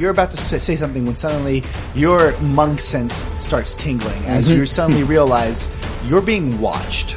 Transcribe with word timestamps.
you're 0.00 0.10
about 0.10 0.30
to 0.30 0.36
say 0.38 0.76
something 0.76 1.04
when 1.04 1.14
suddenly 1.14 1.62
your 1.94 2.38
monk 2.40 2.80
sense 2.80 3.26
starts 3.36 3.74
tingling 3.74 4.24
as 4.24 4.48
mm-hmm. 4.48 4.60
you 4.60 4.66
suddenly 4.66 5.02
realize 5.16 5.68
you're 6.04 6.22
being 6.22 6.58
watched, 6.60 7.16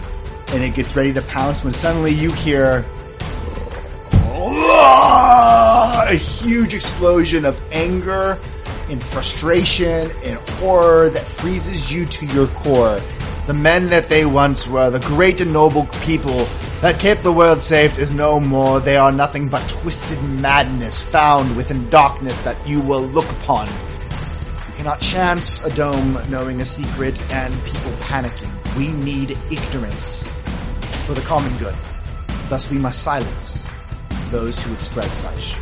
and 0.49 0.61
it 0.61 0.75
gets 0.75 0.93
ready 0.95 1.13
to 1.13 1.21
pounce 1.21 1.63
when 1.63 1.73
suddenly 1.73 2.11
you 2.11 2.31
hear 2.31 2.85
a 6.05 6.15
huge 6.15 6.73
explosion 6.73 7.45
of 7.45 7.59
anger 7.71 8.37
and 8.89 9.01
frustration 9.01 10.11
and 10.25 10.37
horror 10.51 11.09
that 11.09 11.23
freezes 11.23 11.91
you 11.91 12.05
to 12.05 12.25
your 12.27 12.47
core. 12.47 12.99
The 13.47 13.53
men 13.53 13.89
that 13.89 14.09
they 14.09 14.25
once 14.25 14.67
were, 14.67 14.89
the 14.89 14.99
great 14.99 15.39
and 15.39 15.53
noble 15.53 15.85
people 16.03 16.47
that 16.83 16.99
kept 16.99 17.23
the 17.23 17.31
world 17.31 17.61
safe 17.61 17.97
is 17.97 18.11
no 18.11 18.41
more. 18.41 18.81
They 18.81 18.97
are 18.97 19.09
nothing 19.09 19.47
but 19.47 19.65
twisted 19.69 20.21
madness 20.21 20.99
found 20.99 21.55
within 21.55 21.89
darkness 21.89 22.37
that 22.39 22.67
you 22.67 22.81
will 22.81 22.99
look 22.99 23.31
upon. 23.31 23.67
You 23.67 24.73
cannot 24.75 24.99
chance 24.99 25.63
a 25.63 25.73
dome 25.73 26.21
knowing 26.27 26.59
a 26.59 26.65
secret 26.65 27.17
and 27.31 27.53
people 27.63 27.93
panicking. 27.93 28.51
We 28.77 28.91
need 28.91 29.37
ignorance 29.49 30.27
for 31.05 31.13
the 31.13 31.21
common 31.21 31.57
good. 31.57 31.73
Thus 32.49 32.69
we 32.69 32.77
must 32.77 33.01
silence 33.01 33.65
those 34.29 34.61
who 34.61 34.71
would 34.71 34.81
spread 34.81 35.15
such. 35.15 35.55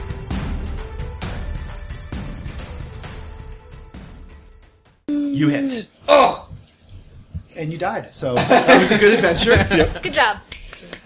You 5.08 5.50
hit. 5.50 5.88
Oh! 6.08 6.50
And 7.56 7.72
you 7.72 7.78
died. 7.78 8.16
So 8.16 8.34
that 8.34 8.82
was 8.82 8.90
a 8.90 8.98
good 8.98 9.14
adventure. 9.14 10.00
Good 10.02 10.14
job. 10.14 10.38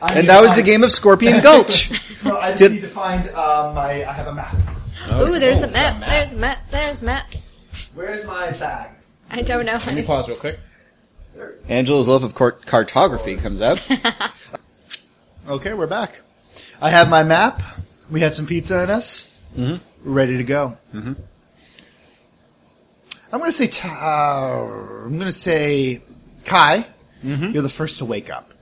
I 0.02 0.20
And 0.20 0.30
that 0.30 0.38
to 0.38 0.42
was 0.44 0.56
the 0.56 0.64
game 0.64 0.84
of 0.84 0.92
Scorpion 0.92 1.42
Gulch. 1.42 1.92
No, 2.24 2.38
I 2.40 2.50
just 2.50 2.60
Did- 2.60 2.72
need 2.72 2.82
to 2.82 2.88
find 2.88 3.30
uh, 3.30 3.72
my. 3.76 4.04
I 4.04 4.12
have 4.12 4.26
a 4.26 4.34
map. 4.34 4.56
Ooh, 5.14 5.38
there's 5.38 5.60
oh, 5.60 5.66
a 5.66 5.68
map. 5.68 6.04
There's 6.04 6.32
a 6.32 6.36
map. 6.36 6.70
There's 6.72 7.04
a 7.04 7.06
map. 7.06 7.32
Where's 7.94 8.26
my 8.26 8.50
bag? 8.54 8.90
I 9.30 9.44
don't 9.44 9.64
know. 9.64 9.74
Let 9.74 9.94
me 9.94 10.02
pause 10.02 10.28
real 10.28 10.38
quick. 10.38 10.60
Angela's 11.70 12.08
love 12.08 12.24
of 12.24 12.34
cart- 12.34 12.66
cartography 12.66 13.36
comes 13.36 13.62
out. 13.62 13.88
Okay, 15.48 15.74
we're 15.74 15.86
back. 15.86 16.22
I 16.82 16.90
have 16.90 17.08
my 17.08 17.22
map. 17.22 17.62
We 18.10 18.20
had 18.22 18.34
some 18.34 18.48
pizza 18.48 18.82
in 18.84 18.90
us. 18.90 19.32
Mm-hmm. 19.56 19.76
We're 20.04 20.12
ready 20.12 20.38
to 20.38 20.44
go. 20.44 20.76
Mm-hmm. 20.92 21.14
I'm 23.32 23.40
going 23.40 23.52
to 23.52 23.56
say. 23.56 23.68
T- 23.68 23.88
uh, 23.88 24.64
I'm 25.06 25.14
going 25.14 25.28
to 25.28 25.32
say, 25.32 26.02
Kai. 26.46 26.88
You're 27.22 27.62
the 27.62 27.70
first 27.70 28.00
to 28.00 28.06
wake 28.06 28.32
up. 28.32 28.54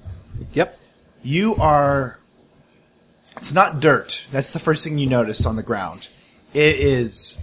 yep. 0.52 0.78
You 1.24 1.56
are. 1.56 2.20
It's 3.38 3.54
not 3.54 3.80
dirt. 3.80 4.28
That's 4.32 4.52
the 4.52 4.60
first 4.60 4.84
thing 4.84 4.98
you 4.98 5.08
notice 5.08 5.46
on 5.46 5.56
the 5.56 5.64
ground. 5.64 6.10
It 6.54 6.76
is. 6.76 7.40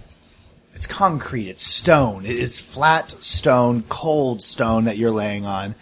It's 0.73 0.87
concrete. 0.87 1.49
It's 1.49 1.65
stone. 1.65 2.25
It 2.25 2.35
is 2.35 2.59
flat 2.59 3.11
stone, 3.23 3.83
cold 3.89 4.41
stone 4.41 4.85
that 4.85 4.97
you're 4.97 5.11
laying 5.11 5.45
on, 5.45 5.75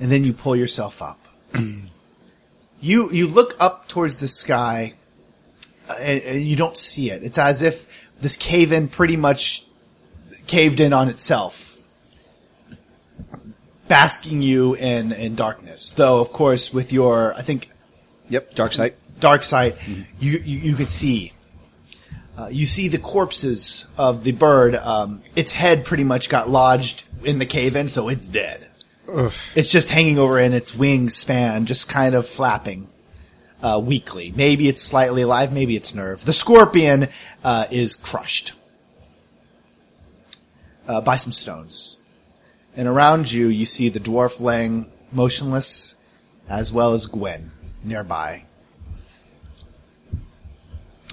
and 0.00 0.10
then 0.10 0.24
you 0.24 0.32
pull 0.32 0.56
yourself 0.56 1.02
up. 1.02 1.18
you 2.80 3.12
you 3.12 3.28
look 3.28 3.54
up 3.60 3.88
towards 3.88 4.20
the 4.20 4.28
sky, 4.28 4.94
uh, 5.88 5.96
and, 6.00 6.22
and 6.22 6.42
you 6.42 6.56
don't 6.56 6.78
see 6.78 7.10
it. 7.10 7.22
It's 7.22 7.38
as 7.38 7.62
if 7.62 7.86
this 8.20 8.36
cave 8.36 8.72
in 8.72 8.88
pretty 8.88 9.16
much 9.16 9.66
caved 10.46 10.80
in 10.80 10.92
on 10.92 11.08
itself, 11.08 11.73
basking 13.88 14.42
you 14.42 14.74
in 14.74 15.12
in 15.12 15.34
darkness. 15.34 15.92
Though, 15.92 16.20
of 16.20 16.32
course, 16.32 16.72
with 16.72 16.92
your 16.92 17.34
I 17.34 17.42
think 17.42 17.70
Yep. 18.30 18.54
Dark 18.54 18.72
sight. 18.72 18.94
dark 19.20 19.44
sight, 19.44 19.76
you, 19.86 20.06
you 20.38 20.58
you 20.58 20.74
could 20.74 20.88
see. 20.88 21.32
Uh, 22.36 22.48
you 22.50 22.66
see 22.66 22.88
the 22.88 22.98
corpses 22.98 23.86
of 23.96 24.24
the 24.24 24.32
bird. 24.32 24.74
Um, 24.74 25.22
its 25.36 25.52
head 25.52 25.84
pretty 25.84 26.04
much 26.04 26.28
got 26.28 26.48
lodged 26.50 27.04
in 27.22 27.38
the 27.38 27.46
cave 27.46 27.76
in, 27.76 27.88
so 27.88 28.08
it's 28.08 28.26
dead. 28.26 28.66
It's 29.54 29.68
just 29.70 29.90
hanging 29.90 30.18
over 30.18 30.38
in 30.40 30.52
its 30.54 30.74
wings 30.74 31.14
span, 31.14 31.66
just 31.66 31.88
kind 31.88 32.14
of 32.14 32.26
flapping 32.26 32.88
uh, 33.62 33.80
weakly. 33.84 34.32
Maybe 34.34 34.66
it's 34.66 34.82
slightly 34.82 35.22
alive, 35.22 35.52
maybe 35.52 35.76
it's 35.76 35.94
nerve. 35.94 36.24
The 36.24 36.32
scorpion 36.32 37.08
uh, 37.44 37.66
is 37.70 37.94
crushed 37.94 38.52
uh, 40.88 41.02
by 41.02 41.16
some 41.16 41.32
stones, 41.32 41.98
and 42.76 42.88
around 42.88 43.30
you, 43.30 43.48
you 43.48 43.66
see 43.66 43.88
the 43.88 44.00
dwarf 44.00 44.40
laying 44.40 44.90
motionless, 45.12 45.94
as 46.48 46.72
well 46.72 46.92
as 46.92 47.06
Gwen 47.06 47.50
nearby. 47.82 48.44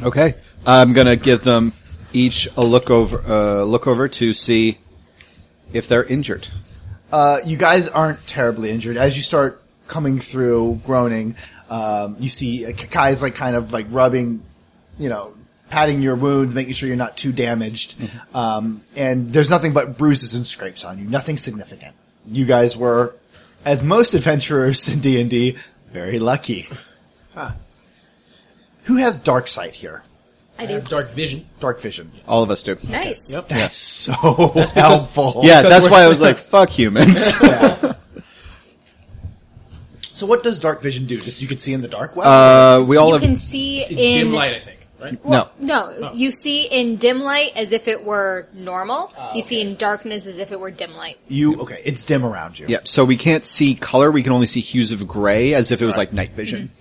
Okay. 0.01 0.35
I'm 0.66 0.94
gonna 0.94 1.16
give 1.16 1.44
them 1.44 1.73
each 2.13 2.47
a 2.57 2.63
look 2.63 2.89
over, 2.89 3.21
uh, 3.25 3.63
look 3.63 3.88
over 3.88 4.07
to 4.07 4.33
see 4.33 4.77
if 5.73 5.88
they're 5.88 6.03
injured. 6.03 6.47
Uh, 7.11 7.39
you 7.45 7.57
guys 7.57 7.88
aren't 7.88 8.25
terribly 8.27 8.71
injured. 8.71 8.97
As 8.97 9.16
you 9.16 9.23
start 9.23 9.61
coming 9.88 10.19
through, 10.19 10.81
groaning, 10.85 11.35
um, 11.69 12.16
you 12.19 12.29
see 12.29 12.66
uh, 12.66 12.73
Kai's 12.73 13.21
like 13.21 13.35
kind 13.35 13.55
of 13.55 13.73
like 13.73 13.88
rubbing, 13.89 14.44
you 14.97 15.09
know, 15.09 15.33
patting 15.71 16.01
your 16.01 16.15
wounds, 16.15 16.53
making 16.53 16.73
sure 16.73 16.87
you're 16.87 16.97
not 16.97 17.17
too 17.17 17.31
damaged. 17.31 17.95
Um, 18.33 18.83
and 18.95 19.31
there's 19.33 19.49
nothing 19.49 19.73
but 19.73 19.97
bruises 19.97 20.35
and 20.35 20.45
scrapes 20.45 20.83
on 20.85 20.99
you. 20.99 21.05
Nothing 21.05 21.37
significant. 21.37 21.95
You 22.27 22.45
guys 22.45 22.77
were, 22.77 23.15
as 23.65 23.81
most 23.81 24.13
adventurers 24.13 24.87
in 24.89 24.99
D 24.99 25.19
and 25.19 25.29
D, 25.29 25.57
very 25.91 26.19
lucky. 26.19 26.67
Who 28.83 28.97
has 28.97 29.19
dark 29.19 29.47
sight 29.47 29.73
here? 29.75 30.03
I 30.59 30.63
I 30.63 30.65
do. 30.67 30.73
have 30.75 30.89
dark 30.89 31.11
vision. 31.11 31.47
Dark 31.59 31.79
vision. 31.79 32.11
All 32.27 32.43
of 32.43 32.51
us 32.51 32.61
do. 32.61 32.77
Nice. 32.88 33.31
Yep. 33.31 33.47
That's 33.47 33.75
so 33.77 34.11
helpful. 34.75 35.41
Yeah, 35.43 35.61
Because 35.63 35.71
that's 35.81 35.89
why 35.91 36.03
I 36.03 36.07
was 36.07 36.21
like, 36.21 36.38
"Fuck 36.38 36.69
humans." 36.69 37.31
So 40.13 40.27
what 40.27 40.43
does 40.43 40.59
dark 40.59 40.83
vision 40.83 41.07
do? 41.07 41.19
Just 41.19 41.41
you 41.41 41.47
can 41.47 41.57
see 41.57 41.73
in 41.73 41.81
the 41.81 41.88
dark. 41.88 42.15
Well, 42.15 42.29
uh, 42.81 42.83
we 42.85 42.95
all 42.97 43.07
You 43.07 43.13
have 43.13 43.23
can 43.23 43.35
see 43.35 43.83
in 43.85 43.95
Dim 44.25 44.33
light, 44.33 44.53
I 44.53 44.59
think. 44.59 44.81
Right? 45.01 45.25
no. 45.25 45.50
No, 45.59 46.12
you 46.13 46.31
see 46.31 46.66
in 46.66 46.97
dim 46.97 47.19
light 47.22 47.51
as 47.56 47.72
if 47.72 47.88
it 47.88 48.03
were 48.03 48.47
normal. 48.53 49.12
Ah, 49.17 49.34
You 49.34 49.41
see 49.41 49.59
okay. 49.62 49.69
in 49.72 49.75
darkness 49.75 50.28
as 50.28 50.38
if 50.38 50.51
it 50.51 50.59
were 50.59 50.69
dim 50.72 50.94
light. 50.95 51.17
you 51.28 51.59
okay? 51.62 51.81
It's 51.84 52.06
dim 52.06 52.23
around 52.23 52.59
you. 52.59 52.67
Yep. 52.67 52.88
So 52.88 53.03
we 53.03 53.17
can't 53.17 53.44
see 53.44 53.73
color. 53.75 54.12
We 54.12 54.22
can 54.23 54.31
only 54.31 54.47
see 54.47 54.62
hues 54.62 54.91
of 54.91 55.07
gray, 55.07 55.53
as 55.56 55.72
if 55.72 55.81
it 55.81 55.85
was 55.85 55.97
like 55.97 56.13
night 56.13 56.31
vision. 56.31 56.72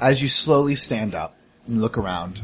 as 0.00 0.20
you 0.20 0.28
slowly 0.28 0.74
stand 0.74 1.14
up 1.14 1.34
and 1.66 1.80
look 1.80 1.96
around, 1.96 2.42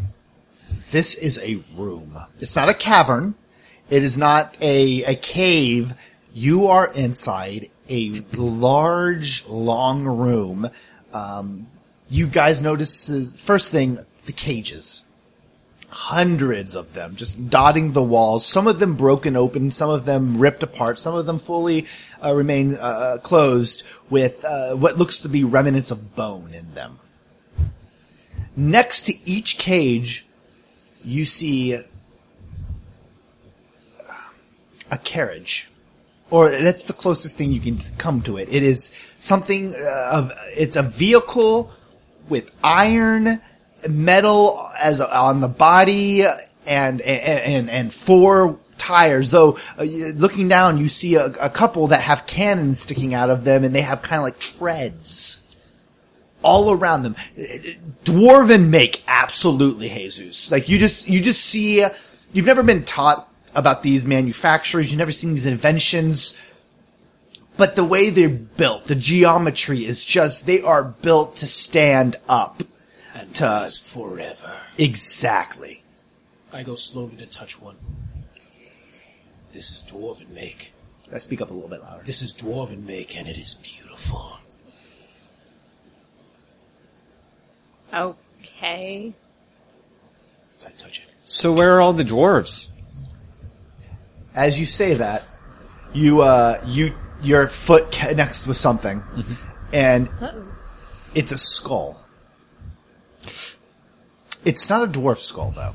this 0.90 1.14
is 1.14 1.38
a 1.42 1.60
room. 1.76 2.16
It's 2.40 2.56
not 2.56 2.68
a 2.68 2.74
cavern. 2.74 3.34
It 3.90 4.02
is 4.02 4.16
not 4.16 4.56
a, 4.60 5.02
a 5.04 5.14
cave. 5.16 5.94
You 6.32 6.68
are 6.68 6.86
inside 6.92 7.70
a 7.88 8.22
large, 8.32 9.46
long 9.46 10.04
room. 10.04 10.70
Um, 11.12 11.66
you 12.10 12.26
guys 12.26 12.62
notice 12.62 13.08
is, 13.08 13.38
first 13.40 13.70
thing, 13.70 14.04
the 14.26 14.32
cages. 14.32 15.02
Hundreds 15.90 16.74
of 16.74 16.92
them 16.92 17.16
just 17.16 17.48
dotting 17.48 17.92
the 17.92 18.02
walls. 18.02 18.44
Some 18.44 18.66
of 18.66 18.78
them 18.78 18.94
broken 18.94 19.36
open, 19.36 19.70
some 19.70 19.88
of 19.90 20.04
them 20.04 20.38
ripped 20.38 20.62
apart, 20.62 20.98
some 20.98 21.14
of 21.14 21.26
them 21.26 21.38
fully 21.38 21.86
uh, 22.22 22.34
remain 22.34 22.76
uh, 22.76 23.18
closed 23.22 23.82
with 24.10 24.44
uh, 24.44 24.74
what 24.74 24.98
looks 24.98 25.20
to 25.20 25.28
be 25.28 25.44
remnants 25.44 25.90
of 25.90 26.14
bone 26.14 26.52
in 26.52 26.74
them. 26.74 26.98
Next 28.54 29.02
to 29.02 29.14
each 29.24 29.56
cage, 29.56 30.26
you 31.04 31.24
see 31.24 31.78
a 34.90 34.98
carriage. 34.98 35.68
Or 36.30 36.50
that's 36.50 36.82
the 36.82 36.92
closest 36.92 37.36
thing 37.36 37.52
you 37.52 37.60
can 37.60 37.78
come 37.96 38.20
to 38.22 38.36
it. 38.36 38.52
It 38.52 38.62
is 38.62 38.94
something 39.18 39.74
uh, 39.74 40.10
of, 40.12 40.32
it's 40.48 40.76
a 40.76 40.82
vehicle 40.82 41.72
with 42.28 42.50
iron, 42.62 43.40
metal 43.88 44.68
as 44.80 45.00
on 45.00 45.40
the 45.40 45.48
body 45.48 46.24
and, 46.66 47.00
and, 47.00 47.70
and, 47.70 47.94
four 47.94 48.58
tires. 48.76 49.30
Though, 49.30 49.58
uh, 49.78 49.84
looking 49.84 50.48
down, 50.48 50.78
you 50.78 50.88
see 50.88 51.14
a, 51.14 51.26
a 51.26 51.50
couple 51.50 51.88
that 51.88 52.02
have 52.02 52.26
cannons 52.26 52.80
sticking 52.80 53.14
out 53.14 53.30
of 53.30 53.44
them 53.44 53.64
and 53.64 53.74
they 53.74 53.82
have 53.82 54.02
kind 54.02 54.18
of 54.18 54.24
like 54.24 54.38
treads 54.38 55.42
all 56.42 56.72
around 56.72 57.02
them. 57.02 57.16
Uh, 57.36 57.42
uh, 57.42 57.70
dwarven 58.04 58.68
make 58.68 59.02
absolutely 59.06 59.88
Jesus. 59.88 60.50
Like 60.50 60.68
you 60.68 60.78
just, 60.78 61.08
you 61.08 61.20
just 61.20 61.44
see, 61.44 61.82
uh, 61.82 61.90
you've 62.32 62.46
never 62.46 62.62
been 62.62 62.84
taught 62.84 63.28
about 63.54 63.82
these 63.82 64.06
manufacturers, 64.06 64.90
you've 64.90 64.98
never 64.98 65.12
seen 65.12 65.32
these 65.32 65.46
inventions, 65.46 66.38
but 67.58 67.76
the 67.76 67.84
way 67.84 68.08
they're 68.08 68.28
built, 68.28 68.86
the 68.86 68.94
geometry 68.94 69.84
is 69.84 70.04
just, 70.04 70.46
they 70.46 70.62
are 70.62 70.84
built 70.84 71.36
to 71.36 71.46
stand 71.46 72.16
up. 72.28 72.62
And 73.14 73.34
To- 73.34 73.44
last 73.44 73.86
forever. 73.86 74.56
Exactly. 74.78 75.82
I 76.52 76.62
go 76.62 76.76
slowly 76.76 77.16
to 77.16 77.26
touch 77.26 77.60
one. 77.60 77.76
This 79.52 79.70
is 79.70 79.82
dwarven 79.90 80.30
make. 80.30 80.72
I 81.12 81.18
speak 81.18 81.42
up 81.42 81.50
a 81.50 81.54
little 81.54 81.68
bit 81.68 81.82
louder. 81.82 82.04
This 82.04 82.22
is 82.22 82.32
dwarven 82.32 82.86
make, 82.86 83.16
and 83.18 83.26
it 83.26 83.36
is 83.36 83.54
beautiful. 83.54 84.38
Okay. 87.92 89.14
I 90.64 90.70
touch 90.70 91.00
it. 91.00 91.06
So 91.24 91.52
where 91.52 91.76
are 91.76 91.80
all 91.80 91.92
the 91.92 92.04
dwarves? 92.04 92.70
As 94.34 94.60
you 94.60 94.66
say 94.66 94.94
that, 94.94 95.24
you 95.92 96.20
uh, 96.20 96.60
you 96.66 96.94
your 97.22 97.48
foot 97.48 97.90
connects 97.92 98.46
with 98.46 98.56
something, 98.56 99.02
and 99.72 100.08
it's 101.14 101.32
a 101.32 101.38
skull. 101.38 102.00
It's 104.44 104.70
not 104.70 104.82
a 104.84 104.86
dwarf 104.86 105.18
skull 105.18 105.50
though. 105.50 105.74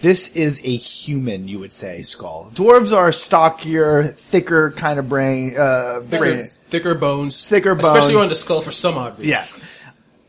This 0.00 0.34
is 0.34 0.60
a 0.64 0.74
human, 0.76 1.46
you 1.46 1.58
would 1.58 1.72
say, 1.72 2.00
skull. 2.02 2.50
Dwarves 2.54 2.90
are 2.96 3.12
stockier, 3.12 4.04
thicker 4.04 4.70
kind 4.70 4.98
of 4.98 5.10
brain. 5.10 5.54
Uh, 5.58 6.00
Thicker, 6.02 6.18
brain. 6.18 6.42
thicker 6.42 6.94
bones. 6.94 7.46
Thicker 7.46 7.74
bones, 7.74 7.86
Especially 7.86 8.14
on 8.16 8.28
the 8.30 8.34
skull 8.34 8.62
for 8.62 8.72
some 8.72 8.96
odd 8.96 9.18
reason. 9.18 9.30
Yeah. 9.30 9.44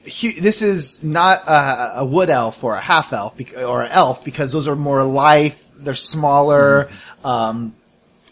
Hu- 0.03 0.41
This 0.41 0.61
is 0.61 1.01
not 1.03 1.47
a, 1.47 1.99
a 1.99 2.05
wood 2.05 2.29
elf 2.29 2.61
or 2.65 2.75
a 2.75 2.81
half 2.81 3.13
elf 3.13 3.37
bec- 3.37 3.57
or 3.57 3.83
an 3.83 3.91
elf 3.91 4.25
because 4.25 4.51
those 4.51 4.67
are 4.67 4.75
more 4.75 5.03
lithe. 5.05 5.53
They're 5.77 5.93
smaller. 5.93 6.89
Um, 7.23 7.73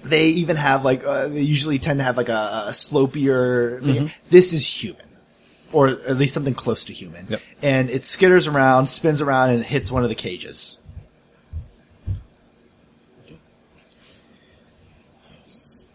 they 0.03 0.27
even 0.27 0.55
have 0.55 0.83
like 0.83 1.03
uh, 1.03 1.27
they 1.27 1.41
usually 1.41 1.79
tend 1.79 1.99
to 1.99 2.03
have 2.03 2.17
like 2.17 2.29
a, 2.29 2.65
a 2.67 2.71
slopier. 2.71 4.11
This 4.29 4.53
is 4.53 4.65
human, 4.65 5.05
or 5.71 5.87
at 5.87 6.17
least 6.17 6.33
something 6.33 6.53
close 6.53 6.85
to 6.85 6.93
human. 6.93 7.27
Yep. 7.29 7.41
And 7.61 7.89
it 7.89 8.03
skitters 8.03 8.51
around, 8.51 8.87
spins 8.87 9.21
around, 9.21 9.51
and 9.51 9.63
hits 9.63 9.91
one 9.91 10.03
of 10.03 10.09
the 10.09 10.15
cages. 10.15 10.79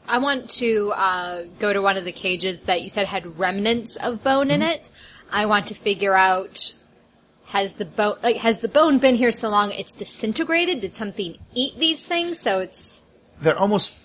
I 0.07 0.19
want 0.19 0.51
to 0.51 0.93
uh, 0.95 1.43
go 1.59 1.73
to 1.73 1.81
one 1.81 1.97
of 1.97 2.05
the 2.05 2.13
cages 2.13 2.61
that 2.63 2.83
you 2.83 2.89
said 2.89 3.07
had 3.07 3.39
remnants 3.39 3.97
of 3.97 4.23
bone 4.23 4.51
in 4.51 4.61
it. 4.61 4.91
I 5.33 5.47
want 5.47 5.69
to 5.69 5.75
figure 5.75 6.15
out 6.15 6.75
has 7.47 7.75
the 7.75 7.85
bone 7.85 8.17
like 8.23 8.37
has 8.37 8.59
the 8.59 8.69
bone 8.69 8.99
been 8.99 9.15
here 9.15 9.33
so 9.33 9.49
long 9.49 9.71
it's 9.71 9.93
disintegrated? 9.93 10.81
Did 10.81 10.93
something 10.93 11.39
eat 11.55 11.79
these 11.79 12.05
things? 12.05 12.39
So 12.39 12.61
it's 12.61 13.04
They're 13.41 13.59
almost. 13.59 13.97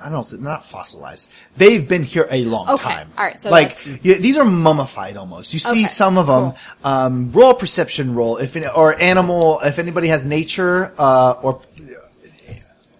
I 0.00 0.04
don't 0.04 0.12
know, 0.12 0.20
it's 0.20 0.32
not 0.32 0.64
fossilized. 0.64 1.30
They've 1.58 1.86
been 1.86 2.04
here 2.04 2.26
a 2.30 2.42
long 2.44 2.70
Okay, 2.70 2.82
time. 2.84 3.12
all 3.18 3.24
right, 3.26 3.38
so 3.38 3.50
like 3.50 3.68
that's- 3.74 3.98
yeah, 4.02 4.14
these 4.14 4.38
are 4.38 4.46
mummified 4.46 5.18
almost. 5.18 5.52
You 5.52 5.58
see 5.58 5.70
Okay, 5.70 5.84
some 5.84 6.16
of 6.16 6.26
them. 6.26 6.54
Um, 6.82 7.32
roll 7.32 7.52
perception 7.52 8.14
roll 8.14 8.38
if 8.38 8.56
any, 8.56 8.66
or 8.66 8.98
animal. 8.98 9.60
If 9.60 9.78
anybody 9.78 10.08
has 10.08 10.24
nature 10.24 10.94
uh, 10.98 11.32
or 11.42 11.60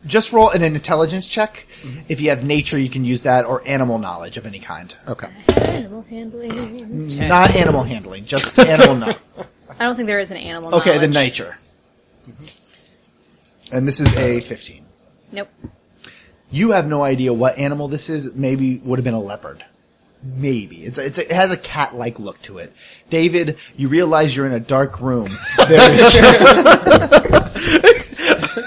just 0.07 0.33
roll 0.35 0.51
an 0.51 0.63
intelligence 0.63 1.27
check. 1.27 1.67
Mm-hmm. 1.83 2.01
If 2.11 2.21
you 2.21 2.29
have 2.31 2.45
nature, 2.45 2.79
you 2.79 2.91
can 2.91 3.05
use 3.07 3.23
that 3.23 3.47
or 3.47 3.67
animal 3.67 3.99
knowledge 3.99 4.37
of 4.37 4.45
any 4.47 4.59
kind. 4.61 4.95
Okay. 5.09 5.29
animal 5.49 6.03
handling. 6.03 7.07
Not 7.29 7.55
animal 7.55 7.83
handling, 7.83 8.27
just 8.27 8.59
animal 8.59 8.97
knowledge. 8.97 9.17
I 9.79 9.85
don't 9.85 9.97
think 9.97 10.07
there 10.07 10.21
is 10.21 10.31
an 10.31 10.37
animal. 10.37 10.75
Okay, 10.75 10.99
then 10.99 11.13
knowledge. 11.13 11.41
nature. 11.41 11.59
And 13.73 13.89
this 13.89 14.01
is 14.01 14.13
a 14.17 14.41
fifteen. 14.41 14.80
Nope. 15.33 15.49
You 16.51 16.73
have 16.73 16.87
no 16.87 17.03
idea 17.03 17.33
what 17.33 17.59
animal 17.59 17.89
this 17.89 18.11
is. 18.11 18.35
Maybe 18.35 18.77
would 18.79 18.99
have 18.99 19.05
been 19.05 19.15
a 19.15 19.21
leopard. 19.21 19.65
Maybe 20.23 20.85
it's, 20.85 20.99
it's 20.99 21.19
it 21.19 21.31
has 21.31 21.51
a 21.51 21.57
cat-like 21.57 22.19
look 22.19 22.43
to 22.43 22.59
it. 22.59 22.75
David, 23.09 23.57
you 23.77 23.89
realize 23.89 24.37
you're 24.37 24.47
in 24.47 24.53
a 24.53 24.61
dark 24.61 25.01
room. 25.01 25.31
There 25.67 25.95
is, 25.95 26.03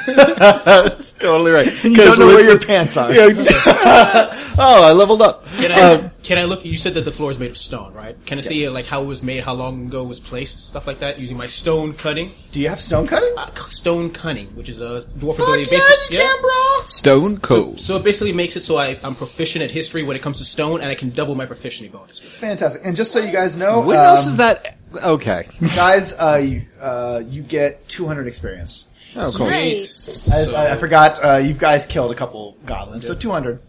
That's 0.06 1.14
totally 1.14 1.52
right. 1.52 1.84
you 1.84 1.96
don't 1.96 2.20
know 2.20 2.28
where 2.28 2.50
your 2.50 2.60
pants 2.60 2.98
are. 2.98 3.10
oh, 3.14 4.82
I 4.84 4.94
leveled 4.94 5.22
up. 5.22 5.46
Can 5.58 5.72
I, 5.72 6.10
can 6.24 6.38
I 6.38 6.46
look? 6.46 6.66
You 6.66 6.78
said 6.78 6.94
that 6.96 7.06
the 7.06 7.12
floor 7.12 7.32
is 7.32 7.40
made 7.40 7.52
of 7.52 7.58
stone, 7.58 7.94
right? 7.94 8.18
Can 8.26 8.38
I 8.38 8.42
see 8.42 8.68
like 8.70 8.86
how 8.86 9.02
it 9.04 9.06
was 9.06 9.22
made, 9.22 9.44
how 9.44 9.54
long 9.54 9.88
ago 9.88 10.04
it 10.04 10.08
was 10.08 10.20
placed, 10.20 10.68
stuff 10.68 10.88
like 10.88 11.00
that, 11.00 11.20
using 11.20 11.38
my 11.38 11.48
stone 11.48 11.94
cutting, 11.94 12.32
Do 12.52 12.60
you 12.60 12.70
have 12.70 12.82
stone 12.82 13.08
cutting? 13.08 13.34
uh, 13.38 13.54
stone 13.70 14.12
cunning, 14.12 14.48
which 14.56 14.70
is 14.70 14.82
a 14.82 15.02
dwarf 15.18 15.36
ability. 15.36 15.66
basic, 15.70 16.20
bro. 16.42 16.86
Stone 16.86 17.38
cold. 17.38 17.80
So 17.80 17.98
it 17.98 18.04
basically 18.04 18.34
makes 18.34 18.56
it 18.56 18.62
so 18.62 18.78
I, 18.78 19.00
I'm 19.04 19.16
proficient 19.16 19.64
at 19.64 19.72
history 19.72 20.04
when 20.04 20.16
it 20.16 20.22
comes 20.22 20.38
to 20.40 20.46
stone, 20.46 20.82
and 20.82 20.90
I 20.90 20.96
can 20.96 21.10
double 21.10 21.36
my 21.36 21.46
proficiency 21.46 21.90
bonus. 21.90 22.20
Fantastic. 22.20 22.82
And 22.86 22.96
just 22.96 23.12
so 23.12 23.20
you 23.20 23.32
guys 23.32 23.58
know, 23.58 23.82
what 23.82 23.98
um, 23.98 24.06
else 24.06 24.26
is 24.26 24.38
that? 24.38 24.78
Okay. 24.96 25.48
guys? 25.62 26.14
Uh, 26.14 26.42
you, 26.44 26.66
uh, 26.80 27.22
you 27.28 27.42
get 27.42 27.88
200 27.90 28.28
experience. 28.28 28.90
Oh, 29.16 29.32
cool. 29.36 29.50
Nice. 29.50 30.32
I, 30.32 30.70
I, 30.70 30.74
I 30.74 30.78
forgot. 30.78 31.24
Uh, 31.24 31.38
you 31.38 31.54
guys 31.54 31.86
killed 31.86 32.12
a 32.12 32.16
couple 32.16 32.58
goblins, 32.66 33.06
so 33.06 33.14
200. 33.14 33.62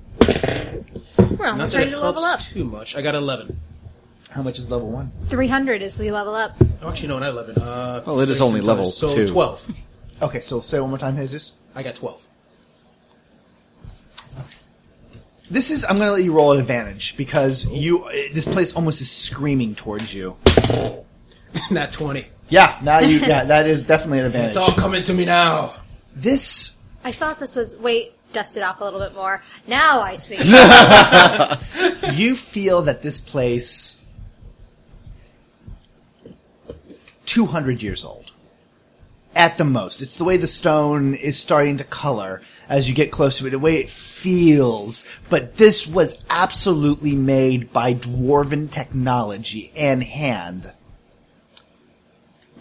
We're 1.38 1.48
almost 1.48 1.72
that 1.72 1.78
ready 1.78 1.90
to 1.90 2.00
level 2.00 2.22
up. 2.24 2.40
too 2.40 2.64
much. 2.64 2.96
I 2.96 3.02
got 3.02 3.14
11. 3.14 3.58
How 4.30 4.42
much 4.42 4.58
is 4.58 4.70
level 4.70 4.90
one? 4.90 5.12
Three 5.28 5.46
hundred 5.46 5.80
is 5.80 5.96
the 5.96 6.10
level 6.10 6.34
up. 6.34 6.56
Oh, 6.82 6.88
actually, 6.88 7.08
no, 7.08 7.18
not 7.20 7.30
11. 7.30 7.56
Uh, 7.56 8.02
Well, 8.04 8.20
it 8.20 8.30
is 8.30 8.40
only 8.40 8.58
and 8.58 8.66
level 8.66 8.86
so 8.86 9.08
two. 9.08 9.28
12. 9.28 9.68
Okay, 10.22 10.40
so 10.40 10.60
say 10.60 10.80
one 10.80 10.90
more 10.90 10.98
time, 10.98 11.16
Jesus. 11.16 11.52
I 11.74 11.82
got 11.84 11.94
12. 11.94 12.26
This 15.50 15.70
is. 15.70 15.84
I'm 15.84 15.96
going 15.96 16.08
to 16.08 16.12
let 16.12 16.24
you 16.24 16.32
roll 16.32 16.52
an 16.52 16.58
advantage 16.60 17.16
because 17.16 17.70
you. 17.70 18.08
This 18.32 18.44
place 18.46 18.74
almost 18.74 19.00
is 19.00 19.10
screaming 19.10 19.74
towards 19.74 20.12
you. 20.12 20.36
not 21.70 21.92
20. 21.92 22.26
Yeah, 22.54 22.78
now 22.82 23.00
you. 23.00 23.18
Yeah, 23.24 23.44
that 23.44 23.66
is 23.66 23.82
definitely 23.82 24.20
an 24.20 24.26
advantage. 24.26 24.50
It's 24.50 24.56
all 24.56 24.70
coming 24.70 25.02
to 25.04 25.12
me 25.12 25.24
now. 25.24 25.74
This. 26.14 26.78
I 27.02 27.10
thought 27.10 27.40
this 27.40 27.56
was 27.56 27.76
wait, 27.78 28.12
dust 28.32 28.56
it 28.56 28.62
off 28.62 28.80
a 28.80 28.84
little 28.84 29.00
bit 29.00 29.12
more. 29.12 29.42
Now 29.66 30.00
I 30.00 30.14
see. 30.14 30.36
You 32.12 32.36
feel 32.36 32.82
that 32.82 33.02
this 33.02 33.20
place. 33.20 34.00
200 37.26 37.82
years 37.82 38.04
old. 38.04 38.30
At 39.34 39.58
the 39.58 39.64
most. 39.64 40.00
It's 40.00 40.16
the 40.16 40.24
way 40.24 40.36
the 40.36 40.46
stone 40.46 41.14
is 41.14 41.36
starting 41.36 41.78
to 41.78 41.84
color 41.84 42.40
as 42.68 42.88
you 42.88 42.94
get 42.94 43.10
close 43.10 43.38
to 43.38 43.46
it, 43.48 43.50
the 43.50 43.58
way 43.58 43.78
it 43.78 43.90
feels. 43.90 45.08
But 45.28 45.56
this 45.56 45.88
was 45.88 46.22
absolutely 46.30 47.16
made 47.16 47.72
by 47.72 47.94
dwarven 47.94 48.70
technology 48.70 49.72
and 49.74 50.04
hand. 50.04 50.70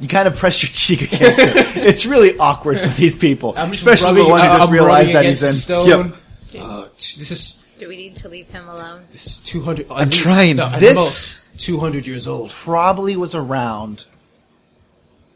You 0.03 0.09
kind 0.09 0.27
of 0.27 0.35
press 0.37 0.61
your 0.61 0.69
cheek 0.73 1.01
against 1.13 1.39
it. 1.39 1.55
It's 1.77 2.05
really 2.05 2.37
awkward 2.37 2.77
for 2.79 2.87
these 2.89 3.15
people, 3.15 3.53
I'm 3.55 3.71
just 3.71 3.83
especially 3.87 4.15
the 4.15 4.29
rubbing- 4.29 4.31
one 4.31 4.41
who 4.41 4.47
uh, 4.47 4.57
just 4.57 4.67
I'm 4.67 4.73
realized 4.73 5.07
rubbing 5.07 5.13
that 5.13 5.25
he's 5.25 5.43
in. 5.43 5.47
against 5.49 5.67
the 5.69 5.83
stone. 5.83 6.13
Yep. 6.53 6.61
Uh, 6.61 6.83
t- 6.97 7.19
this 7.19 7.31
is 7.31 7.65
Do 7.79 7.87
we 7.87 7.95
need 7.97 8.15
to 8.17 8.27
leave 8.29 8.47
him 8.49 8.67
alone? 8.67 9.05
this 9.11 9.25
is 9.25 9.37
200. 9.37 9.87
I'm 9.89 10.09
trying. 10.09 10.57
No, 10.57 10.77
This- 10.77 11.43
200 11.57 12.05
years 12.07 12.27
old. 12.27 12.49
Probably 12.51 13.15
was 13.15 13.33
around 13.33 14.03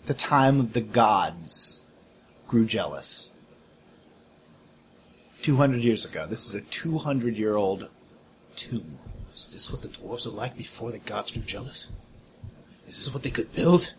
the 0.07 0.13
time 0.13 0.59
of 0.59 0.73
the 0.73 0.81
gods 0.81 1.85
grew 2.49 2.65
jealous. 2.65 3.29
200 5.43 5.81
years 5.81 6.03
ago. 6.05 6.25
This 6.27 6.45
is 6.47 6.55
a 6.55 6.61
200 6.61 7.37
year 7.37 7.55
old 7.55 7.89
tomb. 8.55 8.97
Is 9.33 9.47
this 9.53 9.71
what 9.71 9.81
the 9.81 9.87
dwarves 9.89 10.25
are 10.27 10.31
like 10.31 10.57
before 10.57 10.91
the 10.91 10.97
gods 10.99 11.31
grew 11.31 11.43
jealous? 11.43 11.87
Is 12.87 12.97
this 13.05 13.13
what 13.13 13.23
they 13.23 13.29
could 13.29 13.53
build? 13.53 13.93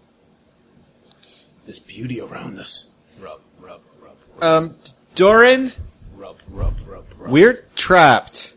This 1.69 1.79
beauty 1.79 2.19
around 2.19 2.59
us. 2.59 2.89
Rub, 3.21 3.43
rub, 3.61 3.83
rub, 4.03 4.17
rub, 4.37 4.43
Um, 4.43 4.77
Doran, 5.17 5.71
rub, 6.17 6.39
rub, 6.49 6.75
rub, 6.87 7.05
rub. 7.19 7.31
we're 7.31 7.63
trapped. 7.77 8.55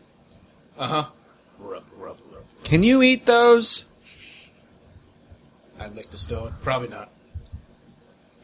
Uh 0.78 0.86
huh. 0.88 1.04
Rub, 1.58 1.84
rub, 1.98 2.16
rub. 2.32 2.44
Can 2.64 2.82
you 2.82 3.02
eat 3.02 3.26
those? 3.26 3.84
I 5.78 5.88
lick 5.88 6.06
the 6.06 6.16
stone. 6.16 6.54
Probably 6.62 6.88
not. 6.88 7.10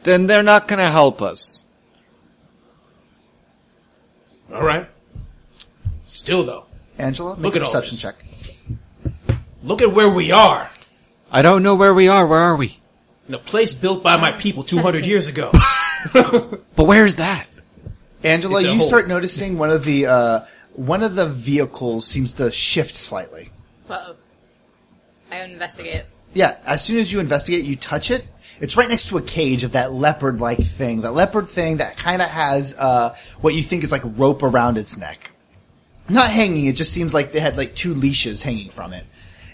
Then 0.03 0.27
they're 0.27 0.43
not 0.43 0.67
gonna 0.67 0.91
help 0.91 1.19
us. 1.19 1.65
All 4.53 4.61
right. 4.63 4.87
Still 6.05 6.43
though, 6.43 6.65
Angela, 6.99 7.35
make 7.37 7.43
Look 7.45 7.55
a 7.55 7.57
at 7.57 7.63
all 7.63 7.81
perception 7.81 7.91
this. 7.95 8.01
check. 9.35 9.39
look 9.63 9.81
at 9.81 9.91
where 9.93 10.09
we 10.11 10.31
are. 10.31 10.69
I 11.31 11.41
don't 11.41 11.63
know 11.63 11.73
where 11.73 11.95
we 11.95 12.07
are. 12.07 12.27
Where 12.27 12.37
are 12.39 12.55
we? 12.55 12.77
In 13.29 13.35
a 13.35 13.37
place 13.37 13.75
built 13.75 14.01
by 14.01 14.17
my 14.17 14.31
people 14.31 14.63
200 14.63 15.05
years 15.05 15.27
ago. 15.27 15.51
But 16.13 16.85
where's 16.85 17.17
that? 17.17 17.45
Angela, 18.23 18.55
It's 18.55 18.65
a 18.65 18.71
you 18.71 18.79
hole. 18.79 18.87
start 18.87 19.07
noticing 19.07 19.57
one 19.59 19.69
of 19.69 19.83
the, 19.83 20.07
uh, 20.07 20.39
one 20.73 21.03
of 21.03 21.13
the 21.13 21.27
vehicles 21.27 22.07
seems 22.07 22.33
to 22.33 22.49
shift 22.51 22.95
slightly. 22.95 23.49
Uh-oh. 23.87 24.15
I 25.29 25.43
investigate. 25.43 26.05
Yeah, 26.33 26.57
as 26.65 26.83
soon 26.83 26.97
as 26.97 27.11
you 27.11 27.19
investigate, 27.19 27.65
you 27.65 27.75
touch 27.75 28.09
it. 28.09 28.25
It's 28.61 28.77
right 28.77 28.89
next 28.89 29.09
to 29.09 29.17
a 29.17 29.21
cage 29.21 29.63
of 29.63 29.73
that 29.73 29.93
leopard-like 29.93 30.65
thing. 30.65 31.01
That 31.01 31.11
leopard 31.11 31.49
thing 31.49 31.77
that 31.77 31.97
kind 31.97 32.21
of 32.21 32.29
has 32.29 32.75
uh, 32.79 33.15
what 33.41 33.53
you 33.53 33.61
think 33.61 33.83
is 33.83 33.91
like 33.91 34.01
rope 34.05 34.41
around 34.41 34.77
its 34.79 34.97
neck. 34.97 35.31
Not 36.07 36.31
hanging. 36.31 36.65
It 36.65 36.77
just 36.77 36.93
seems 36.93 37.13
like 37.13 37.31
they 37.31 37.41
had 37.41 37.57
like 37.57 37.75
two 37.75 37.93
leashes 37.93 38.41
hanging 38.41 38.71
from 38.71 38.93
it. 38.93 39.05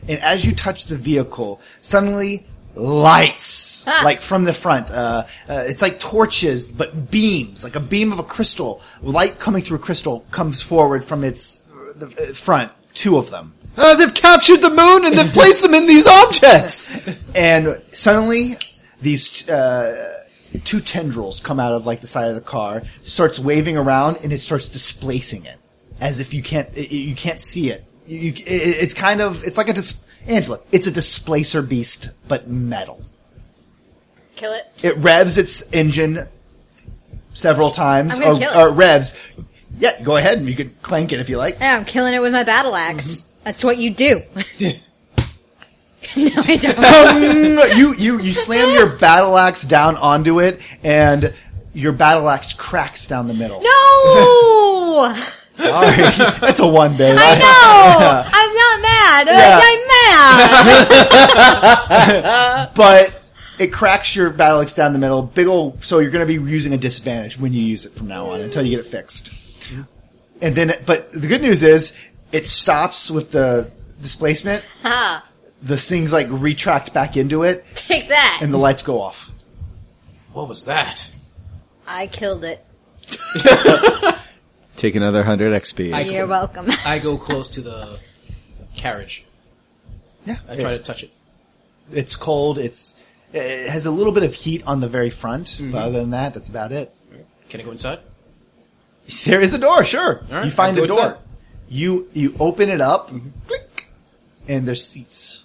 And 0.07 0.19
as 0.21 0.45
you 0.45 0.55
touch 0.55 0.85
the 0.85 0.95
vehicle, 0.95 1.59
suddenly 1.81 2.45
lights 2.75 3.64
Ah. 3.87 4.01
like 4.05 4.21
from 4.21 4.43
the 4.43 4.53
front. 4.53 4.89
Uh, 4.89 5.23
uh, 5.49 5.63
it's 5.67 5.81
like 5.81 5.99
torches, 5.99 6.71
but 6.71 7.11
beams, 7.11 7.63
like 7.63 7.75
a 7.75 7.79
beam 7.79 8.11
of 8.11 8.19
a 8.19 8.23
crystal. 8.23 8.81
Light 9.01 9.39
coming 9.39 9.61
through 9.61 9.77
a 9.77 9.81
crystal 9.81 10.25
comes 10.31 10.61
forward 10.61 11.03
from 11.05 11.23
its 11.23 11.67
uh, 11.71 11.93
the 11.95 12.07
uh, 12.07 12.33
front. 12.33 12.71
Two 12.93 13.17
of 13.17 13.29
them. 13.29 13.53
Uh, 13.77 13.95
they've 13.97 14.13
captured 14.13 14.61
the 14.61 14.69
moon 14.69 15.05
and 15.05 15.17
they've 15.17 15.33
placed 15.33 15.61
them 15.61 15.73
in 15.73 15.85
these 15.85 16.07
objects. 16.07 16.89
and 17.35 17.81
suddenly 17.91 18.55
these 19.01 19.49
uh, 19.49 20.23
two 20.63 20.79
tendrils 20.79 21.41
come 21.41 21.59
out 21.59 21.73
of 21.73 21.85
like 21.85 21.99
the 21.99 22.07
side 22.07 22.29
of 22.29 22.35
the 22.35 22.41
car, 22.41 22.83
starts 23.03 23.37
waving 23.37 23.75
around, 23.77 24.17
and 24.23 24.31
it 24.31 24.39
starts 24.39 24.69
displacing 24.69 25.43
it 25.45 25.57
as 25.99 26.19
if 26.21 26.33
you 26.33 26.41
can't 26.41 26.69
it- 26.75 26.91
you 26.91 27.15
can't 27.15 27.39
see 27.41 27.69
it. 27.69 27.83
You, 28.07 28.19
you- 28.19 28.33
it- 28.47 28.77
it's 28.83 28.93
kind 28.93 29.19
of 29.21 29.43
it's 29.43 29.57
like 29.57 29.67
a 29.67 29.73
dis- 29.73 30.01
Angela. 30.25 30.59
It's 30.71 30.87
a 30.87 30.91
displacer 30.91 31.61
beast, 31.61 32.11
but 32.29 32.47
metal. 32.49 33.01
Kill 34.35 34.53
it. 34.53 34.65
It 34.83 34.97
revs 34.97 35.37
its 35.37 35.71
engine 35.71 36.27
several 37.33 37.71
times, 37.71 38.19
I'm 38.19 38.41
or, 38.41 38.57
or 38.57 38.71
revs. 38.73 39.17
Yeah, 39.77 40.01
go 40.01 40.15
ahead. 40.15 40.39
And 40.39 40.47
you 40.47 40.55
could 40.55 40.81
clank 40.81 41.11
it 41.11 41.19
if 41.19 41.29
you 41.29 41.37
like. 41.37 41.59
Yeah, 41.59 41.77
I'm 41.77 41.85
killing 41.85 42.13
it 42.13 42.21
with 42.21 42.31
my 42.31 42.43
battle 42.43 42.75
axe. 42.75 43.05
Mm-hmm. 43.05 43.39
That's 43.43 43.63
what 43.63 43.77
you 43.77 43.91
do. 43.91 44.21
no, 46.17 46.29
I 46.35 46.57
don't. 46.57 47.77
you 47.77 47.95
you 47.95 48.21
you 48.21 48.33
slam 48.33 48.73
your 48.73 48.89
battle 48.97 49.37
axe 49.37 49.63
down 49.63 49.97
onto 49.97 50.39
it, 50.39 50.61
and 50.83 51.33
your 51.73 51.93
battle 51.93 52.29
axe 52.29 52.53
cracks 52.53 53.07
down 53.07 53.27
the 53.27 53.33
middle. 53.33 53.61
No! 53.61 55.15
Sorry, 55.57 55.95
that's 56.39 56.59
a 56.59 56.67
one 56.67 56.95
day. 56.97 57.15
I 57.17 57.35
know! 57.39 58.23
I'm 58.33 58.53
not 58.53 58.81
mad! 58.81 59.27
Yeah. 59.27 59.61
I'm 59.63 59.87
mad! 62.67 62.75
but 62.75 63.24
it 63.59 63.71
cracks 63.73 64.15
your 64.15 64.29
battle 64.29 64.61
axe 64.61 64.73
down 64.73 64.93
the 64.93 64.99
middle. 64.99 65.21
Big 65.23 65.47
ol' 65.47 65.77
so 65.81 65.99
you're 65.99 66.11
going 66.11 66.27
to 66.27 66.39
be 66.39 66.51
using 66.51 66.73
a 66.73 66.77
disadvantage 66.77 67.39
when 67.39 67.53
you 67.53 67.61
use 67.61 67.85
it 67.85 67.93
from 67.93 68.07
now 68.07 68.27
on 68.27 68.41
until 68.41 68.63
you 68.63 68.71
get 68.75 68.85
it 68.85 68.89
fixed. 68.89 69.31
And 70.41 70.55
then, 70.55 70.73
but 70.85 71.11
the 71.11 71.27
good 71.27 71.41
news 71.41 71.63
is 71.63 71.97
it 72.31 72.47
stops 72.47 73.09
with 73.09 73.31
the 73.31 73.71
displacement. 74.01 74.63
Ha. 74.83 75.25
The 75.61 75.77
things 75.77 76.11
like 76.13 76.27
retract 76.29 76.93
back 76.93 77.15
into 77.17 77.43
it, 77.43 77.65
Take 77.73 78.09
that! 78.09 78.39
and 78.41 78.53
the 78.53 78.57
lights 78.57 78.83
go 78.83 79.01
off. 79.01 79.31
What 80.33 80.47
was 80.49 80.65
that? 80.65 81.09
I 81.87 82.07
killed 82.07 82.43
it. 82.43 82.63
Take 84.75 84.95
another 84.95 85.19
100 85.19 85.53
XP. 85.61 85.93
I- 85.93 86.01
You're 86.01 86.27
welcome. 86.27 86.67
I 86.85 86.99
go 86.99 87.17
close 87.17 87.49
to 87.49 87.61
the 87.61 87.97
carriage. 88.75 89.23
Yeah, 90.25 90.37
I 90.49 90.57
try 90.57 90.71
to 90.71 90.79
touch 90.79 91.03
it. 91.03 91.11
It's 91.91 92.15
cold. 92.15 92.57
It's 92.57 93.01
it 93.35 93.69
has 93.69 93.85
a 93.85 93.91
little 93.91 94.13
bit 94.13 94.23
of 94.23 94.33
heat 94.33 94.63
on 94.65 94.79
the 94.79 94.87
very 94.87 95.09
front. 95.09 95.59
But 95.61 95.77
other 95.77 95.99
than 95.99 96.11
that, 96.11 96.33
that's 96.33 96.49
about 96.49 96.71
it. 96.71 96.93
Can 97.49 97.61
I 97.61 97.63
go 97.63 97.71
inside? 97.71 97.99
There 99.25 99.39
is 99.39 99.53
a 99.53 99.59
door. 99.59 99.83
Sure, 99.83 100.25
All 100.29 100.35
right, 100.37 100.45
you 100.45 100.51
find 100.51 100.75
I'll 100.77 100.83
a 100.83 100.87
go 100.87 100.95
door. 100.95 101.05
inside. 101.05 101.21
You 101.69 102.09
you 102.13 102.35
open 102.39 102.69
it 102.69 102.81
up, 102.81 103.11
click, 103.47 103.87
and 104.47 104.67
there's 104.67 104.83
seats 104.83 105.43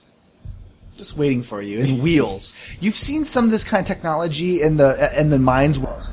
just 0.96 1.16
waiting 1.16 1.42
for 1.42 1.60
you 1.62 1.80
and 1.80 2.02
wheels. 2.02 2.54
You've 2.80 2.96
seen 2.96 3.24
some 3.26 3.44
of 3.46 3.50
this 3.50 3.64
kind 3.64 3.80
of 3.82 3.86
technology 3.86 4.62
in 4.62 4.76
the 4.78 4.90
in 5.18 5.28
the 5.30 5.38
mines. 5.38 5.78
world. 5.78 6.08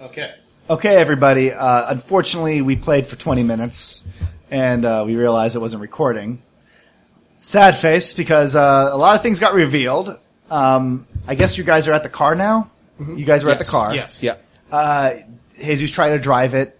Okay. 0.00 0.34
Okay, 0.68 0.96
everybody. 0.96 1.52
Uh, 1.52 1.90
unfortunately, 1.90 2.62
we 2.62 2.76
played 2.76 3.06
for 3.06 3.16
20 3.16 3.42
minutes, 3.42 4.04
and 4.50 4.84
uh, 4.84 5.02
we 5.06 5.16
realized 5.16 5.56
it 5.56 5.60
wasn't 5.60 5.82
recording. 5.82 6.40
Sad 7.40 7.76
face 7.78 8.12
because 8.12 8.54
uh, 8.54 8.90
a 8.92 8.96
lot 8.96 9.16
of 9.16 9.22
things 9.22 9.40
got 9.40 9.54
revealed. 9.54 10.18
Um, 10.50 11.06
I 11.26 11.34
guess 11.34 11.56
you 11.58 11.64
guys 11.64 11.88
are 11.88 11.92
at 11.92 12.02
the 12.02 12.08
car 12.08 12.34
now. 12.34 12.70
You 12.98 13.24
guys 13.24 13.44
were 13.44 13.50
at 13.50 13.58
the 13.58 13.64
Yes. 13.64 13.70
car. 13.70 13.94
Yes. 13.94 14.22
yeah. 14.22 14.34
Uh, 14.70 15.14
Jesus 15.58 15.90
tried 15.90 16.10
to 16.10 16.18
drive 16.18 16.52
it, 16.54 16.78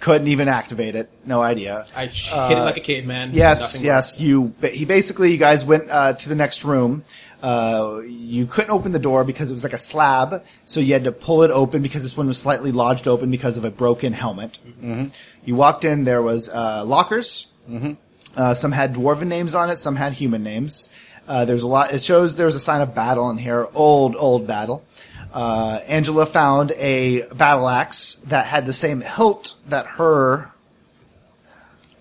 couldn't 0.00 0.26
even 0.28 0.48
activate 0.48 0.94
it. 0.96 1.08
No 1.24 1.40
idea. 1.40 1.86
I 1.94 2.08
ch- 2.08 2.30
hit 2.32 2.58
it 2.58 2.62
like 2.62 2.76
a 2.76 2.80
caveman. 2.80 3.30
Yes, 3.32 3.74
Nothing 3.74 3.86
yes. 3.86 4.20
You. 4.20 4.52
He 4.72 4.84
basically, 4.84 5.30
you 5.32 5.38
guys 5.38 5.64
went 5.64 5.88
uh, 5.90 6.14
to 6.14 6.28
the 6.28 6.34
next 6.34 6.64
room. 6.64 7.04
Uh, 7.40 8.00
you 8.04 8.46
couldn't 8.46 8.70
open 8.72 8.90
the 8.90 8.98
door 8.98 9.22
because 9.22 9.48
it 9.48 9.52
was 9.52 9.62
like 9.62 9.72
a 9.74 9.78
slab, 9.78 10.42
so 10.66 10.80
you 10.80 10.92
had 10.92 11.04
to 11.04 11.12
pull 11.12 11.44
it 11.44 11.52
open 11.52 11.82
because 11.82 12.02
this 12.02 12.16
one 12.16 12.26
was 12.26 12.38
slightly 12.38 12.72
lodged 12.72 13.06
open 13.06 13.30
because 13.30 13.56
of 13.56 13.64
a 13.64 13.70
broken 13.70 14.12
helmet. 14.12 14.58
You 15.44 15.54
walked 15.54 15.84
in. 15.84 16.02
There 16.02 16.20
was 16.22 16.48
uh, 16.48 16.84
lockers. 16.84 17.52
Uh, 18.38 18.54
some 18.54 18.70
had 18.70 18.94
dwarven 18.94 19.26
names 19.26 19.52
on 19.54 19.68
it. 19.68 19.78
Some 19.78 19.96
had 19.96 20.12
human 20.12 20.44
names. 20.44 20.88
Uh, 21.26 21.44
there's 21.44 21.64
a 21.64 21.66
lot. 21.66 21.92
It 21.92 22.02
shows 22.02 22.36
there 22.36 22.46
was 22.46 22.54
a 22.54 22.60
sign 22.60 22.80
of 22.80 22.94
battle 22.94 23.28
in 23.30 23.36
here. 23.36 23.68
Old, 23.74 24.14
old 24.16 24.46
battle. 24.46 24.84
Uh, 25.32 25.80
Angela 25.88 26.24
found 26.24 26.70
a 26.72 27.22
battle 27.34 27.68
axe 27.68 28.14
that 28.26 28.46
had 28.46 28.64
the 28.64 28.72
same 28.72 29.00
hilt 29.00 29.56
that 29.66 29.86
her 29.86 30.52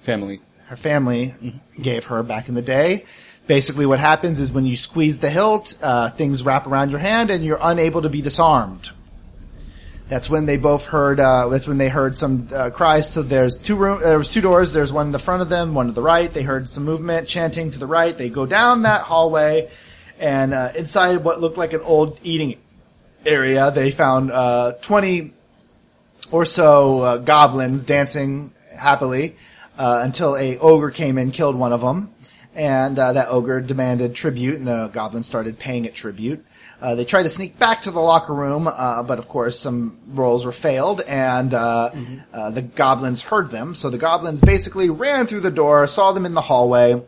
Family. 0.02 0.40
her 0.68 0.78
family 0.78 1.34
gave 1.82 2.06
her 2.06 2.24
back 2.24 2.48
in 2.48 2.56
the 2.56 2.62
day. 2.62 3.04
Basically, 3.48 3.86
what 3.86 4.00
happens 4.00 4.40
is 4.40 4.52
when 4.52 4.66
you 4.66 4.78
squeeze 4.78 5.18
the 5.20 5.30
hilt, 5.30 5.76
uh, 5.82 6.12
things 6.12 6.44
wrap 6.44 6.68
around 6.68 6.92
your 6.92 7.00
hand, 7.00 7.30
and 7.30 7.44
you're 7.44 7.60
unable 7.62 8.04
to 8.04 8.10
be 8.10 8.22
disarmed. 8.22 8.92
That's 10.10 10.30
when 10.30 10.46
they 10.46 10.56
both 10.56 10.86
heard. 10.86 11.20
Uh, 11.20 11.50
that's 11.50 11.68
when 11.68 11.78
they 11.78 11.90
heard 11.90 12.18
some 12.18 12.48
uh, 12.54 12.70
cries. 12.70 13.12
So 13.12 13.22
there's 13.22 13.58
two 13.58 13.76
room. 13.76 14.00
There 14.02 14.18
was 14.18 14.30
two 14.30 14.40
doors. 14.40 14.72
There's 14.72 14.94
one 14.94 15.08
in 15.08 15.12
the 15.12 15.20
front 15.20 15.42
of 15.42 15.50
them, 15.50 15.74
one 15.74 15.88
to 15.88 15.92
the 15.92 16.02
right. 16.02 16.32
They 16.32 16.44
heard 16.44 16.70
some 16.70 16.86
movement, 16.86 17.28
chanting 17.28 17.72
to 17.72 17.80
the 17.80 17.88
right. 17.88 18.18
They 18.18 18.30
go 18.30 18.46
down 18.46 18.84
that 18.84 19.02
hallway, 19.02 19.70
and 20.18 20.54
uh, 20.54 20.72
inside 20.78 21.26
what 21.26 21.42
looked 21.42 21.58
like 21.58 21.74
an 21.74 21.82
old 21.82 22.20
eating 22.24 22.58
area, 23.26 23.70
they 23.72 23.92
found 23.92 24.32
uh, 24.32 24.74
twenty 24.82 25.34
or 26.32 26.46
so 26.46 27.02
uh, 27.02 27.18
goblins 27.18 27.84
dancing 27.84 28.52
happily 28.78 29.36
uh, 29.78 30.02
until 30.04 30.38
a 30.38 30.58
ogre 30.60 30.92
came 30.92 31.18
in, 31.18 31.32
killed 31.32 31.58
one 31.58 31.74
of 31.74 31.82
them, 31.82 32.14
and 32.56 32.98
uh, 32.98 33.12
that 33.12 33.28
ogre 33.30 33.60
demanded 33.60 34.16
tribute, 34.16 34.56
and 34.56 34.68
the 34.68 34.88
goblins 34.88 35.26
started 35.26 35.60
paying 35.60 35.84
it 35.84 35.94
tribute. 35.94 36.46
Uh, 36.80 36.94
they 36.94 37.06
tried 37.06 37.24
to 37.24 37.30
sneak 37.30 37.58
back 37.58 37.82
to 37.82 37.92
the 37.92 38.00
locker 38.00 38.34
room, 38.34 38.68
uh, 38.68 39.02
but 39.02 39.18
of 39.18 39.28
course 39.28 39.60
some 39.60 39.98
rolls 40.08 40.46
were 40.46 40.52
failed, 40.52 41.02
and 41.02 41.54
uh, 41.54 41.90
uh, 42.32 42.52
the 42.52 42.62
goblins 42.62 43.24
heard 43.24 43.50
them. 43.50 43.74
So 43.74 43.90
the 43.90 43.98
goblins 43.98 44.42
basically 44.42 44.90
ran 44.90 45.26
through 45.26 45.40
the 45.40 45.52
door, 45.52 45.88
saw 45.88 46.12
them 46.12 46.26
in 46.26 46.36
the 46.36 46.42
hallway. 46.42 47.04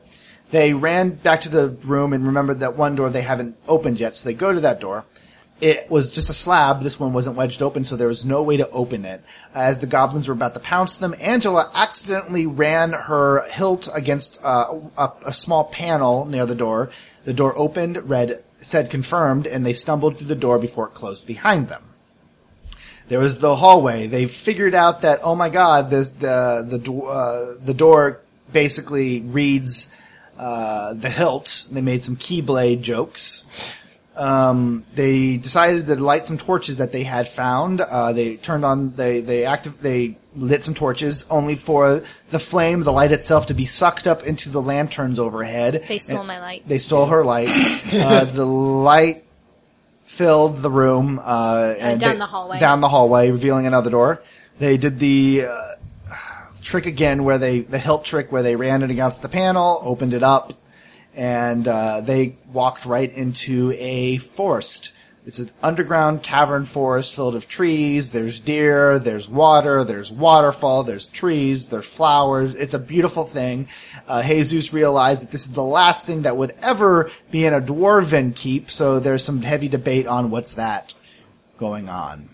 They 0.50 0.74
ran 0.74 1.12
back 1.12 1.42
to 1.42 1.50
the 1.50 1.70
room 1.70 2.14
and 2.14 2.26
remembered 2.26 2.62
that 2.62 2.76
one 2.76 2.96
door 2.96 3.12
they 3.12 3.22
haven't 3.22 3.58
opened 3.68 4.00
yet, 4.00 4.16
so 4.16 4.28
they 4.28 4.34
go 4.34 4.52
to 4.52 4.62
that 4.62 4.80
door. 4.80 5.06
It 5.62 5.92
was 5.92 6.10
just 6.10 6.30
a 6.30 6.34
slab. 6.34 6.82
This 6.82 7.00
one 7.00 7.14
wasn't 7.14 7.36
wedged 7.36 7.62
open, 7.62 7.84
so 7.84 7.96
there 7.96 8.08
was 8.08 8.26
no 8.26 8.42
way 8.44 8.58
to 8.58 8.70
open 8.70 9.06
it. 9.06 9.22
As 9.54 9.80
the 9.80 9.88
goblins 9.88 10.28
were 10.28 10.34
about 10.34 10.54
to 10.54 10.60
pounce 10.62 10.96
them, 10.96 11.14
Angela 11.20 11.70
accidentally 11.76 12.48
ran 12.48 12.94
her 12.94 13.48
hilt 13.52 13.90
against 13.94 14.40
uh, 14.42 14.80
a, 14.98 15.12
a 15.28 15.34
small 15.34 15.66
panel 15.66 16.26
near 16.26 16.46
the 16.46 16.56
door. 16.56 16.92
The 17.26 17.34
door 17.34 17.54
opened, 17.58 18.10
read, 18.10 18.42
said 18.62 18.90
confirmed, 18.90 19.48
and 19.48 19.66
they 19.66 19.74
stumbled 19.74 20.18
through 20.18 20.28
the 20.28 20.36
door 20.36 20.60
before 20.60 20.88
it 20.88 20.94
closed 20.94 21.26
behind 21.26 21.70
them. 21.70 21.84
There 23.10 23.20
was 23.20 23.40
the 23.40 23.56
hallway. 23.56 24.06
They 24.06 24.28
figured 24.28 24.76
out 24.76 25.02
that 25.02 25.22
oh 25.24 25.36
my 25.36 25.50
god, 25.50 25.90
this 25.90 26.10
the 26.10 26.64
the 26.68 26.94
uh, 26.94 27.56
the 27.64 27.74
door 27.74 28.22
basically 28.52 29.22
reads 29.22 29.90
uh, 30.38 30.94
the 30.94 31.10
hilt. 31.10 31.68
They 31.72 31.82
made 31.82 32.04
some 32.04 32.18
keyblade 32.18 32.82
jokes. 32.82 33.78
Um, 34.16 34.86
they 34.94 35.38
decided 35.38 35.88
to 35.88 35.96
light 35.96 36.28
some 36.28 36.38
torches 36.38 36.78
that 36.78 36.92
they 36.92 37.04
had 37.04 37.28
found. 37.28 37.82
Uh, 37.82 38.14
they 38.14 38.38
turned 38.38 38.64
on 38.64 38.92
they 38.92 39.22
they 39.22 39.44
active 39.44 39.82
they 39.82 40.18
lit 40.36 40.64
some 40.64 40.74
torches 40.74 41.26
only 41.30 41.56
for 41.56 42.04
the 42.30 42.40
flame, 42.40 42.84
the 42.84 42.92
light 42.94 43.12
itself, 43.12 43.48
to 43.48 43.54
be 43.54 43.66
sucked 43.66 44.08
up 44.08 44.24
into 44.24 44.50
the 44.50 44.62
lanterns 44.62 45.18
overhead. 45.20 45.84
They 45.88 45.98
stole 45.98 46.20
And- 46.20 46.28
my 46.28 46.40
light. 46.40 46.68
They 46.68 46.78
stole 46.78 47.08
her 47.08 47.24
light. 47.24 47.50
uh, 47.94 48.26
the 48.26 48.46
light 48.46 49.24
filled 50.04 50.62
the 50.62 50.72
room 50.72 51.20
uh, 51.24 51.74
and 51.80 52.00
down 52.00 52.14
they- 52.14 52.18
the 52.20 52.26
hallway. 52.26 52.60
Down 52.60 52.82
the 52.82 52.90
hallway, 52.90 53.32
revealing 53.32 53.66
another 53.68 53.90
door. 53.90 54.22
They 54.60 54.78
did 54.78 55.00
the 55.00 55.46
uh, 55.48 56.16
trick 56.62 56.86
again, 56.86 57.24
where 57.24 57.38
they 57.38 57.62
the 57.62 57.80
hilt 57.80 58.06
trick, 58.06 58.32
where 58.32 58.44
they 58.44 58.56
ran 58.56 58.84
it 58.84 58.92
against 58.92 59.22
the 59.22 59.30
panel, 59.30 59.80
opened 59.84 60.14
it 60.14 60.24
up, 60.24 60.54
and 61.16 61.68
uh, 61.68 62.02
they 62.02 62.36
walked 62.52 62.86
right 62.86 63.12
into 63.12 63.72
a 63.78 64.18
forest. 64.18 64.92
It's 65.26 65.40
an 65.40 65.52
underground 65.62 66.24
cavern 66.24 66.66
forest 66.66 67.14
filled 67.14 67.36
of 67.36 67.48
trees. 67.48 68.12
There's 68.12 68.40
deer, 68.40 68.98
there's 69.00 69.30
water, 69.30 69.84
there's 69.84 70.12
waterfall, 70.12 70.84
there's 70.84 71.10
trees, 71.10 71.68
there's 71.68 71.86
flowers. 71.86 72.56
It's 72.56 72.74
a 72.74 72.80
beautiful 72.80 73.26
thing. 73.26 73.68
Uh, 74.08 74.24
Jesus 74.24 74.74
realized 74.74 75.24
that 75.24 75.32
this 75.32 75.46
is 75.46 75.52
the 75.52 75.64
last 75.64 76.08
thing 76.08 76.24
that 76.24 76.38
would 76.38 76.56
ever 76.62 77.12
be 77.32 77.46
in 77.46 77.54
a 77.54 77.62
dwarven 77.62 78.36
keep, 78.36 78.72
so 78.72 79.00
there's 79.00 79.24
some 79.24 79.42
heavy 79.42 79.68
debate 79.68 80.08
on 80.08 80.32
what's 80.32 80.54
that 80.54 80.94
going 81.58 81.90
on. 81.90 82.30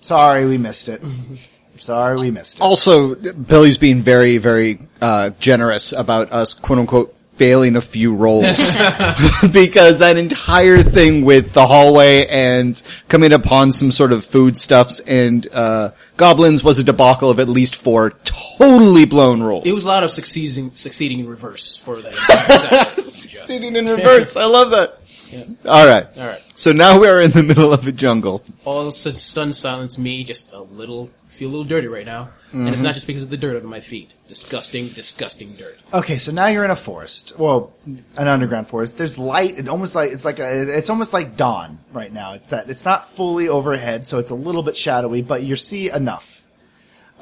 Sorry 0.00 0.44
we 0.46 0.58
missed 0.58 0.88
it. 0.88 1.02
Sorry 1.78 2.16
we 2.16 2.30
missed 2.30 2.58
it. 2.58 2.62
Also, 2.62 3.14
Billy's 3.14 3.78
being 3.78 4.02
very, 4.02 4.36
very 4.36 4.80
uh, 5.00 5.30
generous 5.38 5.92
about 5.92 6.32
us, 6.32 6.52
quote 6.52 6.78
unquote, 6.78 7.14
failing 7.40 7.74
a 7.74 7.80
few 7.80 8.14
rolls 8.14 8.74
because 9.50 10.00
that 10.00 10.18
entire 10.18 10.82
thing 10.82 11.24
with 11.24 11.54
the 11.54 11.66
hallway 11.66 12.26
and 12.26 12.82
coming 13.08 13.32
upon 13.32 13.72
some 13.72 13.90
sort 13.90 14.12
of 14.12 14.22
foodstuffs 14.26 15.00
and 15.00 15.48
uh, 15.54 15.90
goblins 16.18 16.62
was 16.62 16.78
a 16.78 16.84
debacle 16.84 17.30
of 17.30 17.40
at 17.40 17.48
least 17.48 17.76
four 17.76 18.10
totally 18.10 19.06
blown 19.06 19.42
rolls. 19.42 19.64
It 19.64 19.72
was 19.72 19.86
a 19.86 19.88
lot 19.88 20.04
of 20.04 20.10
succeeding, 20.10 20.72
succeeding 20.74 21.20
in 21.20 21.28
reverse 21.30 21.78
for 21.78 21.98
that 22.02 22.12
entire. 22.12 23.00
Succeeding 23.00 23.74
in 23.74 23.86
reverse. 23.86 24.36
I 24.36 24.44
love 24.44 24.72
that. 24.72 25.00
Yeah. 25.30 25.44
All 25.64 25.86
right. 25.86 26.06
All 26.18 26.26
right. 26.26 26.42
So 26.56 26.72
now 26.72 27.00
we 27.00 27.08
are 27.08 27.22
in 27.22 27.30
the 27.30 27.42
middle 27.42 27.72
of 27.72 27.86
a 27.86 27.92
jungle. 27.92 28.44
All 28.66 28.92
stunned 28.92 29.56
silence. 29.56 29.96
Me, 29.96 30.24
just 30.24 30.52
a 30.52 30.60
little, 30.60 31.08
feel 31.40 31.48
a 31.48 31.52
little 31.52 31.64
dirty 31.64 31.86
right 31.86 32.04
now, 32.04 32.28
and 32.52 32.68
it's 32.68 32.82
not 32.82 32.92
just 32.92 33.06
because 33.06 33.22
of 33.22 33.30
the 33.30 33.36
dirt 33.38 33.56
under 33.56 33.66
my 33.66 33.80
feet. 33.80 34.10
Disgusting, 34.28 34.88
disgusting 34.88 35.54
dirt. 35.54 35.78
Okay, 35.94 36.18
so 36.18 36.32
now 36.32 36.48
you're 36.48 36.66
in 36.66 36.70
a 36.70 36.76
forest. 36.76 37.32
Well, 37.38 37.72
an 38.18 38.28
underground 38.28 38.68
forest. 38.68 38.98
There's 38.98 39.18
light. 39.18 39.58
It 39.58 39.66
almost 39.66 39.94
like 39.94 40.12
it's 40.12 40.26
like 40.26 40.38
a, 40.38 40.76
it's 40.76 40.90
almost 40.90 41.14
like 41.14 41.38
dawn 41.38 41.78
right 41.94 42.12
now. 42.12 42.34
It's 42.34 42.50
that 42.50 42.68
it's 42.68 42.84
not 42.84 43.14
fully 43.14 43.48
overhead, 43.48 44.04
so 44.04 44.18
it's 44.18 44.28
a 44.28 44.34
little 44.34 44.62
bit 44.62 44.76
shadowy, 44.76 45.22
but 45.22 45.42
you 45.42 45.56
see 45.56 45.90
enough. 45.90 46.46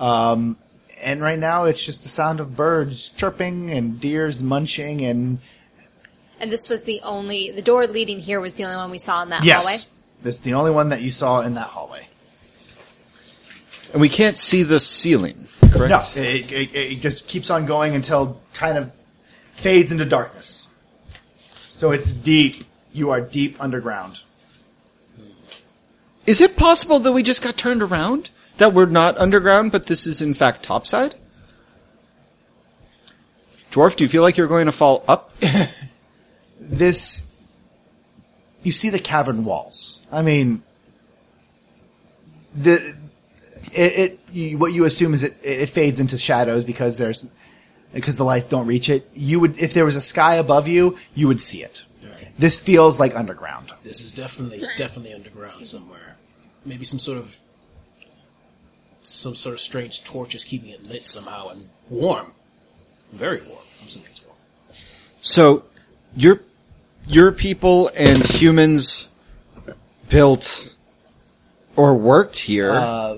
Um, 0.00 0.56
and 1.00 1.22
right 1.22 1.38
now 1.38 1.64
it's 1.66 1.84
just 1.84 2.02
the 2.02 2.08
sound 2.08 2.40
of 2.40 2.56
birds 2.56 3.10
chirping 3.10 3.70
and 3.70 4.00
deers 4.00 4.42
munching 4.42 5.04
and 5.04 5.38
And 6.40 6.50
this 6.50 6.68
was 6.68 6.82
the 6.82 7.00
only, 7.02 7.52
the 7.52 7.62
door 7.62 7.86
leading 7.86 8.18
here 8.18 8.40
was 8.40 8.56
the 8.56 8.64
only 8.64 8.78
one 8.78 8.90
we 8.90 8.98
saw 8.98 9.22
in 9.22 9.28
that 9.28 9.44
yes, 9.44 9.64
hallway. 9.64 9.78
this 10.24 10.36
is 10.36 10.40
the 10.40 10.54
only 10.54 10.72
one 10.72 10.88
that 10.88 11.02
you 11.02 11.10
saw 11.10 11.42
in 11.42 11.54
that 11.54 11.68
hallway. 11.68 12.07
And 13.92 14.00
we 14.00 14.08
can't 14.08 14.36
see 14.36 14.62
the 14.62 14.80
ceiling, 14.80 15.48
correct? 15.72 15.90
No, 15.90 16.22
it, 16.22 16.52
it, 16.52 16.74
it 16.74 17.00
just 17.00 17.26
keeps 17.26 17.50
on 17.50 17.66
going 17.66 17.94
until 17.94 18.40
kind 18.52 18.76
of 18.76 18.92
fades 19.52 19.90
into 19.90 20.04
darkness. 20.04 20.68
So 21.54 21.90
it's 21.92 22.12
deep. 22.12 22.64
You 22.92 23.10
are 23.10 23.20
deep 23.20 23.56
underground. 23.60 24.22
Is 26.26 26.40
it 26.40 26.56
possible 26.56 26.98
that 27.00 27.12
we 27.12 27.22
just 27.22 27.42
got 27.42 27.56
turned 27.56 27.82
around? 27.82 28.30
That 28.58 28.74
we're 28.74 28.86
not 28.86 29.16
underground, 29.16 29.72
but 29.72 29.86
this 29.86 30.06
is 30.06 30.20
in 30.20 30.34
fact 30.34 30.62
topside? 30.62 31.14
Dwarf, 33.70 33.96
do 33.96 34.04
you 34.04 34.08
feel 34.08 34.22
like 34.22 34.36
you're 34.36 34.48
going 34.48 34.66
to 34.66 34.72
fall 34.72 35.04
up? 35.08 35.32
this 36.60 37.28
you 38.62 38.72
see 38.72 38.90
the 38.90 38.98
cavern 38.98 39.44
walls. 39.44 40.02
I 40.10 40.22
mean, 40.22 40.62
the 42.54 42.96
it, 43.72 43.98
it 43.98 44.20
you, 44.32 44.58
what 44.58 44.72
you 44.72 44.84
assume 44.84 45.14
is 45.14 45.22
it 45.22 45.38
it 45.42 45.68
fades 45.70 46.00
into 46.00 46.18
shadows 46.18 46.64
because 46.64 46.98
there's 46.98 47.26
because 47.92 48.16
the 48.16 48.24
lights 48.24 48.48
don't 48.48 48.66
reach 48.66 48.88
it. 48.88 49.08
You 49.14 49.40
would 49.40 49.58
if 49.58 49.74
there 49.74 49.84
was 49.84 49.96
a 49.96 50.00
sky 50.00 50.34
above 50.34 50.68
you, 50.68 50.96
you 51.14 51.28
would 51.28 51.40
see 51.40 51.62
it. 51.62 51.84
This 52.38 52.56
feels 52.56 53.00
like 53.00 53.16
underground. 53.16 53.72
This 53.82 54.00
is 54.00 54.12
definitely, 54.12 54.64
definitely 54.76 55.12
underground 55.12 55.66
somewhere. 55.66 56.16
Maybe 56.64 56.84
some 56.84 57.00
sort 57.00 57.18
of, 57.18 57.36
some 59.02 59.34
sort 59.34 59.54
of 59.54 59.60
strange 59.60 60.04
torch 60.04 60.36
is 60.36 60.44
keeping 60.44 60.70
it 60.70 60.84
lit 60.84 61.04
somehow 61.04 61.48
and 61.48 61.68
warm, 61.90 62.32
very 63.12 63.42
warm. 63.42 63.64
I'm 63.80 63.88
assuming 63.88 64.08
it's 64.08 64.24
warm. 64.24 64.38
So, 65.20 65.64
your, 66.16 66.42
your 67.08 67.32
people 67.32 67.90
and 67.96 68.24
humans 68.24 69.08
built 70.08 70.76
or 71.74 71.94
worked 71.96 72.38
here. 72.38 72.70
Uh, 72.70 73.16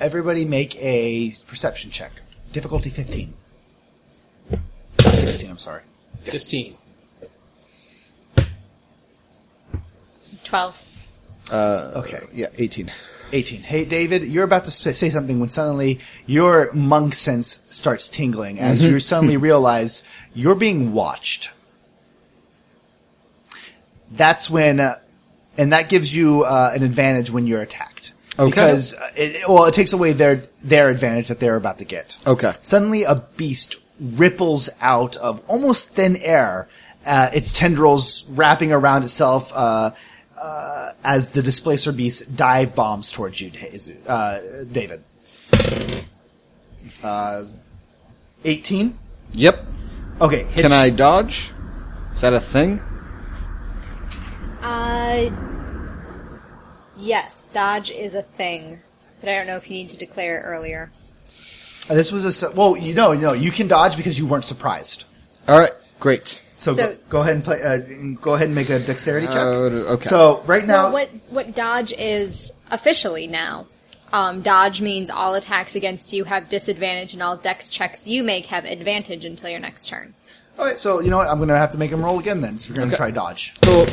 everybody 0.00 0.44
make 0.44 0.76
a 0.82 1.34
perception 1.46 1.90
check. 1.90 2.12
Difficulty 2.52 2.90
fifteen. 2.90 3.34
Sixteen. 5.12 5.50
I'm 5.50 5.58
sorry. 5.58 5.82
Fifteen. 6.20 6.76
12. 10.44 11.08
Okay. 11.96 12.22
yeah, 12.32 12.46
18. 12.56 12.90
18. 13.32 13.60
Hey, 13.60 13.84
David, 13.84 14.24
you're 14.24 14.44
about 14.44 14.64
to 14.64 14.70
sp- 14.72 14.96
say 14.96 15.10
something 15.10 15.40
when 15.40 15.50
suddenly 15.50 16.00
your 16.26 16.72
monk 16.72 17.14
sense 17.14 17.66
starts 17.68 18.08
tingling 18.08 18.58
as 18.58 18.82
you 18.82 18.98
suddenly 18.98 19.36
realize 19.48 20.02
you're 20.34 20.54
being 20.54 20.92
watched. 20.94 21.50
That's 24.10 24.48
when, 24.48 24.80
uh, 24.80 24.98
and 25.58 25.72
that 25.72 25.90
gives 25.90 26.14
you 26.14 26.44
uh, 26.44 26.72
an 26.74 26.82
advantage 26.82 27.30
when 27.30 27.46
you're 27.46 27.60
attacked. 27.60 28.12
Okay. 28.38 28.50
Because, 28.50 28.94
uh, 28.94 29.10
it, 29.16 29.48
well, 29.48 29.64
it 29.64 29.74
takes 29.74 29.92
away 29.92 30.12
their, 30.12 30.44
their 30.62 30.90
advantage 30.90 31.28
that 31.28 31.40
they're 31.40 31.56
about 31.56 31.78
to 31.78 31.84
get. 31.84 32.16
Okay. 32.26 32.54
Suddenly 32.60 33.02
a 33.04 33.16
beast 33.36 33.76
ripples 34.00 34.70
out 34.80 35.16
of 35.16 35.42
almost 35.48 35.90
thin 35.90 36.16
air, 36.16 36.68
uh, 37.04 37.30
its 37.34 37.52
tendrils 37.52 38.24
wrapping 38.28 38.72
around 38.72 39.02
itself, 39.02 39.52
uh, 39.54 39.90
uh, 40.40 40.90
as 41.02 41.30
the 41.30 41.42
displacer 41.42 41.92
beast 41.92 42.36
dive 42.36 42.74
bombs 42.74 43.10
towards 43.10 43.40
you, 43.40 43.50
Jesus- 43.50 44.06
uh, 44.06 44.64
David. 44.70 45.02
Uh, 47.02 47.44
18? 48.44 48.98
Yep. 49.32 49.66
Okay. 50.20 50.44
hit 50.44 50.62
Can 50.62 50.70
you. 50.70 50.76
I 50.76 50.90
dodge? 50.90 51.52
Is 52.14 52.20
that 52.20 52.32
a 52.32 52.40
thing? 52.40 52.80
Uh, 54.62 55.30
yes, 56.98 57.48
dodge 57.52 57.90
is 57.90 58.14
a 58.14 58.22
thing, 58.22 58.80
but 59.20 59.28
I 59.30 59.36
don't 59.36 59.46
know 59.46 59.56
if 59.56 59.68
you 59.70 59.76
need 59.76 59.90
to 59.90 59.96
declare 59.96 60.38
it 60.38 60.42
earlier. 60.42 60.90
Uh, 61.88 61.94
this 61.94 62.12
was 62.12 62.24
a, 62.24 62.32
su- 62.32 62.50
well, 62.54 62.76
you 62.76 62.94
know, 62.94 63.14
no, 63.14 63.32
you 63.32 63.50
can 63.50 63.66
dodge 63.68 63.96
because 63.96 64.18
you 64.18 64.26
weren't 64.26 64.44
surprised. 64.44 65.04
Alright, 65.48 65.72
great. 66.00 66.42
So, 66.56 66.74
So- 66.74 66.88
go, 66.92 66.96
go 67.08 67.20
ahead 67.20 67.34
and 67.36 67.44
play, 67.44 67.62
uh, 67.62 67.78
go 68.20 68.34
ahead 68.34 68.46
and 68.46 68.54
make 68.54 68.68
a 68.68 68.78
dexterity 68.78 69.26
check. 69.26 69.36
Uh, 69.36 69.94
okay. 69.94 70.08
So, 70.08 70.42
right 70.46 70.66
now, 70.66 70.84
well, 70.84 70.92
what 70.92 71.08
what 71.30 71.54
dodge 71.54 71.92
is 71.92 72.52
officially 72.70 73.26
now? 73.26 73.66
Um, 74.12 74.40
dodge 74.42 74.80
means 74.80 75.10
all 75.10 75.34
attacks 75.34 75.76
against 75.76 76.12
you 76.14 76.24
have 76.24 76.48
disadvantage, 76.48 77.12
and 77.12 77.22
all 77.22 77.36
dex 77.36 77.68
checks 77.70 78.06
you 78.06 78.22
make 78.22 78.46
have 78.46 78.64
advantage 78.64 79.24
until 79.26 79.50
your 79.50 79.60
next 79.60 79.88
turn. 79.88 80.14
alright, 80.58 80.78
so, 80.78 81.00
you 81.00 81.08
know 81.10 81.18
what, 81.18 81.28
I'm 81.28 81.38
gonna 81.38 81.56
have 81.56 81.72
to 81.72 81.78
make 81.78 81.90
him 81.90 82.02
roll 82.04 82.18
again 82.18 82.40
then, 82.40 82.58
so 82.58 82.70
we're 82.72 82.76
gonna 82.80 82.88
Okay. 82.88 82.96
try 82.96 83.10
dodge. 83.12 83.54
Cool. 83.62 83.86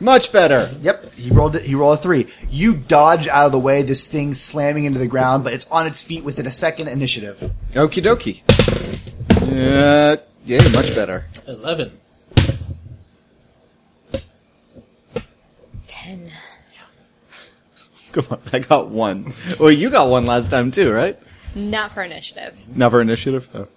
Much 0.00 0.32
better. 0.32 0.74
Yep, 0.80 1.12
he 1.14 1.30
rolled 1.30 1.56
it. 1.56 1.62
He 1.62 1.74
rolled 1.74 1.98
a 1.98 2.02
three. 2.02 2.26
You 2.50 2.74
dodge 2.74 3.28
out 3.28 3.46
of 3.46 3.52
the 3.52 3.58
way. 3.58 3.82
This 3.82 4.04
thing 4.04 4.34
slamming 4.34 4.84
into 4.84 4.98
the 4.98 5.06
ground, 5.06 5.44
but 5.44 5.52
it's 5.52 5.70
on 5.70 5.86
its 5.86 6.02
feet 6.02 6.24
within 6.24 6.46
a 6.46 6.52
second. 6.52 6.88
Initiative. 6.88 7.52
Okie 7.72 8.02
dokie. 8.02 8.42
Uh, 9.30 10.16
yeah, 10.44 10.68
much 10.68 10.94
better. 10.94 11.26
Eleven. 11.46 11.92
Ten. 15.86 16.30
Come 18.12 18.26
on, 18.30 18.40
I 18.52 18.58
got 18.60 18.88
one. 18.88 19.32
Well, 19.58 19.72
you 19.72 19.90
got 19.90 20.08
one 20.08 20.24
last 20.26 20.50
time 20.50 20.70
too, 20.70 20.92
right? 20.92 21.18
Not 21.54 21.92
for 21.92 22.02
initiative. 22.02 22.56
Never 22.68 23.00
initiative? 23.00 23.48
Oh. 23.54 23.68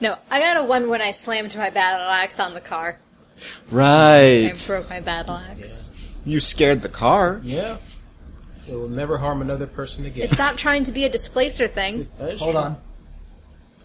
No, 0.00 0.16
I 0.30 0.40
got 0.40 0.56
a 0.56 0.64
one 0.64 0.88
when 0.88 1.00
I 1.02 1.12
slammed 1.12 1.54
my 1.56 1.70
battle 1.70 2.06
axe 2.06 2.40
on 2.40 2.54
the 2.54 2.60
car. 2.60 2.98
I 3.40 3.74
Right. 3.74 4.64
broke 4.66 4.90
my 4.90 5.00
battle 5.00 5.36
axe. 5.36 5.92
You 6.24 6.40
scared 6.40 6.82
the 6.82 6.88
car. 6.88 7.40
Yeah. 7.42 7.76
It 8.68 8.74
will 8.74 8.88
never 8.88 9.18
harm 9.18 9.40
another 9.42 9.66
person 9.66 10.06
again. 10.06 10.24
It 10.24 10.30
stopped 10.30 10.58
trying 10.58 10.84
to 10.84 10.92
be 10.92 11.04
a 11.04 11.08
displacer 11.08 11.66
thing. 11.66 12.08
That 12.18 12.34
is 12.34 12.40
Hold 12.40 12.52
true. 12.52 12.60
on. 12.60 12.76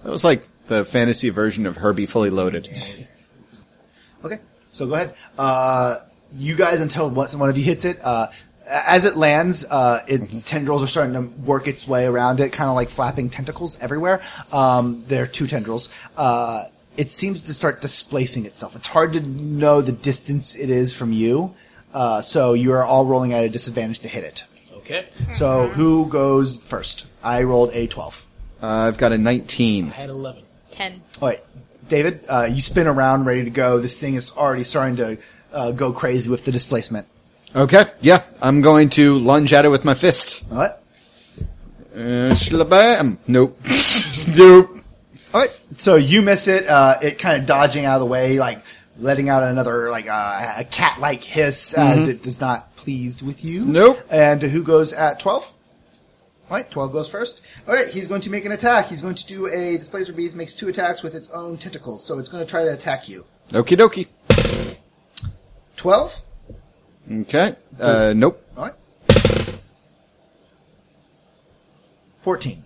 That 0.03 0.11
was 0.11 0.23
like 0.23 0.47
the 0.67 0.83
fantasy 0.85 1.29
version 1.29 1.65
of 1.65 1.77
Herbie 1.77 2.05
fully 2.05 2.29
loaded. 2.29 2.67
Okay, 4.23 4.39
so 4.71 4.87
go 4.87 4.93
ahead. 4.95 5.15
Uh, 5.37 5.97
you 6.37 6.55
guys, 6.55 6.81
until 6.81 7.09
one, 7.09 7.27
one 7.39 7.49
of 7.49 7.57
you 7.57 7.63
hits 7.63 7.85
it, 7.85 7.99
uh, 8.03 8.27
as 8.67 9.05
it 9.05 9.15
lands, 9.15 9.63
uh, 9.69 9.99
its 10.07 10.47
tendrils 10.49 10.83
are 10.83 10.87
starting 10.87 11.13
to 11.13 11.21
work 11.41 11.67
its 11.67 11.87
way 11.87 12.05
around 12.05 12.39
it, 12.39 12.51
kind 12.51 12.67
of 12.69 12.75
like 12.75 12.89
flapping 12.89 13.29
tentacles 13.29 13.77
everywhere. 13.79 14.21
Um, 14.51 15.03
they're 15.07 15.27
two 15.27 15.45
tendrils. 15.47 15.89
Uh, 16.17 16.65
it 16.97 17.11
seems 17.11 17.43
to 17.43 17.53
start 17.53 17.81
displacing 17.81 18.45
itself. 18.45 18.75
It's 18.75 18.87
hard 18.87 19.13
to 19.13 19.21
know 19.21 19.81
the 19.81 19.91
distance 19.91 20.55
it 20.55 20.69
is 20.69 20.93
from 20.93 21.11
you, 21.11 21.55
uh, 21.93 22.21
so 22.21 22.53
you 22.53 22.73
are 22.73 22.83
all 22.83 23.05
rolling 23.05 23.33
at 23.33 23.43
a 23.43 23.49
disadvantage 23.49 23.99
to 23.99 24.07
hit 24.07 24.23
it. 24.23 24.45
Okay. 24.77 25.07
So 25.33 25.67
who 25.67 26.05
goes 26.07 26.59
first? 26.59 27.07
I 27.23 27.43
rolled 27.43 27.71
a 27.73 27.87
twelve. 27.87 28.23
Uh, 28.61 28.67
I've 28.67 28.97
got 28.97 29.11
a 29.11 29.17
19. 29.17 29.85
I 29.85 29.93
had 29.93 30.09
eleven. 30.09 30.43
Ten. 30.71 31.01
All 31.21 31.29
right, 31.29 31.43
David, 31.87 32.25
uh, 32.27 32.47
you 32.51 32.61
spin 32.61 32.87
around, 32.87 33.25
ready 33.25 33.43
to 33.43 33.49
go. 33.49 33.79
This 33.79 33.99
thing 33.99 34.15
is 34.15 34.31
already 34.31 34.63
starting 34.63 34.97
to 34.97 35.17
uh, 35.53 35.71
go 35.71 35.91
crazy 35.91 36.29
with 36.29 36.45
the 36.45 36.51
displacement. 36.51 37.07
Okay, 37.55 37.85
yeah, 38.01 38.23
I'm 38.41 38.61
going 38.61 38.89
to 38.89 39.17
lunge 39.17 39.53
at 39.53 39.65
it 39.65 39.69
with 39.69 39.85
my 39.85 39.93
fist. 39.93 40.45
What? 40.49 40.83
Uh, 41.95 42.35
shlabam. 42.35 43.17
Nope. 43.27 43.57
nope. 44.37 44.74
All 45.35 45.41
right. 45.41 45.51
So 45.79 45.97
you 45.97 46.21
miss 46.21 46.47
it. 46.47 46.65
Uh, 46.65 46.97
it 47.01 47.19
kind 47.19 47.41
of 47.41 47.45
dodging 47.45 47.83
out 47.83 47.95
of 47.95 47.99
the 47.99 48.05
way, 48.05 48.39
like 48.39 48.61
letting 48.97 49.27
out 49.27 49.43
another 49.43 49.91
like 49.91 50.07
uh, 50.07 50.53
a 50.59 50.63
cat-like 50.63 51.25
hiss 51.25 51.73
mm-hmm. 51.73 51.99
as 51.99 52.07
it 52.07 52.25
is 52.25 52.39
not 52.39 52.73
pleased 52.77 53.21
with 53.21 53.43
you. 53.43 53.65
Nope. 53.65 53.99
And 54.09 54.41
who 54.41 54.63
goes 54.63 54.93
at 54.93 55.19
twelve? 55.19 55.51
All 56.47 56.55
right, 56.55 56.69
12 56.69 56.91
goes 56.91 57.09
first. 57.09 57.41
All 57.67 57.73
right, 57.73 57.87
he's 57.87 58.07
going 58.07 58.21
to 58.21 58.29
make 58.29 58.45
an 58.45 58.51
attack. 58.51 58.85
He's 58.85 59.01
going 59.01 59.15
to 59.15 59.25
do 59.25 59.47
a 59.47 59.79
Displacer 59.79 60.13
Beast 60.13 60.35
makes 60.35 60.53
two 60.53 60.67
attacks 60.67 61.01
with 61.01 61.15
its 61.15 61.27
own 61.31 61.57
tentacles, 61.57 62.05
so 62.05 62.19
it's 62.19 62.29
going 62.29 62.45
to 62.45 62.47
try 62.47 62.63
to 62.63 62.71
attack 62.71 63.09
you. 63.09 63.25
Okie 63.49 63.75
dokie. 63.75 64.77
12? 65.75 66.21
Okay. 67.21 67.55
Uh, 67.79 68.13
nope. 68.15 68.45
All 68.55 68.65
right. 68.65 69.57
14. 72.21 72.63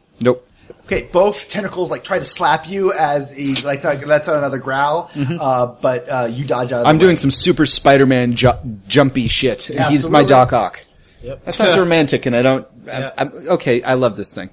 Okay, 0.89 1.03
both 1.03 1.49
tentacles 1.49 1.91
like 1.91 2.03
try 2.03 2.17
to 2.17 2.25
slap 2.25 2.67
you 2.67 2.91
as 2.93 3.31
he 3.31 3.53
like 3.57 3.83
lets 3.83 4.27
out 4.27 4.37
another 4.37 4.57
growl, 4.57 5.11
uh, 5.39 5.67
but 5.67 6.09
uh, 6.09 6.27
you 6.31 6.45
dodge 6.45 6.71
out. 6.71 6.79
Of 6.79 6.83
the 6.85 6.89
I'm 6.89 6.95
way. 6.95 6.99
doing 7.01 7.15
some 7.17 7.29
super 7.29 7.67
Spider-Man 7.67 8.33
ju- 8.33 8.79
jumpy 8.87 9.27
shit, 9.27 9.69
and 9.69 9.85
he's 9.85 10.09
my 10.09 10.23
Doc 10.23 10.51
Ock. 10.51 10.83
Yep. 11.21 11.45
That 11.45 11.53
sounds 11.53 11.77
romantic, 11.77 12.25
and 12.25 12.35
I 12.35 12.41
don't. 12.41 12.67
I'm, 12.91 13.11
I'm, 13.19 13.31
okay, 13.49 13.83
I 13.83 13.93
love 13.93 14.17
this 14.17 14.33
thing. 14.33 14.49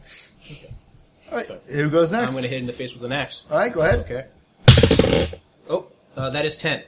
All 1.30 1.38
right, 1.38 1.50
who 1.68 1.88
goes 1.88 2.10
next? 2.10 2.26
I'm 2.26 2.32
going 2.32 2.42
to 2.42 2.50
hit 2.50 2.60
in 2.60 2.66
the 2.66 2.74
face 2.74 2.92
with 2.92 3.04
an 3.04 3.12
axe. 3.12 3.46
All 3.50 3.56
right, 3.58 3.72
go 3.72 3.80
ahead. 3.80 4.00
Okay. 4.00 5.40
Oh, 5.70 5.86
uh, 6.18 6.28
that 6.30 6.44
is 6.44 6.58
10. 6.58 6.82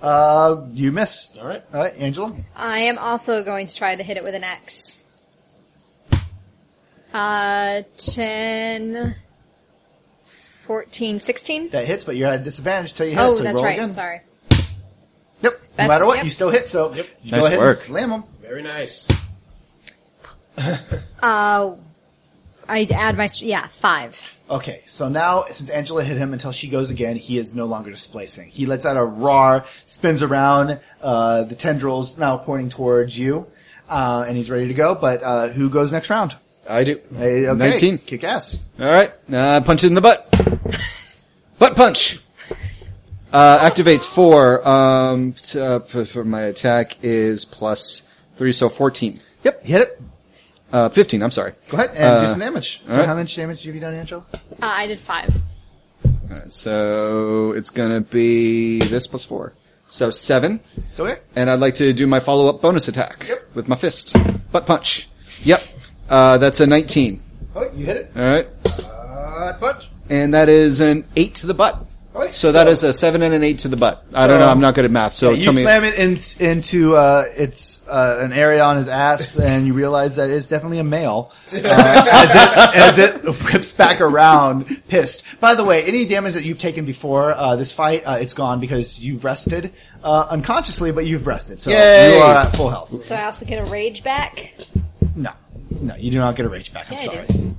Uh, 0.00 0.66
you 0.72 0.92
miss. 0.92 1.36
All 1.40 1.48
right. 1.48 1.64
All 1.74 1.80
right, 1.80 1.94
Angela. 1.98 2.32
I 2.54 2.78
am 2.82 2.98
also 2.98 3.42
going 3.42 3.66
to 3.66 3.74
try 3.74 3.96
to 3.96 4.02
hit 4.04 4.16
it 4.16 4.22
with 4.22 4.36
an 4.36 4.44
X. 4.44 5.03
Uh, 7.14 7.82
10, 7.96 9.14
14, 10.66 11.20
16? 11.20 11.68
That 11.70 11.86
hits, 11.86 12.04
but 12.04 12.16
you're 12.16 12.28
at 12.28 12.40
a 12.40 12.42
disadvantage 12.44 12.90
until 12.90 13.06
you 13.06 13.12
hit. 13.12 13.20
Oh, 13.20 13.34
so 13.36 13.42
that's 13.44 13.54
roll 13.54 13.64
right. 13.64 13.78
Again. 13.78 13.90
Sorry. 13.90 14.20
Yep. 14.50 14.62
no 15.42 15.50
That's- 15.76 15.88
matter 15.88 16.06
what, 16.06 16.16
yep. 16.16 16.24
you 16.24 16.30
still 16.30 16.50
hit. 16.50 16.68
So 16.70 16.92
you 16.92 17.04
Nice 17.30 17.40
go 17.40 17.46
ahead 17.46 17.58
work. 17.60 17.68
and 17.68 17.78
slam 17.78 18.10
them. 18.10 18.24
Very 18.42 18.62
nice. 18.62 19.08
Uh, 21.22 21.74
I'd 22.68 22.92
add 22.92 23.16
my, 23.16 23.26
st- 23.28 23.48
yeah, 23.48 23.66
5. 23.66 24.34
Okay, 24.50 24.82
so 24.86 25.08
now 25.08 25.44
since 25.50 25.70
Angela 25.70 26.04
hit 26.04 26.16
him 26.18 26.32
until 26.34 26.52
she 26.52 26.68
goes 26.68 26.90
again, 26.90 27.16
he 27.16 27.38
is 27.38 27.54
no 27.54 27.64
longer 27.66 27.90
displacing. 27.90 28.50
He 28.50 28.66
lets 28.66 28.84
out 28.84 28.96
a 28.98 29.04
roar, 29.04 29.64
spins 29.86 30.22
around, 30.22 30.80
uh, 31.02 31.44
the 31.44 31.54
tendrils 31.54 32.18
now 32.18 32.36
pointing 32.36 32.68
towards 32.68 33.18
you, 33.18 33.46
uh, 33.88 34.24
and 34.28 34.36
he's 34.36 34.50
ready 34.50 34.68
to 34.68 34.74
go. 34.74 34.94
But 34.94 35.22
uh, 35.22 35.48
who 35.48 35.70
goes 35.70 35.90
next 35.92 36.10
round? 36.10 36.36
I 36.68 36.84
do. 36.84 37.00
Hey, 37.16 37.46
okay, 37.48 37.58
19. 37.70 37.98
Kick 37.98 38.24
ass. 38.24 38.64
All 38.78 38.86
right, 38.86 39.12
uh, 39.32 39.60
punch 39.62 39.84
it 39.84 39.88
in 39.88 39.94
the 39.94 40.00
butt. 40.00 40.28
butt 41.58 41.76
punch. 41.76 42.20
Uh, 43.32 43.68
activates 43.68 44.04
four. 44.04 44.66
Um, 44.66 45.32
t- 45.32 45.58
uh, 45.60 45.80
for, 45.80 46.04
for 46.04 46.24
my 46.24 46.42
attack 46.42 46.96
is 47.02 47.44
plus 47.44 48.02
three, 48.36 48.52
so 48.52 48.68
fourteen. 48.68 49.20
Yep, 49.42 49.64
hit 49.64 49.80
it. 49.82 50.02
Uh, 50.72 50.88
fifteen. 50.88 51.22
I'm 51.22 51.30
sorry. 51.32 51.52
Go 51.68 51.76
ahead 51.78 51.90
and 51.90 51.96
do 51.98 52.02
Uh, 52.04 52.26
some 52.30 52.38
damage. 52.38 52.80
So 52.86 52.92
alright. 52.92 53.06
how 53.06 53.14
much 53.14 53.34
damage 53.34 53.62
have 53.64 53.74
you 53.74 53.80
done, 53.80 53.94
Angela? 53.94 54.24
Uh, 54.32 54.38
I 54.60 54.86
did 54.86 54.98
5. 54.98 55.34
Alright, 56.30 56.52
so 56.52 57.52
it's 57.52 57.70
gonna 57.70 58.00
be 58.00 58.78
this 58.80 59.06
plus 59.06 59.24
four, 59.24 59.52
so 59.88 60.10
seven. 60.10 60.60
So 60.90 61.06
okay. 61.06 61.20
And 61.36 61.50
I'd 61.50 61.60
like 61.60 61.74
to 61.76 61.92
do 61.92 62.06
my 62.06 62.20
follow-up 62.20 62.62
bonus 62.62 62.88
attack 62.88 63.26
Yep. 63.28 63.50
with 63.54 63.68
my 63.68 63.76
fist. 63.76 64.16
Butt 64.52 64.66
punch. 64.66 65.08
Yep. 65.42 65.62
Uh, 66.08 66.38
that's 66.38 66.60
a 66.60 66.66
19. 66.66 67.20
Oh, 67.56 67.70
you 67.74 67.86
hit 67.86 67.96
it. 67.96 68.10
Alright. 68.16 68.48
Uh, 68.84 69.52
punch. 69.58 69.88
And 70.10 70.34
that 70.34 70.48
is 70.48 70.80
an 70.80 71.04
8 71.16 71.34
to 71.36 71.46
the 71.46 71.54
butt. 71.54 71.86
Alright, 72.14 72.32
So 72.32 72.52
that 72.52 72.68
is 72.68 72.84
a 72.84 72.92
7 72.92 73.22
and 73.22 73.34
an 73.34 73.42
8 73.42 73.58
to 73.60 73.68
the 73.68 73.76
butt. 73.76 74.04
I 74.14 74.26
don't 74.28 74.36
So- 74.38 74.44
know, 74.44 74.50
I'm 74.50 74.60
not 74.60 74.74
good 74.76 74.84
at 74.84 74.90
math, 74.92 75.14
so 75.14 75.32
you 75.32 75.42
tell 75.42 75.52
me. 75.52 75.62
slam 75.62 75.82
it 75.82 75.94
in, 75.94 76.20
into 76.38 76.94
uh, 76.94 77.24
it's 77.36 77.86
uh, 77.88 78.20
an 78.22 78.32
area 78.32 78.62
on 78.62 78.76
his 78.76 78.86
ass, 78.86 79.36
and 79.36 79.66
you 79.66 79.72
realize 79.74 80.14
that 80.16 80.30
it's 80.30 80.46
definitely 80.46 80.78
a 80.78 80.84
male 80.84 81.32
uh, 81.52 81.56
as, 81.56 82.30
it, 82.30 82.76
as 82.76 82.98
it 82.98 83.24
whips 83.52 83.72
back 83.72 84.00
around, 84.00 84.66
pissed. 84.86 85.24
By 85.40 85.56
the 85.56 85.64
way, 85.64 85.82
any 85.84 86.04
damage 86.06 86.34
that 86.34 86.44
you've 86.44 86.60
taken 86.60 86.84
before 86.84 87.32
uh, 87.32 87.56
this 87.56 87.72
fight, 87.72 88.04
uh, 88.06 88.18
it's 88.20 88.34
gone 88.34 88.60
because 88.60 89.00
you've 89.00 89.24
rested 89.24 89.72
uh, 90.04 90.26
unconsciously, 90.30 90.92
but 90.92 91.06
you've 91.06 91.26
rested, 91.26 91.60
so 91.60 91.70
Yay! 91.72 92.16
you 92.16 92.22
are 92.22 92.36
at 92.36 92.54
full 92.54 92.70
health. 92.70 93.02
So 93.04 93.16
I 93.16 93.24
also 93.24 93.44
get 93.46 93.66
a 93.66 93.70
rage 93.72 94.04
back? 94.04 94.54
No, 95.16 95.32
no, 95.80 95.94
you 95.96 96.10
do 96.10 96.18
not 96.18 96.36
get 96.36 96.46
a 96.46 96.48
rage 96.48 96.72
back. 96.72 96.86
I'm 96.90 96.94
Yeah, 96.94 97.00
I 97.00 97.04
sorry. 97.04 97.26
do. 97.26 97.56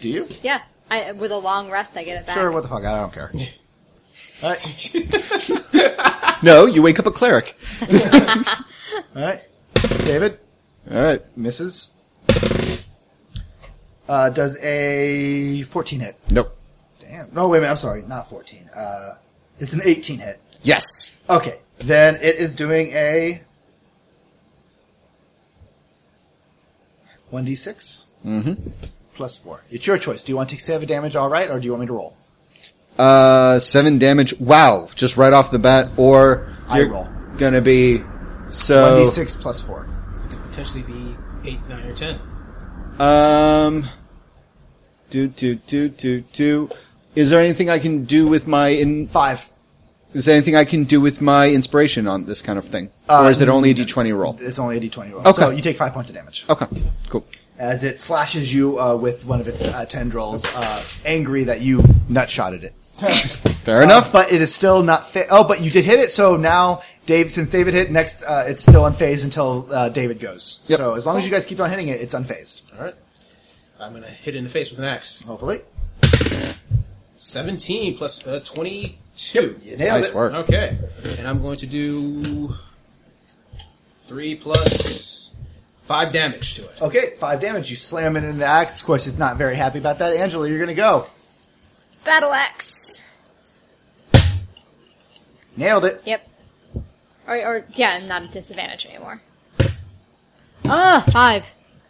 Do 0.00 0.08
you? 0.08 0.28
Yeah. 0.42 0.62
I, 0.90 1.12
with 1.12 1.30
a 1.32 1.36
long 1.36 1.70
rest, 1.70 1.96
I 1.96 2.04
get 2.04 2.20
it 2.20 2.26
back. 2.26 2.34
Sure. 2.36 2.50
What 2.50 2.62
the 2.62 2.68
fuck? 2.68 2.84
I 2.84 2.94
don't 2.98 3.12
care. 3.12 3.30
All 4.42 4.50
right. 4.50 4.94
No, 6.42 6.66
you 6.66 6.82
wake 6.82 7.00
up 7.00 7.06
a 7.06 7.10
cleric. 7.10 7.56
All 7.82 9.22
right. 9.22 9.40
David 10.04 10.38
Alright. 10.88 11.36
misses. 11.36 11.90
Uh, 14.08 14.30
does 14.30 14.56
a 14.62 15.62
14 15.62 15.98
hit? 16.00 16.16
Nope. 16.30 16.56
Damn. 17.00 17.34
No, 17.34 17.48
wait 17.48 17.58
a 17.58 17.60
minute. 17.62 17.72
I'm 17.72 17.76
sorry. 17.76 18.02
Not 18.02 18.30
14. 18.30 18.70
Uh, 18.74 19.14
it's 19.58 19.72
an 19.72 19.80
18 19.84 20.20
hit. 20.20 20.40
Yes. 20.62 21.16
Okay. 21.28 21.58
Then 21.78 22.14
it 22.16 22.36
is 22.36 22.54
doing 22.54 22.88
a 22.92 23.42
1d6 27.32 28.06
Mm-hmm. 28.26 28.70
plus 29.14 29.36
4. 29.38 29.62
It's 29.70 29.86
your 29.86 29.96
choice. 29.98 30.22
Do 30.22 30.32
you 30.32 30.36
want 30.36 30.48
to 30.48 30.54
take 30.56 30.60
7 30.60 30.86
damage 30.88 31.14
all 31.14 31.28
right, 31.28 31.48
or 31.50 31.58
do 31.60 31.64
you 31.66 31.70
want 31.72 31.82
me 31.82 31.86
to 31.86 31.92
roll? 31.92 32.16
Uh, 32.98 33.58
7 33.60 33.98
damage. 33.98 34.38
Wow. 34.40 34.88
Just 34.96 35.16
right 35.16 35.32
off 35.32 35.50
the 35.52 35.58
bat, 35.60 35.88
or 35.96 36.52
I 36.68 36.80
you're 36.80 36.88
roll. 36.90 37.08
gonna 37.36 37.60
be, 37.60 38.02
so. 38.50 39.02
1d6 39.04 39.40
plus 39.40 39.60
4. 39.60 39.88
So 40.16 40.24
it 40.26 40.30
could 40.30 40.42
potentially 40.50 40.82
be 40.82 41.16
8, 41.44 41.58
9, 41.68 41.86
or 41.86 41.94
10. 41.94 42.20
Um, 43.00 43.84
do, 45.10 45.28
do, 45.28 45.54
do, 45.54 45.88
do, 45.88 46.20
do. 46.32 46.70
Is 47.14 47.30
there 47.30 47.38
anything 47.40 47.70
I 47.70 47.78
can 47.78 48.04
do 48.04 48.26
with 48.26 48.46
my 48.48 48.68
in, 48.68 49.06
5. 49.06 49.52
Is 50.14 50.24
there 50.24 50.34
anything 50.34 50.56
I 50.56 50.64
can 50.64 50.84
do 50.84 51.00
with 51.00 51.20
my 51.20 51.50
inspiration 51.50 52.06
on 52.06 52.24
this 52.24 52.40
kind 52.40 52.58
of 52.58 52.64
thing? 52.64 52.90
Uh, 53.08 53.24
or 53.24 53.30
is 53.30 53.40
it 53.40 53.48
uh, 53.48 53.54
only 53.54 53.70
a 53.70 53.74
d20 53.74 54.16
roll? 54.16 54.38
It's 54.40 54.58
only 54.58 54.78
a 54.78 54.80
d20 54.80 55.12
roll. 55.12 55.20
Okay. 55.28 55.42
So 55.42 55.50
you 55.50 55.60
take 55.60 55.76
five 55.76 55.92
points 55.92 56.10
of 56.10 56.16
damage. 56.16 56.44
Okay, 56.48 56.66
cool. 57.08 57.26
As 57.58 57.84
it 57.84 58.00
slashes 58.00 58.52
you 58.54 58.80
uh, 58.80 58.96
with 58.96 59.24
one 59.26 59.40
of 59.40 59.48
its 59.48 59.66
uh, 59.66 59.84
tendrils, 59.84 60.46
uh, 60.54 60.82
angry 61.04 61.44
that 61.44 61.60
you 61.60 61.78
nutshotted 62.08 62.62
it. 62.62 62.74
Fair 63.62 63.82
enough. 63.82 64.08
Uh, 64.14 64.22
but 64.24 64.32
it 64.32 64.40
is 64.40 64.54
still 64.54 64.82
not 64.82 65.06
fa- 65.08 65.26
Oh, 65.30 65.44
but 65.44 65.60
you 65.60 65.70
did 65.70 65.84
hit 65.84 65.98
it, 66.00 66.10
so 66.12 66.36
now 66.36 66.82
Dave, 67.06 67.30
since 67.30 67.50
David 67.50 67.74
hit 67.74 67.90
next, 67.90 68.24
it's 68.26 68.62
still 68.62 68.82
unfazed 68.82 69.24
until 69.24 69.62
David 69.90 70.20
goes. 70.20 70.60
Yep. 70.68 70.78
So 70.78 70.94
as 70.94 71.06
long 71.06 71.18
as 71.18 71.24
you 71.24 71.30
guys 71.30 71.46
keep 71.46 71.60
on 71.60 71.68
hitting 71.70 71.88
it, 71.88 72.00
it's 72.00 72.14
unfazed. 72.14 72.62
All 72.76 72.84
right. 72.84 72.94
I'm 73.80 73.92
going 73.92 74.02
to 74.02 74.10
hit 74.10 74.34
it 74.34 74.38
in 74.38 74.44
the 74.44 74.50
face 74.50 74.70
with 74.70 74.78
an 74.80 74.84
axe. 74.86 75.22
Hopefully. 75.22 75.60
17 77.16 77.96
plus, 77.96 78.18
20. 78.20 78.98
Two. 79.18 79.58
Yep. 79.64 79.78
nice 79.80 80.08
it. 80.08 80.14
work. 80.14 80.32
Okay. 80.32 80.78
And 81.04 81.26
I'm 81.26 81.42
going 81.42 81.58
to 81.58 81.66
do 81.66 82.54
three 83.78 84.36
plus 84.36 85.32
five 85.78 86.12
damage 86.12 86.54
to 86.54 86.62
it. 86.62 86.80
Okay, 86.80 87.14
five 87.18 87.40
damage. 87.40 87.68
You 87.68 87.76
slam 87.76 88.16
it 88.16 88.22
in 88.22 88.38
the 88.38 88.46
axe. 88.46 88.80
Of 88.80 88.86
course, 88.86 89.08
it's 89.08 89.18
not 89.18 89.36
very 89.36 89.56
happy 89.56 89.80
about 89.80 89.98
that. 89.98 90.14
Angela, 90.14 90.48
you're 90.48 90.58
going 90.58 90.68
to 90.68 90.74
go. 90.74 91.06
Battle 92.04 92.32
axe. 92.32 93.12
Nailed 95.56 95.84
it. 95.84 96.00
Yep. 96.04 96.28
Or, 97.26 97.36
or 97.36 97.64
yeah, 97.74 97.98
I'm 98.00 98.06
not 98.06 98.22
at 98.22 98.32
disadvantage 98.32 98.86
anymore. 98.86 99.20
Ah, 100.64 101.04
five. 101.10 101.44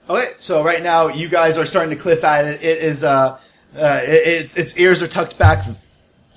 Okay, 0.09 0.33
so 0.38 0.64
right 0.64 0.83
now 0.83 1.09
you 1.09 1.29
guys 1.29 1.59
are 1.59 1.67
starting 1.67 1.95
to 1.95 2.03
clip 2.03 2.25
at 2.25 2.47
it. 2.47 2.62
It 2.62 2.83
is 2.83 3.05
uh, 3.05 3.38
uh 3.77 4.01
it, 4.03 4.45
its 4.45 4.57
its 4.57 4.79
ears 4.79 5.03
are 5.03 5.09
tucked 5.09 5.37
back 5.37 5.67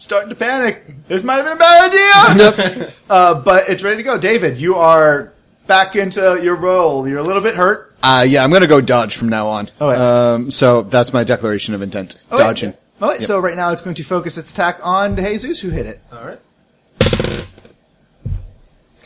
starting 0.02 0.30
to 0.30 0.36
panic. 0.36 0.84
This 1.08 1.24
might 1.24 1.36
have 1.36 1.46
been 1.46 1.54
a 1.54 1.60
bad 1.60 1.92
idea! 1.92 2.94
uh, 3.10 3.42
but 3.42 3.70
it's 3.70 3.84
ready 3.84 3.98
to 3.98 4.04
go. 4.04 4.18
David, 4.18 4.58
you 4.58 4.76
are 4.76 5.34
back 5.68 5.96
into 5.96 6.40
your 6.42 6.56
role. 6.56 7.08
You're 7.08 7.20
a 7.20 7.24
little 7.24 7.42
bit 7.42 7.56
hurt. 7.56 7.96
Uh, 8.04 8.26
yeah, 8.28 8.44
I'm 8.44 8.52
gonna 8.52 8.68
go 8.68 8.82
dodge 8.82 9.16
from 9.16 9.30
now 9.30 9.48
on. 9.48 9.70
Okay. 9.80 9.96
Um, 9.96 10.52
so 10.52 10.82
that's 10.82 11.14
my 11.14 11.24
declaration 11.24 11.76
of 11.76 11.82
intent. 11.82 12.28
Okay. 12.32 12.44
Dodging. 12.44 12.74
Okay, 13.02 13.24
so 13.24 13.40
right 13.40 13.56
now 13.56 13.72
it's 13.72 13.82
going 13.82 13.96
to 13.96 14.04
focus 14.04 14.38
its 14.38 14.52
attack 14.52 14.80
on 14.84 15.16
Jesus, 15.16 15.60
who 15.60 15.70
hit 15.70 15.86
it. 15.86 16.02
Alright. 16.14 16.40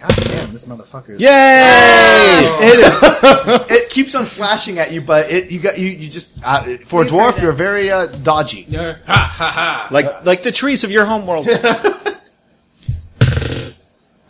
God 0.08 0.24
damn, 0.24 0.54
this 0.54 0.65
motherfucker. 0.65 1.15
is- 1.15 1.22
Yay! 1.22 1.28
It 2.68 2.80
is. 2.80 2.91
it 3.84 3.89
keeps 3.89 4.13
on 4.15 4.26
slashing 4.26 4.80
at 4.80 4.91
you, 4.91 5.02
but 5.02 5.30
it 5.32 5.50
you 5.52 5.60
got 5.60 5.78
you 5.80 5.88
you 5.89 6.10
just 6.10 6.38
uh, 6.44 6.63
for 6.86 7.02
a 7.02 7.04
We've 7.04 7.12
dwarf 7.13 7.34
heard 7.36 7.44
you're 7.44 7.52
very 7.54 7.91
uh, 7.91 8.08
dodgy. 8.08 8.65
Yeah. 8.70 8.98
Ha 9.06 9.13
ha 9.13 9.50
ha. 9.52 9.88
Like, 9.91 10.26
like 10.26 10.41
the 10.44 10.52
trees 10.52 10.84
of 10.84 10.91
your 10.91 11.06
homeworld. 11.06 11.48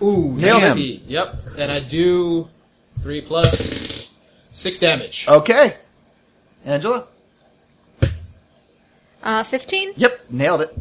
Ooh, 0.02 0.34
Nailed 0.38 0.62
him. 0.62 0.70
90. 0.70 1.04
Yep. 1.08 1.36
And 1.58 1.72
I 1.72 1.80
do 1.80 2.48
3 3.00 3.22
plus 3.22 4.12
6 4.52 4.80
damage. 4.80 5.26
Okay, 5.28 5.76
Angela. 6.66 7.08
Uh, 9.24 9.44
15? 9.44 9.94
Yep, 9.96 10.26
nailed 10.30 10.62
it. 10.62 10.78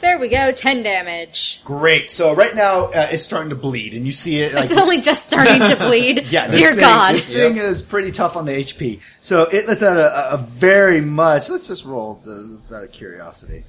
There 0.00 0.18
we 0.18 0.28
go, 0.28 0.52
10 0.52 0.82
damage. 0.84 1.60
Great. 1.64 2.10
So 2.10 2.32
right 2.34 2.54
now 2.54 2.84
uh, 2.86 3.08
it's 3.10 3.24
starting 3.24 3.50
to 3.50 3.56
bleed, 3.56 3.94
and 3.94 4.06
you 4.06 4.12
see 4.12 4.38
it. 4.40 4.54
Like, 4.54 4.66
It's 4.66 4.76
only 4.76 5.00
just 5.00 5.26
starting 5.26 5.58
to 5.68 5.76
bleed. 5.76 6.26
yeah, 6.30 6.46
this 6.46 6.58
Dear 6.58 6.70
thing, 6.72 6.80
God. 6.80 7.14
this 7.16 7.28
thing 7.28 7.56
is 7.56 7.82
pretty 7.82 8.12
tough 8.12 8.36
on 8.36 8.44
the 8.46 8.52
HP. 8.52 9.00
So 9.22 9.42
it 9.44 9.66
lets 9.66 9.82
out 9.82 9.96
a, 9.96 10.30
a- 10.30 10.34
a 10.34 10.36
very 10.38 11.00
much. 11.00 11.50
Let's 11.50 11.66
just 11.66 11.84
roll. 11.84 12.20
The, 12.24 12.56
it's 12.58 12.70
out 12.72 12.84
of 12.84 12.92
curiosity. 12.92 13.64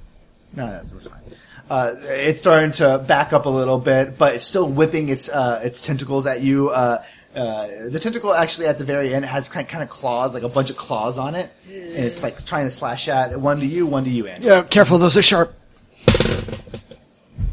No, 0.56 0.68
that's 0.68 0.92
we're 0.94 1.00
fine. 1.00 1.22
Uh, 1.70 1.96
it's 2.04 2.40
starting 2.40 2.72
to 2.74 2.98
back 3.00 3.34
up 3.34 3.46
a 3.46 3.50
little 3.50 3.78
bit, 3.80 4.18
but 4.18 4.36
it's 4.36 4.46
still 4.46 4.68
whipping 4.68 5.10
its 5.10 5.30
uh, 5.30 5.62
its 5.64 5.82
tentacles 5.82 6.26
at 6.28 6.42
you. 6.42 6.70
Uh, 6.70 7.04
Uh, 7.36 7.90
the 7.90 8.00
tentacle 8.00 8.34
actually 8.34 8.66
at 8.66 8.80
the 8.80 8.84
very 8.84 9.14
end 9.14 9.24
has 9.24 9.48
kind 9.48 9.68
kind 9.70 9.84
of 9.84 9.90
claws, 9.90 10.34
like 10.34 10.42
a 10.42 10.50
bunch 10.50 10.72
of 10.72 10.78
claws 10.78 11.20
on 11.20 11.36
it, 11.36 11.52
and 11.68 12.04
it's 12.06 12.24
like 12.24 12.44
trying 12.44 12.66
to 12.66 12.72
slash 12.72 13.08
at 13.08 13.40
one 13.40 13.60
to 13.60 13.66
you, 13.68 13.86
one 13.86 14.04
to 14.04 14.10
you, 14.10 14.26
Andy. 14.26 14.48
Yeah, 14.48 14.64
careful, 14.64 14.98
those 14.98 15.16
are 15.16 15.22
sharp. 15.22 15.54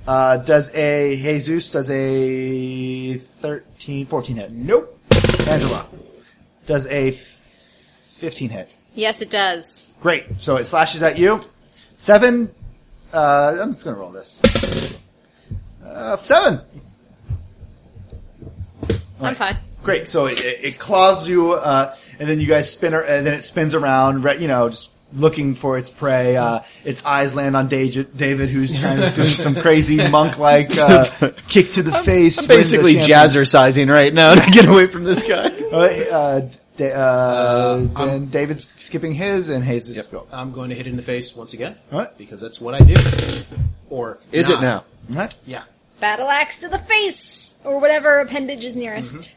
Uh, 0.06 0.36
does 0.38 0.72
a 0.74 1.16
Jesus 1.16 1.70
does 1.70 1.90
a 1.90 3.14
13, 3.18 4.06
14 4.06 4.36
hit? 4.36 4.52
Nope. 4.52 4.98
Angela 5.40 5.86
does 6.66 6.86
a 6.86 7.10
15 8.18 8.50
hit. 8.50 8.74
Yes, 8.94 9.20
it 9.20 9.30
does. 9.30 9.90
Great. 10.00 10.38
So 10.38 10.56
it 10.56 10.64
slashes 10.66 11.02
at 11.02 11.18
you. 11.18 11.40
Seven. 11.96 12.54
Uh, 13.12 13.58
I'm 13.60 13.72
just 13.72 13.84
gonna 13.84 13.96
roll 13.96 14.10
this. 14.10 14.40
Uh, 15.84 16.16
seven. 16.18 16.60
I'm 19.20 19.34
fine. 19.34 19.56
Great. 19.82 20.08
So 20.08 20.26
it, 20.26 20.40
it 20.44 20.64
it 20.64 20.78
claws 20.78 21.28
you, 21.28 21.52
uh, 21.54 21.96
and 22.18 22.28
then 22.28 22.38
you 22.40 22.46
guys 22.46 22.70
spin, 22.70 22.92
ar- 22.94 23.04
and 23.04 23.26
then 23.26 23.34
it 23.34 23.42
spins 23.42 23.74
around, 23.74 24.24
re- 24.24 24.38
you 24.38 24.48
know, 24.48 24.68
just 24.68 24.90
looking 25.12 25.54
for 25.54 25.78
its 25.78 25.88
prey. 25.90 26.36
Uh, 26.36 26.60
its 26.84 27.04
eyes 27.04 27.34
land 27.34 27.56
on 27.56 27.68
David, 27.68 28.16
David 28.16 28.48
who's 28.48 28.78
trying 28.78 28.98
to 29.00 29.10
do 29.14 29.22
some 29.22 29.54
crazy 29.54 30.08
monk-like 30.10 30.76
uh, 30.78 31.04
kick 31.48 31.72
to 31.72 31.82
the 31.82 31.92
face. 31.92 32.38
I'm 32.38 32.42
win 32.42 32.48
the 32.48 32.54
basically 32.60 32.94
champion- 32.94 33.18
jazzercising 33.18 33.90
right 33.92 34.12
now 34.12 34.34
to 34.34 34.50
get 34.50 34.66
away 34.68 34.86
from 34.86 35.04
this 35.04 35.22
guy. 35.26 35.50
Uh, 35.66 35.78
uh, 35.78 36.48
da- 36.76 36.92
uh, 36.94 37.88
and 37.96 38.30
David's 38.30 38.72
skipping 38.78 39.14
his, 39.14 39.48
and 39.48 39.64
Jesus 39.64 39.96
is 39.96 40.06
go. 40.06 40.26
I'm 40.32 40.52
going 40.52 40.70
to 40.70 40.76
hit 40.76 40.86
it 40.86 40.90
in 40.90 40.96
the 40.96 41.02
face 41.02 41.34
once 41.34 41.52
again. 41.54 41.76
What? 41.90 42.16
Because 42.16 42.40
that's 42.40 42.60
what 42.60 42.74
I 42.74 42.80
do. 42.80 42.94
Or 43.90 44.18
Is 44.30 44.48
not. 44.48 44.58
it 44.58 44.62
now? 44.66 44.84
What? 45.08 45.34
Yeah. 45.44 45.64
Battle 45.98 46.28
axe 46.28 46.60
to 46.60 46.68
the 46.68 46.78
face, 46.78 47.58
or 47.64 47.80
whatever 47.80 48.20
appendage 48.20 48.64
is 48.64 48.76
nearest. 48.76 49.32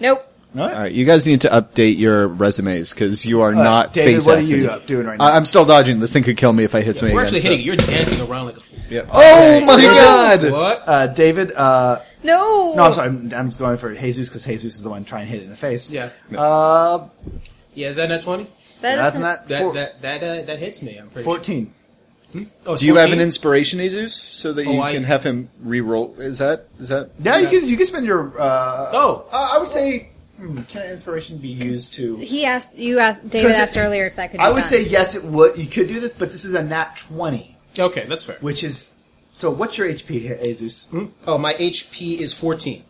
Nope. 0.00 0.26
What? 0.52 0.72
All 0.74 0.80
right, 0.82 0.92
you 0.92 1.04
guys 1.06 1.26
need 1.26 1.40
to 1.42 1.48
update 1.48 1.96
your 1.98 2.28
resumes 2.28 2.90
because 2.90 3.24
you 3.24 3.40
are 3.40 3.54
Uh, 3.54 3.62
not 3.62 3.94
David, 3.94 4.14
face 4.16 4.26
what 4.26 4.38
are 4.38 4.42
you 4.42 4.64
it. 4.64 4.70
up 4.70 4.86
doing 4.86 5.06
right 5.06 5.18
now? 5.18 5.24
I- 5.24 5.36
I'm 5.36 5.46
still 5.46 5.64
dodging. 5.64 5.98
This 6.00 6.12
thing 6.12 6.22
could 6.24 6.36
kill 6.36 6.52
me 6.52 6.64
if 6.64 6.74
I 6.74 6.82
hit 6.82 6.98
something 6.98 7.14
We're 7.14 7.22
again. 7.22 7.34
actually 7.36 7.40
so- 7.40 7.48
hitting 7.48 7.60
it. 7.60 7.64
You're 7.66 7.76
dancing 7.76 8.20
around 8.20 8.46
like 8.46 8.56
a 8.58 8.60
fool. 8.60 8.78
Yeah. 8.90 9.02
Oh 9.10 9.60
my 9.64 9.76
god! 9.80 10.50
What? 10.52 10.82
uh, 10.86 11.06
David, 11.06 11.52
uh, 11.52 12.00
No. 12.22 12.74
no, 12.76 12.82
I'm 12.84 12.92
sorry, 12.92 13.08
I'm, 13.08 13.32
I'm 13.34 13.46
just 13.48 13.58
going 13.58 13.78
for 13.78 13.94
Jesus 13.94 14.28
because 14.28 14.44
Jesus 14.44 14.76
is 14.76 14.82
the 14.82 14.90
one 14.90 15.04
trying 15.04 15.24
to 15.26 15.30
hit 15.32 15.40
it 15.40 15.44
in 15.44 15.50
the 15.50 15.56
face. 15.56 15.90
Yeah. 15.90 16.10
Uh, 16.36 17.04
Yeah, 17.74 17.88
is 17.88 17.96
that 17.96 18.10
not 18.10 18.20
20? 18.20 18.44
That 18.82 18.96
that's 18.96 19.08
isn't- 19.16 19.22
That, 19.48 19.60
four- 19.60 19.72
that, 19.72 20.02
that, 20.02 20.22
uh, 20.22 20.42
that 20.42 20.58
hits 20.58 20.82
me, 20.82 20.98
I'm 20.98 21.08
pretty 21.08 21.24
14. 21.24 21.72
sure. 22.34 22.42
Oh, 22.66 22.72
it's 22.74 22.80
Do 22.80 22.86
you 22.86 22.94
have 22.96 23.04
14? 23.08 23.18
an 23.20 23.24
inspiration, 23.24 23.78
Jesus, 23.78 24.14
so 24.14 24.52
that 24.52 24.66
Oh, 24.66 24.72
you 24.72 24.80
I- 24.82 24.92
can 24.92 25.04
have 25.04 25.22
him 25.24 25.48
re-roll? 25.62 26.14
Is 26.18 26.38
that 26.38 26.66
is 26.78 26.88
that? 26.88 27.10
Yeah, 27.22 27.38
you 27.38 27.48
can, 27.48 27.66
you 27.68 27.76
can 27.76 27.86
spend 27.86 28.04
your, 28.06 28.32
uh, 28.38 28.90
Oh. 28.92 29.24
uh, 29.32 29.50
I 29.54 29.58
would 29.58 29.68
say, 29.68 30.08
hmm, 30.42 30.62
can 30.62 30.82
inspiration 30.90 31.38
be 31.38 31.48
used 31.48 31.94
to, 31.94 32.16
He 32.16 32.44
asked 32.44 32.76
you 32.78 32.98
asked 32.98 33.28
David 33.28 33.52
asked 33.52 33.76
earlier 33.76 34.06
if 34.06 34.16
that 34.16 34.30
could. 34.30 34.38
Be 34.38 34.44
I 34.44 34.48
would 34.50 34.60
done. 34.60 34.64
say 34.68 34.84
yes, 34.84 35.14
it 35.14 35.24
would, 35.24 35.56
you 35.56 35.66
could 35.66 35.88
do 35.88 36.00
this, 36.00 36.12
but 36.14 36.32
this 36.32 36.44
is 36.44 36.54
a 36.54 36.62
nat 36.62 36.96
20, 36.96 37.56
Okay, 37.78 38.04
that's 38.08 38.24
fair. 38.24 38.36
which 38.40 38.62
is, 38.64 38.94
so 39.32 39.50
what's 39.50 39.78
your 39.78 39.88
HP, 39.88 40.42
Jesus? 40.44 40.86
Oh, 41.26 41.38
my 41.38 41.54
HP 41.54 42.18
is 42.18 42.32
14. 42.34 42.82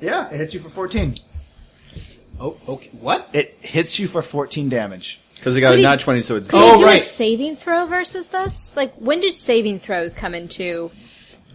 Yeah, 0.00 0.28
it 0.30 0.36
hits 0.36 0.54
you 0.54 0.60
for 0.60 0.68
14. 0.68 1.16
Oh, 2.40 2.56
okay. 2.68 2.90
What? 3.00 3.28
It 3.32 3.56
hits 3.60 3.98
you 3.98 4.08
for 4.08 4.20
14 4.22 4.68
damage. 4.68 5.20
Because 5.36 5.56
I 5.56 5.60
got 5.60 5.70
Could 5.70 5.74
a 5.74 5.76
he- 5.78 5.82
nat 5.82 5.96
twenty, 6.00 6.22
so 6.22 6.36
it's 6.36 6.50
Could 6.50 6.60
Oh, 6.62 6.78
do 6.78 6.84
right. 6.86 7.02
a 7.02 7.04
saving 7.04 7.56
throw 7.56 7.86
versus 7.86 8.30
this? 8.30 8.76
Like, 8.76 8.94
when 8.94 9.20
did 9.20 9.34
saving 9.34 9.80
throws 9.80 10.14
come 10.14 10.34
into? 10.34 10.90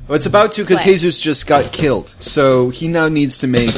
Well, 0.07 0.15
it's 0.17 0.25
about 0.25 0.53
to 0.53 0.63
because 0.63 0.83
Jesus 0.83 1.19
just 1.21 1.47
got 1.47 1.71
killed, 1.73 2.13
so 2.19 2.69
he 2.69 2.87
now 2.89 3.07
needs 3.09 3.37
to 3.39 3.47
make 3.47 3.71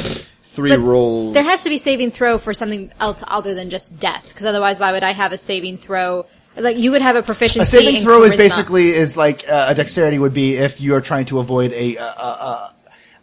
three 0.60 0.70
But 0.70 0.80
rolls. 0.80 1.34
There 1.34 1.42
has 1.42 1.62
to 1.64 1.68
be 1.68 1.78
saving 1.78 2.10
throw 2.10 2.38
for 2.38 2.54
something 2.54 2.92
else 3.00 3.24
other 3.26 3.54
than 3.54 3.70
just 3.70 3.98
death, 3.98 4.24
because 4.28 4.46
otherwise, 4.46 4.78
why 4.78 4.92
would 4.92 5.02
I 5.02 5.12
have 5.12 5.32
a 5.32 5.38
saving 5.38 5.78
throw? 5.78 6.26
Like, 6.56 6.76
you 6.76 6.90
would 6.90 7.02
have 7.02 7.16
a 7.16 7.22
proficiency. 7.22 7.76
A 7.76 7.80
saving 7.80 7.96
in 7.96 8.02
throw 8.02 8.22
is 8.24 8.34
basically 8.34 8.90
is 8.90 9.16
like 9.16 9.48
uh, 9.48 9.66
a 9.68 9.74
dexterity 9.74 10.18
would 10.18 10.34
be 10.34 10.56
if 10.56 10.80
you 10.80 10.94
are 10.94 11.00
trying 11.00 11.26
to 11.26 11.38
avoid 11.38 11.72
a 11.72 11.96
uh, 11.96 12.70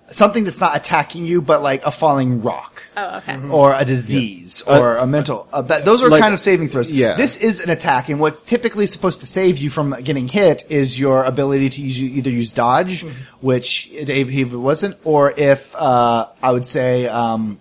something 0.10 0.46
that's 0.46 0.60
not 0.62 0.76
attacking 0.76 1.26
you, 1.26 1.41
but 1.41 1.62
like 1.62 1.84
a 1.84 1.91
falling 1.91 2.41
rock 2.41 2.82
Oh, 2.96 3.17
okay. 3.17 3.38
or 3.50 3.74
a 3.74 3.84
disease 3.84 4.62
or 4.62 4.96
a 4.96 5.06
mental. 5.06 5.48
Uh, 5.52 5.62
that, 5.63 5.84
those 5.84 6.02
are 6.02 6.10
like- 6.10 6.22
kind 6.22 6.34
of 6.34 6.39
saving 6.39 6.70
throws. 6.70 6.89
yeah. 6.91 7.15
This 7.15 7.36
is 7.38 7.62
an 7.63 7.70
attack, 7.70 8.08
and 8.10 8.20
what's 8.20 8.41
typically 8.41 8.86
supposed 8.86 9.20
to 9.20 9.28
save 9.28 9.58
you 9.58 9.70
from 9.70 9.91
getting 10.02 10.28
hit 10.30 10.63
is 10.70 10.98
your 10.98 11.26
ability 11.26 11.70
to 11.72 11.82
use, 11.82 12.00
either 12.00 12.30
use 12.30 12.52
dodge, 12.52 13.06
which 13.41 13.89
Dave 14.06 14.30
he 14.30 14.46
wasn't, 14.46 14.98
or 15.04 15.34
if 15.36 15.76
uh, 15.76 16.28
I 16.41 16.52
would 16.54 16.65
say 16.65 17.08
um, 17.08 17.60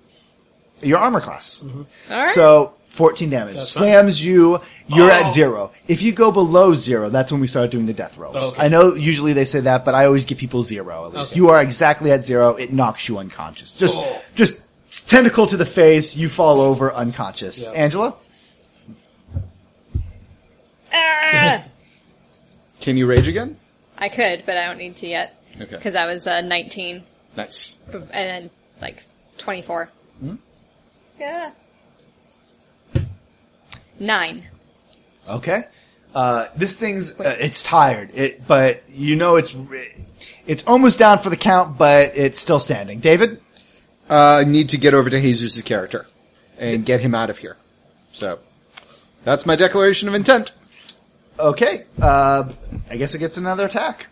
your 0.83 0.99
armor 0.99 1.21
class. 1.21 1.65
All 1.65 1.87
right. 2.17 2.35
So 2.35 2.75
14 2.97 3.31
damage. 3.31 3.55
That's 3.55 3.73
fine. 3.73 3.83
Slams 3.85 4.25
you, 4.25 4.61
you're 4.89 5.11
Oh. 5.11 5.15
at 5.15 5.33
zero. 5.33 5.73
If 5.87 6.03
you 6.03 6.13
go 6.13 6.33
below 6.33 6.75
zero, 6.75 7.09
that's 7.11 7.31
when 7.31 7.41
we 7.41 7.47
start 7.47 7.71
doing 7.71 7.87
the 7.87 7.93
death 7.93 8.17
rolls. 8.19 8.37
Okay. 8.37 8.63
I 8.65 8.69
know 8.69 8.95
usually 8.95 9.33
they 9.33 9.45
say 9.45 9.61
that, 9.61 9.85
but 9.85 9.95
I 9.95 10.07
always 10.07 10.25
give 10.25 10.39
people 10.39 10.63
zero 10.63 11.07
at 11.07 11.15
least. 11.15 11.33
Okay. 11.33 11.37
You 11.41 11.51
are 11.51 11.61
exactly 11.61 12.11
at 12.11 12.25
zero, 12.25 12.55
it 12.57 12.73
knocks 12.73 13.09
you 13.09 13.19
unconscious. 13.19 13.75
Just, 13.75 13.99
Oh. 14.01 14.23
just 14.35 14.65
tentacle 15.09 15.47
to 15.47 15.57
the 15.57 15.67
face, 15.67 16.17
you 16.17 16.29
fall 16.29 16.61
over 16.61 16.93
unconscious. 16.93 17.65
Yep. 17.67 17.73
Angela? 17.77 18.15
Ah! 20.93 21.65
Can 22.81 22.97
you 22.97 23.07
rage 23.07 23.29
again? 23.29 23.57
I 23.99 24.09
could, 24.09 24.45
but 24.47 24.57
I 24.57 24.67
don't 24.67 24.79
need 24.79 24.97
to 24.97 25.07
yet. 25.07 25.35
Okay. 25.61 25.77
Because 25.77 25.95
I 25.95 26.07
was 26.07 26.27
uh, 26.27 26.43
19, 26.43 27.03
Nice. 27.37 27.77
and 27.93 28.09
then 28.11 28.51
like 28.81 29.03
24. 29.39 29.91
Hmm? 30.21 30.35
Yeah. 31.19 31.49
Nine. 33.99 34.47
Okay. 35.29 35.65
Uh, 36.15 36.47
this 36.57 36.75
thing's, 36.75 37.19
uh, 37.21 37.37
it's 37.39 37.63
tired, 37.63 38.11
it, 38.15 38.47
but 38.47 38.83
you 38.89 39.17
know 39.17 39.37
it's, 39.37 39.55
it's 40.47 40.67
almost 40.67 40.99
down 40.99 41.19
for 41.19 41.29
the 41.29 41.37
count, 41.37 41.77
but 41.77 42.17
it's 42.17 42.41
still 42.41 42.59
standing. 42.59 43.01
David? 43.01 43.43
Uh, 44.09 44.43
I 44.43 44.45
need 44.45 44.71
to 44.71 44.79
get 44.79 44.95
over 44.95 45.11
to 45.11 45.21
Jesus' 45.21 45.61
character 45.63 46.07
and 46.59 46.87
get 46.87 47.01
him 47.01 47.15
out 47.15 47.29
of 47.29 47.39
here. 47.39 47.57
So 48.13 48.39
that's 49.25 49.45
my 49.45 49.57
declaration 49.57 50.09
of 50.09 50.15
intent. 50.15 50.53
Okay. 51.39 51.85
Uh, 52.01 52.53
I 52.89 52.97
guess 52.97 53.15
it 53.15 53.19
gets 53.19 53.37
another 53.37 53.67
attack. 53.67 54.07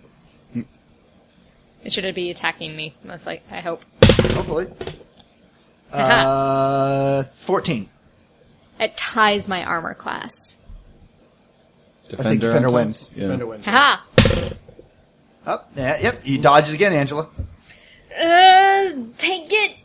It 1.85 1.93
should 1.93 2.15
be 2.15 2.31
attacking 2.31 2.75
me, 2.75 2.95
most 3.05 3.27
like 3.27 3.43
I 3.51 3.61
hope. 3.61 3.83
Hopefully. 4.03 4.69
Uh, 5.93 7.23
14. 7.23 7.89
It 8.81 8.97
ties 8.97 9.49
my 9.49 9.65
armor 9.65 9.95
class. 9.95 10.57
I 12.13 12.17
think 12.23 12.41
Defender 12.41 12.69
on 12.69 12.75
wins. 12.75 13.11
Yeah. 13.15 13.23
Defender 13.23 13.47
wins. 13.47 13.67
Haha! 13.67 14.01
Oh, 15.47 15.61
yeah, 15.77 15.99
yep. 16.01 16.27
You 16.27 16.39
dodges 16.39 16.73
again, 16.75 16.93
Angela. 16.93 17.29
Uh, 18.11 18.91
take 19.19 19.47
it! 19.51 19.77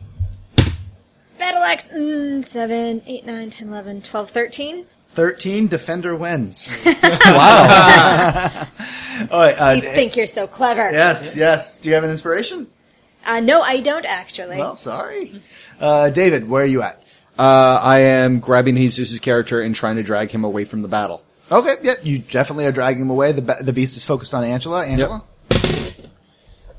Battle 1.38 1.62
axe. 1.62 1.86
Mm, 1.86 2.44
7, 2.44 3.02
8, 3.06 3.26
9, 3.26 3.50
10, 3.50 3.68
11, 3.68 4.02
12, 4.02 4.30
13. 4.30 4.86
13, 5.08 5.66
Defender 5.68 6.14
wins. 6.16 6.76
Wow. 7.24 8.66
All 9.30 9.40
right, 9.40 9.54
uh, 9.54 9.70
You 9.72 9.82
think 9.82 10.16
you're 10.16 10.26
so 10.26 10.46
clever. 10.46 10.90
yes, 10.90 11.36
yes. 11.36 11.78
Do 11.80 11.88
you 11.88 11.94
have 11.94 12.04
an 12.04 12.10
inspiration? 12.10 12.66
Uh, 13.24 13.40
no, 13.40 13.60
I 13.60 13.80
don't 13.80 14.06
actually. 14.06 14.56
Well, 14.58 14.76
sorry. 14.76 15.42
Uh, 15.78 16.10
David, 16.10 16.48
where 16.48 16.62
are 16.62 16.66
you 16.66 16.82
at? 16.82 16.99
Uh, 17.40 17.80
I 17.82 18.00
am 18.00 18.38
grabbing 18.40 18.76
Jesus' 18.76 19.18
character 19.18 19.62
and 19.62 19.74
trying 19.74 19.96
to 19.96 20.02
drag 20.02 20.30
him 20.30 20.44
away 20.44 20.66
from 20.66 20.82
the 20.82 20.88
battle. 20.88 21.22
Okay, 21.50 21.76
yep. 21.82 22.04
You 22.04 22.18
definitely 22.18 22.66
are 22.66 22.72
dragging 22.72 23.00
him 23.02 23.10
away. 23.10 23.32
The, 23.32 23.40
be- 23.40 23.62
the 23.62 23.72
beast 23.72 23.96
is 23.96 24.04
focused 24.04 24.34
on 24.34 24.44
Angela. 24.44 24.84
Angela? 24.86 25.24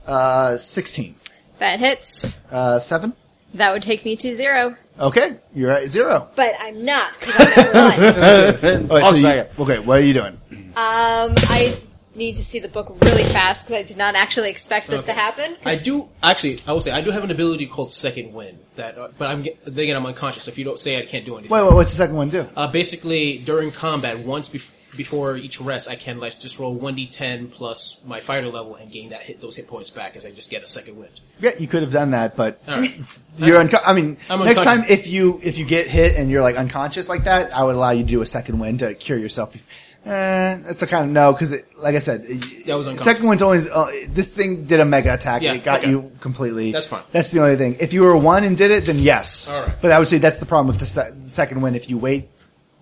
Uh, 0.06 0.58
16. 0.58 1.16
that 1.58 1.80
hits. 1.80 2.38
Uh, 2.52 2.80
7. 2.80 3.14
That 3.56 3.74
would 3.74 3.82
take 3.84 4.06
me 4.06 4.16
to 4.18 4.34
zero. 4.34 4.78
Okay, 5.00 5.38
you're 5.54 5.72
at 5.72 5.88
zero. 5.88 6.30
But 6.36 6.54
I'm 6.60 6.86
not, 6.86 7.20
because 7.20 7.36
I'm 7.38 8.04
at 8.04 8.62
one. 8.62 8.88
Wait, 8.88 9.06
so 9.06 9.16
you, 9.16 9.46
okay, 9.60 9.80
what 9.80 9.98
are 9.98 10.04
you 10.04 10.14
doing? 10.14 10.38
Um, 10.52 11.34
I 11.50 11.82
need 12.22 12.38
to 12.38 12.44
see 12.44 12.60
the 12.60 12.68
book 12.68 12.96
really 13.02 13.24
fast 13.24 13.66
because 13.66 13.80
I 13.80 13.84
did 13.84 13.98
not 13.98 14.16
actually 14.16 14.50
expect 14.50 14.88
this 14.88 15.04
to 15.06 15.14
happen. 15.14 15.58
I 15.66 15.76
do 15.76 16.08
actually. 16.22 16.60
I 16.68 16.74
will 16.74 16.82
say 16.82 16.92
I 16.92 17.02
do 17.02 17.12
have 17.12 17.24
an 17.24 17.32
ability 17.32 17.66
called 17.66 17.92
Second 17.92 18.34
Wind. 18.34 18.60
That, 18.76 18.98
uh, 18.98 19.10
but 19.18 19.28
I'm 19.30 19.42
again 19.66 19.96
I'm 19.96 20.06
unconscious. 20.06 20.44
So 20.44 20.50
if 20.50 20.58
you 20.58 20.64
don't 20.64 20.80
say, 20.80 20.98
I 20.98 21.06
can't 21.06 21.26
do 21.26 21.36
anything. 21.38 21.56
Wait, 21.56 21.64
wait, 21.64 21.74
what's 21.74 21.92
the 21.92 21.98
second 21.98 22.16
one 22.16 22.30
do? 22.30 22.48
Uh, 22.56 22.68
basically, 22.68 23.40
during 23.40 23.72
combat, 23.72 24.20
once 24.20 24.50
bef- 24.50 24.70
before 24.96 25.36
each 25.36 25.60
rest, 25.60 25.90
I 25.90 25.96
can 25.96 26.20
like 26.20 26.40
just 26.40 26.60
roll 26.60 26.74
one 26.74 26.96
d10 26.96 27.52
plus 27.52 28.02
my 28.06 28.20
fighter 28.20 28.50
level 28.50 28.76
and 28.76 28.92
gain 28.92 29.10
that 29.10 29.24
hit 29.24 29.42
those 29.42 29.56
hit 29.56 29.68
points 29.68 29.90
back 29.90 30.16
as 30.16 30.26
I 30.26 30.32
just 30.32 30.50
get 30.50 30.64
a 30.64 30.68
second 30.68 30.98
wind. 30.98 31.20
Yeah, 31.40 31.52
you 31.58 31.68
could 31.68 31.82
have 31.82 31.92
done 31.92 32.12
that, 32.12 32.36
but 32.36 32.62
All 32.68 32.80
right. 32.80 33.24
you're 33.38 33.58
unco- 33.58 33.86
I 33.86 33.94
mean, 33.94 34.18
I'm 34.30 34.44
next 34.46 34.64
time 34.64 34.84
if 34.88 35.08
you 35.08 35.40
if 35.44 35.58
you 35.58 35.66
get 35.66 35.88
hit 35.88 36.16
and 36.16 36.30
you're 36.30 36.42
like 36.42 36.56
unconscious 36.56 37.10
like 37.10 37.24
that, 37.24 37.54
I 37.56 37.64
would 37.64 37.76
allow 37.76 37.92
you 37.92 38.04
to 38.04 38.10
do 38.10 38.22
a 38.22 38.26
second 38.28 38.60
wind 38.60 38.80
to 38.80 38.94
cure 38.94 39.18
yourself. 39.18 39.56
Eh, 40.04 40.58
it's 40.68 40.82
a 40.82 40.88
kind 40.88 41.06
of 41.06 41.12
no 41.12 41.32
because, 41.32 41.52
like 41.78 41.96
I 41.96 42.00
said, 42.00 42.26
That 42.26 42.74
was 42.74 42.88
uncomfortable. 42.88 42.98
second 42.98 43.28
one's 43.28 43.42
only 43.44 43.70
uh, 43.72 43.88
this 44.10 44.34
thing 44.34 44.66
did 44.66 44.80
a 44.80 44.86
mega 44.86 45.14
attack. 45.14 45.44
Yeah, 45.44 45.54
it 45.54 45.64
got 45.64 45.82
okay. 45.82 45.92
you 45.92 46.12
completely. 46.20 46.72
That's 46.72 46.88
fine. 46.88 47.04
That's 47.12 47.30
the 47.30 47.42
only 47.44 47.56
thing. 47.56 47.76
If 47.80 47.94
you 47.94 48.02
were 48.02 48.18
one 48.18 48.44
and 48.44 48.58
did 48.58 48.72
it, 48.72 48.86
then 48.86 48.98
yes. 48.98 49.48
All 49.48 49.62
right. 49.62 49.76
But 49.80 49.92
I 49.92 50.00
would 50.00 50.08
say 50.08 50.18
that's 50.18 50.38
the 50.38 50.48
problem 50.48 50.68
with 50.68 50.80
the 50.80 50.88
se- 50.88 51.14
second 51.30 51.62
one. 51.62 51.76
If 51.76 51.88
you 51.88 52.00
wait, 52.00 52.30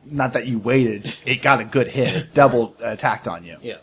not 0.05 0.32
that 0.34 0.47
you 0.47 0.60
waited, 0.60 1.03
just 1.03 1.27
it 1.27 1.41
got 1.41 1.60
a 1.60 1.65
good 1.65 1.88
hit. 1.88 2.15
It 2.15 2.34
double 2.34 2.75
attacked 2.79 3.27
on 3.27 3.43
you. 3.43 3.58
Yeah. 3.62 3.77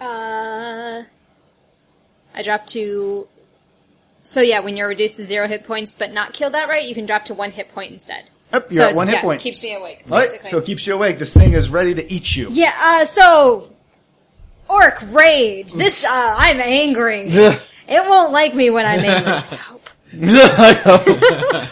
Uh, 0.00 1.02
I 2.34 2.42
dropped 2.42 2.68
to. 2.70 3.28
So 4.24 4.40
yeah, 4.40 4.60
when 4.60 4.76
you're 4.76 4.88
reduced 4.88 5.16
to 5.16 5.24
zero 5.24 5.48
hit 5.48 5.66
points 5.66 5.94
but 5.94 6.12
not 6.12 6.32
killed 6.32 6.54
outright, 6.54 6.84
you 6.84 6.94
can 6.94 7.04
drop 7.04 7.26
to 7.26 7.34
one 7.34 7.50
hit 7.50 7.72
point 7.74 7.92
instead. 7.92 8.24
Yep, 8.52 8.72
you're 8.72 8.82
so, 8.82 8.88
at 8.88 8.94
one 8.96 9.08
hit 9.08 9.14
yeah, 9.14 9.22
point. 9.22 9.40
Keeps 9.40 9.62
me 9.62 9.74
awake. 9.74 10.02
Right, 10.06 10.46
so 10.46 10.58
it 10.58 10.64
keeps 10.64 10.86
you 10.86 10.94
awake. 10.94 11.18
This 11.18 11.34
thing 11.34 11.52
is 11.52 11.70
ready 11.70 11.94
to 11.94 12.12
eat 12.12 12.34
you. 12.34 12.48
Yeah, 12.50 12.74
uh, 12.80 13.04
so 13.04 13.72
orc 14.68 15.02
rage. 15.12 15.72
This 15.72 16.04
uh, 16.04 16.08
I'm 16.38 16.60
angry. 16.60 17.20
it 17.28 17.60
won't 17.88 18.32
like 18.32 18.54
me 18.54 18.70
when 18.70 18.86
I'm 18.86 19.00
angry. 19.00 19.58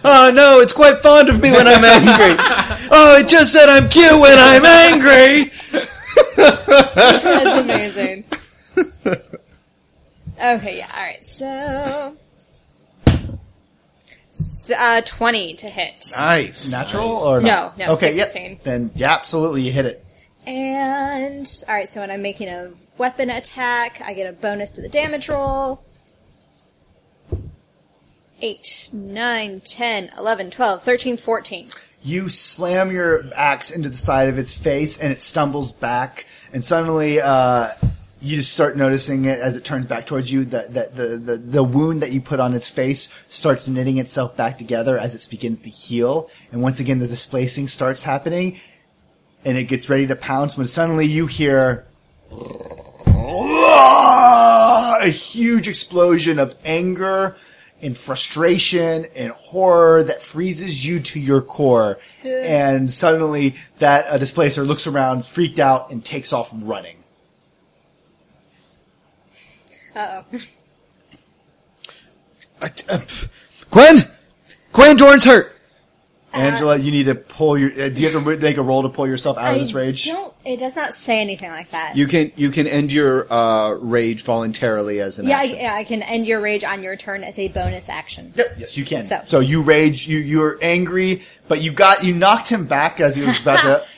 oh 0.05 0.31
no, 0.35 0.61
it's 0.61 0.75
quite 0.75 0.99
fond 0.99 1.31
of 1.31 1.41
me 1.41 1.51
when 1.53 1.67
I'm 1.67 1.83
angry. 1.83 2.37
oh, 2.91 3.19
it 3.19 3.29
just 3.29 3.51
said 3.51 3.71
I'm 3.71 3.89
cute 3.89 4.13
when 4.13 4.39
I'm 4.39 4.65
angry. 4.67 5.51
That's 6.37 7.61
amazing. 7.63 8.25
Okay, 10.39 10.77
yeah, 10.77 10.91
alright, 10.95 11.25
so. 11.25 12.15
S- 14.39 14.71
Uh, 14.77 15.01
20 15.05 15.55
to 15.55 15.69
hit. 15.69 16.07
Nice. 16.17 16.71
Natural 16.71 17.13
Nice. 17.15 17.23
or 17.23 17.41
No, 17.41 17.73
no, 17.79 17.93
Okay, 17.93 18.15
16. 18.17 18.51
yep. 18.53 18.63
Then 18.65 18.91
yeah, 18.95 19.13
absolutely, 19.15 19.63
you 19.63 19.73
hit 19.73 19.87
it. 19.87 20.05
And, 20.47 21.47
alright, 21.69 21.89
so 21.89 22.01
when 22.01 22.11
I'm 22.11 22.23
making 22.23 22.49
a 22.49 22.71
weapon 22.99 23.31
attack, 23.31 24.01
I 24.05 24.13
get 24.15 24.29
a 24.29 24.33
bonus 24.33 24.71
to 24.73 24.81
the 24.83 24.89
damage 24.89 25.29
roll. 25.29 25.81
8, 28.43 28.91
9, 28.93 29.61
10, 29.65 30.11
11, 30.19 30.51
12, 30.51 30.83
13, 30.83 31.17
14. 31.17 31.71
You 32.03 32.29
slam 32.29 32.93
your 32.93 33.25
axe 33.35 33.71
into 33.71 33.89
the 33.89 33.97
side 33.97 34.29
of 34.29 34.39
its 34.39 34.53
face, 34.53 34.99
and 34.99 35.11
it 35.13 35.23
stumbles 35.23 35.73
back. 35.73 36.27
And 36.53 36.65
suddenly, 36.65 37.21
uh, 37.21 37.71
you 38.27 38.37
just 38.37 38.53
start 38.53 38.77
noticing 38.77 39.25
it 39.25 39.39
as 39.39 39.57
it 39.57 39.65
turns 39.65 39.87
back 39.87 40.07
towards 40.07 40.31
you. 40.31 40.45
That 40.47 40.75
that 40.75 40.97
the, 40.97 41.17
the 41.17 41.37
the 41.37 41.65
wound 41.65 42.03
that 42.03 42.13
you 42.13 42.21
put 42.21 42.41
on 42.41 42.55
its 42.55 42.69
face 42.69 43.13
starts 43.29 43.69
knitting 43.69 43.99
itself 43.99 44.37
back 44.37 44.59
together 44.59 44.99
as 44.99 45.15
it 45.15 45.27
begins 45.31 45.61
to 45.61 45.71
heal. 45.71 46.29
And 46.51 46.61
once 46.61 46.81
again, 46.81 46.99
the 46.99 47.07
displacing 47.07 47.69
starts 47.69 48.03
happening, 48.03 48.61
and 49.45 49.57
it 49.57 49.65
gets 49.65 49.89
ready 49.89 50.07
to 50.09 50.17
pounce. 50.17 50.57
When 50.57 50.67
suddenly 50.67 51.07
you 51.07 51.27
hear 51.27 51.87
a 55.01 55.09
huge 55.09 55.69
explosion 55.69 56.39
of 56.39 56.57
anger 56.65 57.37
and 57.81 57.97
frustration 57.97 59.07
and 59.15 59.31
horror 59.33 60.03
that 60.03 60.23
freezes 60.23 60.85
you 60.85 60.99
to 61.01 61.21
your 61.21 61.43
core. 61.43 61.99
And 62.25 62.93
suddenly 62.93 63.55
that 63.79 64.07
uh, 64.07 64.19
displacer 64.19 64.65
looks 64.65 64.87
around, 64.87 65.25
freaked 65.25 65.59
out, 65.59 65.91
and 65.91 66.05
takes 66.05 66.33
off 66.33 66.51
running. 66.53 66.97
Uh 69.97 70.23
oh. 70.33 70.39
Uh, 72.61 72.65
uh, 72.65 72.99
pff. 72.99 73.29
Gwen, 73.71 73.99
Gwen, 74.73 74.97
Dorn's 74.97 75.25
hurt. 75.25 75.57
Angela, 76.33 76.77
you 76.77 76.91
need 76.91 77.05
to 77.05 77.15
pull 77.15 77.57
your. 77.57 77.71
Uh, 77.71 77.89
do 77.89 78.03
you 78.03 78.11
have 78.11 78.23
to 78.23 78.37
make 78.37 78.59
a 78.59 78.63
roll 78.63 78.83
to 78.83 78.91
pull 78.91 79.09
yourself 79.09 79.39
out 79.39 79.55
of 79.55 79.61
this 79.61 79.73
rage? 79.73 80.05
don't, 80.05 80.35
it 80.45 80.59
does 80.59 80.77
not 80.77 80.93
say 80.93 81.21
anything 81.21 81.51
like 81.51 81.71
that. 81.71 81.97
You 81.97 82.07
can 82.07 82.31
you 82.37 82.51
can 82.51 82.67
end 82.67 82.93
your 82.93 83.33
uh, 83.33 83.71
rage 83.77 84.23
voluntarily 84.23 85.01
as 85.01 85.19
an 85.19 85.27
yeah, 85.27 85.39
I, 85.39 85.43
action. 85.43 85.57
yeah, 85.57 85.75
I 85.75 85.85
can 85.85 86.03
end 86.03 86.27
your 86.27 86.43
rage 86.43 86.63
on 86.63 86.83
your 86.83 86.95
turn 86.97 87.25
as 87.25 87.39
a 87.39 87.49
bonus 87.49 87.89
action. 87.89 88.35
Yep. 88.37 88.57
Yes, 88.59 88.77
you 88.77 88.85
can. 88.85 89.05
So- 89.05 89.23
So, 89.27 89.41
you 89.41 89.63
rage. 89.63 90.07
You 90.07 90.19
you're 90.19 90.59
angry, 90.61 91.23
but 91.49 91.63
you 91.63 91.73
got 91.73 92.05
you 92.05 92.15
knocked 92.15 92.49
him 92.49 92.67
back 92.67 93.01
as 93.01 93.17
he 93.17 93.23
was 93.23 93.41
about 93.41 93.63
to. 93.63 93.87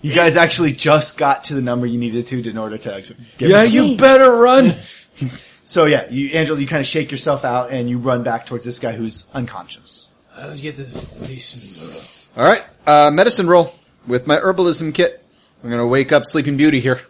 You 0.00 0.14
guys 0.14 0.36
actually 0.36 0.74
just 0.74 1.18
got 1.18 1.42
to 1.44 1.54
the 1.54 1.60
number 1.60 1.84
you 1.84 1.98
needed 1.98 2.28
to 2.28 2.48
in 2.48 2.56
order 2.56 2.78
to. 2.78 3.14
Get 3.36 3.50
yeah, 3.50 3.64
you 3.64 3.96
better 3.96 4.30
run. 4.30 4.76
So 5.68 5.84
yeah, 5.84 6.08
you 6.08 6.30
Angela, 6.30 6.58
you 6.58 6.66
kind 6.66 6.80
of 6.80 6.86
shake 6.86 7.12
yourself 7.12 7.44
out 7.44 7.70
and 7.70 7.90
you 7.90 7.98
run 7.98 8.22
back 8.22 8.46
towards 8.46 8.64
this 8.64 8.78
guy 8.78 8.92
who's 8.92 9.26
unconscious. 9.34 10.08
Uh, 10.34 10.46
let's 10.48 10.62
get 10.62 10.76
to 10.76 10.82
the 10.82 11.26
base. 11.26 12.30
All 12.38 12.44
right, 12.46 12.62
uh, 12.86 13.10
medicine 13.12 13.46
roll 13.46 13.74
with 14.06 14.26
my 14.26 14.38
herbalism 14.38 14.94
kit. 14.94 15.22
I'm 15.62 15.68
gonna 15.68 15.86
wake 15.86 16.10
up 16.10 16.24
Sleeping 16.24 16.56
Beauty 16.56 16.80
here. 16.80 17.02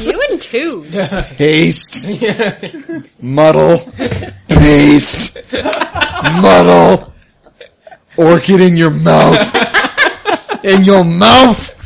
you 0.00 0.26
and 0.30 0.40
two. 0.40 0.82
Haste, 1.36 2.22
muddle, 3.20 3.80
paste, 4.48 5.36
muddle, 6.40 7.12
orchid 8.16 8.62
in 8.62 8.78
your 8.78 8.92
mouth, 8.92 10.64
in 10.64 10.84
your 10.84 11.04
mouth. 11.04 11.81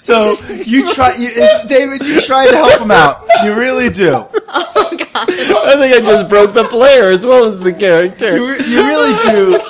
So 0.00 0.32
you 0.64 0.92
try, 0.94 1.14
you, 1.16 1.28
uh, 1.42 1.64
David, 1.66 2.04
you 2.06 2.20
try 2.20 2.48
to 2.50 2.56
help 2.56 2.80
him 2.80 2.90
out. 2.90 3.26
You 3.44 3.54
really 3.54 3.88
do. 3.90 4.26
Oh 4.52 4.96
god. 4.96 5.28
I 5.30 5.76
think 5.78 5.94
I 5.94 6.00
just 6.00 6.28
broke 6.28 6.52
the 6.54 6.64
player 6.64 7.04
as 7.10 7.24
well 7.24 7.44
as 7.44 7.60
the 7.60 7.72
character. 7.72 8.36
You, 8.36 8.46
you 8.64 8.84
really 8.84 9.12
do. 9.30 9.60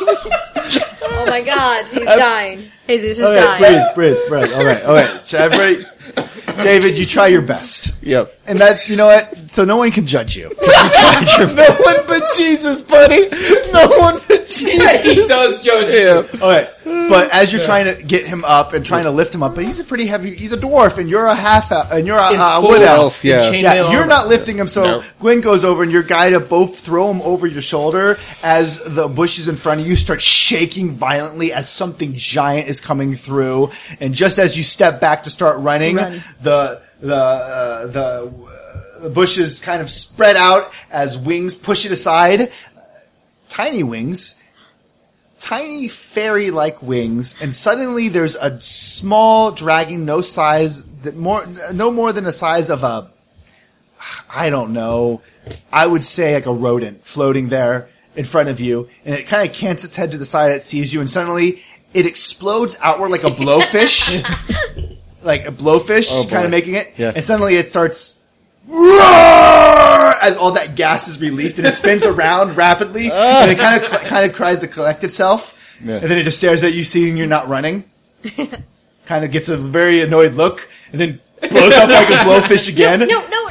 Oh 1.03 1.25
my 1.27 1.43
god, 1.43 1.85
he's 1.87 2.05
dying. 2.07 2.71
Jesus 2.89 3.19
is 3.19 3.25
Okay, 3.25 3.35
dying. 3.35 3.95
breathe, 3.95 4.17
breathe, 4.29 4.29
breathe. 4.29 4.53
Okay, 4.55 4.85
okay. 4.85 5.07
So 5.25 5.39
everybody, 5.39 5.85
David, 6.63 6.99
you 6.99 7.05
try 7.07 7.27
your 7.29 7.43
best, 7.43 7.93
Yep. 8.03 8.33
And 8.51 8.59
that's 8.59 8.89
you 8.89 8.97
know 8.97 9.07
what. 9.07 9.35
So 9.53 9.65
no 9.65 9.77
one 9.79 9.91
can 9.91 10.07
judge 10.07 10.37
you. 10.37 10.49
no 10.61 11.77
one 11.81 12.07
but 12.07 12.23
Jesus, 12.37 12.81
buddy. 12.83 13.29
No 13.73 13.89
one 13.99 14.19
but 14.29 14.47
Jesus. 14.47 15.05
he 15.15 15.15
does 15.27 15.63
judge 15.63 15.93
you. 15.93 15.99
Yeah. 16.01 16.45
Okay, 16.47 16.71
but 16.85 17.31
as 17.33 17.53
you're 17.53 17.63
trying 17.63 17.95
to 17.95 18.03
get 18.03 18.27
him 18.27 18.45
up 18.45 18.73
and 18.73 18.85
trying 18.85 19.05
to 19.05 19.11
lift 19.11 19.35
him 19.35 19.43
up, 19.43 19.55
but 19.55 19.65
he's 19.65 19.81
a 19.81 19.85
pretty 19.85 20.07
heavy. 20.07 20.35
He's 20.37 20.53
a 20.53 20.57
dwarf, 20.57 20.99
and 20.99 21.09
you're 21.09 21.27
a 21.27 21.35
half 21.35 21.71
elf, 21.73 21.91
and 21.93 22.07
you're 22.07 22.19
a, 22.19 22.33
In 22.33 22.41
a 22.41 22.61
full 22.61 22.71
wood 22.71 22.83
elf. 22.83 22.99
elf, 22.99 23.25
yeah. 23.25 23.47
In 23.47 23.53
chainmail 23.55 23.63
Yeah, 23.63 23.75
you're 23.91 24.01
armor. 24.03 24.07
not 24.07 24.29
lifting 24.29 24.57
him, 24.59 24.69
so 24.69 24.83
No. 24.83 25.05
Gwen 25.19 25.41
goes 25.41 25.65
over 25.65 25.83
and 25.83 25.93
your 25.93 26.03
guy 26.03 26.31
to 26.31 26.41
both 26.41 26.81
throw 26.81 27.11
him 27.11 27.21
over 27.23 27.47
your 27.47 27.63
shoulder 27.63 28.19
as 28.43 28.83
the 28.85 29.09
bushes 29.09 29.49
in 29.49 29.57
front 29.57 29.81
of 29.81 29.87
you 29.87 29.97
start 29.97 30.21
shaking 30.21 30.91
violently 30.93 31.53
as 31.53 31.69
something 31.69 32.15
giant 32.17 32.69
is 32.69 32.81
coming 32.81 33.15
through. 33.15 33.71
And 34.01 34.15
just 34.15 34.39
as 34.39 34.57
you 34.57 34.63
step 34.63 35.01
back 35.01 35.25
to 35.25 35.31
start 35.31 35.59
running, 35.61 35.97
Run. 35.97 36.21
the 36.43 36.83
the 37.01 37.17
uh, 37.17 37.87
the 37.87 38.01
uh, 38.01 39.01
the 39.01 39.11
bushes 39.11 39.61
kind 39.61 39.81
of 39.81 39.91
spread 39.91 40.37
out 40.37 40.71
as 40.91 41.19
wings 41.19 41.55
push 41.55 41.87
it 41.87 41.93
aside. 41.93 42.53
Tiny 43.49 43.83
wings, 43.83 44.41
tiny 45.41 45.89
fairy-like 45.89 46.83
wings, 46.83 47.41
and 47.41 47.55
suddenly 47.55 48.09
there's 48.09 48.37
a 48.37 48.61
small 48.61 49.51
dragon, 49.51 50.05
no 50.05 50.21
size 50.21 50.85
that 51.03 51.17
more 51.17 51.45
no 51.73 51.91
more 51.91 52.13
than 52.13 52.25
the 52.25 52.33
size 52.33 52.71
of 52.71 52.85
a 52.85 53.11
I 54.29 54.51
don't 54.51 54.73
know. 54.73 55.23
I 55.73 55.87
would 55.87 56.05
say 56.05 56.35
like 56.35 56.47
a 56.47 56.53
rodent 56.53 57.05
floating 57.05 57.49
there 57.49 57.89
in 58.15 58.25
front 58.25 58.49
of 58.49 58.61
you, 58.61 58.89
and 59.05 59.15
it 59.15 59.27
kind 59.27 59.49
of 59.49 59.55
cants 59.55 59.85
its 59.85 59.97
head 59.97 60.13
to 60.13 60.19
the 60.19 60.27
side. 60.27 60.53
It 60.53 60.63
sees 60.63 60.93
you, 60.93 61.01
and 61.01 61.11
suddenly 61.11 61.63
it 61.93 62.07
explodes 62.07 62.79
outward 62.83 63.11
like 63.11 63.25
a 63.25 63.29
blowfish, 63.29 64.23
like 65.23 65.47
a 65.47 65.51
blowfish, 65.53 66.09
Oh, 66.11 66.27
kind 66.29 66.45
of 66.45 66.51
making 66.51 66.75
it. 66.75 66.93
Yeah. 66.97 67.13
And 67.15 67.25
suddenly 67.25 67.57
it 67.57 67.69
starts 67.69 68.19
roar 68.67 70.13
as 70.23 70.37
all 70.37 70.53
that 70.53 70.75
gas 70.77 71.09
is 71.09 71.21
released, 71.21 71.59
and 71.59 71.67
it 71.67 71.75
spins 71.75 72.05
around 72.13 72.57
rapidly, 72.57 73.11
ah. 73.13 73.43
and 73.43 73.51
it 73.51 73.59
kind 73.59 73.83
of 73.83 73.91
kind 74.03 74.29
of 74.31 74.37
tries 74.37 74.61
to 74.61 74.69
collect 74.69 75.05
itself, 75.05 75.77
Yeah. 75.83 75.97
and 75.97 76.11
then 76.11 76.19
it 76.19 76.25
just 76.25 76.39
stares 76.39 76.63
at 76.63 76.73
you, 76.75 76.85
seeing 76.85 77.17
you're 77.17 77.27
not 77.27 77.49
running. 77.49 77.85
kind 79.07 79.25
of 79.25 79.31
gets 79.33 79.49
a 79.49 79.57
very 79.57 80.03
annoyed 80.03 80.35
look, 80.35 80.69
and 80.93 81.01
then 81.01 81.21
blows 81.41 81.73
up 81.73 81.89
like 81.89 82.09
a 82.11 82.13
blowfish 82.25 82.69
again 82.69 83.01
No, 83.01 83.27
no, 83.29 83.51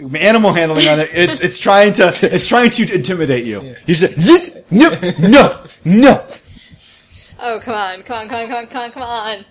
no. 0.00 0.08
animal 0.18 0.52
handling 0.52 0.88
on 0.88 0.98
it. 1.00 1.10
It's 1.12 1.40
it's 1.40 1.58
trying 1.58 1.92
to 1.94 2.12
it's 2.22 2.46
trying 2.48 2.70
to 2.72 2.92
intimidate 2.94 3.44
you. 3.46 3.76
You 3.86 3.94
said 3.94 4.18
zit 4.18 4.66
no 4.70 4.90
no 5.20 5.60
no. 5.84 6.26
Oh, 7.44 7.60
come 7.60 7.74
on, 7.74 8.02
come 8.02 8.18
on, 8.18 8.28
come 8.28 8.52
on, 8.52 8.66
come 8.66 8.82
on, 8.82 8.90
come 8.92 9.02
on. 9.02 9.44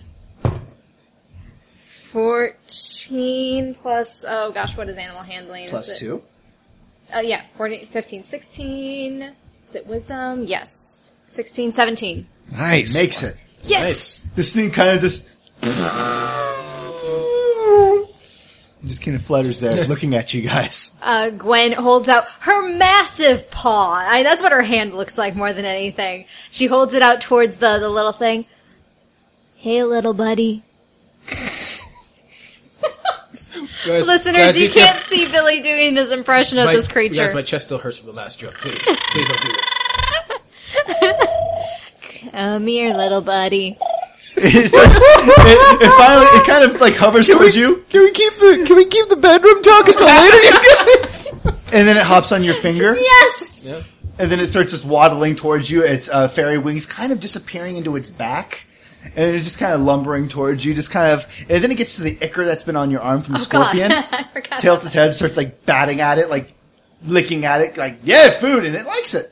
14 2.12 3.74
plus, 3.74 4.24
oh 4.28 4.52
gosh, 4.52 4.76
what 4.76 4.88
is 4.88 4.96
animal 4.98 5.22
handling? 5.22 5.70
Plus 5.70 5.88
is 5.88 5.96
it, 5.96 5.98
two. 5.98 6.22
Uh, 7.14 7.20
yeah, 7.20 7.40
14, 7.40 7.86
15, 7.86 8.22
16. 8.22 9.32
Is 9.66 9.74
it 9.74 9.86
wisdom? 9.86 10.44
Yes. 10.44 11.02
16, 11.28 11.72
17. 11.72 12.26
Nice. 12.52 12.94
Makes 12.94 13.22
it. 13.22 13.36
Yes! 13.62 13.82
Nice. 13.82 14.18
This 14.34 14.52
thing 14.52 14.70
kind 14.70 14.90
of 14.90 15.00
just 15.00 15.34
Just 18.84 19.02
kind 19.02 19.14
of 19.16 19.22
flutters 19.22 19.60
there, 19.60 19.84
looking 19.88 20.14
at 20.14 20.34
you 20.34 20.42
guys. 20.42 20.98
Uh, 21.00 21.30
Gwen 21.30 21.72
holds 21.72 22.08
out 22.08 22.28
her 22.40 22.68
massive 22.76 23.50
paw. 23.50 24.04
I, 24.06 24.22
that's 24.22 24.42
what 24.42 24.52
her 24.52 24.62
hand 24.62 24.94
looks 24.94 25.16
like 25.16 25.34
more 25.34 25.52
than 25.54 25.64
anything. 25.64 26.26
She 26.50 26.66
holds 26.66 26.92
it 26.92 27.00
out 27.00 27.22
towards 27.22 27.54
the, 27.54 27.78
the 27.78 27.88
little 27.88 28.12
thing. 28.12 28.44
Hey, 29.56 29.82
little 29.84 30.12
buddy. 30.12 30.62
Guys- 33.86 34.06
Listeners, 34.06 34.36
guys, 34.42 34.58
you 34.58 34.70
can't 34.70 34.98
careful. 35.00 35.16
see 35.16 35.30
Billy 35.30 35.60
doing 35.60 35.94
this 35.94 36.10
impression 36.10 36.58
of 36.58 36.66
My- 36.66 36.74
this 36.74 36.88
creature. 36.88 37.16
Guys, 37.16 37.34
my 37.34 37.42
chest 37.42 37.66
still 37.66 37.78
hurts 37.78 37.98
from 37.98 38.06
the 38.08 38.12
last 38.14 38.38
joke. 38.38 38.54
Please, 38.58 38.84
please 38.84 39.28
don't 39.28 39.40
do 39.42 39.52
this. 39.52 39.74
Come 42.32 42.66
here, 42.66 42.94
little 42.94 43.20
buddy. 43.20 43.76
it, 44.36 44.54
it- 44.54 44.72
it 44.72 45.92
finally, 45.98 46.26
it 46.26 46.46
kind 46.46 46.64
of 46.64 46.80
like 46.80 46.96
hovers 46.96 47.26
towards 47.28 47.54
you, 47.56 47.84
Can 47.90 48.02
we 48.02 48.10
keep 48.12 48.32
the 48.34 48.64
Can 48.66 48.76
we 48.76 48.86
keep 48.86 49.08
the 49.08 49.16
bedroom 49.16 49.62
talk 49.62 49.88
until 49.88 50.06
later, 50.06 50.36
you 50.42 50.52
guys? 50.76 51.32
and 51.72 51.86
then 51.88 51.96
it 51.96 52.02
hops 52.04 52.32
on 52.32 52.42
your 52.42 52.54
finger. 52.54 52.96
Yes! 52.98 53.62
Yeah. 53.64 53.80
And 54.18 54.30
then 54.30 54.40
it 54.40 54.46
starts 54.46 54.70
just 54.72 54.84
waddling 54.84 55.36
towards 55.36 55.70
you. 55.70 55.84
Its 55.84 56.08
uh, 56.08 56.28
fairy 56.28 56.58
wings 56.58 56.86
kind 56.86 57.12
of 57.12 57.20
disappearing 57.20 57.76
into 57.76 57.96
its 57.96 58.10
back. 58.10 58.66
And 59.04 59.34
it's 59.36 59.44
just 59.44 59.58
kind 59.58 59.72
of 59.74 59.80
lumbering 59.80 60.28
towards 60.28 60.64
you, 60.64 60.74
just 60.74 60.90
kind 60.90 61.10
of, 61.12 61.26
and 61.48 61.62
then 61.62 61.70
it 61.70 61.76
gets 61.76 61.96
to 61.96 62.02
the 62.02 62.16
ichor 62.22 62.44
that's 62.44 62.64
been 62.64 62.76
on 62.76 62.90
your 62.90 63.00
arm 63.00 63.22
from 63.22 63.34
the 63.34 63.40
Oh, 63.40 63.46
God. 63.48 63.64
scorpion. 63.76 63.92
I 63.92 64.22
forgot. 64.32 64.60
Tilts 64.60 64.84
its 64.84 64.94
head, 64.94 65.14
starts 65.14 65.36
like 65.36 65.66
batting 65.66 66.00
at 66.00 66.18
it, 66.18 66.30
like 66.30 66.52
licking 67.04 67.44
at 67.44 67.60
it, 67.60 67.76
like, 67.76 67.98
yeah, 68.04 68.30
food, 68.30 68.64
and 68.64 68.74
it 68.76 68.86
likes 68.86 69.14
it. 69.14 69.30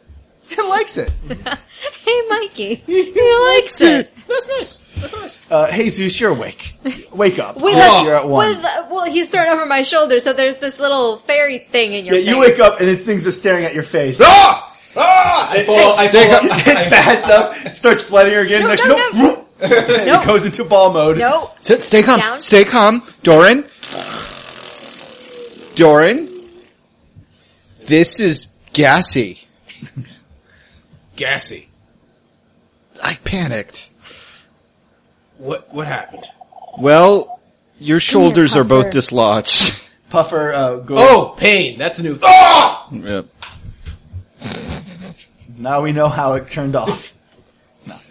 It 0.50 0.64
likes 0.64 0.96
it. 0.96 1.12
Hey, 2.04 2.20
Mikey. 2.28 2.74
He 2.86 3.54
likes 3.54 3.80
it. 3.80 4.12
That's 4.28 4.48
nice. 4.48 4.76
That's 5.00 5.16
nice. 5.16 5.46
Uh, 5.50 5.66
hey 5.70 5.88
Zeus, 5.88 6.18
you're 6.20 6.30
awake. 6.32 6.74
Wake 7.12 7.38
up. 7.38 7.56
With, 7.56 7.74
Oh, 7.76 8.00
a- 8.00 8.04
you're 8.04 8.16
at 8.16 8.28
one. 8.28 8.48
with 8.48 8.64
uh, 8.64 8.86
well, 8.90 9.04
he's 9.04 9.30
thrown 9.30 9.46
over 9.48 9.64
my 9.64 9.82
shoulder, 9.82 10.18
so 10.18 10.32
there's 10.32 10.56
this 10.58 10.78
little 10.78 11.16
fairy 11.18 11.58
thing 11.60 11.92
in 11.92 12.04
your 12.04 12.16
yeah, 12.16 12.20
face. 12.22 12.28
you 12.28 12.38
wake 12.40 12.58
up 12.58 12.80
and 12.80 12.88
this 12.88 13.00
thing's 13.04 13.24
just 13.24 13.38
staring 13.38 13.64
at 13.64 13.72
your 13.74 13.82
face. 13.84 14.20
Ah! 14.22 14.76
Ah! 14.96 15.52
I 15.52 15.62
fall. 15.62 15.76
I 15.76 16.08
Stick 16.08 16.28
fall. 16.30 16.36
up. 16.50 16.66
it 16.66 16.90
bats 16.90 17.28
up, 17.30 17.54
starts 17.76 18.02
flooding 18.02 18.34
her 18.34 18.40
again. 18.40 18.62
No, 18.62 18.68
next, 18.68 18.84
no, 18.86 19.46
nope, 19.68 20.22
it 20.22 20.26
goes 20.26 20.46
into 20.46 20.64
ball 20.64 20.92
mode. 20.92 21.18
Nope. 21.18 21.56
Sit, 21.60 21.82
stay 21.82 22.02
calm. 22.02 22.18
Down. 22.20 22.40
Stay 22.40 22.64
calm, 22.64 23.02
Doran. 23.22 23.64
Doran, 25.74 26.28
this 27.86 28.20
is 28.20 28.48
gassy. 28.72 29.40
Gassy. 31.16 31.68
I 33.02 33.14
panicked. 33.24 33.90
What? 35.38 35.72
What 35.72 35.86
happened? 35.86 36.24
Well, 36.78 37.40
your 37.78 38.00
shoulders 38.00 38.56
are 38.56 38.64
both 38.64 38.86
Puffer. 38.86 38.92
dislodged. 38.92 39.88
Puffer 40.10 40.52
uh, 40.52 40.76
goes. 40.76 40.98
Oh, 41.00 41.34
pain. 41.38 41.78
That's 41.78 41.98
a 41.98 42.02
new. 42.02 42.18
Ah! 42.22 42.88
Yep. 42.92 43.26
Now 45.56 45.82
we 45.82 45.92
know 45.92 46.08
how 46.08 46.34
it 46.34 46.50
turned 46.50 46.74
off. 46.76 47.14
No. 47.86 47.96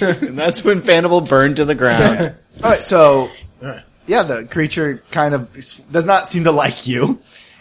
And 0.00 0.38
that's 0.38 0.64
when 0.64 0.82
Fandible 0.82 1.26
burned 1.28 1.56
to 1.56 1.64
the 1.64 1.74
ground. 1.74 2.34
all 2.64 2.70
right, 2.70 2.78
so 2.78 3.22
All 3.22 3.68
right. 3.68 3.82
yeah, 4.06 4.22
the 4.22 4.44
creature 4.44 5.02
kind 5.10 5.34
of 5.34 5.52
does 5.90 6.06
not 6.06 6.28
seem 6.28 6.44
to 6.44 6.52
like 6.52 6.86
you. 6.86 7.18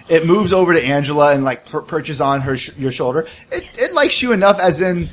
It 0.10 0.26
moves 0.26 0.54
over 0.54 0.74
to 0.74 0.84
Angela 0.84 1.34
and 1.34 1.44
like 1.44 1.66
per- 1.66 1.82
perches 1.82 2.20
on 2.22 2.42
her 2.42 2.58
sh- 2.58 2.76
your 2.78 2.92
shoulder. 2.92 3.28
It, 3.52 3.68
it 3.76 3.94
likes 3.94 4.22
you 4.22 4.32
enough, 4.32 4.60
as 4.60 4.82
in 4.82 5.08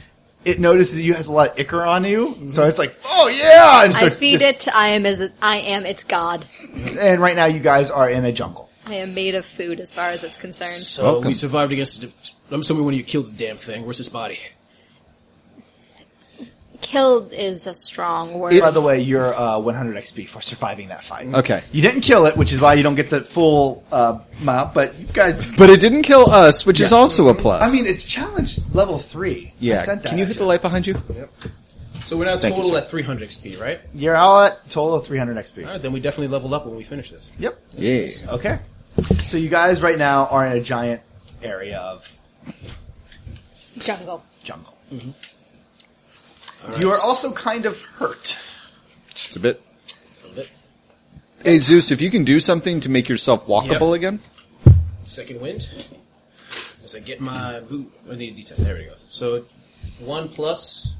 it 0.44 0.58
notices 0.58 1.00
you 1.00 1.14
has 1.14 1.28
a 1.28 1.32
lot 1.32 1.50
of 1.50 1.58
ichor 1.60 1.84
on 1.84 2.04
you, 2.04 2.48
so 2.50 2.66
it's 2.66 2.78
like, 2.78 2.96
oh 3.04 3.28
yeah, 3.28 3.84
and 3.84 3.94
I 3.94 3.98
starts 3.98 4.16
feed 4.16 4.40
just- 4.40 4.68
it. 4.68 4.74
I 4.74 4.88
am 4.90 5.04
as 5.06 5.30
I 5.42 5.56
am 5.58 5.84
its 5.86 6.04
god. 6.04 6.46
And 6.98 7.20
right 7.20 7.36
now, 7.36 7.46
you 7.46 7.60
guys 7.60 7.90
are 7.90 8.08
in 8.08 8.24
a 8.24 8.32
jungle. 8.32 8.65
I 8.86 8.94
am 8.94 9.14
made 9.14 9.34
of 9.34 9.44
food 9.44 9.80
as 9.80 9.92
far 9.92 10.10
as 10.10 10.22
it's 10.22 10.38
concerned. 10.38 10.70
So 10.70 11.02
Welcome. 11.02 11.28
we 11.28 11.34
survived 11.34 11.72
against. 11.72 12.02
The, 12.02 12.12
I'm 12.52 12.60
assuming 12.60 12.84
when 12.84 12.94
you 12.94 13.02
killed 13.02 13.36
the 13.36 13.46
damn 13.46 13.56
thing. 13.56 13.84
Where's 13.84 13.98
his 13.98 14.08
body? 14.08 14.38
Killed 16.80 17.32
is 17.32 17.66
a 17.66 17.74
strong 17.74 18.34
word. 18.34 18.60
By 18.60 18.70
the 18.70 18.80
way, 18.80 19.00
you're 19.00 19.34
uh, 19.34 19.58
100 19.58 19.96
XP 19.96 20.28
for 20.28 20.40
surviving 20.40 20.88
that 20.88 21.02
fight. 21.02 21.34
Okay. 21.34 21.64
You 21.72 21.82
didn't 21.82 22.02
kill 22.02 22.26
it, 22.26 22.36
which 22.36 22.52
is 22.52 22.60
why 22.60 22.74
you 22.74 22.84
don't 22.84 22.94
get 22.94 23.10
the 23.10 23.22
full 23.22 23.82
uh, 23.90 24.20
amount. 24.40 24.72
But 24.72 24.96
you 24.96 25.06
guys, 25.06 25.34
But 25.56 25.68
it 25.68 25.80
didn't 25.80 26.02
kill 26.02 26.30
us, 26.30 26.64
which 26.64 26.80
is 26.80 26.92
also 26.92 27.26
a 27.26 27.34
plus. 27.34 27.62
I 27.62 27.74
mean, 27.74 27.86
it's 27.86 28.06
challenge 28.06 28.58
level 28.72 28.98
three. 28.98 29.48
I 29.48 29.52
yeah. 29.58 29.82
sent 29.82 30.04
that 30.04 30.10
Can 30.10 30.18
you 30.18 30.24
at 30.24 30.28
hit 30.28 30.36
the 30.36 30.44
light 30.44 30.62
behind 30.62 30.86
you? 30.86 31.02
Yep. 31.12 31.30
So 32.04 32.16
we're 32.16 32.26
now 32.26 32.38
Thank 32.38 32.54
you, 32.54 32.62
total 32.62 32.78
sir. 32.78 32.84
at 32.84 32.88
300 32.88 33.28
XP, 33.28 33.60
right? 33.60 33.80
You're 33.92 34.16
all 34.16 34.44
at 34.44 34.70
total 34.70 34.94
of 34.94 35.06
300 35.06 35.36
XP. 35.38 35.64
All 35.64 35.72
right, 35.72 35.82
then 35.82 35.92
we 35.92 35.98
definitely 35.98 36.28
level 36.28 36.54
up 36.54 36.66
when 36.66 36.76
we 36.76 36.84
finish 36.84 37.10
this. 37.10 37.32
Yep. 37.40 37.60
Yeah. 37.76 38.10
Okay. 38.28 38.60
So 39.24 39.36
you 39.36 39.48
guys 39.48 39.82
right 39.82 39.98
now 39.98 40.26
are 40.26 40.46
in 40.46 40.52
a 40.56 40.60
giant 40.60 41.02
area 41.42 41.78
of 41.78 42.10
jungle. 43.78 44.24
jungle. 44.42 44.74
Mm-hmm. 44.92 45.10
All 46.64 46.70
right. 46.72 46.82
You 46.82 46.90
are 46.90 46.98
also 47.04 47.32
kind 47.32 47.66
of 47.66 47.80
hurt. 47.82 48.38
Just 49.14 49.36
a 49.36 49.40
bit. 49.40 49.60
A 50.30 50.34
bit. 50.34 50.48
Hey 51.44 51.58
Zeus, 51.58 51.90
if 51.90 52.00
you 52.00 52.10
can 52.10 52.24
do 52.24 52.40
something 52.40 52.80
to 52.80 52.88
make 52.88 53.08
yourself 53.08 53.46
walkable 53.46 53.90
Yep. 53.92 53.96
again. 53.96 54.20
Second 55.04 55.40
wind. 55.40 55.68
As 56.84 56.94
I 56.94 57.00
get 57.00 57.20
my 57.20 57.60
boot. 57.60 57.92
I 58.10 58.14
need 58.14 58.38
a 58.38 58.40
D10. 58.42 58.56
There 58.56 58.76
we 58.76 58.84
go. 58.84 58.94
So 59.08 59.44
one 59.98 60.28
plus 60.28 60.94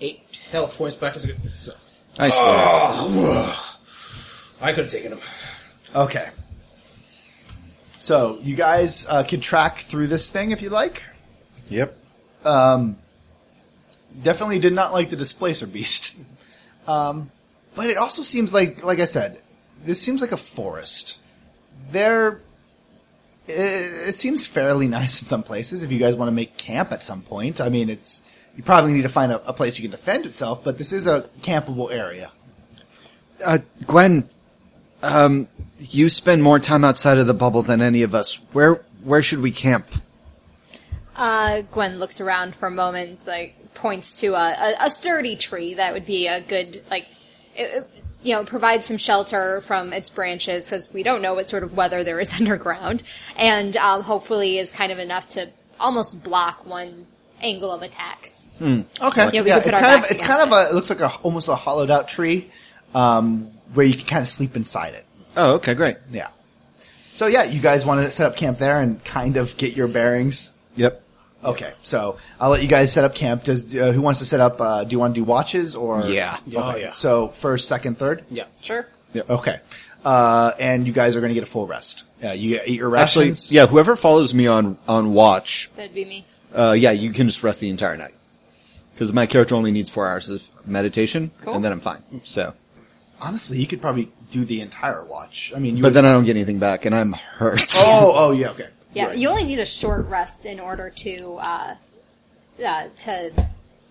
eight 0.00 0.20
health 0.50 0.74
points 0.76 0.96
back. 0.96 1.16
As 1.16 1.28
a, 1.28 1.48
so, 1.50 1.72
Nice. 2.18 2.30
Ah, 2.34 3.78
I 4.60 4.72
could 4.72 4.84
have 4.84 4.92
taken 4.92 5.12
him. 5.12 5.20
Okay. 5.96 6.28
So 8.02 8.40
you 8.42 8.56
guys 8.56 9.06
uh, 9.08 9.22
can 9.22 9.40
track 9.40 9.78
through 9.78 10.08
this 10.08 10.28
thing 10.28 10.50
if 10.50 10.60
you 10.60 10.70
like. 10.70 11.04
Yep. 11.68 11.96
Definitely 14.20 14.58
did 14.58 14.72
not 14.72 14.92
like 14.92 15.10
the 15.10 15.16
displacer 15.16 15.66
beast. 15.66 16.16
Um, 16.84 17.30
but 17.76 17.86
it 17.86 17.96
also 17.96 18.22
seems 18.22 18.52
like, 18.52 18.82
like 18.82 18.98
I 18.98 19.04
said, 19.04 19.40
this 19.84 20.02
seems 20.02 20.20
like 20.20 20.32
a 20.32 20.36
forest. 20.36 21.20
There, 21.92 22.40
it, 23.46 24.08
it 24.08 24.16
seems 24.16 24.44
fairly 24.44 24.88
nice 24.98 25.22
in 25.22 25.28
some 25.28 25.44
places. 25.44 25.84
If 25.84 25.92
you 25.92 26.00
guys 26.00 26.16
want 26.16 26.26
to 26.26 26.32
make 26.32 26.56
camp 26.56 26.90
at 26.90 27.04
some 27.04 27.22
point, 27.22 27.60
I 27.60 27.68
mean, 27.68 27.88
it's 27.88 28.24
you 28.56 28.64
probably 28.64 28.94
need 28.94 29.02
to 29.02 29.08
find 29.08 29.30
a, 29.30 29.48
a 29.48 29.52
place 29.52 29.78
you 29.78 29.82
can 29.82 29.92
defend 29.92 30.26
itself. 30.26 30.64
But 30.64 30.76
this 30.76 30.92
is 30.92 31.06
a 31.06 31.30
campable 31.42 31.92
area. 31.92 32.32
Uh, 33.46 33.58
Gwen, 33.86 34.28
um, 35.04 35.46
you 35.90 36.08
spend 36.08 36.42
more 36.42 36.58
time 36.58 36.84
outside 36.84 37.18
of 37.18 37.26
the 37.26 37.34
bubble 37.34 37.62
than 37.62 37.82
any 37.82 38.02
of 38.02 38.14
us. 38.14 38.36
Where 38.52 38.82
where 39.02 39.22
should 39.22 39.40
we 39.40 39.50
camp? 39.50 39.86
Uh, 41.16 41.62
Gwen 41.70 41.98
looks 41.98 42.20
around 42.20 42.54
for 42.54 42.66
a 42.66 42.70
moment, 42.70 43.26
like 43.26 43.74
points 43.74 44.20
to 44.20 44.34
a, 44.34 44.52
a, 44.52 44.86
a 44.86 44.90
sturdy 44.90 45.36
tree 45.36 45.74
that 45.74 45.92
would 45.92 46.06
be 46.06 46.26
a 46.26 46.40
good, 46.40 46.82
like, 46.90 47.06
it, 47.54 47.62
it, 47.62 47.90
you 48.22 48.34
know, 48.34 48.44
provide 48.44 48.84
some 48.84 48.96
shelter 48.96 49.60
from 49.62 49.92
its 49.92 50.08
branches 50.08 50.64
because 50.64 50.90
we 50.92 51.02
don't 51.02 51.20
know 51.20 51.34
what 51.34 51.48
sort 51.48 51.64
of 51.64 51.76
weather 51.76 52.04
there 52.04 52.20
is 52.20 52.32
underground, 52.40 53.02
and 53.36 53.76
um, 53.76 54.02
hopefully 54.02 54.58
is 54.58 54.70
kind 54.70 54.92
of 54.92 54.98
enough 54.98 55.28
to 55.30 55.50
almost 55.78 56.22
block 56.22 56.64
one 56.64 57.06
angle 57.40 57.70
of 57.70 57.82
attack. 57.82 58.32
Okay. 59.00 59.30
Yeah, 59.32 59.42
we 59.42 59.50
could 59.50 59.64
put 59.64 59.66
it's 59.66 59.74
our 59.74 59.80
kind 59.80 60.04
of 60.04 60.10
it's 60.10 60.26
kind 60.26 60.52
of 60.52 60.52
a 60.56 60.70
it 60.70 60.74
looks 60.74 60.88
like 60.88 61.00
a 61.00 61.12
almost 61.22 61.48
a 61.48 61.56
hollowed 61.56 61.90
out 61.90 62.08
tree, 62.08 62.50
um, 62.94 63.50
where 63.74 63.84
you 63.84 63.94
can 63.94 64.06
kind 64.06 64.22
of 64.22 64.28
sleep 64.28 64.54
inside 64.54 64.94
it. 64.94 65.04
Oh, 65.36 65.54
okay, 65.54 65.74
great. 65.74 65.96
Yeah. 66.10 66.28
So 67.14 67.26
yeah, 67.26 67.44
you 67.44 67.60
guys 67.60 67.84
want 67.84 68.04
to 68.04 68.10
set 68.10 68.26
up 68.26 68.36
camp 68.36 68.58
there 68.58 68.80
and 68.80 69.02
kind 69.04 69.36
of 69.36 69.56
get 69.56 69.74
your 69.76 69.88
bearings. 69.88 70.54
Yep. 70.76 71.00
Okay, 71.44 71.72
so 71.82 72.18
I'll 72.40 72.50
let 72.50 72.62
you 72.62 72.68
guys 72.68 72.92
set 72.92 73.04
up 73.04 73.14
camp. 73.16 73.44
Does 73.44 73.64
uh, 73.74 73.90
who 73.92 74.00
wants 74.00 74.20
to 74.20 74.24
set 74.24 74.38
up? 74.40 74.60
Uh, 74.60 74.84
do 74.84 74.92
you 74.92 74.98
want 74.98 75.14
to 75.14 75.20
do 75.20 75.24
watches 75.24 75.74
or? 75.74 76.02
Yeah. 76.04 76.36
Oh, 76.56 76.76
yeah. 76.76 76.92
So 76.94 77.28
first, 77.28 77.66
second, 77.68 77.98
third. 77.98 78.24
Yeah. 78.30 78.44
Sure. 78.60 78.86
Okay. 79.16 79.58
Uh, 80.04 80.52
and 80.60 80.86
you 80.86 80.92
guys 80.92 81.16
are 81.16 81.20
going 81.20 81.30
to 81.30 81.34
get 81.34 81.42
a 81.42 81.50
full 81.50 81.66
rest. 81.66 82.04
Yeah, 82.22 82.32
you 82.32 82.60
eat 82.64 82.78
your 82.78 82.96
Actually, 82.96 83.26
rations. 83.26 83.50
yeah. 83.52 83.66
Whoever 83.66 83.96
follows 83.96 84.32
me 84.34 84.46
on 84.46 84.78
on 84.88 85.12
watch, 85.14 85.68
That'd 85.76 85.94
be 85.94 86.04
me. 86.04 86.24
uh, 86.54 86.76
yeah, 86.78 86.92
you 86.92 87.12
can 87.12 87.26
just 87.26 87.42
rest 87.42 87.60
the 87.60 87.68
entire 87.70 87.96
night 87.96 88.14
because 88.94 89.12
my 89.12 89.26
character 89.26 89.54
only 89.56 89.72
needs 89.72 89.90
four 89.90 90.08
hours 90.08 90.28
of 90.28 90.48
meditation, 90.66 91.32
Cool. 91.42 91.54
and 91.54 91.64
then 91.64 91.72
I'm 91.72 91.80
fine. 91.80 92.02
So, 92.24 92.54
Honestly, 93.20 93.58
you 93.58 93.66
could 93.66 93.80
probably 93.80 94.10
do 94.32 94.44
the 94.44 94.60
entire 94.60 95.04
watch. 95.04 95.52
I 95.54 95.58
mean, 95.58 95.76
you 95.76 95.82
but 95.82 95.88
would- 95.88 95.94
then 95.94 96.04
I 96.06 96.12
don't 96.12 96.24
get 96.24 96.36
anything 96.36 96.58
back, 96.58 96.84
and 96.84 96.94
I'm 96.94 97.12
hurt. 97.12 97.62
oh, 97.86 98.12
oh 98.16 98.32
yeah, 98.32 98.50
okay. 98.50 98.68
Yeah, 98.94 99.06
Right. 99.06 99.18
you 99.18 99.28
only 99.28 99.44
need 99.44 99.58
a 99.58 99.66
short 99.66 100.06
rest 100.08 100.44
in 100.46 100.60
order 100.60 100.90
to 100.90 101.38
uh, 101.40 101.74
uh, 102.66 102.84
to 103.00 103.32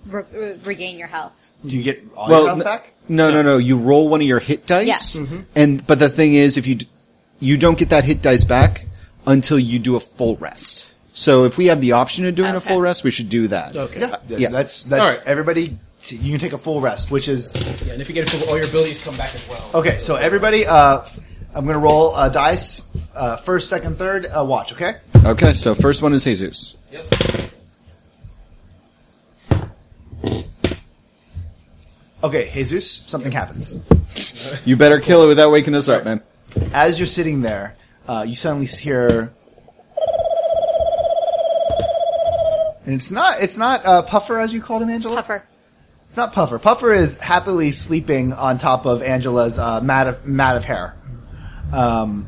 re- 0.07 0.23
re- 0.33 0.59
regain 0.63 0.97
your 0.99 1.07
health. 1.07 1.33
Do 1.65 1.75
you 1.75 1.83
get 1.83 2.03
all 2.15 2.29
well, 2.29 2.39
your 2.41 2.47
health 2.49 2.59
n- 2.59 2.63
back? 2.65 2.93
no, 3.07 3.31
no, 3.31 3.41
no. 3.41 3.57
You 3.57 3.77
roll 3.79 4.09
one 4.09 4.21
of 4.21 4.27
your 4.27 4.39
hit 4.39 4.65
dice, 4.67 5.15
Yeah. 5.15 5.41
and 5.55 5.85
but 5.87 5.99
the 5.99 6.09
thing 6.09 6.33
is, 6.35 6.57
if 6.57 6.67
you 6.67 6.75
d- 6.75 6.87
you 7.39 7.57
don't 7.57 7.77
get 7.77 7.89
that 7.89 8.03
hit 8.03 8.21
dice 8.21 8.43
back 8.43 8.85
until 9.25 9.57
you 9.59 9.79
do 9.79 9.95
a 9.95 9.99
full 9.99 10.35
rest. 10.37 10.93
So 11.13 11.45
if 11.45 11.57
we 11.57 11.65
have 11.67 11.81
the 11.81 11.91
option 11.93 12.25
of 12.25 12.35
doing 12.35 12.53
a 12.53 12.57
Okay. 12.57 12.69
full 12.69 12.79
rest, 12.81 13.03
we 13.03 13.11
should 13.11 13.29
do 13.29 13.47
that. 13.49 13.75
Okay. 13.75 13.99
Yeah, 14.01 14.17
yeah. 14.27 14.49
That's 14.49 14.83
that's 14.83 15.01
All 15.01 15.07
right. 15.07 15.19
everybody 15.25 15.77
t- 16.03 16.15
you 16.17 16.31
can 16.31 16.39
take 16.39 16.53
a 16.53 16.57
full 16.57 16.81
rest, 16.81 17.11
which 17.11 17.27
is 17.27 17.55
Yeah, 17.85 17.93
and 17.93 18.01
if 18.01 18.07
you 18.09 18.15
get 18.15 18.31
a 18.31 18.37
full, 18.37 18.49
all 18.49 18.57
your 18.57 18.67
abilities 18.67 19.03
come 19.03 19.15
back 19.17 19.33
as 19.35 19.47
well. 19.47 19.69
okay. 19.75 19.97
So 19.99 20.15
everybody, 20.15 20.65
uh, 20.65 21.01
I'm 21.53 21.65
gonna 21.65 21.79
roll 21.79 22.15
a 22.15 22.29
dice. 22.29 22.89
Uh, 23.15 23.37
first, 23.37 23.67
second, 23.69 23.97
third. 23.97 24.25
Uh, 24.25 24.43
watch. 24.45 24.71
Okay. 24.73 24.95
Okay, 25.25 25.53
so 25.53 25.75
first 25.75 26.01
one 26.01 26.13
is 26.13 26.23
Jesus. 26.23 26.75
Yep. 26.91 27.13
Okay, 32.23 32.51
Jesus. 32.53 32.89
Something 32.89 33.31
happens 33.31 33.83
You 34.65 34.75
better 34.77 34.99
kill 34.99 35.23
it 35.25 35.27
without 35.27 35.51
waking 35.51 35.73
us 35.75 35.89
up, 35.89 36.05
man. 36.05 36.21
as 36.73 36.99
you're 36.99 37.05
sitting 37.07 37.41
there. 37.41 37.75
Uh, 38.07 38.23
you 38.27 38.35
suddenly 38.35 38.65
hear, 38.65 39.31
and 42.85 42.95
it's 42.95 43.11
not 43.11 43.41
it's 43.41 43.57
not 43.57 43.85
uh, 43.85 44.01
Puffer 44.01 44.39
as 44.39 44.51
you 44.53 44.61
called 44.61 44.81
him, 44.81 44.89
Angela. 44.89 45.15
Puffer. 45.17 45.43
It's 46.11 46.17
not 46.17 46.33
Puffer. 46.33 46.59
Puffer 46.59 46.91
is 46.91 47.17
happily 47.17 47.71
sleeping 47.71 48.33
on 48.33 48.57
top 48.57 48.85
of 48.85 49.01
Angela's 49.01 49.57
uh, 49.57 49.79
mat 49.79 50.07
of 50.07 50.25
mat 50.25 50.57
of 50.57 50.65
hair. 50.65 50.93
Um, 51.71 52.27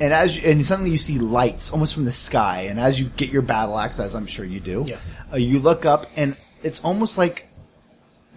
and 0.00 0.14
as 0.14 0.34
you, 0.34 0.50
and 0.50 0.64
suddenly 0.64 0.92
you 0.92 0.96
see 0.96 1.18
lights 1.18 1.70
almost 1.70 1.92
from 1.92 2.06
the 2.06 2.12
sky, 2.12 2.68
and 2.70 2.80
as 2.80 2.98
you 2.98 3.10
get 3.18 3.28
your 3.28 3.42
battle 3.42 3.78
axe, 3.78 4.00
as 4.00 4.14
I'm 4.14 4.24
sure 4.24 4.46
you 4.46 4.60
do, 4.60 4.86
Yeah. 4.88 4.96
uh, 5.30 5.36
you 5.36 5.58
look 5.58 5.84
up, 5.84 6.06
and 6.16 6.34
it's 6.62 6.82
almost 6.82 7.18
like 7.18 7.48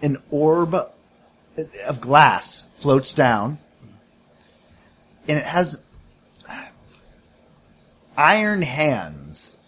an 0.02 0.18
orb 0.30 0.74
of 0.74 1.98
glass 1.98 2.68
floats 2.76 3.14
down, 3.14 3.56
and 5.26 5.38
it 5.38 5.44
has 5.46 5.80
iron 8.14 8.60
hands, 8.60 9.62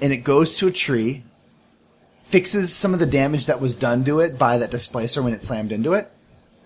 and 0.00 0.14
it 0.14 0.24
goes 0.24 0.56
to 0.56 0.68
a 0.68 0.72
tree, 0.72 1.23
fixes 2.24 2.74
some 2.74 2.94
of 2.94 3.00
the 3.00 3.06
damage 3.06 3.46
that 3.46 3.60
was 3.60 3.76
done 3.76 4.04
to 4.04 4.20
it 4.20 4.38
by 4.38 4.58
that 4.58 4.70
displacer 4.70 5.22
when 5.22 5.32
it 5.32 5.42
slammed 5.42 5.72
into 5.72 5.92
it, 5.92 6.10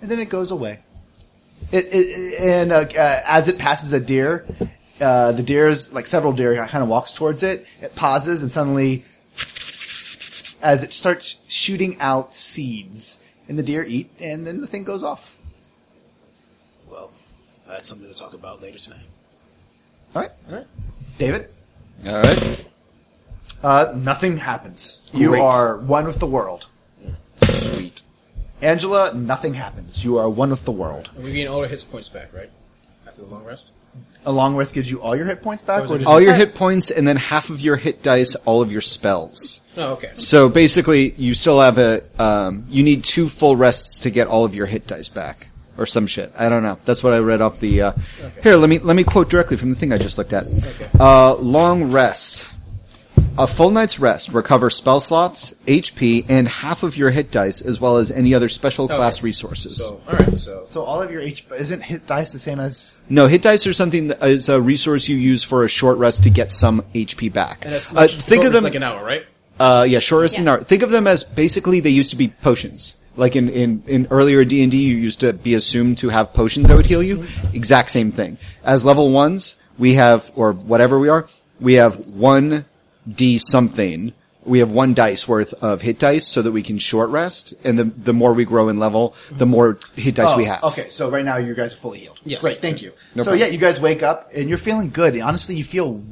and 0.00 0.10
then 0.10 0.18
it 0.18 0.28
goes 0.28 0.50
away. 0.50 0.80
It, 1.72 1.86
it 1.92 2.40
and 2.40 2.72
uh, 2.72 2.86
uh, 2.96 3.22
as 3.26 3.48
it 3.48 3.58
passes 3.58 3.92
a 3.92 4.00
deer, 4.00 4.46
uh, 5.00 5.32
the 5.32 5.42
deer's 5.42 5.92
like 5.92 6.06
several 6.06 6.32
deer 6.32 6.54
kind 6.66 6.82
of 6.82 6.88
walks 6.88 7.12
towards 7.12 7.42
it. 7.42 7.66
It 7.80 7.94
pauses 7.94 8.42
and 8.42 8.50
suddenly, 8.50 9.04
as 10.62 10.82
it 10.82 10.94
starts 10.94 11.36
shooting 11.48 12.00
out 12.00 12.34
seeds, 12.34 13.22
and 13.48 13.58
the 13.58 13.62
deer 13.62 13.84
eat, 13.84 14.10
and 14.20 14.46
then 14.46 14.60
the 14.60 14.66
thing 14.66 14.84
goes 14.84 15.02
off. 15.02 15.38
Well, 16.88 17.10
that's 17.66 17.88
something 17.88 18.08
to 18.08 18.14
talk 18.14 18.32
about 18.32 18.62
later 18.62 18.78
tonight. 18.78 19.00
All 20.14 20.22
right, 20.22 20.30
All 20.48 20.56
right. 20.56 20.66
David. 21.18 21.48
All 22.06 22.22
right. 22.22 22.64
Uh, 23.62 23.92
nothing 23.96 24.36
happens. 24.36 25.08
You 25.12 25.30
Great. 25.30 25.40
are 25.40 25.78
one 25.78 26.06
with 26.06 26.18
the 26.18 26.26
world. 26.26 26.66
Sweet. 27.42 28.02
Angela, 28.60 29.14
nothing 29.14 29.54
happens. 29.54 30.04
You 30.04 30.18
are 30.18 30.28
one 30.28 30.50
with 30.50 30.64
the 30.64 30.72
world. 30.72 31.10
And 31.14 31.24
we 31.24 31.32
gain 31.32 31.48
all 31.48 31.60
our 31.60 31.66
hit 31.66 31.84
points 31.90 32.08
back, 32.08 32.32
right? 32.32 32.50
After 33.06 33.22
the 33.22 33.28
long 33.28 33.44
rest. 33.44 33.70
A 34.26 34.32
long 34.32 34.56
rest 34.56 34.74
gives 34.74 34.90
you 34.90 35.00
all 35.00 35.16
your 35.16 35.26
hit 35.26 35.42
points 35.42 35.62
back. 35.62 35.82
Or 35.82 35.84
is 35.84 35.90
or 35.90 35.94
it 35.96 35.98
does 36.00 36.08
All 36.08 36.20
your 36.20 36.34
hit 36.34 36.54
points 36.54 36.90
and 36.90 37.06
then 37.06 37.16
half 37.16 37.50
of 37.50 37.60
your 37.60 37.76
hit 37.76 38.02
dice, 38.02 38.34
all 38.34 38.60
of 38.60 38.70
your 38.70 38.80
spells. 38.80 39.62
Oh, 39.76 39.92
okay. 39.92 40.10
So 40.14 40.48
basically, 40.48 41.12
you 41.12 41.34
still 41.34 41.60
have 41.60 41.78
a, 41.78 42.02
um, 42.18 42.66
you 42.68 42.82
need 42.82 43.04
two 43.04 43.28
full 43.28 43.56
rests 43.56 44.00
to 44.00 44.10
get 44.10 44.26
all 44.26 44.44
of 44.44 44.54
your 44.54 44.66
hit 44.66 44.86
dice 44.86 45.08
back. 45.08 45.48
Or 45.78 45.86
some 45.86 46.08
shit. 46.08 46.32
I 46.36 46.48
don't 46.48 46.64
know. 46.64 46.76
That's 46.84 47.04
what 47.04 47.12
I 47.12 47.18
read 47.18 47.40
off 47.40 47.60
the, 47.60 47.82
uh, 47.82 47.92
here, 48.42 48.56
let 48.56 48.68
me, 48.68 48.80
let 48.80 48.96
me 48.96 49.04
quote 49.04 49.30
directly 49.30 49.56
from 49.56 49.70
the 49.70 49.76
thing 49.76 49.92
I 49.92 49.98
just 49.98 50.18
looked 50.18 50.32
at. 50.32 50.44
Okay. 50.44 50.88
Uh, 50.98 51.36
long 51.36 51.92
rest. 51.92 52.56
A 53.38 53.46
full 53.46 53.70
night's 53.70 54.00
rest 54.00 54.30
recovers 54.30 54.74
spell 54.74 54.98
slots, 55.00 55.54
HP, 55.66 56.24
and 56.28 56.48
half 56.48 56.82
of 56.82 56.96
your 56.96 57.10
hit 57.10 57.30
dice, 57.30 57.62
as 57.62 57.80
well 57.80 57.96
as 57.98 58.10
any 58.10 58.34
other 58.34 58.48
special 58.48 58.88
class 58.88 59.22
resources. 59.22 59.76
So, 59.78 60.00
all 60.08 60.14
right. 60.16 60.36
So, 60.36 60.64
So 60.66 60.82
all 60.82 61.00
of 61.00 61.12
your 61.12 61.20
H 61.20 61.44
isn't 61.56 61.82
hit 61.82 62.04
dice 62.08 62.32
the 62.32 62.40
same 62.40 62.58
as 62.58 62.96
No, 63.08 63.28
hit 63.28 63.42
dice 63.42 63.64
are 63.66 63.72
something 63.72 64.08
that 64.08 64.20
is 64.24 64.48
a 64.48 64.60
resource 64.60 65.08
you 65.08 65.16
use 65.16 65.44
for 65.44 65.62
a 65.62 65.68
short 65.68 65.98
rest 65.98 66.24
to 66.24 66.30
get 66.30 66.50
some 66.50 66.82
HP 66.96 67.32
back. 67.32 67.64
and 67.64 67.74
that's 67.74 67.94
Uh, 67.94 68.08
think 68.08 68.42
of 68.44 68.52
them, 68.52 68.64
like 68.64 68.74
an 68.74 68.82
hour, 68.82 69.04
right? 69.04 69.24
uh, 69.60 69.86
yeah, 69.88 70.00
short 70.00 70.22
rest 70.22 70.34
Yeah. 70.34 70.40
and 70.40 70.48
hour. 70.48 70.60
Think 70.62 70.82
of 70.82 70.90
them 70.90 71.06
as 71.06 71.22
basically 71.22 71.78
they 71.78 71.90
used 71.90 72.10
to 72.10 72.16
be 72.16 72.28
potions. 72.42 72.96
Like 73.16 73.36
in, 73.36 73.48
in, 73.48 73.84
in 73.86 74.08
earlier 74.10 74.44
D 74.44 74.62
and 74.62 74.70
D, 74.72 74.78
you 74.78 74.96
used 74.96 75.20
to 75.20 75.32
be 75.32 75.54
assumed 75.54 75.98
to 75.98 76.08
have 76.08 76.32
potions 76.34 76.66
that 76.68 76.76
would 76.76 76.86
heal 76.86 77.04
you. 77.04 77.24
Exact 77.52 77.90
same 77.92 78.10
thing. 78.10 78.36
As 78.64 78.84
level 78.84 79.10
ones, 79.12 79.54
we 79.78 79.94
have, 79.94 80.32
or 80.34 80.52
whatever 80.52 80.98
we 80.98 81.08
are, 81.08 81.28
we 81.60 81.74
have 81.74 81.96
one 82.12 82.64
D 83.10 83.38
something. 83.38 84.12
We 84.44 84.60
have 84.60 84.70
one 84.70 84.94
dice 84.94 85.28
worth 85.28 85.52
of 85.62 85.82
hit 85.82 85.98
dice 85.98 86.26
so 86.26 86.40
that 86.40 86.52
we 86.52 86.62
can 86.62 86.78
short 86.78 87.10
rest. 87.10 87.52
And 87.64 87.78
the, 87.78 87.84
the 87.84 88.12
more 88.14 88.32
we 88.32 88.46
grow 88.46 88.68
in 88.70 88.78
level, 88.78 89.14
the 89.30 89.44
more 89.44 89.78
hit 89.94 90.14
dice 90.14 90.34
we 90.36 90.44
Oh, 90.44 90.46
have. 90.46 90.64
Okay, 90.64 90.88
so 90.88 91.10
right 91.10 91.24
now 91.24 91.36
you 91.36 91.54
guys 91.54 91.74
are 91.74 91.76
fully 91.76 91.98
healed. 91.98 92.18
Yes. 92.24 92.40
Great, 92.40 92.56
thank 92.58 92.80
you. 92.80 92.92
No 93.14 93.24
so 93.24 93.30
problem. 93.30 93.40
yeah, 93.40 93.52
you 93.52 93.58
guys 93.58 93.78
wake 93.80 94.02
up 94.02 94.30
and 94.34 94.48
you're 94.48 94.56
feeling 94.56 94.88
good. 94.90 95.20
Honestly, 95.20 95.54
you 95.56 95.64
feel, 95.64 96.02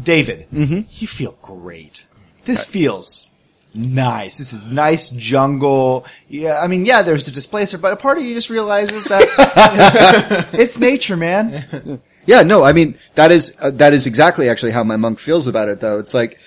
David, 0.00 0.46
Mm-hmm. 0.52 0.80
you 0.90 1.06
feel 1.06 1.36
great. 1.42 2.06
This 2.44 2.64
feels 2.64 3.30
nice. 3.76 4.38
This 4.38 4.52
is 4.52 4.66
nice 4.66 5.10
jungle. 5.10 6.06
Yeah, 6.28 6.60
I 6.60 6.66
mean, 6.66 6.86
yeah, 6.86 7.02
there's 7.02 7.24
the 7.26 7.30
displacer, 7.30 7.78
but 7.78 7.92
a 7.92 7.96
part 7.96 8.18
of 8.18 8.24
you 8.24 8.34
just 8.34 8.50
realizes 8.50 9.04
that 9.04 10.48
it's 10.54 10.78
nature, 10.78 11.16
man. 11.16 12.00
Yeah, 12.28 12.42
no, 12.42 12.64
I 12.64 12.72
mean 12.72 12.98
that 13.14 13.30
is 13.30 13.56
uh, 13.60 13.70
that 13.70 13.92
is 13.92 14.08
exactly 14.08 14.48
actually 14.48 14.72
how 14.72 14.82
my 14.82 14.96
monk 14.96 15.20
feels 15.20 15.46
about 15.46 15.68
it. 15.68 15.78
Though 15.78 16.00
it's 16.00 16.12
like, 16.12 16.40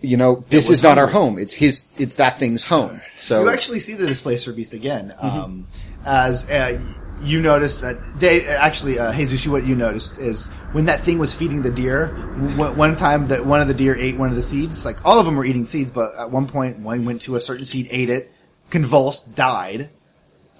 you 0.00 0.16
know, 0.16 0.44
this 0.48 0.68
is 0.70 0.82
not 0.82 0.98
our 0.98 1.06
home. 1.06 1.38
It's 1.38 1.54
his. 1.54 1.88
It's 1.98 2.16
that 2.16 2.40
thing's 2.40 2.64
home. 2.64 3.00
So 3.20 3.42
You 3.44 3.48
actually 3.48 3.78
see 3.78 3.94
the 3.94 4.08
displacer 4.08 4.52
beast 4.52 4.72
again, 4.74 5.14
Mm-hmm. 5.22 5.38
um, 5.38 5.66
as 6.04 6.50
uh, 6.50 6.80
you 7.22 7.40
noticed 7.40 7.80
that. 7.82 8.18
Dave, 8.18 8.46
actually, 8.48 8.98
uh, 8.98 9.12
Jesus, 9.12 9.44
you 9.44 9.52
what 9.52 9.64
you 9.64 9.74
noticed 9.74 10.18
is 10.18 10.46
when 10.72 10.86
that 10.86 11.00
thing 11.02 11.18
was 11.18 11.32
feeding 11.34 11.62
the 11.62 11.70
deer. 11.70 12.08
w- 12.36 12.72
One 12.72 12.96
time 12.96 13.28
that 13.28 13.46
one 13.46 13.60
of 13.60 13.68
the 13.68 13.74
deer 13.74 13.96
ate 13.96 14.16
one 14.16 14.28
of 14.30 14.36
the 14.36 14.42
seeds. 14.42 14.84
Like 14.84 15.04
all 15.04 15.18
of 15.18 15.24
them 15.26 15.36
were 15.36 15.44
eating 15.44 15.66
seeds, 15.66 15.92
but 15.92 16.14
at 16.18 16.30
one 16.30 16.46
point 16.48 16.78
one 16.80 17.04
went 17.04 17.22
to 17.22 17.36
a 17.36 17.40
certain 17.40 17.64
seed, 17.64 17.88
ate 17.90 18.10
it, 18.10 18.32
convulsed, 18.70 19.34
died. 19.34 19.90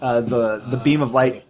Uh, 0.01 0.21
the 0.21 0.59
the 0.69 0.77
beam 0.77 1.03
of 1.03 1.13
light 1.13 1.45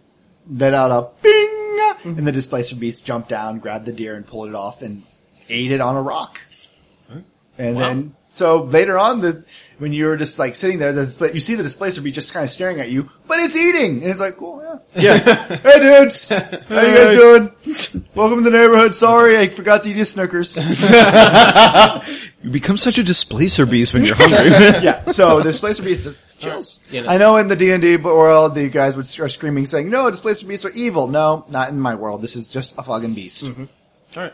let 0.49 0.73
out 0.73 0.91
a 0.91 1.21
bing, 1.21 2.17
and 2.17 2.25
the 2.27 2.31
displacer 2.31 2.75
beast 2.75 3.05
jumped 3.05 3.29
down, 3.29 3.59
grabbed 3.59 3.85
the 3.85 3.91
deer, 3.91 4.15
and 4.15 4.25
pulled 4.25 4.47
it 4.49 4.55
off 4.55 4.81
and 4.81 5.03
ate 5.49 5.71
it 5.71 5.81
on 5.81 5.95
a 5.95 6.01
rock. 6.01 6.39
And 7.57 7.75
Wow. 7.75 7.81
then, 7.81 8.15
so 8.35 8.63
later 8.63 8.99
on, 8.99 9.21
the 9.21 9.45
when 9.77 9.93
you're 9.93 10.17
just 10.17 10.37
like 10.37 10.57
sitting 10.57 10.77
there, 10.77 10.91
the 10.91 11.05
display, 11.05 11.31
you 11.31 11.39
see 11.39 11.55
the 11.55 11.63
displacer 11.63 12.01
be 12.01 12.11
just 12.11 12.33
kind 12.33 12.43
of 12.43 12.49
staring 12.49 12.81
at 12.81 12.89
you, 12.89 13.09
but 13.27 13.39
it's 13.39 13.55
eating, 13.55 14.01
and 14.01 14.11
it's 14.11 14.19
like, 14.19 14.35
cool, 14.35 14.61
yeah, 14.93 15.01
yeah, 15.01 15.55
hey 15.63 15.79
dudes, 15.79 16.27
how 16.29 16.81
you 16.81 16.93
guys 16.93 17.17
doing? 17.17 18.05
Welcome 18.15 18.43
to 18.43 18.49
the 18.49 18.57
neighborhood. 18.57 18.93
Sorry, 18.93 19.37
I 19.37 19.47
forgot 19.47 19.83
to 19.83 19.89
eat 19.89 19.95
your 19.95 20.03
Snickers. 20.03 20.57
you 22.43 22.49
become 22.51 22.75
such 22.75 22.97
a 22.97 23.03
displacer 23.03 23.65
beast 23.65 23.93
when 23.93 24.03
you're 24.03 24.15
hungry. 24.15 24.49
yeah, 24.83 25.09
so 25.11 25.37
the 25.37 25.43
displacer 25.43 25.83
beast 25.83 26.03
just 26.03 26.19
chills. 26.37 26.81
Yeah, 26.91 27.03
no. 27.03 27.09
I 27.09 27.17
know 27.17 27.37
in 27.37 27.47
the 27.47 27.55
D 27.55 27.71
and 27.71 27.81
D 27.81 27.95
world, 27.95 28.53
the 28.53 28.67
guys 28.67 28.97
would 28.97 29.07
are 29.21 29.29
screaming 29.29 29.65
saying, 29.65 29.89
"No, 29.89 30.11
displacer 30.11 30.45
beasts 30.45 30.65
are 30.65 30.71
evil." 30.71 31.07
No, 31.07 31.45
not 31.47 31.69
in 31.69 31.79
my 31.79 31.95
world. 31.95 32.21
This 32.21 32.35
is 32.35 32.49
just 32.49 32.77
a 32.77 32.83
fucking 32.83 33.13
beast. 33.13 33.45
Mm-hmm. 33.45 33.63
All 34.17 34.23
right. 34.23 34.33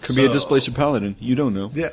Could 0.00 0.16
be 0.16 0.24
a 0.24 0.30
displacer 0.30 0.70
paladin. 0.70 1.16
You 1.20 1.34
don't 1.34 1.52
know. 1.52 1.70
Yeah. 1.74 1.90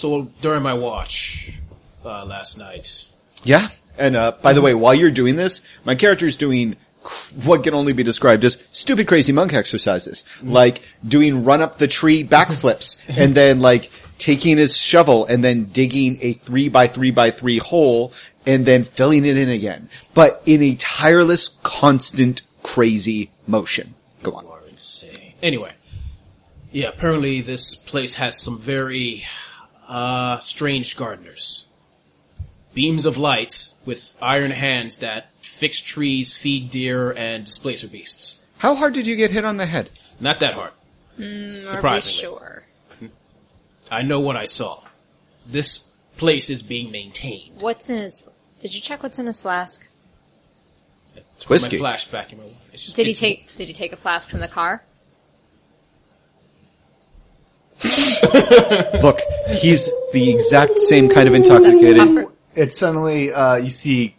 So 0.00 0.30
during 0.40 0.62
my 0.62 0.72
watch 0.72 1.60
uh, 2.06 2.24
last 2.24 2.56
night, 2.56 3.06
Yeah. 3.44 3.68
And 3.98 4.16
uh, 4.16 4.32
by 4.40 4.54
the 4.54 4.62
way, 4.62 4.72
while 4.72 4.94
you're 4.94 5.10
doing 5.10 5.36
this, 5.36 5.60
my 5.84 5.94
character 5.94 6.24
is 6.24 6.38
doing 6.38 6.76
cr- 7.02 7.34
what 7.44 7.64
can 7.64 7.74
only 7.74 7.92
be 7.92 8.02
described 8.02 8.42
as 8.44 8.56
stupid, 8.72 9.08
crazy 9.08 9.32
monk 9.32 9.52
exercises, 9.52 10.24
like 10.42 10.80
doing 11.06 11.44
run 11.44 11.60
up 11.60 11.76
the 11.76 11.86
tree 11.86 12.24
backflips, 12.24 13.04
and 13.18 13.34
then 13.34 13.60
like 13.60 13.90
taking 14.16 14.56
his 14.56 14.78
shovel 14.78 15.26
and 15.26 15.44
then 15.44 15.64
digging 15.64 16.16
a 16.22 16.32
three 16.32 16.70
by 16.70 16.86
three 16.86 17.10
by 17.10 17.30
three 17.30 17.58
hole, 17.58 18.14
and 18.46 18.64
then 18.64 18.84
filling 18.84 19.26
it 19.26 19.36
in 19.36 19.50
again, 19.50 19.90
but 20.14 20.42
in 20.46 20.62
a 20.62 20.76
tireless, 20.76 21.58
constant, 21.62 22.40
crazy 22.62 23.30
motion. 23.46 23.92
Go 24.22 24.32
on. 24.32 24.44
you 24.44 24.50
are 24.50 24.66
insane. 24.70 25.34
Anyway, 25.42 25.74
yeah, 26.72 26.88
apparently 26.88 27.42
this 27.42 27.74
place 27.74 28.14
has 28.14 28.38
some 28.40 28.58
very 28.58 29.24
uh, 29.90 30.38
strange 30.38 30.96
gardeners. 30.96 31.66
Beams 32.72 33.04
of 33.04 33.18
light 33.18 33.72
with 33.84 34.16
iron 34.22 34.52
hands 34.52 34.98
that 34.98 35.30
fix 35.40 35.80
trees, 35.80 36.36
feed 36.36 36.70
deer, 36.70 37.12
and 37.12 37.44
displacer 37.44 37.88
beasts. 37.88 38.44
How 38.58 38.76
hard 38.76 38.94
did 38.94 39.06
you 39.06 39.16
get 39.16 39.32
hit 39.32 39.44
on 39.44 39.56
the 39.56 39.66
head? 39.66 39.90
Not 40.20 40.38
that 40.40 40.54
hard. 40.54 40.70
Are 41.18 41.22
we 41.22 41.66
Surprisingly. 41.68 42.12
sure? 42.20 42.62
I 43.90 44.02
know 44.02 44.20
what 44.20 44.36
I 44.36 44.44
saw. 44.44 44.82
This 45.44 45.90
place 46.16 46.48
is 46.48 46.62
being 46.62 46.92
maintained. 46.92 47.60
What's 47.60 47.90
in 47.90 47.98
his? 47.98 48.28
Did 48.60 48.74
you 48.74 48.80
check 48.80 49.02
what's 49.02 49.18
in 49.18 49.26
his 49.26 49.40
flask? 49.40 49.88
It's 51.34 51.48
whiskey. 51.48 51.78
My 51.80 51.92
flashback 51.96 52.32
in 52.32 52.38
my. 52.38 52.44
It's 52.72 52.82
just, 52.84 52.94
Did 52.96 53.06
he 53.06 53.12
it's- 53.12 53.18
take? 53.20 53.56
Did 53.56 53.66
he 53.66 53.74
take 53.74 53.92
a 53.92 53.96
flask 53.96 54.30
from 54.30 54.40
the 54.40 54.48
car? 54.48 54.84
Look, 59.02 59.20
he's 59.48 59.90
the 60.12 60.30
exact 60.30 60.78
same 60.78 61.08
kind 61.08 61.28
of 61.28 61.34
intoxicated. 61.34 62.26
It's 62.54 62.78
suddenly 62.78 63.32
uh, 63.32 63.56
you 63.56 63.70
see 63.70 64.16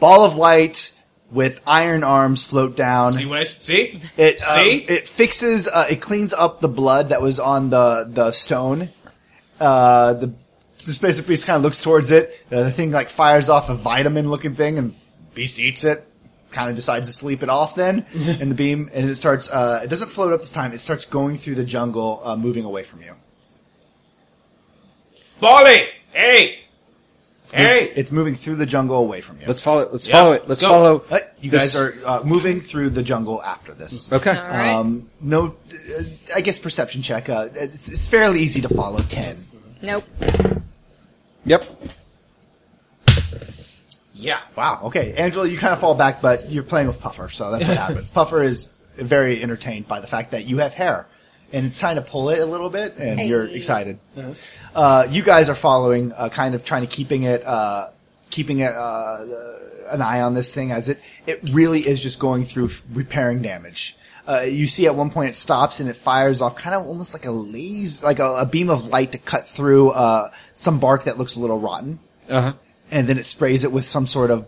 ball 0.00 0.24
of 0.24 0.36
light 0.36 0.92
with 1.30 1.60
iron 1.66 2.04
arms 2.04 2.44
float 2.44 2.76
down. 2.76 3.12
See 3.14 3.26
what 3.26 3.38
I 3.38 3.42
s- 3.42 3.58
see? 3.62 4.00
It 4.16 4.40
uh, 4.42 4.54
See? 4.56 4.76
it 4.76 5.08
fixes 5.08 5.66
uh, 5.68 5.86
it 5.90 6.00
cleans 6.00 6.32
up 6.32 6.60
the 6.60 6.68
blood 6.68 7.08
that 7.10 7.22
was 7.22 7.40
on 7.40 7.70
the 7.70 8.06
the 8.08 8.32
stone. 8.32 8.88
Uh, 9.58 10.14
the 10.14 10.34
the 10.84 10.92
spacer 10.92 11.22
beast 11.22 11.46
kind 11.46 11.56
of 11.56 11.62
looks 11.62 11.80
towards 11.80 12.10
it. 12.10 12.30
Uh, 12.52 12.64
the 12.64 12.70
thing 12.70 12.90
like 12.90 13.08
fires 13.08 13.48
off 13.48 13.70
a 13.70 13.74
vitamin 13.74 14.28
looking 14.30 14.54
thing, 14.54 14.76
and 14.78 14.94
beast 15.34 15.58
eats 15.58 15.84
it. 15.84 16.06
Kind 16.54 16.70
of 16.70 16.76
decides 16.76 17.08
to 17.08 17.12
sleep 17.12 17.42
it 17.42 17.48
off 17.50 17.74
then 17.74 18.06
in 18.14 18.48
the 18.48 18.54
beam, 18.54 18.88
and 18.94 19.10
it 19.10 19.16
starts. 19.16 19.50
Uh, 19.50 19.80
it 19.84 19.88
doesn't 19.88 20.08
float 20.08 20.32
up 20.32 20.38
this 20.40 20.52
time. 20.52 20.72
It 20.72 20.80
starts 20.80 21.04
going 21.04 21.36
through 21.36 21.56
the 21.56 21.64
jungle, 21.64 22.22
uh, 22.24 22.36
moving 22.36 22.64
away 22.64 22.84
from 22.84 23.02
you. 23.02 23.12
Folly! 25.40 25.88
Hey! 26.12 26.60
Hey! 27.52 27.92
It's 27.96 28.10
moving 28.12 28.34
through 28.36 28.56
the 28.56 28.66
jungle 28.66 28.96
away 28.98 29.20
from 29.20 29.40
you. 29.40 29.46
Let's 29.46 29.60
follow 29.60 29.80
it. 29.80 29.90
Let's 29.92 30.06
Yeah, 30.08 30.12
follow 30.14 30.32
it. 30.32 30.48
Let's 30.48 30.62
go. 30.62 30.68
follow. 30.68 31.04
Uh, 31.10 31.18
you 31.40 31.50
this- 31.50 31.74
guys 31.74 31.80
are 32.04 32.06
uh, 32.20 32.22
moving 32.24 32.60
through 32.60 32.90
the 32.90 33.02
jungle 33.02 33.42
after 33.42 33.74
this. 33.74 34.12
Okay. 34.12 34.30
All 34.30 34.36
right. 34.36 34.74
Um, 34.74 35.10
no, 35.20 35.56
uh, 35.72 36.02
I 36.34 36.40
guess 36.40 36.58
perception 36.58 37.02
check. 37.02 37.28
Uh, 37.28 37.48
it's, 37.52 37.88
it's 37.88 38.06
fairly 38.06 38.40
easy 38.40 38.60
to 38.62 38.68
follow. 38.68 39.02
Ten. 39.02 39.46
Nope. 39.82 40.04
Yep. 41.44 41.64
Yeah. 44.14 44.40
Wow. 44.56 44.80
Okay, 44.84 45.12
Angela, 45.14 45.46
you 45.48 45.58
kind 45.58 45.72
of 45.72 45.80
fall 45.80 45.94
back, 45.94 46.22
but 46.22 46.50
you're 46.50 46.62
playing 46.62 46.86
with 46.86 47.00
Puffer, 47.00 47.28
so 47.30 47.50
that's 47.50 47.66
what 47.66 47.76
happens. 47.88 48.10
Puffer 48.10 48.42
is 48.42 48.72
very 48.96 49.42
entertained 49.42 49.88
by 49.88 50.00
the 50.00 50.06
fact 50.06 50.30
that 50.30 50.46
you 50.46 50.58
have 50.58 50.72
hair, 50.74 51.06
and 51.52 51.66
it's 51.66 51.78
trying 51.80 51.96
to 51.96 52.02
pull 52.02 52.30
it 52.30 52.38
a 52.38 52.46
little 52.46 52.70
bit, 52.70 52.96
and 52.96 53.20
you're 53.20 53.46
Hey. 53.46 53.54
excited. 53.56 53.98
Uh, 54.74 55.06
you 55.10 55.22
guys 55.22 55.48
are 55.48 55.54
following, 55.54 56.12
uh, 56.12 56.28
kind 56.28 56.54
of 56.54 56.64
trying 56.64 56.82
to 56.82 56.86
keeping 56.88 57.24
it, 57.24 57.44
uh, 57.46 57.88
keeping 58.30 58.60
it, 58.60 58.72
uh, 58.72 59.18
an 59.90 60.00
eye 60.02 60.20
on 60.22 60.34
this 60.34 60.52
thing 60.54 60.72
as 60.72 60.88
it, 60.88 60.98
it 61.26 61.50
really 61.52 61.80
is 61.80 62.00
just 62.02 62.18
going 62.18 62.44
through 62.44 62.66
f- 62.66 62.82
repairing 62.92 63.42
damage. 63.42 63.96
Uh, 64.26 64.40
you 64.40 64.66
see 64.66 64.86
at 64.86 64.94
one 64.96 65.10
point 65.10 65.28
it 65.28 65.34
stops 65.34 65.78
and 65.80 65.90
it 65.90 65.94
fires 65.96 66.40
off 66.40 66.56
kind 66.56 66.74
of 66.74 66.86
almost 66.86 67.12
like 67.12 67.26
a 67.26 67.30
laser, 67.30 68.04
like 68.06 68.18
a, 68.18 68.36
a 68.38 68.46
beam 68.46 68.70
of 68.70 68.86
light 68.86 69.12
to 69.12 69.18
cut 69.18 69.46
through, 69.46 69.90
uh, 69.90 70.30
some 70.54 70.80
bark 70.80 71.04
that 71.04 71.18
looks 71.18 71.36
a 71.36 71.40
little 71.40 71.60
rotten 71.60 71.98
Uh 72.30 72.40
huh. 72.40 72.52
And 72.94 73.08
then 73.08 73.18
it 73.18 73.24
sprays 73.24 73.64
it 73.64 73.72
with 73.72 73.88
some 73.88 74.06
sort 74.06 74.30
of 74.30 74.46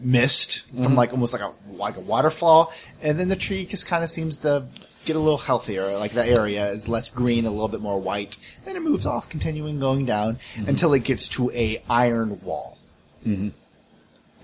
mist 0.00 0.62
from 0.82 0.96
like 0.96 1.12
almost 1.12 1.32
like 1.32 1.42
a 1.42 1.52
like 1.70 1.96
a 1.96 2.00
waterfall, 2.00 2.72
and 3.00 3.18
then 3.18 3.28
the 3.28 3.36
tree 3.36 3.64
just 3.64 3.86
kind 3.86 4.02
of 4.02 4.10
seems 4.10 4.38
to 4.38 4.66
get 5.04 5.14
a 5.16 5.18
little 5.18 5.38
healthier. 5.38 5.96
Like 5.96 6.10
the 6.10 6.26
area 6.26 6.72
is 6.72 6.88
less 6.88 7.08
green, 7.08 7.46
a 7.46 7.50
little 7.50 7.68
bit 7.68 7.80
more 7.80 8.00
white, 8.00 8.36
and 8.66 8.76
it 8.76 8.80
moves 8.80 9.06
off, 9.06 9.28
continuing 9.28 9.78
going 9.78 10.04
down 10.06 10.38
until 10.66 10.92
it 10.92 11.04
gets 11.04 11.28
to 11.28 11.50
a 11.52 11.80
iron 11.88 12.40
wall, 12.42 12.76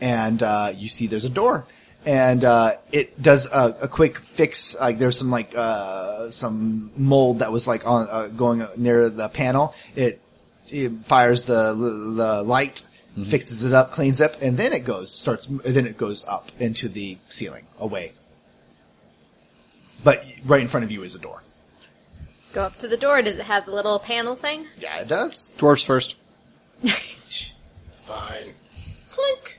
and 0.01 0.43
uh, 0.43 0.73
you 0.77 0.89
see 0.89 1.09
there's 1.09 1.25
a 1.25 1.31
door. 1.31 1.67
And 2.07 2.45
uh, 2.45 2.75
it 2.93 3.21
does 3.21 3.47
a, 3.53 3.77
a 3.83 3.89
quick 3.89 4.19
fix. 4.19 4.79
Like 4.81 4.99
there's 4.99 5.19
some 5.19 5.31
like 5.31 5.55
uh, 5.57 6.31
some 6.31 6.93
mold 6.97 7.41
that 7.41 7.51
was 7.51 7.67
like 7.67 7.85
on 7.85 8.07
uh, 8.09 8.29
going 8.29 8.65
near 8.77 9.11
the 9.11 9.29
panel. 9.29 9.75
It 9.97 10.21
it 10.69 10.93
fires 11.05 11.43
the 11.43 11.75
the 11.75 12.43
light, 12.45 12.83
Mm-hmm. 13.19 13.31
fixes 13.31 13.65
it 13.65 13.73
up, 13.73 13.91
cleans 13.91 14.21
up, 14.21 14.41
and 14.41 14.57
then 14.57 14.73
it 14.73 14.85
goes 14.85 15.13
starts. 15.13 15.47
Then 15.47 15.87
it 15.87 15.97
goes 15.97 16.25
up 16.27 16.53
into 16.59 16.89
the 16.89 17.19
ceiling, 17.29 17.67
away. 17.81 18.13
But 20.05 20.25
right 20.45 20.61
in 20.61 20.69
front 20.69 20.85
of 20.85 20.93
you 20.93 21.03
is 21.03 21.15
a 21.15 21.19
door. 21.19 21.43
Go 22.53 22.63
up 22.63 22.77
to 22.79 22.87
the 22.89 22.97
door. 22.97 23.21
Does 23.23 23.37
it 23.37 23.47
have 23.47 23.67
the 23.67 23.73
little 23.73 23.99
panel 23.99 24.37
thing? 24.37 24.67
Yeah, 24.79 24.99
it 24.99 25.09
does. 25.09 25.51
Dwarves 25.59 25.85
first. 25.85 26.15
Fine. 28.05 28.55
Clink. 29.11 29.59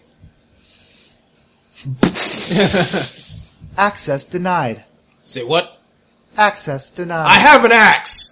Access 3.78 4.26
denied. 4.26 4.86
Say 5.26 5.44
what? 5.44 5.80
Access 6.38 6.92
denied. 6.92 7.28
I 7.28 7.34
have 7.34 7.66
an 7.66 7.72
axe! 7.72 8.29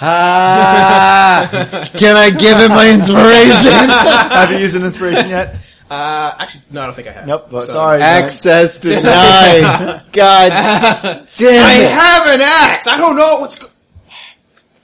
Ah! 0.00 1.88
Can 1.96 2.16
I 2.16 2.30
give 2.30 2.56
him 2.58 2.68
my 2.70 2.90
inspiration? 2.90 3.72
have 3.90 4.50
you 4.52 4.58
used 4.58 4.76
an 4.76 4.84
inspiration 4.84 5.28
yet? 5.30 5.56
Uh, 5.90 6.34
actually, 6.38 6.60
no, 6.70 6.82
I 6.82 6.84
don't 6.84 6.94
think 6.94 7.08
I 7.08 7.12
have. 7.12 7.26
Nope. 7.26 7.50
Well, 7.50 7.62
So- 7.62 7.72
sorry. 7.72 8.00
man. 8.00 8.24
Access 8.24 8.76
denied. 8.76 10.02
God 10.12 10.52
I 10.52 11.24
damn 11.38 11.80
it. 11.80 11.90
have 11.90 12.26
an 12.26 12.40
axe! 12.42 12.86
I 12.86 12.98
don't 12.98 13.16
know 13.16 13.38
what's 13.40 13.58
go- 13.58 13.68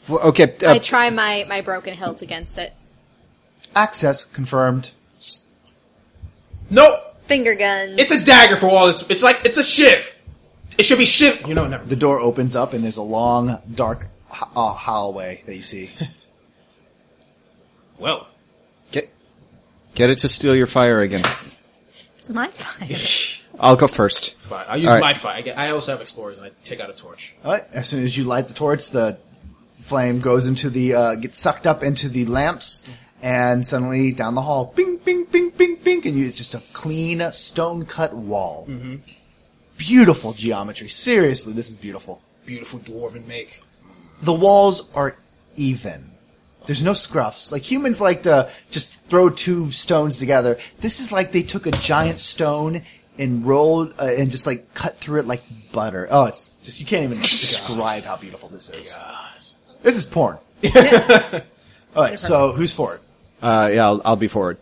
Well, 0.08 0.20
Okay. 0.28 0.54
I 0.62 0.76
Uh, 0.76 0.78
try 0.78 1.10
my, 1.10 1.44
my 1.46 1.60
broken 1.60 1.92
hilt 1.92 2.22
against 2.22 2.56
it. 2.56 2.72
Access 3.76 4.24
confirmed. 4.24 4.92
Nope! 6.70 6.94
Finger 7.26 7.54
guns. 7.54 8.00
It's 8.00 8.10
a 8.10 8.24
dagger 8.24 8.56
for 8.56 8.70
all 8.70 8.88
it's, 8.88 9.02
it's 9.10 9.22
like, 9.22 9.42
it's 9.44 9.58
a 9.58 9.62
shiv! 9.62 10.16
It 10.78 10.84
should 10.84 10.96
be 10.96 11.04
shiv, 11.04 11.46
you 11.46 11.52
know, 11.54 11.66
never. 11.68 11.84
The 11.84 11.96
door 11.96 12.18
opens 12.18 12.56
up, 12.56 12.72
and 12.72 12.82
there's 12.82 12.96
a 12.96 13.02
long, 13.02 13.58
dark 13.74 14.06
h- 14.34 14.48
uh, 14.56 14.70
hallway 14.72 15.42
that 15.46 15.54
you 15.54 15.62
see. 15.62 15.90
Well, 17.98 18.26
get, 18.90 19.08
get 19.94 20.10
it 20.10 20.18
to 20.18 20.28
steal 20.28 20.56
your 20.56 20.66
fire 20.66 21.00
again. 21.00 21.24
It's 22.16 22.28
my 22.30 22.48
fire. 22.48 22.88
I'll 23.60 23.76
go 23.76 23.86
first. 23.86 24.34
fine. 24.38 24.64
I'll 24.68 24.76
use 24.76 24.88
All 24.88 24.94
right. 24.94 25.00
my 25.00 25.14
fire. 25.14 25.36
I, 25.36 25.40
get, 25.42 25.56
I 25.58 25.70
also 25.70 25.92
have 25.92 26.00
explorers 26.00 26.38
and 26.38 26.46
I 26.48 26.50
take 26.64 26.80
out 26.80 26.90
a 26.90 26.92
torch. 26.92 27.34
All 27.44 27.52
right. 27.52 27.64
As 27.72 27.88
soon 27.88 28.02
as 28.02 28.16
you 28.16 28.24
light 28.24 28.48
the 28.48 28.54
torch, 28.54 28.90
the 28.90 29.16
flame 29.78 30.18
goes 30.18 30.46
into 30.46 30.70
the 30.70 30.94
uh, 30.94 31.14
gets 31.14 31.38
sucked 31.38 31.66
up 31.68 31.84
into 31.84 32.08
the 32.08 32.26
lamps, 32.26 32.84
and 33.22 33.64
suddenly 33.66 34.10
down 34.12 34.34
the 34.34 34.42
hall, 34.42 34.72
bing, 34.74 34.96
bing, 34.96 35.24
bing, 35.26 35.50
bing, 35.50 35.76
bing, 35.76 36.04
and 36.06 36.18
you, 36.18 36.26
it's 36.26 36.36
just 36.38 36.54
a 36.54 36.62
clean 36.72 37.22
stone 37.32 37.86
cut 37.86 38.12
wall. 38.12 38.68
Beautiful 39.76 40.32
geometry. 40.32 40.88
Seriously, 40.88 41.52
this 41.52 41.70
is 41.70 41.76
beautiful. 41.76 42.20
Beautiful 42.44 42.80
dwarven 42.80 43.26
make. 43.28 43.62
The 44.22 44.32
walls 44.32 44.94
are 44.94 45.16
even. 45.56 46.10
There's 46.66 46.82
no 46.82 46.92
scruffs. 46.92 47.52
Like 47.52 47.62
humans 47.62 48.00
like 48.00 48.22
to 48.22 48.50
just 48.70 49.00
throw 49.06 49.28
two 49.28 49.70
stones 49.70 50.18
together. 50.18 50.58
This 50.80 51.00
is 51.00 51.12
like 51.12 51.32
they 51.32 51.42
took 51.42 51.66
a 51.66 51.72
giant 51.72 52.20
stone 52.20 52.82
and 53.18 53.44
rolled 53.46 53.92
uh, 54.00 54.04
and 54.04 54.30
just 54.30 54.46
like 54.46 54.72
cut 54.74 54.98
through 54.98 55.20
it 55.20 55.26
like 55.26 55.42
butter. 55.72 56.08
Oh, 56.10 56.24
it's 56.24 56.50
just 56.62 56.80
you 56.80 56.86
can't 56.86 57.04
even 57.04 57.18
describe 57.22 58.04
how 58.04 58.16
beautiful 58.16 58.48
this 58.48 58.70
is. 58.70 58.94
This 59.82 59.96
is 59.96 60.06
porn. 60.06 60.38
All 61.94 62.02
right, 62.02 62.18
so 62.18 62.52
who's 62.52 62.72
for 62.72 62.96
it? 62.96 63.00
Uh, 63.42 63.70
yeah, 63.72 63.84
I'll, 63.84 64.02
I'll 64.04 64.16
be 64.16 64.28
forward. 64.28 64.58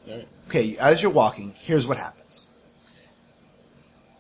Okay, 0.49 0.77
as 0.77 1.03
you're 1.03 1.13
walking, 1.13 1.55
here's 1.61 1.87
what 1.87 1.97
happens. 1.97 2.51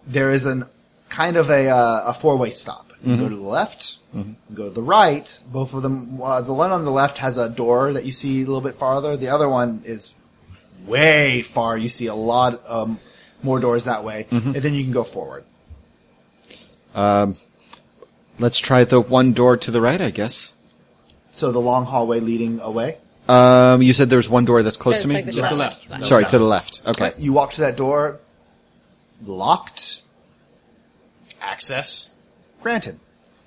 There 0.06 0.30
is 0.30 0.46
an 0.46 0.64
kind 1.08 1.36
of 1.36 1.50
a 1.50 1.68
uh, 1.68 2.04
a 2.06 2.14
four 2.14 2.36
way 2.36 2.50
stop. 2.50 2.92
You 3.04 3.16
go 3.16 3.28
to 3.28 3.34
the 3.34 3.42
left, 3.42 3.98
you 4.14 4.36
go 4.54 4.64
to 4.64 4.70
the 4.70 4.82
right. 4.82 5.42
Both 5.50 5.74
of 5.74 5.82
them. 5.82 6.20
Uh, 6.22 6.40
the 6.42 6.52
one 6.52 6.70
on 6.70 6.84
the 6.84 6.90
left 6.90 7.18
has 7.18 7.36
a 7.38 7.48
door 7.48 7.92
that 7.92 8.04
you 8.04 8.12
see 8.12 8.42
a 8.42 8.46
little 8.46 8.60
bit 8.60 8.76
farther. 8.76 9.16
The 9.16 9.28
other 9.28 9.48
one 9.48 9.82
is 9.84 10.14
way 10.86 11.42
far. 11.42 11.78
You 11.78 11.88
see 11.88 12.06
a 12.06 12.14
lot 12.14 12.62
um, 12.68 12.98
more 13.42 13.58
doors 13.60 13.84
that 13.84 14.04
way, 14.04 14.26
and 14.30 14.54
then 14.54 14.74
you 14.74 14.82
can 14.84 14.92
go 14.92 15.04
forward. 15.04 15.44
Um, 16.94 17.36
Let's 18.38 18.58
try 18.58 18.84
the 18.84 19.00
one 19.00 19.32
door 19.34 19.56
to 19.56 19.70
the 19.70 19.80
right, 19.80 20.00
I 20.00 20.10
guess. 20.10 20.52
So 21.32 21.52
the 21.52 21.60
long 21.60 21.84
hallway 21.84 22.20
leading 22.20 22.60
away. 22.60 22.98
Um, 23.28 23.82
you 23.82 23.92
said 23.92 24.10
there's 24.10 24.28
one 24.28 24.44
door 24.44 24.62
that's 24.62 24.76
close 24.76 25.00
to 25.00 25.06
me? 25.08 25.14
There's 25.22 25.26
like 25.26 25.34
the 25.34 25.40
Just 25.40 25.50
the 25.50 25.56
left. 25.56 25.90
left. 25.90 26.04
Sorry, 26.06 26.24
to 26.24 26.38
the 26.38 26.44
left. 26.44 26.82
Okay. 26.86 27.12
You 27.18 27.32
walk 27.32 27.52
to 27.52 27.60
that 27.62 27.76
door. 27.76 28.18
Locked. 29.24 30.02
Access. 31.40 32.16
Granted. 32.62 32.98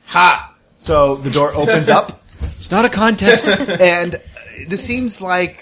Ha! 0.08 0.55
So 0.86 1.16
the 1.16 1.32
door 1.32 1.52
opens 1.56 1.90
up. 1.90 2.22
It's 2.58 2.70
not 2.70 2.86
a 2.86 2.90
contest. 2.90 3.48
and 3.82 4.22
this 4.68 4.84
seems 4.84 5.20
like 5.20 5.60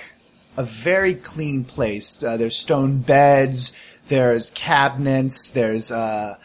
a 0.58 0.64
very 0.66 1.16
clean 1.16 1.64
place. 1.64 2.22
Uh, 2.22 2.36
there's 2.36 2.58
stone 2.58 2.98
beds, 3.00 3.72
there's 4.10 4.52
cabinets, 4.52 5.52
there's 5.52 5.92
uh, 5.92 6.36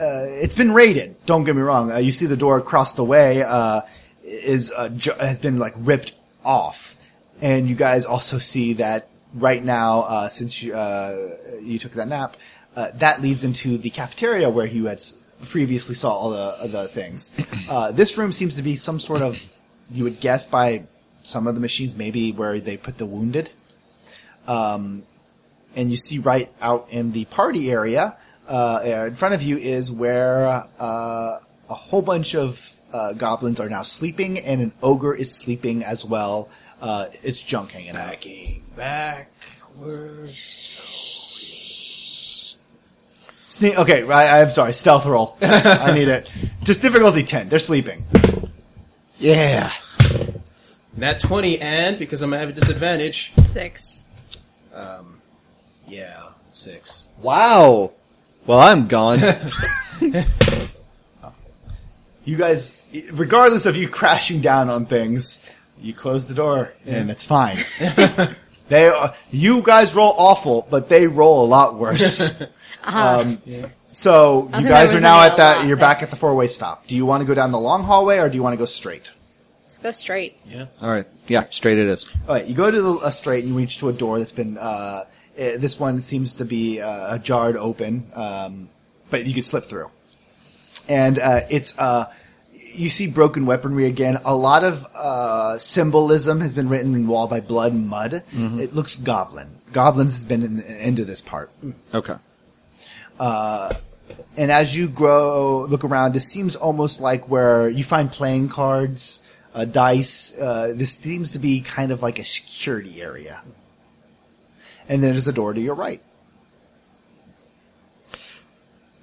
uh, 0.00 0.24
it's 0.44 0.54
been 0.54 0.72
raided. 0.72 1.14
Don't 1.26 1.44
get 1.44 1.54
me 1.54 1.62
wrong. 1.62 1.92
Uh, 1.92 1.98
you 1.98 2.10
see 2.10 2.24
the 2.26 2.38
door 2.38 2.56
across 2.56 2.94
the 2.94 3.04
way 3.04 3.42
uh, 3.42 3.82
is 4.24 4.72
uh, 4.74 4.88
ju- 4.88 5.12
has 5.20 5.38
been 5.38 5.58
like 5.58 5.74
ripped 5.76 6.14
off, 6.42 6.96
and 7.42 7.68
you 7.68 7.74
guys 7.74 8.06
also 8.06 8.38
see 8.38 8.72
that 8.74 9.08
right 9.34 9.62
now, 9.62 10.00
uh, 10.02 10.28
since 10.30 10.62
you 10.62 10.72
uh, 10.74 11.36
you 11.60 11.78
took 11.78 11.92
that 11.92 12.08
nap, 12.08 12.36
uh, 12.76 12.90
that 12.94 13.20
leads 13.20 13.44
into 13.44 13.76
the 13.76 13.90
cafeteria 13.90 14.48
where 14.48 14.66
you 14.66 14.86
had 14.86 14.98
s- 14.98 15.16
previously 15.48 15.94
saw 15.94 16.12
all 16.12 16.30
the 16.30 16.68
the 16.68 16.88
things. 16.88 17.32
Uh, 17.68 17.92
this 17.92 18.18
room 18.18 18.32
seems 18.32 18.56
to 18.56 18.62
be 18.62 18.76
some 18.76 19.00
sort 19.00 19.22
of 19.22 19.42
you 19.90 20.04
would 20.04 20.20
guess 20.20 20.44
by 20.44 20.84
some 21.22 21.46
of 21.46 21.54
the 21.54 21.60
machines 21.60 21.96
maybe 21.96 22.32
where 22.32 22.60
they 22.60 22.76
put 22.76 22.98
the 22.98 23.06
wounded. 23.06 23.50
Um, 24.46 25.04
and 25.76 25.90
you 25.90 25.96
see 25.96 26.18
right 26.18 26.52
out 26.60 26.88
in 26.90 27.12
the 27.12 27.24
party 27.26 27.70
area, 27.70 28.16
uh, 28.48 29.04
in 29.06 29.16
front 29.16 29.34
of 29.34 29.42
you 29.42 29.56
is 29.56 29.92
where 29.92 30.64
uh, 30.80 31.38
a 31.68 31.74
whole 31.74 32.02
bunch 32.02 32.34
of 32.34 32.76
uh, 32.92 33.12
goblins 33.12 33.60
are 33.60 33.68
now 33.68 33.82
sleeping, 33.82 34.38
and 34.38 34.60
an 34.60 34.72
ogre 34.82 35.14
is 35.14 35.32
sleeping 35.32 35.84
as 35.84 36.04
well. 36.04 36.48
Uh, 36.80 37.06
it's 37.22 37.40
junk 37.40 37.72
hanging 37.72 37.90
out. 37.90 38.08
Backing 38.08 38.64
backwards. 38.74 40.89
Sne- 43.60 43.76
okay, 43.76 44.08
I, 44.10 44.40
I'm 44.40 44.50
sorry. 44.50 44.72
Stealth 44.72 45.04
roll. 45.04 45.36
I 45.42 45.92
need 45.92 46.08
it. 46.08 46.28
Just 46.64 46.80
difficulty 46.82 47.22
ten. 47.22 47.48
They're 47.48 47.58
sleeping. 47.58 48.04
Yeah. 49.18 49.70
Nat 50.96 51.20
20 51.20 51.60
and, 51.60 51.98
because 51.98 52.22
I'm 52.22 52.32
at 52.34 52.48
a 52.48 52.52
disadvantage, 52.52 53.32
Six. 53.48 54.02
um, 54.74 55.20
yeah, 55.86 56.24
6. 56.52 57.08
Wow. 57.22 57.92
Well, 58.46 58.58
I'm 58.58 58.88
gone. 58.88 59.18
You 62.22 62.36
guys, 62.36 62.78
regardless 63.12 63.64
of 63.66 63.76
you 63.76 63.88
crashing 63.88 64.40
down 64.40 64.68
on 64.68 64.84
things, 64.86 65.42
you 65.80 65.94
close 65.94 66.26
the 66.26 66.34
door 66.34 66.72
and 66.84 67.10
it's 67.10 67.24
fine. 67.24 67.56
they, 68.68 68.88
are, 68.88 69.14
you 69.32 69.62
guys 69.62 69.94
roll 69.94 70.14
awful, 70.16 70.66
but 70.70 70.88
they 70.90 71.06
roll 71.06 71.44
a 71.44 71.48
lot 71.48 71.76
worse. 71.76 72.30
Um, 72.82 73.42
so 73.92 74.50
you 74.56 74.68
guys 74.68 74.94
are 74.94 75.00
now 75.00 75.22
at 75.22 75.36
that. 75.36 75.66
You're 75.66 75.76
there. 75.76 75.76
back 75.76 76.02
at 76.02 76.10
the 76.10 76.16
four 76.16 76.34
way 76.34 76.46
stop. 76.46 76.86
Do 76.86 76.94
you 76.94 77.06
want 77.06 77.22
to 77.22 77.26
go 77.26 77.34
down 77.34 77.52
the 77.52 77.58
long 77.60 77.82
hallway 77.82 78.18
or 78.18 78.28
do 78.28 78.36
you 78.36 78.42
want 78.42 78.54
to 78.54 78.58
go 78.58 78.64
straight? 78.64 79.10
Let's 79.64 79.78
go 79.78 79.92
straight. 79.92 80.36
Yeah. 80.46 80.66
All 80.82 80.90
right. 80.90 81.06
Yeah, 81.28 81.44
straight 81.50 81.78
it 81.78 81.86
is. 81.86 82.04
All 82.26 82.34
right, 82.34 82.44
you 82.44 82.56
go 82.56 82.70
to 82.70 82.82
the 82.82 82.94
uh, 82.94 83.10
straight 83.10 83.44
and 83.44 83.52
you 83.52 83.58
reach 83.58 83.78
to 83.78 83.88
a 83.88 83.92
door 83.92 84.18
that's 84.18 84.32
been. 84.32 84.58
Uh, 84.58 85.04
eh, 85.36 85.58
this 85.58 85.78
one 85.78 86.00
seems 86.00 86.34
to 86.36 86.44
be 86.44 86.80
uh, 86.80 87.18
jarred 87.18 87.56
open, 87.56 88.10
um, 88.14 88.68
but 89.10 89.26
you 89.26 89.32
could 89.32 89.46
slip 89.46 89.64
through. 89.64 89.90
And 90.88 91.20
uh, 91.20 91.42
it's 91.50 91.78
uh, 91.78 92.12
you 92.74 92.90
see 92.90 93.06
broken 93.06 93.46
weaponry 93.46 93.86
again. 93.86 94.18
A 94.24 94.34
lot 94.34 94.64
of 94.64 94.84
uh, 94.96 95.58
symbolism 95.58 96.40
has 96.40 96.52
been 96.52 96.68
written 96.68 96.96
in 96.96 97.06
wall 97.06 97.28
by 97.28 97.38
blood 97.38 97.72
and 97.72 97.88
mud. 97.88 98.24
It 98.32 98.74
looks 98.74 98.96
goblin. 98.96 99.60
Goblins 99.72 100.14
has 100.14 100.24
been 100.24 100.42
in, 100.42 100.60
into 100.60 101.04
this 101.04 101.20
part. 101.20 101.52
Okay. 101.94 102.16
And 104.36 104.50
as 104.50 104.74
you 104.74 104.88
grow, 104.88 105.66
look 105.66 105.84
around, 105.84 106.14
this 106.14 106.26
seems 106.26 106.56
almost 106.56 107.00
like 107.00 107.28
where 107.28 107.68
you 107.68 107.84
find 107.84 108.10
playing 108.10 108.48
cards, 108.48 109.22
uh, 109.54 109.64
dice. 109.64 110.34
Uh, 110.38 110.72
this 110.74 110.92
seems 110.96 111.32
to 111.32 111.38
be 111.38 111.60
kind 111.60 111.92
of 111.92 112.02
like 112.02 112.18
a 112.18 112.24
security 112.24 113.02
area. 113.02 113.42
And 114.88 115.02
then 115.02 115.12
there's 115.12 115.28
a 115.28 115.32
door 115.32 115.52
to 115.52 115.60
your 115.60 115.74
right. 115.74 116.00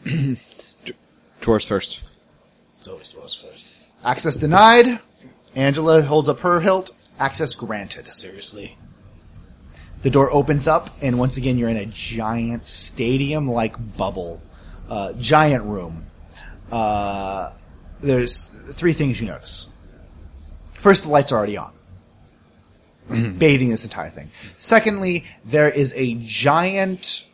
Doors 1.41 1.65
first. 1.65 2.01
It's 2.80 2.88
always 2.88 3.09
to 3.09 3.20
us 3.22 3.36
first. 3.36 3.68
Access 4.03 4.38
denied. 4.38 4.99
Angela 5.55 6.01
holds 6.01 6.30
up 6.30 6.39
her 6.39 6.61
hilt. 6.61 6.91
Access 7.20 7.53
granted. 7.53 8.05
Seriously. 8.05 8.78
The 10.04 10.10
door 10.10 10.32
opens 10.32 10.68
up, 10.68 10.89
and 11.02 11.18
once 11.18 11.38
again, 11.38 11.58
you're 11.58 11.70
in 11.70 11.78
a 11.78 11.86
giant 11.86 12.66
stadium-like 12.66 13.98
bubble, 13.98 14.41
uh, 14.89 15.14
giant 15.14 15.64
room. 15.66 16.06
Uh, 16.72 17.52
there's 18.02 18.43
three 18.74 18.93
things 18.93 19.20
you 19.20 19.28
notice. 19.28 19.68
First, 20.76 21.04
the 21.04 21.10
lights 21.10 21.32
are 21.32 21.38
already 21.38 21.58
on, 21.58 21.74
bathing 23.10 23.70
this 23.70 23.84
entire 23.84 24.10
thing. 24.10 24.30
Secondly, 24.60 25.26
there 25.43 25.70
is 25.70 25.93
a 25.95 26.14
giant 26.16 27.26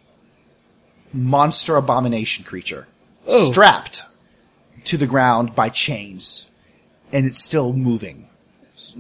monster 1.11 1.75
abomination 1.75 2.45
creature 2.45 2.87
strapped 3.27 4.03
to 4.85 4.97
the 4.97 5.05
ground 5.05 5.53
by 5.53 5.69
chains, 5.69 6.49
and 7.11 7.25
it's 7.25 7.43
still 7.43 7.73
moving, 7.73 8.29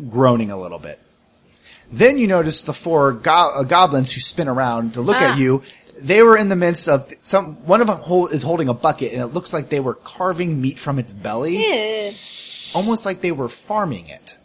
groaning 0.09 0.51
a 0.51 0.59
little 0.59 0.79
bit. 0.79 0.99
Then 1.93 2.17
you 2.17 2.27
notice 2.27 2.63
the 2.63 2.73
four 2.73 3.11
go- 3.13 3.51
uh, 3.55 3.63
goblins 3.63 4.11
who 4.11 4.19
spin 4.19 4.47
around 4.47 4.95
to 4.95 5.01
look 5.01 5.17
Ah. 5.17 5.33
at 5.33 5.37
you. 5.37 5.61
They 5.99 6.23
were 6.23 6.35
in 6.35 6.49
the 6.49 6.55
midst 6.55 6.89
of 6.89 7.11
some. 7.21 7.55
One 7.67 7.81
of 7.81 7.87
them 7.87 7.97
hol- 7.97 8.27
is 8.27 8.41
holding 8.43 8.67
a 8.67 8.73
bucket, 8.73 9.13
and 9.13 9.21
it 9.21 9.27
looks 9.27 9.53
like 9.53 9.69
they 9.69 9.79
were 9.79 9.93
carving 9.93 10.59
meat 10.59 10.79
from 10.79 10.97
its 10.99 11.13
belly, 11.13 11.63
almost 12.73 13.05
like 13.05 13.21
they 13.21 13.31
were 13.31 13.47
farming 13.47 14.07
it. 14.09 14.35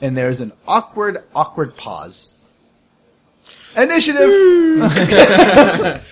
And 0.00 0.16
there's 0.16 0.40
an 0.40 0.52
awkward, 0.66 1.18
awkward 1.34 1.76
pause. 1.76 2.34
Initiative. 3.76 4.28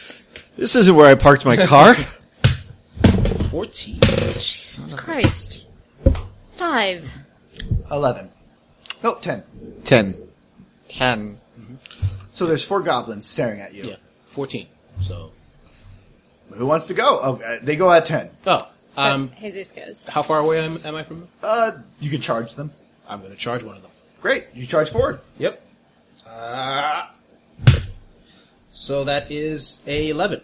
This 0.56 0.76
isn't 0.76 0.94
where 0.94 1.06
I 1.06 1.14
parked 1.14 1.46
my 1.46 1.56
car. 1.56 1.94
14. 3.50 4.00
Jesus 4.02 4.92
Christ. 4.94 5.64
Five. 6.56 7.08
Eleven. 7.90 8.28
No, 9.02 9.14
ten. 9.14 9.42
Ten. 9.84 10.14
Ten. 10.88 11.40
So 12.32 12.46
there's 12.46 12.64
four 12.64 12.80
goblins 12.82 13.26
staring 13.26 13.60
at 13.60 13.74
you. 13.74 13.82
Yeah. 13.84 13.96
14. 14.26 14.66
So. 15.00 15.32
Who 16.52 16.66
wants 16.66 16.86
to 16.88 16.94
go? 16.94 17.18
Oh, 17.22 17.40
uh, 17.44 17.58
they 17.62 17.76
go 17.76 17.90
at 17.90 18.06
ten. 18.06 18.30
Oh. 18.46 18.68
So 18.96 19.02
Um, 19.02 19.30
Jesus 19.40 19.70
goes. 19.70 20.08
how 20.08 20.22
far 20.22 20.40
away 20.40 20.60
am, 20.64 20.80
am 20.84 20.94
I 20.96 21.02
from 21.04 21.20
them? 21.20 21.28
Uh, 21.42 21.72
you 22.00 22.10
can 22.10 22.20
charge 22.20 22.54
them. 22.54 22.72
I'm 23.08 23.20
going 23.20 23.30
to 23.32 23.38
charge 23.38 23.62
one 23.62 23.76
of 23.76 23.82
them. 23.82 23.90
Great. 24.20 24.46
You 24.54 24.66
charge 24.66 24.90
forward. 24.90 25.20
Yep. 25.38 25.62
Uh, 26.26 27.06
so 28.72 29.04
that 29.04 29.30
is 29.30 29.82
a 29.86 30.08
11. 30.10 30.40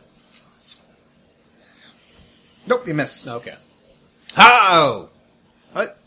Nope, 2.67 2.87
you 2.89 2.95
miss. 2.95 3.27
Okay. 3.27 3.55
How? 4.35 5.09
What? 5.73 5.99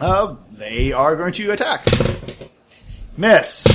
Uh, 0.00 0.36
they 0.52 0.92
are 0.92 1.16
going 1.16 1.32
to 1.34 1.50
attack. 1.52 1.84
Miss. 3.16 3.66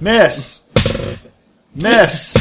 Miss. 0.00 0.64
Miss. 1.74 2.34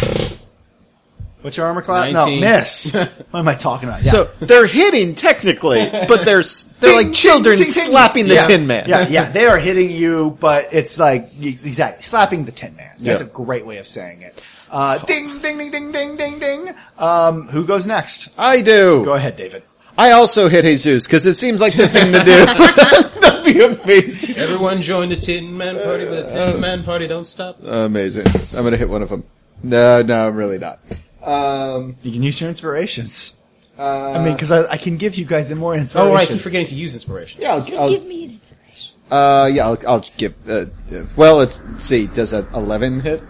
What's 1.42 1.58
your 1.58 1.66
armor 1.66 1.82
class? 1.82 2.12
No, 2.14 2.20
19. 2.26 2.40
miss. 2.40 2.94
what 3.32 3.40
am 3.40 3.48
I 3.48 3.56
talking 3.56 3.90
about? 3.90 4.04
Yeah. 4.04 4.12
So 4.12 4.24
they're 4.42 4.68
hitting 4.68 5.16
technically, 5.16 5.90
but 6.08 6.24
they're 6.24 6.42
s- 6.42 6.66
they're 6.80 6.92
Ding, 7.00 7.08
like 7.08 7.16
children 7.16 7.58
ding, 7.58 7.66
ding, 7.66 7.74
ding. 7.74 7.84
slapping 7.92 8.28
the 8.28 8.36
Yeah. 8.36 8.46
Tin 8.46 8.68
Man. 8.68 8.86
Yeah, 8.88 9.08
yeah, 9.08 9.30
they 9.32 9.48
are 9.48 9.58
hitting 9.58 9.90
you, 9.90 10.38
but 10.40 10.68
it's 10.72 11.00
like 11.00 11.32
exactly 11.42 12.04
slapping 12.04 12.46
the 12.46 12.52
Tin 12.52 12.76
Man. 12.76 12.92
That's 13.00 13.22
Yeah. 13.24 13.28
a 13.28 13.32
great 13.32 13.66
way 13.66 13.78
of 13.80 13.88
saying 13.88 14.22
it. 14.22 14.40
Uh, 14.70 15.00
ding, 15.00 15.40
ding, 15.40 15.58
ding, 15.58 15.72
ding, 15.72 15.92
ding, 15.92 16.16
ding, 16.16 16.40
ding. 16.40 16.76
Um, 17.00 17.48
who 17.48 17.66
goes 17.66 17.88
next? 17.88 18.30
I 18.38 18.62
do. 18.62 19.04
Go 19.04 19.14
ahead, 19.14 19.36
David. 19.36 19.64
I 19.98 20.12
also 20.12 20.48
hit 20.50 20.64
Jesus 20.64 21.06
because 21.06 21.26
it 21.26 21.36
seems 21.36 21.62
like 21.62 21.74
the 21.74 21.88
thing 21.88 22.12
to 22.14 22.24
do. 22.24 22.46
That'd 23.22 23.44
be 23.54 23.62
amazing. 23.64 24.36
Everyone 24.38 24.82
join 24.82 25.10
the 25.10 25.16
Tin 25.16 25.56
Man 25.56 25.76
Party. 25.84 26.06
The 26.06 26.24
Tin 26.24 26.60
Man 26.62 26.84
Party 26.84 27.08
don't 27.08 27.26
stop. 27.26 27.58
Amazing. 27.64 28.26
I'm 28.58 28.64
gonna 28.64 28.78
hit 28.78 28.90
one 28.90 29.02
of 29.02 29.10
them. 29.10 29.24
No, 29.64 30.02
no, 30.02 30.28
I'm 30.28 30.36
really 30.36 30.58
not. 30.58 30.80
Um, 31.24 31.98
You 32.02 32.12
can 32.12 32.24
use 32.24 32.40
your 32.42 32.50
inspirations. 32.50 33.38
uh, 33.78 34.14
I 34.14 34.24
mean, 34.24 34.34
because 34.34 34.52
I, 34.52 34.64
I 34.72 34.78
can 34.78 34.98
give 34.98 35.16
you 35.16 35.26
guys 35.26 35.54
more 35.54 35.76
inspiration. 35.76 36.12
Oh, 36.12 36.16
right. 36.16 36.28
I 36.28 36.32
keep 36.34 36.42
forgetting 36.42 36.68
to 36.68 36.76
use 36.76 36.94
inspiration. 36.96 37.42
yeah, 37.42 37.54
I'll, 37.54 37.80
I'll, 37.80 37.90
Give 37.90 38.06
me 38.06 38.24
an 38.26 38.32
inspiration. 38.32 38.96
uh, 39.12 39.50
yeah, 39.54 39.66
I'll, 39.68 39.78
I'll 39.88 40.06
give. 40.18 40.34
Uh, 40.50 40.66
uh, 40.92 41.04
well, 41.16 41.36
let's 41.38 41.62
see. 41.84 42.08
Does 42.08 42.34
a 42.34 42.48
11 42.56 43.02
hit? 43.02 43.22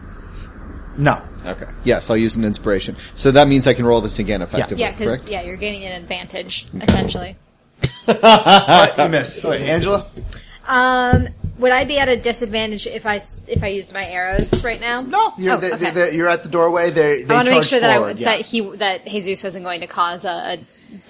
No. 0.97 1.21
Okay. 1.45 1.65
Yes, 1.83 2.09
I'll 2.09 2.17
use 2.17 2.35
an 2.35 2.43
inspiration. 2.45 2.95
So 3.15 3.31
that 3.31 3.47
means 3.47 3.67
I 3.67 3.73
can 3.73 3.85
roll 3.85 4.01
this 4.01 4.19
again 4.19 4.41
effectively. 4.41 4.81
Yeah, 4.83 4.91
because 4.91 5.07
correct? 5.07 5.29
yeah, 5.31 5.41
you're 5.41 5.57
gaining 5.57 5.85
an 5.85 6.01
advantage 6.01 6.67
essentially. 6.81 7.35
Alright, 8.07 8.97
you 8.97 9.07
missed. 9.09 9.43
Alright, 9.43 9.61
Angela? 9.61 10.05
Um, 10.67 11.27
would 11.57 11.71
I 11.71 11.83
be 11.85 11.99
at 11.99 12.09
a 12.09 12.17
disadvantage 12.17 12.87
if 12.87 13.05
I 13.05 13.17
s- 13.17 13.41
if 13.47 13.63
I 13.63 13.67
used 13.67 13.91
my 13.93 14.05
arrows 14.05 14.63
right 14.63 14.79
now? 14.79 15.01
No, 15.01 15.33
you're, 15.37 15.53
Oh, 15.53 15.57
they, 15.57 15.73
okay. 15.73 15.89
they, 15.91 16.15
you're 16.15 16.29
at 16.29 16.43
the 16.43 16.49
doorway. 16.49 16.89
They, 16.91 17.23
they 17.23 17.33
I 17.33 17.37
want 17.37 17.47
to 17.47 17.51
make 17.53 17.63
charge 17.63 17.67
sure 17.69 17.79
that 17.81 17.89
I, 17.89 17.97
forward, 17.97 18.19
yeah. 18.19 18.37
that 18.37 18.45
he 18.45 18.61
that 18.77 19.05
Jesus 19.05 19.43
wasn't 19.43 19.63
going 19.65 19.81
to 19.81 19.87
cause 19.87 20.25
a, 20.25 20.29
a 20.29 20.57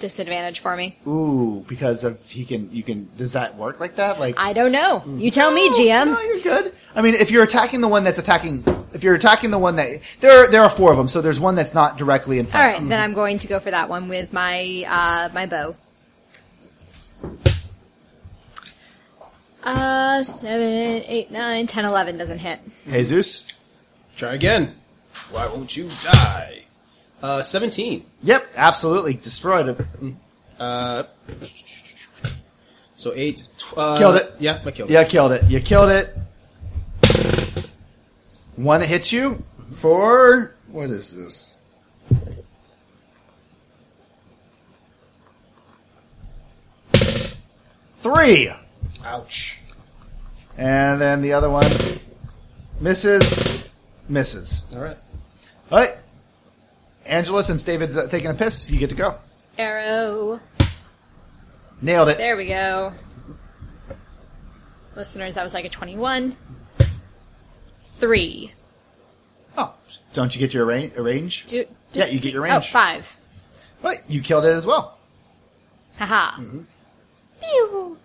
disadvantage 0.00 0.60
for 0.60 0.76
me. 0.76 0.96
Ooh, 1.06 1.64
because 1.68 2.04
of 2.04 2.20
he 2.30 2.44
can, 2.44 2.72
you 2.72 2.82
can. 2.82 3.08
Does 3.16 3.32
that 3.32 3.56
work 3.56 3.80
like 3.80 3.96
that? 3.96 4.18
Like 4.20 4.34
I 4.38 4.52
don't 4.52 4.72
know. 4.72 5.02
You 5.06 5.30
tell 5.30 5.52
me, 5.52 5.68
GM. 5.70 6.06
No, 6.06 6.20
you're 6.20 6.40
good. 6.40 6.74
I 6.94 7.02
mean, 7.02 7.14
if 7.14 7.30
you're 7.30 7.42
attacking 7.42 7.80
the 7.80 7.88
one 7.88 8.04
that's 8.04 8.18
attacking, 8.18 8.64
if 8.92 9.02
you're 9.02 9.14
attacking 9.14 9.50
the 9.50 9.58
one 9.58 9.76
that 9.76 10.00
there, 10.20 10.44
are, 10.44 10.50
there 10.50 10.62
are 10.62 10.68
four 10.70 10.90
of 10.90 10.98
them, 10.98 11.08
so 11.08 11.20
there's 11.22 11.40
one 11.40 11.54
that's 11.54 11.74
not 11.74 11.96
directly 11.96 12.38
in 12.38 12.46
All 12.46 12.52
front. 12.52 12.78
right, 12.80 12.88
then 12.88 13.00
I'm 13.00 13.14
going 13.14 13.38
to 13.38 13.46
go 13.48 13.58
for 13.60 13.70
that 13.70 13.88
one 13.88 14.08
with 14.08 14.32
my 14.32 14.84
uh, 14.86 15.28
my 15.32 15.46
bow. 15.46 15.74
Uh, 19.62 20.22
seven, 20.24 21.04
eight, 21.06 21.30
nine, 21.30 21.66
ten, 21.66 21.84
eleven 21.84 22.18
doesn't 22.18 22.38
hit. 22.38 22.60
Jesus. 22.88 23.60
Try 24.16 24.34
again. 24.34 24.74
Why 25.30 25.46
won't 25.46 25.76
you 25.76 25.88
die? 26.02 26.61
Uh, 27.22 27.40
17. 27.40 28.04
Yep, 28.24 28.46
absolutely 28.56 29.14
destroyed 29.14 29.68
it. 29.68 30.14
Uh, 30.58 31.04
so 32.96 33.12
8. 33.14 33.48
Tw- 33.58 33.78
uh, 33.78 33.98
Killed 33.98 34.16
it. 34.16 34.34
Yeah, 34.38 34.60
I 34.64 34.70
killed 34.72 34.90
it. 34.90 34.92
Yeah, 34.92 35.04
killed 35.04 35.32
it. 35.32 35.44
You 35.44 35.60
killed 35.60 35.90
it. 35.90 36.16
One 38.56 38.80
hits 38.80 39.12
you 39.12 39.42
for 39.74 40.54
what 40.68 40.90
is 40.90 41.14
this? 41.16 41.56
Three. 47.94 48.52
Ouch. 49.04 49.58
And 50.58 51.00
then 51.00 51.22
the 51.22 51.32
other 51.32 51.48
one 51.48 51.72
misses, 52.80 53.64
misses. 54.08 54.66
All 54.74 54.80
right. 54.80 54.96
All 55.70 55.78
right. 55.78 55.96
Angela, 57.12 57.44
since 57.44 57.62
David's 57.62 57.94
uh, 57.94 58.06
taking 58.08 58.30
a 58.30 58.34
piss, 58.34 58.70
you 58.70 58.78
get 58.78 58.88
to 58.88 58.96
go. 58.96 59.16
Arrow. 59.58 60.40
Nailed 61.82 62.08
it. 62.08 62.16
There 62.16 62.38
we 62.38 62.46
go. 62.46 62.94
Listeners, 64.96 65.34
that 65.34 65.42
was 65.44 65.52
like 65.52 65.66
a 65.66 65.68
21. 65.68 66.34
Three. 67.78 68.52
Oh, 69.58 69.74
don't 70.14 70.34
you 70.34 70.38
get 70.38 70.54
your 70.54 70.64
range? 70.64 70.96
range? 70.96 71.44
Do, 71.48 71.66
Yeah, 71.92 72.06
you 72.06 72.18
get 72.18 72.32
your 72.32 72.46
Oh, 72.46 72.50
range. 72.50 72.70
five. 72.70 73.14
Right, 73.82 73.98
you 74.08 74.22
killed 74.22 74.46
it 74.46 74.52
as 74.54 74.66
well. 74.66 74.96
Haha. 75.98 76.40
Mm-hmm. 76.40 76.60
Pew. 77.42 77.98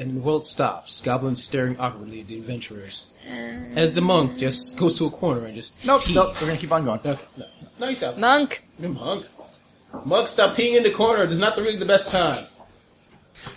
And 0.00 0.16
the 0.16 0.20
world 0.20 0.46
stops. 0.46 1.02
Goblins 1.02 1.44
staring 1.44 1.78
awkwardly 1.78 2.20
at 2.22 2.26
the 2.28 2.36
adventurers. 2.38 3.08
As 3.76 3.92
the 3.92 4.00
monk 4.00 4.38
just 4.38 4.78
goes 4.78 4.96
to 4.98 5.04
a 5.06 5.10
corner 5.10 5.44
and 5.44 5.54
just 5.54 5.76
Nope, 5.84 6.04
pees. 6.04 6.14
nope. 6.16 6.34
We're 6.40 6.46
gonna 6.46 6.58
keep 6.58 6.72
on 6.72 6.84
going. 6.86 7.00
Okay, 7.04 7.20
no, 7.36 7.44
no, 7.78 7.88
you 7.88 7.94
stop. 7.94 8.16
Monk. 8.16 8.64
The 8.78 8.88
monk. 8.88 9.26
Monk, 10.06 10.28
stop 10.28 10.56
peeing 10.56 10.74
in 10.76 10.82
the 10.84 10.90
corner. 10.90 11.24
This 11.24 11.34
is 11.34 11.38
not 11.40 11.54
the, 11.54 11.62
really 11.62 11.76
the 11.76 11.84
best 11.84 12.10
time. 12.12 12.42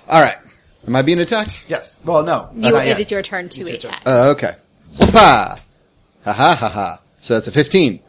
All 0.09 0.21
right. 0.21 0.37
Am 0.85 0.95
I 0.97 1.01
being 1.01 1.19
attacked? 1.19 1.63
Yes. 1.69 2.03
Well, 2.05 2.23
no. 2.23 2.49
You, 2.53 2.71
not 2.73 2.83
it 2.83 2.87
yet. 2.87 2.99
is 2.99 3.09
your 3.11 3.21
turn 3.21 3.47
to 3.47 3.61
It's 3.61 3.69
your 3.69 3.77
turn. 3.77 3.91
attack. 3.93 4.01
Uh, 4.05 4.29
okay. 4.31 4.55
Whoopah! 4.99 5.59
Ha 6.25 6.33
ha 6.33 6.55
ha 6.59 6.69
ha. 6.69 6.99
So 7.21 7.35
that's 7.35 7.47
a 7.47 7.51
15. 7.53 8.01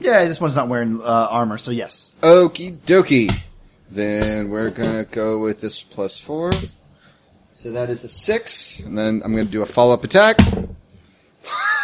Yeah, 0.00 0.24
this 0.24 0.40
one's 0.40 0.56
not 0.56 0.68
wearing 0.68 1.00
uh, 1.02 1.28
armor, 1.30 1.58
so 1.58 1.70
yes. 1.70 2.14
Okie 2.22 2.78
dokie. 2.78 3.30
Then 3.92 4.48
we're 4.48 4.70
gonna 4.70 5.04
go 5.04 5.38
with 5.38 5.60
this 5.60 5.82
plus 5.82 6.18
four. 6.18 6.50
So 7.52 7.70
that 7.72 7.90
is 7.90 8.04
a 8.04 8.08
six. 8.08 8.80
And 8.80 8.96
then 8.96 9.20
I'm 9.22 9.32
gonna 9.32 9.44
do 9.44 9.60
a 9.60 9.66
follow 9.66 9.92
up 9.92 10.02
attack. 10.02 10.38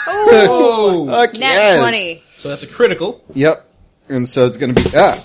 Oh! 0.07 1.07
Fuck 1.11 1.35
Nat 1.35 1.41
yes. 1.41 1.81
20. 1.81 2.23
so 2.39 2.49
that's 2.49 2.63
a 2.63 2.67
critical. 2.67 3.23
Yep. 3.35 3.69
And 4.09 4.27
so 4.27 4.47
it's 4.47 4.57
gonna 4.57 4.73
be, 4.73 4.87
ah. 4.97 5.23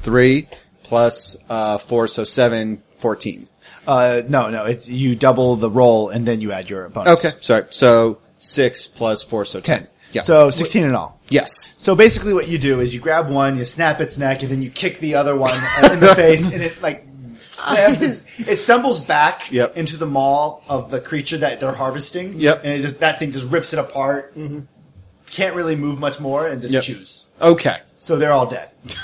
Three 0.00 0.48
plus, 0.82 1.36
uh, 1.48 1.78
four, 1.78 2.08
so 2.08 2.24
seven, 2.24 2.82
fourteen. 2.96 3.48
Uh, 3.86 4.22
no, 4.28 4.50
no. 4.50 4.64
It's 4.64 4.88
you 4.88 5.14
double 5.14 5.54
the 5.54 5.70
roll 5.70 6.08
and 6.08 6.26
then 6.26 6.40
you 6.40 6.50
add 6.50 6.68
your 6.68 6.88
bonus. 6.88 7.24
Okay. 7.24 7.36
Sorry. 7.40 7.66
So 7.70 8.18
six 8.40 8.88
plus 8.88 9.22
four, 9.22 9.44
so 9.44 9.60
ten. 9.60 9.78
Ten. 9.82 9.88
Yeah. 10.12 10.22
So 10.22 10.50
sixteen 10.50 10.84
in 10.84 10.94
all. 10.94 11.20
yes. 11.28 11.76
So 11.78 11.94
basically, 11.94 12.34
what 12.34 12.48
you 12.48 12.58
do 12.58 12.80
is 12.80 12.92
you 12.94 13.00
grab 13.00 13.28
one, 13.30 13.56
you 13.58 13.64
snap 13.64 14.00
its 14.00 14.18
neck, 14.18 14.42
and 14.42 14.50
then 14.50 14.62
you 14.62 14.70
kick 14.70 14.98
the 14.98 15.14
other 15.14 15.36
one 15.36 15.54
in 15.92 16.00
the 16.00 16.14
face, 16.16 16.52
and 16.52 16.62
it 16.62 16.80
like 16.82 17.06
slams. 17.52 18.02
Its, 18.02 18.48
it 18.48 18.56
stumbles 18.58 19.00
back 19.00 19.50
Yep. 19.52 19.76
into 19.76 19.96
the 19.96 20.06
maw 20.06 20.60
of 20.68 20.90
the 20.90 21.00
creature 21.00 21.38
that 21.38 21.60
they're 21.60 21.72
harvesting. 21.74 22.40
Yep. 22.40 22.62
And 22.64 22.72
it 22.72 22.82
just 22.82 22.98
that 23.00 23.18
thing 23.18 23.32
just 23.32 23.46
rips 23.46 23.72
it 23.72 23.78
apart. 23.78 24.34
Mm-hmm. 24.36 24.60
Can't 25.30 25.54
really 25.54 25.76
move 25.76 26.00
much 26.00 26.18
more, 26.18 26.46
and 26.48 26.60
just 26.60 26.74
Yep. 26.74 26.82
chews. 26.82 27.26
Okay. 27.40 27.76
So 28.00 28.16
they're 28.16 28.32
all 28.32 28.46
dead. 28.46 28.70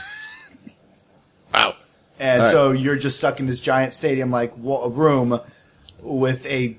Wow. 1.55 1.77
And 2.19 2.41
All 2.41 2.47
right. 2.47 2.53
so 2.53 2.73
you're 2.73 2.97
just 2.97 3.17
stuck 3.19 3.41
in 3.41 3.47
this 3.47 3.61
giant 3.61 3.95
stadium 3.95 4.31
like 4.31 4.57
wa- 4.59 4.89
room 4.91 5.41
with 6.03 6.45
a 6.47 6.77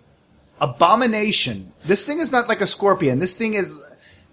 abomination. 0.61 1.71
This 1.84 2.05
thing 2.05 2.19
is 2.19 2.32
not 2.32 2.47
like 2.47 2.61
a 2.61 2.67
scorpion. 2.67 3.19
This 3.19 3.36
thing 3.36 3.53
is 3.53 3.84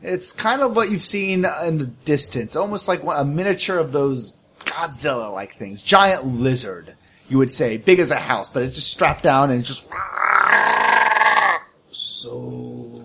it's 0.04 0.32
kind 0.32 0.60
of 0.60 0.76
what 0.76 0.90
you've 0.90 1.04
seen 1.04 1.46
in 1.64 1.78
the 1.78 1.86
distance, 2.04 2.56
almost 2.56 2.88
like 2.88 3.02
a 3.04 3.24
miniature 3.24 3.78
of 3.78 3.92
those 3.92 4.34
Godzilla 4.60 5.32
like 5.32 5.56
things. 5.56 5.82
Giant 5.82 6.26
lizard, 6.26 6.94
you 7.28 7.38
would 7.38 7.50
say, 7.50 7.78
big 7.78 7.98
as 7.98 8.10
a 8.10 8.16
house, 8.16 8.50
but 8.50 8.62
it's 8.62 8.74
just 8.74 8.90
strapped 8.90 9.22
down 9.22 9.50
and 9.50 9.60
it's 9.60 9.68
just 9.68 9.86
So. 11.90 13.02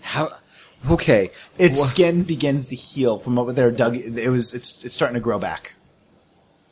How? 0.00 0.30
Okay. 0.90 1.30
its 1.58 1.80
Wha- 1.80 1.86
skin 1.86 2.22
begins 2.22 2.68
to 2.68 2.74
heal 2.74 3.18
from 3.18 3.36
what 3.36 3.54
they're 3.56 3.70
dug. 3.70 3.96
It 3.96 4.28
was 4.28 4.54
it's 4.54 4.84
it's 4.84 4.94
starting 4.94 5.14
to 5.14 5.20
grow 5.20 5.38
back. 5.38 5.74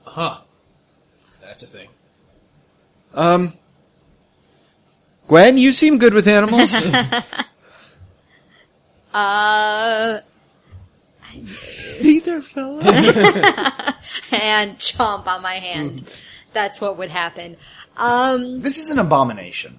Huh. 0.04 0.40
That's 1.42 1.62
a 1.62 1.66
thing. 1.66 1.88
Um. 3.14 3.54
Gwen, 5.26 5.58
you 5.58 5.72
seem 5.72 5.98
good 5.98 6.14
with 6.14 6.28
animals. 6.28 6.86
Uh, 9.16 10.20
Neither 12.02 12.42
fella. 12.42 12.82
and 14.30 14.76
chomp 14.76 15.26
on 15.26 15.40
my 15.40 15.54
hand. 15.54 16.10
That's 16.52 16.82
what 16.82 16.98
would 16.98 17.08
happen. 17.08 17.56
Um, 17.96 18.60
This 18.60 18.76
is 18.76 18.90
an 18.90 18.98
abomination. 18.98 19.78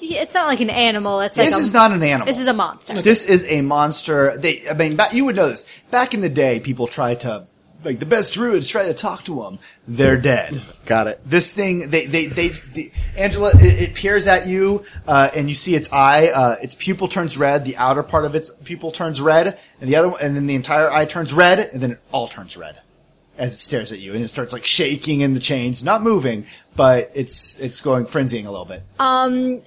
it's 0.00 0.34
not 0.34 0.48
like 0.48 0.60
an 0.60 0.70
animal. 0.70 1.20
It's 1.20 1.36
like 1.36 1.46
This 1.50 1.56
a, 1.56 1.60
is 1.60 1.72
not 1.72 1.92
an 1.92 2.02
animal. 2.02 2.26
This 2.26 2.40
is 2.40 2.48
a 2.48 2.52
monster. 2.52 3.00
This 3.00 3.24
is 3.24 3.44
a 3.44 3.60
monster. 3.60 4.36
They, 4.36 4.68
I 4.68 4.74
mean, 4.74 4.96
back, 4.96 5.14
you 5.14 5.24
would 5.26 5.36
know 5.36 5.50
this. 5.50 5.64
Back 5.92 6.12
in 6.12 6.20
the 6.20 6.28
day, 6.28 6.58
people 6.58 6.88
tried 6.88 7.20
to, 7.20 7.46
like, 7.84 7.98
the 7.98 8.06
best 8.06 8.34
druids 8.34 8.68
try 8.68 8.86
to 8.86 8.94
talk 8.94 9.22
to 9.24 9.42
them. 9.42 9.58
They're 9.86 10.16
dead. 10.16 10.60
Got 10.84 11.06
it. 11.06 11.20
This 11.24 11.50
thing, 11.50 11.90
they, 11.90 12.06
they, 12.06 12.26
they, 12.26 12.48
the, 12.48 12.90
Angela, 13.16 13.50
it, 13.54 13.90
it 13.90 13.94
peers 13.94 14.26
at 14.26 14.46
you, 14.46 14.84
uh, 15.06 15.30
and 15.34 15.48
you 15.48 15.54
see 15.54 15.74
its 15.74 15.92
eye, 15.92 16.28
uh, 16.28 16.56
its 16.62 16.74
pupil 16.74 17.08
turns 17.08 17.38
red, 17.38 17.64
the 17.64 17.76
outer 17.76 18.02
part 18.02 18.24
of 18.24 18.34
its 18.34 18.50
pupil 18.50 18.90
turns 18.90 19.20
red, 19.20 19.58
and 19.80 19.88
the 19.88 19.96
other, 19.96 20.08
one- 20.08 20.20
and 20.20 20.34
then 20.34 20.46
the 20.46 20.54
entire 20.54 20.90
eye 20.90 21.04
turns 21.04 21.32
red, 21.32 21.58
and 21.58 21.80
then 21.80 21.92
it 21.92 22.00
all 22.12 22.28
turns 22.28 22.56
red. 22.56 22.80
As 23.36 23.54
it 23.54 23.60
stares 23.60 23.92
at 23.92 24.00
you, 24.00 24.14
and 24.14 24.24
it 24.24 24.28
starts 24.28 24.52
like 24.52 24.66
shaking 24.66 25.20
in 25.20 25.34
the 25.34 25.38
chains, 25.40 25.84
not 25.84 26.02
moving, 26.02 26.46
but 26.74 27.12
it's, 27.14 27.56
it's 27.60 27.80
going 27.80 28.06
frenzying 28.06 28.46
a 28.46 28.50
little 28.50 28.64
bit. 28.64 28.82
Um, 28.98 29.62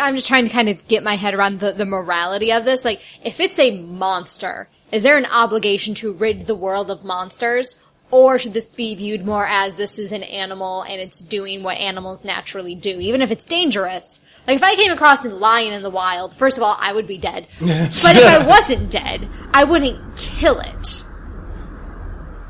I'm 0.00 0.16
just 0.16 0.26
trying 0.26 0.48
to 0.48 0.52
kind 0.52 0.68
of 0.68 0.88
get 0.88 1.04
my 1.04 1.14
head 1.14 1.34
around 1.34 1.60
the, 1.60 1.70
the 1.70 1.86
morality 1.86 2.50
of 2.50 2.64
this. 2.64 2.84
Like, 2.84 3.00
if 3.22 3.38
it's 3.38 3.56
a 3.60 3.80
monster, 3.80 4.68
is 4.92 5.02
there 5.02 5.16
an 5.16 5.26
obligation 5.26 5.94
to 5.96 6.12
rid 6.12 6.46
the 6.46 6.54
world 6.54 6.90
of 6.90 7.04
monsters? 7.04 7.78
Or 8.10 8.40
should 8.40 8.54
this 8.54 8.68
be 8.68 8.94
viewed 8.96 9.24
more 9.24 9.46
as 9.46 9.74
this 9.74 9.98
is 9.98 10.10
an 10.10 10.24
animal 10.24 10.82
and 10.82 11.00
it's 11.00 11.20
doing 11.20 11.62
what 11.62 11.76
animals 11.76 12.24
naturally 12.24 12.74
do, 12.74 12.98
even 12.98 13.22
if 13.22 13.30
it's 13.30 13.46
dangerous? 13.46 14.18
Like, 14.48 14.56
if 14.56 14.62
I 14.64 14.74
came 14.74 14.90
across 14.90 15.24
a 15.24 15.28
lion 15.28 15.72
in 15.72 15.82
the 15.82 15.90
wild, 15.90 16.34
first 16.34 16.56
of 16.56 16.64
all, 16.64 16.76
I 16.80 16.92
would 16.92 17.06
be 17.06 17.18
dead. 17.18 17.46
but 17.60 18.16
if 18.16 18.26
I 18.26 18.44
wasn't 18.44 18.90
dead, 18.90 19.28
I 19.54 19.62
wouldn't 19.62 20.16
kill 20.16 20.58
it. 20.60 21.04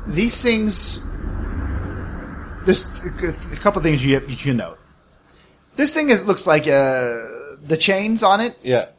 these 0.07 0.41
things 0.41 1.05
there's 2.65 2.85
a 3.51 3.57
couple 3.57 3.81
things 3.81 4.05
you 4.05 4.13
have, 4.15 4.29
you 4.29 4.35
should 4.35 4.57
note. 4.57 4.77
This 5.75 5.93
thing 5.93 6.09
is 6.09 6.25
looks 6.25 6.45
like 6.45 6.63
uh, 6.63 7.17
the 7.63 7.77
chains 7.79 8.23
on 8.23 8.39
it. 8.39 8.57
Yeah. 8.61 8.89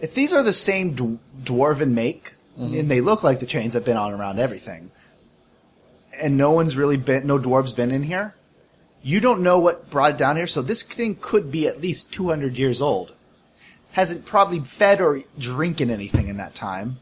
If 0.00 0.14
these 0.14 0.32
are 0.32 0.42
the 0.42 0.52
same 0.52 0.94
d- 0.94 1.18
dwarven 1.42 1.92
make, 1.92 2.34
mm-hmm. 2.58 2.78
and 2.78 2.90
they 2.90 3.00
look 3.00 3.22
like 3.22 3.40
the 3.40 3.46
chains 3.46 3.74
that 3.74 3.80
have 3.80 3.84
been 3.84 3.96
on 3.96 4.12
around 4.12 4.38
everything, 4.38 4.90
and 6.20 6.36
no 6.36 6.52
one's 6.52 6.76
really 6.76 6.96
been, 6.96 7.26
no 7.26 7.38
dwarves 7.38 7.74
been 7.74 7.90
in 7.90 8.02
here, 8.02 8.34
you 9.02 9.20
don't 9.20 9.42
know 9.42 9.58
what 9.58 9.90
brought 9.90 10.12
it 10.12 10.18
down 10.18 10.36
here. 10.36 10.46
So 10.46 10.62
this 10.62 10.82
thing 10.82 11.16
could 11.20 11.50
be 11.50 11.66
at 11.66 11.80
least 11.80 12.12
200 12.12 12.56
years 12.56 12.82
old. 12.82 13.12
Hasn't 13.92 14.26
probably 14.26 14.60
fed 14.60 15.00
or 15.00 15.22
drinking 15.38 15.90
anything 15.90 16.28
in 16.28 16.36
that 16.36 16.54
time. 16.54 16.98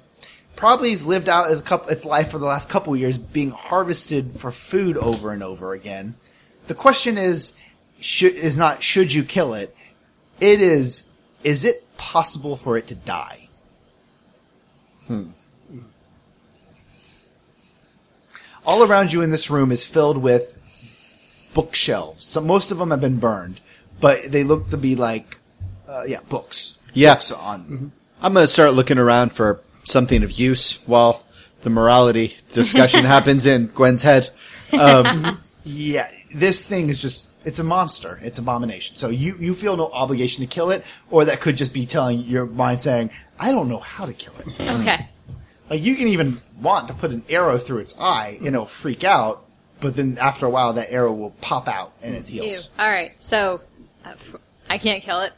Probably 0.57 0.91
has 0.91 1.07
lived 1.07 1.29
out 1.29 1.51
as 1.51 1.61
a 1.61 1.63
couple, 1.63 1.91
its 1.91 2.05
life 2.05 2.31
for 2.31 2.39
the 2.39 2.47
last 2.47 2.69
couple 2.69 2.97
years 2.97 3.19
being 3.19 3.51
harvested 3.51 4.41
for 4.41 4.51
food 4.51 4.97
over 4.97 5.33
and 5.33 5.43
over 5.43 5.73
again. 5.73 6.15
The 6.67 6.75
question 6.75 7.19
is, 7.19 7.55
should, 8.01 8.35
is 8.35 8.57
not 8.57 8.83
should 8.83 9.13
you 9.13 9.25
kill 9.25 9.55
it? 9.55 9.75
It 10.41 10.61
is, 10.61 11.11
is 11.45 11.65
it 11.65 11.85
possible 11.99 12.57
for 12.57 12.79
it 12.79 12.87
to 12.89 12.95
die? 12.95 13.49
All 18.67 18.83
around 18.83 19.13
you 19.13 19.23
in 19.23 19.31
this 19.31 19.51
room 19.51 19.73
is 19.73 19.85
filled 19.85 20.19
with 20.19 20.61
bookshelves. 21.55 22.25
So 22.25 22.41
most 22.41 22.71
of 22.71 22.79
them 22.79 22.91
have 22.91 23.01
been 23.01 23.19
burned, 23.19 23.61
but 24.01 24.31
they 24.31 24.45
look 24.45 24.71
to 24.71 24.77
be 24.77 24.95
like, 24.97 25.39
uh, 25.89 26.05
yeah, 26.07 26.21
books. 26.29 26.79
Yeah. 26.93 27.15
Books 27.15 27.33
on. 27.33 27.93
I'm 28.21 28.35
gonna 28.35 28.47
start 28.47 28.75
looking 28.75 28.99
around 28.99 29.33
for 29.33 29.61
something 29.85 30.23
of 30.23 30.33
use 30.33 30.87
while 30.87 31.25
the 31.63 31.71
morality 31.71 32.37
discussion 32.53 33.05
happens 33.07 33.47
in 33.47 33.69
Gwen's 33.69 34.03
head. 34.03 34.31
Um, 34.79 35.41
Yeah, 35.65 36.09
this 36.33 36.67
thing 36.67 36.89
is 36.89 36.99
just, 36.99 37.28
it's 37.49 37.59
a 37.59 37.65
monster. 37.65 38.21
It's 38.23 38.39
abomination. 38.39 38.97
So 38.97 39.09
you, 39.09 39.37
you 39.39 39.55
feel 39.55 39.77
no 39.77 39.89
obligation 39.91 40.43
to 40.43 40.47
kill 40.47 40.71
it, 40.71 40.85
or 41.11 41.25
that 41.25 41.41
could 41.41 41.57
just 41.57 41.73
be 41.73 41.87
telling 41.87 42.21
your 42.21 42.45
mind 42.45 42.81
saying, 42.83 43.11
I 43.41 43.51
don't 43.53 43.69
know 43.69 43.79
how 43.79 44.05
to 44.05 44.13
kill 44.13 44.35
it. 44.47 44.61
Okay. 44.61 45.09
Like 45.71 45.83
you 45.83 45.97
can 45.97 46.09
even 46.09 46.41
want 46.61 46.89
to 46.89 46.95
put 46.95 47.11
an 47.11 47.23
arrow 47.29 47.57
through 47.59 47.79
its 47.79 47.95
eye 47.99 48.37
and 48.39 48.49
it'll 48.49 48.67
freak 48.67 49.03
out, 49.03 49.45
but 49.81 49.97
then 49.97 50.19
after 50.19 50.45
a 50.47 50.51
while 50.51 50.75
that 50.75 50.93
arrow 50.93 51.13
will 51.13 51.31
pop 51.41 51.69
out 51.69 51.93
and 52.03 52.15
it 52.15 52.29
Ew. 52.31 52.43
heals. 52.43 52.71
Alright, 52.79 53.13
so, 53.23 53.61
uh, 54.05 54.11
f- 54.11 54.37
I 54.69 54.79
can't 54.79 55.03
kill 55.03 55.21
it. 55.23 55.33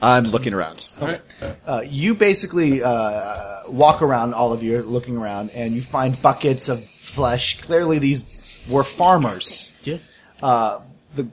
I'm 0.00 0.24
looking 0.24 0.52
around. 0.52 0.88
All 1.00 1.08
right. 1.08 1.20
Uh, 1.66 1.82
you 1.86 2.14
basically 2.14 2.82
uh, 2.82 3.68
walk 3.68 4.02
around, 4.02 4.34
all 4.34 4.52
of 4.52 4.62
you 4.62 4.78
are 4.78 4.82
looking 4.82 5.16
around, 5.16 5.50
and 5.50 5.74
you 5.74 5.82
find 5.82 6.20
buckets 6.20 6.68
of 6.68 6.84
flesh. 6.86 7.60
Clearly, 7.60 7.98
these 8.00 8.24
were 8.68 8.82
farmers. 8.82 9.72
Yeah. 9.84 9.98
Uh, 10.42 10.80
the 11.14 11.28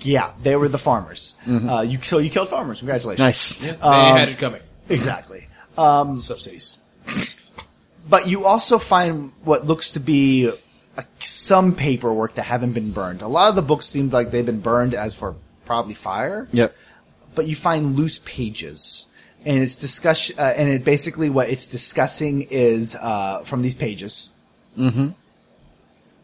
yeah, 0.00 0.32
they 0.42 0.56
were 0.56 0.68
the 0.68 0.78
farmers. 0.78 1.36
Uh, 1.46 1.82
you 1.86 1.98
kill 1.98 2.20
you 2.20 2.30
killed 2.30 2.48
farmers. 2.48 2.78
Congratulations. 2.78 3.18
Nice. 3.20 3.62
Yeah. 3.62 3.72
They 3.72 3.78
Um, 3.80 4.16
had 4.16 4.28
it 4.28 4.38
coming. 4.38 4.62
Exactly. 4.88 5.46
Subsidies. 5.76 6.78
But 8.08 8.28
you 8.28 8.44
also 8.44 8.78
find 8.78 9.32
what 9.44 9.66
looks 9.66 9.92
to 9.92 10.00
be 10.00 10.50
uh 10.96 11.02
some 11.20 11.74
paperwork 11.74 12.34
that 12.34 12.44
haven't 12.44 12.72
been 12.72 12.92
burned. 12.92 13.22
A 13.22 13.28
lot 13.28 13.48
of 13.48 13.56
the 13.56 13.62
books 13.62 13.86
seem 13.86 14.10
like 14.10 14.30
they've 14.30 14.44
been 14.46 14.60
burned 14.60 14.94
as 14.94 15.14
for 15.14 15.34
probably 15.64 15.94
fire. 15.94 16.46
Yep. 16.52 16.74
but 17.34 17.46
you 17.48 17.56
find 17.56 17.96
loose 17.96 18.18
pages. 18.20 19.08
And 19.46 19.60
it's 19.62 19.76
discussion, 19.76 20.36
uh, 20.38 20.54
and 20.56 20.70
it 20.70 20.84
basically 20.84 21.28
what 21.28 21.48
it's 21.50 21.66
discussing 21.66 22.42
is, 22.48 22.94
uh, 22.94 23.40
from 23.44 23.60
these 23.60 23.74
pages. 23.74 24.30
Mm-hmm. 24.78 25.08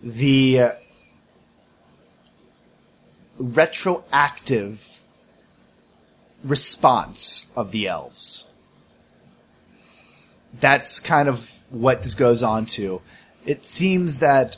The 0.02 0.60
uh, 0.60 0.70
retroactive 3.40 5.02
response 6.44 7.46
of 7.56 7.70
the 7.70 7.88
elves. 7.88 8.46
That's 10.52 11.00
kind 11.00 11.28
of 11.28 11.58
what 11.70 12.02
this 12.02 12.14
goes 12.14 12.42
on 12.42 12.66
to. 12.66 13.02
It 13.46 13.64
seems 13.64 14.18
that 14.18 14.56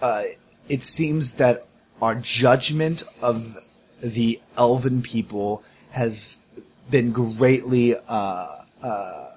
uh, 0.00 0.24
it 0.68 0.82
seems 0.82 1.34
that 1.34 1.66
our 2.00 2.16
judgment 2.16 3.04
of 3.20 3.58
the 4.00 4.40
elven 4.56 5.02
people 5.02 5.62
has 5.90 6.36
been 6.90 7.12
greatly 7.12 7.94
uh, 8.08 8.64
uh, 8.82 9.30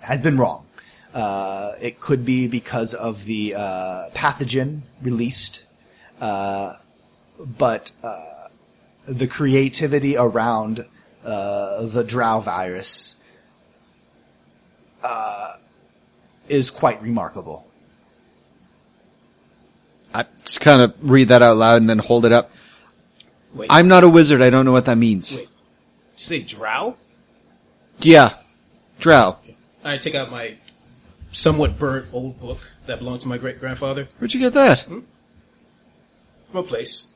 has 0.00 0.20
been 0.20 0.36
wrong. 0.36 0.66
Uh, 1.14 1.72
it 1.80 2.00
could 2.00 2.24
be 2.24 2.48
because 2.48 2.94
of 2.94 3.24
the 3.26 3.54
uh, 3.54 4.08
pathogen 4.14 4.80
released, 5.02 5.64
uh, 6.20 6.74
but 7.44 7.90
uh, 8.02 8.48
the 9.06 9.26
creativity 9.26 10.16
around 10.16 10.86
uh, 11.24 11.86
the 11.86 12.04
drow 12.04 12.40
virus 12.40 13.18
uh, 15.02 15.56
is 16.48 16.70
quite 16.70 17.02
remarkable. 17.02 17.66
I 20.14 20.26
just 20.44 20.60
kind 20.60 20.82
of 20.82 20.94
read 21.10 21.28
that 21.28 21.42
out 21.42 21.56
loud 21.56 21.80
and 21.80 21.88
then 21.88 21.98
hold 21.98 22.26
it 22.26 22.32
up. 22.32 22.50
Wait. 23.54 23.68
I'm 23.70 23.88
not 23.88 24.04
a 24.04 24.08
wizard. 24.08 24.42
I 24.42 24.50
don't 24.50 24.64
know 24.64 24.72
what 24.72 24.86
that 24.86 24.98
means. 24.98 25.36
Wait. 25.36 25.48
Say 26.16 26.42
drow? 26.42 26.96
Yeah. 28.00 28.34
Drow. 28.98 29.38
I 29.84 29.96
take 29.96 30.14
out 30.14 30.30
my 30.30 30.56
somewhat 31.32 31.78
burnt 31.78 32.06
old 32.12 32.38
book 32.38 32.58
that 32.86 32.98
belonged 32.98 33.22
to 33.22 33.28
my 33.28 33.38
great 33.38 33.58
grandfather 33.58 34.06
Where'd 34.18 34.34
you 34.34 34.40
get 34.40 34.52
that? 34.52 34.80
from 34.82 35.04
a 36.54 36.62
place. 36.62 37.11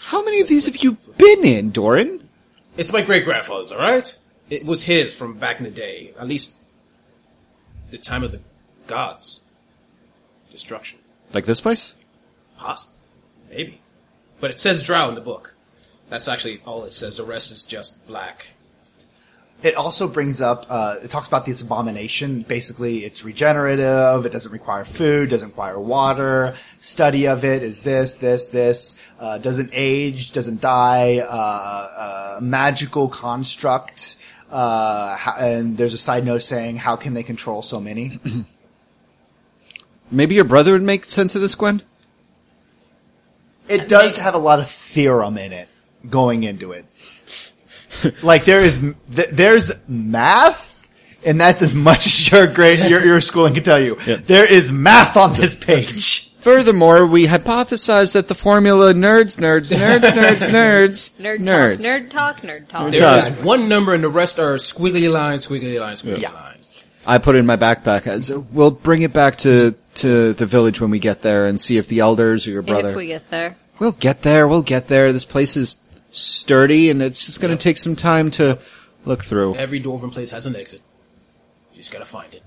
How 0.00 0.24
many 0.24 0.40
of 0.40 0.48
these 0.48 0.66
have 0.66 0.76
you 0.76 0.92
been 1.16 1.44
in, 1.44 1.70
Doran? 1.70 2.28
It's 2.76 2.92
my 2.92 3.02
great 3.02 3.24
grandfather's, 3.24 3.72
alright? 3.72 4.18
It 4.50 4.64
was 4.64 4.84
his 4.84 5.14
from 5.14 5.38
back 5.38 5.58
in 5.58 5.64
the 5.64 5.70
day. 5.70 6.12
At 6.18 6.26
least 6.26 6.58
the 7.90 7.98
time 7.98 8.22
of 8.22 8.32
the 8.32 8.40
gods. 8.86 9.40
Destruction. 10.50 10.98
Like 11.32 11.44
this 11.44 11.60
place? 11.60 11.94
Possible. 12.56 12.94
Maybe. 13.50 13.80
But 14.40 14.50
it 14.50 14.60
says 14.60 14.82
drow 14.82 15.08
in 15.08 15.14
the 15.14 15.20
book. 15.20 15.54
That's 16.08 16.28
actually 16.28 16.60
all 16.64 16.84
it 16.84 16.92
says. 16.92 17.18
The 17.18 17.24
rest 17.24 17.52
is 17.52 17.64
just 17.64 18.06
black. 18.06 18.48
It 19.62 19.74
also 19.74 20.06
brings 20.06 20.40
up 20.40 20.66
uh, 20.68 20.96
it 21.02 21.10
talks 21.10 21.26
about 21.26 21.44
this 21.44 21.62
abomination. 21.62 22.42
Basically 22.42 22.98
it's 22.98 23.24
regenerative. 23.24 24.24
It 24.24 24.32
doesn't 24.32 24.52
require 24.52 24.84
food 24.84 25.30
doesn't 25.30 25.48
require 25.48 25.78
water. 25.78 26.54
Study 26.80 27.26
of 27.26 27.44
it 27.44 27.62
is 27.62 27.80
this 27.80 28.16
this 28.16 28.46
this. 28.46 28.96
Uh, 29.18 29.38
doesn't 29.38 29.70
age 29.72 30.32
doesn't 30.32 30.60
die. 30.60 31.18
Uh, 31.18 31.26
uh, 32.36 32.40
magical 32.40 33.08
construct. 33.08 34.16
Uh, 34.50 35.16
ho- 35.16 35.44
and 35.44 35.76
there's 35.76 35.94
a 35.94 35.98
side 35.98 36.24
note 36.24 36.42
saying 36.42 36.76
how 36.76 36.96
can 36.96 37.14
they 37.14 37.22
control 37.22 37.60
so 37.60 37.80
many? 37.80 38.20
Maybe 40.10 40.36
your 40.36 40.44
brother 40.44 40.72
would 40.72 40.82
make 40.82 41.04
sense 41.04 41.34
of 41.34 41.42
this, 41.42 41.54
Gwen? 41.54 41.82
it 43.68 43.86
does 43.86 44.16
have 44.16 44.34
a 44.34 44.38
lot 44.38 44.60
of 44.60 44.70
theorem 44.70 45.36
in 45.36 45.52
it 45.52 45.68
going 46.08 46.42
into 46.42 46.72
it 46.72 46.86
like 48.22 48.44
there 48.44 48.60
is 48.62 48.78
th- 49.14 49.28
there's 49.32 49.72
math 49.88 50.66
and 51.24 51.40
that's 51.40 51.62
as 51.62 51.74
much 51.74 52.06
as 52.06 52.30
your 52.30 52.46
grade 52.46 52.78
your, 52.90 53.04
your 53.04 53.20
schooling 53.20 53.54
can 53.54 53.62
tell 53.62 53.80
you 53.80 53.94
there 53.96 54.50
is 54.50 54.70
math 54.72 55.16
on 55.16 55.32
this 55.34 55.54
page 55.56 56.24
Furthermore, 56.38 57.04
we 57.04 57.26
hypothesized 57.26 58.12
that 58.14 58.28
the 58.28 58.34
formula 58.34 58.94
nerds, 58.94 59.36
nerds, 59.38 59.76
nerds, 59.76 60.00
nerds, 60.12 60.48
nerds, 60.48 61.10
Nerd 61.18 61.38
nerds. 61.40 61.82
talk, 61.82 61.82
nerd 61.82 62.10
talk, 62.10 62.40
nerd 62.42 62.68
talk. 62.68 62.92
Nerd 62.92 62.98
talk. 62.98 63.24
just 63.26 63.44
one 63.44 63.68
number 63.68 63.92
and 63.92 64.04
the 64.04 64.08
rest 64.08 64.38
are 64.38 64.54
squiggly 64.54 65.12
lines, 65.12 65.46
squiggly 65.48 65.78
lines, 65.80 66.00
squiggly 66.02 66.22
Yeah. 66.22 66.30
lines. 66.30 66.70
I 67.04 67.18
put 67.18 67.34
it 67.34 67.38
in 67.38 67.46
my 67.46 67.56
backpack. 67.56 68.06
I 68.06 68.20
said, 68.20 68.46
We'll 68.54 68.70
bring 68.70 69.02
it 69.02 69.12
back 69.12 69.36
to, 69.38 69.74
to 69.96 70.32
the 70.32 70.46
village 70.46 70.80
when 70.80 70.90
we 70.90 71.00
get 71.00 71.22
there 71.22 71.48
and 71.48 71.60
see 71.60 71.76
if 71.76 71.88
the 71.88 71.98
elders 72.00 72.46
or 72.46 72.50
your 72.52 72.62
brother. 72.62 72.90
If 72.90 72.96
we 72.96 73.08
get 73.08 73.28
there. 73.30 73.56
We'll 73.80 73.92
get 73.92 74.22
there. 74.22 74.46
We'll 74.46 74.62
get 74.62 74.86
there. 74.86 75.12
This 75.12 75.24
place 75.24 75.56
is 75.56 75.76
sturdy 76.10 76.90
and 76.90 77.02
it's 77.02 77.26
just 77.26 77.40
going 77.40 77.56
to 77.56 77.62
take 77.62 77.78
some 77.78 77.96
time 77.96 78.30
to 78.32 78.58
look 79.04 79.24
through. 79.24 79.54
Every 79.56 79.80
dwarven 79.80 80.12
place 80.12 80.30
has 80.30 80.46
an 80.46 80.56
exit. 80.56 80.82
You 81.72 81.78
just 81.78 81.92
gotta 81.92 82.04
find 82.04 82.32
it. 82.34 82.42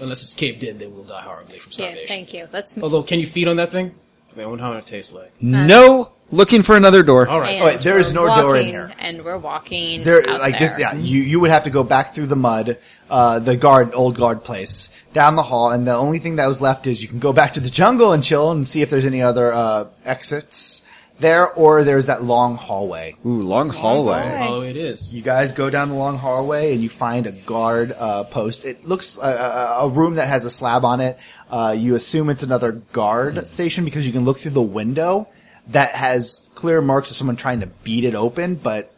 Unless 0.00 0.22
it's 0.22 0.34
caved 0.34 0.62
in, 0.64 0.78
then 0.78 0.94
we'll 0.94 1.04
die 1.04 1.22
horribly 1.22 1.58
from 1.58 1.70
Yeah, 1.72 1.86
starvation. 1.88 2.06
thank 2.08 2.34
you. 2.34 2.48
Let's 2.52 2.78
Although, 2.78 3.02
can 3.02 3.20
you 3.20 3.26
feed 3.26 3.48
on 3.48 3.56
that 3.56 3.70
thing? 3.70 3.94
I 4.32 4.36
mean, 4.36 4.46
I 4.46 4.48
wonder 4.48 4.64
how 4.64 4.72
it 4.74 4.86
tastes 4.86 5.12
like. 5.12 5.32
No! 5.40 6.12
Looking 6.30 6.62
for 6.62 6.76
another 6.76 7.02
door. 7.02 7.26
All 7.26 7.40
right. 7.40 7.54
and 7.54 7.62
Oh, 7.62 7.66
wait, 7.66 7.80
there 7.80 7.98
is 7.98 8.08
we're 8.12 8.26
no 8.26 8.42
door 8.42 8.56
in 8.56 8.66
here. 8.66 8.92
And 8.98 9.24
we're 9.24 9.38
walking 9.38 10.02
there 10.02 10.28
out 10.28 10.40
like 10.40 10.58
this 10.58 10.78
yeah 10.78 10.92
you 10.94 11.20
you 11.22 11.40
would 11.40 11.50
have 11.50 11.64
to 11.64 11.70
go 11.70 11.82
back 11.82 12.12
through 12.12 12.26
the 12.26 12.36
mud 12.36 12.76
uh 13.08 13.38
the 13.38 13.56
guard 13.56 13.94
old 13.94 14.14
guard 14.14 14.44
place 14.44 14.90
down 15.14 15.36
the 15.36 15.42
hall 15.42 15.70
and 15.70 15.86
the 15.86 15.94
only 15.94 16.18
thing 16.18 16.36
that 16.36 16.46
was 16.46 16.60
left 16.60 16.86
is 16.86 17.00
you 17.00 17.08
can 17.08 17.18
go 17.18 17.32
back 17.32 17.54
to 17.54 17.60
the 17.60 17.70
jungle 17.70 18.12
and 18.12 18.22
chill 18.22 18.50
and 18.50 18.66
see 18.66 18.82
if 18.82 18.90
there's 18.90 19.06
any 19.06 19.22
other 19.22 19.50
uh 19.54 19.86
exits 20.04 20.84
there 21.18 21.50
or 21.52 21.84
there's 21.84 22.06
that 22.06 22.22
long 22.22 22.56
hallway 22.56 23.16
Ooh, 23.26 23.42
long 23.42 23.70
hallway. 23.70 24.22
Follow 24.38 24.62
it 24.62 24.76
is. 24.76 25.12
You 25.12 25.22
guys 25.22 25.52
go 25.52 25.68
down 25.70 25.88
the 25.88 25.94
long 25.94 26.16
hallway 26.18 26.72
and 26.72 26.82
you 26.82 26.88
find 26.88 27.26
a 27.26 27.32
guard 27.32 27.92
uh, 27.96 28.24
post. 28.24 28.64
It 28.64 28.84
looks 28.84 29.18
uh, 29.18 29.76
a, 29.80 29.84
a 29.84 29.88
room 29.88 30.14
that 30.14 30.28
has 30.28 30.44
a 30.44 30.50
slab 30.50 30.84
on 30.84 31.00
it. 31.00 31.18
Uh, 31.50 31.74
you 31.76 31.94
assume 31.94 32.30
it's 32.30 32.42
another 32.42 32.72
guard 32.72 33.46
station 33.46 33.84
because 33.84 34.06
you 34.06 34.12
can 34.12 34.24
look 34.24 34.38
through 34.38 34.52
the 34.52 34.62
window 34.62 35.28
that 35.68 35.92
has 35.92 36.46
clear 36.54 36.80
marks 36.80 37.10
of 37.10 37.16
someone 37.16 37.36
trying 37.36 37.60
to 37.60 37.66
beat 37.66 38.04
it 38.04 38.14
open, 38.14 38.54
but 38.54 38.92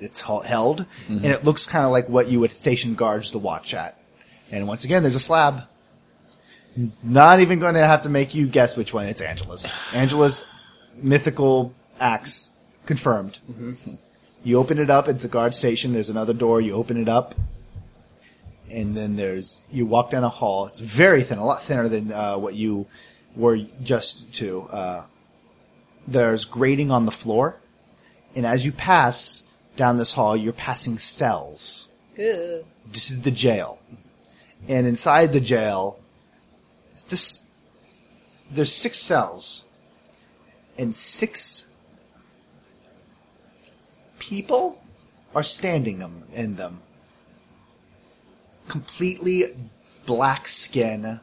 it's 0.00 0.20
hel- 0.20 0.40
held, 0.40 0.86
and 1.08 1.24
it 1.24 1.44
looks 1.44 1.66
kind 1.66 1.84
of 1.84 1.92
like 1.92 2.08
what 2.08 2.28
you 2.28 2.40
would 2.40 2.50
station 2.50 2.94
guards 2.94 3.32
to 3.32 3.38
watch 3.38 3.74
at. 3.74 3.98
And 4.50 4.66
once 4.66 4.84
again, 4.84 5.02
there's 5.02 5.14
a 5.14 5.20
slab. 5.20 5.62
Not 7.02 7.40
even 7.40 7.58
going 7.58 7.74
to 7.74 7.86
have 7.86 8.02
to 8.02 8.08
make 8.08 8.34
you 8.34 8.46
guess 8.46 8.76
which 8.76 8.94
one. 8.94 9.06
It's 9.06 9.20
Angela's. 9.20 9.70
Angela's 9.94 10.46
mythical 10.96 11.74
axe 12.00 12.50
confirmed. 12.86 13.38
You 14.44 14.58
open 14.58 14.78
it 14.78 14.90
up, 14.90 15.08
it's 15.08 15.24
a 15.24 15.28
guard 15.28 15.54
station, 15.54 15.92
there's 15.92 16.10
another 16.10 16.32
door, 16.32 16.60
you 16.60 16.74
open 16.74 16.96
it 16.96 17.08
up, 17.08 17.34
and 18.70 18.96
then 18.96 19.16
there's, 19.16 19.60
you 19.70 19.86
walk 19.86 20.10
down 20.10 20.24
a 20.24 20.28
hall, 20.28 20.66
it's 20.66 20.80
very 20.80 21.22
thin, 21.22 21.38
a 21.38 21.44
lot 21.44 21.62
thinner 21.62 21.88
than, 21.88 22.12
uh, 22.12 22.36
what 22.36 22.54
you 22.54 22.86
were 23.36 23.58
just 23.82 24.34
to, 24.34 24.62
uh, 24.62 25.04
there's 26.08 26.44
grating 26.44 26.90
on 26.90 27.06
the 27.06 27.12
floor, 27.12 27.56
and 28.34 28.44
as 28.44 28.64
you 28.64 28.72
pass 28.72 29.44
down 29.76 29.98
this 29.98 30.14
hall, 30.14 30.36
you're 30.36 30.52
passing 30.52 30.98
cells. 30.98 31.88
Ugh. 32.18 32.64
This 32.90 33.10
is 33.10 33.22
the 33.22 33.30
jail. 33.30 33.78
And 34.68 34.86
inside 34.86 35.32
the 35.32 35.40
jail, 35.40 35.98
it's 36.90 37.04
just, 37.04 37.46
there's 38.50 38.72
six 38.72 38.98
cells. 38.98 39.66
And 40.78 40.96
six 40.96 41.70
people 44.18 44.82
are 45.34 45.42
standing 45.42 45.98
them 45.98 46.24
in 46.32 46.56
them. 46.56 46.80
Completely 48.68 49.54
black 50.06 50.48
skin, 50.48 51.20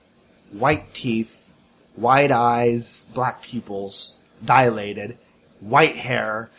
white 0.52 0.94
teeth, 0.94 1.54
white 1.96 2.32
eyes, 2.32 3.10
black 3.14 3.42
pupils, 3.42 4.18
dilated, 4.44 5.18
white 5.60 5.96
hair. 5.96 6.50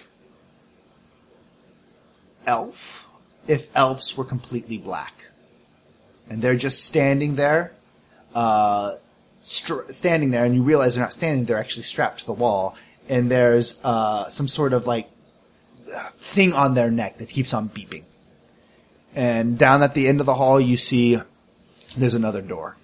Elf. 2.47 3.09
If 3.47 3.68
elves 3.74 4.16
were 4.16 4.24
completely 4.24 4.78
black. 4.78 5.26
And 6.28 6.43
they're 6.43 6.57
just 6.57 6.84
standing 6.84 7.34
there, 7.34 7.72
uh, 8.34 8.97
str- 9.51 9.92
standing 9.92 10.30
there, 10.30 10.44
and 10.44 10.55
you 10.55 10.62
realize 10.62 10.94
they're 10.94 11.05
not 11.05 11.12
standing, 11.12 11.44
they're 11.44 11.59
actually 11.59 11.82
strapped 11.82 12.20
to 12.20 12.26
the 12.26 12.32
wall, 12.32 12.76
and 13.09 13.30
there's 13.30 13.80
uh, 13.84 14.28
some 14.28 14.48
sort 14.48 14.72
of 14.72 14.86
like 14.86 15.11
thing 16.18 16.53
on 16.53 16.74
their 16.74 16.90
neck 16.90 17.18
that 17.18 17.28
keeps 17.28 17.53
on 17.53 17.68
beeping. 17.68 18.05
And 19.14 19.59
down 19.59 19.82
at 19.82 19.94
the 19.94 20.07
end 20.07 20.20
of 20.20 20.26
the 20.26 20.34
hall, 20.34 20.61
you 20.61 20.76
see 20.76 21.20
there's 21.96 22.14
another 22.14 22.42
door. 22.42 22.76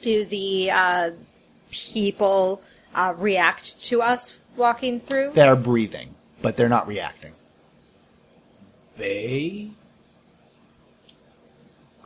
Do 0.00 0.24
the 0.24 0.70
uh, 0.70 1.10
people 1.70 2.62
uh, 2.94 3.14
react 3.16 3.82
to 3.86 4.02
us 4.02 4.34
walking 4.56 5.00
through? 5.00 5.32
They're 5.32 5.56
breathing, 5.56 6.14
but 6.42 6.56
they're 6.56 6.68
not 6.68 6.86
reacting. 6.86 7.32
Bay? 8.96 9.70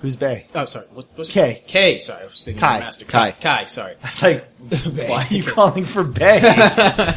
Who's 0.03 0.17
Bay? 0.17 0.47
Oh, 0.55 0.65
sorry. 0.65 0.87
What, 0.93 1.07
what's 1.15 1.31
K. 1.31 1.63
K. 1.67 1.99
Sorry, 1.99 2.23
I 2.23 2.27
was 2.27 2.43
thinking 2.43 2.61
Kai. 2.61 2.81
Master 2.81 3.05
Kai. 3.05 3.31
Kai. 3.33 3.65
Sorry. 3.67 3.95
It's 4.03 4.21
like, 4.23 4.45
Bay. 4.69 5.09
why 5.09 5.25
are 5.31 5.33
you 5.35 5.45
calling 5.45 5.85
for 5.85 6.03
Bay? 6.05 6.39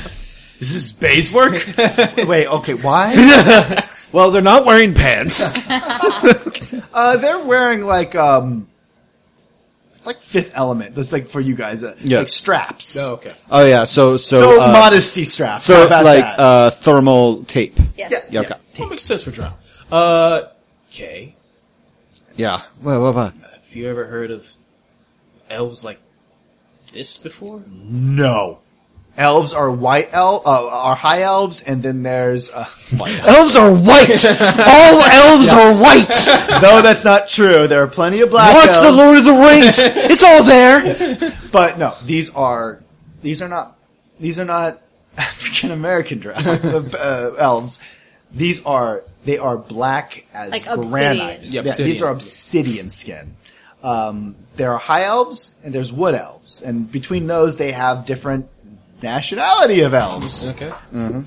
Is 0.60 0.74
this 0.74 0.92
Bay's 0.94 1.32
work? 1.34 1.54
Wait, 2.28 2.48
okay, 2.48 2.76
why? 2.76 3.82
Well, 4.14 4.32
they're 4.32 4.42
not 4.42 4.66
wearing 4.66 4.94
pants. 4.94 5.44
Uh, 6.94 7.18
they're 7.18 7.40
wearing 7.44 7.82
like, 7.86 8.16
um, 8.16 8.68
it's 9.96 10.06
like 10.08 10.22
Fifth 10.22 10.52
Element. 10.56 10.96
That's 10.96 11.12
like 11.12 11.30
for 11.30 11.42
you 11.42 11.56
guys, 11.56 11.84
uh, 11.84 11.96
Yeah. 12.00 12.20
like 12.20 12.30
straps. 12.30 12.96
Oh, 12.98 13.14
okay. 13.16 13.34
oh 13.52 13.66
yeah, 13.66 13.84
so 13.84 14.16
so 14.18 14.40
So 14.40 14.62
uh, 14.62 14.72
modesty 14.72 15.26
straps. 15.26 15.66
so 15.66 15.76
How 15.76 15.86
about 15.88 16.06
like 16.06 16.24
that? 16.24 16.40
uh, 16.40 16.70
thermal 16.70 17.44
tape. 17.44 17.78
Yes. 17.98 18.12
Yeah. 18.12 18.20
Yeah, 18.32 18.40
okay. 18.42 18.56
That 18.78 18.90
makes 18.90 19.04
sense 19.04 19.24
for 19.24 19.32
drown. 19.32 19.54
Uh, 19.92 20.44
K. 20.92 21.35
Yeah. 22.36 22.62
Well, 22.82 23.02
well, 23.02 23.14
well. 23.14 23.34
Have 23.52 23.76
you 23.76 23.90
ever 23.90 24.06
heard 24.06 24.32
of 24.32 24.48
elves 25.50 25.84
like 25.84 26.00
this 26.94 27.18
before? 27.18 27.64
no. 27.68 28.60
Elves 29.18 29.54
are 29.54 29.72
white 29.72 30.10
elf, 30.12 30.46
uh, 30.46 30.68
are 30.68 30.94
high 30.94 31.22
elves, 31.22 31.62
and 31.62 31.82
then 31.82 32.04
there's, 32.04 32.52
uh, 32.52 32.66
Elves 33.26 33.56
are 33.56 33.74
white. 33.74 34.26
All 34.26 35.02
elves 35.02 35.54
are 35.54 35.74
white. 35.74 36.10
no, 36.62 36.82
that's 36.82 37.06
not 37.06 37.30
true. 37.30 37.66
There 37.66 37.82
are 37.82 37.88
plenty 37.88 38.20
of 38.20 38.30
black 38.30 38.54
Watch 38.54 38.72
elves. 38.76 38.86
the 38.86 38.92
Lord 38.92 39.18
of 39.20 39.24
the 39.24 39.32
Rings. 39.32 39.76
It's 39.80 40.22
all 40.22 40.44
there. 40.44 41.32
But 41.50 41.78
no, 41.78 41.94
these 42.04 42.30
are 42.32 42.84
these 43.22 43.42
are 43.42 43.48
not 43.48 43.78
these 44.20 44.38
are 44.38 44.44
not 44.44 44.82
African 45.18 45.72
American 45.72 46.22
uh, 46.28 47.36
elves. 47.38 47.80
These 48.34 48.66
are 48.66 49.06
they 49.26 49.38
are 49.38 49.58
black 49.58 50.26
as 50.34 50.52
Like 50.52 50.64
granite. 50.66 51.40
obsidian. 51.40 51.66
Yeah, 51.66 51.74
These 51.76 52.02
are 52.02 52.10
obsidian 52.12 52.90
skin. 52.90 53.36
Um, 53.84 54.36
there 54.56 54.72
are 54.74 54.80
high 54.80 55.04
elves 55.04 55.56
and 55.64 55.74
there's 55.74 55.92
wood 55.94 56.16
elves, 56.16 56.62
and 56.62 56.92
between 56.92 57.28
those 57.28 57.58
they 57.58 57.72
have 57.72 58.06
different 58.06 58.48
nationality 59.04 59.82
of 59.82 59.94
elves. 59.94 60.52
Okay. 60.52 60.72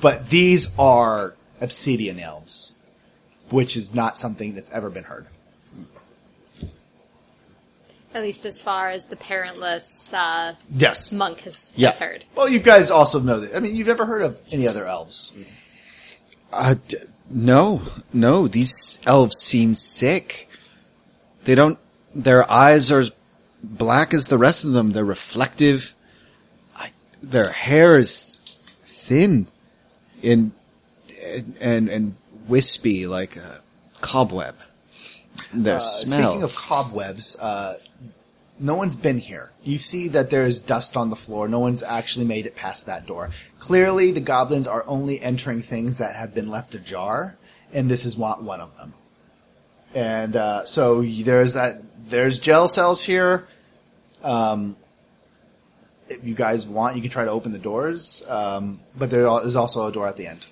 But 0.01 0.31
these 0.31 0.73
are 0.79 1.35
obsidian 1.61 2.19
elves, 2.19 2.75
which 3.51 3.77
is 3.77 3.95
not 3.95 4.19
something 4.19 4.55
that's 4.55 4.71
ever 4.73 4.91
been 4.91 5.05
heard. 5.05 5.27
At 8.15 8.23
least 8.23 8.47
as 8.47 8.63
far 8.63 8.91
as 8.91 9.05
the 9.05 9.17
parentless 9.17 10.13
uh, 10.15 10.55
Yes. 10.75 11.13
monk 11.13 11.41
has, 11.41 11.73
Yeah. 11.77 11.89
has 11.91 11.99
heard. 11.99 12.25
Well, 12.35 12.49
you 12.49 12.59
guys 12.59 12.91
also 12.91 13.21
know 13.21 13.41
that. 13.41 13.55
I 13.55 13.61
mean, 13.61 13.77
you've 13.77 13.87
never 13.87 14.07
heard 14.07 14.23
of 14.23 14.39
any 14.51 14.67
other 14.67 14.87
elves. 14.87 15.33
Uh, 16.53 16.75
d- 16.89 16.97
no, 17.31 17.83
no. 18.13 18.49
These 18.49 19.01
elves 19.07 19.37
seem 19.39 19.75
sick. 19.75 20.49
They 21.45 21.55
don't. 21.55 21.79
Their 22.15 22.51
eyes 22.51 22.91
are 22.91 23.01
as 23.01 23.11
black 23.63 24.15
as 24.15 24.29
the 24.29 24.39
rest 24.39 24.65
of 24.65 24.73
them. 24.73 24.93
They're 24.93 25.05
reflective. 25.05 25.95
I, 26.77 26.91
their 27.23 27.51
hair 27.51 27.97
is 27.97 28.25
thin, 28.85 29.47
and 30.23 30.53
and 31.61 31.89
and 31.89 32.15
wispy 32.47 33.07
like 33.07 33.37
a 33.37 33.61
cobweb. 34.01 34.57
Their 35.53 35.77
Uh, 35.77 35.81
smell. 35.81 36.31
Speaking 36.31 36.43
of 36.43 36.57
cobwebs, 36.57 37.37
uh, 37.37 37.79
no 38.61 38.75
one's 38.75 38.97
been 38.97 39.19
here. 39.19 39.53
You 39.63 39.79
see 39.79 40.09
that 40.09 40.31
there 40.31 40.45
is 40.45 40.61
dust 40.61 40.97
on 40.97 41.11
the 41.11 41.17
floor. 41.17 41.49
No 41.49 41.61
one's 41.61 41.83
actually 41.83 42.27
made 42.27 42.47
it 42.47 42.57
past 42.57 42.87
that 42.87 43.07
door. 43.07 43.31
Clearly, 43.59 44.11
the 44.11 44.21
goblins 44.21 44.67
are 44.67 44.85
only 44.87 45.21
entering 45.21 45.63
things 45.63 45.99
that 45.99 46.17
have 46.17 46.35
been 46.35 46.51
left 46.51 46.75
ajar, 46.75 47.37
and 47.73 47.91
this 47.91 48.05
is 48.05 48.17
one 48.17 48.45
one 48.45 48.61
of 48.61 48.77
them. 48.77 48.95
And 49.95 50.37
uh, 50.37 50.65
so 50.65 51.03
there's 51.03 51.55
that. 51.55 51.83
There's 52.09 52.39
gel 52.39 52.69
cells 52.69 53.05
here. 53.05 53.47
Um, 54.23 54.77
if 56.09 56.25
you 56.25 56.35
guys 56.35 56.67
want, 56.67 56.97
you 56.97 57.03
can 57.03 57.11
try 57.11 57.25
to 57.25 57.31
open 57.31 57.53
the 57.53 57.59
doors, 57.59 58.23
um, 58.29 58.81
but 58.97 59.11
there 59.11 59.27
is 59.45 59.57
also 59.57 59.87
a 59.87 59.93
door 59.93 60.09
at 60.09 60.17
the 60.17 60.27
end. 60.27 60.47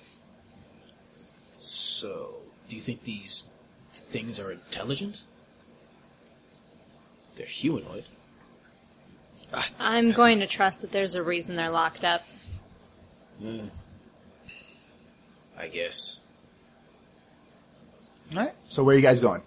So, 1.57 2.35
do 2.69 2.75
you 2.75 2.81
think 2.81 3.03
these 3.03 3.49
things 3.91 4.39
are 4.39 4.51
intelligent? 4.51 5.23
They're 7.37 7.45
humanoid. 7.45 8.03
I'm 9.79 10.11
going 10.11 10.39
to 10.39 10.47
trust 10.47 10.81
that 10.81 10.91
there's 10.91 11.15
a 11.15 11.21
reason 11.23 11.55
they're 11.55 11.69
locked 11.69 12.03
up. 12.03 12.23
Hmm. 13.39 13.67
I 15.57 15.67
guess. 15.67 16.21
All 18.33 18.39
right. 18.39 18.53
So 18.67 18.83
where 18.83 18.93
are 18.93 18.97
you 18.97 19.03
guys 19.03 19.19
going? 19.19 19.43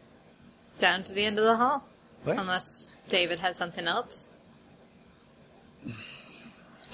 Down 0.78 1.03
to 1.05 1.12
the 1.12 1.24
end 1.24 1.38
of 1.38 1.45
the 1.45 1.57
hall. 1.57 1.84
What? 2.22 2.41
Unless 2.41 2.97
David 3.09 3.41
has 3.41 3.57
something 3.57 3.86
else. 3.86 4.30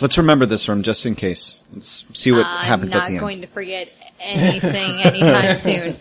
Let's 0.01 0.18
remember 0.18 0.47
this 0.47 0.68
room 0.68 0.82
just 0.82 1.05
in 1.07 1.14
case. 1.14 1.61
Let's 1.72 2.05
see 2.12 2.32
what 2.32 2.47
I'm 2.47 2.64
happens 2.64 2.94
not 2.94 3.03
at 3.03 3.07
the 3.07 3.14
end. 3.14 3.16
not 3.16 3.20
going 3.20 3.40
to 3.42 3.47
forget 3.47 3.88
anything 4.18 5.03
anytime 5.03 5.55
soon. 5.57 5.97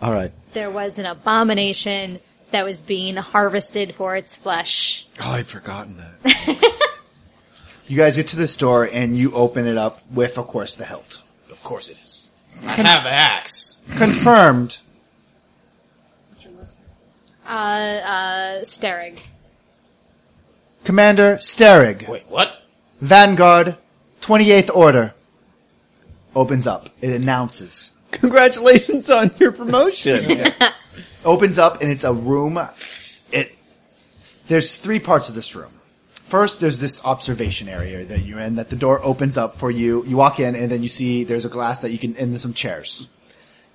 All 0.00 0.12
right. 0.12 0.32
There 0.54 0.70
was 0.70 0.98
an 0.98 1.06
abomination 1.06 2.20
that 2.50 2.64
was 2.64 2.82
being 2.82 3.16
harvested 3.16 3.94
for 3.94 4.16
its 4.16 4.36
flesh. 4.36 5.06
Oh, 5.20 5.32
I'd 5.32 5.46
forgotten 5.46 5.96
that. 5.98 6.80
You 7.86 7.98
guys 7.98 8.16
get 8.16 8.28
to 8.28 8.36
the 8.36 8.48
store 8.48 8.88
and 8.90 9.16
you 9.16 9.32
open 9.34 9.66
it 9.66 9.76
up 9.76 10.00
with, 10.10 10.38
of 10.38 10.46
course, 10.46 10.74
the 10.74 10.86
hilt. 10.86 11.20
Of 11.50 11.62
course 11.62 11.90
it 11.90 11.98
is. 11.98 12.30
I 12.66 12.72
have 12.72 13.02
the 13.04 13.10
axe. 13.10 13.82
Confirmed. 13.96 14.78
Uh, 17.46 17.50
uh, 17.50 18.60
Sterig. 18.62 19.22
Commander 20.84 21.36
Sterig, 21.36 22.08
Wait, 22.08 22.24
what? 22.28 22.62
Vanguard, 23.00 23.76
28th 24.22 24.74
Order. 24.74 25.14
Opens 26.34 26.66
up. 26.66 26.88
It 27.02 27.12
announces. 27.12 27.92
Congratulations 28.12 29.10
on 29.10 29.30
your 29.38 29.52
promotion. 29.52 30.52
Opens 31.24 31.58
up 31.58 31.80
and 31.80 31.90
it's 31.90 32.04
a 32.04 32.12
room. 32.12 32.58
It, 33.32 33.56
there's 34.48 34.76
three 34.76 34.98
parts 34.98 35.28
of 35.28 35.34
this 35.34 35.54
room. 35.54 35.72
First, 36.24 36.60
there's 36.60 36.80
this 36.80 37.04
observation 37.04 37.68
area 37.68 38.04
that 38.04 38.20
you're 38.20 38.40
in 38.40 38.56
that 38.56 38.70
the 38.70 38.76
door 38.76 39.00
opens 39.02 39.36
up 39.36 39.56
for 39.56 39.70
you. 39.70 40.04
You 40.04 40.16
walk 40.16 40.40
in 40.40 40.54
and 40.54 40.70
then 40.70 40.82
you 40.82 40.88
see 40.88 41.24
there's 41.24 41.44
a 41.44 41.50
glass 41.50 41.82
that 41.82 41.90
you 41.90 41.98
can, 41.98 42.16
and 42.16 42.32
there's 42.32 42.42
some 42.42 42.54
chairs. 42.54 43.08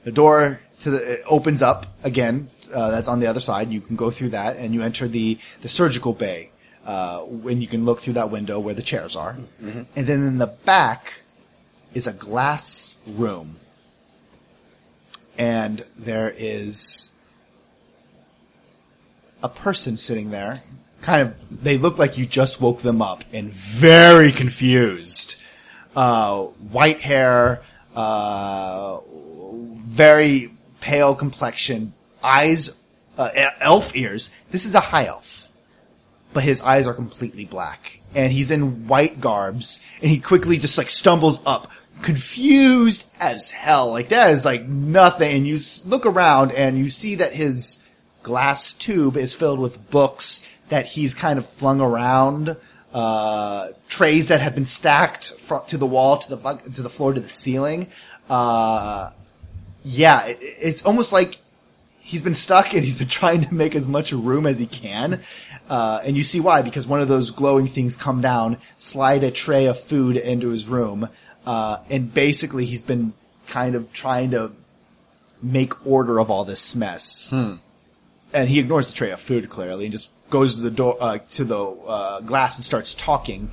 The 0.03 0.11
door 0.11 0.59
to 0.81 0.91
the, 0.91 1.13
it 1.13 1.23
opens 1.27 1.61
up 1.61 1.85
again. 2.03 2.49
Uh, 2.73 2.91
that's 2.91 3.07
on 3.07 3.19
the 3.19 3.27
other 3.27 3.39
side. 3.39 3.71
You 3.71 3.81
can 3.81 3.95
go 3.95 4.11
through 4.11 4.29
that 4.29 4.57
and 4.57 4.73
you 4.73 4.81
enter 4.83 5.07
the, 5.07 5.39
the 5.61 5.69
surgical 5.69 6.13
bay. 6.13 6.51
Uh, 6.85 7.19
when 7.19 7.61
you 7.61 7.67
can 7.67 7.85
look 7.85 7.99
through 7.99 8.13
that 8.13 8.31
window 8.31 8.59
where 8.59 8.73
the 8.73 8.81
chairs 8.81 9.15
are. 9.15 9.37
And 9.95 10.07
then 10.07 10.25
in 10.25 10.37
the 10.39 10.47
back 10.47 11.21
is 11.93 12.07
a 12.07 12.13
glass 12.13 12.95
room. 13.05 13.57
And 15.37 15.85
there 15.97 16.33
is 16.35 17.11
a 19.41 19.49
person 19.49 19.97
sitting 19.97 20.31
there. 20.31 20.61
Kind 21.01 21.21
of, 21.21 21.63
they 21.63 21.77
look 21.77 21.97
like 21.97 22.17
you 22.17 22.25
just 22.25 22.59
woke 22.59 22.81
them 22.81 23.01
up 23.01 23.23
and 23.31 23.51
very 23.51 24.31
confused. 24.31 25.41
Uh, 25.95 26.43
white 26.43 27.01
hair, 27.01 27.63
uh, 27.95 28.99
very 29.51 30.51
pale 30.81 31.15
complexion, 31.15 31.93
eyes, 32.23 32.79
uh, 33.17 33.29
elf 33.59 33.95
ears. 33.95 34.31
This 34.51 34.65
is 34.65 34.75
a 34.75 34.79
high 34.79 35.05
elf, 35.05 35.49
but 36.33 36.43
his 36.43 36.61
eyes 36.61 36.87
are 36.87 36.93
completely 36.93 37.45
black, 37.45 37.99
and 38.13 38.31
he's 38.31 38.51
in 38.51 38.87
white 38.87 39.19
garbs, 39.19 39.79
and 40.01 40.09
he 40.09 40.19
quickly 40.19 40.57
just 40.57 40.77
like 40.77 40.89
stumbles 40.89 41.41
up, 41.45 41.69
confused 42.01 43.05
as 43.19 43.51
hell. 43.51 43.91
Like 43.91 44.09
that 44.09 44.31
is 44.31 44.45
like 44.45 44.67
nothing, 44.67 45.35
and 45.35 45.47
you 45.47 45.59
look 45.85 46.05
around 46.05 46.51
and 46.51 46.77
you 46.77 46.89
see 46.89 47.15
that 47.15 47.33
his 47.33 47.83
glass 48.29 48.73
tube 48.73 49.17
is 49.17 49.33
filled 49.33 49.57
with 49.57 49.89
books 49.89 50.45
that 50.69 50.85
he's 50.85 51.15
kind 51.15 51.39
of 51.39 51.49
flung 51.49 51.81
around, 51.81 52.55
uh, 52.93 53.69
trays 53.87 54.27
that 54.27 54.39
have 54.39 54.53
been 54.53 54.65
stacked 54.65 55.33
fro- 55.33 55.63
to 55.67 55.77
the 55.77 55.87
wall, 55.87 56.19
to 56.19 56.29
the 56.29 56.37
bu- 56.37 56.69
to 56.75 56.83
the 56.83 56.91
floor, 56.91 57.11
to 57.11 57.19
the 57.19 57.29
ceiling. 57.29 57.87
Uh, 58.29 59.09
yeah, 59.83 60.27
it, 60.27 60.37
it's 60.41 60.85
almost 60.85 61.11
like 61.11 61.39
he's 61.99 62.21
been 62.21 62.35
stuck 62.35 62.75
and 62.75 62.83
he's 62.83 62.99
been 62.99 63.07
trying 63.21 63.41
to 63.45 63.51
make 63.51 63.75
as 63.75 63.87
much 63.87 64.11
room 64.11 64.45
as 64.45 64.59
he 64.59 64.67
can. 64.67 65.21
Uh, 65.67 66.01
and 66.05 66.15
you 66.15 66.21
see 66.21 66.39
why, 66.39 66.61
because 66.61 66.85
one 66.85 67.01
of 67.01 67.07
those 67.07 67.31
glowing 67.31 67.67
things 67.67 67.97
come 67.97 68.21
down, 68.21 68.57
slide 68.77 69.23
a 69.23 69.31
tray 69.31 69.65
of 69.65 69.79
food 69.79 70.15
into 70.15 70.49
his 70.49 70.67
room, 70.67 71.09
uh, 71.47 71.79
and 71.89 72.13
basically 72.13 72.65
he's 72.67 72.83
been 72.83 73.13
kind 73.47 73.73
of 73.73 73.91
trying 73.91 74.29
to 74.29 74.51
make 75.41 75.73
order 75.87 76.19
of 76.19 76.29
all 76.29 76.45
this 76.45 76.75
mess. 76.75 77.33
And 78.33 78.49
he 78.49 78.59
ignores 78.59 78.87
the 78.87 78.93
tray 78.93 79.11
of 79.11 79.19
food 79.19 79.49
clearly 79.49 79.85
and 79.85 79.91
just 79.91 80.11
goes 80.29 80.55
to 80.55 80.61
the 80.61 80.71
door 80.71 80.97
uh, 80.99 81.17
to 81.31 81.43
the 81.43 81.59
uh, 81.59 82.21
glass 82.21 82.57
and 82.57 82.65
starts 82.65 82.93
talking. 82.95 83.51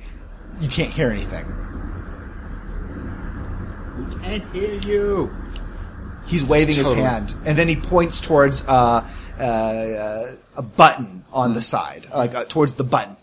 You 0.59 0.69
can't 0.69 0.91
hear 0.91 1.09
anything. 1.09 1.45
We 3.97 4.15
can't 4.21 4.53
hear 4.53 4.73
you. 4.75 5.35
He's 6.27 6.43
waving 6.43 6.75
his 6.75 6.91
hand, 6.93 7.33
and 7.45 7.57
then 7.57 7.67
he 7.67 7.77
points 7.77 8.19
towards 8.19 8.67
uh, 8.67 9.07
uh, 9.39 9.41
uh, 9.41 10.35
a 10.57 10.61
button 10.61 11.23
on 11.31 11.53
the 11.53 11.61
side, 11.61 12.07
like 12.13 12.35
uh, 12.35 12.45
towards 12.45 12.73
the 12.73 12.83
button. 12.83 13.15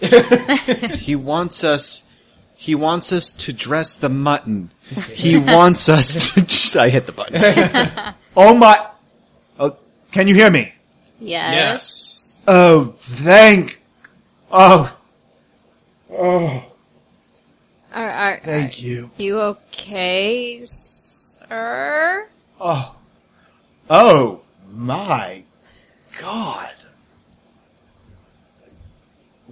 He 0.98 1.16
wants 1.16 1.64
us. 1.64 2.04
He 2.54 2.76
wants 2.76 3.10
us 3.12 3.32
to 3.32 3.52
dress 3.52 3.96
the 3.96 4.08
mutton. 4.08 4.70
He 5.12 5.36
wants 5.36 5.88
us 5.88 6.32
to. 6.72 6.80
I 6.80 6.88
hit 6.90 7.06
the 7.06 7.12
button. 7.12 8.14
Oh 8.36 8.54
my! 8.54 8.86
Oh, 10.14 10.16
can 10.16 10.28
you 10.28 10.34
hear 10.34 10.50
me? 10.50 10.72
Yes. 11.20 11.52
Yes. 11.54 12.44
Oh, 12.46 12.94
thank. 13.00 13.80
Oh, 14.50 14.96
oh. 16.12 16.72
Are, 17.92 18.10
are, 18.10 18.40
thank 18.44 18.80
you. 18.80 19.10
you 19.16 19.40
okay, 19.40 20.58
sir? 20.64 22.28
Oh, 22.60 22.94
oh 23.90 24.40
my 24.72 25.42
God! 26.20 26.74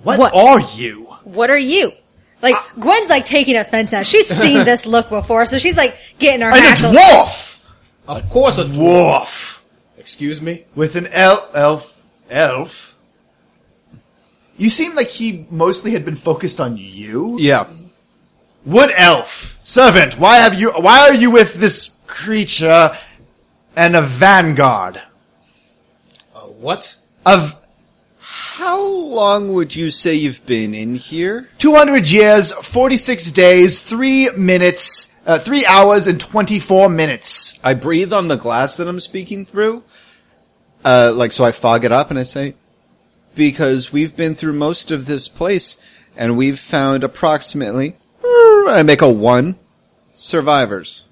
What, 0.03 0.19
What? 0.19 0.35
are 0.35 0.61
you? 0.77 1.05
What 1.25 1.51
are 1.51 1.59
you? 1.59 1.93
Like 2.41 2.57
Gwen's 2.79 3.11
like 3.11 3.25
taking 3.25 3.57
offense 3.57 3.93
now. 3.93 4.03
She's 4.03 4.27
seen 4.29 4.65
this 4.65 4.87
look 4.87 5.09
before, 5.09 5.47
so 5.47 5.59
she's 5.59 5.77
like 5.77 5.97
getting 6.19 6.41
her 6.41 6.51
I'm 6.53 6.73
a 6.73 6.77
dwarf. 6.77 7.65
Of 8.09 8.29
course 8.29 8.59
a 8.59 8.65
dwarf. 8.65 9.52
Dwarf 10.03 10.07
Excuse 10.07 10.43
me? 10.43 10.65
with 10.75 10.97
an 10.97 11.07
elf. 11.09 11.51
Elf. 11.55 11.93
Elf. 12.31 12.97
You 14.57 14.69
seem 14.71 14.95
like 14.95 15.09
he 15.09 15.47
mostly 15.51 15.93
had 15.93 16.05
been 16.05 16.17
focused 16.17 16.61
on 16.61 16.77
you. 16.77 17.37
yeah. 17.39 17.67
What 18.65 18.91
elf? 18.97 19.59
Servant, 19.65 20.19
why 20.21 20.37
have 20.37 20.55
you, 20.55 20.71
why 20.73 21.01
are 21.09 21.15
you 21.15 21.33
with 21.33 21.55
this 21.55 21.97
creature 22.07 22.97
and 23.75 23.97
a 23.97 24.03
vanguard? 24.03 25.03
Uh, 26.33 26.41
what? 26.43 26.97
Of 27.27 27.57
How 28.21 28.81
long 28.87 29.53
would 29.55 29.75
you 29.75 29.91
say 29.91 30.15
you've 30.15 30.47
been 30.47 30.75
in 30.77 30.95
here? 30.95 31.49
200 31.59 32.09
years, 32.09 32.53
46 32.53 33.33
days, 33.33 33.83
3 33.83 34.31
minutes, 34.37 35.12
uh, 35.27 35.39
3 35.39 35.67
hours 35.67 36.07
and 36.07 36.21
24 36.21 36.89
minutes. 36.89 37.59
I 37.63 37.75
breathe 37.75 38.13
on 38.13 38.29
the 38.29 38.37
glass 38.37 38.77
that 38.77 38.89
I'm 38.89 39.01
speaking 39.01 39.45
through. 39.45 39.85
Uh, 40.85 41.13
like, 41.15 41.33
so 41.33 41.45
I 41.45 41.53
fog 41.53 41.85
it 41.85 41.93
up 41.93 42.11
and 42.11 42.19
I 42.19 42.25
say, 42.25 42.55
because 43.35 43.93
we've 43.93 44.17
been 44.17 44.35
through 44.35 44.55
most 44.55 44.91
of 44.91 45.07
this 45.07 45.29
place 45.29 45.77
and 46.17 46.37
we've 46.37 46.59
found 46.59 47.05
approximately, 47.05 47.97
I 48.25 48.83
make 48.85 49.01
a 49.01 49.09
one, 49.09 49.59
survivors. 50.13 51.07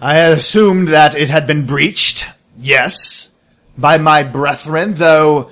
I 0.00 0.14
had 0.14 0.32
assumed 0.34 0.88
that 0.88 1.16
it 1.16 1.28
had 1.28 1.48
been 1.48 1.66
breached, 1.66 2.24
yes, 2.56 3.34
by 3.76 3.98
my 3.98 4.22
brethren, 4.22 4.94
though 4.94 5.50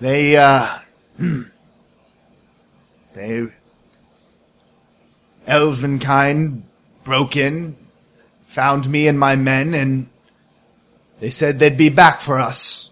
they, 0.00 0.36
uh, 0.36 0.78
hmm, 1.16 1.42
they, 3.14 3.46
elven 5.46 5.98
kind 5.98 6.64
broke 7.04 7.36
in, 7.36 7.76
found 8.46 8.88
me 8.88 9.08
and 9.08 9.18
my 9.18 9.36
men, 9.36 9.74
and 9.74 10.08
they 11.20 11.30
said 11.30 11.58
they'd 11.58 11.76
be 11.76 11.88
back 11.88 12.20
for 12.20 12.38
us, 12.38 12.90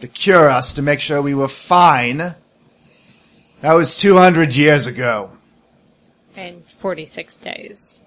to 0.00 0.08
cure 0.08 0.48
us, 0.50 0.72
to 0.74 0.82
make 0.82 1.00
sure 1.00 1.20
we 1.20 1.34
were 1.34 1.48
fine. 1.48 2.18
That 3.60 3.72
was 3.74 3.96
200 3.96 4.54
years 4.54 4.86
ago. 4.86 5.32
In 6.36 6.62
46 6.78 7.38
days. 7.38 8.02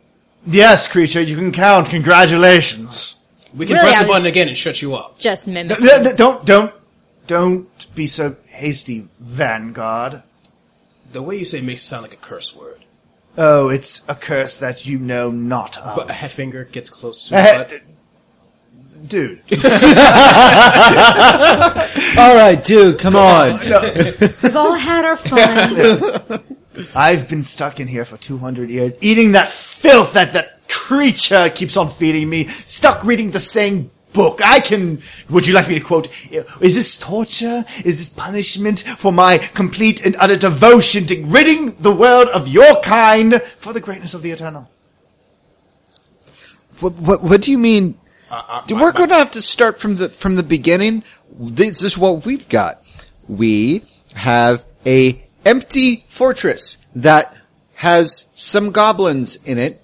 Yes, 0.48 0.88
creature, 0.88 1.22
you 1.22 1.36
can 1.36 1.52
count. 1.52 1.90
Congratulations. 1.90 3.18
We 3.54 3.66
can 3.66 3.76
Really, 3.76 3.88
press 3.90 3.98
I 4.00 4.04
the 4.04 4.08
was- 4.08 4.16
button 4.16 4.28
again 4.28 4.48
and 4.48 4.58
shut 4.58 4.82
you 4.82 4.96
up. 4.96 5.20
Just 5.20 5.48
No, 5.48 5.54
mimic. 5.56 5.80
no, 5.82 6.02
no, 6.02 6.14
Don't, 6.16 6.46
don't, 6.46 6.74
don't 7.28 7.96
be 7.96 8.08
so 8.08 8.36
hasty, 8.48 9.08
Vanguard. 9.20 10.24
The 11.12 11.22
way 11.22 11.38
you 11.38 11.46
say 11.46 11.60
it 11.60 11.64
makes 11.64 11.82
it 11.82 11.86
sound 11.86 12.04
like 12.04 12.14
a 12.14 12.18
curse 12.18 12.56
word. 12.56 12.84
Oh, 13.38 13.70
it's 13.70 14.04
a 14.08 14.16
curse 14.16 14.60
that 14.60 14.86
you 14.86 14.98
know 15.00 15.32
not 15.32 15.78
of. 15.78 15.96
But 15.96 16.10
a 16.10 16.14
head 16.14 16.32
finger 16.32 16.64
gets 16.66 16.90
close 16.90 17.28
to 17.28 17.30
the 17.32 17.68
d- 17.70 17.80
dude, 19.08 19.42
All 22.18 22.36
right, 22.36 22.62
dude, 22.64 23.00
come 23.00 23.16
on. 23.16 23.60
We've 24.44 24.56
all 24.56 24.74
had 24.74 25.06
our 25.06 25.16
fun. 25.16 26.44
I've 26.96 27.28
been 27.28 27.44
stuck 27.44 27.80
in 27.80 27.88
here 27.88 28.06
for 28.06 28.18
200 28.18 28.70
years, 28.70 28.94
eating 29.02 29.34
that 29.34 29.50
filth 29.50 30.14
that 30.14 30.34
that 30.34 30.68
creature 30.68 31.50
keeps 31.50 31.78
on 31.78 31.90
feeding 31.90 32.30
me, 32.30 32.48
stuck 32.48 33.04
reading 33.04 33.32
the 33.32 33.40
same 33.40 33.92
book. 34.14 34.42
I 34.44 34.60
can, 34.60 35.02
would 35.30 35.48
you 35.48 35.54
like 35.54 35.68
me 35.70 35.76
to 35.80 35.86
quote, 35.86 36.08
is 36.60 36.76
this 36.76 36.98
torture? 37.00 37.66
Is 37.86 37.98
this 38.00 38.10
punishment 38.10 38.82
for 38.82 39.12
my 39.12 39.38
complete 39.38 40.06
and 40.06 40.16
utter 40.20 40.36
devotion 40.38 41.06
to 41.08 41.24
ridding 41.26 41.76
the 41.80 41.92
world 41.94 42.28
of 42.30 42.48
your 42.48 42.82
kind 42.82 43.42
for 43.60 43.74
the 43.74 43.80
greatness 43.82 44.14
of 44.14 44.22
the 44.22 44.32
eternal? 44.32 44.70
What, 46.80 46.94
what, 46.94 47.24
what 47.24 47.42
do 47.42 47.52
you 47.52 47.58
mean? 47.58 47.98
uh, 48.30 48.64
my- 48.70 48.76
We're 48.82 48.92
my- 48.92 48.98
going 48.98 49.10
to 49.10 49.16
have 49.16 49.32
to 49.32 49.42
start 49.42 49.80
from 49.80 49.98
the 49.98 50.10
from 50.10 50.36
the 50.36 50.44
beginning. 50.44 51.04
This 51.40 51.84
is 51.84 51.98
what 51.98 52.26
we've 52.26 52.48
got. 52.50 52.84
We 53.28 53.84
have 54.16 54.66
a 54.86 55.24
empty 55.46 56.06
fortress 56.10 56.86
that 56.96 57.36
has 57.76 58.26
some 58.34 58.72
goblins 58.72 59.36
in 59.46 59.58
it. 59.58 59.82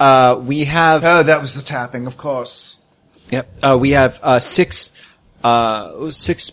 Uh, 0.00 0.40
we 0.42 0.64
have 0.64 1.02
Oh, 1.04 1.22
that 1.24 1.40
was 1.40 1.54
the 1.54 1.62
tapping, 1.62 2.06
of 2.06 2.16
course. 2.16 2.77
Yep, 3.30 3.48
uh, 3.62 3.76
we 3.80 3.90
have 3.92 4.18
uh, 4.22 4.38
six 4.40 4.92
uh, 5.44 6.10
six 6.10 6.52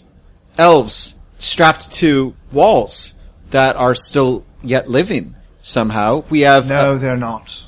elves 0.57 1.15
strapped 1.37 1.91
to 1.93 2.35
walls 2.51 3.15
that 3.51 3.75
are 3.75 3.95
still 3.95 4.45
yet 4.63 4.89
living 4.89 5.35
somehow. 5.61 6.23
We 6.29 6.41
have 6.41 6.69
No, 6.69 6.97
they're 6.97 7.17
not. 7.17 7.65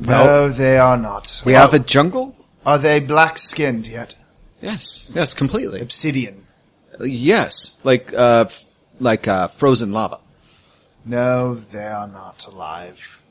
Well- 0.00 0.26
no, 0.26 0.48
they 0.48 0.78
are 0.78 0.96
not. 0.98 1.42
we 1.44 1.54
have 1.54 1.72
a 1.74 1.78
jungle. 1.78 2.36
Are 2.66 2.78
they 2.78 3.00
black 3.00 3.38
skinned 3.38 3.86
yet? 3.88 4.14
Yes, 4.60 5.10
yes, 5.14 5.34
completely. 5.34 5.80
Obsidian. 5.80 6.44
Yes, 7.00 7.78
like 7.84 8.12
uh, 8.14 8.44
f- 8.48 8.64
like 8.98 9.28
uh, 9.28 9.48
frozen 9.48 9.92
lava. 9.92 10.18
No, 11.04 11.54
they 11.70 11.86
are 11.86 12.08
not 12.08 12.46
alive. 12.46 13.22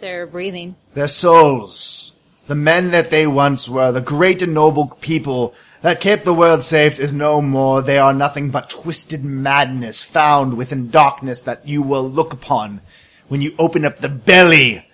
They're 0.00 0.26
breathing. 0.26 0.76
Their 0.94 1.08
souls, 1.08 2.12
the 2.46 2.54
men 2.54 2.90
that 2.90 3.10
they 3.10 3.26
once 3.26 3.68
were, 3.68 3.90
the 3.92 4.00
great 4.00 4.42
and 4.42 4.54
noble 4.54 4.88
people 5.00 5.54
that 5.80 6.00
kept 6.00 6.24
the 6.24 6.34
world 6.34 6.62
safe 6.62 6.98
is 6.98 7.12
no 7.12 7.42
more. 7.42 7.82
They 7.82 7.98
are 7.98 8.14
nothing 8.14 8.50
but 8.50 8.70
twisted 8.70 9.24
madness 9.24 10.02
found 10.02 10.56
within 10.56 10.90
darkness 10.90 11.42
that 11.42 11.66
you 11.66 11.82
will 11.82 12.08
look 12.08 12.32
upon 12.32 12.80
when 13.28 13.42
you 13.42 13.54
open 13.58 13.84
up 13.84 13.98
the 13.98 14.08
belly 14.08 14.88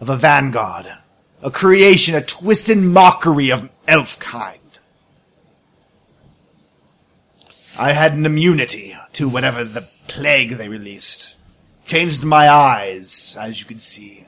of 0.00 0.08
a 0.08 0.16
vanguard. 0.16 0.92
A 1.42 1.50
creation, 1.50 2.14
a 2.14 2.22
twisted 2.22 2.78
mockery 2.78 3.50
of 3.50 3.70
elf 3.86 4.18
kind. 4.18 4.60
I 7.78 7.92
had 7.92 8.14
an 8.14 8.24
immunity 8.24 8.96
to 9.14 9.28
whatever 9.28 9.62
the 9.62 9.86
plague 10.08 10.50
they 10.56 10.68
released. 10.68 11.36
Changed 11.86 12.24
my 12.24 12.48
eyes, 12.48 13.36
as 13.38 13.60
you 13.60 13.66
can 13.66 13.78
see. 13.78 14.26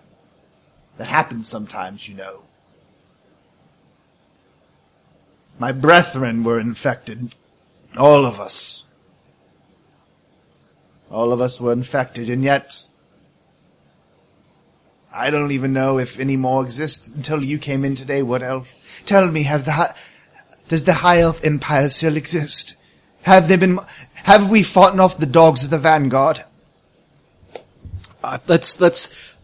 That 0.96 1.06
happens 1.06 1.48
sometimes, 1.48 2.08
you 2.08 2.14
know. 2.14 2.42
My 5.58 5.72
brethren 5.72 6.44
were 6.44 6.60
infected. 6.60 7.34
All 7.96 8.24
of 8.24 8.38
us. 8.38 8.84
All 11.10 11.32
of 11.32 11.40
us 11.40 11.60
were 11.60 11.72
infected, 11.72 12.28
and 12.28 12.44
yet 12.44 12.88
I 15.12 15.30
don't 15.30 15.52
even 15.52 15.72
know 15.72 15.98
if 15.98 16.20
any 16.20 16.36
more 16.36 16.62
exist 16.62 17.14
until 17.14 17.42
you 17.42 17.58
came 17.58 17.84
in 17.84 17.94
today. 17.94 18.22
What 18.22 18.42
elf? 18.42 18.68
Tell 19.06 19.26
me, 19.26 19.44
have 19.44 19.64
the 19.64 19.72
hi- 19.72 19.94
does 20.68 20.84
the 20.84 20.92
High 20.92 21.20
Elf 21.20 21.44
Empire 21.44 21.88
still 21.88 22.16
exist? 22.16 22.76
Have 23.22 23.48
they 23.48 23.56
been? 23.56 23.80
Have 24.14 24.50
we 24.50 24.62
fought 24.62 24.98
off 25.00 25.18
the 25.18 25.26
dogs 25.26 25.64
of 25.64 25.70
the 25.70 25.78
Vanguard? 25.78 26.44
Uh, 28.22 28.38
let's 28.46 28.80
let's. 28.80 29.34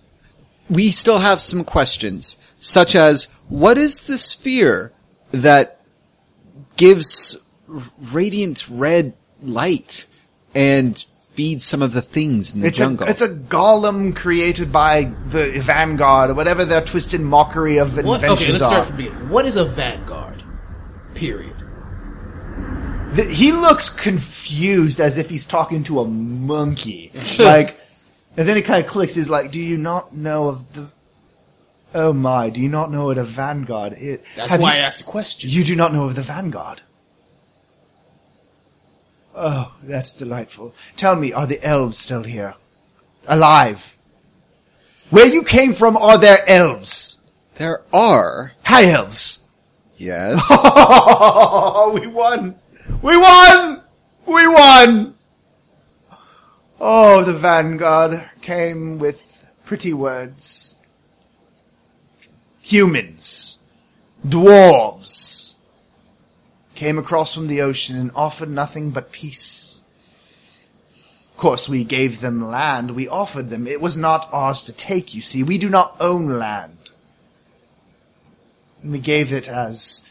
We 0.68 0.90
still 0.90 1.18
have 1.18 1.40
some 1.40 1.64
questions, 1.64 2.38
such 2.60 2.94
as 2.94 3.24
what 3.48 3.78
is 3.78 4.06
the 4.06 4.18
sphere 4.18 4.92
that 5.32 5.73
gives 6.76 7.38
radiant 8.12 8.68
red 8.68 9.14
light 9.42 10.06
and 10.54 10.98
feeds 11.32 11.64
some 11.64 11.82
of 11.82 11.92
the 11.92 12.00
things 12.02 12.54
in 12.54 12.60
the 12.60 12.68
It's 12.68 12.78
jungle. 12.78 13.06
a 13.06 13.10
it's 13.10 13.20
a 13.20 13.28
golem 13.28 14.14
created 14.14 14.70
by 14.70 15.12
the 15.30 15.60
Vanguard 15.64 16.30
or 16.30 16.34
whatever 16.34 16.64
their 16.64 16.80
twisted 16.80 17.20
mockery 17.20 17.78
of 17.78 17.96
What? 17.96 18.22
inventions 18.22 18.42
Okay, 18.42 18.52
let's 18.52 18.62
are. 18.64 18.68
start 18.68 18.86
from 18.86 18.96
the 18.96 19.02
beginning. 19.04 19.28
What 19.30 19.44
is 19.46 19.56
a 19.56 19.64
vanguard? 19.64 20.42
Period. 21.14 21.56
The- 23.14 23.24
he 23.24 23.52
looks 23.52 23.88
confused 23.90 25.00
as 25.00 25.18
if 25.18 25.28
he's 25.30 25.44
talking 25.46 25.82
to 25.84 26.00
a 26.00 26.04
monkey. 26.06 27.10
like, 27.40 27.78
and 28.36 28.48
then 28.48 28.56
it 28.56 28.62
kind 28.62 28.84
of 28.84 28.90
clicks. 28.90 29.14
He's 29.14 29.30
like, 29.30 29.50
"Do 29.52 29.60
you 29.60 29.76
not 29.76 30.14
know 30.14 30.48
of 30.48 30.72
the? 30.72 30.88
Oh 31.94 32.12
my! 32.12 32.50
Do 32.50 32.60
you 32.60 32.68
not 32.68 32.90
know 32.90 33.06
what 33.06 33.18
a 33.18 33.24
vanguard 33.24 33.94
is? 33.96 34.18
That's 34.36 34.50
Have 34.50 34.60
why 34.60 34.74
you, 34.74 34.80
I 34.80 34.84
asked 34.86 34.98
the 34.98 35.04
question. 35.10 35.48
you 35.50 35.62
do 35.62 35.76
not 35.76 35.92
know 35.92 36.06
of 36.06 36.16
the 36.16 36.22
vanguard. 36.22 36.80
Oh, 39.34 39.74
that's 39.82 40.12
delightful. 40.12 40.74
Tell 40.96 41.16
me, 41.16 41.32
are 41.32 41.46
the 41.46 41.62
elves 41.64 41.98
still 41.98 42.22
here, 42.22 42.54
alive? 43.26 43.96
Where 45.10 45.26
you 45.26 45.42
came 45.42 45.72
from, 45.72 45.96
are 45.96 46.18
there 46.18 46.38
elves? 46.48 47.18
there 47.56 47.82
are, 47.92 48.52
High 48.64 48.90
elves. 48.90 49.44
yes, 49.96 50.44
Oh, 50.50 51.92
we 52.00 52.06
won! 52.08 52.56
We 53.02 53.16
won! 53.16 53.80
We 54.26 54.46
won! 54.48 55.14
Oh, 56.80 57.22
the 57.24 57.32
vanguard 57.32 58.28
came 58.40 58.98
with 58.98 59.46
pretty 59.64 59.92
words. 59.92 60.73
Humans. 62.64 63.58
Dwarves. 64.26 65.52
Came 66.74 66.98
across 66.98 67.34
from 67.34 67.46
the 67.46 67.60
ocean 67.60 67.94
and 67.94 68.10
offered 68.14 68.48
nothing 68.48 68.90
but 68.90 69.12
peace. 69.12 69.82
Of 71.32 71.36
course, 71.36 71.68
we 71.68 71.84
gave 71.84 72.22
them 72.22 72.40
land. 72.40 72.92
We 72.92 73.06
offered 73.06 73.50
them. 73.50 73.66
It 73.66 73.82
was 73.82 73.98
not 73.98 74.30
ours 74.32 74.64
to 74.64 74.72
take, 74.72 75.14
you 75.14 75.20
see. 75.20 75.42
We 75.42 75.58
do 75.58 75.68
not 75.68 75.94
own 76.00 76.38
land. 76.38 76.90
And 78.82 78.92
we 78.92 78.98
gave 78.98 79.30
it 79.30 79.46
as 79.46 80.02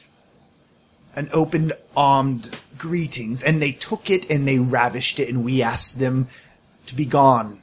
an 1.15 1.29
open 1.33 1.73
armed 1.97 2.55
greetings, 2.77 3.41
and 3.41 3.61
they 3.61 3.71
took 3.71 4.11
it 4.11 4.29
and 4.29 4.47
they 4.47 4.59
ravished 4.59 5.19
it, 5.19 5.27
and 5.29 5.43
we 5.43 5.63
asked 5.63 5.97
them 5.97 6.27
to 6.85 6.93
be 6.93 7.05
gone. 7.05 7.61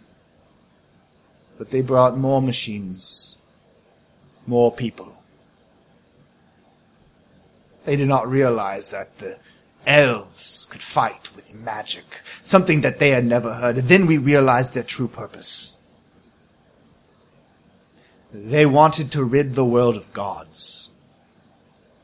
But 1.59 1.71
they 1.71 1.81
brought 1.81 2.19
more 2.19 2.43
machines, 2.43 3.37
more 4.47 4.73
people. 4.73 5.17
They 7.85 7.97
did 7.97 8.09
not 8.09 8.29
realize 8.29 8.91
that 8.91 9.19
the 9.19 9.39
elves 9.87 10.67
could 10.71 10.83
fight 10.83 11.35
with 11.35 11.55
magic, 11.55 12.21
something 12.43 12.83
that 12.83 12.99
they 12.99 13.11
had 13.11 13.25
never 13.25 13.55
heard. 13.55 13.79
And 13.79 13.89
then 13.89 14.07
we 14.07 14.19
realized 14.19 14.75
their 14.75 14.83
true 14.83 15.09
purpose. 15.09 15.77
They 18.33 18.67
wanted 18.67 19.11
to 19.13 19.25
rid 19.25 19.55
the 19.55 19.65
world 19.65 19.97
of 19.97 20.13
gods. 20.13 20.91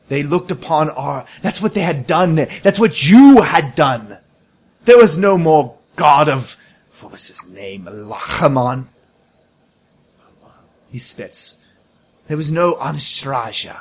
They 0.09 0.23
looked 0.23 0.51
upon 0.51 0.89
our, 0.89 1.25
that's 1.41 1.61
what 1.61 1.73
they 1.73 1.81
had 1.81 2.07
done. 2.07 2.35
That's 2.35 2.79
what 2.79 3.07
you 3.07 3.41
had 3.41 3.75
done. 3.75 4.17
There 4.85 4.97
was 4.97 5.17
no 5.17 5.37
more 5.37 5.77
god 5.95 6.29
of, 6.29 6.55
what 7.01 7.11
was 7.11 7.27
his 7.27 7.47
name? 7.47 7.85
Lachaman. 7.85 8.87
He 10.89 10.97
spits. 10.97 11.59
There 12.27 12.37
was 12.37 12.51
no 12.51 12.75
Anastrasia. 12.75 13.79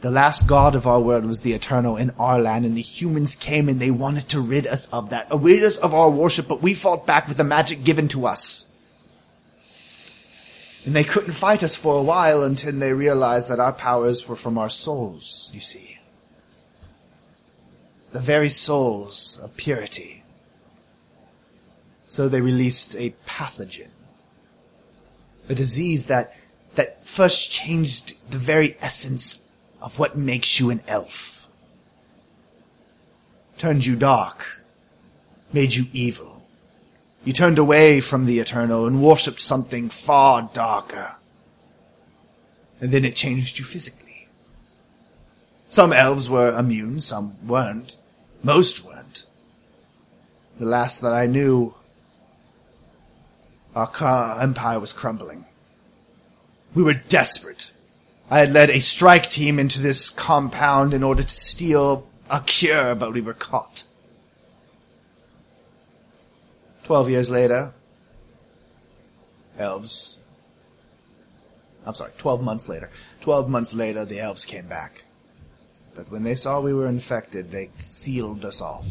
The 0.00 0.10
last 0.10 0.46
god 0.46 0.74
of 0.74 0.86
our 0.86 1.00
world 1.00 1.24
was 1.24 1.40
the 1.40 1.54
Eternal 1.54 1.96
in 1.96 2.10
our 2.18 2.38
land, 2.38 2.64
and 2.64 2.76
the 2.76 2.82
humans 2.82 3.34
came 3.34 3.68
and 3.68 3.80
they 3.80 3.90
wanted 3.90 4.28
to 4.30 4.40
rid 4.40 4.66
us 4.66 4.88
of 4.92 5.10
that, 5.10 5.32
uh, 5.32 5.38
rid 5.38 5.64
us 5.64 5.78
of 5.78 5.94
our 5.94 6.10
worship, 6.10 6.46
but 6.46 6.62
we 6.62 6.74
fought 6.74 7.06
back 7.06 7.28
with 7.28 7.38
the 7.38 7.44
magic 7.44 7.82
given 7.82 8.08
to 8.08 8.26
us. 8.26 8.66
And 10.84 10.94
they 10.94 11.02
couldn't 11.02 11.32
fight 11.32 11.62
us 11.62 11.74
for 11.74 11.98
a 11.98 12.02
while 12.02 12.42
until 12.42 12.72
they 12.72 12.92
realized 12.92 13.50
that 13.50 13.58
our 13.58 13.72
powers 13.72 14.28
were 14.28 14.36
from 14.36 14.58
our 14.58 14.70
souls, 14.70 15.50
you 15.52 15.60
see. 15.60 15.98
The 18.12 18.20
very 18.20 18.50
souls 18.50 19.40
of 19.42 19.56
purity. 19.56 20.22
So 22.06 22.28
they 22.28 22.40
released 22.40 22.94
a 22.96 23.14
pathogen. 23.26 23.88
A 25.48 25.54
disease 25.54 26.06
that, 26.06 26.34
that 26.74 27.04
first 27.06 27.50
changed 27.50 28.14
the 28.30 28.38
very 28.38 28.76
essence 28.80 29.44
of 29.80 29.98
what 29.98 30.16
makes 30.16 30.58
you 30.58 30.70
an 30.70 30.80
elf. 30.88 31.46
Turned 33.58 33.86
you 33.86 33.96
dark. 33.96 34.62
Made 35.52 35.74
you 35.74 35.86
evil. 35.92 36.42
You 37.24 37.32
turned 37.32 37.58
away 37.58 38.00
from 38.00 38.26
the 38.26 38.38
eternal 38.38 38.86
and 38.86 39.02
worshipped 39.02 39.40
something 39.40 39.88
far 39.88 40.50
darker. 40.52 41.16
And 42.80 42.92
then 42.92 43.04
it 43.04 43.16
changed 43.16 43.58
you 43.58 43.64
physically. 43.64 44.28
Some 45.66 45.92
elves 45.92 46.28
were 46.28 46.56
immune, 46.56 47.00
some 47.00 47.36
weren't. 47.46 47.96
Most 48.42 48.84
weren't. 48.84 49.24
The 50.60 50.66
last 50.66 51.00
that 51.00 51.12
I 51.12 51.26
knew, 51.26 51.74
our 53.76 54.40
empire 54.40 54.80
was 54.80 54.92
crumbling. 54.92 55.44
We 56.74 56.82
were 56.82 56.94
desperate. 56.94 57.72
I 58.30 58.40
had 58.40 58.52
led 58.52 58.70
a 58.70 58.80
strike 58.80 59.30
team 59.30 59.58
into 59.58 59.80
this 59.80 60.10
compound 60.10 60.94
in 60.94 61.02
order 61.02 61.22
to 61.22 61.28
steal 61.28 62.08
a 62.28 62.40
cure, 62.40 62.94
but 62.94 63.12
we 63.12 63.20
were 63.20 63.34
caught. 63.34 63.84
Twelve 66.84 67.10
years 67.10 67.30
later, 67.30 67.72
elves. 69.58 70.18
I'm 71.84 71.94
sorry, 71.94 72.12
twelve 72.18 72.42
months 72.42 72.68
later. 72.68 72.90
Twelve 73.20 73.48
months 73.48 73.74
later, 73.74 74.04
the 74.04 74.20
elves 74.20 74.44
came 74.44 74.66
back. 74.66 75.04
But 75.94 76.10
when 76.10 76.24
they 76.24 76.34
saw 76.34 76.60
we 76.60 76.74
were 76.74 76.88
infected, 76.88 77.50
they 77.50 77.70
sealed 77.78 78.44
us 78.44 78.60
off. 78.60 78.86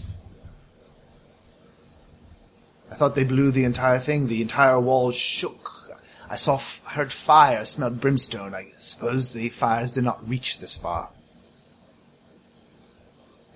I 2.96 2.98
thought 2.98 3.16
they 3.16 3.26
blew 3.26 3.52
the 3.52 3.66
entire 3.66 4.00
thing. 4.00 4.28
The 4.28 4.42
entire 4.42 4.80
wall 4.80 5.12
shook. 5.12 5.92
I 6.30 6.38
saw, 6.38 6.58
heard 6.86 7.12
fire, 7.12 7.66
smelled 7.66 8.00
brimstone. 8.00 8.56
I 8.56 8.72
suppose 8.80 9.34
the 9.34 9.50
fires 9.50 9.92
did 9.92 10.06
not 10.06 10.26
reach 10.26 10.60
this 10.60 10.78
far. 10.78 11.10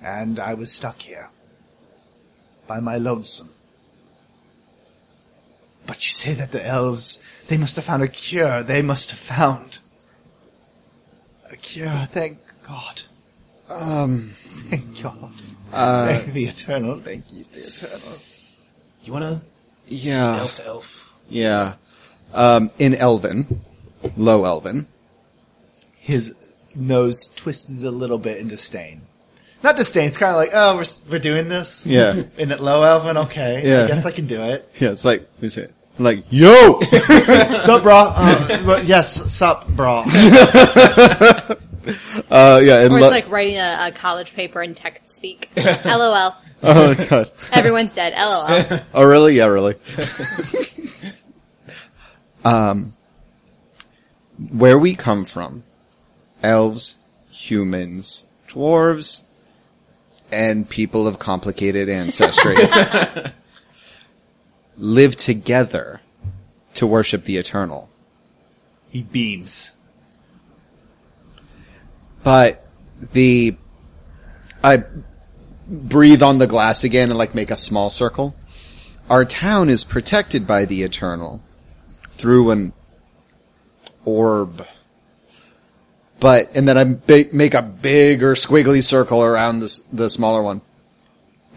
And 0.01 0.39
I 0.39 0.55
was 0.55 0.73
stuck 0.73 0.99
here. 1.03 1.29
By 2.67 2.81
my 2.81 2.97
lonesome. 2.97 3.51
But 5.87 6.05
you 6.05 6.11
say 6.11 6.33
that 6.33 6.51
the 6.51 6.65
elves, 6.65 7.23
they 7.47 7.57
must 7.57 7.77
have 7.77 7.85
found 7.85 8.03
a 8.03 8.09
cure. 8.09 8.61
They 8.61 8.81
must 8.81 9.09
have 9.11 9.19
found 9.19 9.79
a 11.49 11.55
cure. 11.55 12.09
Thank 12.11 12.39
God. 12.67 13.03
um, 13.69 14.35
Thank 14.69 15.01
God. 15.01 15.31
uh, 15.71 16.07
Thank 16.13 16.33
the 16.33 16.43
eternal. 16.43 16.99
Thank 16.99 17.31
you, 17.31 17.45
the 17.45 17.59
eternal. 17.61 18.28
You 19.10 19.14
wanna 19.14 19.41
yeah, 19.88 20.38
elf 20.38 20.53
to 20.57 20.68
elf? 20.68 21.15
yeah, 21.30 21.73
um, 22.31 22.69
in 22.77 22.94
Elven, 22.94 23.61
low 24.15 24.45
Elven, 24.45 24.86
His 25.98 26.36
nose 26.76 27.34
twists 27.36 27.81
a 27.81 27.90
little 27.90 28.19
bit 28.19 28.38
in 28.38 28.49
disdain. 28.49 29.02
Not 29.64 29.77
disdain. 29.77 30.06
It's 30.06 30.19
kind 30.19 30.30
of 30.30 30.38
like, 30.38 30.52
oh, 30.53 30.76
we're 30.76 30.86
we're 31.11 31.18
doing 31.18 31.49
this. 31.49 31.88
Yeah. 31.88 32.22
In 32.38 32.52
it 32.52 32.60
low 32.60 32.84
elven, 32.84 33.18
okay. 33.18 33.68
Yeah. 33.68 33.86
I 33.86 33.88
guess 33.88 34.06
I 34.06 34.11
can 34.11 34.27
do 34.27 34.44
it. 34.44 34.69
yeah, 34.80 34.91
it's 34.91 35.03
like, 35.03 35.27
we 35.41 35.49
say, 35.49 35.69
like, 35.98 36.23
yo! 36.30 36.80
sup, 37.56 37.81
bra? 37.81 38.14
Uh, 38.15 38.64
but 38.64 38.86
yes, 38.86 39.34
sup, 39.34 39.68
bra. 39.69 40.06
Uh, 42.30 42.60
yeah, 42.64 42.85
in 42.85 42.91
Or 42.91 42.99
lo- 42.99 43.07
it's 43.07 43.11
like 43.11 43.30
writing 43.30 43.57
a, 43.57 43.88
a 43.88 43.91
college 43.91 44.34
paper 44.34 44.61
in 44.61 44.76
text 44.76 45.10
speak. 45.11 45.49
LOL. 45.85 46.35
oh 46.64 46.93
god. 47.10 47.31
Everyone's 47.53 47.93
dead. 47.95 48.14
LOL. 48.15 48.80
Oh 48.93 49.03
really? 49.03 49.35
Yeah, 49.35 49.45
really. 49.45 49.76
um, 52.45 52.93
where 54.51 54.77
we 54.80 54.95
come 54.95 55.26
from, 55.26 55.64
elves, 56.43 56.97
humans, 57.31 58.26
dwarves, 58.47 59.23
and 60.31 60.69
people 60.69 61.07
of 61.07 61.19
complicated 61.19 61.89
ancestry 61.89 62.56
live 64.77 65.15
together 65.15 65.99
to 66.76 66.88
worship 66.88 67.23
the 67.26 67.38
eternal. 67.38 67.89
he 68.89 69.01
beams. 69.03 69.76
But 72.23 72.65
the 73.13 73.55
I 74.63 74.83
breathe 75.67 76.21
on 76.21 76.37
the 76.37 76.47
glass 76.47 76.83
again 76.83 77.09
and 77.09 77.17
like 77.17 77.35
make 77.35 77.51
a 77.51 77.55
small 77.55 77.89
circle. 77.89 78.35
Our 79.09 79.25
town 79.25 79.69
is 79.69 79.83
protected 79.83 80.45
by 80.45 80.65
the 80.65 80.83
eternal 80.83 81.41
through 82.11 82.51
an 82.51 82.73
orb. 84.05 84.65
But 86.19 86.51
and 86.55 86.67
then 86.67 86.77
I 86.77 86.83
make 87.31 87.53
a 87.53 87.61
bigger 87.61 88.33
squiggly 88.33 88.83
circle 88.83 89.23
around 89.23 89.61
the 89.91 90.09
smaller 90.09 90.43
one. 90.43 90.61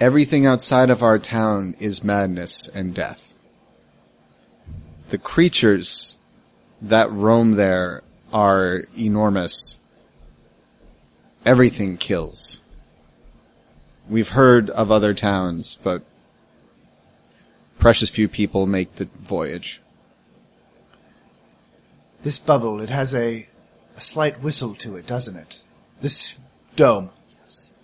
Everything 0.00 0.46
outside 0.46 0.90
of 0.90 1.02
our 1.02 1.18
town 1.18 1.74
is 1.78 2.04
madness 2.04 2.68
and 2.68 2.94
death. 2.94 3.34
The 5.08 5.18
creatures 5.18 6.16
that 6.80 7.12
roam 7.12 7.52
there 7.52 8.02
are 8.32 8.84
enormous. 8.96 9.78
Everything 11.44 11.96
kills. 11.96 12.62
We've 14.08 14.30
heard 14.30 14.70
of 14.70 14.90
other 14.90 15.14
towns, 15.14 15.78
but 15.82 16.02
precious 17.78 18.10
few 18.10 18.28
people 18.28 18.66
make 18.66 18.96
the 18.96 19.08
voyage. 19.20 19.80
This 22.22 22.38
bubble, 22.38 22.80
it 22.80 22.90
has 22.90 23.14
a, 23.14 23.48
a 23.96 24.00
slight 24.00 24.40
whistle 24.40 24.74
to 24.76 24.96
it, 24.96 25.06
doesn't 25.06 25.36
it? 25.36 25.62
This 26.00 26.38
dome. 26.76 27.10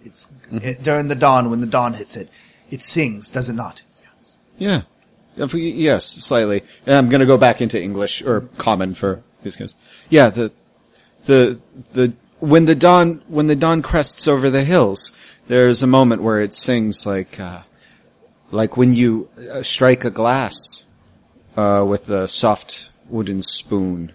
It's 0.05 0.27
mm-hmm. 0.27 0.59
it, 0.59 0.83
during 0.83 1.09
the 1.09 1.15
dawn 1.15 1.51
when 1.51 1.61
the 1.61 1.67
dawn 1.67 1.95
hits 1.95 2.17
it. 2.17 2.29
It 2.71 2.85
sings, 2.85 3.31
does 3.31 3.49
it 3.49 3.55
not? 3.55 3.83
Yeah. 4.59 4.83
Yes, 5.37 6.05
slightly. 6.05 6.63
And 6.87 6.97
I'm 6.97 7.09
going 7.09 7.21
to 7.21 7.27
go 7.27 7.39
back 7.39 7.61
into 7.61 7.81
English 7.81 8.23
or 8.23 8.43
common 8.59 8.95
for 8.95 9.23
these 9.43 9.57
guys. 9.57 9.75
Yeah, 10.11 10.31
the 10.31 10.53
the 11.27 11.61
the 11.95 12.13
when 12.41 12.67
the 12.67 12.75
dawn 12.75 13.23
when 13.29 13.47
the 13.47 13.57
dawn 13.57 13.83
crests 13.83 14.29
over 14.29 14.51
the 14.51 14.65
hills, 14.65 15.13
there's 15.49 15.83
a 15.83 15.87
moment 15.87 16.23
where 16.23 16.41
it 16.41 16.55
sings 16.55 17.07
like 17.07 17.39
uh, 17.41 17.63
like 18.51 18.77
when 18.77 18.93
you 18.93 19.29
uh, 19.53 19.63
strike 19.63 20.05
a 20.05 20.11
glass 20.11 20.87
uh, 21.57 21.85
with 21.87 22.09
a 22.09 22.29
soft 22.29 22.91
wooden 23.09 23.43
spoon. 23.43 24.13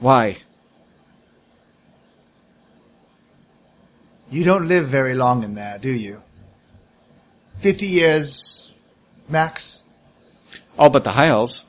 Why? 0.00 0.38
You 4.30 4.42
don't 4.42 4.66
live 4.66 4.88
very 4.88 5.14
long 5.14 5.44
in 5.44 5.54
there, 5.54 5.78
do 5.78 5.90
you? 5.90 6.22
Fifty 7.58 7.86
years, 7.86 8.74
max, 9.28 9.82
All 10.78 10.90
but 10.90 11.04
the 11.04 11.12
high 11.12 11.28
elves. 11.28 11.64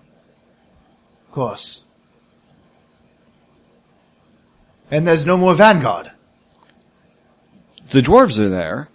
of 1.28 1.32
course. 1.34 1.87
And 4.90 5.08
there's 5.08 5.26
no 5.26 5.38
more 5.38 5.54
vanguard, 5.54 6.12
The 7.90 8.02
dwarves 8.02 8.40
are 8.40 8.50
there. 8.50 8.90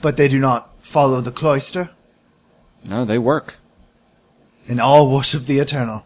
but 0.00 0.16
they 0.16 0.28
do 0.28 0.38
not 0.38 0.70
follow 0.80 1.20
the 1.20 1.30
cloister, 1.32 1.90
No, 2.88 3.04
they 3.04 3.18
work. 3.18 3.56
and 4.68 4.80
all 4.80 5.10
worship 5.14 5.44
the 5.46 5.58
eternal. 5.58 6.04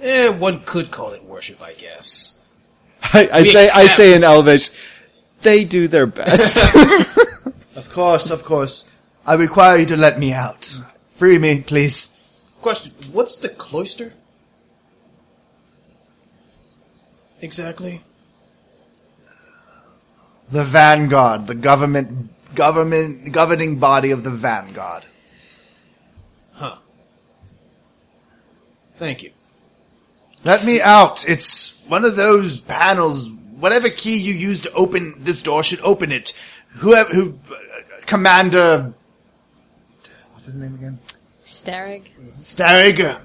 Eh, 0.00 0.28
one 0.28 0.60
could 0.64 0.90
call 0.90 1.12
it 1.12 1.24
worship, 1.24 1.60
I 1.62 1.72
guess. 1.74 2.38
I, 3.02 3.28
I 3.32 3.40
We 3.42 3.48
say 3.48 3.68
I 3.74 3.86
say 3.86 4.14
in 4.14 4.22
Elvish, 4.22 4.70
they 5.42 5.64
do 5.64 5.88
their 5.88 6.06
best. 6.06 6.56
Of 7.76 7.92
course, 7.92 8.30
of 8.32 8.44
course. 8.44 8.88
I 9.24 9.34
require 9.34 9.78
you 9.78 9.86
to 9.86 9.96
let 9.96 10.18
me 10.18 10.32
out. 10.32 10.80
Free 11.14 11.38
me, 11.38 11.62
please. 11.62 12.10
Question: 12.60 12.92
What's 13.12 13.36
the 13.36 13.48
cloister? 13.48 14.12
Exactly. 17.40 18.02
The 20.50 20.64
vanguard, 20.64 21.46
the 21.46 21.54
government, 21.54 22.30
government, 22.54 23.32
governing 23.32 23.78
body 23.78 24.10
of 24.12 24.24
the 24.24 24.30
vanguard. 24.30 25.04
Huh. 26.52 26.76
Thank 28.96 29.22
you. 29.22 29.30
Let 30.44 30.64
me 30.64 30.80
out. 30.80 31.28
It's 31.28 31.84
one 31.86 32.04
of 32.04 32.16
those 32.16 32.60
panels. 32.60 33.28
Whatever 33.58 33.90
key 33.90 34.16
you 34.16 34.32
use 34.34 34.60
to 34.62 34.72
open 34.72 35.14
this 35.24 35.42
door 35.42 35.62
should 35.62 35.80
open 35.82 36.12
it. 36.12 36.32
Whoever, 36.76 37.10
who, 37.12 37.38
uh, 37.50 37.56
Commander, 38.06 38.92
what's 40.32 40.46
his 40.46 40.56
name 40.56 40.74
again? 40.74 40.98
Starrig. 41.44 42.04
Starrig. 42.40 43.00
uh, 43.00 43.18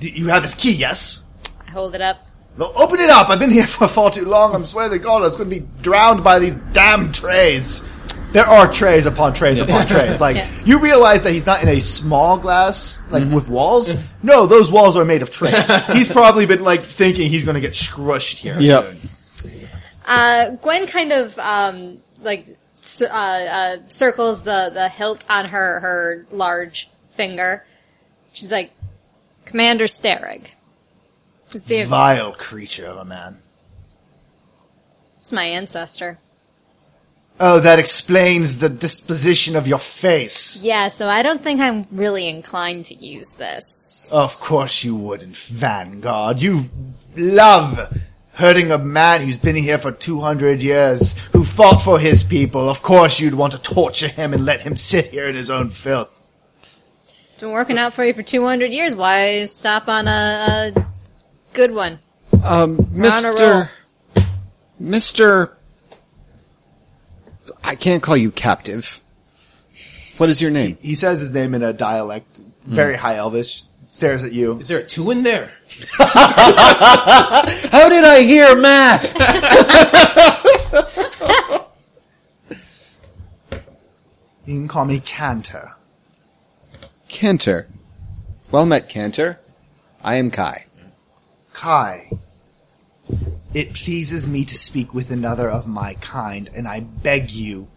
You 0.00 0.28
have 0.28 0.42
his 0.42 0.54
key, 0.54 0.72
yes? 0.72 1.24
I 1.66 1.70
hold 1.70 1.94
it 1.94 2.00
up. 2.00 2.25
No, 2.58 2.72
open 2.74 3.00
it 3.00 3.10
up. 3.10 3.28
I've 3.28 3.38
been 3.38 3.50
here 3.50 3.66
for 3.66 3.88
far 3.88 4.10
too 4.10 4.24
long. 4.24 4.54
I'm 4.54 4.64
swear 4.64 4.88
to 4.88 4.98
God, 4.98 5.24
it's 5.26 5.36
going 5.36 5.50
to 5.50 5.60
be 5.60 5.66
drowned 5.82 6.24
by 6.24 6.38
these 6.38 6.54
damn 6.72 7.12
trays. 7.12 7.86
There 8.32 8.44
are 8.44 8.70
trays 8.70 9.06
upon 9.06 9.34
trays 9.34 9.60
upon 9.60 9.86
trays. 9.86 10.20
Like 10.20 10.36
Yeah. 10.36 10.50
you 10.64 10.80
realize 10.80 11.22
that 11.22 11.32
he's 11.32 11.46
not 11.46 11.62
in 11.62 11.68
a 11.68 11.80
small 11.80 12.36
glass, 12.38 13.02
like 13.10 13.30
with 13.32 13.48
walls. 13.48 13.92
No, 14.22 14.46
those 14.46 14.70
walls 14.70 14.96
are 14.96 15.04
made 15.04 15.22
of 15.22 15.30
trays. 15.30 15.86
he's 15.92 16.10
probably 16.10 16.44
been 16.44 16.62
like 16.62 16.82
thinking 16.82 17.30
he's 17.30 17.44
going 17.44 17.54
to 17.54 17.60
get 17.60 17.72
squished 17.72 18.38
here. 18.38 18.56
Yep. 18.58 18.96
soon. 18.96 19.10
Uh, 20.04 20.50
Gwen 20.62 20.86
kind 20.86 21.12
of 21.12 21.38
um, 21.38 21.98
like 22.20 22.46
uh, 23.00 23.04
uh, 23.06 23.76
circles 23.88 24.42
the 24.42 24.70
the 24.72 24.88
hilt 24.88 25.24
on 25.30 25.46
her 25.46 25.80
her 25.80 26.26
large 26.30 26.90
finger. 27.16 27.64
She's 28.32 28.52
like, 28.52 28.72
Commander 29.46 29.86
Starrig. 29.86 30.50
It's, 31.56 31.88
Vile 31.88 32.32
creature 32.32 32.86
of 32.86 32.96
a 32.98 33.04
man. 33.04 33.38
it's 35.18 35.32
my 35.32 35.44
ancestor. 35.44 36.18
Oh, 37.38 37.60
that 37.60 37.78
explains 37.78 38.58
the 38.58 38.70
disposition 38.70 39.56
of 39.56 39.68
your 39.68 39.78
face. 39.78 40.60
Yeah, 40.62 40.88
so 40.88 41.06
I 41.06 41.22
don't 41.22 41.42
think 41.42 41.60
I'm 41.60 41.86
really 41.90 42.28
inclined 42.28 42.86
to 42.86 42.94
use 42.94 43.32
this. 43.32 44.10
Of 44.14 44.40
course 44.40 44.82
you 44.84 44.94
wouldn't, 44.96 45.36
Vanguard. 45.36 46.40
You 46.40 46.64
love 47.14 47.94
hurting 48.32 48.70
a 48.72 48.78
man 48.78 49.20
who's 49.22 49.36
been 49.38 49.56
here 49.56 49.76
for 49.78 49.92
200 49.92 50.62
years, 50.62 51.18
who 51.32 51.44
fought 51.44 51.82
for 51.82 51.98
his 51.98 52.22
people. 52.22 52.70
Of 52.70 52.82
course 52.82 53.20
you'd 53.20 53.34
want 53.34 53.52
to 53.52 53.58
torture 53.58 54.08
him 54.08 54.32
and 54.32 54.46
let 54.46 54.62
him 54.62 54.76
sit 54.76 55.08
here 55.08 55.26
in 55.26 55.34
his 55.34 55.50
own 55.50 55.70
filth. 55.70 56.10
It's 57.32 57.40
been 57.42 57.50
working 57.50 57.76
out 57.76 57.92
for 57.92 58.02
you 58.02 58.14
for 58.14 58.22
200 58.22 58.72
years. 58.72 58.94
Why 58.94 59.44
stop 59.44 59.88
on 59.88 60.08
a, 60.08 60.72
a 60.74 60.86
good 61.56 61.72
one? 61.72 61.98
Um, 62.44 62.78
on 62.78 62.84
Mr. 62.92 63.70
Mr. 64.80 65.52
I 67.64 67.74
can't 67.74 68.02
call 68.02 68.16
you 68.16 68.30
captive. 68.30 69.00
What 70.18 70.28
is 70.28 70.40
your 70.40 70.50
name? 70.50 70.78
He 70.80 70.94
says 70.94 71.20
his 71.20 71.32
name 71.32 71.54
in 71.54 71.62
a 71.62 71.72
dialect, 71.72 72.26
very 72.64 72.96
high 72.96 73.16
elvish, 73.16 73.64
stares 73.88 74.22
at 74.22 74.32
you. 74.32 74.58
Is 74.58 74.68
there 74.68 74.78
a 74.78 74.84
two 74.84 75.10
in 75.10 75.22
there? 75.22 75.50
How 75.98 77.88
did 77.88 78.04
I 78.04 78.22
hear 78.22 78.54
math? 78.54 79.16
You 84.46 84.54
can 84.54 84.68
call 84.68 84.84
me 84.84 85.00
Cantor. 85.00 85.74
Cantor. 87.08 87.66
Well 88.52 88.64
met, 88.64 88.88
Cantor. 88.88 89.40
I 90.04 90.16
am 90.16 90.30
Kai. 90.30 90.65
Kai. 91.56 92.10
It 93.54 93.72
pleases 93.72 94.28
me 94.28 94.44
to 94.44 94.54
speak 94.54 94.92
with 94.92 95.10
another 95.10 95.48
of 95.48 95.66
my 95.66 95.94
kind, 95.94 96.50
and 96.54 96.68
I 96.68 96.80
beg 96.80 97.30
you, 97.30 97.68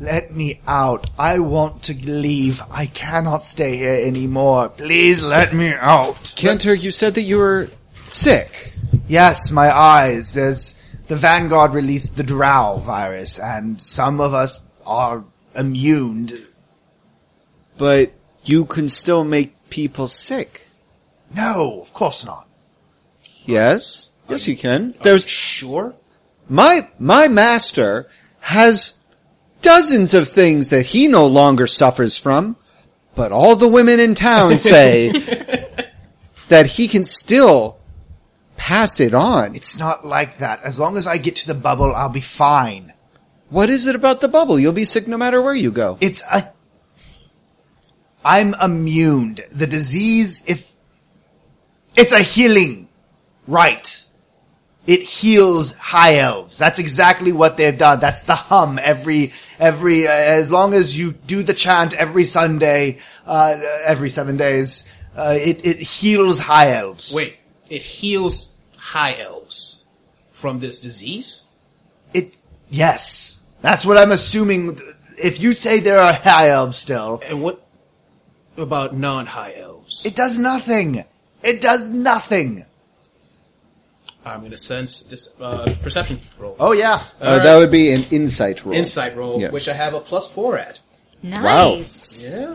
let 0.00 0.34
me 0.34 0.60
out. 0.66 1.08
I 1.16 1.38
want 1.38 1.84
to 1.84 1.94
leave. 1.94 2.60
I 2.72 2.86
cannot 2.86 3.44
stay 3.44 3.76
here 3.76 4.04
anymore. 4.04 4.70
Please 4.70 5.22
let 5.22 5.54
me 5.54 5.72
out. 5.72 6.34
Cantor, 6.36 6.74
you 6.74 6.90
said 6.90 7.14
that 7.14 7.22
you 7.22 7.38
were 7.38 7.68
sick. 8.10 8.74
Yes, 9.06 9.52
my 9.52 9.70
eyes. 9.72 10.34
There's 10.34 10.82
the 11.06 11.14
Vanguard 11.14 11.72
released 11.72 12.16
the 12.16 12.24
Drow 12.24 12.78
virus, 12.78 13.38
and 13.38 13.80
some 13.80 14.20
of 14.20 14.34
us 14.34 14.64
are 14.84 15.24
immune. 15.54 16.32
But 17.78 18.12
you 18.42 18.64
can 18.64 18.88
still 18.88 19.22
make 19.22 19.70
people 19.70 20.08
sick. 20.08 20.68
No, 21.32 21.80
of 21.80 21.94
course 21.94 22.24
not. 22.24 22.48
Yes? 23.50 24.10
Yes, 24.28 24.46
you 24.48 24.56
can. 24.56 24.94
There's 25.02 25.26
Sure. 25.28 25.94
my 26.48 26.88
my 26.98 27.28
master 27.28 28.08
has 28.40 28.98
dozens 29.60 30.14
of 30.14 30.28
things 30.28 30.70
that 30.70 30.86
he 30.86 31.08
no 31.08 31.26
longer 31.26 31.66
suffers 31.66 32.16
from, 32.16 32.56
but 33.14 33.32
all 33.32 33.56
the 33.56 33.68
women 33.68 33.98
in 34.00 34.14
town 34.14 34.56
say 34.72 35.10
that 36.48 36.66
he 36.66 36.88
can 36.88 37.04
still 37.04 37.78
pass 38.56 39.00
it 39.00 39.14
on. 39.14 39.54
It's 39.56 39.78
not 39.78 40.06
like 40.06 40.38
that. 40.38 40.62
As 40.62 40.78
long 40.78 40.96
as 40.96 41.06
I 41.06 41.18
get 41.18 41.36
to 41.36 41.46
the 41.46 41.54
bubble, 41.54 41.94
I'll 41.94 42.08
be 42.08 42.20
fine. 42.20 42.92
What 43.48 43.68
is 43.68 43.86
it 43.86 43.96
about 43.96 44.20
the 44.20 44.28
bubble? 44.28 44.60
You'll 44.60 44.72
be 44.72 44.84
sick 44.84 45.08
no 45.08 45.18
matter 45.18 45.42
where 45.42 45.54
you 45.54 45.72
go. 45.72 45.98
It's 46.00 46.22
a. 46.30 46.52
I'm 48.24 48.54
immune. 48.62 49.38
The 49.50 49.66
disease, 49.66 50.42
if. 50.46 50.70
It's 51.96 52.12
a 52.12 52.20
healing. 52.20 52.88
Right. 53.46 54.04
It 54.86 55.02
heals 55.02 55.76
high 55.76 56.16
elves. 56.16 56.58
That's 56.58 56.78
exactly 56.78 57.32
what 57.32 57.56
they've 57.56 57.76
done. 57.76 58.00
That's 58.00 58.22
the 58.22 58.34
hum 58.34 58.78
every, 58.82 59.32
every, 59.58 60.06
uh, 60.08 60.12
as 60.12 60.50
long 60.50 60.74
as 60.74 60.96
you 60.96 61.12
do 61.12 61.42
the 61.42 61.54
chant 61.54 61.92
every 61.94 62.24
Sunday, 62.24 62.98
uh, 63.26 63.60
every 63.84 64.10
seven 64.10 64.36
days, 64.36 64.90
uh, 65.16 65.36
it, 65.38 65.64
it 65.64 65.80
heals 65.80 66.38
high 66.38 66.72
elves. 66.72 67.14
Wait, 67.14 67.36
it 67.68 67.82
heals 67.82 68.54
high 68.76 69.14
elves 69.18 69.84
from 70.32 70.58
this 70.60 70.80
disease? 70.80 71.46
It, 72.14 72.36
yes. 72.68 73.40
That's 73.60 73.84
what 73.84 73.98
I'm 73.98 74.10
assuming. 74.10 74.80
If 75.22 75.38
you 75.38 75.52
say 75.52 75.80
there 75.80 76.00
are 76.00 76.14
high 76.14 76.48
elves 76.48 76.78
still, 76.78 77.22
And 77.28 77.42
what 77.42 77.62
about 78.56 78.96
non-high 78.96 79.54
elves? 79.58 80.04
it 80.06 80.16
does 80.16 80.38
nothing. 80.38 81.04
It 81.42 81.60
does 81.60 81.90
nothing. 81.90 82.64
I'm 84.24 84.40
going 84.40 84.50
to 84.50 84.56
sense 84.56 85.02
this 85.04 85.34
uh, 85.40 85.74
perception 85.82 86.20
roll. 86.38 86.56
Oh 86.60 86.72
yeah. 86.72 87.00
Uh, 87.20 87.38
That 87.42 87.56
would 87.56 87.70
be 87.70 87.92
an 87.92 88.02
insight 88.10 88.64
roll. 88.64 88.74
Insight 88.74 89.16
roll, 89.16 89.40
Yeah. 89.40 89.50
which 89.50 89.68
I 89.68 89.72
have 89.72 89.94
a 89.94 90.00
plus 90.00 90.30
four 90.32 90.58
at. 90.58 90.80
Nice. 91.22 92.22
Yeah. 92.30 92.54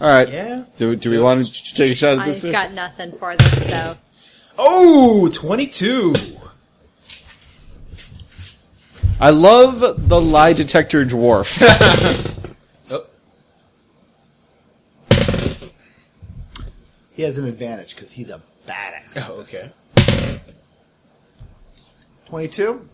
All 0.00 0.08
right. 0.08 0.28
Yeah. 0.28 0.64
Do, 0.76 0.94
do 0.96 1.10
we 1.10 1.18
want 1.18 1.44
to 1.46 1.74
take 1.74 1.92
a 1.92 1.94
shot 1.94 2.18
at 2.18 2.26
this? 2.26 2.36
I've 2.36 2.42
too? 2.42 2.52
got 2.52 2.72
nothing 2.72 3.12
for 3.12 3.36
this, 3.36 3.68
so. 3.68 3.96
Oh, 4.58 5.30
22. 5.32 6.14
I 9.20 9.30
love 9.30 9.80
the 10.08 10.20
lie 10.20 10.52
detector 10.52 11.04
dwarf. 11.04 11.62
Oh, 12.90 13.04
He 17.12 17.22
has 17.22 17.38
an 17.38 17.46
advantage 17.46 17.94
because 17.94 18.12
he's 18.12 18.30
a 18.30 18.40
badass. 18.68 19.26
oh, 19.28 19.34
okay. 19.40 19.72
22? 22.26 22.88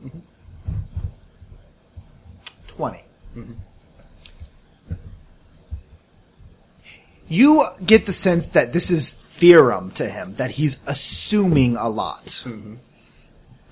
20. 2.68 3.04
You 7.28 7.64
get 7.84 8.06
the 8.06 8.12
sense 8.12 8.46
that 8.50 8.72
this 8.72 8.90
is 8.90 9.14
theorem 9.14 9.90
to 9.92 10.08
him, 10.08 10.34
that 10.36 10.50
he's 10.52 10.80
assuming 10.86 11.76
a 11.76 11.88
lot. 11.88 12.44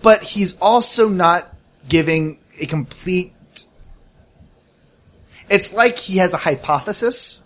But 0.02 0.22
he's 0.22 0.56
also 0.58 1.08
not 1.08 1.54
giving 1.88 2.38
a 2.58 2.66
complete. 2.66 3.32
It's 5.50 5.74
like 5.74 5.98
he 5.98 6.18
has 6.18 6.32
a 6.32 6.38
hypothesis. 6.38 7.42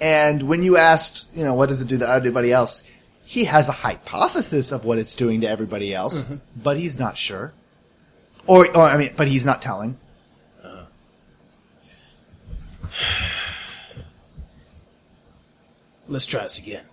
And 0.00 0.42
when 0.42 0.62
you 0.62 0.76
asked, 0.76 1.34
you 1.34 1.42
know, 1.42 1.54
what 1.54 1.68
does 1.70 1.80
it 1.80 1.88
do 1.88 1.98
to 1.98 2.08
everybody 2.08 2.52
else? 2.52 2.88
He 3.28 3.44
has 3.44 3.68
a 3.68 3.72
hypothesis 3.72 4.72
of 4.72 4.86
what 4.86 4.96
it's 4.96 5.14
doing 5.14 5.42
to 5.42 5.46
everybody 5.46 5.92
else, 5.92 6.24
mm-hmm. 6.24 6.36
but 6.56 6.78
he's 6.78 6.98
not 6.98 7.18
sure. 7.18 7.52
Or, 8.46 8.66
or, 8.74 8.84
I 8.84 8.96
mean, 8.96 9.12
but 9.18 9.28
he's 9.28 9.44
not 9.44 9.60
telling. 9.60 9.98
Let's 16.08 16.24
try 16.24 16.44
this 16.44 16.58
again. 16.58 16.84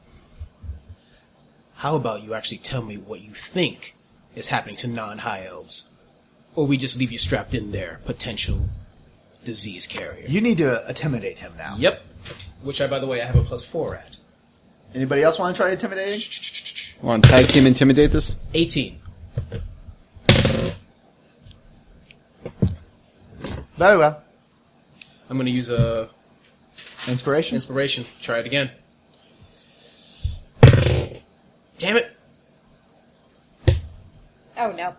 How 1.76 1.96
about 1.96 2.22
you 2.22 2.34
actually 2.34 2.58
tell 2.58 2.82
me 2.82 2.98
what 2.98 3.22
you 3.22 3.34
think 3.34 3.96
is 4.36 4.50
happening 4.50 4.76
to 4.76 4.90
non-high 4.90 5.46
elves? 5.46 5.88
Or 6.54 6.68
we 6.68 6.76
just 6.76 7.00
leave 7.00 7.14
you 7.14 7.18
strapped 7.18 7.56
in 7.56 7.72
there, 7.72 8.02
potential 8.04 8.68
disease 9.46 9.88
carrier. 9.88 10.26
You 10.28 10.42
need 10.42 10.58
to 10.58 10.86
intimidate 10.86 11.38
him 11.38 11.54
now. 11.58 11.78
Yep. 11.80 12.04
Which 12.62 12.82
I, 12.82 12.88
by 12.88 13.00
the 13.00 13.08
way, 13.08 13.22
I 13.22 13.26
have 13.26 13.38
a 13.38 13.44
plus 13.44 13.64
four 13.64 13.96
at. 13.96 14.15
Anybody 14.96 15.24
else 15.24 15.38
want 15.38 15.54
to 15.56 15.62
try 15.62 15.72
intimidating? 15.72 16.22
want 17.02 17.26
to 17.26 17.30
tag 17.30 17.50
team 17.50 17.66
intimidate 17.68 18.12
this? 18.14 18.38
18. 18.54 18.98
Very 23.78 23.98
well. 23.98 24.24
I'm 25.30 25.38
gonna 25.38 25.50
use 25.50 25.70
a 25.70 26.10
Inspiration? 27.10 27.56
inspiration. 27.56 28.06
Try 28.22 28.40
it 28.40 28.46
again. 28.46 28.72
Damn 31.78 31.98
it! 31.98 32.16
Oh 34.58 34.72
no. 34.72 34.96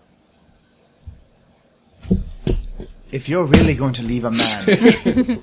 If 3.10 3.31
you're 3.31 3.44
really 3.44 3.74
going 3.74 3.94
to 3.94 4.02
leave 4.02 4.24
a 4.24 4.31
man, 4.31 5.43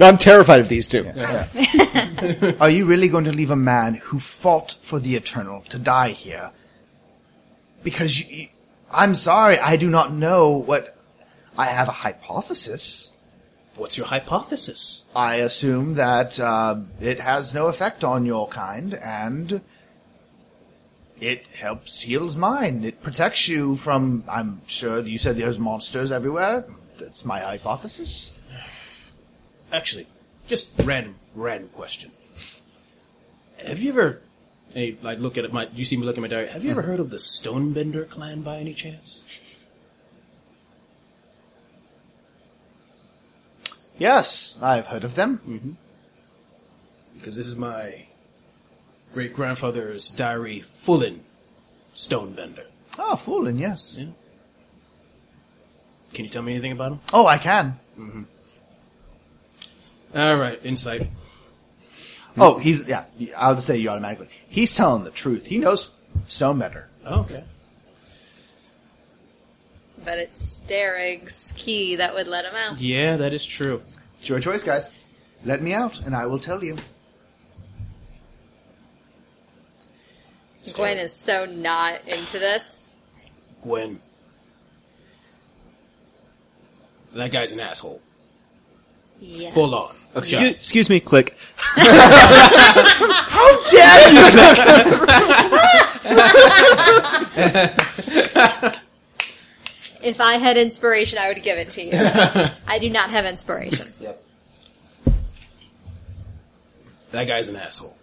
I'm 0.00 0.18
terrified 0.18 0.60
of 0.60 0.68
these 0.68 0.88
two. 0.88 1.06
are 2.60 2.70
you 2.70 2.84
really 2.86 3.08
going 3.08 3.24
to 3.26 3.32
leave 3.32 3.50
a 3.50 3.56
man 3.56 3.94
who 3.94 4.18
fought 4.18 4.72
for 4.82 4.98
the 4.98 5.14
eternal 5.16 5.62
to 5.68 5.78
die 5.78 6.10
here? 6.10 6.50
Because 7.82 8.20
you, 8.20 8.36
you- 8.36 8.48
I'm 8.90 9.14
sorry, 9.14 9.58
I 9.58 9.76
do 9.76 9.88
not 9.90 10.12
know 10.12 10.50
what. 10.56 10.96
I 11.56 11.66
have 11.66 11.88
a 11.88 11.92
hypothesis. 11.92 13.10
What's 13.76 13.96
your 13.98 14.06
hypothesis? 14.06 15.04
I 15.16 15.36
assume 15.36 15.94
that 15.94 16.38
uh, 16.38 16.80
it 17.00 17.20
has 17.20 17.54
no 17.54 17.66
effect 17.66 18.04
on 18.04 18.24
your 18.26 18.46
kind, 18.48 18.94
and 18.94 19.60
it 21.20 21.46
helps 21.54 22.02
heals 22.02 22.36
mine. 22.36 22.84
It 22.84 23.02
protects 23.02 23.48
you 23.48 23.76
from. 23.76 24.24
I'm 24.28 24.60
sure 24.66 25.00
you 25.00 25.18
said 25.18 25.36
there's 25.36 25.58
monsters 25.58 26.12
everywhere. 26.12 26.64
That's 26.98 27.24
my 27.24 27.40
hypothesis. 27.40 28.32
Actually, 29.74 30.06
just 30.46 30.72
random, 30.84 31.16
random 31.34 31.68
question. 31.70 32.12
Have 33.66 33.80
you 33.80 33.90
ever, 33.90 34.22
hey, 34.72 34.96
like, 35.02 35.18
look 35.18 35.36
at 35.36 35.44
it, 35.44 35.52
my, 35.52 35.68
you 35.74 35.84
see 35.84 35.96
me 35.96 36.04
look 36.04 36.16
at 36.16 36.20
my 36.20 36.28
diary. 36.28 36.46
Have 36.46 36.64
you 36.64 36.70
ever 36.70 36.82
heard 36.82 37.00
of 37.00 37.10
the 37.10 37.16
Stonebender 37.16 38.08
clan 38.08 38.42
by 38.42 38.58
any 38.58 38.72
chance? 38.72 39.24
Yes, 43.98 44.56
I've 44.62 44.86
heard 44.86 45.02
of 45.02 45.16
them. 45.16 45.38
Mm-hmm. 45.38 45.70
Because 47.16 47.34
this 47.34 47.48
is 47.48 47.56
my 47.56 48.06
great 49.12 49.34
grandfather's 49.34 50.08
diary, 50.08 50.60
Fullen 50.60 51.24
Stonebender. 51.96 52.66
Ah, 52.96 53.10
oh, 53.10 53.16
Fullen, 53.16 53.58
yes. 53.58 53.96
Yeah. 53.98 54.06
Can 56.12 56.26
you 56.26 56.30
tell 56.30 56.42
me 56.42 56.52
anything 56.52 56.70
about 56.70 56.92
him? 56.92 57.00
Oh, 57.12 57.26
I 57.26 57.38
can. 57.38 57.80
Mm-hmm. 57.98 58.22
All 60.14 60.36
right, 60.36 60.60
insight. 60.64 61.08
Oh, 62.36 62.58
he's 62.58 62.86
yeah. 62.86 63.04
I'll 63.36 63.54
just 63.54 63.66
say 63.66 63.76
you 63.76 63.88
automatically. 63.88 64.28
He's 64.48 64.74
telling 64.74 65.04
the 65.04 65.10
truth. 65.10 65.46
He 65.46 65.58
knows 65.58 65.92
Stonebender. 66.28 66.84
Oh, 67.04 67.20
okay. 67.20 67.44
But 70.04 70.18
it's 70.18 70.60
Sterig's 70.60 71.52
key 71.56 71.96
that 71.96 72.14
would 72.14 72.26
let 72.26 72.44
him 72.44 72.54
out. 72.54 72.80
Yeah, 72.80 73.16
that 73.16 73.32
is 73.32 73.44
true. 73.44 73.82
It's 74.20 74.28
your 74.28 74.40
choice, 74.40 74.62
guys. 74.62 74.98
Let 75.44 75.62
me 75.62 75.72
out, 75.72 76.00
and 76.00 76.14
I 76.14 76.26
will 76.26 76.38
tell 76.38 76.62
you. 76.62 76.76
Gwen 80.74 80.98
is 80.98 81.14
so 81.14 81.44
not 81.44 82.06
into 82.08 82.38
this. 82.38 82.96
Gwen. 83.62 84.00
That 87.14 87.30
guy's 87.30 87.52
an 87.52 87.60
asshole. 87.60 88.00
Yes. 89.26 89.54
Full 89.54 89.74
on. 89.74 89.88
Excuse, 90.16 90.30
Just- 90.30 90.58
excuse 90.58 90.90
me, 90.90 91.00
click. 91.00 91.34
How 91.56 91.82
dare 93.70 94.12
you! 94.12 94.20
if 100.02 100.20
I 100.20 100.34
had 100.34 100.56
inspiration, 100.58 101.18
I 101.18 101.28
would 101.28 101.42
give 101.42 101.58
it 101.58 101.70
to 101.70 101.82
you. 101.82 101.92
I 102.66 102.78
do 102.78 102.90
not 102.90 103.08
have 103.10 103.24
inspiration. 103.24 103.92
Yep. 104.00 104.20
That 107.12 107.26
guy's 107.28 107.48
an 107.48 107.56
asshole. 107.56 107.96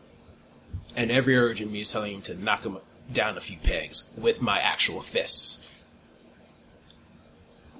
And 0.96 1.12
every 1.12 1.36
urge 1.36 1.62
in 1.62 1.70
me 1.72 1.82
is 1.82 1.92
telling 1.92 2.16
him 2.16 2.22
to 2.24 2.34
knock 2.36 2.64
him 2.64 2.78
down 3.12 3.38
a 3.38 3.42
few 3.42 3.58
pegs 3.58 4.04
with 4.18 4.42
my 4.42 4.60
actual 4.60 5.02
fists. 5.02 5.66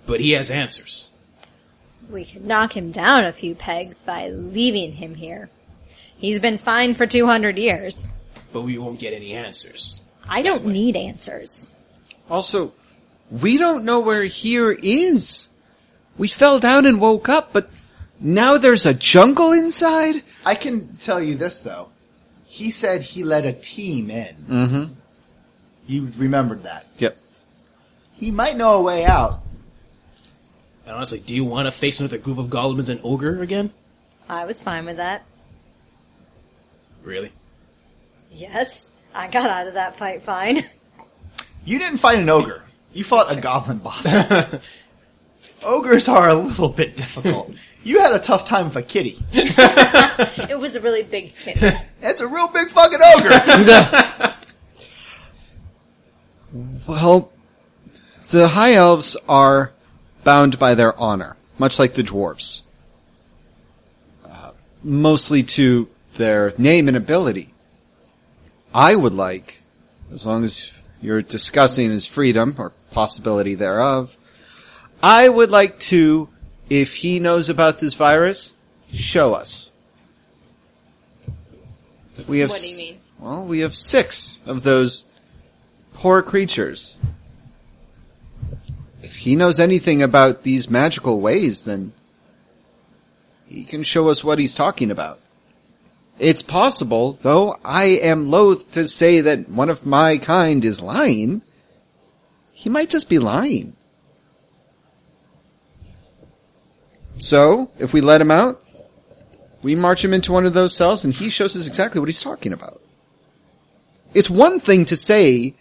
But 0.06 0.20
he 0.20 0.32
has 0.32 0.52
answers. 0.52 1.08
We 2.12 2.26
could 2.26 2.46
knock 2.46 2.76
him 2.76 2.92
down 2.92 3.24
a 3.24 3.32
few 3.32 3.56
pegs 3.56 4.02
by 4.02 4.28
leaving 4.30 4.94
him 4.94 5.16
here. 5.16 5.50
He's 6.18 6.40
been 6.40 6.58
fine 6.58 6.94
for 6.94 7.08
200 7.08 7.58
years. 7.58 8.14
But 8.52 8.62
we 8.62 8.78
won't 8.78 9.00
get 9.00 9.14
any 9.14 9.34
answers. 9.34 10.04
I 10.28 10.42
don't 10.42 10.66
need 10.66 10.96
answers. 10.96 11.74
Also, 12.30 12.74
we 13.32 13.58
don't 13.58 13.86
know 13.86 14.02
where 14.02 14.24
here 14.24 14.72
is. 14.72 15.50
We 16.18 16.28
fell 16.28 16.60
down 16.60 16.86
and 16.86 17.00
woke 17.00 17.30
up, 17.30 17.54
but 17.54 17.70
now 18.20 18.58
there's 18.58 18.86
a 18.86 18.94
jungle 18.94 19.54
inside? 19.54 20.22
I 20.46 20.56
can 20.56 20.98
tell 20.98 21.22
you 21.22 21.36
this 21.36 21.60
though. 21.60 21.90
He 22.46 22.70
said 22.72 23.02
he 23.02 23.24
led 23.24 23.46
a 23.46 23.54
team 23.54 24.12
in. 24.12 24.36
Mm-hmm. 24.50 24.94
You 25.88 26.12
remembered 26.18 26.64
that. 26.64 26.86
Yep. 26.98 27.18
He 28.14 28.32
might 28.32 28.58
know 28.58 28.74
a 28.74 28.82
way 28.82 29.06
out. 29.06 29.42
And 30.86 30.96
honestly, 30.96 31.20
do 31.20 31.34
you 31.36 31.46
want 31.46 31.68
to 31.68 31.72
face 31.72 32.00
another 32.00 32.18
group 32.18 32.38
of 32.38 32.50
goblins 32.50 32.90
and 32.90 33.00
ogre 33.04 33.42
again? 33.42 33.72
I 34.28 34.46
was 34.46 34.62
fine 34.62 34.86
with 34.86 34.98
that. 34.98 35.24
Really? 37.04 37.32
Yes, 38.32 38.92
I 39.14 39.28
got 39.28 39.50
out 39.50 39.68
of 39.68 39.74
that 39.76 39.98
fight 39.98 40.24
fine. 40.24 40.66
You 41.64 41.78
didn't 41.78 42.00
fight 42.00 42.18
an 42.18 42.28
ogre. 42.28 42.64
You 42.92 43.04
fought 43.04 43.32
a 43.32 43.36
goblin 43.40 43.78
boss. 43.78 44.08
Ogres 45.64 46.08
are 46.10 46.28
a 46.30 46.34
little 46.34 46.70
bit 46.70 46.98
difficult. 46.98 47.52
You 47.84 48.00
had 48.00 48.14
a 48.14 48.20
tough 48.20 48.46
time 48.48 48.66
with 48.66 48.76
a 48.76 48.82
kitty. 48.84 49.18
it 49.34 50.58
was 50.60 50.76
a 50.76 50.82
really 50.82 51.02
big 51.04 51.36
kitty. 51.36 51.60
That's 52.00 52.22
a 52.22 52.28
real 52.28 52.48
big 52.48 52.70
fucking 52.70 53.00
ogre. 53.16 54.36
Well, 56.88 57.32
the 58.32 58.48
High 58.50 58.74
Elves 58.74 59.18
are 59.28 59.72
bound 60.24 60.60
by 60.60 60.76
their 60.76 60.98
honor, 61.00 61.36
much 61.58 61.80
like 61.80 61.94
the 61.94 62.04
dwarves. 62.04 62.62
Uh, 64.26 64.52
mostly 64.84 65.44
to 65.44 65.88
their 66.16 66.54
name 66.58 66.88
and 66.88 66.98
ability. 66.98 67.54
I 68.74 68.96
would 68.96 69.14
like, 69.14 69.62
as 70.12 70.26
long 70.26 70.44
as 70.44 70.72
you're 71.02 71.22
discussing 71.22 71.90
his 71.90 72.06
freedom 72.06 72.56
or 72.58 72.72
possibility 72.92 73.56
thereof, 73.56 74.18
I 75.04 75.28
would 75.28 75.52
like 75.52 75.80
to, 75.80 76.30
if 76.70 76.96
he 76.96 77.20
knows 77.20 77.50
about 77.50 77.80
this 77.80 77.96
virus, 77.96 78.54
show 78.94 79.34
us. 79.34 79.72
We 82.28 82.40
have. 82.40 82.50
What 82.50 82.62
do 82.62 82.68
you 82.68 82.78
mean? 82.78 83.00
Well, 83.20 83.46
we 83.46 83.60
have 83.60 83.76
six 83.76 84.42
of 84.46 84.64
those 84.64 85.06
poor 85.94 86.22
creatures. 86.22 86.98
He 89.22 89.36
knows 89.36 89.60
anything 89.60 90.02
about 90.02 90.42
these 90.42 90.68
magical 90.68 91.22
ways, 91.22 91.66
then 91.66 91.94
he 93.46 93.66
can 93.66 93.84
show 93.84 94.10
us 94.10 94.24
what 94.24 94.40
he's 94.40 94.56
talking 94.56 94.90
about. 94.90 95.20
It's 96.18 96.42
possible, 96.42 97.12
though 97.22 97.56
I 97.64 97.84
am 97.84 98.32
loath 98.32 98.72
to 98.72 98.88
say 98.88 99.22
that 99.22 99.48
one 99.48 99.70
of 99.70 99.86
my 99.86 100.18
kind 100.18 100.66
is 100.66 100.82
lying. 100.82 101.44
He 102.52 102.68
might 102.68 102.90
just 102.90 103.10
be 103.10 103.20
lying. 103.20 103.76
So, 107.20 107.70
if 107.78 107.94
we 107.94 108.02
let 108.02 108.22
him 108.22 108.32
out, 108.32 108.60
we 109.62 109.76
march 109.76 110.04
him 110.04 110.16
into 110.16 110.32
one 110.32 110.48
of 110.48 110.56
those 110.56 110.76
cells 110.76 111.06
and 111.06 111.14
he 111.14 111.30
shows 111.30 111.56
us 111.56 111.68
exactly 111.68 112.00
what 112.00 112.10
he's 112.10 112.24
talking 112.24 112.54
about. 112.54 112.82
It's 114.16 114.32
one 114.32 114.60
thing 114.60 114.84
to 114.86 114.98
say 114.98 115.54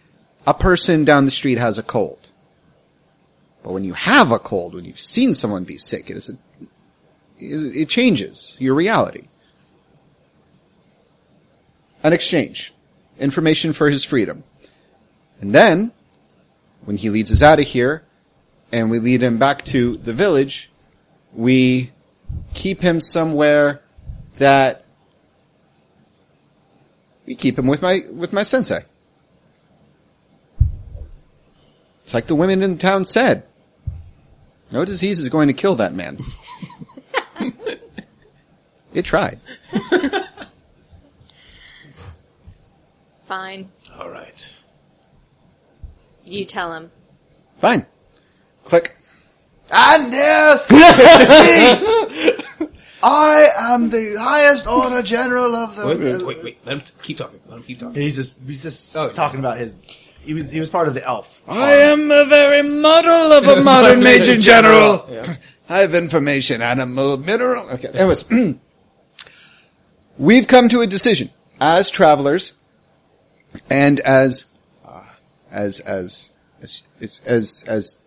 a 0.47 0.55
person 0.55 1.05
down 1.05 1.27
the 1.27 1.31
street 1.31 1.59
has 1.59 1.77
a 1.77 1.83
cold. 1.83 2.20
But 3.63 3.73
when 3.73 3.85
you 3.85 3.93
have 3.93 4.33
a 4.33 4.39
cold, 4.39 4.75
when 4.75 4.85
you've 4.85 5.01
seen 5.01 5.35
someone 5.35 5.65
be 5.65 5.77
sick, 5.77 6.11
it 6.11 6.17
is 6.17 6.31
a, 6.31 6.37
it 7.39 7.89
changes 7.89 8.57
your 8.59 8.75
reality. 8.75 9.29
An 12.03 12.13
exchange. 12.13 12.73
Information 13.19 13.73
for 13.73 13.91
his 13.91 14.05
freedom. 14.05 14.45
And 15.41 15.55
then, 15.55 15.93
when 16.85 16.97
he 16.97 17.11
leads 17.11 17.31
us 17.31 17.43
out 17.43 17.61
of 17.61 17.67
here, 17.67 18.05
and 18.73 18.91
we 18.91 18.99
lead 18.99 19.23
him 19.23 19.39
back 19.39 19.65
to 19.67 19.97
the 19.99 20.13
village, 20.13 20.71
we 21.33 21.91
keep 22.55 22.81
him 22.81 23.01
somewhere 23.01 23.83
that 24.39 24.85
we 27.27 27.35
keep 27.35 27.59
him 27.59 27.67
with 27.67 27.83
my 27.83 28.01
with 28.11 28.33
my 28.33 28.43
sensei. 28.43 28.85
It's 32.03 32.15
like 32.15 32.27
the 32.27 32.35
women 32.35 32.63
in 32.63 32.73
the 32.73 32.79
town 32.79 33.05
said. 33.05 33.45
No 34.73 34.85
disease 34.85 35.19
is 35.21 35.29
going 35.29 35.49
to 35.49 35.55
kill 35.55 35.75
that 35.77 35.95
man. 35.95 36.19
it 38.95 39.05
tried. 39.05 39.41
Fine. 43.27 43.71
All 43.99 44.11
right. 44.11 44.53
You 46.25 46.45
tell 46.45 46.73
him. 46.75 46.91
Fine. 47.59 47.87
Click. 48.65 48.97
And 49.73 50.13
there, 50.13 50.59
I 53.05 53.49
am 53.57 53.89
the 53.89 54.17
highest 54.19 54.67
order 54.67 55.01
general 55.01 55.55
of 55.55 55.77
the. 55.77 55.87
Wait, 55.87 56.01
wait, 56.01 56.15
uh, 56.21 56.25
wait, 56.27 56.43
wait. 56.43 56.67
Let 56.67 56.73
him 56.73 56.81
t- 56.81 56.93
keep 57.03 57.19
talking. 57.19 57.39
Let 57.47 57.59
him 57.59 57.63
keep 57.63 57.79
talking. 57.79 58.03
He's 58.03 58.17
just 58.17 58.41
he's 58.45 58.65
just 58.65 58.97
Oh, 58.97 59.11
talking 59.11 59.39
about 59.39 59.59
his. 59.59 59.77
He 60.23 60.35
was 60.35 60.51
he 60.51 60.61
was 60.61 60.69
part 60.69 60.87
of 60.89 60.95
the 60.95 61.05
elf. 61.05 61.43
I 61.49 61.73
am 61.73 62.11
a 62.11 62.25
very 62.25 62.63
model 62.63 63.33
of 63.33 63.49
a 63.49 63.63
modern 63.65 64.03
major 64.03 64.37
general. 64.37 65.09
I 65.69 65.79
have 65.79 65.95
information, 65.95 66.63
animal, 66.63 67.17
mineral. 67.17 67.69
Okay. 67.71 67.89
Anyways, 67.89 68.29
we've 70.19 70.47
come 70.47 70.69
to 70.69 70.81
a 70.81 70.87
decision 70.87 71.31
as 71.61 71.91
travelers 71.91 72.55
and 73.71 74.01
as 74.01 74.51
uh, 74.87 75.03
as 75.51 75.81
as 75.81 76.33
as 76.61 76.83
as 77.01 77.21
as, 77.25 77.65
as 77.67 77.99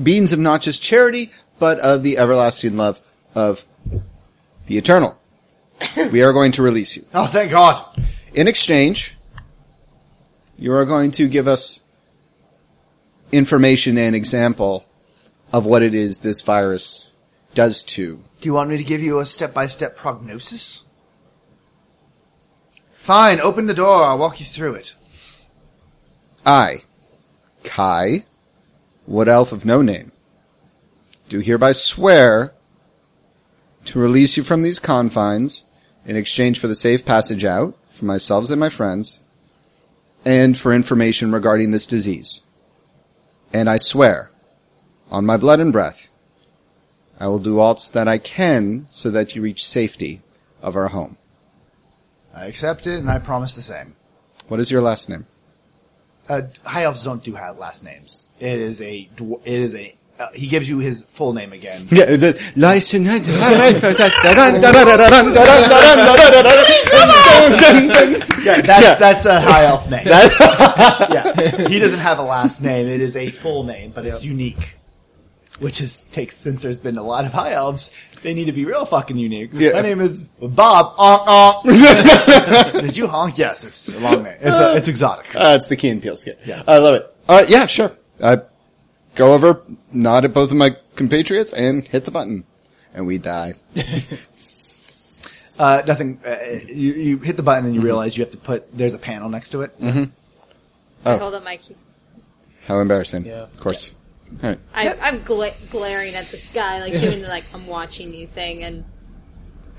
beings 0.00 0.32
of 0.32 0.38
not 0.38 0.60
just 0.60 0.82
charity 0.82 1.32
but 1.58 1.80
of 1.80 2.02
the 2.02 2.18
everlasting 2.18 2.76
love 2.76 3.00
of 3.34 3.64
the 4.66 4.78
eternal. 4.78 5.18
we 6.12 6.22
are 6.22 6.32
going 6.32 6.52
to 6.52 6.62
release 6.62 6.96
you. 6.96 7.04
Oh, 7.12 7.26
thank 7.26 7.50
God! 7.50 7.84
In 8.34 8.46
exchange, 8.46 9.17
you 10.58 10.72
are 10.72 10.84
going 10.84 11.12
to 11.12 11.28
give 11.28 11.46
us 11.46 11.82
information 13.30 13.96
and 13.96 14.16
example 14.16 14.84
of 15.52 15.64
what 15.64 15.82
it 15.82 15.94
is 15.94 16.18
this 16.18 16.42
virus 16.42 17.12
does 17.54 17.82
to. 17.84 18.22
Do 18.40 18.48
you 18.48 18.54
want 18.54 18.70
me 18.70 18.76
to 18.76 18.84
give 18.84 19.00
you 19.00 19.20
a 19.20 19.26
step 19.26 19.54
by 19.54 19.66
step 19.68 19.96
prognosis? 19.96 20.82
Fine, 22.92 23.40
open 23.40 23.66
the 23.66 23.74
door. 23.74 24.04
I'll 24.04 24.18
walk 24.18 24.40
you 24.40 24.46
through 24.46 24.74
it. 24.74 24.94
I, 26.44 26.82
Kai, 27.64 28.24
Wood 29.06 29.28
Elf 29.28 29.52
of 29.52 29.64
No 29.64 29.80
Name, 29.80 30.12
do 31.28 31.38
hereby 31.38 31.72
swear 31.72 32.52
to 33.86 33.98
release 33.98 34.36
you 34.36 34.42
from 34.42 34.62
these 34.62 34.78
confines 34.78 35.66
in 36.04 36.16
exchange 36.16 36.58
for 36.58 36.68
the 36.68 36.74
safe 36.74 37.04
passage 37.04 37.44
out 37.44 37.76
for 37.90 38.04
myself 38.04 38.50
and 38.50 38.60
my 38.60 38.68
friends, 38.68 39.22
and 40.24 40.56
for 40.56 40.72
information 40.72 41.32
regarding 41.32 41.70
this 41.70 41.86
disease. 41.86 42.44
And 43.52 43.68
I 43.68 43.76
swear, 43.76 44.30
on 45.10 45.24
my 45.24 45.36
blood 45.36 45.60
and 45.60 45.72
breath, 45.72 46.10
I 47.18 47.26
will 47.28 47.38
do 47.38 47.58
all 47.58 47.74
that 47.92 48.08
I 48.08 48.18
can 48.18 48.86
so 48.90 49.10
that 49.10 49.34
you 49.34 49.42
reach 49.42 49.64
safety 49.64 50.22
of 50.62 50.76
our 50.76 50.88
home. 50.88 51.16
I 52.34 52.46
accept 52.46 52.86
it, 52.86 52.98
and 52.98 53.10
I 53.10 53.18
promise 53.18 53.56
the 53.56 53.62
same. 53.62 53.96
What 54.46 54.60
is 54.60 54.70
your 54.70 54.82
last 54.82 55.08
name? 55.08 55.26
Uh, 56.28 56.42
high 56.64 56.84
elves 56.84 57.02
don't 57.02 57.24
do 57.24 57.34
have 57.34 57.58
last 57.58 57.82
names. 57.82 58.28
It 58.38 58.60
is 58.60 58.80
a. 58.80 59.08
It 59.44 59.60
is 59.60 59.74
a. 59.74 59.97
Uh, 60.18 60.28
he 60.34 60.48
gives 60.48 60.68
you 60.68 60.78
his 60.80 61.04
full 61.04 61.32
name 61.32 61.52
again. 61.52 61.86
Yeah, 61.90 62.06
the 62.16 62.52
license. 62.56 63.06
Yeah, 68.44 68.60
that's 68.62 68.98
that's 68.98 69.26
a 69.26 69.40
high 69.40 69.64
elf 69.64 69.88
name. 69.90 70.06
yeah, 70.06 71.68
he 71.68 71.78
doesn't 71.78 71.98
have 71.98 72.18
a 72.18 72.22
last 72.22 72.62
name. 72.62 72.86
It 72.86 73.00
is 73.00 73.16
a 73.16 73.30
full 73.30 73.64
name, 73.64 73.92
but 73.94 74.06
it's 74.06 74.24
unique. 74.24 74.76
Which 75.60 75.80
is 75.80 76.02
takes 76.02 76.36
since 76.36 76.62
there's 76.62 76.78
been 76.78 76.98
a 76.98 77.02
lot 77.02 77.24
of 77.24 77.32
high 77.32 77.50
elves, 77.52 77.92
they 78.22 78.32
need 78.32 78.44
to 78.44 78.52
be 78.52 78.64
real 78.64 78.84
fucking 78.84 79.18
unique. 79.18 79.50
Yeah. 79.52 79.72
My 79.72 79.80
name 79.80 80.00
is 80.00 80.20
Bob. 80.40 80.94
Honk, 80.96 81.64
honk. 81.66 82.82
Did 82.82 82.96
you 82.96 83.08
honk? 83.08 83.38
Yes, 83.38 83.64
it's 83.64 83.88
a 83.88 83.98
long 83.98 84.22
name. 84.22 84.36
It's 84.40 84.56
a, 84.58 84.76
it's 84.76 84.86
exotic. 84.88 85.34
Uh, 85.34 85.54
it's 85.56 85.66
the 85.66 85.74
Key 85.76 85.88
and 85.88 86.00
Peele 86.00 86.16
skit. 86.16 86.38
Yeah. 86.44 86.62
I 86.66 86.78
love 86.78 86.94
it. 86.94 87.14
All 87.28 87.40
right, 87.40 87.50
yeah, 87.50 87.66
sure. 87.66 87.90
Uh, 88.20 88.36
go 89.18 89.34
over, 89.34 89.62
nod 89.92 90.24
at 90.24 90.32
both 90.32 90.50
of 90.50 90.56
my 90.56 90.76
compatriots, 90.94 91.52
and 91.52 91.86
hit 91.86 92.06
the 92.06 92.10
button, 92.10 92.44
and 92.94 93.06
we 93.06 93.18
die. 93.18 93.54
Uh, 95.58 95.82
nothing. 95.88 96.20
Uh, 96.24 96.36
you, 96.68 96.92
you 96.92 97.18
hit 97.18 97.36
the 97.36 97.42
button 97.42 97.66
and 97.66 97.74
you 97.74 97.80
realize 97.80 98.16
you 98.16 98.22
have 98.22 98.30
to 98.30 98.38
put. 98.38 98.72
There's 98.78 98.94
a 98.94 98.98
panel 98.98 99.28
next 99.28 99.50
to 99.50 99.62
it. 99.62 99.74
Oh. 99.82 100.06
I 101.04 101.16
hold 101.16 101.34
up 101.34 101.42
my 101.42 101.56
key. 101.56 101.74
How 102.66 102.78
embarrassing. 102.78 103.26
Yeah. 103.26 103.38
Of 103.38 103.58
course. 103.58 103.92
All 104.40 104.50
right. 104.50 104.60
I, 104.72 104.94
I'm 104.94 105.22
gla- 105.24 105.54
glaring 105.68 106.14
at 106.14 106.26
the 106.26 106.36
sky, 106.36 106.78
like 106.78 106.92
doing 106.92 107.22
the 107.22 107.28
like 107.28 107.42
I'm 107.52 107.66
watching 107.66 108.14
you 108.14 108.28
thing, 108.28 108.62
and 108.62 108.84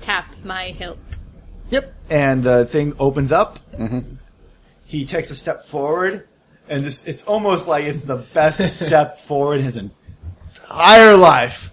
tap 0.02 0.34
my 0.44 0.64
hilt. 0.64 0.98
Yep. 1.70 1.94
And 2.10 2.42
the 2.42 2.66
thing 2.66 2.94
opens 2.98 3.32
up. 3.32 3.58
He 4.84 5.06
takes 5.06 5.30
a 5.30 5.34
step 5.34 5.64
forward, 5.64 6.28
and 6.70 6.84
this, 6.84 7.06
it's 7.06 7.24
almost 7.24 7.68
like 7.68 7.84
it's 7.84 8.04
the 8.04 8.16
best 8.32 8.80
step 8.86 9.18
forward 9.18 9.58
in 9.58 9.64
his 9.64 9.76
entire 9.76 11.16
life. 11.16 11.70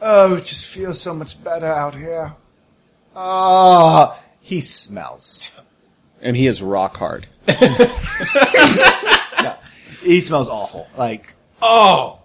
Oh, 0.00 0.36
it 0.36 0.46
just 0.46 0.64
feels 0.66 0.98
so 0.98 1.12
much 1.12 1.42
better 1.44 1.66
out 1.66 1.94
here. 1.94 2.32
Ah, 3.14 4.18
he 4.40 4.60
smells. 4.62 5.54
And 6.22 6.36
he 6.36 6.46
is 6.46 6.62
rock 6.62 6.96
hard. 6.96 7.26
He 10.02 10.20
smells 10.22 10.48
awful. 10.48 10.88
Like, 10.96 11.34
Oh, 11.60 12.20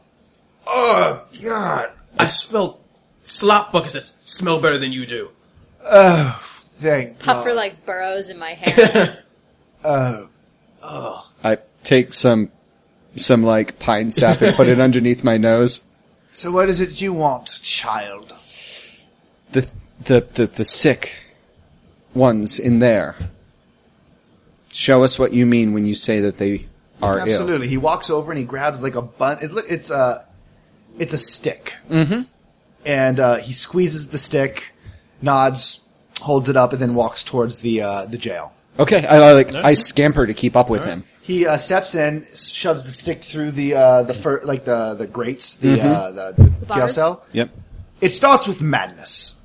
oh 0.66 1.28
God! 1.44 1.92
I 2.18 2.28
smelled 2.28 2.80
slop 3.24 3.74
buckets 3.74 3.96
that 3.96 4.08
smell 4.08 4.62
better 4.62 4.78
than 4.78 4.94
you 4.94 5.06
do. 5.06 5.30
oh, 5.84 6.40
thank 6.76 7.20
Puffer 7.20 7.50
God. 7.50 7.56
like 7.58 7.86
burrows 7.86 8.30
in 8.30 8.40
my 8.40 8.52
hair. 8.54 9.24
oh, 9.84 10.30
I 11.44 11.58
take 11.86 12.14
some, 12.14 12.52
some 13.16 13.44
like 13.44 13.80
pine 13.80 14.12
sap 14.12 14.42
and 14.42 14.56
put 14.56 14.68
it 14.68 14.80
underneath 14.88 15.24
my 15.24 15.38
nose. 15.38 15.84
so 16.32 16.52
what 16.52 16.68
is 16.68 16.82
it 16.82 17.00
you 17.00 17.14
want, 17.14 17.60
child? 17.64 18.34
The, 19.52 19.72
the, 20.04 20.22
the, 20.34 20.48
the 20.48 20.66
sick 20.66 21.16
ones 22.14 22.60
in 22.60 22.80
there. 22.80 23.16
Show 24.72 25.04
us 25.04 25.18
what 25.18 25.32
you 25.34 25.46
mean 25.46 25.74
when 25.74 25.86
you 25.86 25.96
say 25.96 26.20
that 26.20 26.38
they 26.38 26.68
are 27.02 27.20
ill. 27.20 27.28
Absolutely. 27.28 27.68
He 27.70 27.78
walks 27.78 28.10
over 28.10 28.32
and 28.32 28.40
he 28.40 28.44
grabs 28.46 28.82
like 28.84 28.96
a 28.96 29.02
bun. 29.02 29.38
It, 29.42 29.52
it's 29.70 29.90
uh, 29.90 30.26
It's 31.00 31.14
a 31.14 31.18
stick. 31.18 31.76
Mm-hmm. 31.90 32.24
And 32.86 33.20
uh, 33.20 33.38
he 33.38 33.54
squeezes 33.54 34.10
the 34.10 34.18
stick, 34.18 34.74
nods, 35.22 35.82
holds 36.22 36.50
it 36.50 36.58
up, 36.58 36.74
and 36.74 36.82
then 36.82 36.94
walks 36.94 37.24
towards 37.24 37.62
the 37.62 37.82
uh, 37.82 38.06
the 38.06 38.18
jail. 38.18 38.54
Okay, 38.78 39.06
I 39.08 39.18
I 39.18 39.32
like 39.32 39.56
I 39.56 39.74
scamper 39.74 40.28
to 40.28 40.34
keep 40.34 40.56
up 40.56 40.70
with 40.70 40.84
him. 40.86 41.06
He 41.26 41.48
uh, 41.48 41.58
steps 41.58 41.96
in, 41.96 42.24
shoves 42.36 42.86
the 42.86 42.92
stick 42.92 43.24
through 43.24 43.50
the 43.50 43.74
uh, 43.74 44.04
the 44.04 44.14
fir- 44.14 44.44
like 44.44 44.64
the 44.64 44.94
the 44.94 45.08
grates, 45.08 45.58
the 45.58 45.82
uh, 45.82 46.12
the, 46.12 46.54
the, 46.68 46.76
jail 46.76 46.88
cell. 46.88 47.26
Yep. 47.32 47.50
It 48.00 48.14
starts 48.14 48.46
with 48.46 48.62
madness. 48.62 49.40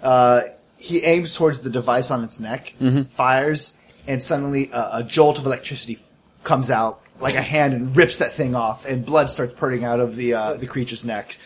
Uh, 0.00 0.42
he 0.76 1.02
aims 1.02 1.34
towards 1.34 1.62
the 1.62 1.70
device 1.70 2.12
on 2.12 2.22
its 2.22 2.38
neck, 2.38 2.74
fires, 3.10 3.74
and 4.06 4.22
suddenly 4.22 4.70
a, 4.72 4.90
a 4.98 5.02
jolt 5.02 5.40
of 5.40 5.46
electricity 5.46 5.98
comes 6.44 6.70
out 6.70 7.00
like 7.18 7.34
a 7.34 7.42
hand 7.42 7.74
and 7.74 7.96
rips 7.96 8.18
that 8.18 8.32
thing 8.32 8.54
off, 8.54 8.86
and 8.86 9.04
blood 9.04 9.30
starts 9.30 9.54
spurting 9.54 9.82
out 9.82 9.98
of 9.98 10.14
the 10.14 10.34
uh, 10.34 10.54
the 10.54 10.68
creature's 10.68 11.02
neck. 11.02 11.36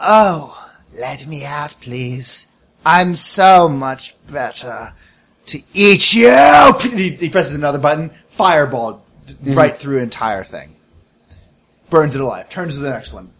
oh, 0.00 0.70
let 0.96 1.26
me 1.26 1.44
out, 1.44 1.74
please. 1.80 2.46
I'm 2.86 3.16
so 3.16 3.68
much 3.68 4.14
better 4.30 4.94
to 5.52 5.62
eat 5.72 6.14
you. 6.14 6.28
He, 6.82 7.10
he 7.10 7.28
presses 7.30 7.56
another 7.56 7.78
button. 7.78 8.10
Fireball 8.28 9.04
d- 9.26 9.54
right 9.54 9.76
through 9.76 9.98
entire 9.98 10.44
thing 10.44 10.76
burns 11.92 12.16
it 12.16 12.20
alive. 12.20 12.48
Turns 12.48 12.74
to 12.74 12.80
the 12.80 12.90
next 12.90 13.12
one. 13.12 13.30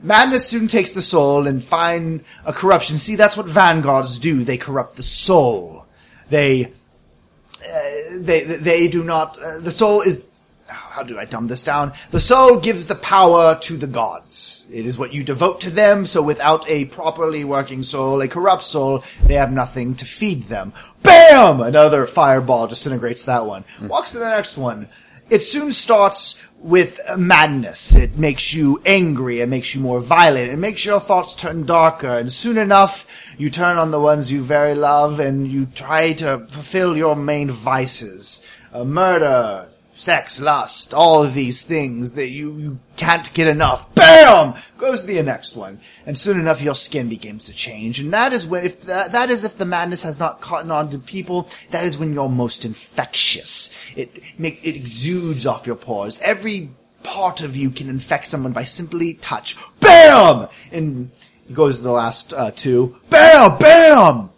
Madness 0.00 0.46
soon 0.46 0.68
takes 0.68 0.92
the 0.92 1.02
soul 1.02 1.46
and 1.46 1.64
find 1.64 2.22
a 2.44 2.52
corruption. 2.52 2.98
See, 2.98 3.16
that's 3.16 3.36
what 3.36 3.46
vanguards 3.46 4.18
do. 4.18 4.44
They 4.44 4.58
corrupt 4.58 4.96
the 4.96 5.02
soul. 5.02 5.86
They, 6.28 6.66
uh, 6.66 7.80
they, 8.16 8.44
they 8.44 8.88
do 8.88 9.02
not, 9.02 9.38
uh, 9.38 9.58
the 9.58 9.72
soul 9.72 10.02
is, 10.02 10.26
how 10.72 11.02
do 11.02 11.18
I 11.18 11.24
dumb 11.24 11.46
this 11.46 11.64
down? 11.64 11.92
The 12.10 12.20
soul 12.20 12.58
gives 12.58 12.86
the 12.86 12.94
power 12.94 13.58
to 13.62 13.76
the 13.76 13.86
gods. 13.86 14.66
It 14.70 14.86
is 14.86 14.98
what 14.98 15.12
you 15.12 15.24
devote 15.24 15.60
to 15.62 15.70
them, 15.70 16.06
so 16.06 16.22
without 16.22 16.68
a 16.68 16.86
properly 16.86 17.44
working 17.44 17.82
soul, 17.82 18.20
a 18.20 18.28
corrupt 18.28 18.62
soul, 18.62 19.04
they 19.24 19.34
have 19.34 19.52
nothing 19.52 19.94
to 19.96 20.04
feed 20.04 20.44
them. 20.44 20.72
BAM! 21.02 21.60
Another 21.60 22.06
fireball 22.06 22.66
disintegrates 22.66 23.24
that 23.24 23.46
one. 23.46 23.64
Walks 23.82 24.12
to 24.12 24.18
the 24.18 24.28
next 24.28 24.56
one. 24.56 24.88
It 25.30 25.42
soon 25.42 25.72
starts 25.72 26.42
with 26.58 27.00
madness. 27.16 27.94
It 27.94 28.18
makes 28.18 28.52
you 28.52 28.80
angry. 28.86 29.40
It 29.40 29.48
makes 29.48 29.74
you 29.74 29.80
more 29.80 30.00
violent. 30.00 30.50
It 30.50 30.58
makes 30.58 30.84
your 30.84 31.00
thoughts 31.00 31.34
turn 31.34 31.66
darker. 31.66 32.18
And 32.18 32.32
soon 32.32 32.56
enough, 32.56 33.06
you 33.36 33.50
turn 33.50 33.78
on 33.78 33.90
the 33.90 34.00
ones 34.00 34.30
you 34.30 34.42
very 34.42 34.74
love 34.74 35.20
and 35.20 35.50
you 35.50 35.66
try 35.66 36.12
to 36.14 36.46
fulfill 36.48 36.96
your 36.96 37.16
main 37.16 37.50
vices. 37.50 38.42
Uh, 38.72 38.84
murder, 38.84 39.68
sex, 39.94 40.40
lust, 40.40 40.94
all 40.94 41.22
of 41.22 41.34
these 41.34 41.62
things 41.62 42.14
that 42.14 42.30
you, 42.30 42.56
you 42.58 42.78
can't 42.96 43.32
get 43.34 43.46
enough. 43.46 43.94
BAM! 43.94 44.54
Goes 44.78 45.02
to 45.02 45.06
the 45.06 45.22
next 45.22 45.56
one. 45.56 45.80
And 46.06 46.16
soon 46.16 46.40
enough, 46.40 46.62
your 46.62 46.74
skin 46.74 47.08
begins 47.08 47.46
to 47.46 47.52
change. 47.52 48.00
And 48.00 48.12
that 48.12 48.32
is 48.32 48.46
when, 48.46 48.64
if 48.64 48.82
that, 48.82 49.12
that 49.12 49.30
is 49.30 49.44
if 49.44 49.58
the 49.58 49.64
madness 49.64 50.02
has 50.02 50.18
not 50.18 50.40
caught 50.40 50.68
on 50.68 50.90
to 50.90 50.98
people, 50.98 51.48
that 51.70 51.84
is 51.84 51.98
when 51.98 52.12
you're 52.12 52.28
most 52.28 52.64
infectious. 52.64 53.76
It 53.96 54.22
make, 54.38 54.64
it 54.64 54.76
exudes 54.76 55.46
off 55.46 55.66
your 55.66 55.76
pores. 55.76 56.20
Every 56.20 56.70
part 57.02 57.42
of 57.42 57.56
you 57.56 57.70
can 57.70 57.88
infect 57.88 58.26
someone 58.26 58.52
by 58.52 58.64
simply 58.64 59.14
touch. 59.14 59.56
BAM! 59.80 60.48
And 60.70 61.10
it 61.48 61.54
goes 61.54 61.76
to 61.76 61.82
the 61.82 61.92
last 61.92 62.32
uh, 62.32 62.50
two. 62.50 62.96
BAM! 63.10 63.58
BAM! 63.58 64.30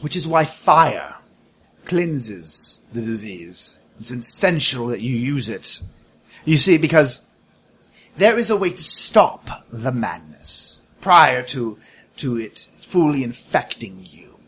Which 0.00 0.16
is 0.16 0.28
why 0.28 0.44
fire 0.44 1.16
cleanses 1.86 2.82
the 2.92 3.00
disease. 3.00 3.78
It's 3.98 4.10
essential 4.10 4.88
that 4.88 5.00
you 5.00 5.16
use 5.16 5.48
it. 5.48 5.80
You 6.44 6.56
see, 6.56 6.78
because 6.78 7.22
there 8.16 8.38
is 8.38 8.50
a 8.50 8.56
way 8.56 8.70
to 8.70 8.82
stop 8.82 9.66
the 9.70 9.92
madness 9.92 10.82
prior 11.00 11.42
to, 11.42 11.78
to 12.18 12.36
it 12.38 12.68
fully 12.80 13.24
infecting 13.24 14.06
you. 14.08 14.38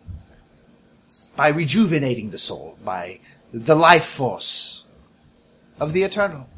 It's 1.06 1.30
by 1.30 1.48
rejuvenating 1.48 2.30
the 2.30 2.38
soul, 2.38 2.78
by 2.84 3.20
the 3.52 3.74
life 3.74 4.06
force 4.06 4.84
of 5.80 5.92
the 5.92 6.02
eternal. 6.02 6.48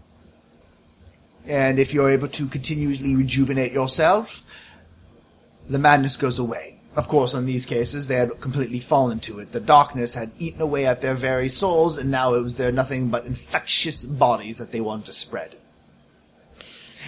And 1.47 1.79
if 1.79 1.95
you're 1.95 2.11
able 2.11 2.29
to 2.29 2.47
continually 2.47 3.17
rejuvenate 3.17 3.73
yourself, 3.73 4.45
the 5.69 5.79
madness 5.79 6.17
goes 6.17 6.39
away. 6.39 6.78
Of 6.99 7.07
course, 7.07 7.33
in 7.33 7.47
these 7.47 7.65
cases, 7.65 8.09
they 8.09 8.17
had 8.17 8.41
completely 8.41 8.81
fallen 8.81 9.21
to 9.21 9.39
it. 9.39 9.53
The 9.53 9.61
darkness 9.61 10.17
had 10.17 10.33
eaten 10.37 10.61
away 10.61 10.85
at 10.85 11.01
their 11.01 11.15
very 11.15 11.49
souls, 11.49 11.97
and 11.97 12.11
now 12.11 12.35
it 12.35 12.41
was 12.41 12.57
their 12.57 12.73
nothing 12.73 13.09
but 13.09 13.25
infectious 13.25 14.05
bodies 14.05 14.59
that 14.59 14.73
they 14.73 14.81
wanted 14.81 15.07
to 15.07 15.13
spread. 15.13 15.57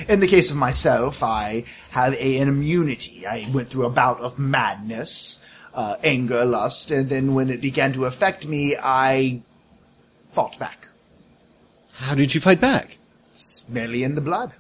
In 0.09 0.21
the 0.21 0.29
case 0.29 0.49
of 0.49 0.57
myself, 0.57 1.25
I 1.25 1.65
have 1.91 2.15
a, 2.15 2.39
an 2.39 2.47
immunity. 2.47 3.27
I 3.27 3.51
went 3.53 3.69
through 3.71 3.85
a 3.85 3.91
bout 3.91 4.21
of 4.21 4.39
madness, 4.39 5.41
uh, 5.75 5.97
anger, 6.05 6.45
lust, 6.45 6.93
and 6.93 7.09
then 7.09 7.35
when 7.35 7.51
it 7.51 7.61
began 7.61 7.93
to 7.95 8.05
affect 8.05 8.47
me, 8.47 8.77
I 8.81 9.43
fought 10.31 10.57
back. 10.57 10.87
How 11.95 12.15
did 12.15 12.33
you 12.33 12.41
fight 12.41 12.61
back? 12.61 12.99
It's 13.33 13.69
merely 13.69 14.05
in 14.05 14.15
the 14.15 14.21
blood. 14.21 14.53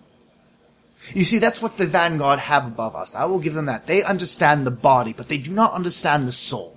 You 1.14 1.24
see, 1.24 1.38
that's 1.38 1.60
what 1.60 1.76
the 1.76 1.86
Vanguard 1.86 2.38
have 2.38 2.66
above 2.66 2.94
us. 2.94 3.14
I 3.14 3.24
will 3.24 3.38
give 3.38 3.54
them 3.54 3.66
that. 3.66 3.86
They 3.86 4.02
understand 4.02 4.66
the 4.66 4.70
body, 4.70 5.12
but 5.12 5.28
they 5.28 5.38
do 5.38 5.50
not 5.50 5.72
understand 5.72 6.28
the 6.28 6.32
soul. 6.32 6.76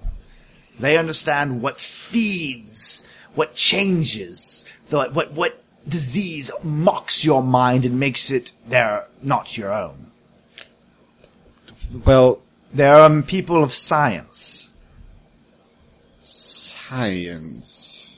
They 0.79 0.97
understand 0.97 1.61
what 1.61 1.79
feeds, 1.79 3.07
what 3.35 3.55
changes, 3.55 4.65
the, 4.89 5.09
what, 5.11 5.33
what 5.33 5.63
disease 5.87 6.49
mocks 6.63 7.23
your 7.23 7.43
mind 7.43 7.85
and 7.85 7.99
makes 7.99 8.31
it 8.31 8.53
their, 8.67 9.07
not 9.21 9.57
your 9.57 9.71
own. 9.71 10.11
Well, 12.05 12.41
They're 12.73 13.03
um, 13.03 13.21
people 13.21 13.63
of 13.63 13.71
science. 13.71 14.73
science. 16.19 18.17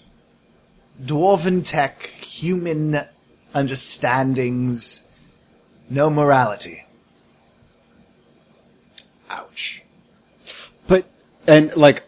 Dwarven 1.04 1.66
tech, 1.66 2.08
human 2.22 3.02
understandings, 3.54 5.05
no 5.90 6.10
morality. 6.10 6.84
Ouch. 9.30 9.84
But 10.88 11.06
and 11.48 11.76
like 11.76 12.03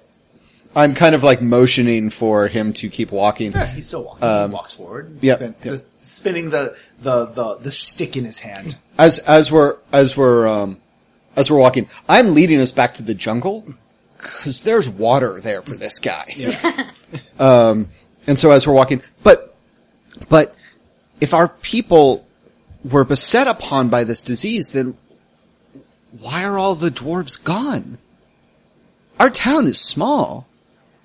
I'm 0.78 0.94
kind 0.94 1.16
of 1.16 1.24
like 1.24 1.42
motioning 1.42 2.12
for 2.12 2.48
him 2.48 2.72
to 2.74 2.90
keep 2.90 3.12
walking. 3.12 3.52
Yeah, 3.52 3.66
he's 3.66 3.88
still 3.88 4.04
walking. 4.04 4.24
Um, 4.24 4.52
he 4.52 4.54
walks 4.54 4.74
forward. 4.74 5.18
yep, 5.22 5.40
spin- 5.40 5.56
yep. 5.64 5.80
spinning 6.02 6.52
the, 6.52 6.78
the, 7.02 7.26
the, 7.26 7.56
the 7.56 7.72
stick 7.72 8.16
in 8.16 8.26
his 8.26 8.38
hand. 8.38 8.78
As 9.00 9.18
as 9.20 9.52
we're 9.52 9.78
as 9.92 10.16
we're 10.16 10.48
um 10.48 10.80
as 11.36 11.50
we're 11.50 11.58
walking, 11.58 11.90
I'm 12.08 12.36
leading 12.36 12.60
us 12.60 12.72
back 12.72 12.94
to 12.96 13.04
the 13.04 13.16
jungle 13.16 13.66
because 14.18 14.62
there's 14.62 14.88
water 14.88 15.42
there 15.42 15.64
for 15.64 15.76
this 15.76 15.98
guy. 15.98 16.32
Yeah. 16.36 16.92
um, 17.40 17.88
and 18.28 18.38
so 18.38 18.52
as 18.52 18.68
we're 18.68 18.74
walking, 18.74 19.02
but 19.24 19.56
but 20.30 20.56
if 21.20 21.34
our 21.34 21.48
people 21.48 22.27
were 22.84 23.04
beset 23.04 23.48
upon 23.48 23.90
by 23.90 24.04
this 24.04 24.22
disease, 24.22 24.72
then 24.72 24.98
why 26.20 26.44
are 26.44 26.58
all 26.58 26.76
the 26.76 26.92
dwarves 26.92 27.42
gone? 27.42 27.98
Our 29.20 29.30
town 29.30 29.68
is 29.68 29.80
small. 29.80 30.48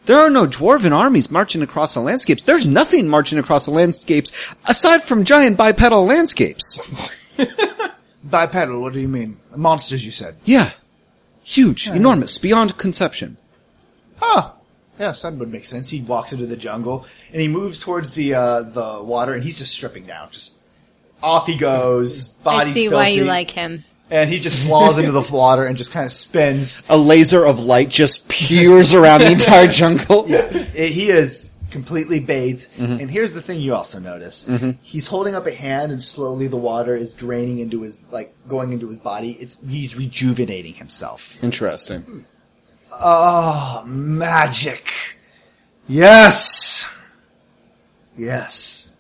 There 0.07 0.19
are 0.19 0.31
no 0.31 0.47
dwarven 0.47 0.93
armies 0.93 1.31
marching 1.31 1.63
across 1.63 1.95
the 1.95 2.01
landscapes. 2.01 2.43
There's 2.43 2.67
nothing 2.67 3.09
marching 3.09 3.39
across 3.39 3.67
the 3.67 3.71
landscapes 3.73 4.33
aside 4.67 5.03
from 5.03 5.25
giant 5.25 5.57
bipedal 5.57 6.05
landscapes. 6.05 6.81
Bipedal, 8.25 8.81
what 8.81 8.93
do 8.93 9.01
you 9.01 9.09
mean? 9.09 9.39
Monsters, 9.55 10.05
you 10.05 10.13
said. 10.13 10.37
Yeah. 10.45 10.73
Huge, 11.43 11.89
enormous, 11.89 12.39
beyond 12.39 12.79
conception. 12.79 13.37
Huh. 14.17 14.53
Yes, 14.99 15.23
that 15.23 15.35
would 15.35 15.51
make 15.51 15.67
sense. 15.67 15.91
He 15.91 16.01
walks 16.01 16.33
into 16.33 16.47
the 16.47 16.57
jungle 16.57 17.07
and 17.33 17.41
he 17.41 17.49
moves 17.49 17.81
towards 17.81 18.15
the 18.15 18.35
uh, 18.35 18.63
the 18.63 19.03
water 19.03 19.35
and 19.35 19.43
he's 19.43 19.59
just 19.59 19.73
stripping 19.73 20.07
down. 20.07 20.31
Just 20.31 20.55
off 21.23 21.47
he 21.47 21.57
goes. 21.57 22.29
Body's 22.29 22.71
I 22.71 22.73
see 22.75 22.89
why 22.89 23.09
you 23.09 23.25
like 23.25 23.51
him. 23.51 23.85
And 24.11 24.29
he 24.29 24.41
just 24.41 24.59
falls 24.69 24.99
into 24.99 25.13
the 25.13 25.23
water 25.33 25.65
and 25.65 25.77
just 25.77 25.93
kind 25.93 26.05
of 26.05 26.13
spins. 26.13 26.83
A 26.91 26.97
laser 26.99 27.45
of 27.47 27.61
light 27.61 27.89
just 27.89 28.29
peers 28.29 28.93
around 28.93 29.21
the 29.23 29.33
entire 29.33 29.67
jungle. 29.69 30.27
It- 30.29 30.93
he 30.93 31.09
is 31.09 31.55
completely 31.71 32.21
bathed. 32.21 32.69
Mm-hmm. 32.73 33.01
And 33.01 33.11
here's 33.11 33.33
the 33.33 33.41
thing 33.41 33.61
you 33.63 33.75
also 33.75 33.99
notice. 33.99 34.47
He's 34.83 35.07
holding 35.07 35.35
up 35.35 35.47
a 35.47 35.55
hand 35.55 35.91
and 35.93 36.03
slowly 36.03 36.47
the 36.47 36.59
water 36.59 36.95
is 36.95 37.15
draining 37.15 37.61
into 37.61 37.81
his, 37.81 38.03
like, 38.11 38.35
going 38.47 38.75
into 38.75 38.89
his 38.89 38.99
body. 38.99 39.31
It's, 39.33 39.59
he's 39.67 39.97
rejuvenating 39.97 40.75
himself. 40.75 41.43
Interesting. 41.43 42.27
Oh, 42.93 43.83
magic. 43.87 44.93
Yes. 45.89 46.87
Yes. 48.19 48.93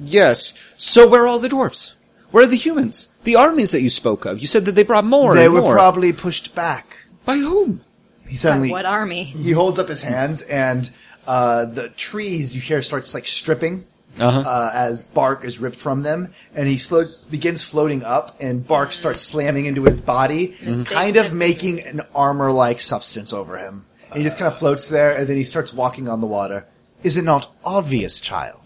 Yes. 0.00 0.54
So 0.84 1.08
where 1.08 1.22
are 1.24 1.26
all 1.26 1.38
the 1.38 1.48
dwarfs? 1.48 1.96
Where 2.30 2.44
are 2.44 2.48
the 2.48 2.56
humans? 2.56 3.08
The 3.24 3.36
armies 3.36 3.72
that 3.72 3.80
you 3.80 3.90
spoke 3.90 4.24
of. 4.26 4.40
You 4.40 4.46
said 4.46 4.66
that 4.66 4.72
they 4.72 4.82
brought 4.82 5.04
more 5.04 5.34
They 5.34 5.46
and 5.46 5.54
were 5.54 5.60
more. 5.62 5.74
probably 5.74 6.12
pushed 6.12 6.54
back. 6.54 6.96
By 7.24 7.36
whom? 7.36 7.80
He 8.28 8.36
suddenly, 8.36 8.70
what 8.70 8.84
army? 8.86 9.24
he 9.24 9.52
holds 9.52 9.78
up 9.78 9.88
his 9.88 10.02
hands 10.02 10.42
and, 10.42 10.90
uh, 11.26 11.64
the 11.64 11.88
trees 11.90 12.54
you 12.54 12.60
hear 12.60 12.82
starts 12.82 13.14
like 13.14 13.26
stripping 13.28 13.86
Uh-huh. 14.20 14.40
uh, 14.46 14.70
as 14.74 15.04
bark 15.04 15.44
is 15.44 15.58
ripped 15.58 15.78
from 15.78 16.02
them, 16.02 16.32
and 16.54 16.68
he 16.68 16.76
slows, 16.78 17.18
begins 17.18 17.62
floating 17.64 18.02
up, 18.04 18.36
and 18.40 18.64
bark 18.66 18.92
starts 18.92 19.22
slamming 19.22 19.64
into 19.66 19.82
his 19.84 20.00
body, 20.00 20.54
Mistakes 20.62 20.90
kind 20.90 21.16
of 21.16 21.32
making 21.32 21.80
an 21.80 22.02
armor-like 22.14 22.80
substance 22.80 23.32
over 23.32 23.56
him. 23.58 23.86
And 24.10 24.18
he 24.18 24.22
just 24.22 24.38
kind 24.38 24.46
of 24.52 24.56
floats 24.58 24.88
there, 24.88 25.16
and 25.16 25.26
then 25.26 25.36
he 25.36 25.44
starts 25.44 25.72
walking 25.74 26.08
on 26.08 26.20
the 26.20 26.26
water. 26.28 26.66
Is 27.02 27.16
it 27.16 27.24
not 27.24 27.50
obvious, 27.64 28.20
child? 28.20 28.60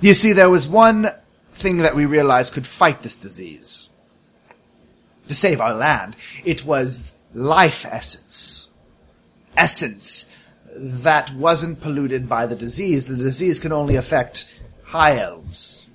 You 0.00 0.14
see, 0.14 0.32
there 0.32 0.50
was 0.50 0.68
one 0.68 1.10
thing 1.52 1.78
that 1.78 1.94
we 1.94 2.06
realized 2.06 2.52
could 2.52 2.66
fight 2.66 3.02
this 3.02 3.18
disease. 3.18 3.88
To 5.28 5.34
save 5.34 5.60
our 5.60 5.74
land, 5.74 6.16
it 6.44 6.64
was 6.64 7.10
life 7.32 7.84
essence. 7.86 8.70
Essence 9.56 10.34
that 10.76 11.32
wasn't 11.34 11.80
polluted 11.80 12.28
by 12.28 12.46
the 12.46 12.56
disease. 12.56 13.06
The 13.06 13.16
disease 13.16 13.58
can 13.58 13.72
only 13.72 13.96
affect 13.96 14.52
high 14.84 15.18
elves. 15.18 15.86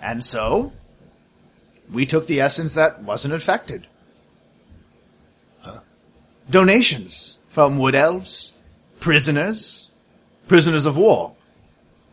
And 0.00 0.24
so, 0.24 0.72
we 1.90 2.06
took 2.06 2.26
the 2.26 2.40
essence 2.40 2.74
that 2.74 3.02
wasn't 3.02 3.34
affected. 3.34 3.86
Donations 6.50 7.38
from 7.50 7.78
wood 7.78 7.94
elves, 7.94 8.56
prisoners, 9.00 9.90
prisoners 10.46 10.86
of 10.86 10.96
war. 10.96 11.34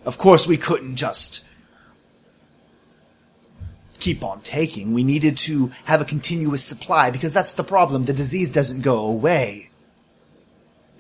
Of 0.06 0.18
course, 0.18 0.46
we 0.46 0.58
couldn't 0.58 0.96
just 0.96 1.44
keep 4.00 4.24
on 4.24 4.42
taking. 4.42 4.94
We 4.94 5.04
needed 5.04 5.38
to 5.40 5.72
have 5.86 6.00
a 6.00 6.06
continuous 6.06 6.64
supply 6.64 7.10
because 7.10 7.34
that's 7.34 7.54
the 7.54 7.64
problem. 7.64 8.06
The 8.06 8.14
disease 8.14 8.52
doesn't 8.52 8.82
go 8.82 9.06
away. 9.06 9.70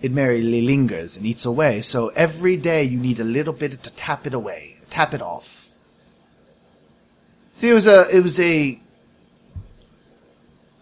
It 0.01 0.11
merely 0.11 0.61
lingers 0.61 1.15
and 1.15 1.25
eats 1.25 1.45
away. 1.45 1.81
So 1.81 2.09
every 2.09 2.57
day 2.57 2.83
you 2.83 2.97
need 2.97 3.19
a 3.19 3.23
little 3.23 3.53
bit 3.53 3.83
to 3.83 3.91
tap 3.91 4.25
it 4.25 4.33
away, 4.33 4.77
tap 4.89 5.13
it 5.13 5.21
off. 5.21 5.69
See, 7.53 7.69
it 7.69 7.73
was 7.73 7.87
a, 7.87 8.09
it 8.09 8.21
was 8.21 8.39
a, 8.39 8.79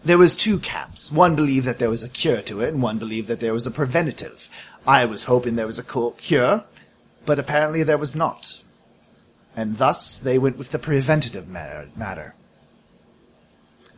there 0.04 0.18
was 0.18 0.34
two 0.34 0.58
camps. 0.58 1.12
One 1.12 1.36
believed 1.36 1.66
that 1.66 1.78
there 1.78 1.90
was 1.90 2.02
a 2.02 2.08
cure 2.08 2.42
to 2.42 2.60
it, 2.60 2.74
and 2.74 2.82
one 2.82 2.98
believed 2.98 3.28
that 3.28 3.40
there 3.40 3.52
was 3.52 3.66
a 3.66 3.70
preventative. 3.70 4.50
I 4.86 5.04
was 5.04 5.24
hoping 5.24 5.56
there 5.56 5.66
was 5.66 5.78
a 5.78 6.12
cure, 6.18 6.64
but 7.24 7.38
apparently 7.38 7.82
there 7.82 7.98
was 7.98 8.14
not. 8.14 8.62
And 9.56 9.78
thus 9.78 10.18
they 10.18 10.38
went 10.38 10.58
with 10.58 10.70
the 10.70 10.78
preventative 10.78 11.48
matter. 11.48 12.34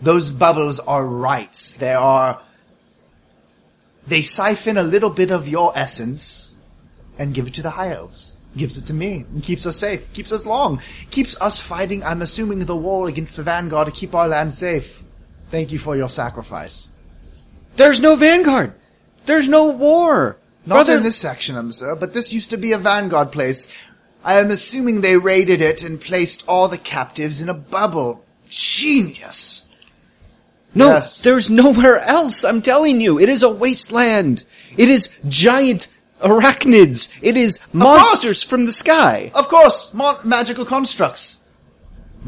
Those 0.01 0.31
bubbles 0.31 0.79
are 0.81 1.07
rights. 1.07 1.75
They 1.75 1.95
are, 1.95 2.43
they 4.07 4.23
siphon 4.23 4.77
a 4.77 4.83
little 4.83 5.11
bit 5.11 5.31
of 5.31 5.49
your 5.49 5.73
essence 5.77 6.59
and 7.19 7.35
give 7.35 7.47
it 7.47 7.55
to 7.55 7.63
the 7.63 7.71
high 7.71 7.93
elves. 7.93 8.39
Gives 8.57 8.79
it 8.79 8.87
to 8.87 8.95
me 8.95 9.27
and 9.33 9.43
keeps 9.43 9.67
us 9.67 9.77
safe, 9.77 10.11
keeps 10.15 10.33
us 10.33 10.47
long, 10.47 10.81
keeps 11.11 11.39
us 11.43 11.61
fighting, 11.61 12.03
I'm 12.03 12.23
assuming, 12.23 12.61
the 12.61 12.77
war 12.77 13.07
against 13.07 13.37
the 13.37 13.43
Vanguard 13.43 13.87
to 13.87 13.93
keep 13.93 14.15
our 14.15 14.29
land 14.29 14.51
safe. 14.53 15.03
Thank 15.51 15.73
you 15.73 15.79
for 15.79 15.95
your 15.95 16.09
sacrifice. 16.09 16.89
There's 17.77 18.01
no 18.01 18.17
Vanguard. 18.17 18.73
There's 19.27 19.47
no 19.47 19.69
war. 19.69 20.39
Not 20.67 20.75
Brother, 20.75 20.97
in 20.97 21.03
this 21.05 21.17
section, 21.17 21.57
I'm 21.57 21.71
sir, 21.73 21.95
but 21.95 22.13
this 22.13 22.33
used 22.33 22.51
to 22.51 22.57
be 22.57 22.73
a 22.73 22.79
Vanguard 22.79 23.31
place. 23.31 23.73
I 24.25 24.35
am 24.41 24.51
assuming 24.51 25.01
they 25.01 25.17
raided 25.17 25.61
it 25.61 25.85
and 25.85 26.01
placed 26.01 26.45
all 26.49 26.67
the 26.67 26.79
captives 26.79 27.41
in 27.41 27.49
a 27.49 27.55
bubble. 27.55 28.25
Genius! 28.49 29.67
no, 30.75 30.89
Yes. 30.89 31.23
there's 31.23 31.49
nowhere 31.49 32.01
else. 32.01 32.45
I'm 32.45 32.61
telling 32.63 33.01
you, 33.01 33.19
it 33.19 33.29
is 33.29 33.43
a 33.43 33.49
wasteland. 33.49 34.45
It 34.77 34.89
is 34.89 35.17
giant 35.29 35.87
arachnids. 36.21 37.17
It 37.23 37.37
is 37.37 37.61
monsters 37.73 38.43
from 38.43 38.67
the 38.67 38.73
sky. 38.73 39.31
Of 39.35 39.49
course, 39.49 39.95
mo- 39.95 40.19
magical 40.25 40.65
constructs. 40.65 41.39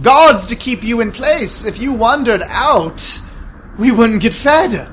Guards 0.00 0.46
to 0.46 0.56
keep 0.56 0.84
you 0.84 1.00
in 1.00 1.10
place. 1.10 1.64
If 1.64 1.80
you 1.80 1.92
wandered 1.92 2.42
out, 2.42 3.20
we 3.78 3.90
wouldn't 3.90 4.22
get 4.22 4.32
fed. 4.34 4.88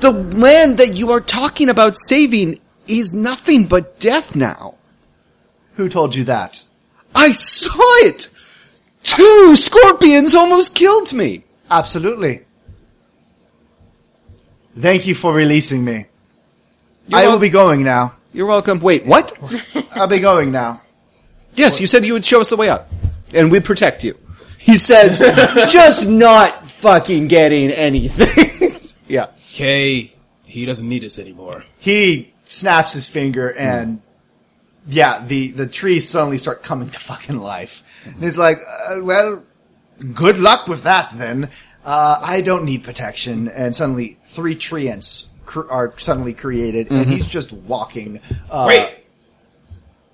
The 0.00 0.10
land 0.10 0.78
that 0.78 0.96
you 0.96 1.12
are 1.12 1.20
talking 1.20 1.68
about 1.68 1.96
saving 1.96 2.60
is 2.86 3.14
nothing 3.14 3.66
but 3.66 3.98
death 3.98 4.36
now. 4.36 4.74
Who 5.74 5.88
told 5.88 6.14
you 6.14 6.24
that? 6.24 6.62
I 7.14 7.32
saw 7.32 8.06
it. 8.06 8.28
Two 9.02 9.56
scorpions 9.56 10.34
almost 10.34 10.74
killed 10.74 11.12
me. 11.12 11.44
Absolutely. 11.70 12.44
Thank 14.78 15.06
you 15.06 15.14
for 15.14 15.32
releasing 15.32 15.84
me. 15.84 16.06
You're 17.08 17.20
I 17.20 17.26
will 17.28 17.38
be 17.38 17.48
going 17.48 17.82
now. 17.82 18.14
You're 18.32 18.46
welcome. 18.46 18.80
Wait, 18.80 19.06
what? 19.06 19.32
I'll 19.94 20.06
be 20.06 20.18
going 20.18 20.52
now. 20.52 20.82
Yes, 21.54 21.80
you 21.80 21.86
said 21.86 22.04
you 22.04 22.12
would 22.12 22.24
show 22.24 22.40
us 22.42 22.50
the 22.50 22.56
way 22.56 22.68
out, 22.68 22.86
and 23.34 23.50
we'd 23.50 23.64
protect 23.64 24.04
you. 24.04 24.18
He 24.58 24.76
says, 24.76 25.20
just 25.72 26.08
not 26.08 26.70
fucking 26.70 27.28
getting 27.28 27.70
anything. 27.70 28.72
yeah. 29.08 29.28
Kay, 29.56 30.12
he 30.44 30.66
doesn't 30.66 30.86
need 30.86 31.02
us 31.02 31.18
anymore. 31.18 31.64
He 31.78 32.34
snaps 32.44 32.92
his 32.92 33.08
finger 33.08 33.50
and 33.54 34.02
yeah, 34.86 35.24
the, 35.24 35.50
the 35.52 35.66
trees 35.66 36.06
suddenly 36.06 36.36
start 36.36 36.62
coming 36.62 36.90
to 36.90 36.98
fucking 37.10 37.38
life. 37.38 37.82
And 38.04 38.22
he's 38.22 38.36
like, 38.36 38.58
uh, 38.58 38.98
well, 39.00 39.42
good 40.12 40.38
luck 40.38 40.68
with 40.68 40.82
that 40.82 41.16
then. 41.16 41.48
Uh, 41.86 42.20
I 42.22 42.42
don't 42.42 42.66
need 42.66 42.84
protection. 42.84 43.48
And 43.48 43.74
suddenly 43.74 44.18
three 44.26 44.56
treants 44.56 45.30
cr- 45.46 45.70
are 45.70 45.94
suddenly 45.96 46.34
created 46.34 46.90
and 46.90 47.08
he's 47.08 47.26
just 47.26 47.50
walking. 47.50 48.20
Uh, 48.50 48.66
Wait! 48.68 48.94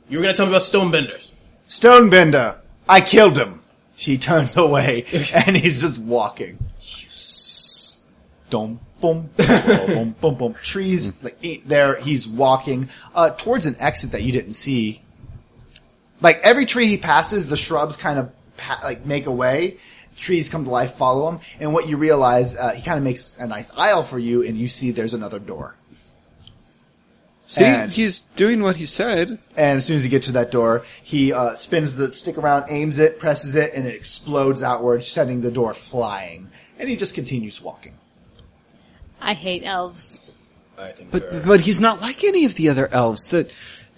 You 0.08 0.18
were 0.18 0.22
gonna 0.22 0.36
tell 0.36 0.46
me 0.46 0.52
about 0.52 0.62
Stonebenders. 0.62 1.32
Stonebender, 1.68 2.58
I 2.88 3.00
killed 3.00 3.36
him. 3.36 3.60
She 3.96 4.18
turns 4.18 4.56
away 4.66 5.04
and 5.34 5.56
he's 5.56 5.80
just 5.82 5.98
walking. 5.98 6.58
Dum 8.48 8.78
boom, 9.02 9.28
boom, 9.36 9.86
boom, 9.86 10.14
boom, 10.20 10.34
boom. 10.36 10.54
Trees 10.62 11.22
like 11.22 11.36
eh, 11.44 11.58
there. 11.66 12.00
He's 12.00 12.26
walking 12.26 12.88
uh, 13.14 13.30
towards 13.30 13.66
an 13.66 13.76
exit 13.78 14.12
that 14.12 14.22
you 14.22 14.32
didn't 14.32 14.54
see. 14.54 15.02
Like 16.22 16.40
every 16.42 16.64
tree 16.64 16.86
he 16.86 16.96
passes, 16.96 17.48
the 17.48 17.56
shrubs 17.56 17.98
kind 17.98 18.18
of 18.18 18.32
pa- 18.56 18.80
like 18.82 19.04
make 19.04 19.26
a 19.26 19.30
way. 19.32 19.78
Trees 20.16 20.48
come 20.48 20.64
to 20.64 20.70
life, 20.70 20.94
follow 20.94 21.28
him, 21.30 21.40
and 21.58 21.72
what 21.74 21.88
you 21.88 21.96
realize, 21.96 22.56
uh, 22.56 22.72
he 22.72 22.82
kind 22.82 22.98
of 22.98 23.02
makes 23.04 23.36
a 23.38 23.46
nice 23.46 23.70
aisle 23.76 24.04
for 24.04 24.18
you, 24.18 24.42
and 24.42 24.56
you 24.56 24.68
see 24.68 24.90
there's 24.90 25.14
another 25.14 25.38
door. 25.38 25.74
See, 27.46 27.64
And- 27.64 27.90
he's 27.92 28.22
doing 28.36 28.62
what 28.62 28.76
he 28.76 28.86
said. 28.86 29.38
And 29.56 29.78
as 29.78 29.86
soon 29.86 29.96
as 29.96 30.04
you 30.04 30.10
get 30.10 30.22
to 30.24 30.32
that 30.32 30.50
door, 30.50 30.84
he 31.02 31.32
uh, 31.32 31.54
spins 31.54 31.96
the 31.96 32.12
stick 32.12 32.38
around, 32.38 32.66
aims 32.68 32.98
it, 32.98 33.18
presses 33.18 33.56
it, 33.56 33.72
and 33.74 33.86
it 33.86 33.94
explodes 33.94 34.62
outward, 34.62 35.02
sending 35.02 35.40
the 35.40 35.50
door 35.50 35.74
flying. 35.74 36.50
And 36.78 36.88
he 36.88 36.96
just 36.96 37.14
continues 37.14 37.60
walking. 37.60 37.94
I 39.22 39.34
hate 39.34 39.62
elves. 39.64 40.20
I 40.78 40.92
concur. 40.92 41.20
But 41.20 41.46
but 41.46 41.60
he's 41.60 41.80
not 41.80 42.00
like 42.00 42.24
any 42.24 42.44
of 42.44 42.54
the 42.56 42.68
other 42.68 42.88
elves. 42.92 43.28
The 43.28 43.44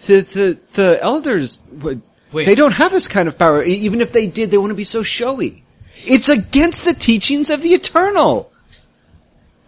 the 0.06 0.20
the, 0.20 0.58
the 0.74 0.98
elders 1.02 1.62
would 1.70 2.02
Wait. 2.32 2.46
they 2.46 2.54
don't 2.54 2.74
have 2.74 2.92
this 2.92 3.08
kind 3.08 3.28
of 3.28 3.38
power. 3.38 3.62
Even 3.62 4.00
if 4.00 4.12
they 4.12 4.26
did, 4.26 4.50
they 4.50 4.58
wouldn't 4.58 4.76
be 4.76 4.84
so 4.84 5.02
showy. 5.02 5.64
It's 5.96 6.28
against 6.28 6.84
the 6.84 6.94
teachings 6.94 7.50
of 7.50 7.62
the 7.62 7.70
eternal. 7.70 8.52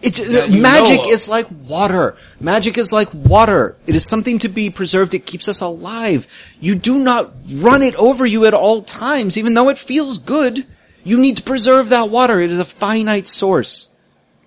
It's 0.02 0.20
uh, 0.20 0.48
magic 0.50 0.98
know 0.98 1.10
is 1.10 1.28
like 1.28 1.46
water. 1.66 2.16
Magic 2.38 2.76
is 2.76 2.92
like 2.92 3.08
water. 3.14 3.76
It 3.86 3.94
is 3.94 4.06
something 4.06 4.38
to 4.40 4.48
be 4.48 4.68
preserved. 4.68 5.14
It 5.14 5.24
keeps 5.24 5.48
us 5.48 5.62
alive. 5.62 6.26
You 6.60 6.74
do 6.74 6.98
not 6.98 7.32
run 7.54 7.82
it 7.82 7.94
over 7.96 8.26
you 8.26 8.44
at 8.44 8.52
all 8.52 8.82
times, 8.82 9.38
even 9.38 9.54
though 9.54 9.70
it 9.70 9.78
feels 9.78 10.18
good. 10.18 10.66
You 11.02 11.18
need 11.18 11.38
to 11.38 11.42
preserve 11.42 11.88
that 11.90 12.10
water. 12.10 12.40
It 12.40 12.50
is 12.50 12.58
a 12.58 12.64
finite 12.64 13.26
source. 13.26 13.88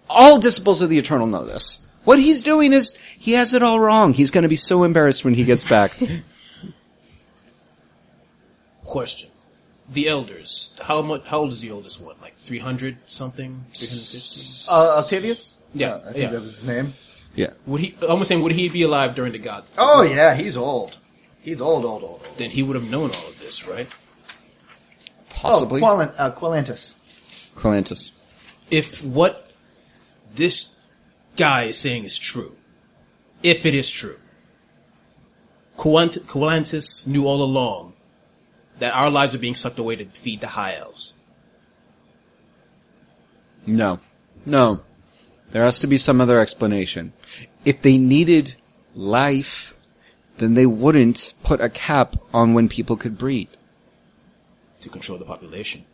All 0.10 0.40
disciples 0.40 0.82
of 0.82 0.90
the 0.90 0.98
eternal 0.98 1.28
know 1.28 1.46
this. 1.46 1.80
What 2.04 2.20
he's 2.20 2.42
doing 2.44 2.74
is, 2.74 2.96
he 3.20 3.34
has 3.34 3.54
it 3.54 3.62
all 3.62 3.80
wrong. 3.80 4.14
He's 4.14 4.32
going 4.32 4.42
to 4.44 4.48
be 4.50 4.56
so 4.56 4.84
embarrassed 4.84 5.24
when 5.24 5.36
he 5.36 5.44
gets 5.44 5.64
back. 5.64 5.96
Question: 8.84 9.30
The 9.92 10.08
elders. 10.08 10.76
How 10.82 11.02
much? 11.02 11.26
How 11.28 11.40
old 11.40 11.52
is 11.52 11.62
the 11.62 11.72
oldest 11.72 12.02
one? 12.02 12.16
Like 12.22 12.36
three 12.36 12.60
hundred 12.60 12.98
something? 13.06 13.66
Three 13.74 13.88
hundred 13.88 14.02
fifty? 14.02 14.72
Uh, 14.72 15.00
Octavius? 15.00 15.62
Yeah, 15.74 15.94
Uh, 15.94 16.00
I 16.00 16.04
think 16.06 16.18
yeah. 16.18 16.30
that 16.30 16.42
was 16.42 16.56
his 16.56 16.66
name. 16.66 16.94
yeah. 17.36 17.52
Would 17.68 17.82
he? 17.82 17.96
I'm 18.08 18.24
saying, 18.26 18.42
would 18.42 18.54
he 18.54 18.70
be 18.70 18.82
alive 18.82 19.14
during 19.14 19.34
the 19.34 19.38
God? 19.38 19.66
Oh, 19.78 20.02
yeah, 20.02 20.34
he's 20.34 20.58
old. 20.58 20.98
He's 21.42 21.62
old, 21.62 21.86
old, 21.86 22.04
old, 22.04 22.22
old. 22.26 22.38
Then 22.38 22.50
he 22.50 22.64
would 22.64 22.76
have 22.76 22.90
known 22.90 23.12
all 23.12 23.28
of 23.28 23.40
this, 23.40 23.68
right? 23.68 23.88
Possibly. 25.30 25.82
Oh, 25.82 25.86
Qualan- 25.86 26.12
uh, 26.18 26.32
Quelantus. 26.32 26.96
Clantis. 27.56 28.12
If 28.72 29.04
what 29.06 29.49
this 30.36 30.74
guy 31.36 31.64
is 31.64 31.78
saying 31.78 32.04
is 32.04 32.18
true, 32.18 32.56
if 33.44 33.66
it 33.66 33.74
is 33.74 33.90
true, 33.90 34.20
Coant- 35.78 36.28
Coantus 36.28 37.08
knew 37.08 37.26
all 37.26 37.42
along 37.42 37.94
that 38.80 38.94
our 38.94 39.10
lives 39.10 39.36
are 39.36 39.40
being 39.40 39.56
sucked 39.56 39.80
away 39.80 39.96
to 39.96 40.06
feed 40.06 40.42
the 40.42 40.48
high 40.48 40.76
elves. 40.76 41.14
No. 43.66 44.00
No. 44.46 44.82
There 45.52 45.64
has 45.64 45.80
to 45.80 45.88
be 45.88 45.98
some 45.98 46.22
other 46.22 46.40
explanation. 46.40 47.14
If 47.66 47.82
they 47.82 47.98
needed 47.98 48.56
life, 48.96 49.76
then 50.38 50.54
they 50.54 50.66
wouldn't 50.66 51.34
put 51.44 51.62
a 51.62 51.70
cap 51.70 52.16
on 52.34 52.54
when 52.54 52.70
people 52.70 52.96
could 52.96 53.18
breed. 53.18 53.48
To 54.82 54.90
control 54.90 55.18
the 55.18 55.26
population. 55.26 55.86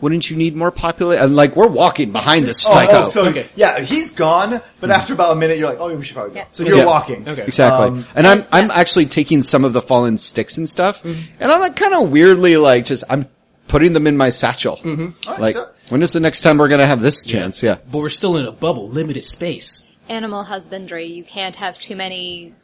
Wouldn't 0.00 0.28
you 0.30 0.36
need 0.36 0.56
more 0.56 0.72
population? 0.72 1.34
Like 1.36 1.54
we're 1.54 1.68
walking 1.68 2.10
behind 2.10 2.44
this 2.46 2.64
Oh, 2.66 2.72
psycho. 2.72 3.04
oh, 3.04 3.08
so 3.08 3.24
Okay. 3.26 3.46
yeah, 3.54 3.78
he's 3.80 4.10
gone, 4.10 4.60
but 4.80 4.90
after 4.90 5.12
about 5.12 5.30
a 5.32 5.36
minute, 5.36 5.58
you're 5.58 5.68
like, 5.68 5.78
oh, 5.78 5.94
we 5.94 6.04
should 6.04 6.14
probably 6.16 6.32
go. 6.34 6.40
Yeah. 6.40 6.46
So 6.50 6.64
you're 6.64 6.78
Yeah. 6.78 6.86
walking. 6.86 7.28
Okay. 7.28 7.44
Exactly. 7.44 7.86
Um, 7.86 8.06
and 8.16 8.26
I'm 8.26 8.44
I'm 8.50 8.70
actually 8.72 9.06
taking 9.06 9.42
some 9.42 9.64
of 9.64 9.72
the 9.72 9.80
fallen 9.82 10.18
sticks 10.18 10.56
and 10.58 10.68
stuff, 10.68 11.02
Mm-hmm. 11.04 11.20
and 11.38 11.52
I'm 11.52 11.60
like 11.60 11.76
kind 11.76 11.94
of 11.94 12.10
weirdly 12.10 12.56
like 12.56 12.84
just 12.84 13.04
I'm 13.08 13.28
putting 13.68 13.92
them 13.92 14.08
in 14.08 14.16
my 14.16 14.30
satchel. 14.30 14.78
Mm-hmm. 14.78 15.08
Alright, 15.26 15.40
Like 15.40 15.54
so- 15.54 15.68
when 15.90 16.02
is 16.02 16.12
the 16.12 16.20
next 16.20 16.42
time 16.42 16.58
we're 16.58 16.68
gonna 16.68 16.86
have 16.86 17.00
this 17.00 17.24
chance? 17.24 17.62
Yeah. 17.62 17.76
But 17.90 17.98
we're 17.98 18.08
still 18.08 18.36
in 18.36 18.44
a 18.44 18.52
bubble, 18.52 18.88
limited 18.88 19.22
space. 19.24 19.86
Animal 20.08 20.42
husbandry. 20.42 21.06
You 21.06 21.22
can't 21.22 21.54
have 21.56 21.78
too 21.78 21.94
many, 21.94 22.54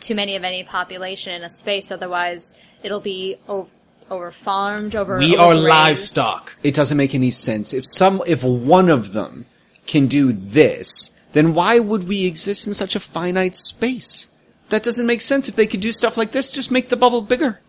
too 0.00 0.16
many 0.16 0.34
of 0.34 0.42
any 0.42 0.64
population 0.64 1.34
in 1.34 1.42
a 1.44 1.50
space. 1.50 1.92
Otherwise, 1.92 2.54
it'll 2.82 3.00
be 3.00 3.36
over, 3.48 3.70
over 4.10 4.30
farmed, 4.30 4.94
over. 4.94 5.18
We 5.18 5.36
are 5.36 5.54
overgrazed. 5.54 5.68
livestock. 5.68 6.56
It 6.62 6.74
doesn't 6.74 6.96
make 6.96 7.14
any 7.14 7.30
sense. 7.30 7.72
If 7.72 7.84
some 7.86 8.22
if 8.26 8.44
one 8.44 8.88
of 8.88 9.12
them 9.12 9.46
can 9.86 10.06
do 10.06 10.32
this, 10.32 11.18
then 11.32 11.54
why 11.54 11.78
would 11.78 12.08
we 12.08 12.26
exist 12.26 12.66
in 12.66 12.74
such 12.74 12.94
a 12.96 13.00
finite 13.00 13.56
space? 13.56 14.28
That 14.70 14.82
doesn't 14.82 15.06
make 15.06 15.20
sense. 15.20 15.48
If 15.48 15.56
they 15.56 15.66
could 15.66 15.80
do 15.80 15.92
stuff 15.92 16.16
like 16.16 16.32
this, 16.32 16.50
just 16.50 16.70
make 16.70 16.88
the 16.88 16.96
bubble 16.96 17.22
bigger. 17.22 17.60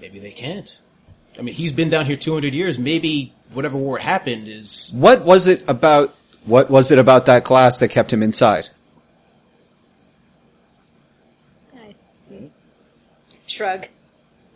Maybe 0.00 0.18
they 0.18 0.30
can't. 0.30 0.80
I 1.38 1.42
mean, 1.42 1.54
he's 1.54 1.72
been 1.72 1.90
down 1.90 2.06
here 2.06 2.16
200 2.16 2.54
years. 2.54 2.78
Maybe 2.78 3.34
whatever 3.52 3.76
war 3.76 3.98
happened 3.98 4.48
is. 4.48 4.92
What 4.94 5.22
was 5.22 5.46
it 5.46 5.68
about 5.68 6.14
what 6.44 6.70
was 6.70 6.90
it 6.90 6.98
about 6.98 7.26
that 7.26 7.44
glass 7.44 7.80
that 7.80 7.88
kept 7.88 8.12
him 8.12 8.22
inside? 8.22 8.70
Shrug. 13.46 13.86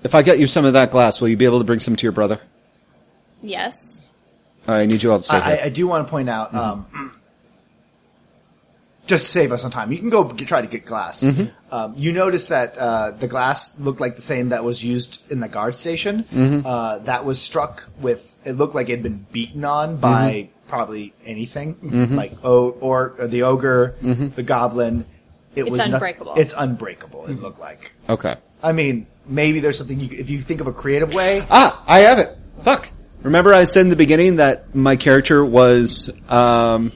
If 0.03 0.15
I 0.15 0.23
get 0.23 0.39
you 0.39 0.47
some 0.47 0.65
of 0.65 0.73
that 0.75 0.91
glass, 0.91 1.21
will 1.21 1.29
you 1.29 1.37
be 1.37 1.45
able 1.45 1.59
to 1.59 1.65
bring 1.65 1.81
some 1.81 1.97
to 1.97 2.03
your 2.05 2.13
brother? 2.13 2.41
Yes. 3.43 4.13
All 4.69 4.75
right, 4.75 4.83
I 4.83 4.87
need 4.87 5.03
you 5.03 5.11
all 5.13 5.19
to 5.19 5.23
stay 5.23 5.37
I, 5.37 5.57
I. 5.57 5.63
I 5.65 5.69
do 5.69 5.87
want 5.87 6.07
to 6.07 6.11
point 6.11 6.29
out, 6.29 6.55
um, 6.55 6.87
just 9.07 9.27
to 9.27 9.31
save 9.33 9.53
us 9.53 9.63
some 9.63 9.71
time, 9.71 9.91
you 9.93 9.99
can 9.99 10.11
go 10.11 10.25
get, 10.25 10.47
try 10.47 10.61
to 10.61 10.67
get 10.69 10.85
glass. 10.87 11.25
Um, 11.73 11.95
you 11.97 12.13
notice 12.13 12.49
that 12.49 12.77
uh, 12.79 13.11
the 13.13 13.27
glass 13.29 13.79
looked 13.81 14.01
like 14.01 14.17
the 14.17 14.23
same 14.23 14.51
that 14.51 14.63
was 14.65 14.83
used 14.85 15.23
in 15.31 15.41
the 15.41 15.49
guard 15.49 15.75
station. 15.75 16.25
Uh, 16.65 16.99
that 17.01 17.25
was 17.25 17.41
struck 17.41 17.89
with. 18.01 18.27
It 18.45 18.53
looked 18.53 18.75
like 18.75 18.89
it 18.89 18.93
had 18.93 19.03
been 19.03 19.27
beaten 19.33 19.65
on 19.65 19.97
by 19.99 20.49
probably 20.69 21.13
anything, 21.25 21.77
like 22.17 22.33
o- 22.45 22.71
or, 22.71 23.15
or 23.19 23.27
the 23.27 23.43
ogre, 23.43 23.97
the 24.01 24.43
goblin. 24.43 25.05
It 25.57 25.63
It's 25.63 25.71
was 25.71 25.79
noth- 25.79 25.95
unbreakable. 25.95 26.35
it's 26.37 26.55
unbreakable. 26.57 27.27
It 27.27 27.41
looked 27.41 27.59
like. 27.59 27.91
Okay. 28.09 28.37
I 28.63 28.71
mean, 28.73 29.07
maybe 29.31 29.61
there's 29.61 29.79
something 29.79 29.99
you, 29.99 30.09
if 30.11 30.29
you 30.29 30.41
think 30.41 30.61
of 30.61 30.67
a 30.67 30.73
creative 30.73 31.15
way. 31.15 31.45
Ah, 31.51 31.83
I 31.87 32.01
have 32.01 32.19
it. 32.19 32.37
Fuck. 32.63 32.91
Remember 33.23 33.55
I 33.55 33.65
said 33.65 33.83
in 33.83 33.89
the 33.89 33.97
beginning 33.97 34.37
that 34.37 34.75
my 34.75 34.97
character 34.97 35.45
was, 35.45 36.11
um, 36.31 36.93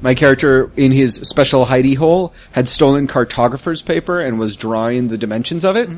my 0.00 0.14
character 0.14 0.70
in 0.76 0.92
his 0.92 1.14
special 1.16 1.64
hidey 1.64 1.96
hole 1.96 2.34
had 2.52 2.68
stolen 2.68 3.06
cartographer's 3.06 3.82
paper 3.82 4.20
and 4.20 4.38
was 4.38 4.56
drawing 4.56 5.08
the 5.08 5.18
dimensions 5.18 5.64
of 5.64 5.76
it. 5.76 5.88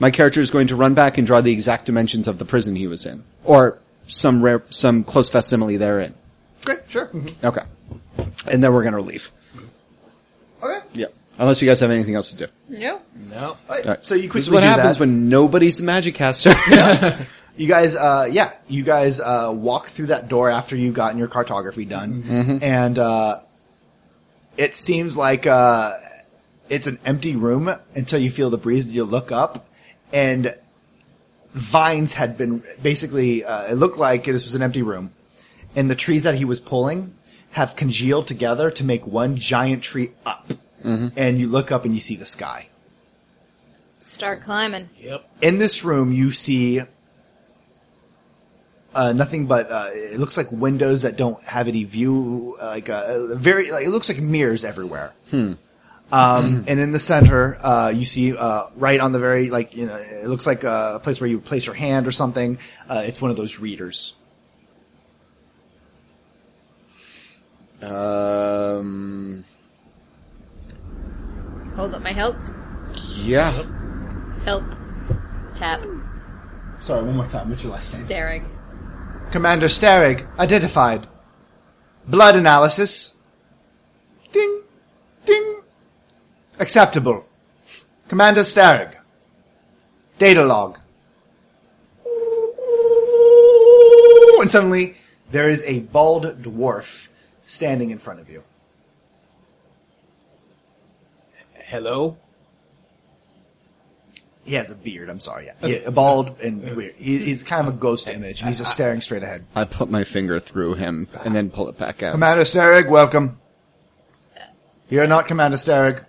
My 0.00 0.10
character 0.10 0.40
is 0.40 0.50
going 0.50 0.68
to 0.68 0.76
run 0.76 0.94
back 0.94 1.18
and 1.18 1.26
draw 1.26 1.40
the 1.40 1.52
exact 1.52 1.86
dimensions 1.86 2.28
of 2.28 2.38
the 2.38 2.44
prison 2.44 2.76
he 2.76 2.86
was 2.86 3.04
in. 3.06 3.24
Or 3.44 3.78
some 4.06 4.42
rare, 4.42 4.62
some 4.70 5.04
close 5.04 5.28
facsimile 5.28 5.76
therein. 5.76 6.14
Great, 6.64 6.80
sure. 6.88 7.10
Okay. 7.42 7.62
And 8.50 8.62
then 8.62 8.72
we're 8.72 8.84
gonna 8.84 9.00
leave. 9.00 9.30
Okay. 10.62 10.80
Yep. 10.94 11.14
Unless 11.38 11.62
you 11.62 11.68
guys 11.68 11.80
have 11.80 11.90
anything 11.90 12.14
else 12.16 12.32
to 12.32 12.46
do. 12.46 12.52
No. 12.68 13.00
No. 13.30 13.36
All 13.38 13.56
right, 13.68 13.86
All 13.86 13.92
right. 13.94 14.04
So 14.06 14.14
you 14.14 14.22
quickly 14.22 14.40
this 14.40 14.46
is 14.48 14.50
what 14.50 14.60
do 14.60 14.66
happens 14.66 14.98
that. 14.98 15.00
when 15.06 15.28
nobody's 15.28 15.78
a 15.80 15.84
magic 15.84 16.14
caster. 16.14 16.50
You 17.58 17.66
guys, 17.66 17.96
uh, 17.96 18.28
yeah, 18.30 18.52
you 18.68 18.84
guys, 18.84 19.18
uh, 19.18 19.50
walk 19.52 19.88
through 19.88 20.06
that 20.06 20.28
door 20.28 20.48
after 20.48 20.76
you've 20.76 20.94
gotten 20.94 21.18
your 21.18 21.26
cartography 21.26 21.84
done. 21.84 22.60
And, 22.62 22.96
uh, 22.96 23.40
it 24.56 24.76
seems 24.76 25.16
like, 25.16 25.44
uh, 25.44 25.94
it's 26.68 26.86
an 26.86 27.00
empty 27.04 27.34
room 27.34 27.68
until 27.96 28.20
you 28.20 28.30
feel 28.30 28.50
the 28.50 28.58
breeze 28.58 28.86
and 28.86 28.94
you 28.94 29.02
look 29.02 29.32
up 29.32 29.66
and 30.12 30.54
vines 31.52 32.12
had 32.12 32.38
been 32.38 32.62
basically, 32.80 33.44
uh, 33.44 33.72
it 33.72 33.74
looked 33.74 33.98
like 33.98 34.22
this 34.24 34.44
was 34.44 34.54
an 34.54 34.62
empty 34.62 34.82
room 34.82 35.12
and 35.74 35.90
the 35.90 35.96
trees 35.96 36.22
that 36.22 36.36
he 36.36 36.44
was 36.44 36.60
pulling 36.60 37.12
have 37.50 37.74
congealed 37.74 38.28
together 38.28 38.70
to 38.70 38.84
make 38.84 39.04
one 39.04 39.34
giant 39.36 39.82
tree 39.82 40.12
up. 40.24 40.46
And 40.84 41.38
you 41.38 41.48
look 41.48 41.70
up 41.72 41.84
and 41.84 41.94
you 41.94 42.00
see 42.00 42.16
the 42.16 42.26
sky. 42.26 42.68
Start 43.96 44.42
climbing. 44.42 44.88
Yep. 44.98 45.28
in 45.42 45.58
this 45.58 45.84
room 45.84 46.12
you 46.12 46.30
see 46.32 46.80
uh, 48.94 49.12
nothing 49.12 49.46
but 49.46 49.70
uh, 49.70 49.88
it 49.92 50.18
looks 50.18 50.36
like 50.36 50.50
windows 50.50 51.02
that 51.02 51.16
don't 51.16 51.42
have 51.44 51.68
any 51.68 51.84
view 51.84 52.56
uh, 52.60 52.66
like 52.66 52.88
uh, 52.88 53.34
very 53.34 53.70
like 53.70 53.84
it 53.86 53.90
looks 53.90 54.08
like 54.08 54.18
mirrors 54.18 54.64
everywhere 54.64 55.12
um, 56.10 56.64
and 56.66 56.80
in 56.80 56.92
the 56.92 56.98
center 56.98 57.58
uh, 57.60 57.90
you 57.90 58.06
see 58.06 58.34
uh, 58.34 58.64
right 58.76 58.98
on 59.00 59.12
the 59.12 59.18
very 59.18 59.50
like 59.50 59.76
you 59.76 59.84
know 59.84 59.96
it 59.96 60.26
looks 60.26 60.46
like 60.46 60.64
a 60.64 61.00
place 61.02 61.20
where 61.20 61.28
you 61.28 61.38
place 61.38 61.66
your 61.66 61.74
hand 61.74 62.06
or 62.06 62.12
something 62.12 62.58
uh, 62.88 63.02
it's 63.04 63.20
one 63.20 63.30
of 63.30 63.36
those 63.36 63.58
readers 63.58 64.16
um, 67.82 69.44
Hold 71.78 71.94
up 71.94 72.02
my 72.02 72.12
hilt. 72.12 72.34
yeah. 73.18 73.52
Hilt. 74.44 74.78
Tap. 75.54 75.80
sorry 76.80 77.04
one 77.04 77.16
more 77.16 77.26
time 77.28 77.50
what's 77.50 77.62
your 77.62 77.72
last 77.72 77.94
name 77.94 78.04
Staring. 78.04 78.44
commander 79.30 79.68
Starrig 79.68 80.26
identified 80.40 81.06
blood 82.06 82.34
analysis 82.36 83.14
ding 84.32 84.62
ding 85.24 85.60
acceptable 86.58 87.26
commander 88.08 88.42
Starrig 88.42 88.96
data 90.18 90.44
log 90.44 90.78
and 94.40 94.50
suddenly 94.50 94.96
there 95.30 95.48
is 95.48 95.62
a 95.64 95.80
bald 95.80 96.24
dwarf 96.42 97.08
standing 97.46 97.90
in 97.90 97.98
front 97.98 98.20
of 98.20 98.28
you 98.30 98.42
Hello? 101.68 102.16
he 104.44 104.54
has 104.54 104.70
a 104.70 104.74
beard 104.74 105.10
i'm 105.10 105.20
sorry 105.20 105.44
yeah, 105.44 105.66
yeah 105.68 105.90
bald 105.90 106.40
and 106.40 106.74
weird 106.74 106.94
he, 106.96 107.18
he's 107.18 107.42
kind 107.42 107.68
of 107.68 107.74
a 107.74 107.76
ghost 107.76 108.08
image 108.08 108.40
and 108.40 108.48
he's 108.48 108.56
just 108.56 108.72
staring 108.72 109.02
straight 109.02 109.22
ahead 109.22 109.44
I 109.54 109.64
put 109.66 109.90
my 109.90 110.04
finger 110.04 110.40
through 110.40 110.72
him 110.74 111.06
and 111.22 111.34
then 111.34 111.50
pull 111.50 111.68
it 111.68 111.76
back 111.76 112.02
out. 112.02 112.12
Commander 112.12 112.44
Starrig, 112.44 112.88
welcome. 112.88 113.38
You're 114.88 115.06
not 115.06 115.28
Commander 115.28 115.58
Starrig. 115.58 116.02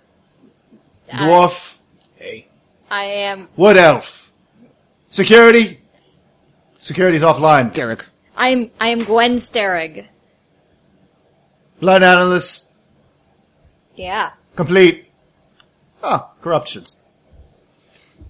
Dwarf, 1.12 1.76
Hey. 2.16 2.46
I 2.90 3.04
am. 3.04 3.48
Wood 3.56 3.76
Elf. 3.76 4.32
Security. 5.10 5.78
Security's 6.78 7.20
offline. 7.22 7.74
Derek. 7.74 8.06
I'm. 8.36 8.70
I 8.80 8.88
am 8.88 9.04
Gwen 9.04 9.34
Sterig. 9.36 10.06
Blood 11.78 12.02
analyst, 12.02 12.70
Yeah. 13.96 14.30
complete. 14.56 15.09
Ah, 16.02 16.30
corruptions. 16.40 16.98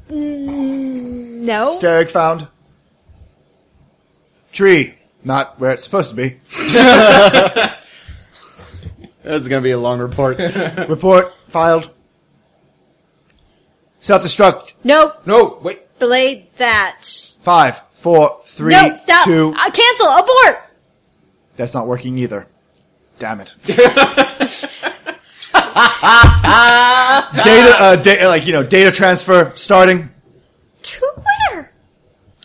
No. 0.08 1.78
Starrig 1.78 2.10
found. 2.10 2.48
Tree, 4.52 4.94
not 5.24 5.58
where 5.60 5.70
it's 5.72 5.84
supposed 5.84 6.10
to 6.10 6.16
be. 6.16 6.36
That's 9.22 9.46
gonna 9.48 9.60
be 9.62 9.70
a 9.70 9.78
long 9.78 10.00
report. 10.00 10.38
Report, 10.88 11.32
filed. 11.48 11.90
Self-destruct. 14.00 14.72
no. 14.82 15.12
No, 15.26 15.58
wait. 15.62 15.82
Delayed 15.98 16.46
that. 16.56 17.04
Five, 17.42 17.80
four, 17.92 18.40
three, 18.46 18.72
no. 18.72 18.94
Stop. 18.96 19.24
two. 19.26 19.54
Uh, 19.56 19.70
cancel. 19.70 20.06
Abort. 20.08 20.64
That's 21.56 21.74
not 21.74 21.86
working 21.86 22.16
either. 22.18 22.46
Damn 23.18 23.40
it. 23.40 23.54
data, 27.44 27.74
uh, 27.78 27.96
da- 27.96 28.26
like, 28.28 28.46
you 28.46 28.52
know, 28.52 28.62
data 28.62 28.90
transfer 28.90 29.52
starting. 29.56 30.10
To 30.82 31.12
where? 31.50 31.72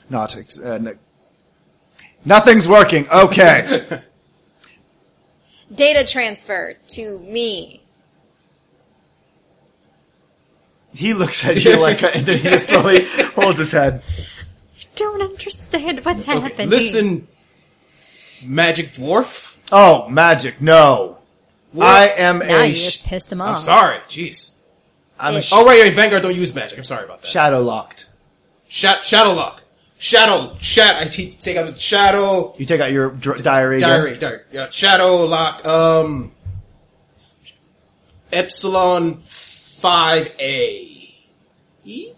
Not, 0.09 0.35
ex- 0.37 0.59
uh, 0.59 0.77
no- 0.79 0.95
nothing's 2.23 2.67
working. 2.67 3.07
Okay. 3.09 4.01
Data 5.73 6.05
transfer 6.05 6.75
to 6.89 7.19
me. 7.19 7.81
he 10.93 11.13
looks 11.13 11.45
at 11.45 11.63
you 11.63 11.77
like, 11.79 12.01
and 12.03 12.25
then 12.25 12.37
he 12.37 12.43
just 12.49 12.67
slowly 12.67 13.05
holds 13.35 13.59
his 13.59 13.71
head. 13.71 14.01
I 14.79 14.83
don't 14.95 15.21
understand 15.21 16.05
what's 16.05 16.27
Okay, 16.27 16.39
happening. 16.39 16.69
Listen, 16.69 17.27
magic 18.45 18.93
dwarf. 18.93 19.57
Oh, 19.73 20.07
magic, 20.07 20.61
no. 20.61 21.14
I 21.83 22.07
am 22.17 22.39
Now 22.39 22.61
a, 22.61 22.65
you 22.67 22.75
sh- 22.75 22.83
just 22.85 23.05
pissed 23.05 23.31
him 23.31 23.41
off. 23.41 23.47
I'm 23.49 23.55
off. 23.55 23.61
sorry. 23.61 23.97
Jeez. 24.07 24.53
I'm 25.19 25.35
a 25.35 25.37
Ish. 25.39 25.47
sh- 25.47 25.51
Oh, 25.53 25.65
right, 25.65 25.81
right. 25.81 25.93
Vanguard 25.93 26.23
don't 26.23 26.35
use 26.35 26.53
magic. 26.53 26.77
I'm 26.77 26.83
sorry 26.83 27.05
about 27.05 27.21
that. 27.21 27.27
shadow 27.29 27.61
locked. 27.61 28.09
Sha- 28.67 29.01
shadow 29.01 29.33
lock. 29.33 29.63
Shadow. 29.97 30.55
Shat. 30.59 30.95
I 31.01 31.05
t- 31.05 31.31
take 31.31 31.55
out 31.57 31.73
the 31.73 31.79
shadow. 31.79 32.53
You 32.57 32.65
take 32.65 32.81
out 32.81 32.91
your 32.91 33.09
dr- 33.11 33.41
diary. 33.41 33.77
again. 33.77 33.89
Diary. 33.89 34.17
Diary. 34.17 34.41
Yeah. 34.51 34.69
Shadow 34.69 35.25
lock. 35.25 35.65
Um. 35.65 36.31
Epsilon 38.31 39.19
five 39.21 40.31
A. 40.39 41.13
E. 41.85 42.11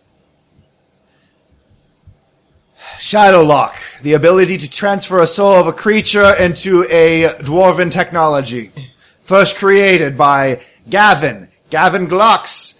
Shadow 2.99 3.43
lock. 3.43 3.75
The 4.01 4.13
ability 4.13 4.57
to 4.59 4.69
transfer 4.69 5.19
a 5.19 5.27
soul 5.27 5.53
of 5.53 5.67
a 5.67 5.73
creature 5.73 6.33
into 6.33 6.83
a 6.89 7.25
dwarven 7.41 7.91
technology. 7.91 8.71
First 9.27 9.57
created 9.57 10.17
by 10.17 10.61
Gavin. 10.89 11.49
Gavin 11.69 12.07
Glocks. 12.07 12.79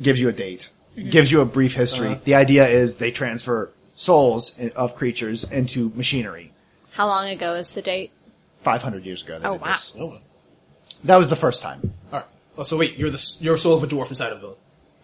Gives 0.00 0.18
you 0.18 0.30
a 0.30 0.32
date. 0.32 0.70
Gives 0.96 1.30
you 1.30 1.42
a 1.42 1.44
brief 1.44 1.74
history. 1.74 2.08
Uh-huh. 2.08 2.20
The 2.24 2.36
idea 2.36 2.66
is 2.66 2.96
they 2.96 3.10
transfer 3.10 3.70
souls 3.94 4.58
of 4.74 4.96
creatures 4.96 5.44
into 5.44 5.92
machinery. 5.94 6.52
How 6.92 7.06
long 7.06 7.28
ago 7.28 7.52
is 7.52 7.72
the 7.72 7.82
date? 7.82 8.12
500 8.62 9.04
years 9.04 9.22
ago. 9.22 9.38
Oh, 9.44 9.52
wow. 9.52 9.66
this. 9.66 9.94
Oh. 10.00 10.20
That 11.04 11.18
was 11.18 11.28
the 11.28 11.36
first 11.36 11.62
time. 11.62 11.92
All 12.10 12.20
right. 12.20 12.28
Oh, 12.56 12.62
so 12.62 12.78
wait, 12.78 12.96
you're 12.96 13.10
the 13.10 13.36
you're 13.40 13.56
a 13.56 13.58
soul 13.58 13.76
of 13.76 13.82
a 13.82 13.86
dwarf 13.86 14.08
inside 14.08 14.32
of 14.32 14.42
a 14.42 14.54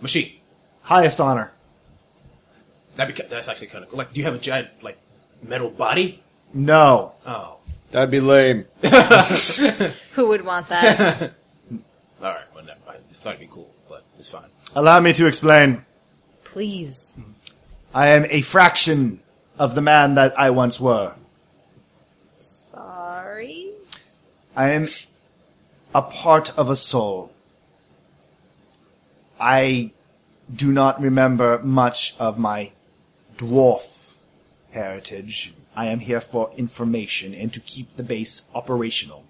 machine. 0.01 0.33
Highest 0.81 1.21
honor. 1.21 1.53
That 2.97 3.11
beca- 3.11 3.29
that's 3.29 3.49
actually 3.49 3.67
kind 3.67 3.85
of 3.85 3.91
cool. 3.91 3.99
Like, 3.99 4.15
do 4.15 4.21
you 4.21 4.25
have 4.25 4.35
a 4.35 4.39
giant 4.39 4.69
like 4.81 4.97
metal 5.43 5.69
body? 5.69 6.23
No. 6.55 7.13
Oh. 7.27 7.59
That'd 7.97 8.11
be 8.11 8.21
lame. 8.21 8.67
Who 10.13 10.29
would 10.29 10.45
want 10.45 10.69
that? 10.69 11.23
All 12.21 12.29
right. 12.29 12.45
Well, 12.55 12.63
never 12.63 12.79
mind. 12.87 12.99
I 13.11 13.15
thought 13.15 13.37
it'd 13.37 13.41
be 13.41 13.47
cool, 13.51 13.73
but 13.89 14.05
it's 14.19 14.29
fine. 14.29 14.51
Allow 14.75 15.01
me 15.01 15.15
to 15.15 15.27
explain. 15.27 15.83
Please. 16.45 17.17
I 17.95 18.09
am 18.09 18.27
a 18.29 18.43
fraction 18.43 19.21
of 19.59 19.75
the 19.75 19.81
man 19.81 20.17
that 20.17 20.39
I 20.39 20.51
once 20.51 20.79
were. 20.79 21.15
Sorry. 22.39 23.71
I 24.55 24.73
am 24.73 24.89
a 25.95 26.03
part 26.03 26.53
of 26.59 26.69
a 26.69 26.77
soul. 26.77 27.33
I 29.41 29.93
do 30.55 30.71
not 30.71 31.01
remember 31.01 31.61
much 31.63 32.15
of 32.19 32.39
my 32.39 32.73
dwarf 33.39 34.17
heritage. 34.73 35.55
I 35.77 35.87
am 35.87 36.01
here 36.01 36.21
for 36.21 36.51
information 36.57 37.35
and 37.35 37.53
to 37.53 37.61
keep 37.61 37.97
the 37.97 38.03
base 38.03 38.49
operational. 38.55 39.25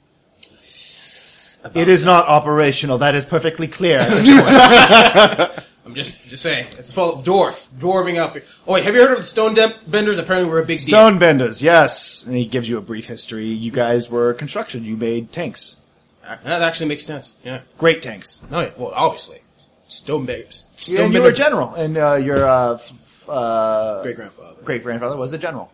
It 1.75 1.89
is 1.89 2.05
not 2.05 2.27
operational. 2.29 2.99
That 2.99 3.15
is 3.17 3.25
perfectly 3.25 3.67
clear. 3.67 3.99
at 3.99 4.11
this 4.11 4.29
point. 5.57 5.67
I'm 5.85 5.95
just 5.95 6.29
just 6.29 6.43
saying. 6.43 6.67
It's 6.79 6.93
full 6.93 7.15
of 7.15 7.25
dwarf, 7.25 7.69
dwarving 7.79 8.19
up. 8.19 8.37
Oh 8.67 8.73
wait, 8.75 8.85
have 8.85 8.95
you 8.95 9.01
heard 9.03 9.13
of 9.13 9.19
the 9.19 9.23
stone 9.25 9.55
dem- 9.55 9.73
benders? 9.87 10.19
Apparently, 10.19 10.49
we're 10.51 10.63
a 10.63 10.67
big 10.67 10.81
deal. 10.81 10.89
Stone 10.89 11.19
benders, 11.19 11.61
yes. 11.63 12.25
And 12.25 12.37
he 12.37 12.45
gives 12.47 12.69
you 12.69 12.79
a 12.79 12.81
brief 12.81 13.07
history. 13.07 13.47
You 13.47 13.71
guys 13.73 14.11
were 14.11 14.33
construction. 14.35 14.85
You 14.85 14.97
made 14.97 15.33
tanks. 15.33 15.77
That 16.23 16.63
actually 16.63 16.87
makes 16.89 17.05
sense. 17.07 17.37
Yeah. 17.45 17.61
Great 17.79 18.03
tanks. 18.03 18.43
No, 18.51 18.61
yeah. 18.61 18.71
Well, 18.77 18.93
obviously, 18.95 19.39
stone 19.89 20.27
benders. 20.27 20.67
Yeah, 20.73 20.77
Stone 20.81 21.05
and 21.07 21.15
you 21.15 21.23
were 21.23 21.29
a 21.31 21.35
general, 21.35 21.75
and 21.75 21.97
uh, 21.97 22.15
your 22.15 22.45
uh, 22.47 22.75
f- 22.75 22.91
f- 22.91 23.29
uh, 23.29 24.03
Great 24.03 24.17
grandfather. 24.17 24.57
great 24.65 24.83
grandfather 24.83 25.17
was 25.17 25.33
a 25.33 25.39
general 25.39 25.71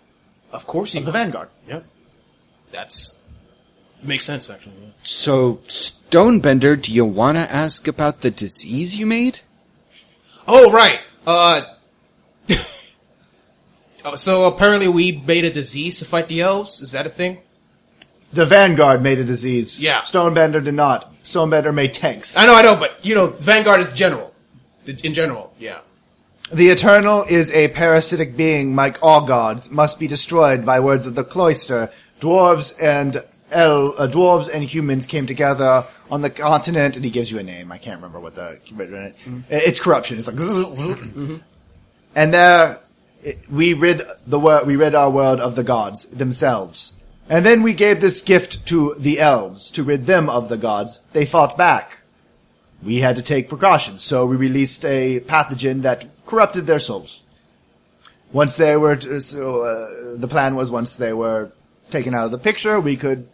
Of 0.53 0.67
course, 0.67 0.93
he 0.93 0.99
of 0.99 1.07
the 1.07 1.13
was. 1.13 1.21
vanguard. 1.23 1.49
Yep. 1.69 1.85
That's 2.71 3.21
makes 4.03 4.25
sense 4.25 4.51
actually. 4.51 4.75
yeah. 4.83 4.89
So, 5.03 5.61
Stonebender, 5.69 6.81
do 6.81 6.93
you 6.93 7.05
want 7.05 7.37
to 7.37 7.43
ask 7.53 7.87
about 7.87 8.21
the 8.21 8.31
disease 8.31 8.97
you 8.99 9.07
made? 9.07 9.41
Oh 10.49 10.71
right. 10.73 11.01
Uh. 11.27 11.63
oh, 14.05 14.15
so 14.17 14.47
apparently 14.47 14.89
we 14.89 15.13
made 15.13 15.45
a 15.45 15.51
disease 15.51 15.99
to 16.01 16.05
fight 16.05 16.29
the 16.29 16.41
elves. 16.41 16.83
Is 16.83 16.93
that 16.93 17.07
a 17.07 17.11
thing? 17.11 17.39
The 18.33 18.47
vanguard 18.47 19.03
made 19.03 19.19
a 19.19 19.25
disease. 19.25 19.81
Yeah. 19.81 20.03
Stonebender 20.03 20.65
did 20.65 20.75
not. 20.75 21.13
Stonebender 21.23 21.73
made 21.73 21.95
tanks. 21.95 22.37
I 22.37 22.47
know, 22.47 22.55
I 22.55 22.63
know, 22.63 22.77
but 22.77 22.99
you 23.05 23.15
know, 23.15 23.29
Vanguard 23.29 23.81
is 23.81 23.93
general. 23.93 24.35
In 25.05 25.15
general, 25.15 25.55
yeah. 25.61 25.79
The 26.53 26.69
Eternal 26.69 27.25
is 27.25 27.51
a 27.53 27.69
parasitic 27.69 28.37
being, 28.37 28.77
like 28.77 28.99
all 29.03 29.23
gods, 29.25 29.71
must 29.71 29.99
be 29.99 30.07
destroyed 30.07 30.67
by 30.67 30.81
words 30.81 31.07
of 31.07 31.15
the 31.15 31.25
cloister. 31.25 31.91
Dwarves 32.21 32.75
and 32.83 33.23
el- 33.51 33.95
uh, 33.99 34.07
dwarves 34.07 34.51
and 34.53 34.63
humans 34.63 35.07
came 35.07 35.27
together 35.27 35.87
on 36.11 36.21
the 36.21 36.29
continent, 36.29 36.97
and 36.97 37.05
he 37.07 37.11
gives 37.11 37.31
you 37.31 37.39
a 37.39 37.43
name. 37.43 37.73
I 37.73 37.79
can't 37.79 37.97
remember 37.97 38.21
what 38.21 38.35
the 38.35 38.59
it's 39.49 39.81
corruption. 39.81 40.19
It's 40.19 40.29
like, 40.29 40.37
and 42.15 42.35
there 42.35 42.81
it- 43.23 43.39
we 43.51 43.73
rid 43.73 44.03
the 44.27 44.39
world. 44.39 44.67
We 44.67 44.77
rid 44.77 44.95
our 44.95 45.11
world 45.11 45.41
of 45.41 45.57
the 45.57 45.65
gods 45.65 46.05
themselves, 46.07 46.95
and 47.31 47.47
then 47.47 47.63
we 47.63 47.73
gave 47.73 48.03
this 48.03 48.21
gift 48.21 48.67
to 48.67 48.95
the 48.99 49.21
elves 49.21 49.71
to 49.71 49.83
rid 49.83 50.05
them 50.05 50.29
of 50.29 50.51
the 50.51 50.59
gods. 50.59 51.01
They 51.15 51.25
fought 51.25 51.57
back 51.57 51.99
we 52.83 52.97
had 52.99 53.15
to 53.17 53.23
take 53.23 53.49
precautions. 53.49 54.03
So 54.03 54.27
we 54.27 54.35
released 54.37 54.85
a 54.85 55.21
pathogen 55.21 55.83
that 55.83 56.07
corrupted 56.27 56.67
their 56.67 56.79
souls. 56.81 57.23
Once 58.33 58.57
they 58.57 58.77
were, 58.77 58.97
t- 58.97 59.21
so 59.21 59.61
uh, 59.63 60.17
the 60.17 60.29
plan 60.29 60.57
was 60.57 60.71
once 60.71 60.97
they 60.97 61.13
were 61.13 61.53
taken 61.91 62.15
out 62.15 62.25
of 62.25 62.31
the 62.31 62.39
picture, 62.39 62.81
we 62.81 62.97
could. 62.97 63.29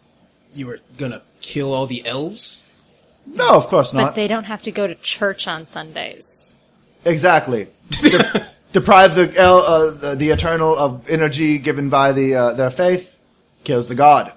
You 0.55 0.67
were 0.67 0.81
gonna 0.97 1.23
kill 1.41 1.73
all 1.73 1.87
the 1.87 2.05
elves? 2.07 2.65
No, 3.27 3.55
of 3.57 3.67
course 3.69 3.93
not. 3.93 4.03
But 4.07 4.15
they 4.17 4.27
don't 4.27 4.45
have 4.45 4.63
to 4.63 4.73
go 4.73 4.87
to 4.87 4.95
church 4.97 5.47
on 5.47 5.67
Sundays. 5.67 6.57
exactly. 7.05 7.69
De- 7.91 8.47
deprive 8.73 9.15
the, 9.15 9.33
el- 9.37 9.59
uh, 9.63 9.91
the 9.91 10.15
the 10.17 10.31
eternal 10.31 10.77
of 10.77 11.09
energy 11.09 11.59
given 11.59 11.89
by 11.91 12.13
the 12.13 12.35
uh, 12.35 12.53
their 12.55 12.71
faith, 12.71 13.19
kills 13.65 13.87
the 13.89 13.95
god. 13.95 14.33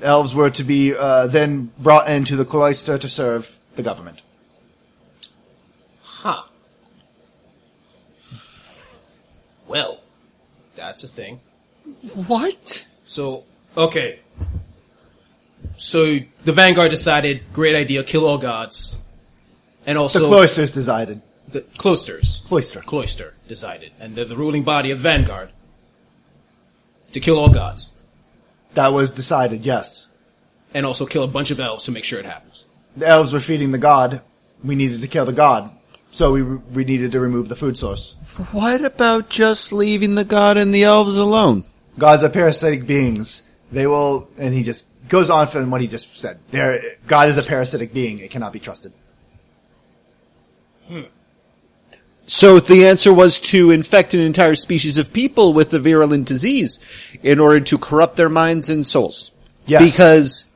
Elves 0.00 0.34
were 0.34 0.50
to 0.50 0.64
be 0.64 0.94
uh, 0.96 1.28
then 1.28 1.70
brought 1.78 2.10
into 2.10 2.34
the 2.34 2.44
cloister 2.44 2.98
to 2.98 3.08
serve 3.08 3.56
the 3.76 3.82
government. 3.84 4.22
Huh. 6.02 6.42
Well, 9.72 10.00
that's 10.76 11.02
a 11.02 11.08
thing. 11.08 11.40
What? 12.14 12.86
So, 13.04 13.44
okay. 13.76 14.20
So 15.78 16.18
the 16.44 16.52
Vanguard 16.52 16.90
decided, 16.90 17.40
great 17.52 17.74
idea, 17.74 18.04
kill 18.04 18.26
all 18.26 18.38
gods. 18.38 19.00
And 19.86 19.96
also. 19.96 20.18
The 20.18 20.26
also 20.26 20.36
cloisters 20.36 20.70
decided. 20.70 21.22
the 21.48 21.62
cloisters. 21.78 22.42
Cloister. 22.46 22.80
Cloister 22.82 23.34
decided. 23.48 23.92
And 23.98 24.14
they're 24.14 24.26
the 24.26 24.36
ruling 24.36 24.62
body 24.62 24.90
of 24.90 24.98
Vanguard. 24.98 25.48
To 27.12 27.20
kill 27.20 27.38
all 27.38 27.48
gods. 27.50 27.92
That 28.74 28.88
was 28.92 29.12
decided. 29.12 29.64
Yes. 29.64 30.12
And 30.74 30.84
also 30.86 31.06
kill 31.06 31.22
a 31.24 31.28
bunch 31.28 31.50
of 31.50 31.58
elves 31.58 31.84
to 31.86 31.92
make 31.92 32.04
sure 32.04 32.20
it 32.20 32.26
happens. 32.26 32.64
the 32.96 33.06
elves 33.06 33.32
were 33.32 33.40
feeding 33.40 33.72
the 33.72 33.78
god. 33.78 34.20
We 34.62 34.74
needed 34.74 35.00
to 35.00 35.08
kill 35.08 35.24
the 35.26 35.32
god, 35.32 35.70
so 36.12 36.32
we 36.32 36.42
we 36.42 36.84
needed 36.84 37.10
to 37.12 37.20
remove 37.20 37.48
the 37.48 37.56
food 37.56 37.76
source. 37.76 38.16
What 38.52 38.84
about 38.84 39.28
just 39.28 39.72
leaving 39.72 40.14
the 40.14 40.24
god 40.24 40.56
and 40.56 40.74
the 40.74 40.84
elves 40.84 41.16
alone? 41.16 41.64
Gods 41.98 42.24
are 42.24 42.30
parasitic 42.30 42.86
beings. 42.86 43.42
They 43.70 43.86
will, 43.86 44.28
and 44.38 44.54
he 44.54 44.62
just 44.62 44.86
goes 45.08 45.30
on 45.30 45.46
from 45.46 45.70
what 45.70 45.80
he 45.80 45.86
just 45.86 46.16
said. 46.18 46.38
There, 46.50 46.80
God 47.06 47.28
is 47.28 47.36
a 47.36 47.42
parasitic 47.42 47.92
being. 47.92 48.18
It 48.18 48.30
cannot 48.30 48.52
be 48.52 48.60
trusted. 48.60 48.92
Hmm. 50.88 51.02
So 52.26 52.60
the 52.60 52.86
answer 52.86 53.12
was 53.12 53.40
to 53.40 53.70
infect 53.70 54.14
an 54.14 54.20
entire 54.20 54.54
species 54.54 54.96
of 54.96 55.12
people 55.12 55.52
with 55.52 55.70
the 55.70 55.80
virulent 55.80 56.26
disease 56.26 56.78
in 57.22 57.38
order 57.38 57.60
to 57.60 57.78
corrupt 57.78 58.16
their 58.16 58.28
minds 58.28 58.70
and 58.70 58.86
souls. 58.86 59.30
Yes. 59.66 59.82
Because, 59.82 60.46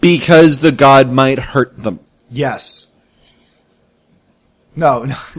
because 0.00 0.58
the 0.58 0.72
god 0.72 1.10
might 1.10 1.38
hurt 1.38 1.76
them. 1.76 2.00
Yes. 2.30 2.90
No, 4.76 5.04
no. 5.04 5.16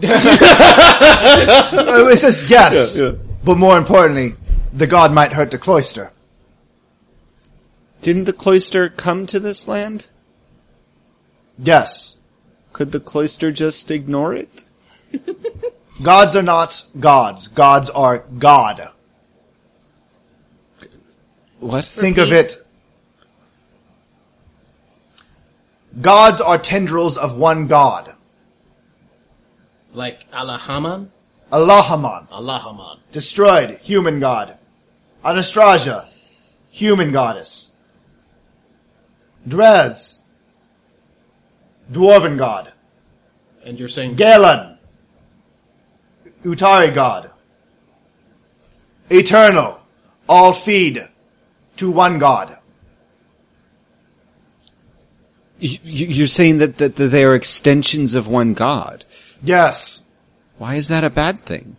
it 2.10 2.18
says 2.18 2.50
yes, 2.50 2.98
Yeah, 2.98 3.06
yeah. 3.06 3.12
but 3.44 3.58
more 3.58 3.78
importantly, 3.78 4.34
the 4.74 4.88
god 4.88 5.14
might 5.14 5.34
hurt 5.34 5.52
the 5.52 5.60
cloister. 5.60 6.12
Didn't 8.02 8.24
the 8.24 8.34
cloister 8.34 8.90
come 8.90 9.28
to 9.28 9.40
this 9.40 9.68
land? 9.68 10.08
Yes. 11.58 12.18
Could 12.74 12.92
the 12.92 13.00
cloister 13.00 13.52
just 13.52 13.90
ignore 13.92 14.34
it? 14.36 14.64
Gods 16.02 16.36
are 16.36 16.44
not 16.44 16.86
gods. 17.00 17.48
Gods 17.48 17.90
are 17.90 18.20
God. 18.38 18.90
What? 21.60 21.86
Think 21.86 22.18
of 22.18 22.32
it. 22.32 22.58
Gods 26.00 26.40
are 26.40 26.60
tendrils 26.60 27.18
of 27.18 27.36
one 27.36 27.66
God. 27.66 28.14
Like 29.98 30.30
Allahaman? 30.32 31.07
Allahaman, 31.52 32.28
Allahaman. 32.30 32.99
destroyed, 33.11 33.80
human 33.82 34.19
god. 34.19 34.56
Anastrasia, 35.26 36.06
human 36.69 37.11
goddess. 37.11 37.72
Drez, 39.48 40.22
dwarven 41.91 42.38
god. 42.38 42.74
And 43.65 43.80
you're 43.80 43.90
saying 43.90 44.14
Galen. 44.15 44.78
Utari 46.45 46.94
God. 46.94 47.32
Eternal. 49.10 49.80
All 50.30 50.53
feed 50.53 51.07
to 51.78 51.90
one 51.90 52.19
God. 52.19 52.56
You, 55.60 55.80
you- 55.84 56.07
you're 56.07 56.28
saying 56.28 56.60
that, 56.60 56.78
that, 56.78 56.98
that 56.98 57.07
they 57.07 57.24
are 57.26 57.34
extensions 57.34 58.14
of 58.14 58.28
one 58.28 58.53
god. 58.53 59.03
Yes. 59.44 60.06
Why 60.58 60.76
is 60.76 60.88
that 60.90 61.04
a 61.04 61.10
bad 61.10 61.42
thing? 61.42 61.76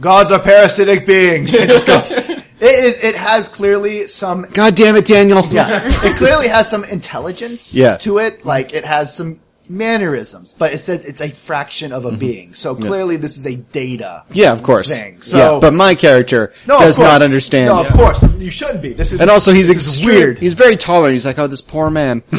Gods 0.00 0.30
are 0.30 0.38
parasitic 0.40 1.06
beings. 1.06 1.54
It 2.66 2.70
it 2.70 2.84
is, 2.84 2.98
it 3.04 3.14
has 3.16 3.48
clearly 3.48 4.06
some 4.06 4.42
God 4.52 4.74
damn 4.74 4.96
it, 4.96 5.04
Daniel. 5.04 5.44
Yeah, 5.50 5.66
it 5.84 6.16
clearly 6.16 6.48
has 6.48 6.70
some 6.70 6.82
intelligence 6.84 7.74
Yeah. 7.74 7.96
to 7.98 8.18
it. 8.18 8.46
Like 8.46 8.72
it 8.72 8.84
has 8.86 9.14
some 9.14 9.40
mannerisms, 9.68 10.54
but 10.54 10.72
it 10.72 10.78
says 10.78 11.04
it's 11.04 11.20
a 11.20 11.28
fraction 11.30 11.92
of 11.92 12.04
a 12.06 12.10
Mm-hmm. 12.10 12.18
being. 12.18 12.54
So 12.54 12.74
clearly, 12.74 13.16
this 13.16 13.36
is 13.36 13.44
a 13.44 13.56
data. 13.56 14.24
Yeah, 14.30 14.52
of 14.52 14.62
course. 14.62 14.88
Thing. 14.88 15.20
So- 15.20 15.36
yeah, 15.36 15.58
but 15.60 15.74
my 15.74 15.94
character 15.94 16.54
No, 16.66 16.78
does 16.78 16.98
not 16.98 17.20
understand. 17.22 17.66
No, 17.66 17.80
of 17.84 17.92
course 17.92 18.22
you 18.38 18.50
shouldn't 18.50 18.80
be. 18.82 18.94
This 18.94 19.12
is 19.12 19.20
And 19.20 19.28
also, 19.28 19.52
he's 19.52 19.66
this 19.68 19.76
extreme- 19.98 20.06
weird. 20.16 20.38
He's 20.38 20.54
very 20.54 20.76
tolerant. 20.76 21.12
He's 21.12 21.26
like, 21.26 21.38
oh, 21.38 21.48
this 21.48 21.60
poor 21.60 21.90
man. 21.90 22.22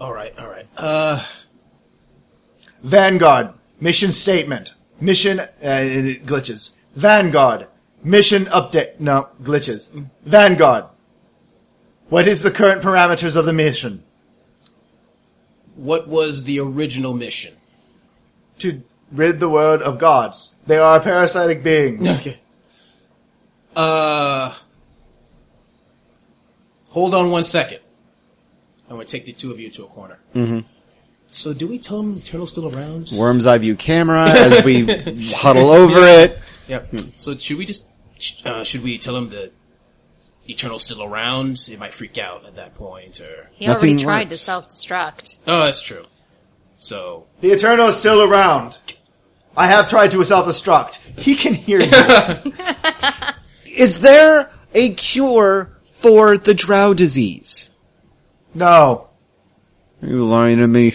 All 0.00 0.12
right, 0.12 0.32
all 0.38 0.46
right. 0.46 0.47
Uh, 0.78 1.22
Vanguard 2.82 3.52
mission 3.80 4.12
statement. 4.12 4.74
Mission 5.00 5.40
uh, 5.40 5.48
it 5.62 6.24
glitches. 6.24 6.72
Vanguard 6.94 7.66
mission 8.02 8.44
update. 8.46 8.98
No 8.98 9.28
glitches. 9.42 10.08
Vanguard. 10.24 10.84
What 12.08 12.26
is 12.26 12.42
the 12.42 12.50
current 12.50 12.82
parameters 12.82 13.36
of 13.36 13.44
the 13.44 13.52
mission? 13.52 14.04
what 15.78 16.08
was 16.08 16.44
the 16.44 16.58
original 16.58 17.14
mission? 17.14 17.54
To 18.58 18.82
rid 19.12 19.38
the 19.38 19.48
world 19.48 19.80
of 19.80 19.98
gods. 19.98 20.56
They 20.66 20.76
are 20.76 21.00
parasitic 21.00 21.62
beings. 21.62 22.08
Okay. 22.20 22.38
Uh, 23.76 24.52
hold 26.88 27.14
on 27.14 27.30
one 27.30 27.44
second. 27.44 27.78
I'm 28.88 28.96
going 28.96 29.06
to 29.06 29.12
take 29.12 29.26
the 29.26 29.32
two 29.32 29.50
of 29.50 29.60
you 29.60 29.70
to 29.70 29.84
a 29.84 29.86
corner. 29.86 30.18
Mm-hmm. 30.34 30.60
So, 31.30 31.52
do 31.52 31.66
we 31.66 31.78
tell 31.78 31.98
them 31.98 32.14
the 32.14 32.20
Eternal's 32.20 32.50
still 32.50 32.74
around? 32.74 33.10
Worm's 33.14 33.46
eye 33.46 33.58
view 33.58 33.76
camera 33.76 34.24
as 34.28 34.64
we 34.64 34.86
huddle 35.30 35.70
over 35.70 36.00
it. 36.00 36.38
Yep. 36.68 36.88
So, 37.18 37.36
should 37.36 37.58
we 37.58 37.66
just 37.66 37.86
uh, 38.46 38.64
should 38.64 38.82
we 38.82 38.96
tell 38.96 39.14
them 39.14 39.28
the 39.28 39.50
Eternal's 40.48 40.84
still 40.84 41.02
around? 41.02 41.58
They 41.68 41.76
might 41.76 41.92
freak 41.92 42.16
out 42.16 42.46
at 42.46 42.56
that 42.56 42.74
point, 42.76 43.20
or 43.20 43.50
He 43.52 43.66
Nothing 43.66 43.90
already 43.90 44.04
tried 44.04 44.30
to 44.30 44.36
self-destruct. 44.38 45.36
oh, 45.46 45.64
that's 45.66 45.82
true. 45.82 46.06
So, 46.78 47.26
The 47.40 47.50
Eternal 47.50 47.88
is 47.88 47.96
still 47.96 48.22
around. 48.22 48.78
I 49.56 49.66
have 49.66 49.88
tried 49.88 50.12
to 50.12 50.24
self-destruct. 50.24 50.96
He 51.18 51.34
can 51.34 51.52
hear 51.52 51.80
you. 51.80 52.52
Is 53.76 54.00
there 54.00 54.50
a 54.72 54.94
cure 54.94 55.76
for 55.82 56.38
the 56.38 56.54
drow 56.54 56.94
disease? 56.94 57.68
No. 58.54 59.08
Are 60.02 60.08
you 60.08 60.24
lying 60.24 60.58
to 60.58 60.66
me? 60.68 60.94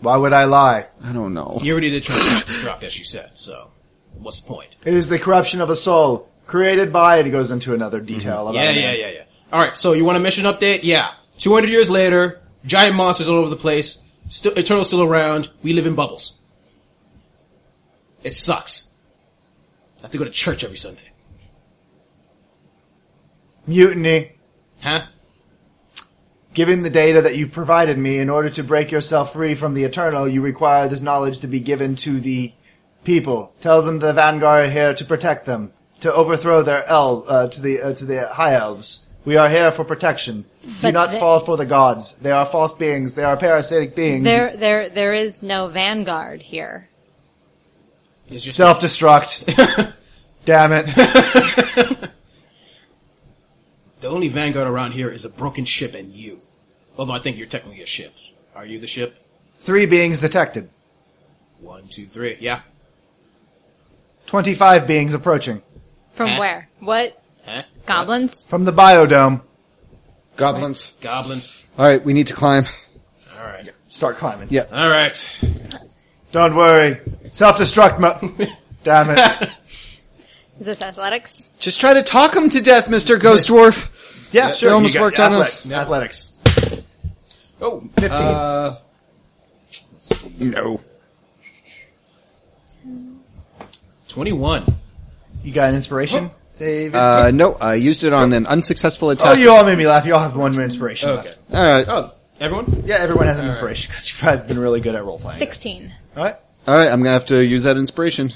Why 0.00 0.16
would 0.16 0.32
I 0.32 0.44
lie? 0.44 0.86
I 1.02 1.12
don't 1.12 1.34
know. 1.34 1.58
you 1.62 1.72
already 1.72 1.90
did 1.90 2.02
try 2.02 2.16
to 2.16 2.20
self-destruct, 2.24 2.82
as 2.84 2.98
you 2.98 3.04
said. 3.04 3.36
So, 3.38 3.70
what's 4.14 4.40
the 4.40 4.48
point? 4.48 4.74
It 4.84 4.94
is 4.94 5.08
the 5.08 5.18
corruption 5.18 5.60
of 5.60 5.70
a 5.70 5.76
soul 5.76 6.30
created 6.46 6.92
by, 6.92 7.16
and 7.18 7.26
he 7.26 7.32
goes 7.32 7.50
into 7.50 7.74
another 7.74 7.98
mm-hmm. 7.98 8.06
detail 8.06 8.48
about 8.48 8.54
Yeah, 8.54 8.70
it. 8.70 8.76
yeah, 8.76 8.92
yeah, 8.92 9.10
yeah. 9.10 9.22
All 9.52 9.60
right. 9.60 9.76
So, 9.76 9.92
you 9.92 10.04
want 10.04 10.16
a 10.16 10.20
mission 10.20 10.44
update? 10.44 10.80
Yeah. 10.82 11.10
200 11.38 11.68
years 11.68 11.90
later, 11.90 12.40
giant 12.64 12.96
monsters 12.96 13.28
all 13.28 13.36
over 13.36 13.50
the 13.50 13.56
place. 13.56 14.02
Still, 14.28 14.52
Eternal's 14.58 14.88
still 14.88 15.02
around. 15.02 15.48
We 15.62 15.72
live 15.72 15.86
in 15.86 15.94
bubbles. 15.94 16.38
It 18.22 18.30
sucks. 18.30 18.92
I 19.98 20.02
have 20.02 20.10
to 20.12 20.18
go 20.18 20.24
to 20.24 20.30
church 20.30 20.64
every 20.64 20.76
Sunday. 20.76 21.12
Mutiny. 23.66 24.32
Huh? 24.80 25.06
Given 26.56 26.82
the 26.82 26.88
data 26.88 27.20
that 27.20 27.36
you 27.36 27.48
provided 27.48 27.98
me, 27.98 28.16
in 28.16 28.30
order 28.30 28.48
to 28.48 28.64
break 28.64 28.90
yourself 28.90 29.34
free 29.34 29.54
from 29.54 29.74
the 29.74 29.84
Eternal, 29.84 30.26
you 30.26 30.40
require 30.40 30.88
this 30.88 31.02
knowledge 31.02 31.40
to 31.40 31.46
be 31.46 31.60
given 31.60 31.96
to 31.96 32.18
the 32.18 32.54
people. 33.04 33.52
Tell 33.60 33.82
them 33.82 33.98
the 33.98 34.14
Vanguard 34.14 34.64
are 34.64 34.70
here 34.70 34.94
to 34.94 35.04
protect 35.04 35.44
them, 35.44 35.74
to 36.00 36.10
overthrow 36.10 36.62
their 36.62 36.82
el 36.88 37.26
uh, 37.28 37.48
to 37.48 37.60
the 37.60 37.82
uh, 37.82 37.92
to 37.92 38.06
the 38.06 38.28
High 38.28 38.54
Elves. 38.54 39.04
We 39.26 39.36
are 39.36 39.50
here 39.50 39.70
for 39.70 39.84
protection. 39.84 40.46
Do 40.80 40.92
not 40.92 41.10
the- 41.10 41.18
fall 41.18 41.40
for 41.40 41.58
the 41.58 41.66
gods. 41.66 42.14
They 42.14 42.30
are 42.30 42.46
false 42.46 42.72
beings. 42.72 43.14
They 43.16 43.24
are 43.24 43.36
parasitic 43.36 43.94
beings. 43.94 44.24
There, 44.24 44.56
there, 44.56 44.88
there 44.88 45.12
is 45.12 45.42
no 45.42 45.68
vanguard 45.68 46.40
here. 46.40 46.88
It's 48.30 48.44
just 48.44 48.56
Self-destruct. 48.56 49.92
Damn 50.46 50.72
it. 50.72 50.86
the 54.00 54.08
only 54.08 54.28
vanguard 54.28 54.68
around 54.68 54.92
here 54.92 55.10
is 55.10 55.26
a 55.26 55.28
broken 55.28 55.66
ship 55.66 55.94
and 55.94 56.14
you. 56.14 56.40
Although 56.96 57.12
I 57.12 57.18
think 57.18 57.36
you're 57.36 57.46
technically 57.46 57.82
a 57.82 57.86
ship. 57.86 58.14
Are 58.54 58.64
you 58.66 58.78
the 58.80 58.86
ship? 58.86 59.22
Three 59.60 59.86
beings 59.86 60.20
detected. 60.20 60.70
One, 61.60 61.88
two, 61.88 62.06
three. 62.06 62.36
Yeah. 62.40 62.60
25 64.26 64.86
beings 64.86 65.14
approaching. 65.14 65.62
From 66.14 66.30
Huh? 66.30 66.38
where? 66.40 66.68
What? 66.80 67.22
Huh? 67.44 67.62
Goblins? 67.86 68.44
From 68.44 68.64
the 68.64 68.72
biodome. 68.72 69.42
Goblins. 70.36 70.96
Goblins. 71.00 71.62
All 71.78 71.86
right, 71.86 72.02
we 72.04 72.12
need 72.12 72.26
to 72.28 72.34
climb. 72.34 72.66
All 73.38 73.46
right. 73.46 73.68
Start 73.88 74.16
climbing. 74.16 74.48
Yeah. 74.50 74.64
All 74.72 74.88
right. 74.88 75.40
Don't 76.32 76.54
worry. 76.54 77.00
Self-destruct 77.30 77.98
mo- 78.00 78.46
Damn 78.84 79.10
it. 79.10 79.50
Is 80.60 80.68
it 80.68 80.80
athletics? 80.82 81.50
Just 81.60 81.80
try 81.80 81.94
to 81.94 82.02
talk 82.02 82.34
him 82.34 82.48
to 82.50 82.60
death, 82.62 82.88
Mister 82.88 83.16
Ghost 83.18 83.48
Dwarf. 83.48 84.32
Yeah, 84.32 84.52
sure. 84.52 84.70
It 84.70 84.72
almost 84.72 84.94
you 84.94 85.00
got 85.00 85.04
worked 85.06 85.18
on 85.20 85.32
athletics. 85.32 85.66
us. 85.66 85.72
Athletics. 85.72 86.35
Oh. 87.60 87.80
15. 87.80 88.10
Uh, 88.10 88.76
No. 90.38 90.80
21. 94.08 94.64
You 95.42 95.52
got 95.52 95.68
an 95.70 95.74
inspiration, 95.76 96.30
David? 96.58 96.96
Uh, 96.96 97.30
no, 97.32 97.54
I 97.54 97.74
used 97.74 98.04
it 98.04 98.12
on 98.12 98.32
an 98.32 98.46
unsuccessful 98.46 99.10
attack. 99.10 99.28
oh, 99.28 99.32
you 99.34 99.50
all 99.50 99.64
made 99.64 99.78
me 99.78 99.86
laugh. 99.86 100.06
You 100.06 100.14
all 100.14 100.20
have 100.20 100.36
one 100.36 100.58
inspiration 100.60 101.10
Okay. 101.10 101.28
left. 101.28 101.38
All 101.54 101.64
right. 101.64 101.88
Oh, 101.88 102.12
everyone? 102.40 102.82
Yeah, 102.84 102.96
everyone 102.96 103.26
has 103.26 103.38
an 103.38 103.44
All 103.44 103.48
right. 103.48 103.54
inspiration 103.54 103.90
because 103.90 104.08
you've 104.08 104.18
probably 104.20 104.46
been 104.48 104.58
really 104.58 104.80
good 104.80 104.94
at 104.94 105.04
role 105.04 105.18
playing. 105.18 105.38
Sixteen. 105.38 105.92
All 106.16 106.24
right. 106.24 106.36
All 106.66 106.74
right, 106.76 106.90
I'm 106.90 107.00
gonna 107.00 107.10
have 107.12 107.26
to 107.26 107.44
use 107.44 107.64
that 107.64 107.76
inspiration. 107.76 108.32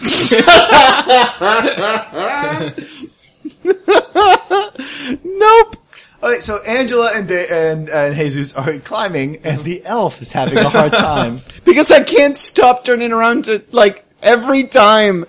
nope. 5.24 5.76
Okay, 6.22 6.40
so 6.40 6.58
Angela 6.62 7.10
and 7.14 7.26
da- 7.26 7.48
and 7.48 7.88
and 7.88 8.14
Jesus 8.14 8.52
are 8.54 8.78
climbing, 8.78 9.38
and 9.44 9.62
the 9.64 9.82
elf 9.86 10.20
is 10.20 10.32
having 10.32 10.58
a 10.58 10.68
hard 10.68 10.92
time. 11.12 11.40
Because 11.64 11.90
I 11.90 12.02
can't 12.02 12.36
stop 12.36 12.84
turning 12.84 13.10
around 13.12 13.46
to, 13.46 13.62
like, 13.70 14.04
every 14.22 14.64
time, 14.64 15.24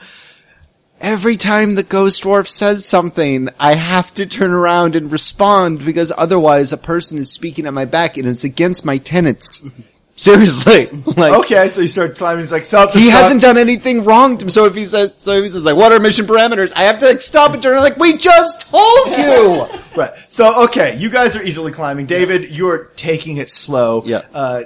every 1.00 1.38
time 1.38 1.76
the 1.76 1.84
ghost 1.84 2.24
dwarf 2.24 2.48
says 2.48 2.86
something, 2.86 3.48
I 3.58 3.76
have 3.76 4.14
to 4.16 4.26
turn 4.26 4.52
around 4.52 4.98
and 4.98 5.10
respond 5.12 5.86
because 5.86 6.12
otherwise 6.18 6.74
a 6.74 6.78
person 6.78 7.18
is 7.18 7.32
speaking 7.32 7.66
at 7.68 7.74
my 7.74 7.86
back 7.86 8.18
and 8.18 8.28
it's 8.28 8.44
against 8.44 8.84
my 8.84 8.98
tenets. 8.98 9.66
Seriously. 10.16 10.90
Like, 11.18 11.34
okay, 11.46 11.68
so 11.68 11.82
you 11.82 11.88
start 11.88 12.16
climbing. 12.18 12.44
It's 12.44 12.52
like 12.52 12.66
self. 12.66 12.94
he 12.94 13.10
hasn't 13.10 13.42
done 13.42 13.58
anything 13.58 14.04
wrong 14.06 14.38
to 14.38 14.46
him. 14.46 14.50
So 14.50 14.66
if 14.66 14.76
he 14.76 14.86
says, 14.86 15.16
so 15.18 15.32
if 15.34 15.44
he 15.44 15.50
says 15.50 15.66
like, 15.66 15.76
what 15.76 15.92
are 15.92 16.00
mission 16.00 16.26
parameters? 16.26 16.72
I 16.76 16.84
have 16.84 17.00
to 17.00 17.06
like 17.08 17.22
stop 17.22 17.54
and 17.54 17.62
turn 17.62 17.78
like, 17.78 17.98
we 17.98 18.18
just 18.18 18.70
told 18.70 19.12
you! 19.18 19.66
Right. 19.96 20.12
So 20.30 20.66
okay, 20.66 20.98
you 20.98 21.10
guys 21.10 21.36
are 21.36 21.44
easily 21.44 21.72
climbing. 21.72 22.06
David, 22.06 22.52
you're 22.52 22.86
taking 22.96 23.38
it 23.38 23.52
slow. 23.52 24.04
Yeah. 24.06 24.22
Uh, 24.34 24.64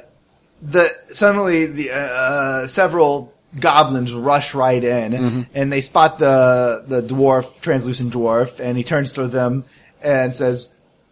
the 0.62 0.90
suddenly 1.10 1.66
the 1.68 1.92
uh, 1.92 2.68
several 2.68 3.34
goblins 3.60 4.14
rush 4.14 4.54
right 4.54 4.84
in, 4.84 5.12
Mm-hmm. 5.14 5.42
and 5.54 5.72
they 5.72 5.82
spot 5.82 6.20
the 6.20 6.84
the 6.88 7.02
dwarf, 7.02 7.62
translucent 7.62 8.14
dwarf, 8.14 8.60
and 8.60 8.78
he 8.78 8.84
turns 8.84 9.14
to 9.14 9.28
them 9.28 9.64
and 10.04 10.34
says, 10.34 10.70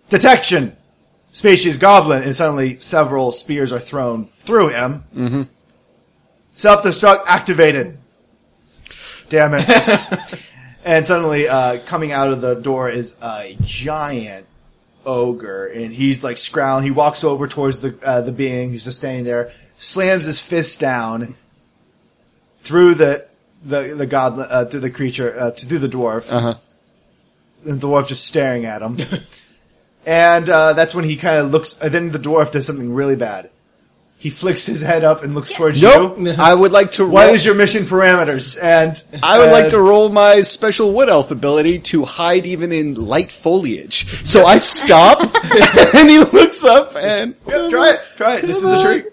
"Detection, 0.09 0.75
species 1.33 1.77
goblin." 1.77 2.23
And 2.23 2.33
suddenly, 2.33 2.79
several 2.79 3.33
spears 3.33 3.73
are 3.73 3.79
thrown 3.79 4.29
through 4.43 4.69
him. 4.69 5.03
Mm-hmm. 5.13 5.41
Self 6.55 6.83
destruct 6.83 7.25
activated. 7.27 7.97
Damn 9.27 9.55
it. 9.55 10.39
And 10.85 11.05
suddenly, 11.05 11.47
uh, 11.47 11.79
coming 11.85 12.11
out 12.11 12.31
of 12.31 12.41
the 12.41 12.55
door 12.55 12.89
is 12.89 13.17
a 13.21 13.55
giant 13.61 14.45
ogre, 15.05 15.67
and 15.67 15.93
he's 15.93 16.23
like 16.23 16.37
scrowling. 16.37 16.83
He 16.83 16.91
walks 16.91 17.23
over 17.23 17.47
towards 17.47 17.79
the 17.79 17.97
uh, 18.03 18.21
the 18.21 18.33
being 18.33 18.71
who's 18.71 18.83
just 18.83 18.99
standing 18.99 19.23
there, 19.23 19.51
slams 19.77 20.25
his 20.25 20.41
fist 20.41 20.79
down 20.79 21.35
through 22.63 22.95
the 22.95 23.25
the 23.63 23.93
the 23.95 24.05
goblin 24.05 24.47
uh, 24.49 24.65
to 24.65 24.79
the 24.79 24.89
creature 24.89 25.33
uh, 25.37 25.51
to 25.51 25.65
do 25.65 25.79
the 25.79 25.87
dwarf. 25.87 26.29
Uh-huh. 26.29 26.55
And 27.65 27.79
the 27.79 27.87
dwarf 27.87 28.07
just 28.07 28.25
staring 28.27 28.65
at 28.65 28.81
him. 28.81 28.97
And 30.05 30.49
uh, 30.49 30.73
that's 30.73 30.93
when 30.93 31.05
he 31.05 31.15
kind 31.15 31.39
of 31.39 31.51
looks. 31.51 31.79
And 31.79 31.93
then 31.93 32.11
the 32.11 32.19
dwarf 32.19 32.51
does 32.51 32.65
something 32.65 32.93
really 32.93 33.15
bad. 33.15 33.49
He 34.17 34.29
flicks 34.29 34.65
his 34.65 34.79
head 34.79 35.03
up 35.03 35.21
and 35.21 35.35
looks 35.35 35.51
towards 35.51 35.81
Nope. 35.81 36.17
you. 36.17 36.31
I 36.37 36.53
would 36.53 36.71
like 36.71 36.93
to. 36.93 37.05
What 37.07 37.25
roll- 37.25 37.33
is 37.33 37.45
your 37.45 37.55
mission 37.55 37.83
parameters? 37.83 38.57
And 38.61 39.01
I 39.21 39.37
would 39.39 39.51
like 39.51 39.69
to 39.69 39.81
roll 39.81 40.07
my 40.09 40.41
special 40.43 40.93
wood 40.93 41.09
elf 41.09 41.29
ability 41.29 41.79
to 41.79 42.05
hide 42.05 42.45
even 42.45 42.71
in 42.71 42.93
light 42.93 43.31
foliage. 43.31 44.25
So 44.25 44.45
I 44.45 44.57
stop, 44.57 45.19
and 45.93 46.09
he 46.09 46.19
looks 46.19 46.63
up, 46.63 46.95
and 46.95 47.35
Yeah, 47.45 47.69
try 47.69 47.93
it. 47.95 48.01
Try 48.15 48.35
it. 48.37 48.45
This 48.45 48.57
is 48.57 48.63
a 48.63 48.81
treat. 48.81 49.07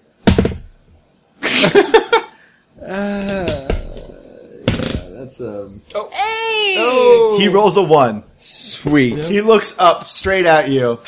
That's 5.31 5.41
um. 5.41 5.83
Hey! 6.13 7.37
He 7.39 7.49
rolls 7.49 7.77
a 7.77 7.83
one. 7.83 8.25
sweet. 8.39 9.25
He 9.27 9.41
looks 9.41 9.79
up 9.79 10.07
straight 10.09 10.47
at 10.47 10.71
you. 10.71 11.01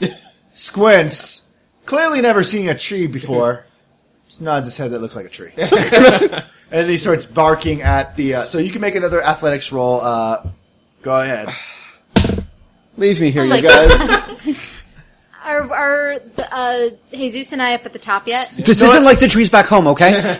Squints. 0.52 1.46
Clearly 1.84 2.20
never 2.20 2.44
seen 2.44 2.68
a 2.68 2.78
tree 2.78 3.06
before. 3.06 3.66
Just 4.28 4.40
nods 4.40 4.66
his 4.66 4.76
head 4.76 4.92
that 4.92 5.00
looks 5.00 5.16
like 5.16 5.26
a 5.26 5.28
tree. 5.28 5.52
and 5.56 6.44
then 6.70 6.88
he 6.88 6.96
starts 6.96 7.24
barking 7.24 7.82
at 7.82 8.16
the, 8.16 8.36
uh, 8.36 8.40
so 8.42 8.58
you 8.58 8.70
can 8.70 8.80
make 8.80 8.94
another 8.94 9.22
athletics 9.22 9.72
roll, 9.72 10.00
uh, 10.00 10.48
go 11.02 11.20
ahead. 11.20 11.48
Leave 12.96 13.20
me 13.20 13.30
here, 13.30 13.44
my 13.44 13.56
you 13.56 13.62
guys. 13.62 14.56
Are, 15.44 15.72
are 15.72 16.18
the, 16.20 16.54
uh, 16.54 16.90
Jesus 17.12 17.52
and 17.52 17.60
I 17.60 17.74
up 17.74 17.84
at 17.84 17.92
the 17.92 17.98
top 17.98 18.28
yet? 18.28 18.54
This 18.56 18.80
isn't 18.80 19.02
like 19.02 19.18
the 19.18 19.26
trees 19.26 19.50
back 19.50 19.66
home, 19.66 19.88
okay? 19.88 20.38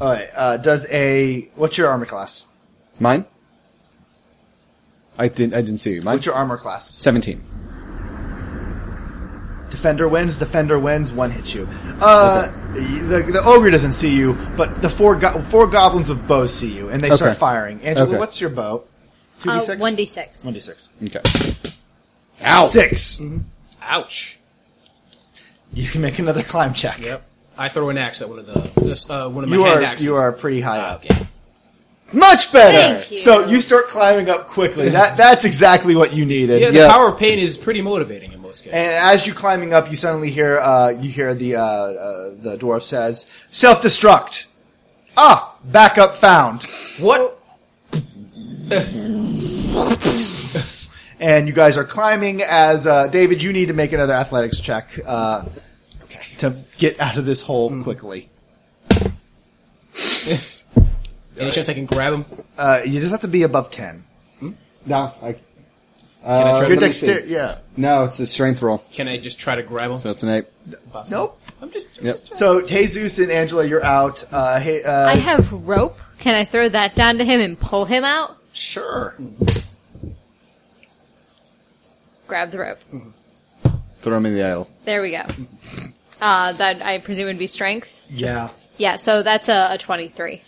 Alright, 0.00 0.28
uh, 0.34 0.56
does 0.58 0.86
a, 0.90 1.48
what's 1.54 1.78
your 1.78 1.88
armor 1.88 2.06
class? 2.06 2.46
Mine. 3.00 3.24
I 5.18 5.28
didn't. 5.28 5.54
I 5.54 5.62
didn't 5.62 5.78
see 5.78 5.94
you. 5.94 6.02
Mine. 6.02 6.16
What's 6.16 6.26
your 6.26 6.34
armor 6.34 6.58
class? 6.58 6.90
Seventeen. 6.90 7.42
Defender 9.70 10.08
wins, 10.08 10.38
defender 10.38 10.78
wins, 10.78 11.12
one 11.12 11.30
hits 11.30 11.54
you. 11.54 11.68
Uh, 12.00 12.48
the, 12.72 13.22
the 13.32 13.42
ogre 13.44 13.70
doesn't 13.70 13.92
see 13.92 14.14
you, 14.14 14.34
but 14.56 14.80
the 14.82 14.88
four 14.88 15.16
go- 15.16 15.40
four 15.42 15.66
goblins 15.66 16.08
with 16.08 16.26
bows 16.28 16.54
see 16.54 16.72
you, 16.74 16.88
and 16.90 17.02
they 17.02 17.10
start 17.10 17.36
firing. 17.36 17.80
Angela, 17.82 18.06
Okay. 18.08 18.18
what's 18.18 18.40
your 18.40 18.50
bow? 18.50 18.84
Two 19.42 19.50
Uh, 19.50 19.58
d 19.58 19.64
six. 19.64 19.80
1d6. 19.82 20.44
One 20.44 20.54
d 20.54 20.60
six. 20.60 20.88
Okay. 21.02 21.54
Ow. 22.44 22.66
6 22.66 23.20
Ouch. 23.82 24.36
You 25.72 25.88
can 25.88 26.00
make 26.02 26.18
another 26.18 26.42
climb 26.42 26.74
check. 26.74 27.00
Yep. 27.00 27.22
I 27.58 27.68
throw 27.68 27.88
an 27.88 27.98
axe 27.98 28.20
at 28.22 28.28
one 28.28 28.38
of 28.38 28.46
the 28.46 28.80
this, 28.80 29.08
uh, 29.08 29.28
one 29.28 29.44
of 29.44 29.50
my 29.50 29.56
You 29.56 29.64
hand 29.64 29.80
are 29.80 29.84
axes. 29.84 30.06
you 30.06 30.14
are 30.14 30.32
pretty 30.32 30.60
high 30.60 30.78
up. 30.78 31.04
okay. 31.04 31.26
Much 32.12 32.52
better. 32.52 32.98
Thank 33.00 33.10
you. 33.10 33.18
So 33.18 33.46
you 33.48 33.60
start 33.60 33.88
climbing 33.88 34.28
up 34.30 34.46
quickly. 34.46 34.90
That 34.90 35.16
that's 35.16 35.44
exactly 35.44 35.96
what 35.96 36.12
you 36.14 36.24
needed. 36.24 36.60
Yeah, 36.60 36.70
the 36.70 36.76
Yeah. 36.76 36.88
power 36.92 37.08
of 37.08 37.18
pain 37.18 37.38
is 37.40 37.56
pretty 37.56 37.82
motivating 37.82 38.32
in 38.32 38.40
most 38.40 38.62
cases. 38.62 38.74
And 38.74 38.92
as 38.92 39.26
you 39.26 39.32
climbing 39.34 39.74
up, 39.74 39.90
you 39.90 39.96
suddenly 39.96 40.30
hear 40.30 40.58
uh, 40.60 40.90
you 40.90 41.10
hear 41.10 41.34
the 41.34 41.56
uh, 41.56 41.62
uh, 41.62 42.30
the 42.40 42.56
dwarf 42.58 42.82
says 42.82 43.28
self 43.50 43.82
destruct. 43.82 44.46
Ah, 45.16 45.56
backup 45.64 46.18
found. 46.18 46.62
what? 47.00 47.32
And 51.18 51.48
you 51.48 51.54
guys 51.54 51.76
are 51.78 51.84
climbing. 51.84 52.42
As 52.42 52.86
uh, 52.86 53.06
David, 53.08 53.42
you 53.42 53.52
need 53.52 53.66
to 53.66 53.72
make 53.72 53.92
another 53.92 54.12
athletics 54.12 54.60
check 54.60 54.88
uh, 55.06 55.46
to 56.38 56.56
get 56.78 57.00
out 57.00 57.16
of 57.18 57.24
this 57.26 57.42
hole 57.42 57.82
quickly. 57.82 58.28
Any 61.38 61.50
chance 61.50 61.68
I 61.68 61.74
can 61.74 61.86
grab 61.86 62.12
him? 62.14 62.24
Uh, 62.56 62.80
you 62.84 62.98
just 63.00 63.12
have 63.12 63.20
to 63.22 63.28
be 63.28 63.42
above 63.42 63.70
ten. 63.70 64.04
No, 64.86 65.12
I. 65.22 65.32
Can 65.32 65.40
I 66.24 66.28
Uh, 66.28 66.42
try 66.42 66.58
Your 66.60 66.60
let 66.60 66.70
me 66.70 66.76
dexter, 66.86 67.20
see. 67.22 67.32
yeah. 67.32 67.58
No, 67.76 68.04
it's 68.04 68.18
a 68.20 68.26
strength 68.26 68.60
roll, 68.62 68.78
Can 68.92 69.06
I 69.06 69.16
just 69.18 69.38
try 69.38 69.54
to 69.54 69.62
grab 69.62 69.90
him? 69.92 69.96
so 69.98 70.10
it's 70.10 70.22
an 70.24 70.28
eight. 70.30 70.46
Possible? 70.92 71.16
Nope. 71.18 71.40
I'm 71.62 71.70
just. 71.70 72.02
Yep. 72.02 72.18
So 72.18 72.62
Jesus 72.62 73.18
and 73.18 73.30
Angela, 73.30 73.64
you're 73.64 73.84
out. 73.84 74.24
Uh, 74.32 74.58
hey, 74.60 74.82
uh, 74.82 75.06
I 75.08 75.16
have 75.16 75.52
rope. 75.52 75.98
Can 76.18 76.34
I 76.34 76.44
throw 76.44 76.68
that 76.68 76.94
down 76.96 77.18
to 77.18 77.24
him 77.24 77.40
and 77.40 77.58
pull 77.58 77.84
him 77.84 78.02
out? 78.04 78.36
sure. 78.52 79.14
Grab 82.26 82.50
the 82.50 82.58
rope. 82.58 82.78
Throw 84.00 84.16
him 84.16 84.26
in 84.26 84.34
the 84.34 84.42
aisle. 84.42 84.68
There 84.84 85.00
we 85.02 85.12
go. 85.12 85.22
Uh, 86.20 86.52
that 86.52 86.82
I 86.82 86.98
presume 86.98 87.26
would 87.26 87.38
be 87.38 87.46
strength. 87.46 88.06
Yeah. 88.10 88.48
Yeah, 88.78 88.96
so 88.96 89.22
that's 89.22 89.48
a, 89.48 89.68
a 89.72 89.78
23. 89.78 90.42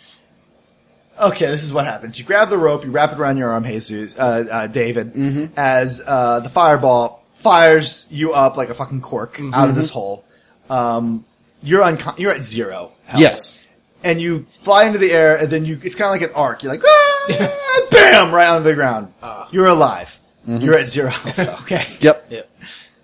Okay, 1.21 1.45
this 1.47 1.63
is 1.63 1.73
what 1.73 1.85
happens. 1.85 2.17
You 2.17 2.25
grab 2.25 2.49
the 2.49 2.57
rope, 2.57 2.85
you 2.85 2.91
wrap 2.91 3.11
it 3.11 3.17
around 3.19 3.37
your 3.37 3.51
arm, 3.51 3.63
Jesus, 3.65 4.17
uh, 4.17 4.45
uh, 4.49 4.67
David, 4.67 5.51
as 5.57 6.01
uh, 6.05 6.39
the 6.39 6.49
fireball 6.49 7.23
fires 7.31 8.07
you 8.09 8.33
up 8.33 8.55
like 8.57 8.69
a 8.69 8.73
fucking 8.73 9.01
cork 9.01 9.39
out 9.53 9.69
of 9.69 9.75
this 9.75 9.89
hole. 9.89 10.23
Um, 10.69 11.25
you're 11.61 11.83
uncon- 11.83 12.17
you're 12.19 12.31
at 12.31 12.43
zero. 12.43 12.91
health. 13.05 13.19
Yes. 13.21 13.61
and 14.03 14.21
you 14.21 14.45
fly 14.61 14.85
into 14.85 14.97
the 14.99 15.11
air, 15.11 15.37
and 15.37 15.49
then 15.49 15.65
you 15.65 15.77
it's 15.83 15.95
kind 15.95 16.07
of 16.15 16.21
like 16.21 16.29
an 16.29 16.35
arc. 16.35 16.63
You're 16.63 16.71
like, 16.71 16.83
ah, 16.85 17.87
bam, 17.91 18.31
right 18.33 18.47
onto 18.47 18.63
the 18.69 18.75
ground. 18.75 19.13
You're 19.51 19.67
alive. 19.67 20.19
You're 20.47 20.75
at 20.77 20.87
zero. 20.87 21.09
health, 21.09 21.61
okay, 21.63 21.85
Yep. 21.99 22.27
Yeah. 22.29 22.41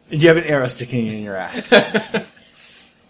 and 0.09 0.21
you 0.21 0.27
have 0.29 0.37
an 0.37 0.45
arrow 0.45 0.67
sticking 0.67 1.07
in 1.07 1.21
your 1.23 1.35
ass. 1.35 1.69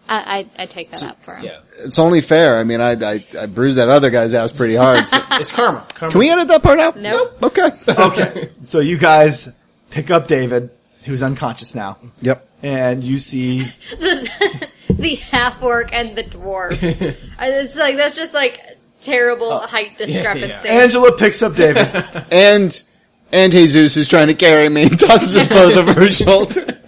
I, 0.07 0.39
I, 0.57 0.63
I 0.63 0.65
take 0.67 0.91
that 0.91 1.03
up 1.03 1.23
for 1.23 1.35
him. 1.35 1.45
Yeah. 1.45 1.59
It's 1.83 1.97
only 1.99 2.21
fair. 2.21 2.57
I 2.59 2.63
mean, 2.63 2.79
I 2.81 2.91
I, 2.91 3.25
I 3.39 3.45
bruised 3.47 3.77
that 3.77 3.89
other 3.89 4.09
guy's 4.09 4.33
ass 4.33 4.51
pretty 4.51 4.75
hard. 4.75 5.07
So. 5.07 5.17
It's 5.31 5.51
karma. 5.51 5.85
karma. 5.93 6.11
Can 6.11 6.19
we 6.19 6.29
edit 6.29 6.47
that 6.49 6.61
part 6.63 6.79
out? 6.79 6.97
Nope. 6.97 7.41
Okay. 7.43 7.69
okay, 7.89 8.49
so 8.63 8.79
you 8.79 8.97
guys 8.97 9.55
pick 9.89 10.11
up 10.11 10.27
David, 10.27 10.69
who's 11.05 11.21
unconscious 11.23 11.73
now, 11.75 11.97
Yep. 12.21 12.47
and 12.63 13.03
you 13.03 13.19
see 13.19 13.59
the 13.99 14.69
the 14.89 15.15
half 15.15 15.61
orc 15.61 15.93
and 15.93 16.15
the 16.15 16.23
dwarf. 16.23 16.77
It's 16.81 17.77
like 17.77 17.95
that's 17.97 18.15
just 18.15 18.33
like 18.33 18.61
terrible 19.01 19.59
height 19.59 19.97
discrepancy. 19.97 20.67
Angela 20.69 21.17
picks 21.17 21.41
up 21.43 21.55
David. 21.55 21.87
And 22.31 22.83
and 23.31 23.51
Jesus 23.51 23.97
is 23.97 24.07
trying 24.07 24.27
to 24.27 24.33
carry 24.35 24.69
me 24.69 24.83
and 24.83 24.99
tosses 24.99 25.35
us 25.35 25.47
both 25.47 25.75
over 25.75 25.99
his 26.01 26.17
shoulder. 26.17 26.79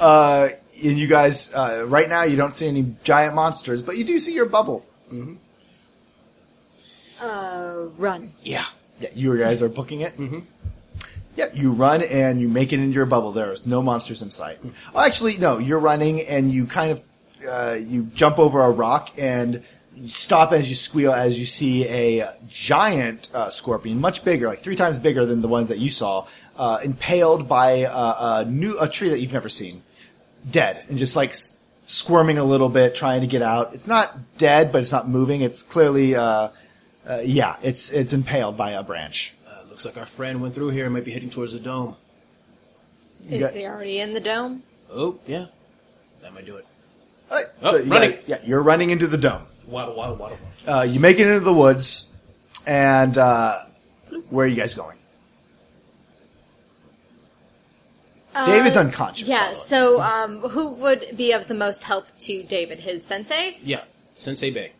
Uh, 0.00 0.48
and 0.82 0.98
you 0.98 1.06
guys, 1.06 1.52
uh, 1.54 1.84
right 1.86 2.08
now 2.08 2.22
you 2.22 2.36
don't 2.36 2.54
see 2.54 2.68
any 2.68 2.94
giant 3.04 3.34
monsters, 3.34 3.82
but 3.82 3.96
you 3.96 4.04
do 4.04 4.18
see 4.18 4.34
your 4.34 4.46
bubble. 4.46 4.86
Uh, 7.20 7.86
run. 7.96 8.32
Yeah. 8.42 8.64
Yeah, 9.00 9.10
you 9.14 9.38
guys 9.38 9.62
are 9.62 9.68
booking 9.68 10.00
it. 10.00 10.16
Mm-hmm. 10.18 10.40
Yeah, 11.36 11.50
you 11.54 11.70
run 11.70 12.02
and 12.02 12.40
you 12.40 12.48
make 12.48 12.72
it 12.72 12.80
into 12.80 12.94
your 12.94 13.06
bubble. 13.06 13.30
There's 13.30 13.64
no 13.64 13.80
monsters 13.80 14.22
in 14.22 14.30
sight. 14.30 14.58
Oh, 14.92 15.00
actually, 15.00 15.36
no. 15.36 15.58
You're 15.58 15.78
running 15.78 16.20
and 16.22 16.52
you 16.52 16.66
kind 16.66 16.90
of 16.90 17.02
uh, 17.48 17.74
you 17.74 18.04
jump 18.14 18.40
over 18.40 18.60
a 18.60 18.70
rock 18.70 19.10
and 19.16 19.62
you 19.94 20.08
stop 20.08 20.52
as 20.52 20.68
you 20.68 20.74
squeal 20.74 21.12
as 21.12 21.38
you 21.38 21.46
see 21.46 21.86
a 21.86 22.28
giant 22.48 23.30
uh, 23.32 23.50
scorpion, 23.50 24.00
much 24.00 24.24
bigger, 24.24 24.48
like 24.48 24.60
three 24.60 24.76
times 24.76 24.98
bigger 24.98 25.26
than 25.26 25.40
the 25.40 25.48
ones 25.48 25.68
that 25.68 25.78
you 25.78 25.90
saw, 25.90 26.26
uh, 26.56 26.80
impaled 26.82 27.48
by 27.48 27.84
uh, 27.84 28.44
a 28.44 28.50
new 28.50 28.78
a 28.80 28.88
tree 28.88 29.08
that 29.08 29.20
you've 29.20 29.32
never 29.32 29.48
seen, 29.48 29.82
dead 30.48 30.84
and 30.88 30.98
just 30.98 31.16
like 31.16 31.30
s- 31.30 31.58
squirming 31.86 32.38
a 32.38 32.44
little 32.44 32.68
bit, 32.68 32.94
trying 32.94 33.20
to 33.22 33.26
get 33.26 33.42
out. 33.42 33.74
It's 33.74 33.86
not 33.86 34.36
dead, 34.38 34.72
but 34.72 34.82
it's 34.82 34.92
not 34.92 35.08
moving. 35.08 35.40
It's 35.42 35.62
clearly. 35.62 36.14
Uh, 36.14 36.50
uh, 37.08 37.20
yeah, 37.24 37.56
it's 37.62 37.90
it's 37.90 38.12
impaled 38.12 38.56
by 38.56 38.72
a 38.72 38.82
branch. 38.82 39.34
Uh, 39.46 39.62
looks 39.70 39.84
like 39.84 39.96
our 39.96 40.04
friend 40.06 40.42
went 40.42 40.54
through 40.54 40.70
here 40.70 40.84
and 40.84 40.92
might 40.92 41.04
be 41.04 41.12
heading 41.12 41.30
towards 41.30 41.52
the 41.52 41.58
dome. 41.58 41.96
Is 43.28 43.40
got- 43.40 43.54
he 43.54 43.64
already 43.66 43.98
in 44.00 44.12
the 44.14 44.20
dome? 44.20 44.62
Oh, 44.92 45.18
yeah. 45.26 45.46
That 46.22 46.34
might 46.34 46.46
do 46.46 46.56
it. 46.56 46.66
All 47.30 47.36
right, 47.36 47.46
Oh, 47.62 47.70
so 47.72 47.76
you 47.78 47.90
running. 47.90 48.10
guys- 48.12 48.22
yeah, 48.26 48.38
you're 48.44 48.62
running 48.62 48.90
into 48.90 49.06
the 49.06 49.18
dome. 49.18 49.42
Waddle, 49.66 49.94
waddle, 49.96 50.16
waddle. 50.16 50.38
waddle. 50.66 50.80
Uh, 50.80 50.82
you 50.84 50.98
make 51.00 51.18
it 51.18 51.26
into 51.26 51.40
the 51.40 51.52
woods, 51.52 52.08
and 52.66 53.16
uh, 53.18 53.58
where 54.30 54.44
are 54.44 54.48
you 54.48 54.56
guys 54.56 54.74
going? 54.74 54.96
David's 58.46 58.76
unconscious. 58.76 59.28
by 59.28 59.34
Yeah, 59.34 59.44
the 59.46 59.50
way. 59.50 59.56
so 59.56 60.00
um, 60.00 60.40
who 60.40 60.70
would 60.74 61.16
be 61.16 61.32
of 61.32 61.48
the 61.48 61.54
most 61.54 61.84
help 61.84 62.06
to 62.20 62.42
David? 62.42 62.80
His 62.80 63.04
sensei? 63.04 63.58
Yeah. 63.62 63.82
Sensei 64.14 64.50
Bay. 64.50 64.72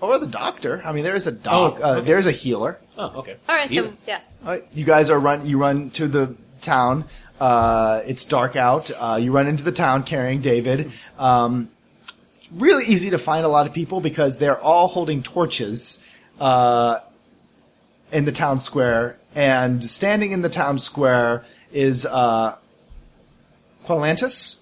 or 0.00 0.18
the 0.18 0.26
doctor. 0.26 0.82
I 0.84 0.92
mean, 0.92 1.04
there 1.04 1.14
is 1.16 1.26
a 1.26 1.32
doc. 1.32 1.78
Oh, 1.80 1.82
uh, 1.84 1.96
okay. 1.98 2.06
There's 2.06 2.26
a 2.26 2.32
healer. 2.32 2.78
Oh, 2.98 3.18
okay. 3.20 3.36
All 3.48 3.54
right, 3.54 3.70
Heal. 3.70 3.84
then, 3.84 3.98
yeah. 4.06 4.20
All 4.44 4.50
right, 4.52 4.64
you 4.72 4.84
guys 4.84 5.10
are 5.10 5.18
run. 5.18 5.46
You 5.46 5.58
run 5.58 5.90
to 5.90 6.06
the 6.08 6.34
town. 6.62 7.04
Uh, 7.40 8.00
it's 8.06 8.24
dark 8.24 8.56
out. 8.56 8.90
Uh, 8.98 9.18
you 9.20 9.30
run 9.32 9.46
into 9.46 9.62
the 9.62 9.72
town 9.72 10.02
carrying 10.02 10.40
David. 10.40 10.90
Um, 11.18 11.68
really 12.52 12.84
easy 12.86 13.10
to 13.10 13.18
find 13.18 13.44
a 13.44 13.48
lot 13.48 13.66
of 13.66 13.72
people 13.74 14.00
because 14.00 14.38
they're 14.38 14.58
all 14.60 14.88
holding 14.88 15.22
torches 15.22 15.98
uh, 16.40 17.00
in 18.12 18.24
the 18.24 18.32
town 18.32 18.60
square, 18.60 19.18
and 19.34 19.84
standing 19.84 20.32
in 20.32 20.42
the 20.42 20.48
town 20.48 20.78
square 20.78 21.44
is 21.76 22.06
uh, 22.06 22.56
Quelantis 23.84 24.60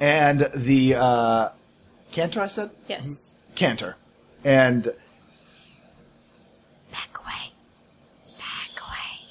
and 0.00 0.48
the 0.54 0.94
uh, 0.96 1.48
Cantor. 2.10 2.40
I 2.40 2.46
said 2.48 2.70
Yes. 2.88 3.36
Cantor. 3.54 3.96
And 4.44 4.84
Back 6.90 7.10
away. 7.20 7.52
Back 8.38 8.82
away. 8.82 9.26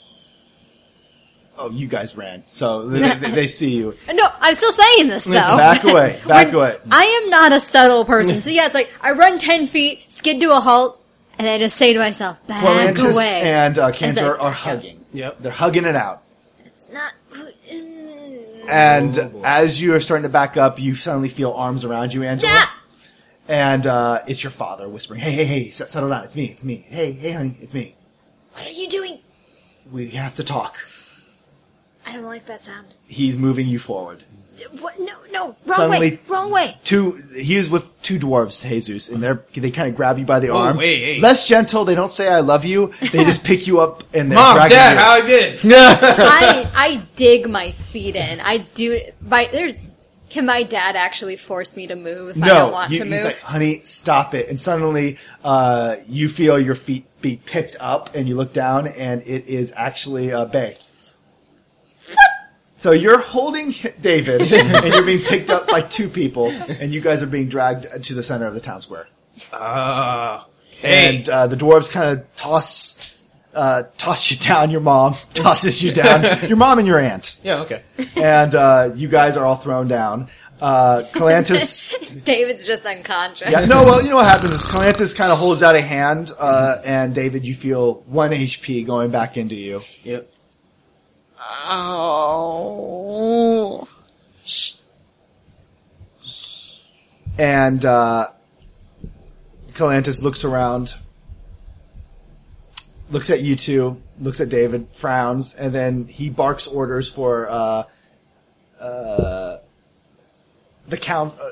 oh, 1.58 1.70
you 1.72 1.88
guys 1.88 2.16
ran, 2.16 2.44
so 2.48 2.86
they, 2.88 3.14
they, 3.16 3.32
they 3.32 3.48
see 3.48 3.76
you. 3.76 3.96
No, 4.14 4.30
I'm 4.40 4.54
still 4.54 4.72
saying 4.72 5.10
this 5.10 5.24
though. 5.26 5.34
Back 5.34 5.84
away, 5.84 6.20
back 6.28 6.54
away. 6.54 6.78
I 6.92 7.04
am 7.24 7.30
not 7.30 7.52
a 7.52 7.60
subtle 7.60 8.06
person. 8.06 8.36
So 8.40 8.50
yeah, 8.52 8.66
it's 8.68 8.76
like 8.76 8.92
I 9.02 9.12
run 9.12 9.38
10 9.40 9.68
feet, 9.68 10.04
skid 10.12 10.40
to 10.42 10.52
a 10.56 10.60
halt, 10.62 11.04
and 11.38 11.48
I 11.48 11.58
just 11.58 11.78
say 11.78 11.94
to 11.94 12.00
myself, 12.00 12.46
back 12.48 12.64
Clorantis 12.64 13.14
away. 13.14 13.42
and 13.44 13.78
uh, 13.80 13.92
Cantor 13.92 14.30
like- 14.32 14.40
are 14.42 14.52
hugging. 14.52 15.04
Yep. 15.14 15.38
They're 15.42 15.52
hugging 15.52 15.84
it 15.86 15.96
out. 15.96 16.22
It's 16.92 17.38
not. 17.38 18.70
And 18.70 19.18
Oh, 19.18 19.42
as 19.44 19.82
you 19.82 19.96
are 19.96 20.00
starting 20.00 20.24
to 20.24 20.30
back 20.30 20.58
up, 20.58 20.80
you 20.80 20.96
suddenly 20.96 21.30
feel 21.30 21.52
arms 21.52 21.84
around 21.84 22.14
you, 22.14 22.24
Angela. 22.24 22.52
Yeah. 22.54 22.66
And 23.48 23.86
uh, 23.88 24.22
it's 24.28 24.44
your 24.44 24.52
father 24.52 24.88
whispering, 24.88 25.20
"Hey, 25.20 25.32
hey, 25.32 25.46
hey, 25.46 25.68
s- 25.70 25.90
settle 25.92 26.10
down. 26.10 26.24
It's 26.26 26.36
me. 26.36 26.46
It's 26.46 26.64
me. 26.64 26.76
Hey, 26.88 27.12
hey, 27.12 27.32
honey, 27.32 27.58
it's 27.60 27.74
me. 27.74 27.96
What 28.54 28.66
are 28.68 28.70
you 28.70 28.88
doing? 28.90 29.20
We 29.92 30.10
have 30.12 30.36
to 30.36 30.44
talk." 30.44 30.78
I 32.06 32.14
don't 32.14 32.24
like 32.24 32.46
that 32.48 32.62
sound. 32.62 32.88
He's 33.08 33.36
moving 33.38 33.68
you 33.68 33.80
forward. 33.80 34.24
D- 34.58 34.66
What? 34.80 35.00
No, 35.00 35.14
no, 35.32 35.46
wrong 35.66 35.78
Suddenly- 35.78 36.00
way, 36.12 36.20
wrong 36.28 36.52
way. 36.52 36.78
Two, 36.84 37.24
he 37.36 37.56
is 37.56 37.70
with 37.70 37.90
two 38.02 38.20
dwarves, 38.20 38.62
Jesus, 38.68 39.10
and 39.10 39.24
they're 39.24 39.44
they 39.56 39.72
kind 39.72 39.88
of 39.90 39.96
grab 39.96 40.20
you 40.20 40.26
by 40.26 40.40
the 40.40 40.50
Oh, 40.50 40.58
arm. 40.58 40.80
hey, 40.80 41.16
hey. 41.16 41.20
Less 41.22 41.48
gentle. 41.48 41.86
They 41.86 41.96
don't 41.96 42.12
say 42.12 42.28
"I 42.28 42.42
love 42.42 42.66
you." 42.66 42.92
They 43.00 43.24
just 43.24 43.44
pick 43.46 43.66
you 43.68 43.80
up 43.82 44.04
and 44.14 44.30
they're 44.32 44.38
Mom, 44.38 44.56
dragging 44.58 44.76
Dad, 44.78 44.92
you. 44.94 44.98
how 45.00 45.12
I 45.12 45.22
been? 45.22 45.58
I 45.74 46.68
I 46.76 47.02
dig 47.16 47.50
my 47.50 47.72
feet 47.72 48.16
in. 48.16 48.40
I 48.42 48.58
do. 48.76 49.00
My 49.22 49.48
there's. 49.52 49.80
Can 50.30 50.46
my 50.46 50.64
dad 50.64 50.96
actually 50.96 51.36
force 51.36 51.76
me 51.76 51.88
to 51.88 51.96
move 51.98 52.38
if 52.38 52.44
I 52.44 52.48
no, 52.48 52.54
don't 52.56 52.72
want 52.72 52.92
he- 52.92 53.00
to 53.00 53.04
he's 53.04 53.12
move? 53.14 53.24
like, 53.26 53.40
"Honey, 53.42 53.82
stop 53.84 54.34
it!" 54.34 54.48
And 54.48 54.58
suddenly, 54.58 55.18
uh, 55.44 55.96
you 56.08 56.30
feel 56.30 56.58
your 56.58 56.76
feet 56.76 57.06
be 57.22 57.36
picked 57.46 57.76
up, 57.82 58.16
and 58.16 58.28
you 58.30 58.36
look 58.36 58.54
down, 58.54 58.88
and 58.88 59.22
it 59.24 59.48
is 59.50 59.74
actually 59.76 60.32
uh, 60.32 60.46
Bay. 60.46 60.78
So 62.82 62.94
you're 62.94 63.22
holding 63.22 63.76
David, 64.02 64.52
and 64.52 64.92
you're 64.92 65.06
being 65.06 65.24
picked 65.24 65.52
up 65.52 65.68
by 65.68 65.82
two 65.82 66.10
people, 66.10 66.50
and 66.50 66.92
you 66.92 67.00
guys 67.00 67.22
are 67.22 67.28
being 67.28 67.48
dragged 67.48 68.06
to 68.06 68.14
the 68.16 68.24
center 68.24 68.48
of 68.48 68.56
the 68.56 68.60
town 68.60 68.82
square. 68.82 69.08
Uh, 69.54 70.44
hey. 70.72 71.20
And 71.20 71.30
uh, 71.30 71.46
the 71.46 71.56
dwarves 71.56 71.92
kind 71.92 72.18
of 72.18 72.36
toss 72.36 73.20
uh, 73.54 73.84
toss 74.00 74.32
you 74.32 74.38
down. 74.38 74.72
Your 74.72 74.82
mom 74.82 75.14
tosses 75.36 75.84
you 75.84 75.92
down. 75.92 76.42
Your 76.48 76.58
mom 76.58 76.80
and 76.80 76.88
your 76.88 77.00
aunt, 77.00 77.38
yeah, 77.44 77.62
okay. 77.62 77.84
and 78.16 78.56
uh, 78.56 78.92
you 78.96 79.08
guys 79.08 79.38
are 79.38 79.46
all 79.46 79.58
thrown 79.58 79.88
down. 79.88 80.30
Uh, 80.60 81.04
Calantis 81.12 82.24
David's 82.26 82.66
just 82.66 82.88
unconscious. 82.88 83.52
Yeah, 83.52 83.66
no, 83.66 83.84
well, 83.84 84.02
you 84.02 84.10
know 84.10 84.16
what 84.16 84.26
happens 84.26 84.54
is 84.54 84.64
Calantis 84.64 85.16
kind 85.16 85.32
of 85.32 85.38
holds 85.38 85.62
out 85.62 85.76
a 85.76 85.82
hand, 85.82 86.32
uh, 86.40 86.82
and 86.84 87.14
David, 87.14 87.46
you 87.46 87.54
feel 87.54 88.02
one 88.08 88.32
HP 88.32 88.88
going 88.88 89.12
back 89.12 89.38
into 89.38 89.54
you. 89.54 89.82
Yep. 90.04 90.32
Oh. 91.44 93.08
And, 97.38 97.84
uh, 97.84 98.28
Calantis 99.74 100.22
looks 100.22 100.44
around, 100.46 100.96
looks 103.10 103.30
at 103.32 103.42
you 103.42 103.56
two, 103.56 104.02
looks 104.20 104.40
at 104.40 104.50
David, 104.50 104.88
frowns, 104.94 105.56
and 105.56 105.74
then 105.74 106.08
he 106.08 106.30
barks 106.30 106.68
orders 106.68 107.10
for, 107.10 107.50
uh, 107.50 107.84
uh, 108.80 109.58
the 110.88 110.98
count, 110.98 111.34
uh, 111.40 111.50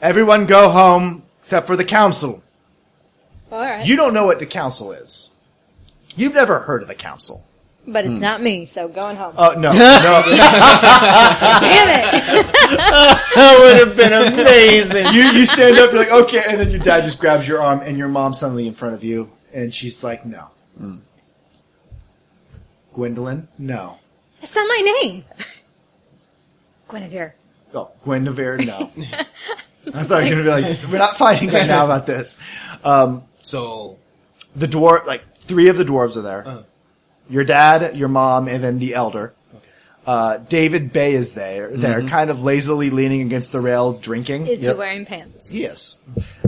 everyone 0.00 0.46
go 0.46 0.68
home 0.70 1.24
except 1.40 1.66
for 1.66 1.76
the 1.76 1.84
council. 1.84 2.42
All 3.50 3.58
right. 3.58 3.84
You 3.84 3.96
don't 3.96 4.14
know 4.14 4.26
what 4.26 4.38
the 4.38 4.46
council 4.46 4.92
is. 4.92 5.30
You've 6.14 6.34
never 6.34 6.60
heard 6.60 6.82
of 6.82 6.88
the 6.88 6.94
council. 6.94 7.44
But 7.86 8.04
it's 8.04 8.16
hmm. 8.16 8.22
not 8.22 8.42
me, 8.42 8.66
so 8.66 8.88
going 8.88 9.16
home. 9.16 9.34
Oh, 9.36 9.52
no, 9.52 9.72
no. 9.72 9.72
Damn 9.72 9.88
it! 11.88 12.12
That 13.34 13.56
would 13.60 13.88
have 13.88 13.96
been 13.96 14.12
amazing. 14.12 15.06
you 15.14 15.22
you 15.38 15.46
stand 15.46 15.78
up, 15.78 15.92
you're 15.92 16.00
like, 16.00 16.12
okay, 16.12 16.42
and 16.46 16.60
then 16.60 16.70
your 16.70 16.80
dad 16.80 17.04
just 17.04 17.18
grabs 17.18 17.48
your 17.48 17.62
arm, 17.62 17.80
and 17.80 17.96
your 17.96 18.08
mom's 18.08 18.40
suddenly 18.40 18.66
in 18.66 18.74
front 18.74 18.94
of 18.94 19.04
you, 19.04 19.32
and 19.54 19.74
she's 19.74 20.04
like, 20.04 20.26
no. 20.26 20.48
Hmm. 20.76 20.96
Gwendolyn, 22.92 23.48
no. 23.58 23.98
That's 24.40 24.54
not 24.54 24.66
my 24.66 24.98
name. 25.02 25.24
Guinevere. 26.88 27.34
Oh, 27.74 27.90
Guinevere, 28.04 28.58
no. 28.64 28.90
I 29.94 30.02
thought 30.02 30.26
you 30.26 30.36
were 30.36 30.42
gonna 30.42 30.62
be 30.62 30.68
like, 30.68 30.82
we're 30.90 30.98
not 30.98 31.16
fighting 31.16 31.50
right 31.50 31.66
now 31.66 31.84
about 31.84 32.06
this. 32.06 32.40
Um, 32.84 33.24
So, 33.40 33.98
the 34.56 34.66
dwarf, 34.66 35.06
like 35.06 35.22
three 35.42 35.68
of 35.68 35.78
the 35.78 35.84
dwarves 35.84 36.16
are 36.16 36.22
there. 36.22 36.46
Uh. 36.46 36.62
Your 37.28 37.44
dad, 37.44 37.96
your 37.96 38.08
mom, 38.08 38.48
and 38.48 38.62
then 38.64 38.78
the 38.78 38.94
elder. 38.94 39.34
Uh, 40.06 40.38
David 40.38 40.90
Bay 40.92 41.12
is 41.12 41.34
there. 41.34 41.68
They're 41.76 42.02
kind 42.02 42.30
of 42.30 42.42
lazily 42.42 42.88
leaning 42.88 43.20
against 43.20 43.52
the 43.52 43.60
rail, 43.60 43.92
drinking. 43.92 44.46
Is 44.46 44.64
Yep. 44.64 44.74
he 44.74 44.78
wearing 44.78 45.04
pants? 45.04 45.54
Yes. 45.54 45.96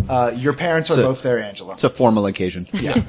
Uh, 0.09 0.33
your 0.35 0.55
parents 0.55 0.91
are 0.91 0.95
So- 0.95 1.03
both 1.09 1.23
there, 1.23 1.39
Angela. 1.39 1.75
It's 1.75 1.85
a 1.85 1.91
formal 1.91 2.25
occasion. 2.27 2.67
Yeah. 2.73 3.03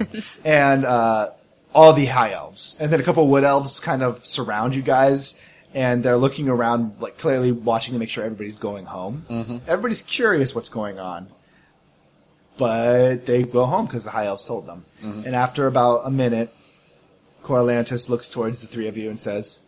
and 0.43 0.84
uh, 0.84 1.30
all 1.73 1.93
the 1.93 2.06
high 2.07 2.34
elves. 2.34 2.76
And 2.81 2.91
then 2.91 2.99
a 2.99 3.03
couple 3.03 3.26
wood 3.30 3.45
elves 3.45 3.80
kind 3.80 4.03
of 4.03 4.26
surround 4.26 4.76
you 4.76 4.81
guys 4.81 5.39
and 5.73 6.03
they're 6.03 6.18
looking 6.18 6.49
around, 6.49 6.95
like 6.99 7.18
clearly 7.18 7.53
watching 7.53 7.93
to 7.93 7.99
make 7.99 8.10
sure 8.10 8.26
everybody's 8.26 8.56
going 8.57 8.84
home. 8.85 9.61
Everybody's 9.69 10.02
curious 10.02 10.53
what's 10.53 10.68
going 10.68 10.99
on. 10.99 11.27
But 12.57 13.26
they 13.26 13.43
go 13.43 13.65
home 13.65 13.85
because 13.85 14.03
the 14.03 14.10
high 14.11 14.26
elves 14.26 14.43
told 14.43 14.68
them. 14.68 14.84
And 15.02 15.34
after 15.34 15.68
about 15.68 16.02
a 16.06 16.11
minute, 16.11 16.53
Corlantis 17.43 18.09
looks 18.09 18.30
towards 18.30 18.61
the 18.61 18.68
three 18.68 18.88
of 18.88 18.97
you 18.97 19.09
and 19.09 19.19
says, 19.19 19.61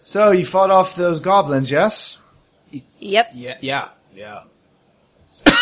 So 0.00 0.30
you 0.30 0.46
fought 0.46 0.70
off 0.70 0.96
those 0.96 1.20
goblins, 1.20 1.70
yes? 1.70 2.22
Yep. 2.70 3.30
yeah, 3.32 3.58
yeah, 3.60 3.88
yeah. 4.14 4.42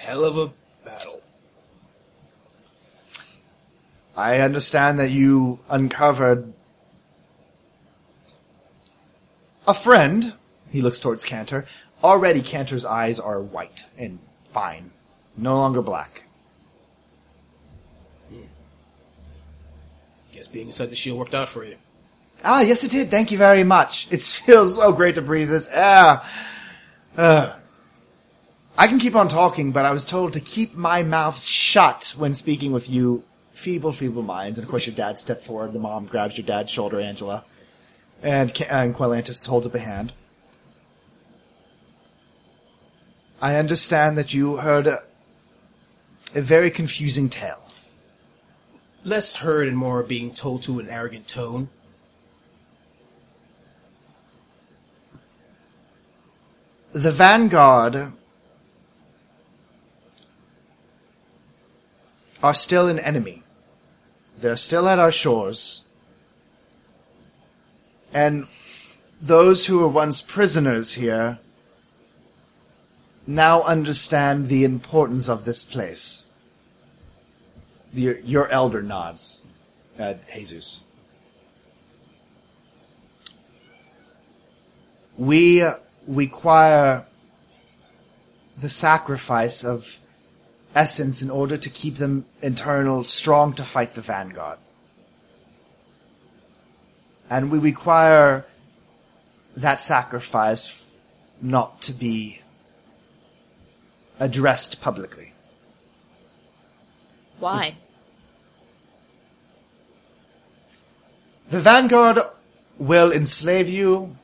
Hell 0.00 0.24
of 0.24 0.38
a 0.38 0.52
battle. 0.84 1.22
I 4.16 4.40
understand 4.40 4.98
that 4.98 5.10
you 5.10 5.60
uncovered 5.68 6.52
a 9.66 9.74
friend. 9.74 10.34
He 10.70 10.82
looks 10.82 10.98
towards 10.98 11.24
Cantor. 11.24 11.66
Already 12.02 12.40
Cantor's 12.42 12.84
eyes 12.84 13.18
are 13.18 13.40
white 13.40 13.86
and 13.96 14.18
fine. 14.50 14.90
No 15.36 15.56
longer 15.56 15.82
black. 15.82 16.24
Guess 20.38 20.46
being 20.46 20.68
inside 20.68 20.86
the 20.86 20.94
shield 20.94 21.18
worked 21.18 21.34
out 21.34 21.48
for 21.48 21.64
you. 21.64 21.74
Ah, 22.44 22.60
yes 22.60 22.84
it 22.84 22.92
did. 22.92 23.10
Thank 23.10 23.32
you 23.32 23.38
very 23.38 23.64
much. 23.64 24.06
It 24.12 24.22
feels 24.22 24.76
so 24.76 24.92
great 24.92 25.16
to 25.16 25.20
breathe 25.20 25.50
this 25.50 25.68
air. 25.72 26.22
Uh, 27.16 27.54
I 28.76 28.86
can 28.86 29.00
keep 29.00 29.16
on 29.16 29.26
talking, 29.26 29.72
but 29.72 29.84
I 29.84 29.90
was 29.90 30.04
told 30.04 30.34
to 30.34 30.40
keep 30.40 30.76
my 30.76 31.02
mouth 31.02 31.42
shut 31.42 32.14
when 32.16 32.34
speaking 32.34 32.70
with 32.70 32.88
you 32.88 33.24
feeble, 33.50 33.90
feeble 33.90 34.22
minds. 34.22 34.58
And 34.58 34.64
of 34.64 34.70
course 34.70 34.86
your 34.86 34.94
dad 34.94 35.18
stepped 35.18 35.44
forward. 35.44 35.72
The 35.72 35.80
mom 35.80 36.06
grabs 36.06 36.38
your 36.38 36.46
dad's 36.46 36.70
shoulder, 36.70 37.00
Angela. 37.00 37.44
And, 38.22 38.56
and 38.62 38.94
holds 38.94 39.66
up 39.66 39.74
a 39.74 39.80
hand. 39.80 40.12
I 43.42 43.56
understand 43.56 44.16
that 44.18 44.32
you 44.32 44.58
heard 44.58 44.86
a, 44.86 44.98
a 46.32 46.42
very 46.42 46.70
confusing 46.70 47.28
tale. 47.28 47.67
Less 49.04 49.36
heard 49.36 49.68
and 49.68 49.76
more 49.76 50.02
being 50.02 50.34
told 50.34 50.62
to 50.64 50.80
an 50.80 50.88
arrogant 50.88 51.28
tone. 51.28 51.68
the 56.92 57.12
Vanguard 57.12 58.12
are 62.42 62.54
still 62.54 62.88
an 62.88 62.98
enemy. 62.98 63.42
They're 64.40 64.56
still 64.56 64.88
at 64.88 64.98
our 64.98 65.12
shores. 65.12 65.84
And 68.12 68.46
those 69.20 69.66
who 69.66 69.80
were 69.80 69.88
once 69.88 70.20
prisoners 70.20 70.94
here 70.94 71.38
now 73.26 73.62
understand 73.62 74.48
the 74.48 74.64
importance 74.64 75.28
of 75.28 75.44
this 75.44 75.64
place. 75.64 76.26
Your, 77.92 78.18
your 78.20 78.48
elder 78.48 78.82
nods 78.82 79.42
at 79.98 80.28
Jesus. 80.32 80.84
We 85.16 85.62
uh, 85.62 85.74
require 86.06 87.06
the 88.56 88.68
sacrifice 88.68 89.64
of 89.64 90.00
essence 90.74 91.22
in 91.22 91.30
order 91.30 91.56
to 91.56 91.70
keep 91.70 91.96
them 91.96 92.24
internal 92.42 93.04
strong 93.04 93.52
to 93.54 93.64
fight 93.64 93.94
the 93.94 94.00
vanguard. 94.00 94.58
And 97.30 97.50
we 97.50 97.58
require 97.58 98.46
that 99.56 99.80
sacrifice 99.80 100.80
not 101.42 101.82
to 101.82 101.92
be 101.92 102.40
addressed 104.20 104.80
publicly. 104.80 105.32
Why? 107.40 107.76
The 111.50 111.60
Vanguard 111.60 112.18
will 112.78 113.12
enslave 113.12 113.68
you 113.68 114.16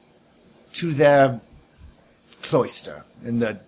to 0.74 0.92
their 0.92 1.40
cloister. 2.42 3.04
And 3.24 3.40
the 3.40 3.58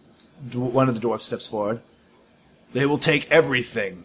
one 0.53 0.89
of 0.89 0.95
the 0.95 1.01
dwarfs 1.01 1.27
steps 1.27 1.47
forward. 1.47 1.81
They 2.73 2.85
will 2.85 2.99
take 2.99 3.31
everything. 3.31 4.05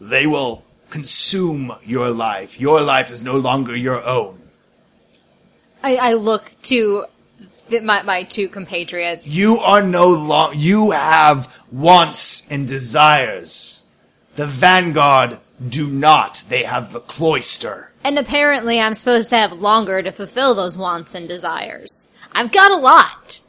They 0.00 0.26
will 0.26 0.64
consume 0.88 1.72
your 1.84 2.10
life. 2.10 2.58
Your 2.58 2.80
life 2.80 3.10
is 3.10 3.22
no 3.22 3.36
longer 3.36 3.76
your 3.76 4.02
own. 4.02 4.40
I, 5.82 5.96
I 5.96 6.12
look 6.14 6.52
to 6.62 7.04
th- 7.68 7.82
my, 7.82 8.02
my 8.02 8.22
two 8.22 8.48
compatriots. 8.48 9.28
You 9.28 9.58
are 9.58 9.82
no 9.82 10.08
long. 10.08 10.52
You 10.56 10.92
have 10.92 11.54
wants 11.70 12.50
and 12.50 12.66
desires. 12.66 13.77
The 14.38 14.46
Vanguard 14.46 15.40
do 15.68 15.88
not. 15.88 16.44
They 16.48 16.62
have 16.62 16.92
the 16.92 17.00
cloister. 17.00 17.90
And 18.04 18.16
apparently 18.20 18.78
I'm 18.78 18.94
supposed 18.94 19.30
to 19.30 19.36
have 19.36 19.54
longer 19.54 20.00
to 20.00 20.12
fulfill 20.12 20.54
those 20.54 20.78
wants 20.78 21.16
and 21.16 21.26
desires. 21.26 22.06
I've 22.30 22.52
got 22.52 22.70
a 22.70 22.76
lot. 22.76 23.40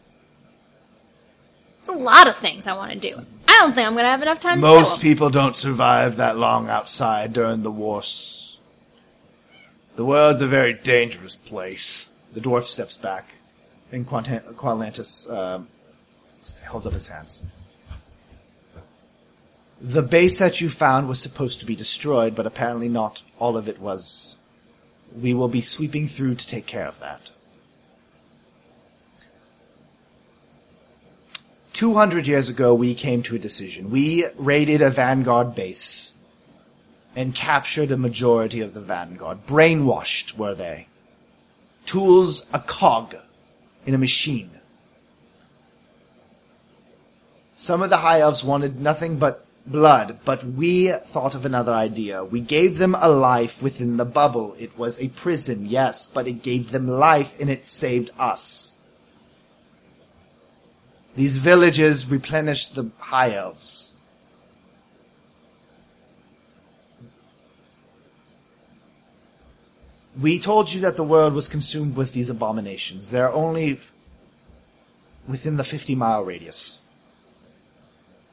It's 1.77 1.89
a 1.89 1.91
lot 1.91 2.27
of 2.27 2.37
things 2.37 2.65
I 2.65 2.73
want 2.73 2.91
to 2.93 2.97
do. 2.97 3.23
I 3.47 3.57
don't 3.59 3.75
think 3.75 3.85
I'm 3.85 3.93
going 3.93 4.05
to 4.05 4.09
have 4.09 4.23
enough 4.23 4.39
time 4.39 4.61
to 4.61 4.67
do 4.67 4.73
Most 4.73 4.99
people 4.99 5.29
don't 5.29 5.55
survive 5.55 6.15
that 6.15 6.39
long 6.39 6.69
outside 6.69 7.33
during 7.33 7.61
the 7.61 7.69
wars. 7.69 8.57
The 9.95 10.03
world's 10.03 10.41
a 10.41 10.47
very 10.47 10.73
dangerous 10.73 11.35
place. 11.35 12.09
The 12.33 12.39
dwarf 12.39 12.65
steps 12.65 12.97
back, 12.97 13.35
and 13.91 14.07
Quantan- 14.07 14.55
Qualantis 14.55 15.31
um, 15.31 15.67
holds 16.65 16.87
up 16.87 16.93
his 16.93 17.07
hands. 17.09 17.43
The 19.81 20.01
base 20.01 20.39
that 20.39 20.59
you 20.59 20.69
found 20.69 21.07
was 21.07 21.21
supposed 21.21 21.59
to 21.59 21.65
be 21.65 21.75
destroyed, 21.75 22.35
but 22.35 22.45
apparently 22.45 22.89
not 22.89 23.21
all 23.39 23.55
of 23.55 23.69
it 23.69 23.79
was. 23.79 24.35
We 25.15 25.33
will 25.33 25.47
be 25.47 25.61
sweeping 25.61 26.07
through 26.07 26.35
to 26.35 26.47
take 26.47 26.65
care 26.65 26.87
of 26.87 26.99
that. 26.99 27.29
200 31.73 32.27
years 32.27 32.49
ago, 32.49 32.75
we 32.75 32.93
came 32.93 33.23
to 33.23 33.37
a 33.37 33.39
decision. 33.39 33.89
We 33.89 34.25
raided 34.35 34.81
a 34.81 34.89
Vanguard 34.89 35.55
base 35.55 36.13
and 37.15 37.33
captured 37.33 37.89
a 37.89 37.97
majority 37.97 38.59
of 38.59 38.73
the 38.73 38.81
Vanguard. 38.81 39.47
Brainwashed 39.47 40.37
were 40.37 40.53
they. 40.53 40.87
Tools 41.85 42.49
a 42.53 42.59
cog 42.59 43.15
in 43.85 43.93
a 43.93 43.97
machine. 43.97 44.51
Some 47.55 47.81
of 47.81 47.89
the 47.89 47.97
High 47.97 48.19
Elves 48.19 48.43
wanted 48.43 48.81
nothing 48.81 49.17
but 49.17 49.45
blood, 49.71 50.19
but 50.25 50.43
we 50.43 50.91
thought 50.91 51.35
of 51.35 51.45
another 51.45 51.73
idea. 51.73 52.23
We 52.23 52.41
gave 52.41 52.77
them 52.77 52.95
a 52.95 53.09
life 53.09 53.61
within 53.61 53.97
the 53.97 54.05
bubble. 54.05 54.55
It 54.59 54.77
was 54.77 54.99
a 54.99 55.09
prison, 55.09 55.65
yes, 55.65 56.05
but 56.05 56.27
it 56.27 56.43
gave 56.43 56.71
them 56.71 56.87
life 56.87 57.39
and 57.39 57.49
it 57.49 57.65
saved 57.65 58.11
us. 58.17 58.75
These 61.15 61.37
villages 61.37 62.09
replenished 62.09 62.75
the 62.75 62.91
High 62.97 63.33
Elves. 63.33 63.93
We 70.19 70.39
told 70.39 70.73
you 70.73 70.81
that 70.81 70.97
the 70.97 71.03
world 71.03 71.33
was 71.33 71.47
consumed 71.47 71.95
with 71.95 72.13
these 72.13 72.29
abominations. 72.29 73.11
They're 73.11 73.31
only 73.31 73.79
within 75.27 75.57
the 75.57 75.63
50 75.63 75.95
mile 75.95 76.25
radius. 76.25 76.81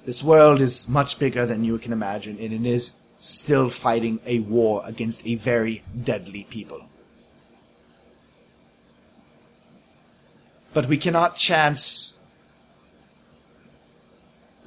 This 0.06 0.22
world 0.22 0.60
is 0.60 0.88
much 0.88 1.18
bigger 1.18 1.46
than 1.46 1.64
you 1.64 1.78
can 1.78 1.92
imagine, 1.92 2.38
and 2.38 2.52
it 2.52 2.64
is 2.64 2.92
still 3.18 3.70
fighting 3.70 4.20
a 4.24 4.38
war 4.38 4.82
against 4.86 5.26
a 5.26 5.34
very 5.34 5.82
deadly 6.00 6.44
people. 6.48 6.82
But 10.72 10.86
we 10.86 10.96
cannot 10.96 11.36
chance 11.36 12.14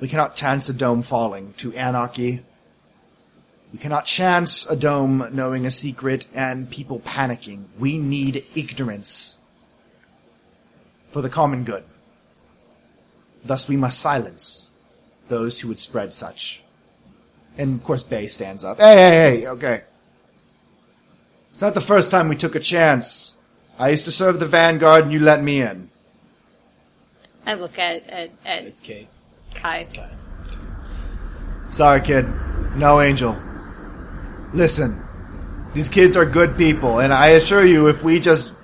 we 0.01 0.09
cannot 0.09 0.35
chance 0.35 0.67
a 0.67 0.73
dome 0.73 1.03
falling 1.03 1.53
to 1.57 1.73
anarchy. 1.73 2.41
We 3.71 3.79
cannot 3.79 4.05
chance 4.05 4.69
a 4.69 4.75
dome 4.75 5.29
knowing 5.31 5.65
a 5.65 5.71
secret 5.71 6.25
and 6.33 6.69
people 6.69 6.99
panicking. 6.99 7.65
We 7.77 7.97
need 7.97 8.45
ignorance 8.55 9.37
for 11.11 11.21
the 11.21 11.29
common 11.29 11.63
good. 11.63 11.83
Thus 13.43 13.69
we 13.69 13.77
must 13.77 13.99
silence 13.99 14.68
those 15.29 15.59
who 15.59 15.67
would 15.69 15.79
spread 15.79 16.13
such. 16.13 16.61
And 17.57 17.79
of 17.79 17.83
course 17.83 18.03
Bay 18.03 18.27
stands 18.27 18.63
up. 18.63 18.79
Hey, 18.79 18.95
hey, 18.95 19.39
hey, 19.39 19.47
okay. 19.47 19.81
It's 21.53 21.61
not 21.61 21.73
the 21.73 21.81
first 21.81 22.11
time 22.11 22.29
we 22.29 22.35
took 22.35 22.55
a 22.55 22.59
chance. 22.59 23.35
I 23.77 23.89
used 23.89 24.05
to 24.05 24.11
serve 24.11 24.39
the 24.39 24.45
Vanguard 24.45 25.03
and 25.05 25.13
you 25.13 25.19
let 25.19 25.41
me 25.41 25.61
in. 25.61 25.89
I 27.45 27.53
look 27.55 27.79
at, 27.79 28.07
at, 28.09 28.29
at 28.45 28.67
Okay. 28.83 29.07
Kai. 29.55 29.87
Sorry, 31.71 32.01
kid. 32.01 32.27
No 32.75 33.01
angel. 33.01 33.37
Listen, 34.53 35.01
these 35.73 35.89
kids 35.89 36.17
are 36.17 36.25
good 36.25 36.57
people, 36.57 36.99
and 36.99 37.13
I 37.13 37.29
assure 37.29 37.63
you, 37.63 37.87
if 37.87 38.03
we 38.03 38.19
just 38.19 38.55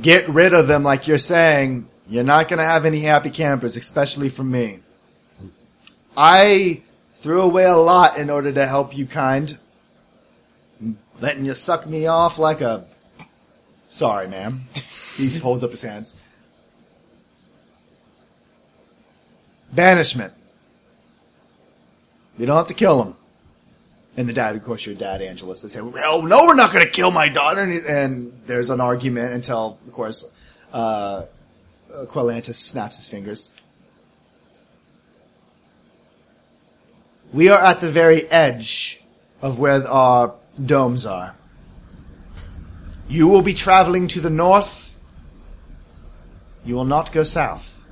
get 0.00 0.28
rid 0.28 0.52
of 0.52 0.68
them 0.68 0.82
like 0.82 1.06
you're 1.06 1.18
saying, 1.18 1.88
you're 2.08 2.24
not 2.24 2.48
gonna 2.48 2.64
have 2.64 2.84
any 2.84 3.00
happy 3.00 3.30
campers, 3.30 3.76
especially 3.76 4.28
from 4.28 4.50
me. 4.50 4.80
I 6.16 6.82
threw 7.14 7.42
away 7.42 7.64
a 7.64 7.76
lot 7.76 8.16
in 8.18 8.30
order 8.30 8.52
to 8.52 8.66
help 8.66 8.96
you 8.96 9.06
kind. 9.06 9.58
Letting 11.20 11.44
you 11.44 11.54
suck 11.54 11.86
me 11.86 12.06
off 12.06 12.38
like 12.38 12.60
a... 12.60 12.86
Sorry, 13.90 14.26
ma'am. 14.28 14.66
he 15.16 15.38
holds 15.38 15.62
up 15.62 15.70
his 15.70 15.82
hands. 15.82 16.18
Banishment. 19.72 20.32
You 22.38 22.46
don't 22.46 22.56
have 22.56 22.68
to 22.68 22.74
kill 22.74 23.02
him. 23.02 23.16
And 24.16 24.28
the 24.28 24.32
dad, 24.32 24.56
of 24.56 24.64
course, 24.64 24.84
your 24.86 24.94
dad, 24.94 25.22
Angelus, 25.22 25.62
they 25.62 25.68
say, 25.68 25.80
well, 25.80 26.22
no, 26.22 26.46
we're 26.46 26.54
not 26.54 26.72
going 26.72 26.84
to 26.84 26.90
kill 26.90 27.10
my 27.10 27.28
daughter. 27.28 27.60
And, 27.60 27.72
he- 27.72 27.86
and 27.86 28.32
there's 28.46 28.70
an 28.70 28.80
argument 28.80 29.34
until, 29.34 29.78
of 29.86 29.92
course, 29.92 30.28
uh, 30.72 31.24
Quellantis 32.06 32.56
snaps 32.56 32.96
his 32.96 33.08
fingers. 33.08 33.52
We 37.32 37.48
are 37.48 37.60
at 37.60 37.80
the 37.80 37.90
very 37.90 38.28
edge 38.30 39.00
of 39.40 39.58
where 39.58 39.86
our 39.86 40.34
domes 40.64 41.06
are. 41.06 41.36
You 43.08 43.28
will 43.28 43.42
be 43.42 43.54
traveling 43.54 44.08
to 44.08 44.20
the 44.20 44.30
north. 44.30 44.98
You 46.64 46.74
will 46.74 46.84
not 46.84 47.12
go 47.12 47.22
south. 47.22 47.84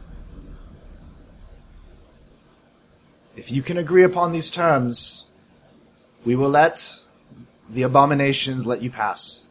If 3.36 3.52
you 3.52 3.62
can 3.62 3.78
agree 3.78 4.02
upon 4.02 4.32
these 4.32 4.51
terms, 4.51 5.27
we 6.24 6.35
will 6.35 6.51
let 6.51 7.05
the 7.70 7.82
abominations 7.82 8.66
let 8.66 8.82
you 8.82 8.90
pass. 8.90 9.44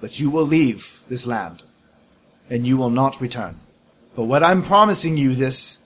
But 0.00 0.18
you 0.18 0.30
will 0.30 0.46
leave 0.46 1.00
this 1.08 1.26
land, 1.26 1.62
and 2.48 2.66
you 2.66 2.78
will 2.78 2.90
not 2.90 3.20
return. 3.20 3.60
But 4.14 4.24
what 4.24 4.42
I'm 4.42 4.62
promising 4.62 5.18
you 5.18 5.34
this 5.34 5.56
is 5.72 5.78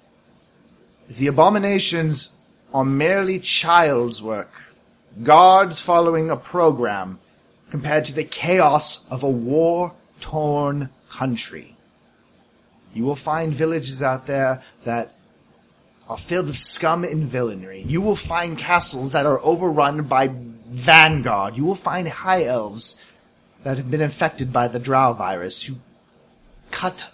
the 1.16 1.26
abominations 1.26 2.32
are 2.72 2.84
merely 2.84 3.40
child's 3.40 4.22
work, 4.22 4.74
guards 5.22 5.80
following 5.80 6.30
a 6.30 6.36
program 6.36 7.18
compared 7.70 8.04
to 8.04 8.12
the 8.12 8.24
chaos 8.24 9.08
of 9.10 9.22
a 9.22 9.30
war-torn 9.30 10.88
country. 11.08 11.76
You 12.94 13.04
will 13.04 13.16
find 13.16 13.52
villages 13.52 14.02
out 14.02 14.26
there 14.26 14.62
that 14.84 15.14
are 16.08 16.16
filled 16.16 16.46
with 16.46 16.58
scum 16.58 17.04
and 17.04 17.24
villainy. 17.24 17.82
You 17.86 18.00
will 18.00 18.16
find 18.16 18.58
castles 18.58 19.12
that 19.12 19.26
are 19.26 19.40
overrun 19.40 20.04
by 20.04 20.30
vanguard. 20.68 21.56
You 21.56 21.64
will 21.64 21.74
find 21.74 22.08
high 22.08 22.44
elves 22.44 23.00
that 23.62 23.76
have 23.76 23.90
been 23.90 24.00
infected 24.00 24.52
by 24.52 24.68
the 24.68 24.78
drow 24.78 25.12
virus 25.12 25.62
who 25.64 25.76
cut 26.70 27.12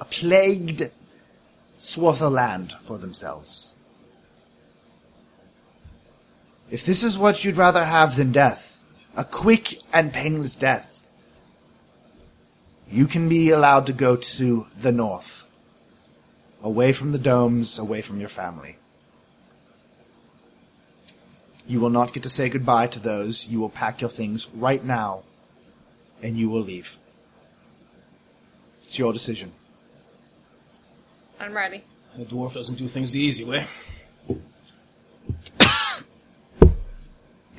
a 0.00 0.04
plagued 0.04 0.90
swath 1.78 2.20
of 2.20 2.32
land 2.32 2.74
for 2.82 2.98
themselves. 2.98 3.76
If 6.70 6.84
this 6.84 7.02
is 7.02 7.16
what 7.16 7.44
you'd 7.44 7.56
rather 7.56 7.84
have 7.84 8.16
than 8.16 8.32
death, 8.32 8.76
a 9.16 9.24
quick 9.24 9.78
and 9.92 10.12
painless 10.12 10.54
death, 10.54 11.00
you 12.90 13.06
can 13.06 13.28
be 13.28 13.50
allowed 13.50 13.86
to 13.86 13.92
go 13.92 14.16
to 14.16 14.66
the 14.78 14.92
north. 14.92 15.48
Away 16.62 16.92
from 16.92 17.12
the 17.12 17.18
domes, 17.18 17.78
away 17.78 18.02
from 18.02 18.20
your 18.20 18.28
family. 18.28 18.76
You 21.66 21.80
will 21.80 21.90
not 21.90 22.12
get 22.12 22.22
to 22.24 22.30
say 22.30 22.48
goodbye 22.48 22.88
to 22.88 22.98
those. 22.98 23.46
You 23.46 23.60
will 23.60 23.68
pack 23.68 24.00
your 24.00 24.10
things 24.10 24.48
right 24.50 24.84
now, 24.84 25.22
and 26.22 26.36
you 26.36 26.48
will 26.48 26.62
leave. 26.62 26.98
It's 28.82 28.98
your 28.98 29.12
decision. 29.12 29.52
I'm 31.40 31.54
ready. 31.54 31.84
The 32.16 32.24
dwarf 32.24 32.54
doesn't 32.54 32.76
do 32.76 32.88
things 32.88 33.12
the 33.12 33.20
easy 33.20 33.44
way. 33.44 33.64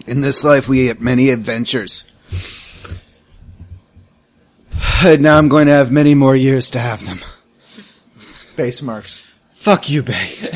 In 0.06 0.22
this 0.22 0.43
life, 0.43 0.68
we 0.68 0.85
get 0.85 0.99
many 0.99 1.30
adventures. 1.30 2.11
And 5.03 5.22
now 5.22 5.38
I'm 5.38 5.47
going 5.47 5.68
to 5.68 5.73
have 5.73 5.91
many 5.91 6.14
more 6.14 6.35
years 6.35 6.72
to 6.72 6.80
have 6.80 7.06
them. 7.06 7.19
Base 8.56 8.81
marks. 8.81 9.27
Fuck 9.51 9.89
you, 9.89 10.03
Bay. 10.03 10.14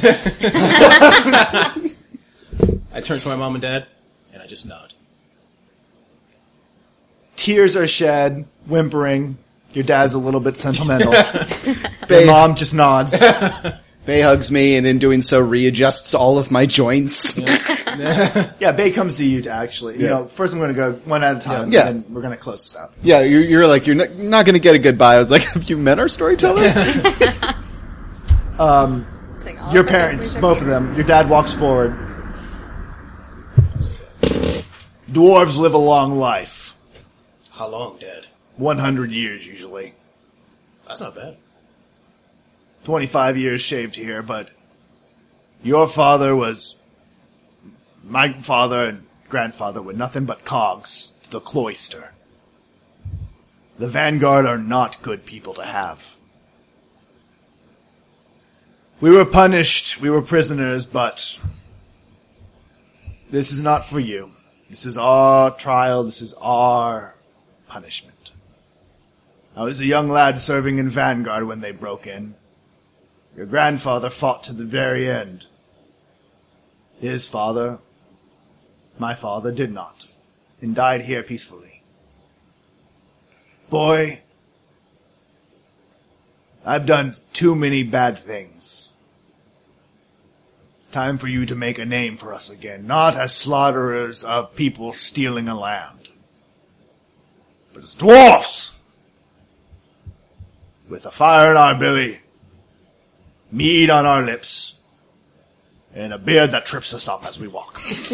I 2.94 3.02
turn 3.02 3.20
to 3.20 3.28
my 3.28 3.36
mom 3.36 3.56
and 3.56 3.62
dad, 3.62 3.86
and 4.34 4.42
I 4.42 4.48
just 4.48 4.66
nod. 4.68 4.94
Tears 7.36 7.76
are 7.76 7.88
shed, 7.88 8.46
whimpering. 8.66 9.38
Your 9.74 9.84
dad's 9.84 10.14
a 10.14 10.20
little 10.20 10.40
bit 10.40 10.58
sentimental. 10.58 11.14
Your 12.10 12.26
mom 12.26 12.56
just 12.56 12.74
nods. 12.74 13.20
Bay 14.06 14.20
hugs 14.20 14.52
me, 14.52 14.76
and 14.76 14.86
in 14.86 15.00
doing 15.00 15.22
so, 15.22 15.40
readjusts 15.40 16.14
all 16.14 16.38
of 16.38 16.52
my 16.52 16.66
joints. 16.66 17.38
Yeah, 18.60 18.72
Bay 18.76 18.92
comes 18.92 19.16
to 19.18 19.26
you 19.26 19.44
to 19.44 19.50
actually. 19.50 19.96
You 19.96 20.04
Yeah. 20.04 20.10
know, 20.10 20.26
first 20.28 20.54
I'm 20.54 20.60
going 20.60 20.74
to 20.74 20.76
go 20.76 20.92
one 21.06 21.24
at 21.24 21.38
a 21.38 21.40
time, 21.40 21.72
Yeah. 21.72 21.88
and 21.88 22.04
then 22.04 22.14
we're 22.14 22.20
going 22.22 22.34
to 22.36 22.38
close 22.42 22.64
this 22.64 22.76
out. 22.76 22.92
Yeah, 23.02 23.22
you're, 23.22 23.40
you're 23.42 23.66
like, 23.66 23.88
you're 23.88 23.96
not, 23.96 24.14
not 24.16 24.46
going 24.46 24.56
to 24.56 24.60
get 24.60 24.76
a 24.76 24.80
goodbye. 24.80 25.16
I 25.16 25.20
was 25.20 25.32
like, 25.32 25.44
have 25.54 25.70
you 25.70 25.78
met 25.78 26.00
our 26.00 26.10
storyteller? 26.10 26.68
Um, 28.60 29.08
Saying 29.40 29.58
all 29.60 29.72
your 29.72 29.82
of 29.82 29.86
the 29.88 29.92
parents, 29.92 30.34
families 30.34 30.36
are 30.36 30.42
both 30.42 30.58
of 30.58 30.64
here. 30.64 30.70
them. 30.72 30.96
Your 30.96 31.06
dad 31.06 31.30
walks 31.30 31.54
forward. 31.54 31.98
Dwarves 35.10 35.58
live 35.58 35.74
a 35.74 35.78
long 35.78 36.18
life, 36.18 36.76
How 37.52 37.68
long, 37.68 37.98
Dad? 38.00 38.26
100 38.58 39.12
years 39.12 39.46
usually. 39.46 39.94
That's 40.88 41.02
not 41.02 41.16
bad. 41.16 41.38
25 42.84 43.38
years 43.38 43.62
shaved 43.62 43.96
here, 43.96 44.22
but 44.22 44.50
your 45.64 45.88
father 45.88 46.36
was 46.36 46.76
my 48.04 48.34
father 48.34 48.86
and 48.86 49.06
grandfather 49.30 49.82
were 49.82 49.94
nothing 49.94 50.26
but 50.26 50.44
cogs 50.44 51.14
to 51.24 51.32
the 51.32 51.40
cloister. 51.40 52.14
The 53.80 53.88
vanguard 53.88 54.46
are 54.46 54.58
not 54.58 55.02
good 55.02 55.26
people 55.26 55.54
to 55.56 55.66
have. 55.66 56.04
We 59.02 59.12
were 59.12 59.26
punished, 59.26 60.00
we 60.00 60.10
were 60.10 60.22
prisoners, 60.22 60.86
but 60.86 61.40
this 63.32 63.52
is 63.52 63.60
not 63.60 63.86
for 63.86 64.00
you. 64.00 64.32
This 64.70 64.86
is 64.86 64.98
our 64.98 65.52
trial, 65.52 66.04
this 66.04 66.22
is 66.22 66.34
our 66.36 67.16
punishment. 67.68 68.32
I 69.56 69.64
was 69.64 69.80
a 69.80 69.86
young 69.86 70.10
lad 70.10 70.42
serving 70.42 70.78
in 70.78 70.90
Vanguard 70.90 71.46
when 71.46 71.62
they 71.62 71.72
broke 71.72 72.08
in. 72.08 72.36
Your 73.36 73.46
grandfather 73.46 74.10
fought 74.10 74.44
to 74.44 74.54
the 74.54 74.64
very 74.64 75.10
end. 75.10 75.48
His 77.00 77.28
father, 77.28 77.80
my 79.00 79.16
father, 79.16 79.52
did 79.52 79.74
not, 79.74 80.08
and 80.62 80.76
died 80.76 81.06
here 81.06 81.24
peacefully. 81.24 81.82
Boy, 83.70 84.22
I've 86.66 86.86
done 86.86 87.16
too 87.34 87.56
many 87.56 87.84
bad 87.84 88.20
things. 88.20 88.92
It's 90.80 90.90
time 90.92 91.18
for 91.18 91.28
you 91.28 91.46
to 91.48 91.56
make 91.56 91.80
a 91.80 91.86
name 91.86 92.16
for 92.16 92.34
us 92.34 92.50
again, 92.50 92.86
not 92.86 93.16
as 93.16 93.36
slaughterers 93.36 94.24
of 94.24 94.56
people 94.56 94.94
stealing 94.94 95.50
a 95.50 95.60
land, 95.60 96.10
but 97.74 97.84
as 97.84 97.96
dwarfs! 97.96 98.78
With 100.88 101.06
a 101.06 101.12
fire 101.12 101.52
in 101.52 101.58
our 101.58 101.74
belly, 101.74 102.20
mead 103.54 103.90
on 103.90 104.06
our 104.06 104.22
lips, 104.24 104.76
and 105.94 106.12
a 106.12 106.18
beard 106.18 106.52
that 106.52 106.66
trips 106.66 106.94
us 106.94 107.08
up 107.08 107.24
as 107.26 107.40
we 107.40 107.48
walk. 107.48 107.80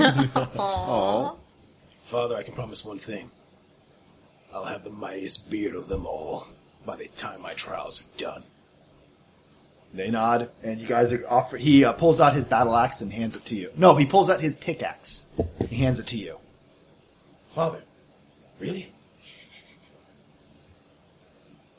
Father, 2.04 2.36
I 2.36 2.44
can 2.44 2.54
promise 2.54 2.84
one 2.84 3.00
thing. 3.00 3.32
I'll 4.54 4.66
have 4.66 4.84
the 4.84 4.90
mightiest 4.90 5.50
beard 5.50 5.76
of 5.76 5.88
them 5.88 6.06
all 6.06 6.48
by 6.86 6.98
the 6.98 7.08
time 7.08 7.42
my 7.42 7.54
trials 7.54 8.02
are 8.02 8.18
done. 8.18 8.44
They 9.94 10.12
nod, 10.12 10.50
and 10.62 10.80
you 10.80 10.88
guys 10.88 11.12
are 11.12 11.26
offer. 11.28 11.58
He 11.58 11.84
uh, 11.84 11.94
pulls 11.94 12.22
out 12.22 12.34
his 12.34 12.46
battle 12.46 12.76
axe 12.76 13.02
and 13.02 13.12
hands 13.12 13.36
it 13.36 13.46
to 13.46 13.56
you. 13.56 13.72
No, 13.76 13.96
he 13.96 14.06
pulls 14.06 14.30
out 14.30 14.40
his 14.40 14.56
pickaxe. 14.56 15.28
He 15.68 15.78
hands 15.78 16.00
it 16.00 16.08
to 16.08 16.18
you. 16.18 16.38
Father, 17.50 17.82
really? 18.60 18.92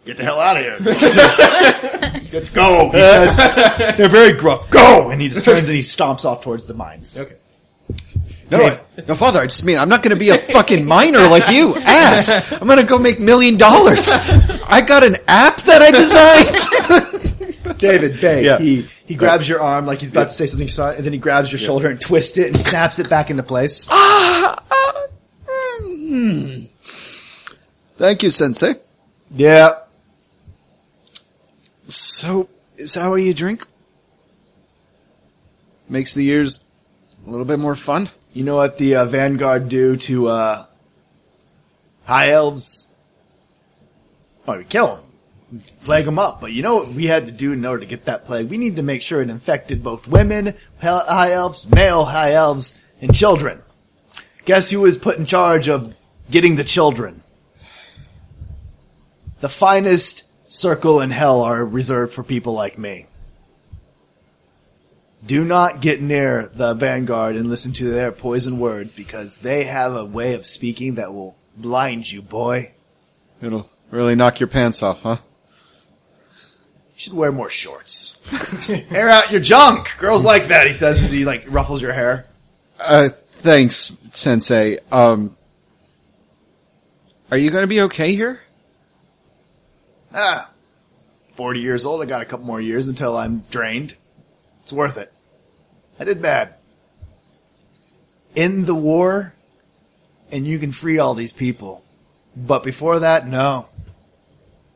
Get 0.04 0.16
the 0.16 0.24
hell 0.24 0.40
out 0.40 0.56
of 0.56 0.62
here. 0.64 0.76
Let's 2.32 2.50
go. 2.50 2.90
Because 2.90 3.96
they're 3.96 4.08
very 4.08 4.32
gruff. 4.32 4.70
Go! 4.70 5.10
And 5.10 5.20
he 5.20 5.28
just 5.28 5.44
turns 5.44 5.60
and 5.68 5.76
he 5.76 5.80
stomps 5.82 6.24
off 6.24 6.42
towards 6.42 6.66
the 6.66 6.74
mines. 6.74 7.18
Okay. 7.20 7.36
no, 8.50 8.64
I- 8.66 8.80
no, 9.06 9.14
father, 9.14 9.40
I 9.40 9.44
just 9.46 9.64
mean, 9.64 9.78
I'm 9.78 9.88
not 9.88 10.02
going 10.02 10.16
to 10.16 10.18
be 10.20 10.30
a 10.30 10.38
fucking 10.38 10.84
miner 10.84 11.20
like 11.28 11.50
you, 11.50 11.76
ass. 11.76 12.50
I'm 12.52 12.66
going 12.66 12.78
to 12.78 12.84
go 12.84 12.98
make 12.98 13.20
million 13.20 13.56
dollars. 13.56 14.00
I 14.10 14.82
got 14.86 15.04
an 15.04 15.16
app 15.28 15.58
that 15.62 15.82
I 15.82 15.90
designed. 15.90 17.78
David, 17.78 18.20
Bay, 18.20 18.44
Yeah. 18.44 18.58
he, 18.58 18.86
he 19.06 19.14
grabs 19.14 19.48
your 19.48 19.60
arm 19.60 19.86
like 19.86 20.00
he's 20.00 20.10
about 20.10 20.28
to 20.28 20.34
say 20.34 20.46
something, 20.46 20.68
and 20.96 21.04
then 21.04 21.12
he 21.12 21.18
grabs 21.18 21.50
your 21.52 21.58
shoulder 21.58 21.88
and 21.88 22.00
twists 22.00 22.36
it 22.38 22.48
and 22.48 22.56
snaps 22.56 22.98
it 22.98 23.08
back 23.08 23.30
into 23.30 23.42
place. 23.42 23.86
Ah. 23.90 24.62
Hmm. 25.82 26.64
Thank 27.96 28.22
you, 28.22 28.30
Sensei. 28.30 28.74
Yeah. 29.34 29.70
So, 31.90 32.48
is 32.76 32.94
that 32.94 33.08
what 33.08 33.16
you 33.16 33.34
drink? 33.34 33.66
Makes 35.88 36.14
the 36.14 36.22
years 36.22 36.64
a 37.26 37.30
little 37.30 37.44
bit 37.44 37.58
more 37.58 37.74
fun? 37.74 38.10
You 38.32 38.44
know 38.44 38.54
what 38.54 38.78
the 38.78 38.94
uh, 38.94 39.04
Vanguard 39.06 39.68
do 39.68 39.96
to 39.96 40.28
uh, 40.28 40.66
high 42.04 42.30
elves? 42.30 42.86
Oh, 44.46 44.58
we 44.58 44.64
kill 44.64 45.02
them, 45.50 45.64
plague 45.84 46.04
them 46.04 46.18
up. 46.18 46.40
But 46.40 46.52
you 46.52 46.62
know 46.62 46.76
what 46.76 46.92
we 46.92 47.06
had 47.06 47.26
to 47.26 47.32
do 47.32 47.52
in 47.52 47.66
order 47.66 47.80
to 47.80 47.86
get 47.86 48.04
that 48.04 48.24
plague? 48.24 48.48
We 48.48 48.56
need 48.56 48.76
to 48.76 48.84
make 48.84 49.02
sure 49.02 49.20
it 49.20 49.28
infected 49.28 49.82
both 49.82 50.06
women, 50.06 50.54
high 50.80 51.32
elves, 51.32 51.68
male 51.68 52.04
high 52.04 52.34
elves, 52.34 52.80
and 53.00 53.12
children. 53.12 53.62
Guess 54.44 54.70
who 54.70 54.80
was 54.80 54.96
put 54.96 55.18
in 55.18 55.26
charge 55.26 55.68
of 55.68 55.92
getting 56.30 56.54
the 56.54 56.64
children? 56.64 57.24
The 59.40 59.48
finest 59.48 60.29
circle 60.50 61.00
and 61.00 61.12
hell 61.12 61.42
are 61.42 61.64
reserved 61.64 62.12
for 62.12 62.24
people 62.24 62.52
like 62.52 62.76
me. 62.76 63.06
Do 65.24 65.44
not 65.44 65.80
get 65.80 66.00
near 66.00 66.48
the 66.48 66.74
Vanguard 66.74 67.36
and 67.36 67.48
listen 67.48 67.72
to 67.74 67.84
their 67.84 68.10
poison 68.10 68.58
words 68.58 68.92
because 68.92 69.38
they 69.38 69.64
have 69.64 69.94
a 69.94 70.04
way 70.04 70.34
of 70.34 70.44
speaking 70.44 70.96
that 70.96 71.14
will 71.14 71.36
blind 71.56 72.10
you, 72.10 72.20
boy. 72.20 72.72
It'll 73.40 73.70
really 73.90 74.14
knock 74.14 74.40
your 74.40 74.48
pants 74.48 74.82
off, 74.82 75.02
huh? 75.02 75.18
You 76.94 76.98
should 76.98 77.12
wear 77.12 77.32
more 77.32 77.50
shorts. 77.50 78.20
Air 78.90 79.08
out 79.08 79.30
your 79.30 79.40
junk. 79.40 79.96
Girls 79.98 80.24
like 80.24 80.48
that, 80.48 80.66
he 80.66 80.72
says 80.72 81.02
as 81.02 81.12
he 81.12 81.24
like 81.24 81.44
ruffles 81.48 81.80
your 81.80 81.92
hair. 81.92 82.26
Uh, 82.78 83.10
thanks, 83.10 83.96
Sensei. 84.12 84.78
Um, 84.90 85.36
are 87.30 87.38
you 87.38 87.50
gonna 87.50 87.66
be 87.66 87.82
okay 87.82 88.14
here? 88.14 88.40
Ah, 90.12 90.50
40 91.36 91.60
years 91.60 91.84
old. 91.84 92.02
I 92.02 92.06
got 92.06 92.22
a 92.22 92.24
couple 92.24 92.46
more 92.46 92.60
years 92.60 92.88
until 92.88 93.16
I'm 93.16 93.44
drained. 93.50 93.94
It's 94.62 94.72
worth 94.72 94.96
it. 94.96 95.12
I 95.98 96.04
did 96.04 96.20
bad. 96.22 96.54
End 98.36 98.66
the 98.66 98.74
war, 98.74 99.34
and 100.30 100.46
you 100.46 100.58
can 100.58 100.72
free 100.72 100.98
all 100.98 101.14
these 101.14 101.32
people. 101.32 101.84
But 102.36 102.62
before 102.62 103.00
that, 103.00 103.26
no. 103.26 103.66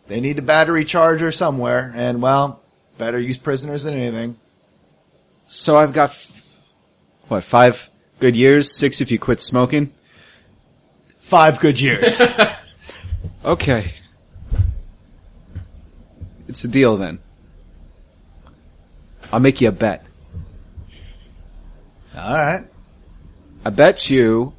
They 0.07 0.21
need 0.21 0.39
a 0.39 0.43
battery 0.43 0.85
charger 0.85 1.33
somewhere, 1.33 1.93
and 1.95 2.21
well, 2.21 2.61
better 2.99 3.19
use 3.19 3.39
prisoners 3.39 3.85
than 3.85 3.95
anything. 3.95 4.37
So 5.49 5.77
I've 5.79 5.93
got, 5.93 6.11
f- 6.11 6.45
what, 7.29 7.45
five 7.45 7.89
good 8.21 8.37
years? 8.37 8.71
Six 8.75 9.01
if 9.01 9.11
you 9.11 9.19
quit 9.19 9.41
smoking? 9.41 9.93
Five 11.19 11.61
good 11.61 11.81
years. 11.81 12.21
Okay. 13.45 13.93
It's 16.55 16.63
a 16.63 16.69
deal 16.69 16.97
then. 16.97 17.19
I'll 19.33 19.41
make 19.41 19.61
you 19.61 19.67
a 19.71 19.73
bet. 19.73 20.07
all 22.17 22.33
right. 22.33 22.65
I 23.65 23.71
bet 23.71 24.09
you 24.09 24.53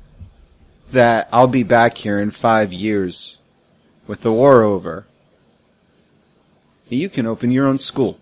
that 0.91 1.30
I'll 1.32 1.48
be 1.48 1.64
back 1.64 1.95
here 1.98 2.19
in 2.19 2.32
five 2.32 2.74
years 2.74 3.38
with 4.07 4.24
the 4.24 4.33
war 4.33 4.61
over. 4.61 5.07
You 6.90 7.07
can 7.07 7.27
open 7.27 7.53
your 7.53 7.65
own 7.65 7.77
school. 7.77 8.19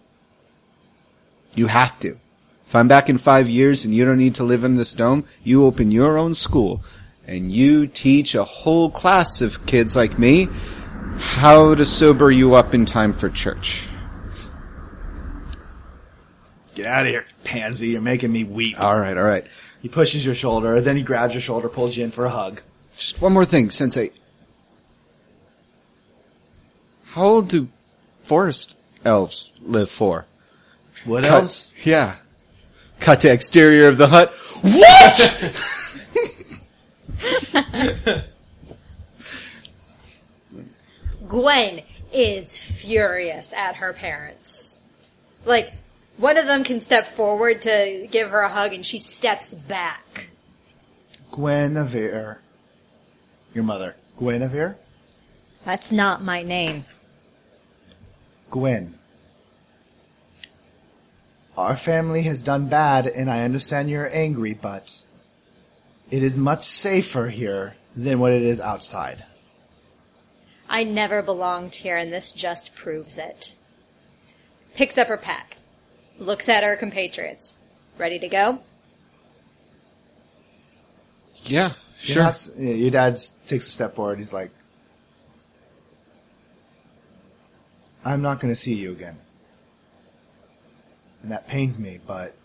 You 1.55 1.65
have 1.65 1.99
to. 2.01 2.19
If 2.67 2.75
I'm 2.75 2.87
back 2.87 3.09
in 3.09 3.17
five 3.17 3.49
years 3.49 3.85
and 3.85 3.95
you 3.95 4.05
don't 4.05 4.19
need 4.19 4.35
to 4.35 4.43
live 4.43 4.63
in 4.63 4.75
this 4.75 4.93
dome, 4.93 5.25
you 5.43 5.65
open 5.65 5.89
your 5.89 6.19
own 6.19 6.35
school 6.35 6.83
and 7.25 7.51
you 7.51 7.87
teach 7.87 8.35
a 8.35 8.43
whole 8.43 8.91
class 8.91 9.41
of 9.41 9.65
kids 9.65 9.95
like 9.95 10.19
me 10.19 10.47
how 11.17 11.75
to 11.75 11.85
sober 11.85 12.31
you 12.31 12.55
up 12.55 12.73
in 12.73 12.85
time 12.85 13.13
for 13.13 13.29
church. 13.29 13.87
Get 16.75 16.85
out 16.85 17.05
of 17.05 17.09
here, 17.09 17.25
pansy. 17.43 17.89
You're 17.89 18.01
making 18.01 18.31
me 18.31 18.43
weep. 18.43 18.79
All 18.79 18.99
right, 18.99 19.15
all 19.17 19.23
right. 19.23 19.45
He 19.81 19.89
pushes 19.89 20.25
your 20.25 20.35
shoulder, 20.35 20.79
then 20.81 20.95
he 20.95 21.03
grabs 21.03 21.33
your 21.33 21.41
shoulder, 21.41 21.69
pulls 21.69 21.97
you 21.97 22.03
in 22.03 22.11
for 22.11 22.25
a 22.25 22.29
hug. 22.29 22.61
Just 22.97 23.21
one 23.21 23.33
more 23.33 23.45
thing, 23.45 23.69
Sensei. 23.69 24.11
How 27.05 27.23
old 27.23 27.49
do 27.49 27.67
forest 28.23 28.77
elves 29.05 29.51
live 29.61 29.89
for? 29.89 30.25
What 31.05 31.23
Cut- 31.23 31.43
else? 31.43 31.73
Yeah. 31.85 32.15
Cut 32.99 33.21
to 33.21 33.31
exterior 33.31 33.87
of 33.87 33.97
the 33.97 34.07
hut. 34.07 34.33
What? 34.61 35.59
Gwen 41.33 41.81
is 42.13 42.61
furious 42.61 43.53
at 43.53 43.77
her 43.77 43.91
parents. 43.91 44.81
Like, 45.45 45.73
one 46.17 46.37
of 46.37 46.45
them 46.45 46.63
can 46.63 46.79
step 46.79 47.07
forward 47.07 47.63
to 47.63 48.07
give 48.11 48.29
her 48.29 48.41
a 48.41 48.49
hug 48.49 48.71
and 48.71 48.85
she 48.85 48.99
steps 48.99 49.55
back. 49.55 50.27
Guinevere. 51.31 52.37
Your 53.51 53.63
mother. 53.63 53.95
Guinevere? 54.19 54.75
That's 55.65 55.91
not 55.91 56.21
my 56.21 56.43
name. 56.43 56.85
Gwen. 58.51 58.93
Our 61.57 61.75
family 61.75 62.21
has 62.21 62.43
done 62.43 62.69
bad, 62.69 63.07
and 63.07 63.27
I 63.27 63.41
understand 63.41 63.89
you're 63.89 64.15
angry, 64.15 64.53
but 64.53 65.01
it 66.11 66.21
is 66.21 66.37
much 66.37 66.67
safer 66.67 67.29
here 67.29 67.75
than 67.95 68.19
what 68.19 68.33
it 68.33 68.43
is 68.43 68.61
outside. 68.61 69.25
I 70.73 70.83
never 70.83 71.21
belonged 71.21 71.75
here 71.75 71.97
and 71.97 72.11
this 72.11 72.31
just 72.33 72.73
proves 72.73 73.19
it. 73.19 73.53
Picks 74.73 74.97
up 74.97 75.07
her 75.07 75.17
pack. 75.17 75.57
Looks 76.17 76.49
at 76.49 76.63
her 76.63 76.75
compatriots. 76.75 77.55
Ready 77.99 78.17
to 78.17 78.27
go? 78.27 78.59
Yeah, 81.43 81.67
Your 81.67 81.75
sure. 81.99 82.23
dad's- 82.23 82.51
yeah, 82.57 82.73
your 82.73 82.89
dad 82.89 83.19
takes 83.45 83.67
a 83.67 83.71
step 83.71 83.93
forward. 83.93 84.17
He's 84.17 84.33
like, 84.33 84.49
I'm 88.03 88.23
not 88.23 88.39
going 88.39 88.51
to 88.51 88.59
see 88.59 88.73
you 88.73 88.91
again. 88.93 89.17
And 91.21 91.31
that 91.31 91.47
pains 91.47 91.77
me, 91.77 91.99
but 92.07 92.35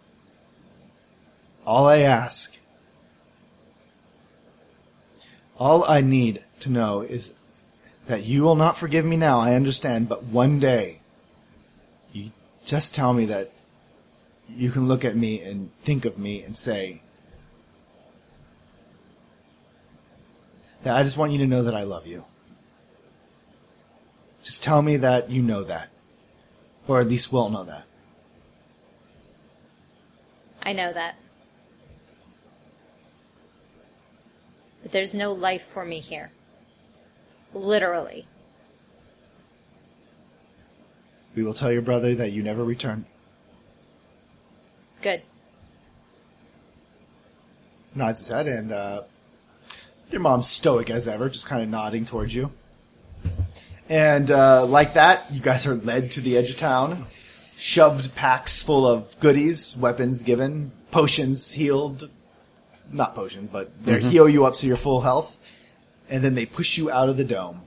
all 1.64 1.86
I 1.86 1.98
ask, 2.00 2.56
all 5.58 5.82
I 5.88 6.02
need 6.02 6.44
to 6.60 6.68
know 6.70 7.00
is 7.00 7.32
that 8.08 8.24
you 8.24 8.42
will 8.42 8.56
not 8.56 8.78
forgive 8.78 9.04
me 9.04 9.16
now, 9.16 9.38
I 9.38 9.54
understand, 9.54 10.08
but 10.08 10.24
one 10.24 10.58
day, 10.58 11.00
you 12.10 12.32
just 12.64 12.94
tell 12.94 13.12
me 13.12 13.26
that 13.26 13.52
you 14.48 14.70
can 14.70 14.88
look 14.88 15.04
at 15.04 15.14
me 15.14 15.42
and 15.42 15.70
think 15.84 16.06
of 16.06 16.18
me 16.18 16.42
and 16.42 16.56
say, 16.56 17.02
that 20.82 20.96
I 20.96 21.02
just 21.02 21.18
want 21.18 21.32
you 21.32 21.38
to 21.38 21.46
know 21.46 21.62
that 21.64 21.74
I 21.74 21.82
love 21.82 22.06
you. 22.06 22.24
Just 24.42 24.62
tell 24.62 24.80
me 24.80 24.96
that 24.96 25.28
you 25.28 25.42
know 25.42 25.62
that. 25.64 25.90
Or 26.86 27.00
at 27.00 27.08
least 27.08 27.30
will 27.30 27.50
know 27.50 27.64
that. 27.64 27.84
I 30.62 30.72
know 30.72 30.90
that. 30.90 31.16
But 34.82 34.92
there's 34.92 35.12
no 35.12 35.34
life 35.34 35.66
for 35.66 35.84
me 35.84 36.00
here. 36.00 36.30
Literally. 37.54 38.26
We 41.34 41.42
will 41.42 41.54
tell 41.54 41.72
your 41.72 41.82
brother 41.82 42.14
that 42.14 42.32
you 42.32 42.42
never 42.42 42.64
return. 42.64 43.06
Good. 45.02 45.22
Nods 47.94 48.18
his 48.18 48.28
head 48.28 48.48
and, 48.48 48.72
uh, 48.72 49.02
your 50.10 50.20
mom's 50.20 50.48
stoic 50.48 50.90
as 50.90 51.06
ever, 51.06 51.28
just 51.28 51.46
kind 51.46 51.62
of 51.62 51.68
nodding 51.68 52.04
towards 52.04 52.34
you. 52.34 52.50
And, 53.88 54.30
uh, 54.30 54.66
like 54.66 54.94
that, 54.94 55.32
you 55.32 55.40
guys 55.40 55.66
are 55.66 55.74
led 55.74 56.12
to 56.12 56.20
the 56.20 56.36
edge 56.36 56.50
of 56.50 56.56
town. 56.56 57.06
Shoved 57.56 58.14
packs 58.14 58.62
full 58.62 58.86
of 58.86 59.18
goodies, 59.20 59.76
weapons 59.76 60.22
given, 60.22 60.72
potions 60.90 61.52
healed. 61.52 62.08
Not 62.90 63.14
potions, 63.14 63.48
but 63.48 63.84
they 63.84 64.00
heal 64.00 64.28
you 64.28 64.46
up 64.46 64.54
to 64.54 64.66
your 64.66 64.76
full 64.76 65.00
health. 65.00 65.38
And 66.10 66.22
then 66.24 66.34
they 66.34 66.46
push 66.46 66.78
you 66.78 66.90
out 66.90 67.08
of 67.08 67.16
the 67.16 67.24
dome. 67.24 67.62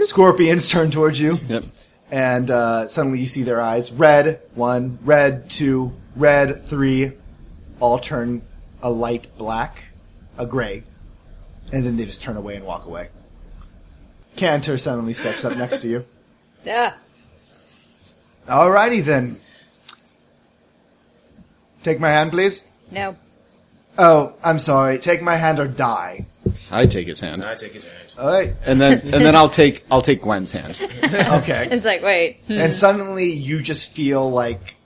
Scorpions 0.00 0.68
turn 0.70 0.90
towards 0.90 1.18
you. 1.18 1.38
Yep. 1.48 1.64
and 2.10 2.50
uh, 2.50 2.88
suddenly 2.88 3.20
you 3.20 3.26
see 3.26 3.42
their 3.42 3.60
eyes. 3.60 3.92
Red 3.92 4.40
one. 4.54 4.98
Red 5.02 5.50
two. 5.50 5.92
Red 6.16 6.64
three. 6.66 7.12
All 7.80 7.98
turn 7.98 8.42
a 8.82 8.90
light 8.90 9.36
black 9.36 9.84
a 10.36 10.46
gray. 10.46 10.84
And 11.72 11.84
then 11.84 11.96
they 11.96 12.06
just 12.06 12.22
turn 12.22 12.36
away 12.36 12.56
and 12.56 12.64
walk 12.64 12.86
away. 12.86 13.08
Cantor 14.36 14.78
suddenly 14.78 15.14
steps 15.14 15.44
up 15.44 15.56
next 15.56 15.80
to 15.80 15.88
you. 15.88 16.04
Yeah. 16.64 16.94
alrighty 18.46 19.02
then. 19.02 19.40
Take 21.84 22.00
my 22.00 22.10
hand 22.10 22.32
please. 22.32 22.68
No. 22.90 23.16
oh 23.96 24.34
i'm 24.42 24.58
sorry. 24.58 24.98
Take 24.98 25.22
my 25.22 25.36
hand 25.36 25.60
or 25.60 25.68
die 25.68 26.26
I 26.70 26.86
take 26.86 27.06
his 27.06 27.20
hand. 27.20 27.44
I 27.44 27.54
take 27.54 27.72
his 27.72 27.84
hand. 27.84 28.14
alright 28.18 28.54
And 28.66 28.80
then, 28.80 29.00
and 29.00 29.12
then 29.12 29.36
I'll 29.36 29.48
take, 29.48 29.84
I'll 29.90 30.00
take 30.00 30.22
Gwen's 30.22 30.52
hand. 30.52 30.80
okay 31.42 31.68
It's 31.70 31.84
like, 31.84 32.02
wait. 32.02 32.40
and 32.48 32.74
suddenly 32.74 33.32
you 33.32 33.62
just 33.62 33.90
feel 33.92 34.30
like 34.30 34.76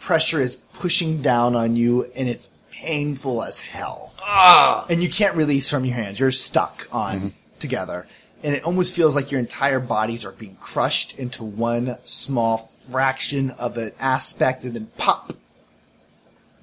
pressure 0.00 0.40
is 0.40 0.56
pushing 0.56 1.22
down 1.22 1.54
on 1.54 1.76
you 1.76 2.04
and 2.16 2.28
it's 2.28 2.50
painful 2.70 3.42
as 3.42 3.60
hell. 3.60 4.14
Ah. 4.20 4.86
And 4.88 5.02
you 5.02 5.08
can't 5.08 5.36
release 5.36 5.68
from 5.68 5.84
your 5.84 5.94
hands. 5.94 6.18
You're 6.18 6.32
stuck 6.32 6.88
on 6.90 7.16
mm-hmm. 7.16 7.28
together. 7.58 8.06
And 8.42 8.54
it 8.54 8.64
almost 8.64 8.94
feels 8.94 9.14
like 9.14 9.30
your 9.30 9.38
entire 9.38 9.80
bodies 9.80 10.24
are 10.24 10.32
being 10.32 10.56
crushed 10.56 11.18
into 11.18 11.44
one 11.44 11.98
small 12.04 12.72
fraction 12.90 13.50
of 13.50 13.76
an 13.76 13.92
aspect 14.00 14.64
and 14.64 14.74
then 14.74 14.86
pop. 14.96 15.34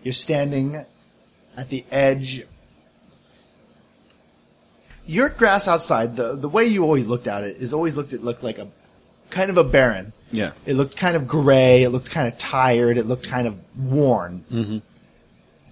You're 0.03 0.13
standing 0.13 0.85
at 1.55 1.69
the 1.69 1.85
edge. 1.91 2.43
Your 5.07 5.29
grass 5.29 5.67
outside, 5.67 6.17
the, 6.17 6.35
the 6.35 6.49
way 6.49 6.65
you 6.65 6.83
always 6.83 7.07
looked 7.07 7.27
at 7.27 7.43
it 7.43 7.57
is 7.57 7.73
always 7.73 7.95
looked 7.95 8.13
at 8.13 8.23
looked 8.23 8.43
like 8.43 8.59
a 8.59 8.67
kind 9.29 9.49
of 9.49 9.57
a 9.57 9.63
barren. 9.63 10.13
Yeah. 10.31 10.51
It 10.65 10.73
looked 10.73 10.97
kind 10.97 11.15
of 11.15 11.27
gray. 11.27 11.83
It 11.83 11.89
looked 11.89 12.11
kind 12.11 12.27
of 12.27 12.37
tired. 12.37 12.97
It 12.97 13.05
looked 13.05 13.27
kind 13.27 13.47
of 13.47 13.57
worn. 13.77 14.43
Mm-hmm. 14.51 14.77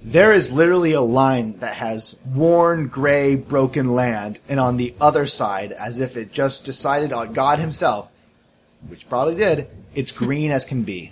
There 0.03 0.31
is 0.33 0.53
literally 0.53 0.93
a 0.93 1.01
line 1.01 1.59
that 1.59 1.75
has 1.75 2.19
worn, 2.25 2.87
gray, 2.87 3.35
broken 3.35 3.93
land, 3.93 4.39
and 4.47 4.59
on 4.59 4.77
the 4.77 4.93
other 5.01 5.25
side, 5.25 5.71
as 5.71 5.99
if 5.99 6.15
it 6.15 6.31
just 6.31 6.63
decided 6.63 7.11
on 7.11 7.33
God 7.33 7.59
Himself, 7.59 8.09
which 8.87 9.09
probably 9.09 9.35
did, 9.35 9.67
it's 9.95 10.11
green 10.11 10.51
as 10.51 10.63
can 10.63 10.83
be. 10.83 11.11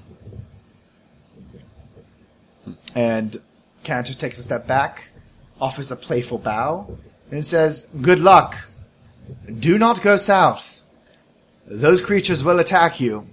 Hmm. 2.64 2.74
And 2.94 3.42
Cantor 3.84 4.14
takes 4.14 4.38
a 4.38 4.44
step 4.44 4.68
back, 4.68 5.10
offers 5.60 5.92
a 5.92 5.96
playful 5.96 6.38
bow, 6.38 6.98
and 7.34 7.46
says, 7.46 7.88
"Good 8.02 8.20
luck. 8.20 8.56
Do 9.60 9.78
not 9.78 10.02
go 10.02 10.18
south. 10.18 10.82
Those 11.66 12.02
creatures 12.02 12.44
will 12.44 12.60
attack 12.60 13.00
you." 13.00 13.28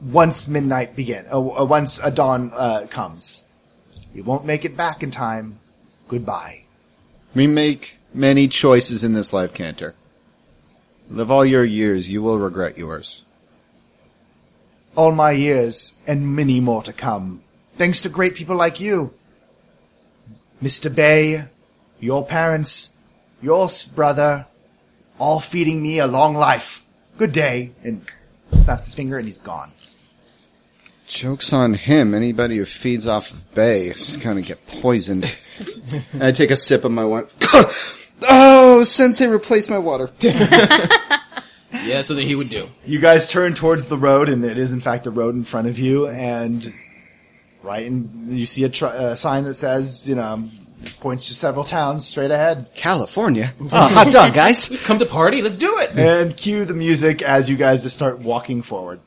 once 0.00 0.48
midnight 0.48 0.94
begin, 0.94 1.26
uh, 1.30 1.38
uh, 1.38 1.64
once 1.64 1.98
a 2.02 2.10
dawn 2.10 2.52
uh, 2.54 2.86
comes. 2.88 3.44
You 4.14 4.22
won't 4.22 4.44
make 4.44 4.64
it 4.64 4.76
back 4.76 5.02
in 5.02 5.10
time. 5.10 5.58
Goodbye. 6.08 6.62
We 7.34 7.46
make 7.46 7.98
many 8.14 8.48
choices 8.48 9.04
in 9.04 9.12
this 9.12 9.32
life, 9.32 9.52
Cantor. 9.52 9.94
Live 11.10 11.30
all 11.30 11.44
your 11.44 11.64
years, 11.64 12.10
you 12.10 12.22
will 12.22 12.38
regret 12.38 12.78
yours. 12.78 13.24
All 14.96 15.12
my 15.12 15.32
years 15.32 15.94
and 16.06 16.34
many 16.34 16.60
more 16.60 16.82
to 16.82 16.92
come, 16.92 17.42
thanks 17.76 18.02
to 18.02 18.08
great 18.08 18.34
people 18.34 18.56
like 18.56 18.80
you, 18.80 19.14
Mr. 20.62 20.94
Bay, 20.94 21.44
your 22.00 22.24
parents, 22.24 22.94
your 23.42 23.68
brother, 23.94 24.46
all 25.18 25.40
feeding 25.40 25.82
me 25.82 25.98
a 25.98 26.06
long 26.06 26.34
life. 26.34 26.84
Good 27.16 27.32
day. 27.32 27.72
And 27.82 28.02
snaps 28.52 28.86
his 28.86 28.94
finger 28.94 29.18
and 29.18 29.26
he's 29.26 29.38
gone. 29.38 29.72
Joke's 31.06 31.52
on 31.52 31.74
him. 31.74 32.14
Anybody 32.14 32.58
who 32.58 32.64
feeds 32.64 33.06
off 33.06 33.30
of 33.30 33.54
Bay 33.54 33.88
is 33.88 34.16
gonna 34.18 34.42
get 34.42 34.66
poisoned. 34.66 35.36
And 36.12 36.22
I 36.22 36.32
take 36.32 36.50
a 36.50 36.56
sip 36.56 36.84
of 36.84 36.92
my 36.92 37.04
wine. 37.04 37.26
oh, 38.28 38.84
Sensei 38.84 39.26
replaced 39.26 39.70
my 39.70 39.78
water. 39.78 40.10
Yeah, 41.70 42.00
so 42.00 42.14
that 42.14 42.24
he 42.24 42.34
would 42.34 42.48
do. 42.48 42.68
You 42.84 42.98
guys 42.98 43.28
turn 43.28 43.54
towards 43.54 43.88
the 43.88 43.98
road, 43.98 44.28
and 44.28 44.44
it 44.44 44.56
is 44.56 44.72
in 44.72 44.80
fact 44.80 45.06
a 45.06 45.10
road 45.10 45.34
in 45.34 45.44
front 45.44 45.68
of 45.68 45.78
you, 45.78 46.08
and 46.08 46.72
right, 47.62 47.86
and 47.86 48.30
you 48.30 48.46
see 48.46 48.64
a, 48.64 48.68
tr- 48.68 48.86
a 48.86 49.16
sign 49.16 49.44
that 49.44 49.54
says, 49.54 50.08
you 50.08 50.14
know, 50.14 50.48
points 51.00 51.28
to 51.28 51.34
several 51.34 51.64
towns 51.64 52.06
straight 52.06 52.30
ahead. 52.30 52.66
California. 52.74 53.52
Oh, 53.60 53.88
hot 53.88 54.12
dog, 54.12 54.34
guys. 54.34 54.70
We've 54.70 54.82
come 54.84 54.98
to 54.98 55.06
party. 55.06 55.42
Let's 55.42 55.56
do 55.56 55.78
it. 55.78 55.90
And 55.98 56.36
cue 56.36 56.64
the 56.64 56.74
music 56.74 57.22
as 57.22 57.48
you 57.48 57.56
guys 57.56 57.82
just 57.82 57.96
start 57.96 58.18
walking 58.20 58.62
forward. 58.62 59.00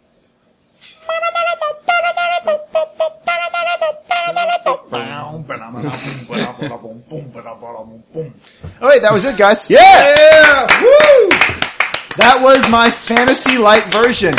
All 8.81 8.87
right, 8.87 9.01
that 9.01 9.11
was 9.13 9.25
it, 9.25 9.37
guys. 9.37 9.69
Yeah! 9.69 10.61
Woo! 10.81 11.29
That 12.17 12.39
was 12.41 12.69
my 12.69 12.91
fantasy 12.91 13.57
light 13.57 13.85
version. 13.85 14.33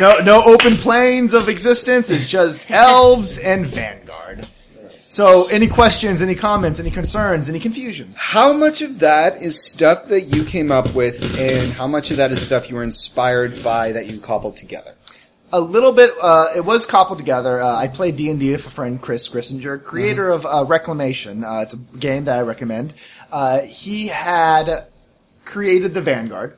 No, 0.00 0.18
no 0.20 0.42
open 0.44 0.76
planes 0.76 1.34
of 1.34 1.48
existence. 1.48 2.10
It's 2.10 2.28
just 2.28 2.70
elves 2.70 3.38
and 3.38 3.66
Vanguard. 3.66 4.07
So, 5.18 5.48
any 5.50 5.66
questions, 5.66 6.22
any 6.22 6.36
comments, 6.36 6.78
any 6.78 6.92
concerns, 6.92 7.48
any 7.48 7.58
confusions? 7.58 8.16
How 8.16 8.52
much 8.52 8.82
of 8.82 9.00
that 9.00 9.42
is 9.42 9.60
stuff 9.60 10.04
that 10.10 10.20
you 10.32 10.44
came 10.44 10.70
up 10.70 10.94
with, 10.94 11.36
and 11.36 11.72
how 11.72 11.88
much 11.88 12.12
of 12.12 12.18
that 12.18 12.30
is 12.30 12.40
stuff 12.40 12.70
you 12.70 12.76
were 12.76 12.84
inspired 12.84 13.64
by 13.64 13.90
that 13.90 14.06
you 14.06 14.20
cobbled 14.20 14.56
together? 14.56 14.94
A 15.52 15.60
little 15.60 15.90
bit. 15.90 16.12
Uh, 16.22 16.50
it 16.54 16.64
was 16.64 16.86
cobbled 16.86 17.18
together. 17.18 17.60
Uh, 17.60 17.74
I 17.74 17.88
played 17.88 18.14
D 18.14 18.30
and 18.30 18.38
D 18.38 18.52
with 18.52 18.64
a 18.64 18.70
friend, 18.70 19.02
Chris 19.02 19.28
Grissinger, 19.28 19.82
creator 19.82 20.30
of 20.30 20.46
uh, 20.46 20.64
Reclamation. 20.64 21.42
Uh, 21.42 21.62
it's 21.62 21.74
a 21.74 21.78
game 21.98 22.26
that 22.26 22.38
I 22.38 22.42
recommend. 22.42 22.94
Uh, 23.32 23.62
he 23.62 24.06
had 24.06 24.86
created 25.44 25.94
the 25.94 26.00
Vanguard. 26.00 26.56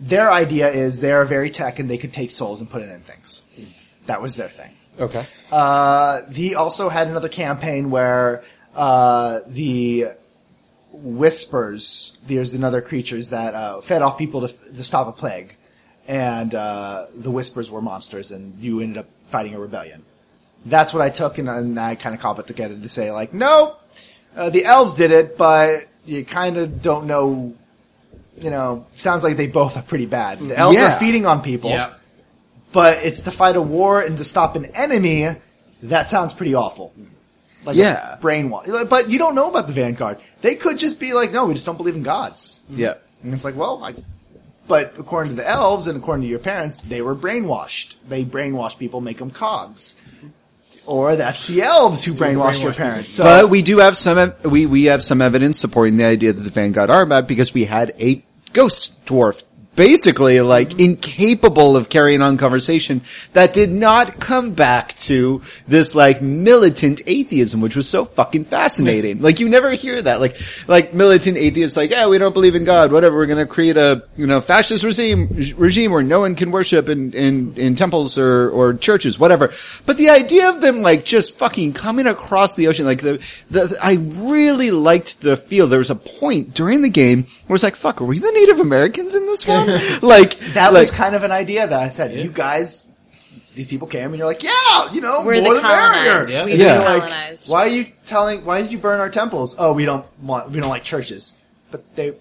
Their 0.00 0.28
idea 0.32 0.70
is 0.70 1.00
they 1.00 1.12
are 1.12 1.24
very 1.24 1.50
tech 1.50 1.78
and 1.78 1.88
they 1.88 1.98
could 1.98 2.12
take 2.12 2.32
souls 2.32 2.60
and 2.60 2.68
put 2.68 2.82
it 2.82 2.88
in 2.88 3.02
things. 3.02 3.42
That 4.06 4.20
was 4.20 4.34
their 4.34 4.48
thing. 4.48 4.72
Okay. 5.00 5.26
Uh, 5.50 6.22
he 6.32 6.54
also 6.54 6.88
had 6.88 7.08
another 7.08 7.28
campaign 7.28 7.90
where 7.90 8.44
uh, 8.74 9.40
the 9.46 10.06
whispers. 10.92 12.16
There's 12.26 12.54
another 12.54 12.80
creatures 12.82 13.30
that 13.30 13.54
uh, 13.54 13.80
fed 13.80 14.02
off 14.02 14.18
people 14.18 14.46
to, 14.46 14.54
to 14.76 14.84
stop 14.84 15.08
a 15.08 15.12
plague, 15.12 15.54
and 16.06 16.54
uh, 16.54 17.06
the 17.14 17.30
whispers 17.30 17.70
were 17.70 17.80
monsters, 17.82 18.30
and 18.32 18.58
you 18.60 18.80
ended 18.80 18.98
up 18.98 19.06
fighting 19.28 19.54
a 19.54 19.58
rebellion. 19.60 20.02
That's 20.64 20.92
what 20.94 21.02
I 21.02 21.08
took, 21.10 21.38
and, 21.38 21.48
and 21.48 21.78
I 21.78 21.94
kind 21.96 22.14
of 22.14 22.20
cobbled 22.20 22.44
it 22.44 22.48
together 22.48 22.76
to 22.76 22.88
say 22.88 23.10
like, 23.10 23.34
no, 23.34 23.76
uh, 24.36 24.50
the 24.50 24.64
elves 24.64 24.94
did 24.94 25.10
it, 25.10 25.36
but 25.36 25.88
you 26.04 26.24
kind 26.24 26.56
of 26.56 26.82
don't 26.82 27.06
know. 27.06 27.54
You 28.38 28.48
know, 28.50 28.86
sounds 28.96 29.22
like 29.22 29.36
they 29.36 29.46
both 29.46 29.76
are 29.76 29.82
pretty 29.82 30.06
bad. 30.06 30.38
The 30.38 30.58
elves 30.58 30.76
Yeah. 30.76 30.96
are 30.96 30.98
feeding 30.98 31.26
on 31.26 31.42
people 31.42 31.70
Yeah. 31.70 31.94
But 32.72 32.98
it's 33.04 33.22
to 33.22 33.30
fight 33.30 33.56
a 33.56 33.62
war 33.62 34.00
and 34.00 34.16
to 34.18 34.24
stop 34.24 34.56
an 34.56 34.66
enemy. 34.66 35.34
That 35.84 36.08
sounds 36.08 36.32
pretty 36.32 36.54
awful. 36.54 36.92
Like 37.64 37.76
Yeah. 37.76 38.16
brainwash. 38.20 38.88
But 38.88 39.10
you 39.10 39.18
don't 39.18 39.34
know 39.34 39.48
about 39.50 39.66
the 39.66 39.72
Vanguard. 39.72 40.18
They 40.40 40.54
could 40.54 40.78
just 40.78 40.98
be 40.98 41.12
like, 41.12 41.32
no, 41.32 41.46
we 41.46 41.54
just 41.54 41.66
don't 41.66 41.76
believe 41.76 41.94
in 41.94 42.02
gods. 42.02 42.62
Yeah. 42.70 42.94
And 43.22 43.32
it's 43.34 43.44
like, 43.44 43.56
well, 43.56 43.82
I, 43.84 43.94
but 44.66 44.94
according 44.98 45.36
to 45.36 45.42
the 45.42 45.48
elves 45.48 45.86
and 45.86 45.96
according 45.96 46.22
to 46.22 46.28
your 46.28 46.38
parents, 46.38 46.80
they 46.80 47.02
were 47.02 47.14
brainwashed. 47.14 47.94
They 48.08 48.24
brainwash 48.24 48.78
people, 48.78 49.00
make 49.00 49.18
them 49.18 49.30
cogs. 49.30 50.00
Or 50.86 51.14
that's 51.14 51.46
the 51.46 51.62
elves 51.62 52.02
who 52.04 52.12
brainwashed 52.14 52.62
your 52.62 52.72
parents. 52.72 53.10
So, 53.14 53.22
But 53.22 53.50
we 53.50 53.62
do 53.62 53.78
have 53.78 53.96
some, 53.96 54.32
we, 54.44 54.66
we 54.66 54.84
have 54.84 55.04
some 55.04 55.20
evidence 55.22 55.60
supporting 55.60 55.96
the 55.96 56.04
idea 56.04 56.32
that 56.32 56.40
the 56.40 56.50
Vanguard 56.50 56.90
are 56.90 57.06
bad 57.06 57.28
because 57.28 57.54
we 57.54 57.64
had 57.64 57.94
a 58.00 58.24
ghost 58.52 59.04
dwarf, 59.06 59.44
basically 59.74 60.40
like 60.40 60.78
incapable 60.78 61.76
of 61.76 61.88
carrying 61.88 62.20
on 62.20 62.36
conversation 62.36 63.00
that 63.32 63.54
did 63.54 63.70
not 63.70 64.20
come 64.20 64.52
back 64.52 64.94
to 64.96 65.40
this 65.66 65.94
like 65.94 66.20
militant 66.20 67.00
atheism, 67.06 67.60
which 67.60 67.74
was 67.74 67.88
so 67.88 68.04
fucking 68.04 68.44
fascinating. 68.44 69.22
like 69.22 69.40
you 69.40 69.48
never 69.48 69.70
hear 69.70 70.00
that. 70.02 70.20
Like, 70.20 70.36
like 70.68 70.92
militant 70.92 71.36
atheists 71.36 71.76
like, 71.76 71.90
yeah, 71.90 72.08
we 72.08 72.18
don't 72.18 72.34
believe 72.34 72.54
in 72.54 72.64
God, 72.64 72.92
whatever, 72.92 73.16
we're 73.16 73.26
gonna 73.26 73.46
create 73.46 73.76
a, 73.76 74.04
you 74.16 74.26
know, 74.26 74.40
fascist 74.40 74.84
regime, 74.84 75.28
regime 75.56 75.92
where 75.92 76.02
no 76.02 76.20
one 76.20 76.34
can 76.34 76.50
worship 76.50 76.88
in, 76.88 77.12
in, 77.12 77.54
in 77.56 77.74
temples 77.74 78.18
or, 78.18 78.50
or 78.50 78.74
churches, 78.74 79.18
whatever. 79.18 79.52
But 79.86 79.96
the 79.96 80.10
idea 80.10 80.50
of 80.50 80.60
them 80.60 80.82
like 80.82 81.04
just 81.04 81.38
fucking 81.38 81.72
coming 81.72 82.06
across 82.06 82.56
the 82.56 82.68
ocean, 82.68 82.84
like 82.84 83.00
the, 83.00 83.22
the, 83.50 83.76
I 83.82 83.94
really 83.94 84.70
liked 84.70 85.22
the 85.22 85.36
feel. 85.36 85.66
There 85.66 85.78
was 85.78 85.90
a 85.90 85.94
point 85.94 86.54
during 86.54 86.82
the 86.82 86.90
game 86.90 87.26
where 87.46 87.54
it's 87.54 87.64
like, 87.64 87.76
fuck, 87.76 88.00
are 88.00 88.04
we 88.04 88.18
the 88.18 88.30
Native 88.30 88.60
Americans 88.60 89.14
in 89.14 89.26
this 89.26 89.46
one? 89.46 89.62
like, 90.02 90.38
that 90.54 90.72
like, 90.72 90.82
was 90.82 90.90
kind 90.90 91.14
of 91.14 91.22
an 91.22 91.32
idea 91.32 91.66
that 91.66 91.78
I 91.82 91.88
said, 91.88 92.14
you 92.14 92.30
guys, 92.30 92.90
these 93.54 93.66
people 93.66 93.88
came 93.88 94.06
and 94.06 94.16
you're 94.16 94.26
like, 94.26 94.42
yeah, 94.42 94.92
you 94.92 95.00
know, 95.00 95.22
We're 95.24 95.40
more 95.42 95.54
the 95.54 95.60
the 95.60 95.66
colonized. 95.66 96.32
Yeah. 96.32 96.44
We've 96.44 96.58
Yeah. 96.58 96.78
Like, 96.80 97.00
colonized. 97.02 97.48
why 97.48 97.64
are 97.64 97.68
you 97.70 97.86
telling? 98.06 98.44
Why 98.44 98.62
did 98.62 98.72
you 98.72 98.78
burn 98.78 99.00
our 99.00 99.10
temples? 99.10 99.56
Oh, 99.58 99.72
we 99.72 99.84
don't 99.84 100.06
want. 100.22 100.50
We 100.50 100.60
don't 100.60 100.70
like 100.70 100.84
churches. 100.84 101.34
But 101.70 101.94
they, 101.96 102.14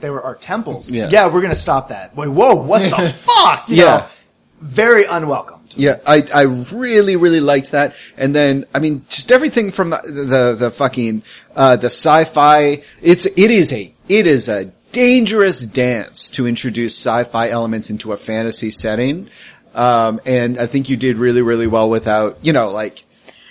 they 0.00 0.10
were 0.10 0.22
our 0.22 0.34
temples. 0.34 0.90
Yeah. 0.90 1.26
we're 1.28 1.42
gonna 1.42 1.54
stop 1.54 1.88
that. 1.88 2.14
Wait, 2.16 2.28
whoa, 2.28 2.56
what 2.62 2.80
the 2.90 3.08
fuck? 3.16 3.68
You 3.68 3.76
Yeah. 3.76 3.84
know, 3.84 4.06
very 4.60 5.04
unwelcomed. 5.04 5.74
Yeah, 5.76 5.96
I 6.06 6.22
I 6.34 6.42
really 6.42 7.16
really 7.16 7.40
liked 7.40 7.72
that, 7.72 7.94
and 8.16 8.34
then 8.34 8.64
I 8.74 8.78
mean 8.78 9.04
just 9.10 9.30
everything 9.30 9.70
from 9.72 9.90
the 9.90 10.00
the, 10.06 10.56
the 10.58 10.70
fucking 10.70 11.22
uh, 11.54 11.76
the 11.76 11.88
sci-fi. 11.88 12.82
It's 13.02 13.26
it 13.26 13.50
is 13.50 13.72
a 13.74 13.92
it 14.08 14.26
is 14.26 14.48
a 14.48 14.72
dangerous 14.96 15.66
dance 15.66 16.30
to 16.30 16.46
introduce 16.46 16.96
sci-fi 16.96 17.50
elements 17.50 17.90
into 17.90 18.12
a 18.12 18.16
fantasy 18.16 18.70
setting, 18.70 19.28
um, 19.74 20.20
and 20.24 20.58
I 20.58 20.66
think 20.66 20.88
you 20.88 20.96
did 20.96 21.18
really 21.18 21.42
really 21.42 21.66
well 21.66 21.90
without 21.90 22.38
you 22.40 22.52
know 22.52 22.68
like 22.70 23.04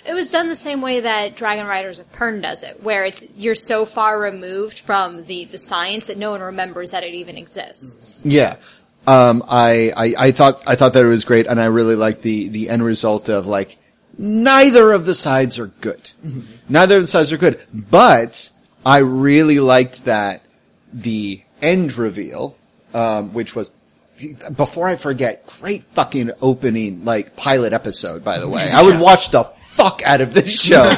It 0.06 0.14
was 0.14 0.30
done 0.30 0.48
the 0.48 0.56
same 0.56 0.82
way 0.82 1.00
that 1.00 1.34
Dragon 1.36 1.66
Riders 1.66 1.98
of 1.98 2.10
Pern 2.12 2.40
does 2.40 2.62
it, 2.62 2.82
where 2.82 3.04
it's 3.04 3.26
you're 3.36 3.56
so 3.56 3.84
far 3.84 4.20
removed 4.20 4.78
from 4.78 5.26
the, 5.26 5.46
the 5.46 5.58
science 5.58 6.06
that 6.06 6.16
no 6.16 6.30
one 6.30 6.40
remembers 6.40 6.92
that 6.92 7.02
it 7.02 7.14
even 7.14 7.36
exists. 7.36 8.24
Yeah. 8.24 8.56
Um, 9.06 9.42
I, 9.48 9.92
I, 9.96 10.12
I 10.18 10.30
thought, 10.32 10.62
I 10.66 10.74
thought 10.76 10.92
that 10.94 11.04
it 11.04 11.08
was 11.08 11.24
great 11.24 11.46
and 11.46 11.60
I 11.60 11.66
really 11.66 11.94
liked 11.94 12.22
the, 12.22 12.48
the 12.48 12.70
end 12.70 12.84
result 12.84 13.28
of 13.28 13.46
like, 13.46 13.78
neither 14.18 14.92
of 14.92 15.06
the 15.06 15.14
sides 15.14 15.58
are 15.58 15.68
good. 15.80 16.10
Neither 16.68 16.96
of 16.96 17.02
the 17.02 17.06
sides 17.06 17.32
are 17.32 17.38
good. 17.38 17.60
But 17.72 18.50
I 18.84 18.98
really 18.98 19.60
liked 19.60 20.06
that 20.06 20.42
the 20.96 21.42
end 21.60 21.96
reveal, 21.96 22.56
um, 22.94 23.32
which 23.34 23.54
was, 23.54 23.70
before 24.56 24.88
I 24.88 24.96
forget, 24.96 25.46
great 25.60 25.84
fucking 25.94 26.30
opening, 26.40 27.04
like 27.04 27.36
pilot 27.36 27.72
episode, 27.72 28.24
by 28.24 28.38
the 28.38 28.48
way. 28.48 28.68
I 28.70 28.82
would 28.82 28.98
watch 28.98 29.30
the 29.30 29.44
fuck 29.44 30.02
out 30.04 30.22
of 30.22 30.32
this 30.32 30.50
show. 30.50 30.90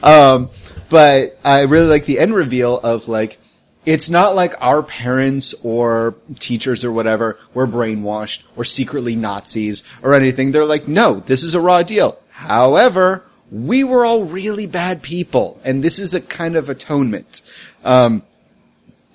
um, 0.02 0.50
but 0.90 1.38
I 1.44 1.62
really 1.62 1.86
like 1.86 2.04
the 2.04 2.18
end 2.18 2.34
reveal 2.34 2.78
of 2.80 3.06
like, 3.08 3.38
it's 3.86 4.10
not 4.10 4.34
like 4.34 4.54
our 4.60 4.82
parents 4.82 5.54
or 5.62 6.16
teachers 6.40 6.84
or 6.84 6.90
whatever 6.90 7.38
were 7.54 7.66
brainwashed 7.66 8.42
or 8.56 8.64
secretly 8.64 9.14
Nazis 9.14 9.84
or 10.02 10.14
anything. 10.14 10.50
They're 10.50 10.64
like, 10.64 10.88
no, 10.88 11.20
this 11.20 11.44
is 11.44 11.54
a 11.54 11.60
raw 11.60 11.82
deal. 11.84 12.18
However, 12.30 13.24
we 13.52 13.84
were 13.84 14.04
all 14.04 14.24
really 14.24 14.66
bad 14.66 15.02
people 15.02 15.60
and 15.64 15.82
this 15.82 16.00
is 16.00 16.12
a 16.12 16.20
kind 16.20 16.56
of 16.56 16.68
atonement. 16.68 17.42
Um, 17.84 18.24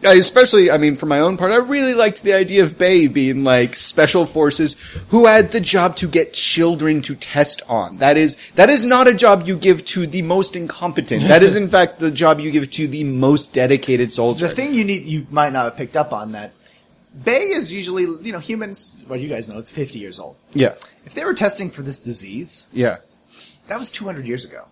I 0.06 0.14
especially, 0.14 0.70
I 0.72 0.78
mean, 0.78 0.96
for 0.96 1.06
my 1.06 1.20
own 1.20 1.38
part, 1.38 1.52
I 1.52 1.58
really 1.58 1.94
liked 1.94 2.24
the 2.24 2.34
idea 2.34 2.64
of 2.64 2.78
Bay 2.78 3.08
being 3.08 3.44
like 3.44 3.76
special 3.76 4.26
forces 4.26 4.74
who 5.10 5.26
had 5.26 5.52
the 5.52 5.60
job 5.60 5.96
to 5.98 6.08
get 6.08 6.34
children 6.34 7.02
to 7.04 7.16
test 7.16 7.62
on. 7.70 7.98
That 7.98 8.18
is, 8.18 8.36
that 8.56 8.70
is 8.70 8.84
not 8.86 9.08
a 9.08 9.14
job 9.14 9.48
you 9.48 9.56
give 9.58 9.86
to 9.86 10.06
the 10.08 10.22
most 10.22 10.56
incompetent. 10.56 11.24
That 11.24 11.44
is 11.44 11.56
in 11.56 11.70
fact 11.76 12.00
the 12.00 12.12
job 12.12 12.40
you 12.40 12.52
give 12.52 12.70
to 12.72 12.88
the 12.88 13.04
most 13.04 13.54
dedicated 13.54 14.12
soldier. 14.12 14.48
The 14.48 14.56
thing 14.56 14.74
you 14.74 14.84
need, 14.84 15.06
you 15.06 15.28
might 15.30 15.54
not 15.54 15.66
have 15.66 15.76
picked 15.78 15.96
up 15.96 16.12
on 16.14 16.34
that. 16.34 16.54
Bay 17.24 17.44
is 17.52 17.72
usually, 17.72 18.04
you 18.26 18.32
know, 18.32 18.40
humans. 18.40 18.96
Well, 19.08 19.20
you 19.20 19.30
guys 19.30 19.48
know 19.48 19.60
it's 19.60 19.70
50 19.70 20.00
years 20.00 20.20
old. 20.20 20.36
yeah, 20.54 20.74
If 21.06 21.14
they 21.14 21.24
were 21.24 21.36
testing 21.36 21.70
for 21.70 21.84
this 21.84 22.00
disease, 22.00 22.68
yeah, 22.74 22.98
that 23.68 23.78
was 23.78 23.92
200 23.92 24.26
years 24.26 24.46
ago. 24.46 24.66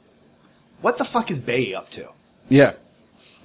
What 0.81 0.97
the 0.97 1.05
fuck 1.05 1.29
is 1.29 1.39
Bay 1.39 1.73
up 1.75 1.91
to? 1.91 2.09
yeah. 2.49 2.73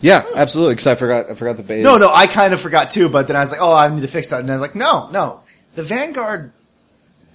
Yeah, 0.01 0.25
absolutely. 0.35 0.75
Because 0.75 0.87
I 0.89 0.95
forgot, 0.95 1.31
I 1.31 1.35
forgot 1.35 1.57
the 1.57 1.63
base. 1.63 1.83
No, 1.83 1.97
no, 1.97 2.13
I 2.13 2.27
kind 2.27 2.53
of 2.53 2.61
forgot 2.61 2.91
too, 2.91 3.09
but 3.09 3.27
then 3.29 3.37
I 3.37 3.41
was 3.41 3.51
like, 3.51 3.61
oh, 3.63 3.75
I 3.75 3.89
need 3.89 4.03
to 4.03 4.09
fix 4.09 4.29
that. 4.29 4.41
And 4.41 4.51
I 4.51 4.55
was 4.55 4.63
like, 4.63 4.75
no, 4.75 5.09
no. 5.11 5.41
The 5.75 5.83
Vanguard, 5.83 6.53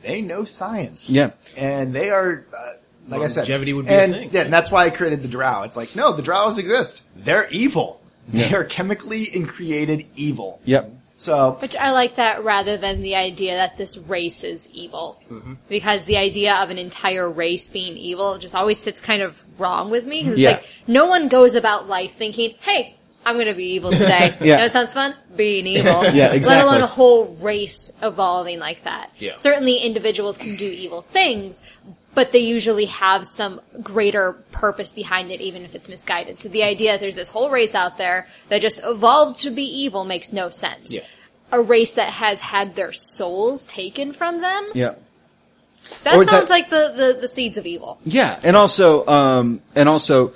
they 0.03 0.21
know 0.21 0.45
science. 0.45 1.09
Yeah. 1.09 1.31
And 1.57 1.93
they 1.93 2.09
are, 2.11 2.45
uh, 2.55 2.71
like 3.07 3.21
I 3.21 3.27
said. 3.27 3.41
Longevity 3.41 3.73
would 3.73 3.87
be 3.87 3.93
a 3.93 4.07
thing. 4.07 4.29
Yeah, 4.31 4.41
and 4.41 4.53
that's 4.53 4.71
why 4.71 4.85
I 4.85 4.89
created 4.91 5.21
the 5.21 5.27
Drow. 5.27 5.63
It's 5.63 5.75
like, 5.77 5.95
no, 5.95 6.13
the 6.13 6.21
Drows 6.21 6.57
exist. 6.57 7.03
They're 7.15 7.47
evil. 7.49 7.99
They 8.27 8.49
Yeah. 8.49 8.57
are 8.57 8.63
chemically 8.63 9.27
and 9.33 9.47
created 9.49 10.05
evil. 10.15 10.59
Yep. 10.65 10.91
So, 11.21 11.57
Which 11.61 11.75
I 11.75 11.91
like 11.91 12.15
that 12.15 12.43
rather 12.43 12.77
than 12.77 13.01
the 13.01 13.15
idea 13.15 13.55
that 13.55 13.77
this 13.77 13.95
race 13.97 14.43
is 14.43 14.67
evil. 14.73 15.21
Mm-hmm. 15.29 15.53
Because 15.69 16.05
the 16.05 16.17
idea 16.17 16.55
of 16.55 16.71
an 16.71 16.79
entire 16.79 17.29
race 17.29 17.69
being 17.69 17.95
evil 17.95 18.39
just 18.39 18.55
always 18.55 18.79
sits 18.79 18.99
kind 19.01 19.21
of 19.21 19.39
wrong 19.59 19.91
with 19.91 20.05
me. 20.05 20.23
'cause 20.23 20.31
it's 20.31 20.39
Yeah. 20.41 20.51
like, 20.51 20.65
no 20.87 21.05
one 21.05 21.27
goes 21.27 21.53
about 21.53 21.87
life 21.87 22.15
thinking, 22.15 22.55
hey, 22.61 22.95
I'm 23.23 23.37
gonna 23.37 23.53
be 23.53 23.73
evil 23.75 23.91
today. 23.91 24.33
Yeah. 24.41 24.57
That 24.57 24.71
sounds 24.71 24.93
fun? 24.93 25.13
Being 25.35 25.67
evil. 25.75 26.03
Yeah, 26.05 26.33
exactly. 26.33 26.55
Let 26.55 26.63
alone 26.65 26.81
a 26.81 26.87
whole 26.87 27.25
race 27.39 27.91
evolving 28.01 28.57
like 28.59 28.83
that. 28.85 29.11
Yeah. 29.19 29.37
Certainly 29.37 29.75
individuals 29.77 30.39
can 30.39 30.55
do 30.55 30.65
evil 30.65 31.01
things, 31.03 31.61
but 32.13 32.31
they 32.31 32.39
usually 32.39 32.85
have 32.85 33.25
some 33.25 33.61
greater 33.81 34.33
purpose 34.51 34.93
behind 34.93 35.31
it, 35.31 35.41
even 35.41 35.63
if 35.63 35.73
it's 35.75 35.87
misguided. 35.87 36.39
So 36.39 36.49
the 36.49 36.63
idea 36.63 36.91
that 36.93 36.99
there's 36.99 37.15
this 37.15 37.29
whole 37.29 37.49
race 37.49 37.73
out 37.75 37.97
there 37.97 38.27
that 38.49 38.61
just 38.61 38.79
evolved 38.83 39.39
to 39.41 39.49
be 39.49 39.63
evil 39.63 40.03
makes 40.03 40.33
no 40.33 40.49
sense. 40.49 40.93
Yeah. 40.93 41.01
A 41.51 41.61
race 41.61 41.93
that 41.93 42.09
has 42.09 42.39
had 42.39 42.75
their 42.75 42.91
souls 42.91 43.65
taken 43.65 44.13
from 44.13 44.41
them, 44.41 44.65
Yeah. 44.73 44.95
that 46.03 46.15
Or 46.15 46.23
sounds 46.25 46.47
that- 46.47 46.49
like 46.49 46.69
the, 46.69 46.93
the, 46.95 47.17
the 47.21 47.27
seeds 47.27 47.57
of 47.57 47.65
evil. 47.65 47.99
Yeah, 48.05 48.39
and 48.43 48.55
also, 48.55 49.05
um, 49.07 49.61
and 49.75 49.87
also, 49.89 50.33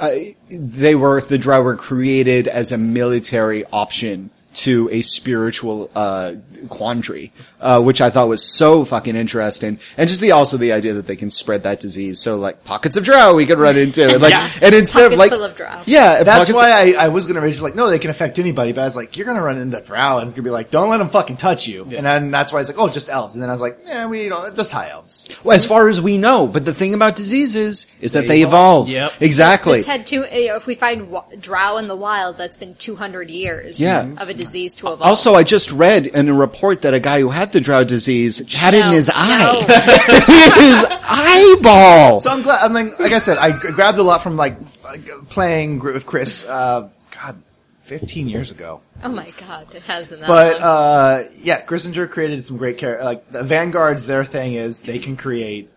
uh, 0.00 0.10
they 0.50 0.94
were 0.94 1.20
the 1.20 1.38
Drow 1.38 1.62
were 1.62 1.76
created 1.76 2.48
as 2.48 2.72
a 2.72 2.78
military 2.78 3.64
option 3.72 4.30
to 4.54 4.88
a 4.92 5.02
spiritual 5.02 5.90
uh, 5.96 6.34
quandary, 6.68 7.32
uh, 7.64 7.80
which 7.82 8.00
I 8.00 8.10
thought 8.10 8.28
was 8.28 8.44
so 8.44 8.84
fucking 8.84 9.16
interesting, 9.16 9.80
and 9.96 10.08
just 10.08 10.20
the 10.20 10.30
also 10.32 10.56
the 10.56 10.70
idea 10.72 10.92
that 10.92 11.06
they 11.08 11.16
can 11.16 11.30
spread 11.30 11.64
that 11.64 11.80
disease. 11.80 12.20
So 12.20 12.36
like 12.36 12.62
pockets 12.62 12.96
of 12.96 13.04
Drow 13.04 13.34
we 13.34 13.46
could 13.46 13.58
run 13.58 13.76
into, 13.76 14.06
and, 14.08 14.22
like, 14.22 14.62
and 14.62 14.74
instead 14.74 15.10
of 15.10 15.18
like 15.18 15.30
full 15.32 15.42
of 15.42 15.56
Drow. 15.56 15.82
yeah, 15.86 16.22
That's 16.22 16.50
pockets 16.50 16.52
why 16.54 16.70
I, 16.96 17.06
I 17.06 17.08
was 17.08 17.26
gonna 17.26 17.40
originally 17.40 17.70
like, 17.70 17.76
no, 17.76 17.88
they 17.90 17.98
can 17.98 18.10
affect 18.10 18.38
anybody, 18.38 18.72
but 18.72 18.82
I 18.82 18.84
was 18.84 18.94
like, 18.96 19.16
you're 19.16 19.26
gonna 19.26 19.42
run 19.42 19.56
into 19.58 19.80
Drow, 19.80 20.18
and 20.18 20.26
it's 20.26 20.34
gonna 20.34 20.44
be 20.44 20.50
like, 20.50 20.70
don't 20.70 20.90
let 20.90 20.98
them 20.98 21.08
fucking 21.08 21.38
touch 21.38 21.66
you. 21.66 21.84
And 21.84 22.04
then 22.06 22.30
that's 22.30 22.52
why 22.52 22.58
I 22.58 22.62
was 22.62 22.68
like, 22.68 22.78
oh, 22.78 22.88
just 22.88 23.08
elves. 23.08 23.34
And 23.34 23.42
then 23.42 23.48
I 23.48 23.52
was 23.52 23.60
like, 23.62 23.78
yeah, 23.86 24.06
we 24.06 24.28
don't, 24.28 24.54
just 24.54 24.70
high 24.70 24.90
elves. 24.90 25.28
Well, 25.42 25.56
as 25.56 25.64
far 25.66 25.88
as 25.88 26.00
we 26.00 26.18
know, 26.18 26.46
but 26.46 26.64
the 26.64 26.74
thing 26.74 26.92
about 26.94 27.16
diseases 27.16 27.86
is 28.00 28.12
that 28.12 28.22
They 28.28 28.34
they 28.34 28.42
evolve. 28.42 28.88
Yep. 28.90 29.12
Exactly. 29.22 29.78
It's 29.78 29.86
had 29.88 30.04
two. 30.06 30.26
You 30.30 30.48
know, 30.48 30.56
if 30.56 30.66
we 30.66 30.74
find 30.74 31.08
wa- 31.10 31.24
drow 31.40 31.78
in 31.78 31.88
the 31.88 31.96
wild, 31.96 32.36
that's 32.36 32.56
been 32.58 32.74
200 32.74 33.30
years 33.30 33.80
Yeah. 33.80 34.06
of 34.18 34.28
a 34.28 34.34
disease 34.34 34.74
to 34.74 34.86
evolve. 34.88 35.02
Also, 35.02 35.34
I 35.34 35.44
just 35.44 35.72
read 35.72 36.06
in 36.06 36.28
a 36.28 36.34
report 36.34 36.82
that 36.82 36.92
a 36.92 37.00
guy 37.00 37.20
who 37.20 37.30
had 37.30 37.52
the 37.54 37.60
drought 37.62 37.88
disease 37.88 38.38
had 38.52 38.74
it 38.74 38.84
in 38.84 38.92
his 38.92 39.10
eye. 39.14 39.38
no. 39.38 39.60
his 40.62 40.84
eyeball. 41.02 42.20
So 42.20 42.30
I'm 42.30 42.42
glad. 42.42 42.60
I 42.60 42.68
mean, 42.72 42.92
like 42.98 43.12
I 43.12 43.18
said, 43.18 43.38
I 43.38 43.52
g- 43.52 43.70
grabbed 43.72 43.96
a 43.98 44.02
lot 44.02 44.22
from 44.22 44.36
like, 44.36 44.56
like, 44.84 45.06
playing 45.30 45.78
gr- 45.78 45.92
with 45.94 46.04
Chris. 46.06 46.44
Uh, 46.46 46.90
God, 47.10 47.42
15 47.84 48.28
years 48.28 48.50
ago. 48.50 48.80
oh 49.02 49.08
my 49.08 49.30
god, 49.40 49.74
it 49.74 49.82
has 49.82 50.10
been 50.10 50.20
that 50.20 50.26
But 50.26 50.60
long. 50.60 50.62
uh, 50.62 51.24
yeah, 51.42 51.64
Grissinger 51.64 52.10
created 52.10 52.44
some 52.46 52.56
great 52.58 52.76
characters. 52.78 53.04
Like 53.04 53.30
the 53.30 53.42
Vanguards, 53.42 54.06
their 54.06 54.24
thing 54.24 54.54
is 54.54 54.82
they 54.82 54.98
can 54.98 55.16
create. 55.16 55.70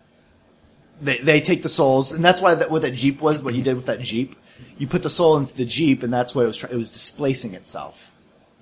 They 1.01 1.19
they 1.19 1.41
take 1.41 1.61
the 1.61 1.69
souls, 1.69 2.11
and 2.11 2.23
that's 2.25 2.41
why 2.41 2.55
that 2.55 2.71
what 2.71 2.81
that 2.81 2.95
Jeep 2.95 3.21
was. 3.21 3.41
What 3.43 3.53
you 3.53 3.61
did 3.61 3.75
with 3.75 3.85
that 3.85 4.01
Jeep, 4.01 4.35
you 4.79 4.87
put 4.87 5.03
the 5.03 5.09
soul 5.11 5.37
into 5.37 5.55
the 5.55 5.65
Jeep, 5.65 6.01
and 6.03 6.11
that's 6.11 6.33
what 6.33 6.43
it 6.43 6.47
was. 6.47 6.57
Try- 6.57 6.71
it 6.71 6.75
was 6.75 6.89
displacing 6.91 7.53
itself. 7.53 8.11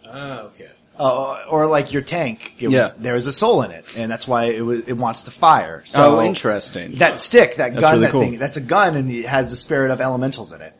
Ah, 0.07 0.39
okay. 0.41 0.69
Uh, 0.97 1.43
or 1.49 1.67
like 1.67 1.91
your 1.91 2.01
tank, 2.01 2.53
it 2.57 2.67
was, 2.67 2.73
Yeah. 2.73 2.89
there 2.97 3.15
was 3.15 3.27
a 3.27 3.33
soul 3.33 3.63
in 3.63 3.71
it, 3.71 3.97
and 3.97 4.09
that's 4.09 4.27
why 4.27 4.45
it 4.45 4.61
was, 4.61 4.87
it 4.87 4.93
wants 4.93 5.23
to 5.23 5.31
fire. 5.31 5.83
So 5.85 6.19
oh, 6.19 6.23
interesting. 6.23 6.95
That 6.95 7.17
stick, 7.19 7.57
that 7.57 7.73
That's 7.73 7.81
gun, 7.81 7.93
really 7.95 8.05
that 8.05 8.11
cool. 8.11 8.21
thing, 8.21 8.37
that's 8.39 8.57
a 8.57 8.61
gun, 8.61 8.95
and 8.95 9.11
it 9.11 9.25
has 9.25 9.49
the 9.51 9.57
spirit 9.57 9.91
of 9.91 9.99
elementals 9.99 10.53
in 10.53 10.61
it. 10.61 10.73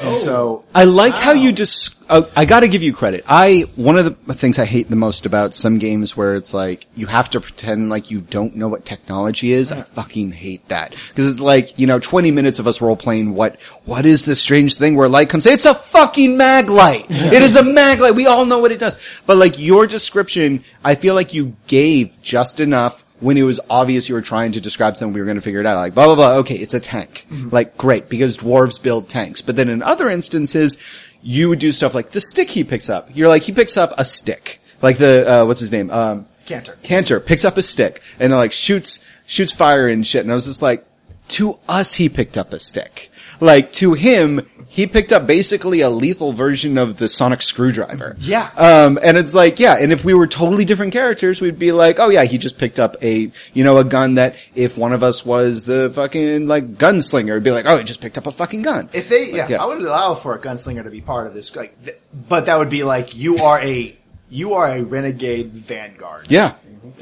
And 0.00 0.20
so 0.20 0.64
I 0.74 0.84
like 0.84 1.16
how 1.16 1.32
you 1.32 1.52
just. 1.52 1.98
Uh, 2.08 2.22
I 2.36 2.44
got 2.44 2.60
to 2.60 2.68
give 2.68 2.82
you 2.82 2.92
credit. 2.92 3.24
I 3.28 3.66
one 3.76 3.96
of 3.96 4.26
the 4.26 4.34
things 4.34 4.58
I 4.58 4.64
hate 4.64 4.88
the 4.88 4.96
most 4.96 5.24
about 5.26 5.54
some 5.54 5.78
games 5.78 6.16
where 6.16 6.34
it's 6.34 6.52
like 6.52 6.86
you 6.94 7.06
have 7.06 7.30
to 7.30 7.40
pretend 7.40 7.88
like 7.88 8.10
you 8.10 8.20
don't 8.20 8.56
know 8.56 8.68
what 8.68 8.84
technology 8.84 9.52
is. 9.52 9.72
I 9.72 9.82
fucking 9.82 10.32
hate 10.32 10.68
that 10.68 10.94
because 11.08 11.30
it's 11.30 11.40
like 11.40 11.78
you 11.78 11.86
know 11.86 11.98
twenty 11.98 12.30
minutes 12.30 12.58
of 12.58 12.66
us 12.66 12.80
role 12.80 12.96
playing. 12.96 13.34
What 13.34 13.60
what 13.84 14.06
is 14.06 14.24
this 14.24 14.40
strange 14.40 14.76
thing 14.76 14.96
where 14.96 15.08
light 15.08 15.28
comes? 15.28 15.46
It's 15.46 15.66
a 15.66 15.74
fucking 15.74 16.38
Maglite. 16.38 17.06
It 17.08 17.42
is 17.42 17.56
a 17.56 17.62
Maglite. 17.62 18.14
We 18.14 18.26
all 18.26 18.44
know 18.44 18.58
what 18.58 18.72
it 18.72 18.78
does. 18.78 18.98
But 19.26 19.36
like 19.36 19.58
your 19.58 19.86
description, 19.86 20.64
I 20.84 20.94
feel 20.94 21.14
like 21.14 21.34
you 21.34 21.56
gave 21.66 22.20
just 22.22 22.60
enough 22.60 23.04
when 23.22 23.38
it 23.38 23.44
was 23.44 23.60
obvious 23.70 24.08
you 24.08 24.16
were 24.16 24.20
trying 24.20 24.52
to 24.52 24.60
describe 24.60 24.96
something, 24.96 25.14
we 25.14 25.20
were 25.20 25.26
going 25.26 25.36
to 25.36 25.42
figure 25.42 25.60
it 25.60 25.66
out. 25.66 25.76
Like, 25.76 25.94
blah, 25.94 26.06
blah, 26.06 26.16
blah. 26.16 26.34
Okay, 26.38 26.56
it's 26.56 26.74
a 26.74 26.80
tank. 26.80 27.24
Like, 27.52 27.78
great, 27.78 28.08
because 28.08 28.36
dwarves 28.36 28.82
build 28.82 29.08
tanks. 29.08 29.40
But 29.40 29.54
then 29.54 29.68
in 29.68 29.80
other 29.80 30.10
instances, 30.10 30.76
you 31.22 31.48
would 31.48 31.60
do 31.60 31.70
stuff 31.70 31.94
like 31.94 32.10
the 32.10 32.20
stick 32.20 32.50
he 32.50 32.64
picks 32.64 32.90
up. 32.90 33.10
You're 33.14 33.28
like, 33.28 33.44
he 33.44 33.52
picks 33.52 33.76
up 33.76 33.94
a 33.96 34.04
stick. 34.04 34.60
Like 34.82 34.98
the, 34.98 35.30
uh, 35.30 35.46
what's 35.46 35.60
his 35.60 35.70
name? 35.70 35.88
Um, 35.90 36.26
Cantor. 36.46 36.76
Cantor 36.82 37.20
picks 37.20 37.44
up 37.44 37.56
a 37.56 37.62
stick 37.62 38.02
and 38.18 38.32
like 38.32 38.50
shoots, 38.50 39.06
shoots 39.26 39.52
fire 39.52 39.86
and 39.86 40.04
shit. 40.04 40.22
And 40.22 40.32
I 40.32 40.34
was 40.34 40.46
just 40.46 40.60
like, 40.60 40.84
to 41.28 41.60
us, 41.68 41.94
he 41.94 42.08
picked 42.08 42.36
up 42.36 42.52
a 42.52 42.58
stick. 42.58 43.08
Like, 43.38 43.72
to 43.74 43.94
him, 43.94 44.48
he 44.74 44.86
picked 44.86 45.12
up 45.12 45.26
basically 45.26 45.82
a 45.82 45.90
lethal 45.90 46.32
version 46.32 46.78
of 46.78 46.96
the 46.96 47.06
sonic 47.06 47.42
screwdriver. 47.42 48.16
Yeah. 48.18 48.48
Um, 48.56 48.98
and 49.02 49.18
it's 49.18 49.34
like, 49.34 49.60
yeah, 49.60 49.76
and 49.78 49.92
if 49.92 50.02
we 50.02 50.14
were 50.14 50.26
totally 50.26 50.64
different 50.64 50.94
characters, 50.94 51.42
we'd 51.42 51.58
be 51.58 51.72
like, 51.72 51.96
oh 52.00 52.08
yeah, 52.08 52.24
he 52.24 52.38
just 52.38 52.56
picked 52.56 52.80
up 52.80 52.96
a, 53.02 53.30
you 53.52 53.64
know, 53.64 53.76
a 53.76 53.84
gun 53.84 54.14
that 54.14 54.36
if 54.54 54.78
one 54.78 54.94
of 54.94 55.02
us 55.02 55.26
was 55.26 55.66
the 55.66 55.90
fucking, 55.94 56.46
like, 56.48 56.76
gunslinger, 56.78 57.32
it'd 57.32 57.42
be 57.44 57.50
like, 57.50 57.66
oh, 57.66 57.76
he 57.76 57.84
just 57.84 58.00
picked 58.00 58.16
up 58.16 58.26
a 58.26 58.32
fucking 58.32 58.62
gun. 58.62 58.88
If 58.94 59.10
they, 59.10 59.26
yeah, 59.30 59.42
Like, 59.42 59.50
yeah. 59.50 59.62
I 59.62 59.66
would 59.66 59.82
allow 59.82 60.14
for 60.14 60.34
a 60.34 60.38
gunslinger 60.38 60.82
to 60.84 60.90
be 60.90 61.02
part 61.02 61.26
of 61.26 61.34
this. 61.34 61.54
Like, 61.54 61.84
th- 61.84 61.98
but 62.26 62.46
that 62.46 62.56
would 62.56 62.70
be 62.70 62.82
like 62.82 63.14
you 63.14 63.38
are 63.44 63.60
a 63.60 63.94
you 64.30 64.54
are 64.54 64.68
a 64.70 64.82
renegade 64.84 65.52
vanguard. 65.52 66.30
yeah. 66.30 66.54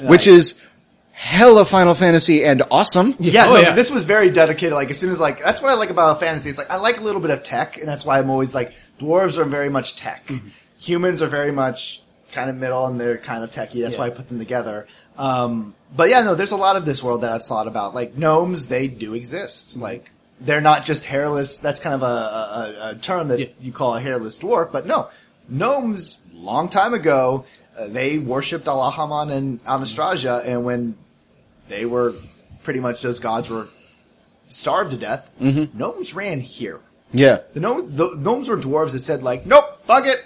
Which 0.02 0.26
is 0.26 0.60
hella 1.20 1.66
Final 1.66 1.92
Fantasy 1.92 2.44
and 2.44 2.62
awesome. 2.70 3.14
Yeah, 3.18 3.46
Oh, 3.48 3.52
no, 3.54 3.60
yeah. 3.60 3.74
this 3.74 3.90
was 3.90 4.04
very 4.04 4.30
dedicated. 4.30 4.72
Like 4.72 4.90
as 4.90 4.98
soon 4.98 5.10
as 5.12 5.20
like 5.20 5.42
that's 5.44 5.60
what 5.60 5.70
I 5.70 5.74
like 5.74 5.90
about 5.90 6.18
fantasy. 6.18 6.48
It's 6.48 6.58
like 6.58 6.70
I 6.70 6.76
like 6.76 6.96
a 6.96 7.02
little 7.02 7.20
bit 7.20 7.30
of 7.30 7.44
tech, 7.44 7.76
and 7.76 7.86
that's 7.86 8.04
why 8.06 8.18
I'm 8.18 8.30
always 8.30 8.54
like 8.54 8.72
dwarves 8.98 9.36
are 9.36 9.44
very 9.44 9.68
much 9.68 9.96
tech. 9.96 10.26
Mm-hmm. 10.28 10.48
Humans 10.78 11.20
are 11.20 11.26
very 11.26 11.52
much 11.52 12.00
kind 12.32 12.48
of 12.48 12.56
middle, 12.56 12.86
and 12.86 12.98
they're 12.98 13.18
kind 13.18 13.44
of 13.44 13.52
techy. 13.52 13.82
That's 13.82 13.94
Yeah. 13.94 14.00
why 14.00 14.06
I 14.06 14.10
put 14.10 14.28
them 14.28 14.38
together. 14.38 14.86
Um, 15.18 15.74
but 15.94 16.08
yeah, 16.08 16.22
no, 16.22 16.34
there's 16.34 16.52
a 16.52 16.56
lot 16.56 16.76
of 16.76 16.86
this 16.86 17.02
world 17.02 17.20
that 17.20 17.32
I've 17.32 17.44
thought 17.44 17.66
about. 17.68 17.94
Like 17.94 18.16
gnomes, 18.16 18.68
they 18.68 18.88
do 18.88 19.12
exist. 19.12 19.72
Mm-hmm. 19.72 19.82
Like 19.82 20.10
they're 20.40 20.62
not 20.62 20.86
just 20.86 21.04
hairless. 21.04 21.58
That's 21.58 21.80
kind 21.80 21.94
of 21.94 22.02
a, 22.02 22.06
a, 22.06 22.90
a 22.92 22.94
term 22.94 23.28
that 23.28 23.40
Yeah. 23.40 23.46
you 23.60 23.72
call 23.72 23.94
a 23.94 24.00
hairless 24.00 24.38
dwarf, 24.38 24.72
but 24.72 24.86
no, 24.86 25.10
gnomes. 25.50 26.20
Long 26.32 26.70
time 26.70 26.94
ago, 26.94 27.44
uh, 27.78 27.88
they 27.88 28.16
worshipped 28.16 28.64
Allahaman 28.64 29.30
and 29.30 29.62
Anastrasia, 29.66 30.42
and 30.46 30.64
when 30.64 30.96
they 31.70 31.86
were 31.86 32.14
pretty 32.62 32.80
much 32.80 33.00
those 33.00 33.18
gods 33.20 33.48
were 33.48 33.68
starved 34.50 34.90
to 34.90 34.96
death. 34.98 35.30
Mm-hmm. 35.40 35.78
Gnomes 35.78 36.12
ran 36.14 36.40
here. 36.40 36.80
Yeah. 37.12 37.38
The 37.54 37.60
gnomes, 37.60 37.94
the 37.96 38.14
gnomes 38.18 38.48
were 38.50 38.56
dwarves 38.58 38.92
that 38.92 39.00
said 39.00 39.22
like, 39.22 39.46
"Nope, 39.46 39.64
fuck 39.84 40.06
it, 40.06 40.22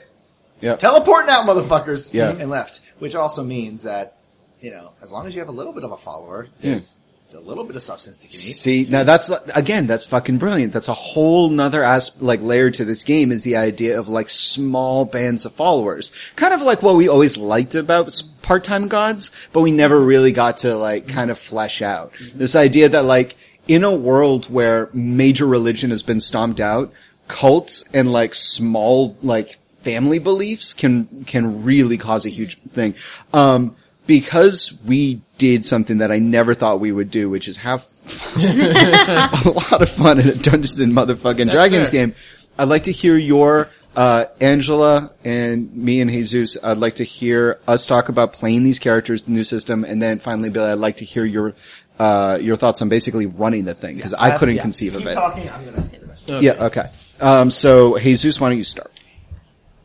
Yeah. 0.60 0.76
teleport 0.76 1.26
now, 1.26 1.42
motherfuckers," 1.44 2.12
Yeah. 2.12 2.30
and 2.30 2.50
left. 2.50 2.80
Which 2.98 3.14
also 3.14 3.44
means 3.44 3.82
that 3.84 4.16
you 4.60 4.70
know, 4.70 4.92
as 5.02 5.12
long 5.12 5.26
as 5.26 5.34
you 5.34 5.40
have 5.40 5.48
a 5.48 5.52
little 5.52 5.72
bit 5.74 5.84
of 5.84 5.92
a 5.92 5.96
follower, 5.96 6.48
there's 6.60 6.96
a 7.34 7.40
little 7.40 7.64
bit 7.64 7.74
of 7.74 7.82
substance 7.82 8.18
to 8.18 8.26
eat. 8.26 8.32
See, 8.32 8.86
now 8.88 9.02
that's, 9.02 9.28
again, 9.54 9.86
that's 9.86 10.04
fucking 10.04 10.38
brilliant. 10.38 10.72
That's 10.72 10.88
a 10.88 10.94
whole 10.94 11.48
nother 11.48 11.82
as, 11.82 12.12
like, 12.20 12.40
layer 12.40 12.70
to 12.70 12.84
this 12.84 13.02
game 13.02 13.32
is 13.32 13.42
the 13.42 13.56
idea 13.56 13.98
of, 13.98 14.08
like, 14.08 14.28
small 14.28 15.04
bands 15.04 15.44
of 15.44 15.52
followers. 15.52 16.12
Kind 16.36 16.54
of 16.54 16.62
like 16.62 16.82
what 16.82 16.96
we 16.96 17.08
always 17.08 17.36
liked 17.36 17.74
about 17.74 18.22
part-time 18.42 18.88
gods, 18.88 19.30
but 19.52 19.62
we 19.62 19.72
never 19.72 20.00
really 20.00 20.32
got 20.32 20.58
to, 20.58 20.76
like, 20.76 21.08
kind 21.08 21.30
of 21.30 21.38
flesh 21.38 21.82
out. 21.82 22.12
This 22.34 22.54
idea 22.54 22.88
that, 22.90 23.04
like, 23.04 23.36
in 23.66 23.82
a 23.82 23.94
world 23.94 24.46
where 24.46 24.90
major 24.92 25.46
religion 25.46 25.90
has 25.90 26.02
been 26.02 26.20
stomped 26.20 26.60
out, 26.60 26.92
cults 27.26 27.84
and, 27.92 28.12
like, 28.12 28.34
small, 28.34 29.16
like, 29.22 29.58
family 29.82 30.18
beliefs 30.18 30.72
can, 30.72 31.24
can 31.26 31.64
really 31.64 31.98
cause 31.98 32.24
a 32.24 32.30
huge 32.30 32.58
thing. 32.72 32.94
Um, 33.32 33.76
because 34.06 34.72
we 34.86 35.20
did 35.38 35.64
something 35.64 35.98
that 35.98 36.10
I 36.10 36.18
never 36.18 36.54
thought 36.54 36.80
we 36.80 36.92
would 36.92 37.10
do, 37.10 37.28
which 37.30 37.48
is 37.48 37.56
have 37.58 37.86
a 38.36 39.50
lot 39.70 39.82
of 39.82 39.88
fun 39.88 40.20
in 40.20 40.28
a 40.28 40.34
Dungeons 40.34 40.78
and 40.80 40.92
Motherfucking 40.92 41.50
Dragons 41.50 41.88
fair. 41.90 42.06
game. 42.08 42.14
I'd 42.58 42.68
like 42.68 42.84
to 42.84 42.92
hear 42.92 43.16
your 43.16 43.68
uh, 43.96 44.26
Angela 44.40 45.10
and 45.24 45.74
me 45.74 46.00
and 46.00 46.10
Jesus. 46.10 46.56
I'd 46.62 46.78
like 46.78 46.96
to 46.96 47.04
hear 47.04 47.58
us 47.66 47.86
talk 47.86 48.08
about 48.08 48.32
playing 48.32 48.62
these 48.64 48.78
characters, 48.78 49.24
the 49.24 49.32
new 49.32 49.44
system, 49.44 49.84
and 49.84 50.00
then 50.00 50.18
finally, 50.18 50.50
Billy, 50.50 50.70
I'd 50.70 50.78
like 50.78 50.98
to 50.98 51.04
hear 51.04 51.24
your 51.24 51.54
uh, 51.98 52.38
your 52.40 52.56
thoughts 52.56 52.82
on 52.82 52.88
basically 52.88 53.26
running 53.26 53.64
the 53.64 53.74
thing 53.74 53.96
because 53.96 54.14
I 54.14 54.36
couldn't 54.36 54.56
Yeah. 54.56 54.62
conceive 54.62 54.92
Keep 54.92 55.02
of 55.02 55.06
it. 55.08 55.14
Talking, 55.14 55.48
I'm 55.50 55.64
gonna. 55.64 55.90
Okay. 56.28 56.40
Yeah, 56.46 56.64
okay. 56.66 56.86
Um, 57.20 57.50
so 57.50 57.98
Jesus, 57.98 58.40
why 58.40 58.48
don't 58.50 58.58
you 58.58 58.64
start? 58.64 58.90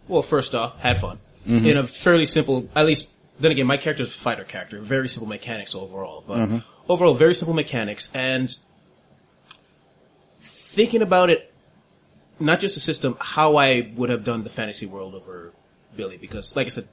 Well, 0.08 0.22
first 0.24 0.56
off, 0.56 0.80
had 0.80 1.00
fun 1.00 1.20
Mm-hmm. 1.48 1.66
in 1.66 1.78
a 1.78 1.84
fairly 1.88 2.26
simple. 2.26 2.68
At 2.76 2.86
least 2.86 3.12
then 3.40 3.52
again, 3.52 3.66
my 3.68 3.78
character 3.78 4.04
is 4.04 4.10
a 4.10 4.18
fighter 4.18 4.44
character. 4.44 4.80
Very 4.82 5.08
simple 5.10 5.28
mechanics 5.28 5.74
overall, 5.76 6.24
but 6.28 6.38
Mm-hmm. 6.38 6.58
overall 6.92 7.14
very 7.14 7.34
simple 7.36 7.54
mechanics. 7.56 8.10
And 8.14 8.50
thinking 10.42 11.02
about 11.02 11.30
it, 11.30 11.54
not 12.40 12.60
just 12.60 12.76
the 12.76 12.82
system, 12.82 13.18
how 13.20 13.58
I 13.58 13.92
would 13.96 14.10
have 14.10 14.24
done 14.24 14.44
the 14.44 14.50
fantasy 14.50 14.86
world 14.86 15.14
over 15.16 15.54
Billy, 15.96 16.18
because 16.18 16.56
like 16.56 16.68
I 16.68 16.70
said, 16.70 16.88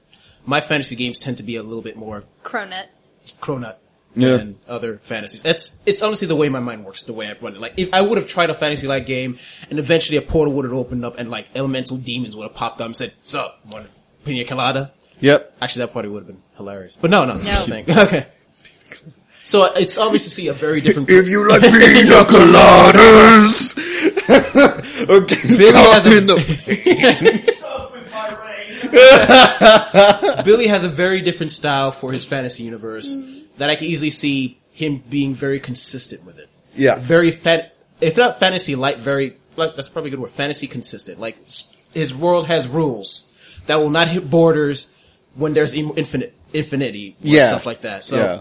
my 0.45 0.61
fantasy 0.61 0.97
games 0.97 1.21
tend 1.21 1.37
to 1.39 1.43
be 1.43 1.57
a 1.57 1.63
little 1.63 1.83
bit 1.83 1.97
more 1.97 2.25
Cronut. 2.45 2.87
cronut 3.41 3.77
Yeah. 4.15 4.37
than 4.39 4.59
other 4.67 4.99
fantasies. 5.03 5.43
It's 5.45 5.83
it's 5.87 6.03
honestly 6.03 6.27
the 6.27 6.37
way 6.37 6.49
my 6.49 6.61
mind 6.61 6.85
works, 6.85 7.03
the 7.03 7.13
way 7.13 7.29
I 7.29 7.35
run 7.41 7.55
it. 7.55 7.61
Like 7.61 7.75
if 7.77 7.93
I 7.93 8.01
would 8.01 8.17
have 8.19 8.27
tried 8.27 8.51
a 8.51 8.55
fantasy 8.55 8.87
like 8.87 9.05
game, 9.07 9.39
and 9.71 9.79
eventually 9.79 10.17
a 10.17 10.23
portal 10.23 10.55
would 10.55 10.65
have 10.65 10.73
opened 10.75 11.05
up, 11.05 11.19
and 11.19 11.31
like 11.31 11.49
elemental 11.55 11.97
demons 11.97 12.35
would 12.35 12.45
have 12.45 12.55
popped 12.55 12.81
up 12.81 12.87
and 12.87 12.97
said, 12.97 13.13
"Sup, 13.23 13.61
want 13.71 13.87
a 13.87 13.89
pina 14.25 14.45
colada?" 14.45 14.93
Yep. 15.21 15.57
Actually, 15.63 15.87
that 15.87 15.93
party 15.93 16.09
would 16.09 16.21
have 16.21 16.27
been 16.27 16.43
hilarious. 16.57 16.97
But 17.01 17.11
no, 17.11 17.25
no, 17.25 17.35
No. 17.35 17.41
thing. 17.61 17.85
Okay. 17.97 18.27
So 19.47 19.63
it's 19.77 19.97
obvious 19.97 20.25
to 20.25 20.31
see 20.31 20.49
a 20.49 20.53
very 20.53 20.81
different. 20.81 21.09
If 21.09 21.29
you 21.29 21.47
like 21.49 21.61
pina 21.63 21.71
coladas, 22.27 23.79
okay, 25.09 25.57
Billy 25.57 25.73
has 25.73 26.05
a- 26.05 26.19
in 26.19 26.27
the- 26.27 27.53
Billy 30.45 30.67
has 30.67 30.83
a 30.85 30.89
very 30.89 31.21
different 31.21 31.53
style 31.53 31.91
for 31.93 32.11
his 32.13 32.25
fantasy 32.25 32.65
universe 32.65 33.15
mm-hmm. 33.15 33.39
that 33.59 33.71
I 33.71 33.77
can 33.77 33.87
easily 33.87 34.11
see 34.11 34.59
him 34.73 35.01
being 35.09 35.33
very 35.35 35.61
consistent 35.61 36.25
with 36.25 36.39
it. 36.41 36.49
yeah, 36.75 36.97
Very 36.97 37.31
fan, 37.31 37.71
if 38.01 38.17
not 38.17 38.39
fantasy 38.41 38.75
light, 38.75 38.99
very 38.99 39.37
like 39.57 39.77
that's 39.77 39.89
probably 39.89 40.09
a 40.09 40.11
good 40.13 40.21
word. 40.21 40.31
Fantasy 40.31 40.67
consistent. 40.67 41.21
Like 41.21 41.37
his 41.95 42.13
world 42.15 42.47
has 42.49 42.67
rules 42.69 43.31
that 43.67 43.77
will 43.77 43.91
not 43.91 44.09
hit 44.09 44.29
borders 44.29 44.93
when 45.37 45.55
there's 45.55 45.75
infinite 45.75 46.35
infinity, 46.53 47.17
Yeah. 47.21 47.49
stuff 47.49 47.67
like 47.67 47.83
that. 47.83 48.05
So 48.05 48.17
yeah. 48.17 48.41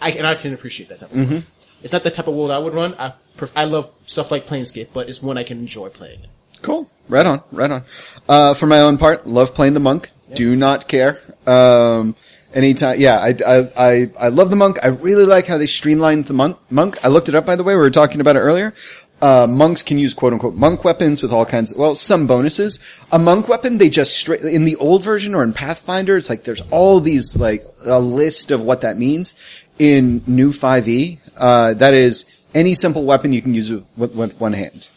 I 0.00 0.10
and 0.12 0.26
I 0.26 0.34
can 0.34 0.52
appreciate 0.54 0.88
that 0.90 1.00
type 1.00 1.12
of 1.12 1.30
world. 1.30 1.44
It's 1.82 1.92
not 1.92 2.02
the 2.02 2.10
type 2.10 2.26
of 2.26 2.34
world 2.34 2.50
I 2.50 2.58
would 2.58 2.74
run. 2.74 2.94
I 2.98 3.12
pref- 3.36 3.52
I 3.56 3.64
love 3.64 3.88
stuff 4.06 4.30
like 4.30 4.46
Planescape, 4.46 4.88
but 4.92 5.08
it's 5.08 5.22
one 5.22 5.38
I 5.38 5.44
can 5.44 5.58
enjoy 5.58 5.88
playing. 5.90 6.20
Cool. 6.62 6.90
Right 7.08 7.24
on. 7.24 7.42
Right 7.52 7.70
on. 7.70 7.84
Uh, 8.28 8.54
for 8.54 8.66
my 8.66 8.80
own 8.80 8.98
part, 8.98 9.26
love 9.26 9.54
playing 9.54 9.74
the 9.74 9.80
monk. 9.80 10.10
Do 10.34 10.56
not 10.56 10.88
care. 10.88 11.20
Um, 11.46 12.16
anytime. 12.52 13.00
Yeah, 13.00 13.18
I, 13.18 13.34
I, 13.46 13.68
I, 13.78 14.10
I 14.18 14.28
love 14.28 14.50
the 14.50 14.56
monk. 14.56 14.78
I 14.82 14.88
really 14.88 15.24
like 15.24 15.46
how 15.46 15.56
they 15.56 15.66
streamlined 15.66 16.24
the 16.26 16.34
monk. 16.34 16.58
Monk. 16.68 16.98
I 17.04 17.08
looked 17.08 17.28
it 17.28 17.34
up 17.34 17.46
by 17.46 17.54
the 17.56 17.62
way. 17.62 17.74
We 17.74 17.80
were 17.80 17.90
talking 17.90 18.20
about 18.20 18.36
it 18.36 18.40
earlier. 18.40 18.74
Uh, 19.20 19.46
monks 19.48 19.82
can 19.82 19.98
use 19.98 20.14
quote 20.14 20.32
unquote 20.32 20.54
monk 20.54 20.84
weapons 20.84 21.22
with 21.22 21.32
all 21.32 21.44
kinds 21.44 21.72
of, 21.72 21.78
well, 21.78 21.94
some 21.94 22.26
bonuses. 22.26 22.78
A 23.10 23.18
monk 23.18 23.48
weapon, 23.48 23.78
they 23.78 23.88
just 23.88 24.16
straight, 24.16 24.42
in 24.42 24.64
the 24.64 24.76
old 24.76 25.02
version 25.02 25.34
or 25.34 25.42
in 25.42 25.52
Pathfinder, 25.52 26.16
it's 26.16 26.30
like 26.30 26.44
there's 26.44 26.62
all 26.70 27.00
these, 27.00 27.36
like, 27.36 27.62
a 27.84 27.98
list 27.98 28.50
of 28.50 28.60
what 28.60 28.82
that 28.82 28.96
means. 28.96 29.34
In 29.78 30.22
new 30.26 30.50
5e, 30.50 31.18
uh, 31.36 31.74
that 31.74 31.94
is 31.94 32.24
any 32.52 32.74
simple 32.74 33.04
weapon 33.04 33.32
you 33.32 33.40
can 33.40 33.54
use 33.54 33.70
with, 33.96 34.14
with 34.14 34.40
one 34.40 34.52
hand 34.52 34.90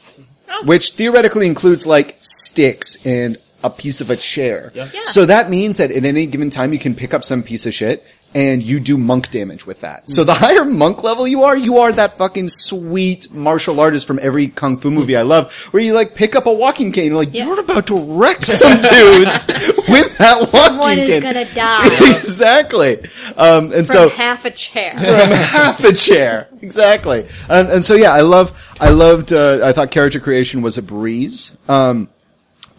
which 0.64 0.92
theoretically 0.92 1.48
includes 1.48 1.86
like 1.86 2.18
sticks 2.22 3.06
and 3.06 3.38
a 3.64 3.70
piece 3.70 4.02
of 4.02 4.10
a 4.10 4.16
chair. 4.16 4.72
Yeah. 4.74 4.90
Yeah. 4.94 5.04
So 5.06 5.26
that 5.26 5.50
means 5.50 5.78
that 5.78 5.92
at 5.92 6.04
any 6.04 6.26
given 6.26 6.50
time 6.50 6.74
you 6.74 6.80
can 6.80 6.96
pick 6.96 7.14
up 7.14 7.24
some 7.24 7.44
piece 7.44 7.66
of 7.66 7.74
shit 7.74 8.06
and 8.34 8.64
you 8.64 8.80
do 8.80 8.98
monk 8.98 9.30
damage 9.30 9.66
with 9.66 9.82
that. 9.82 10.10
So 10.10 10.24
the 10.24 10.34
higher 10.46 10.64
monk 10.64 11.04
level 11.04 11.28
you 11.28 11.44
are, 11.44 11.58
you 11.58 11.80
are 11.80 11.92
that 11.92 12.18
fucking 12.18 12.48
sweet 12.50 13.34
martial 13.34 13.80
artist 13.80 14.08
from 14.08 14.20
every 14.22 14.48
kung 14.48 14.78
fu 14.78 14.90
movie 14.90 15.18
I 15.18 15.24
love, 15.24 15.52
where 15.74 15.84
you 15.84 15.94
like 15.94 16.16
pick 16.16 16.36
up 16.36 16.46
a 16.46 16.54
walking 16.54 16.92
cane, 16.94 17.14
like 17.14 17.34
Yeah. 17.34 17.46
you're 17.48 17.60
about 17.60 17.88
to 17.88 18.00
wreck 18.00 18.44
some 18.46 18.72
dudes 18.82 19.48
with 19.90 20.18
that 20.18 20.40
walking 20.40 20.48
Someone 20.62 20.96
cane. 20.96 21.10
is 21.10 21.24
gonna 21.24 21.46
die 21.54 22.18
exactly. 22.18 23.00
Um, 23.36 23.66
and 23.66 23.74
from 23.74 23.86
so 23.86 24.10
half 24.10 24.46
a 24.46 24.52
chair. 24.52 24.92
from 24.92 25.02
half 25.32 25.84
a 25.84 25.94
chair. 25.94 26.48
Exactly. 26.62 27.28
And, 27.50 27.70
and 27.70 27.84
so 27.86 27.96
yeah, 27.96 28.14
I 28.14 28.22
love, 28.22 28.58
I 28.80 28.92
loved, 28.92 29.34
uh, 29.34 29.60
I 29.64 29.74
thought 29.74 29.92
character 29.92 30.20
creation 30.20 30.62
was 30.62 30.78
a 30.78 30.82
breeze. 30.82 31.52
Um, 31.68 32.08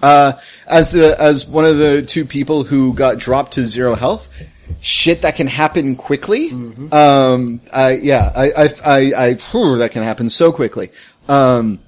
uh, 0.03 0.33
as 0.67 0.93
the, 0.93 1.21
as 1.21 1.47
one 1.47 1.65
of 1.65 1.79
the 1.79 2.03
two 2.03 2.25
people 2.25 2.65
who 2.65 2.93
got 2.95 3.19
dropped 3.19 3.53
to 3.53 3.65
zero 3.65 3.95
health, 3.95 4.29
shit 4.81 5.23
that 5.23 5.37
can 5.37 5.47
happen 5.47 5.97
quickly. 5.97 6.51
Um, 6.93 7.61
I, 7.73 7.99
yeah, 8.03 8.33
I, 8.35 8.51
I, 8.51 8.69
I, 8.85 9.13
I, 9.27 9.35
whew, 9.35 9.79
that 9.79 9.93
can 9.93 10.03
happen 10.03 10.31
so 10.31 10.53
quickly. 10.53 10.91
Um, 11.29 11.81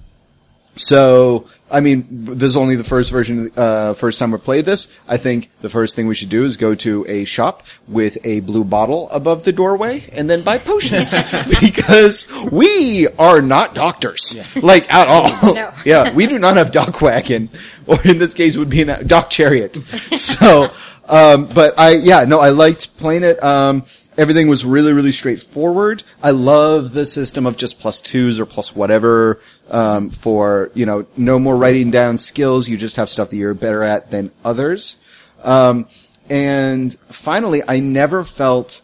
so, 0.77 1.49
I 1.71 1.81
mean, 1.81 2.07
this 2.09 2.49
is 2.49 2.57
only 2.57 2.75
the 2.75 2.85
first 2.85 3.13
version, 3.13 3.53
uh, 3.57 3.95
first 3.95 4.19
time 4.19 4.33
we 4.33 4.39
played 4.39 4.65
this. 4.65 4.93
I 5.07 5.19
think 5.19 5.51
the 5.61 5.69
first 5.69 5.95
thing 5.95 6.09
we 6.09 6.15
should 6.15 6.31
do 6.31 6.45
is 6.45 6.57
go 6.57 6.75
to 6.77 7.07
a 7.09 7.25
shop 7.25 7.65
with 7.87 8.19
a 8.25 8.41
blue 8.41 8.65
bottle 8.65 9.09
above 9.11 9.45
the 9.45 9.53
doorway 9.53 10.05
and 10.13 10.29
then 10.29 10.43
buy 10.43 10.59
potions. 10.59 11.15
because 11.61 12.27
we 12.51 13.07
are 13.19 13.41
not 13.41 13.75
doctors. 13.75 14.37
Like, 14.57 14.93
at 14.93 15.09
all. 15.09 15.55
No. 15.55 15.73
yeah, 15.85 16.13
we 16.13 16.27
do 16.27 16.39
not 16.39 16.57
have 16.57 16.73
DocWagon. 16.73 17.49
Or 17.87 18.01
in 18.05 18.19
this 18.19 18.35
case 18.35 18.57
would 18.57 18.71
be 18.71 18.83
a 18.83 19.05
dock 19.05 19.31
chariot. 19.31 19.77
so, 20.13 20.73
um, 21.09 21.47
but 21.47 21.79
I, 21.79 21.97
yeah, 21.97 22.25
no, 22.25 22.41
I 22.41 22.51
liked 22.51 22.97
playing 22.97 23.25
it. 23.25 23.43
Um, 23.43 23.85
everything 24.17 24.49
was 24.49 24.65
really, 24.65 24.93
really 24.93 25.13
straightforward. 25.13 26.03
I 26.23 26.31
love 26.31 26.93
the 26.93 27.07
system 27.07 27.47
of 27.47 27.57
just 27.57 27.81
plus 27.81 28.01
twos 28.01 28.39
or 28.39 28.47
plus 28.47 28.75
whatever, 28.75 29.41
um, 29.71 30.11
for, 30.11 30.71
you 30.75 30.87
know, 30.87 31.07
no 31.17 31.39
more 31.39 31.57
writing 31.57 31.91
down 31.91 32.19
skills. 32.19 32.69
You 32.69 32.77
just 32.77 32.97
have 32.97 33.09
stuff 33.09 33.31
that 33.31 33.37
you're 33.37 33.55
better 33.55 33.83
at 33.83 34.11
than 34.11 34.31
others. 34.45 34.99
Um, 35.43 35.87
and 36.31 36.95
finally, 37.09 37.63
I 37.67 37.81
never 37.81 38.25
felt, 38.25 38.81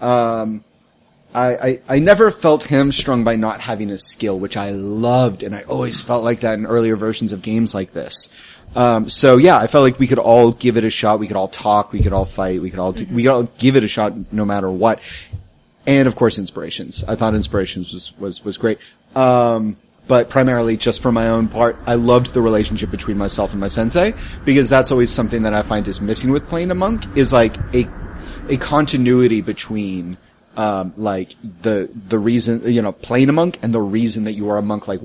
um, 0.00 0.62
I, 1.34 1.56
I, 1.56 1.80
I 1.88 1.98
never 1.98 2.30
felt 2.30 2.64
hamstrung 2.64 3.24
by 3.24 3.34
not 3.34 3.60
having 3.60 3.90
a 3.90 3.98
skill, 3.98 4.38
which 4.38 4.56
I 4.56 4.70
loved, 4.70 5.42
and 5.42 5.54
I 5.54 5.62
always 5.62 6.00
felt 6.00 6.22
like 6.22 6.40
that 6.40 6.58
in 6.58 6.66
earlier 6.66 6.94
versions 6.94 7.32
of 7.32 7.42
games 7.42 7.74
like 7.74 7.92
this. 7.92 8.28
Um, 8.76 9.08
so 9.08 9.36
yeah, 9.36 9.56
I 9.56 9.66
felt 9.66 9.82
like 9.82 9.98
we 9.98 10.06
could 10.06 10.18
all 10.18 10.52
give 10.52 10.76
it 10.76 10.84
a 10.84 10.90
shot. 10.90 11.18
We 11.18 11.26
could 11.26 11.36
all 11.36 11.48
talk. 11.48 11.92
We 11.92 12.00
could 12.00 12.12
all 12.12 12.24
fight. 12.24 12.60
We 12.60 12.70
could 12.70 12.80
all 12.80 12.92
do, 12.92 13.06
we 13.10 13.22
could 13.22 13.30
all 13.30 13.44
give 13.58 13.76
it 13.76 13.84
a 13.84 13.88
shot 13.88 14.32
no 14.32 14.44
matter 14.44 14.70
what. 14.70 15.00
And 15.86 16.08
of 16.08 16.16
course, 16.16 16.38
inspirations. 16.38 17.04
I 17.04 17.14
thought 17.14 17.34
inspirations 17.34 17.92
was 17.92 18.12
was 18.18 18.44
was 18.44 18.58
great. 18.58 18.78
Um, 19.14 19.76
but 20.06 20.28
primarily 20.28 20.76
just 20.76 21.00
for 21.00 21.12
my 21.12 21.28
own 21.28 21.48
part, 21.48 21.78
I 21.86 21.94
loved 21.94 22.34
the 22.34 22.42
relationship 22.42 22.90
between 22.90 23.16
myself 23.16 23.52
and 23.52 23.60
my 23.60 23.68
sensei 23.68 24.12
because 24.44 24.68
that's 24.68 24.90
always 24.90 25.10
something 25.10 25.42
that 25.44 25.54
I 25.54 25.62
find 25.62 25.88
is 25.88 26.00
missing 26.00 26.30
with 26.30 26.46
playing 26.46 26.70
a 26.70 26.74
monk 26.74 27.04
is 27.16 27.32
like 27.32 27.56
a 27.74 27.88
a 28.48 28.56
continuity 28.58 29.40
between 29.40 30.18
um, 30.56 30.92
like 30.96 31.34
the 31.62 31.90
the 32.08 32.18
reason 32.18 32.62
you 32.64 32.82
know 32.82 32.92
playing 32.92 33.28
a 33.28 33.32
monk 33.32 33.58
and 33.62 33.74
the 33.74 33.80
reason 33.80 34.24
that 34.24 34.32
you 34.32 34.48
are 34.50 34.58
a 34.58 34.62
monk, 34.62 34.88
like 34.88 35.00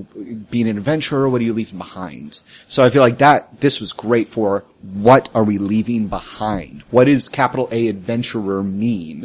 being 0.50 0.68
an 0.68 0.76
adventurer. 0.76 1.28
What 1.28 1.40
are 1.40 1.44
you 1.44 1.52
leaving 1.52 1.78
behind? 1.78 2.40
So 2.68 2.84
I 2.84 2.90
feel 2.90 3.02
like 3.02 3.18
that 3.18 3.60
this 3.60 3.80
was 3.80 3.92
great 3.92 4.28
for 4.28 4.64
what 4.82 5.28
are 5.34 5.44
we 5.44 5.58
leaving 5.58 6.08
behind? 6.08 6.82
What 6.90 7.04
does 7.04 7.28
capital 7.28 7.68
A 7.72 7.88
adventurer 7.88 8.62
mean? 8.62 9.22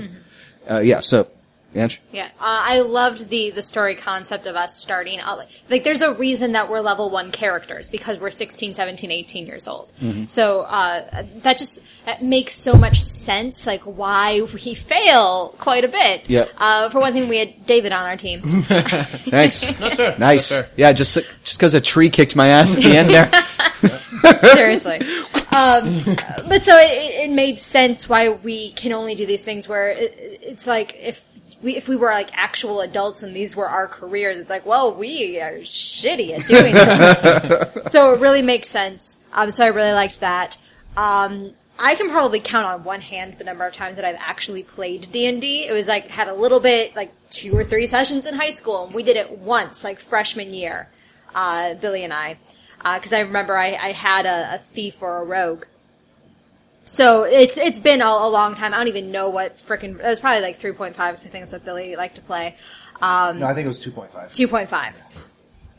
Uh, 0.70 0.80
yeah. 0.80 1.00
So, 1.00 1.28
Ange? 1.76 2.02
Yeah, 2.12 2.26
uh, 2.26 2.30
I 2.40 2.80
loved 2.82 3.30
the 3.30 3.52
the 3.52 3.62
story 3.62 3.96
concept 3.96 4.46
of 4.48 4.56
us 4.56 4.78
starting 4.78 5.20
out 5.20 5.38
like, 5.38 5.50
like 5.70 5.84
there's 5.84 6.02
a 6.02 6.14
reason 6.14 6.54
that 6.54 6.70
we're 6.70 6.80
level 6.80 7.10
one 7.10 7.32
characters 7.32 7.90
because 7.90 8.20
we're 8.20 8.32
16, 8.32 8.74
17, 8.74 9.12
18 9.12 9.46
years 9.46 9.68
old. 9.68 9.92
Mm-hmm. 10.02 10.26
So 10.26 10.62
uh, 10.62 11.26
that 11.38 11.58
just 11.58 11.80
that 12.06 12.24
makes 12.24 12.54
so 12.54 12.76
much 12.76 13.02
sense. 13.02 13.66
Like 13.68 13.82
why 13.84 14.42
we 14.42 14.74
fail 14.74 15.56
quite 15.60 15.84
a 15.84 15.88
bit. 15.88 16.24
Yeah. 16.28 16.46
Uh, 16.58 16.90
for 16.90 17.02
one 17.02 17.14
thing, 17.14 17.28
we 17.28 17.38
had 17.38 17.66
David 17.66 17.92
on 17.92 18.04
our 18.04 18.18
team. 18.18 18.42
Thanks. 18.64 19.66
That's 19.80 19.96
fair. 19.96 20.18
nice. 20.18 20.50
That's 20.50 20.68
fair. 20.68 20.74
Yeah. 20.78 20.94
Just 20.94 21.16
just 21.44 21.58
because 21.58 21.74
a 21.74 21.82
tree 21.82 22.10
kicked 22.10 22.36
my 22.36 22.48
ass 22.48 22.76
at 22.76 22.84
the 22.84 22.96
end 22.96 23.10
there. 23.10 23.30
Seriously. 24.56 25.02
Um, 25.56 26.04
but 26.50 26.64
so 26.64 26.78
it, 26.78 27.26
it 27.26 27.30
made 27.30 27.58
sense 27.58 28.10
why 28.10 28.30
we 28.30 28.72
can 28.72 28.92
only 28.92 29.16
do 29.16 29.26
these 29.26 29.44
things 29.44 29.68
where 29.68 29.90
it, 29.90 30.40
it's 30.42 30.68
like 30.68 30.98
if 31.00 31.24
we, 31.66 31.76
if 31.76 31.90
we 31.90 31.96
were 31.96 32.12
like 32.12 32.30
actual 32.34 32.82
adults 32.82 33.24
and 33.24 33.36
these 33.36 33.56
were 33.56 33.68
our 33.68 33.88
careers, 33.88 34.38
it's 34.38 34.52
like, 34.52 34.68
well, 34.68 34.94
we 34.94 35.42
are 35.42 35.58
shitty 35.58 36.32
at 36.32 36.46
doing 36.46 36.74
this. 36.74 37.92
so 37.92 38.14
it 38.14 38.20
really 38.20 38.44
makes 38.44 38.70
sense. 38.70 39.18
Um, 39.34 39.50
so 39.50 39.66
I 39.66 39.70
really 39.70 39.92
liked 39.92 40.20
that. 40.20 40.58
Um, 40.96 41.54
I 41.80 41.96
can 41.96 42.10
probably 42.10 42.40
count 42.40 42.68
on 42.68 42.84
one 42.84 43.02
hand 43.02 43.34
the 43.34 43.44
number 43.44 43.66
of 43.66 43.74
times 43.74 43.96
that 43.96 44.06
I've 44.06 44.20
actually 44.20 44.62
played 44.62 45.12
D&D. 45.12 45.66
It 45.66 45.74
was 45.74 45.88
like, 45.88 46.08
had 46.08 46.28
a 46.28 46.36
little 46.36 46.60
bit, 46.60 46.96
like 46.96 47.12
two 47.32 47.58
or 47.58 47.64
three 47.64 47.88
sessions 47.88 48.28
in 48.28 48.36
high 48.36 48.52
school 48.52 48.86
and 48.86 48.94
we 48.94 49.02
did 49.02 49.18
it 49.18 49.32
once, 49.32 49.84
like 49.84 50.00
freshman 50.00 50.54
year, 50.54 50.88
uh, 51.34 51.74
Billy 51.74 52.04
and 52.04 52.14
I. 52.14 52.38
Uh, 52.80 53.00
cause 53.00 53.12
I 53.12 53.22
remember 53.22 53.58
I, 53.58 53.74
I 53.74 53.92
had 53.92 54.28
a, 54.28 54.56
a 54.56 54.58
thief 54.60 55.02
or 55.02 55.20
a 55.20 55.26
rogue. 55.26 55.66
So 56.86 57.24
it's, 57.24 57.58
it's 57.58 57.80
been 57.80 58.02
a, 58.02 58.06
a 58.06 58.30
long 58.30 58.56
time. 58.56 58.74
I 58.74 58.78
don't 58.78 58.88
even 58.88 59.12
know 59.12 59.30
what 59.30 59.58
frickin', 59.58 60.00
it 60.00 60.04
was 60.04 60.20
probably 60.20 60.42
like 60.42 60.60
3.5 60.60 60.92
because 60.92 61.26
I 61.26 61.30
think 61.30 61.44
that's 61.44 61.52
what 61.52 61.66
Billy 61.66 61.96
liked 61.96 62.16
to 62.16 62.22
play. 62.22 62.56
Um, 63.02 63.40
No, 63.40 63.48
I 63.48 63.54
think 63.54 63.66
it 63.66 63.68
was 63.68 63.84
2.5. 63.84 64.10
2.5. 64.32 65.28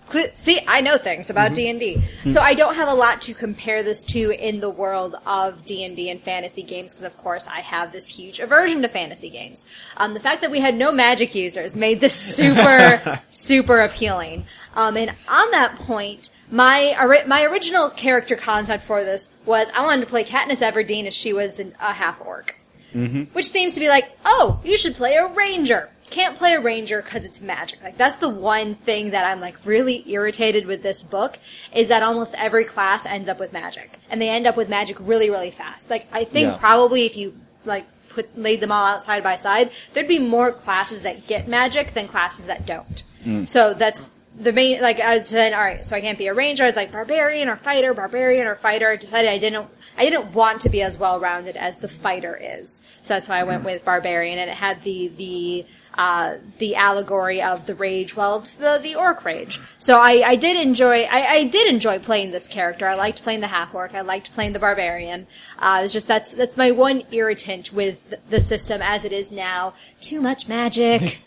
Cl- 0.09 0.29
See, 0.35 0.61
I 0.69 0.83
know 0.83 0.99
things 0.99 1.31
about 1.31 1.55
D&D. 1.55 2.01
So 2.31 2.41
I 2.41 2.55
don't 2.55 2.75
have 2.77 2.89
a 2.89 2.95
lot 2.95 3.23
to 3.23 3.35
compare 3.35 3.83
this 3.83 4.05
to 4.05 4.31
in 4.31 4.61
the 4.61 4.71
world 4.71 5.17
of 5.27 5.65
D&D 5.65 6.11
and 6.11 6.21
fantasy 6.21 6.63
games 6.63 6.93
because 6.93 7.07
of 7.07 7.17
course 7.19 7.47
I 7.49 7.61
have 7.61 7.91
this 7.93 8.09
huge 8.09 8.39
aversion 8.39 8.83
to 8.83 8.89
fantasy 8.89 9.31
games. 9.31 9.65
Um, 9.97 10.15
the 10.15 10.21
fact 10.21 10.43
that 10.43 10.51
we 10.51 10.61
had 10.61 10.77
no 10.77 10.93
magic 10.93 11.35
users 11.35 11.75
made 11.77 12.01
this 12.01 12.15
super, 12.37 13.21
super 13.31 13.81
appealing. 13.81 14.47
Um, 14.75 14.97
and 14.97 15.11
on 15.29 15.51
that 15.53 15.77
point, 15.77 16.31
my 16.51 17.23
my 17.27 17.43
original 17.45 17.91
character 17.91 18.37
concept 18.37 18.83
for 18.83 19.05
this 19.05 19.33
was 19.45 19.69
I 19.75 19.85
wanted 19.85 20.03
to 20.03 20.07
play 20.07 20.25
Katniss 20.25 20.61
Everdeen 20.61 21.07
as 21.07 21.15
she 21.15 21.33
was 21.33 21.59
an, 21.59 21.75
a 21.81 21.93
half 21.93 22.21
orc 22.21 22.57
mm-hmm. 22.97 23.23
which 23.33 23.49
seems 23.49 23.75
to 23.75 23.81
be 23.81 23.89
like, 23.89 24.11
oh, 24.25 24.61
you 24.65 24.77
should 24.77 24.95
play 24.95 25.15
a 25.15 25.27
ranger. 25.27 25.91
Can't 26.09 26.37
play 26.37 26.53
a 26.53 26.61
ranger 26.61 27.03
because 27.03 27.25
it's 27.25 27.41
magic. 27.41 27.83
Like 27.83 27.97
that's 27.97 28.19
the 28.19 28.29
one 28.29 28.77
thing 28.77 29.11
that 29.11 29.25
I'm 29.25 29.41
like 29.41 29.57
really 29.65 30.09
irritated 30.09 30.67
with 30.67 30.83
this 30.83 31.03
book 31.03 31.39
is 31.75 31.89
that 31.89 32.03
almost 32.03 32.35
every 32.37 32.65
class 32.65 33.05
ends 33.05 33.29
up 33.29 33.41
with 33.41 33.53
magic, 33.53 33.99
and 34.09 34.23
they 34.23 34.29
end 34.29 34.47
up 34.47 34.57
with 34.57 34.69
magic 34.69 34.97
really, 35.01 35.31
really 35.31 35.51
fast. 35.51 35.91
Like 35.91 36.07
I 36.13 36.23
think 36.23 36.47
Yeah. 36.47 36.59
probably 36.59 37.07
if 37.07 37.17
you 37.17 37.35
like 37.65 37.87
put 38.09 38.39
laid 38.39 38.61
them 38.61 38.71
all 38.71 38.87
out 38.87 39.03
side 39.03 39.25
by 39.25 39.35
side, 39.35 39.73
there'd 39.93 40.07
be 40.07 40.21
more 40.21 40.53
classes 40.53 41.03
that 41.03 41.27
get 41.27 41.49
magic 41.49 41.93
than 41.95 42.07
classes 42.07 42.47
that 42.47 42.65
don't. 42.67 43.03
Mm. 43.25 43.49
So 43.49 43.75
that's 43.75 44.11
the 44.39 44.53
main, 44.53 44.81
like, 44.81 45.01
I 45.01 45.23
said, 45.23 45.53
alright, 45.53 45.85
so 45.85 45.97
I 45.97 46.01
can't 46.01 46.19
be 46.19 46.27
a 46.27 46.35
ranger. 46.35 46.65
I 46.65 46.67
was 46.67 46.77
like, 46.77 46.93
barbarian 46.93 47.49
or 47.49 47.57
fighter, 47.57 47.95
barbarian 47.95 48.47
or 48.47 48.55
fighter. 48.55 48.91
I 48.91 48.97
decided 48.97 49.31
I 49.31 49.39
didn't, 49.39 49.69
I 49.97 50.05
didn't 50.05 50.33
want 50.35 50.63
to 50.63 50.69
be 50.69 50.83
as 50.83 50.99
well 50.99 51.19
rounded 51.19 51.57
as 51.57 51.77
the 51.79 51.89
fighter 51.89 52.39
is. 52.41 52.83
So 53.03 53.15
that's 53.15 53.29
why 53.29 53.41
I 53.41 53.45
went 53.45 53.65
with 53.65 53.85
barbarian 53.85 54.39
and 54.39 54.51
it 54.51 54.57
had 54.57 54.83
the, 54.83 55.09
the, 55.17 55.67
uh, 55.97 56.37
the 56.59 56.77
allegory 56.77 57.41
of 57.43 57.67
the 57.67 57.75
rage. 57.75 58.15
Well, 58.15 58.41
it's 58.41 58.57
the 58.57 58.79
the 58.83 58.97
orc 58.97 59.25
rage. 59.25 59.61
So 59.79 59.99
I, 59.99 60.23
I 60.27 60.37
did 60.37 60.57
enjoy 60.61 61.05
I, 61.05 61.27
I 61.27 61.45
did 61.45 61.73
enjoy 61.73 61.99
playing 61.99 62.33
this 62.33 62.47
character. 62.47 62.87
I 62.87 62.95
liked 62.95 63.23
playing 63.23 63.41
the 63.41 63.49
half 63.49 63.75
orc. 63.75 63.95
I 63.95 64.03
liked 64.03 64.33
playing 64.33 64.53
the 64.53 64.59
barbarian. 64.59 65.27
Uh, 65.59 65.83
it's 65.85 65.93
just 65.93 66.07
that's 66.07 66.31
that's 66.33 66.57
my 66.57 66.71
one 66.71 67.05
irritant 67.11 67.73
with 67.73 67.99
the 68.29 68.41
system 68.41 68.83
as 68.83 69.05
it 69.05 69.13
is 69.13 69.33
now. 69.33 69.75
Too 70.01 70.21
much 70.21 70.49
magic. 70.49 71.23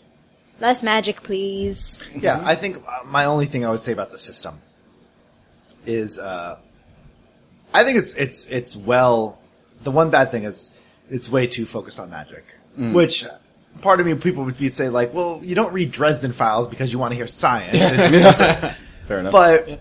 Less 0.60 0.82
magic, 0.82 1.22
please. 1.22 1.98
Yeah, 2.14 2.40
I 2.44 2.54
think 2.54 2.76
uh, 2.86 3.04
my 3.06 3.24
only 3.24 3.46
thing 3.46 3.64
I 3.64 3.70
would 3.70 3.80
say 3.80 3.92
about 3.92 4.10
the 4.10 4.18
system 4.18 4.58
is, 5.86 6.18
uh, 6.18 6.58
I 7.72 7.84
think 7.84 7.98
it's 7.98 8.14
it's 8.14 8.46
it's 8.46 8.76
well. 8.76 9.38
The 9.82 9.90
one 9.90 10.10
bad 10.10 10.30
thing 10.30 10.44
is 10.44 10.70
it's 11.08 11.28
way 11.30 11.46
too 11.46 11.64
focused 11.66 11.98
on 11.98 12.10
magic, 12.10 12.44
which 12.76 13.24
uh, 13.24 13.30
part 13.80 14.00
of 14.00 14.06
me 14.06 14.14
people 14.14 14.44
would 14.44 14.58
be 14.58 14.68
say 14.68 14.88
like, 14.90 15.14
well, 15.14 15.40
you 15.42 15.54
don't 15.54 15.72
read 15.72 15.92
Dresden 15.92 16.32
Files 16.32 16.68
because 16.68 16.92
you 16.92 16.98
want 16.98 17.12
to 17.12 17.16
hear 17.16 17.26
science. 17.26 17.74
It's- 17.76 18.12
it's 18.14 18.40
a- 18.40 18.76
Fair 19.06 19.20
enough. 19.20 19.32
but 19.32 19.80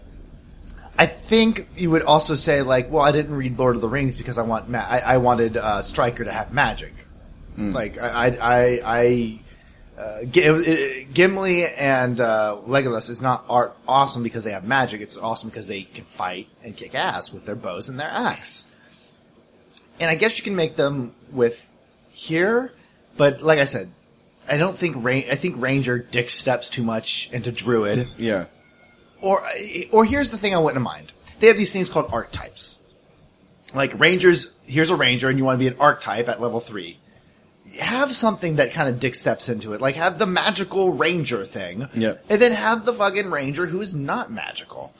I 0.97 1.05
think 1.05 1.67
you 1.75 1.91
would 1.91 2.01
also 2.03 2.33
say 2.35 2.61
like, 2.61 2.89
well, 2.89 3.03
I 3.03 3.11
didn't 3.11 3.35
read 3.35 3.59
Lord 3.59 3.75
of 3.75 3.81
the 3.81 3.89
Rings 3.89 4.15
because 4.15 4.37
I 4.37 4.41
want 4.43 4.69
ma- 4.69 4.79
I, 4.79 4.99
I 4.99 5.17
wanted 5.17 5.55
uh, 5.57 5.81
Strider 5.81 6.23
to 6.25 6.31
have 6.31 6.53
magic. 6.53 6.93
Like 7.57 7.97
I 7.97 8.07
I 8.07 8.27
I. 8.41 8.81
I 8.85 9.39
uh, 9.99 10.21
uh, 10.23 10.23
Gimli 11.13 11.65
and 11.65 12.21
uh, 12.21 12.57
Legolas 12.65 13.09
is 13.09 13.21
not 13.21 13.43
art 13.49 13.75
awesome 13.87 14.23
because 14.23 14.45
they 14.45 14.51
have 14.51 14.63
magic. 14.63 15.01
It's 15.01 15.17
awesome 15.17 15.49
because 15.49 15.67
they 15.67 15.81
can 15.81 16.05
fight 16.05 16.47
and 16.63 16.75
kick 16.75 16.95
ass 16.95 17.33
with 17.33 17.45
their 17.45 17.55
bows 17.55 17.89
and 17.89 17.99
their 17.99 18.07
axe. 18.07 18.71
And 19.99 20.09
I 20.09 20.15
guess 20.15 20.37
you 20.37 20.43
can 20.45 20.55
make 20.55 20.77
them 20.77 21.13
with 21.31 21.67
here, 22.11 22.71
but 23.17 23.41
like 23.41 23.59
I 23.59 23.65
said, 23.65 23.91
I 24.49 24.55
don't 24.55 24.77
think 24.77 24.95
Ra- 24.97 25.27
I 25.29 25.35
think 25.35 25.61
Ranger 25.61 25.99
dick 25.99 26.29
steps 26.29 26.69
too 26.69 26.83
much 26.83 27.29
into 27.33 27.51
Druid. 27.51 28.07
yeah. 28.17 28.45
Or, 29.21 29.45
or 29.91 30.05
here's 30.05 30.31
the 30.31 30.37
thing 30.37 30.55
I 30.55 30.59
wouldn't 30.59 30.81
mind. 30.81 31.11
They 31.41 31.47
have 31.47 31.57
these 31.57 31.73
things 31.73 31.89
called 31.89 32.09
archetypes. 32.13 32.79
Like 33.73 33.99
Rangers, 33.99 34.53
here's 34.65 34.89
a 34.89 34.95
Ranger 34.95 35.27
and 35.27 35.37
you 35.37 35.43
want 35.43 35.55
to 35.55 35.59
be 35.59 35.67
an 35.67 35.75
archetype 35.77 36.29
at 36.29 36.39
level 36.39 36.61
three. 36.61 36.99
Have 37.79 38.13
something 38.13 38.57
that 38.57 38.71
kind 38.71 38.89
of 38.89 38.99
dick 38.99 39.15
steps 39.15 39.49
into 39.49 39.73
it. 39.73 39.81
Like 39.81 39.95
have 39.95 40.19
the 40.19 40.25
magical 40.25 40.93
Ranger 40.93 41.45
thing. 41.45 41.87
Yep. 41.93 42.25
And 42.29 42.41
then 42.41 42.51
have 42.51 42.85
the 42.85 42.93
fucking 42.93 43.31
Ranger 43.31 43.65
who 43.65 43.81
is 43.81 43.95
not 43.95 44.31
magical. 44.31 44.93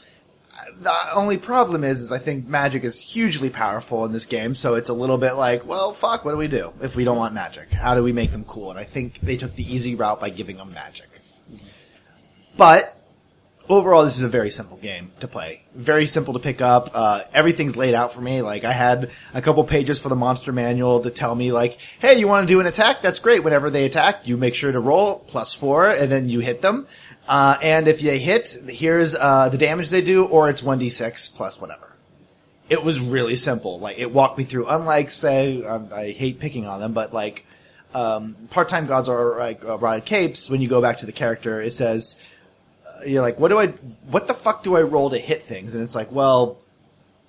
The 0.82 0.93
only 1.14 1.38
problem 1.38 1.83
is, 1.83 2.01
is 2.01 2.11
I 2.11 2.17
think 2.17 2.48
magic 2.48 2.83
is 2.83 2.99
hugely 2.99 3.49
powerful 3.49 4.03
in 4.06 4.11
this 4.11 4.25
game, 4.25 4.56
so 4.56 4.75
it's 4.75 4.90
a 4.90 4.93
little 4.93 5.17
bit 5.17 5.33
like, 5.33 5.66
well, 5.66 5.93
fuck, 5.93 6.25
what 6.25 6.32
do 6.32 6.38
we 6.38 6.49
do 6.49 6.74
if 6.82 6.95
we 6.95 7.06
don't 7.06 7.17
want 7.17 7.33
magic? 7.33 7.72
How 7.72 7.95
do 7.95 8.03
we 8.03 8.11
make 8.11 8.32
them 8.32 8.43
cool? 8.43 8.69
And 8.69 8.80
I 8.80 8.83
think 8.83 9.22
they 9.22 9.38
took 9.38 9.56
the 9.56 9.64
easy 9.64 9.95
route 9.95 10.19
by 10.19 10.30
giving 10.30 10.58
them 10.58 10.74
magic. 10.74 11.08
But 12.58 12.99
overall, 13.69 14.03
this 14.03 14.17
is 14.17 14.23
a 14.23 14.27
very 14.27 14.49
simple 14.49 14.77
game 14.77 15.11
to 15.19 15.27
play. 15.27 15.61
Very 15.75 16.07
simple 16.07 16.33
to 16.33 16.39
pick 16.39 16.59
up. 16.59 16.89
Uh, 16.93 17.22
everything's 17.33 17.77
laid 17.77 17.93
out 17.93 18.11
for 18.11 18.19
me. 18.19 18.41
Like 18.41 18.64
I 18.64 18.73
had 18.73 19.11
a 19.33 19.41
couple 19.41 19.64
pages 19.64 19.99
for 19.99 20.09
the 20.09 20.15
monster 20.15 20.51
manual 20.51 21.01
to 21.01 21.11
tell 21.11 21.33
me 21.33 21.51
like, 21.51 21.77
hey, 21.99 22.19
you 22.19 22.27
want 22.27 22.48
to 22.48 22.53
do 22.53 22.59
an 22.59 22.65
attack? 22.65 23.01
That's 23.01 23.19
great. 23.19 23.43
Whenever 23.43 23.69
they 23.69 23.85
attack, 23.85 24.27
you 24.27 24.35
make 24.35 24.56
sure 24.56 24.72
to 24.72 24.80
roll 24.80 25.19
plus 25.19 25.53
four 25.53 25.89
and 25.89 26.11
then 26.11 26.27
you 26.27 26.39
hit 26.39 26.61
them. 26.61 26.88
Uh, 27.27 27.57
and 27.61 27.88
if 27.88 28.01
they 28.01 28.17
hit, 28.17 28.57
here's, 28.67 29.14
uh, 29.14 29.49
the 29.49 29.57
damage 29.57 29.89
they 29.91 30.01
do 30.01 30.25
or 30.25 30.49
it's 30.49 30.64
1d6 30.64 31.35
plus 31.35 31.61
whatever. 31.61 31.93
It 32.69 32.83
was 32.83 32.99
really 32.99 33.35
simple. 33.35 33.80
Like 33.80 33.99
it 33.99 34.11
walked 34.11 34.38
me 34.38 34.43
through, 34.43 34.67
unlike 34.67 35.11
say, 35.11 35.64
um, 35.64 35.89
I 35.93 36.09
hate 36.09 36.39
picking 36.39 36.65
on 36.65 36.80
them, 36.80 36.93
but 36.93 37.14
like, 37.14 37.45
um, 37.93 38.35
part-time 38.51 38.85
gods 38.85 39.09
are 39.09 39.38
like 39.39 39.65
uh, 39.65 39.77
rotted 39.77 40.06
capes. 40.06 40.49
When 40.49 40.61
you 40.61 40.67
go 40.67 40.80
back 40.80 40.99
to 40.99 41.07
the 41.07 41.11
character, 41.11 41.59
it 41.59 41.73
says, 41.73 42.23
you're 43.06 43.22
like, 43.22 43.40
what 43.40 43.50
do 43.50 43.60
I, 43.60 43.68
what 44.10 44.28
the 44.28 44.34
fuck 44.34 44.64
do 44.64 44.76
I 44.76 44.82
roll 44.82 45.10
to 45.11 45.18
hit 45.18 45.44
things? 45.44 45.76
And 45.76 45.84
it's 45.84 45.95
like, 45.95 46.11
well, 46.11 46.60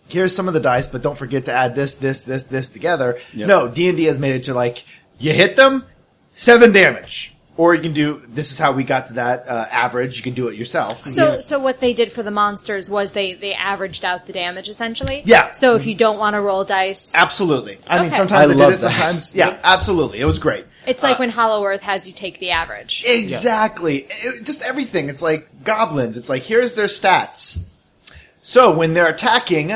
here's 0.08 0.34
some 0.34 0.48
of 0.48 0.54
the 0.54 0.60
dice, 0.60 0.88
but 0.88 1.02
don't 1.02 1.16
forget 1.16 1.46
to 1.46 1.52
add 1.52 1.74
this, 1.74 1.96
this, 1.96 2.22
this, 2.22 2.44
this 2.44 2.70
together. 2.70 3.18
Yep. 3.34 3.48
No, 3.48 3.68
D&D 3.68 4.04
has 4.04 4.18
made 4.18 4.34
it 4.36 4.44
to 4.44 4.54
like, 4.54 4.84
you 5.18 5.32
hit 5.32 5.56
them, 5.56 5.84
seven 6.32 6.72
damage. 6.72 7.34
Or 7.56 7.74
you 7.74 7.82
can 7.82 7.92
do, 7.92 8.22
this 8.26 8.52
is 8.52 8.58
how 8.58 8.72
we 8.72 8.84
got 8.84 9.08
to 9.08 9.12
that, 9.14 9.46
uh, 9.46 9.66
average. 9.70 10.16
You 10.16 10.22
can 10.22 10.32
do 10.32 10.48
it 10.48 10.56
yourself. 10.56 11.04
So, 11.04 11.40
so 11.40 11.58
what 11.58 11.78
they 11.80 11.92
did 11.92 12.10
for 12.10 12.22
the 12.22 12.30
monsters 12.30 12.88
was 12.88 13.12
they 13.12 13.34
they 13.34 13.52
averaged 13.52 14.02
out 14.02 14.26
the 14.26 14.32
damage 14.32 14.70
essentially. 14.70 15.22
Yeah. 15.26 15.50
So 15.50 15.74
if 15.74 15.84
you 15.84 15.94
don't 15.94 16.16
want 16.16 16.34
to 16.34 16.40
roll 16.40 16.64
dice, 16.64 17.12
Absolutely. 17.14 17.78
I 17.86 18.02
mean, 18.02 18.12
sometimes 18.12 18.32
I 18.40 18.44
I, 18.44 18.46
did 18.46 18.56
love 18.56 18.72
it, 18.72 18.80
that. 18.80 18.90
sometimes, 18.90 19.34
yeah, 19.36 19.58
absolutely. 19.62 20.20
It 20.20 20.24
was 20.24 20.38
great. 20.38 20.64
It's 20.86 21.02
like 21.02 21.16
uh, 21.16 21.20
when 21.20 21.30
Hollow 21.30 21.64
Earth 21.64 21.82
has 21.82 22.06
you 22.06 22.12
take 22.12 22.38
the 22.38 22.50
average. 22.50 23.04
Exactly. 23.06 24.06
It- 24.08 24.44
just 24.44 24.62
everything. 24.62 25.08
It's 25.08 25.22
like 25.22 25.64
goblins. 25.64 26.16
It's 26.16 26.28
like, 26.28 26.42
here's 26.42 26.74
their 26.74 26.86
stats. 26.86 27.62
So 28.42 28.76
when 28.76 28.94
they're 28.94 29.08
attacking, 29.08 29.72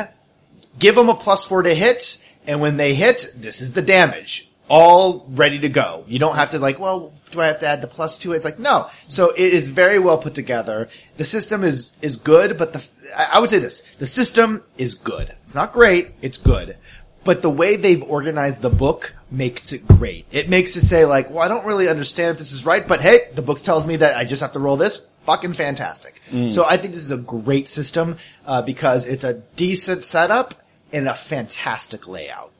give 0.79 0.95
them 0.95 1.09
a 1.09 1.15
plus 1.15 1.43
four 1.43 1.61
to 1.63 1.73
hit, 1.73 2.21
and 2.47 2.61
when 2.61 2.77
they 2.77 2.95
hit, 2.95 3.33
this 3.35 3.61
is 3.61 3.73
the 3.73 3.81
damage. 3.81 4.49
All 4.67 5.25
ready 5.29 5.59
to 5.59 5.69
go. 5.69 6.03
You 6.07 6.17
don't 6.17 6.35
have 6.35 6.49
to 6.51 6.59
like, 6.59 6.79
well, 6.79 7.13
do 7.29 7.39
I 7.39 7.47
have 7.47 7.59
to 7.59 7.67
add 7.67 7.81
the 7.81 7.87
plus 7.87 8.17
to 8.19 8.33
it? 8.33 8.37
It's 8.37 8.45
like, 8.45 8.57
no. 8.57 8.89
So 9.07 9.29
it 9.29 9.53
is 9.53 9.67
very 9.67 9.99
well 9.99 10.17
put 10.17 10.33
together. 10.33 10.89
The 11.17 11.23
system 11.23 11.63
is, 11.63 11.91
is 12.01 12.15
good, 12.15 12.57
but 12.57 12.73
the, 12.73 12.83
I 13.15 13.27
I 13.35 13.39
would 13.39 13.51
say 13.51 13.59
this, 13.59 13.83
the 13.99 14.07
system 14.07 14.63
is 14.77 14.95
good. 14.95 15.35
It's 15.43 15.53
not 15.53 15.71
great, 15.71 16.11
it's 16.23 16.39
good. 16.39 16.77
But 17.25 17.41
the 17.41 17.49
way 17.49 17.75
they've 17.75 18.03
organized 18.03 18.61
the 18.61 18.69
book 18.69 19.13
makes 19.29 19.73
it 19.73 19.85
great. 19.85 20.25
It 20.31 20.47
makes 20.47 20.77
it 20.77 20.85
say 20.85 21.03
like, 21.05 21.29
well, 21.29 21.39
I 21.39 21.49
don't 21.49 21.65
really 21.65 21.89
understand 21.89 22.31
if 22.31 22.37
this 22.37 22.53
is 22.53 22.65
right, 22.65 22.87
but 22.87 23.01
hey, 23.01 23.29
the 23.33 23.41
book 23.41 23.59
tells 23.59 23.85
me 23.85 23.97
that 23.97 24.15
I 24.15 24.23
just 24.23 24.41
have 24.41 24.53
to 24.53 24.59
roll 24.59 24.77
this. 24.77 25.05
Fucking 25.25 25.53
fantastic. 25.53 26.21
So 26.51 26.65
I 26.65 26.77
think 26.77 26.93
this 26.93 27.03
is 27.03 27.11
a 27.11 27.17
great 27.17 27.67
system, 27.67 28.17
uh, 28.45 28.61
because 28.61 29.07
it's 29.07 29.23
a 29.23 29.33
decent 29.55 30.03
setup 30.03 30.53
and 30.93 31.07
a 31.07 31.15
fantastic 31.15 32.07
layout. 32.07 32.51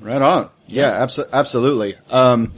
Right 0.00 0.22
on. 0.22 0.48
Yeah, 0.68 0.94
abso- 1.04 1.30
absolutely. 1.32 1.96
Um, 2.10 2.52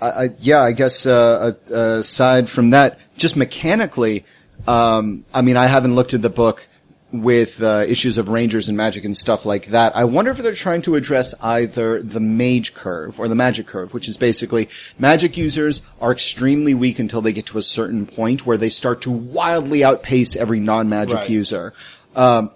I, 0.00 0.06
I, 0.10 0.28
yeah, 0.40 0.62
I 0.62 0.72
guess 0.72 1.06
uh, 1.06 1.52
uh, 1.70 1.74
aside 2.00 2.48
from 2.50 2.70
that, 2.70 2.98
just 3.16 3.36
mechanically, 3.36 4.24
um, 4.66 5.24
I 5.32 5.42
mean, 5.42 5.56
I 5.56 5.66
haven't 5.66 5.94
looked 5.94 6.12
at 6.12 6.22
the 6.22 6.30
book 6.30 6.66
with 7.12 7.62
uh, 7.62 7.84
issues 7.86 8.16
of 8.16 8.28
rangers 8.30 8.68
and 8.68 8.76
magic 8.76 9.04
and 9.04 9.14
stuff 9.16 9.44
like 9.44 9.66
that. 9.66 9.94
I 9.94 10.04
wonder 10.04 10.30
if 10.30 10.38
they're 10.38 10.54
trying 10.54 10.80
to 10.82 10.94
address 10.96 11.34
either 11.42 12.02
the 12.02 12.20
mage 12.20 12.72
curve 12.74 13.20
or 13.20 13.28
the 13.28 13.34
magic 13.34 13.66
curve, 13.66 13.92
which 13.92 14.08
is 14.08 14.16
basically 14.16 14.68
magic 14.98 15.36
users 15.36 15.82
are 16.00 16.10
extremely 16.12 16.72
weak 16.74 16.98
until 16.98 17.20
they 17.20 17.32
get 17.32 17.46
to 17.46 17.58
a 17.58 17.62
certain 17.62 18.06
point 18.06 18.46
where 18.46 18.56
they 18.56 18.70
start 18.70 19.02
to 19.02 19.10
wildly 19.10 19.84
outpace 19.84 20.36
every 20.36 20.58
non-magic 20.58 21.16
Right. 21.16 21.30
user. 21.30 21.74
Um, 22.16 22.50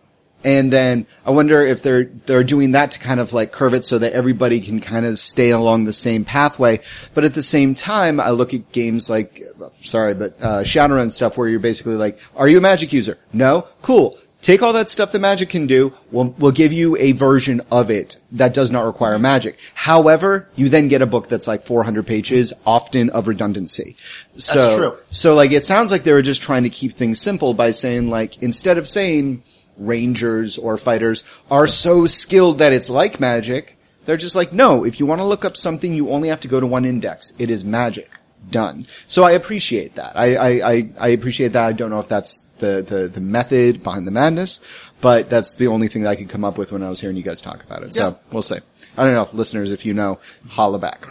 and 0.44 0.72
then 0.72 1.06
I 1.24 1.32
wonder 1.32 1.60
if 1.62 1.82
they're 1.82 2.04
they're 2.04 2.44
doing 2.44 2.72
that 2.72 2.92
to 2.92 2.98
kind 2.98 3.18
of 3.20 3.32
like 3.32 3.50
curve 3.52 3.74
it 3.74 3.84
so 3.84 3.98
that 3.98 4.12
everybody 4.12 4.60
can 4.60 4.80
kind 4.80 5.04
of 5.04 5.18
stay 5.18 5.50
along 5.50 5.84
the 5.84 5.92
same 5.92 6.24
pathway. 6.24 6.80
But 7.14 7.24
at 7.24 7.34
the 7.34 7.42
same 7.42 7.74
time, 7.74 8.20
I 8.20 8.30
look 8.30 8.54
at 8.54 8.70
games 8.70 9.10
like 9.10 9.42
sorry, 9.82 10.14
but 10.14 10.36
uh, 10.40 10.62
Shadowrun 10.62 11.10
stuff 11.10 11.36
where 11.36 11.48
you're 11.48 11.58
basically 11.58 11.96
like, 11.96 12.18
are 12.36 12.48
you 12.48 12.58
a 12.58 12.60
magic 12.60 12.92
user? 12.92 13.18
No, 13.32 13.66
cool. 13.82 14.16
Take 14.46 14.62
all 14.62 14.74
that 14.74 14.88
stuff 14.88 15.10
that 15.10 15.18
magic 15.18 15.48
can 15.48 15.66
do. 15.66 15.92
We'll, 16.12 16.26
we'll 16.38 16.52
give 16.52 16.72
you 16.72 16.96
a 16.98 17.10
version 17.10 17.62
of 17.72 17.90
it 17.90 18.16
that 18.30 18.54
does 18.54 18.70
not 18.70 18.86
require 18.86 19.18
magic. 19.18 19.58
However, 19.74 20.48
you 20.54 20.68
then 20.68 20.86
get 20.86 21.02
a 21.02 21.06
book 21.06 21.26
that's 21.28 21.48
like 21.48 21.66
400 21.66 22.06
pages, 22.06 22.52
often 22.64 23.10
of 23.10 23.26
redundancy. 23.26 23.96
So, 24.36 24.76
true. 24.78 24.98
So 25.10 25.34
like, 25.34 25.50
it 25.50 25.64
sounds 25.64 25.90
like 25.90 26.04
they 26.04 26.12
were 26.12 26.22
just 26.22 26.42
trying 26.42 26.62
to 26.62 26.70
keep 26.70 26.92
things 26.92 27.20
simple 27.20 27.54
by 27.54 27.72
saying 27.72 28.08
like, 28.08 28.40
instead 28.40 28.78
of 28.78 28.86
saying, 28.86 29.42
rangers 29.78 30.58
or 30.58 30.76
fighters 30.76 31.24
are 31.50 31.66
so 31.66 32.06
skilled 32.06 32.58
that 32.58 32.72
it's 32.72 32.88
like 32.88 33.18
magic. 33.18 33.76
They're 34.04 34.16
just 34.16 34.36
like, 34.36 34.52
no, 34.52 34.84
if 34.84 35.00
you 35.00 35.06
want 35.06 35.22
to 35.22 35.26
look 35.26 35.44
up 35.44 35.56
something, 35.56 35.92
you 35.92 36.10
only 36.10 36.28
have 36.28 36.42
to 36.42 36.48
go 36.48 36.60
to 36.60 36.66
one 36.68 36.84
index. 36.84 37.32
It 37.40 37.50
is 37.50 37.64
magic. 37.64 38.15
Done. 38.50 38.86
So 39.08 39.24
I 39.24 39.32
appreciate 39.32 39.96
that. 39.96 40.16
I, 40.16 40.34
I, 40.34 40.70
I, 40.70 40.90
I 41.00 41.08
appreciate 41.08 41.52
that. 41.52 41.66
I 41.66 41.72
don't 41.72 41.90
know 41.90 41.98
if 41.98 42.08
that's 42.08 42.42
the, 42.58 42.82
the, 42.82 43.08
the 43.08 43.20
method 43.20 43.82
behind 43.82 44.06
the 44.06 44.12
madness, 44.12 44.60
but 45.00 45.28
that's 45.28 45.54
the 45.54 45.66
only 45.66 45.88
thing 45.88 46.02
that 46.02 46.10
I 46.10 46.16
could 46.16 46.28
come 46.28 46.44
up 46.44 46.56
with 46.56 46.70
when 46.70 46.82
I 46.82 46.88
was 46.88 47.00
hearing 47.00 47.16
you 47.16 47.22
guys 47.22 47.40
talk 47.40 47.64
about 47.64 47.82
it. 47.82 47.94
So 47.94 48.18
we'll 48.30 48.42
see. 48.42 48.58
I 48.96 49.04
don't 49.04 49.14
know, 49.14 49.28
listeners, 49.36 49.72
if 49.72 49.84
you 49.84 49.94
know, 49.94 50.18
holla 50.48 50.78
back. 50.78 51.06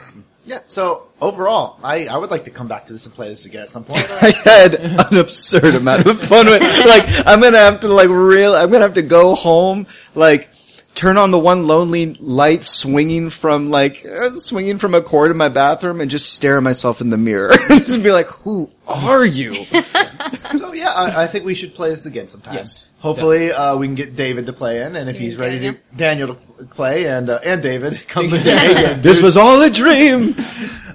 Yeah. 0.46 0.60
So 0.68 1.08
overall, 1.22 1.80
I, 1.84 2.08
I 2.08 2.18
would 2.18 2.32
like 2.32 2.46
to 2.46 2.52
come 2.52 2.68
back 2.68 2.86
to 2.88 2.94
this 2.94 3.06
and 3.06 3.14
play 3.16 3.30
this 3.30 3.46
again 3.46 3.64
at 3.64 3.70
some 3.70 3.84
point. 3.84 4.06
I 4.22 4.32
had 4.44 4.76
an 4.76 5.18
absurd 5.18 5.76
amount 5.76 6.06
of 6.06 6.22
fun 6.22 6.46
with 6.46 6.62
Like, 6.62 7.06
I'm 7.28 7.42
gonna 7.42 7.58
have 7.58 7.82
to 7.82 7.88
like 7.88 8.10
real, 8.10 8.54
I'm 8.54 8.72
gonna 8.72 8.84
have 8.84 8.94
to 8.96 9.02
go 9.02 9.36
home, 9.36 9.88
like, 10.14 10.50
turn 10.96 11.18
on 11.18 11.32
the 11.32 11.38
one 11.38 11.68
lonely 11.68 12.16
light 12.16 12.64
swinging 12.64 13.30
from 13.30 13.70
like, 13.70 14.04
uh, 14.06 14.32
swinging 14.38 14.78
from 14.78 14.96
a 14.96 15.02
cord 15.02 15.30
in 15.30 15.38
my 15.38 15.50
bathroom 15.50 16.02
and 16.02 16.10
just 16.10 16.34
stare 16.34 16.58
at 16.58 16.64
myself 16.64 17.02
in 17.02 17.10
the 17.10 17.18
mirror. 17.18 17.54
just 17.70 18.02
be 18.02 18.12
like, 18.12 18.28
who 18.28 18.72
are 18.88 19.26
you? 19.26 19.54
so 20.58 20.74
yeah, 20.74 20.92
I, 20.96 21.24
I 21.24 21.28
think 21.28 21.46
we 21.46 21.54
should 21.56 21.76
play 21.76 21.90
this 21.90 22.06
again 22.06 22.28
sometime. 22.28 22.56
Yes, 22.56 22.90
Hopefully, 23.00 23.52
uh, 23.52 23.78
we 23.78 23.88
can 23.88 23.96
get 23.96 24.16
David 24.16 24.46
to 24.48 24.54
play 24.54 24.82
in, 24.82 24.96
and 24.96 25.10
if 25.10 25.18
he's 25.20 25.36
ready 25.36 25.60
to 25.60 25.78
Daniel 25.96 26.36
to 26.58 26.66
play, 26.66 27.06
and 27.08 27.30
uh, 27.30 27.40
and 27.44 27.62
David 27.62 28.08
comes 28.08 28.34
in. 28.34 29.02
this 29.02 29.22
was 29.22 29.38
all 29.38 29.62
a 29.62 29.70
dream! 29.70 30.36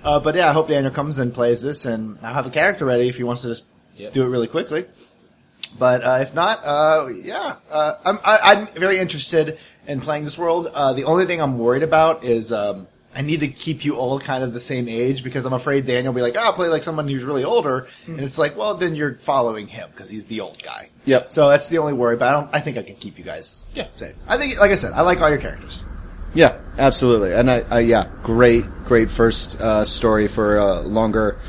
Uh, 0.02 0.18
but 0.18 0.34
yeah, 0.34 0.48
I 0.48 0.52
hope 0.52 0.68
Daniel 0.68 0.90
comes 0.92 1.18
and 1.18 1.32
plays 1.32 1.62
this, 1.62 1.84
and 1.84 2.18
I'll 2.22 2.34
have 2.34 2.46
a 2.46 2.50
character 2.50 2.84
ready 2.84 3.08
if 3.08 3.16
he 3.16 3.22
wants 3.22 3.42
to 3.42 3.48
just 3.48 3.64
Yep. 3.96 4.12
do 4.14 4.22
it 4.24 4.28
really 4.28 4.46
quickly. 4.46 4.86
But 5.78 6.02
uh, 6.02 6.18
if 6.22 6.34
not, 6.34 6.64
uh, 6.64 7.08
yeah, 7.22 7.56
uh, 7.70 7.94
I'm 8.04 8.18
I, 8.24 8.38
I'm 8.42 8.66
very 8.68 8.98
interested 8.98 9.58
in 9.86 10.00
playing 10.00 10.24
this 10.24 10.38
world. 10.38 10.68
Uh, 10.72 10.92
the 10.92 11.04
only 11.04 11.26
thing 11.26 11.40
I'm 11.40 11.58
worried 11.58 11.82
about 11.82 12.24
is 12.24 12.52
um, 12.52 12.86
I 13.14 13.22
need 13.22 13.40
to 13.40 13.48
keep 13.48 13.84
you 13.84 13.96
all 13.96 14.20
kind 14.20 14.44
of 14.44 14.52
the 14.52 14.60
same 14.60 14.88
age 14.88 15.24
because 15.24 15.44
I'm 15.44 15.52
afraid 15.52 15.86
Daniel 15.86 16.12
will 16.12 16.18
be 16.18 16.22
like, 16.22 16.36
"Oh, 16.36 16.44
I'll 16.44 16.52
play 16.52 16.68
like 16.68 16.82
someone 16.82 17.08
who's 17.08 17.24
really 17.24 17.44
older," 17.44 17.88
and 18.06 18.20
it's 18.20 18.38
like, 18.38 18.56
well, 18.56 18.74
then 18.74 18.94
you're 18.94 19.16
following 19.16 19.66
him 19.66 19.88
because 19.90 20.10
he's 20.10 20.26
the 20.26 20.40
old 20.40 20.62
guy. 20.62 20.90
Yep. 21.06 21.30
So 21.30 21.48
that's 21.48 21.68
the 21.68 21.78
only 21.78 21.92
worry. 21.92 22.16
But 22.16 22.28
I 22.28 22.32
don't. 22.32 22.50
I 22.52 22.60
think 22.60 22.76
I 22.76 22.82
can 22.82 22.96
keep 22.96 23.18
you 23.18 23.24
guys. 23.24 23.66
Yeah. 23.74 23.88
safe. 23.96 24.14
I 24.28 24.36
think, 24.36 24.60
like 24.60 24.70
I 24.70 24.76
said, 24.76 24.92
I 24.92 25.00
like 25.00 25.20
all 25.20 25.28
your 25.28 25.38
characters. 25.38 25.84
Yeah, 26.34 26.58
absolutely. 26.78 27.32
And 27.32 27.50
I, 27.50 27.64
I 27.70 27.80
yeah, 27.80 28.08
great, 28.22 28.64
great 28.84 29.10
first 29.10 29.60
uh, 29.60 29.84
story 29.84 30.28
for 30.28 30.58
a 30.58 30.80
longer, 30.80 31.40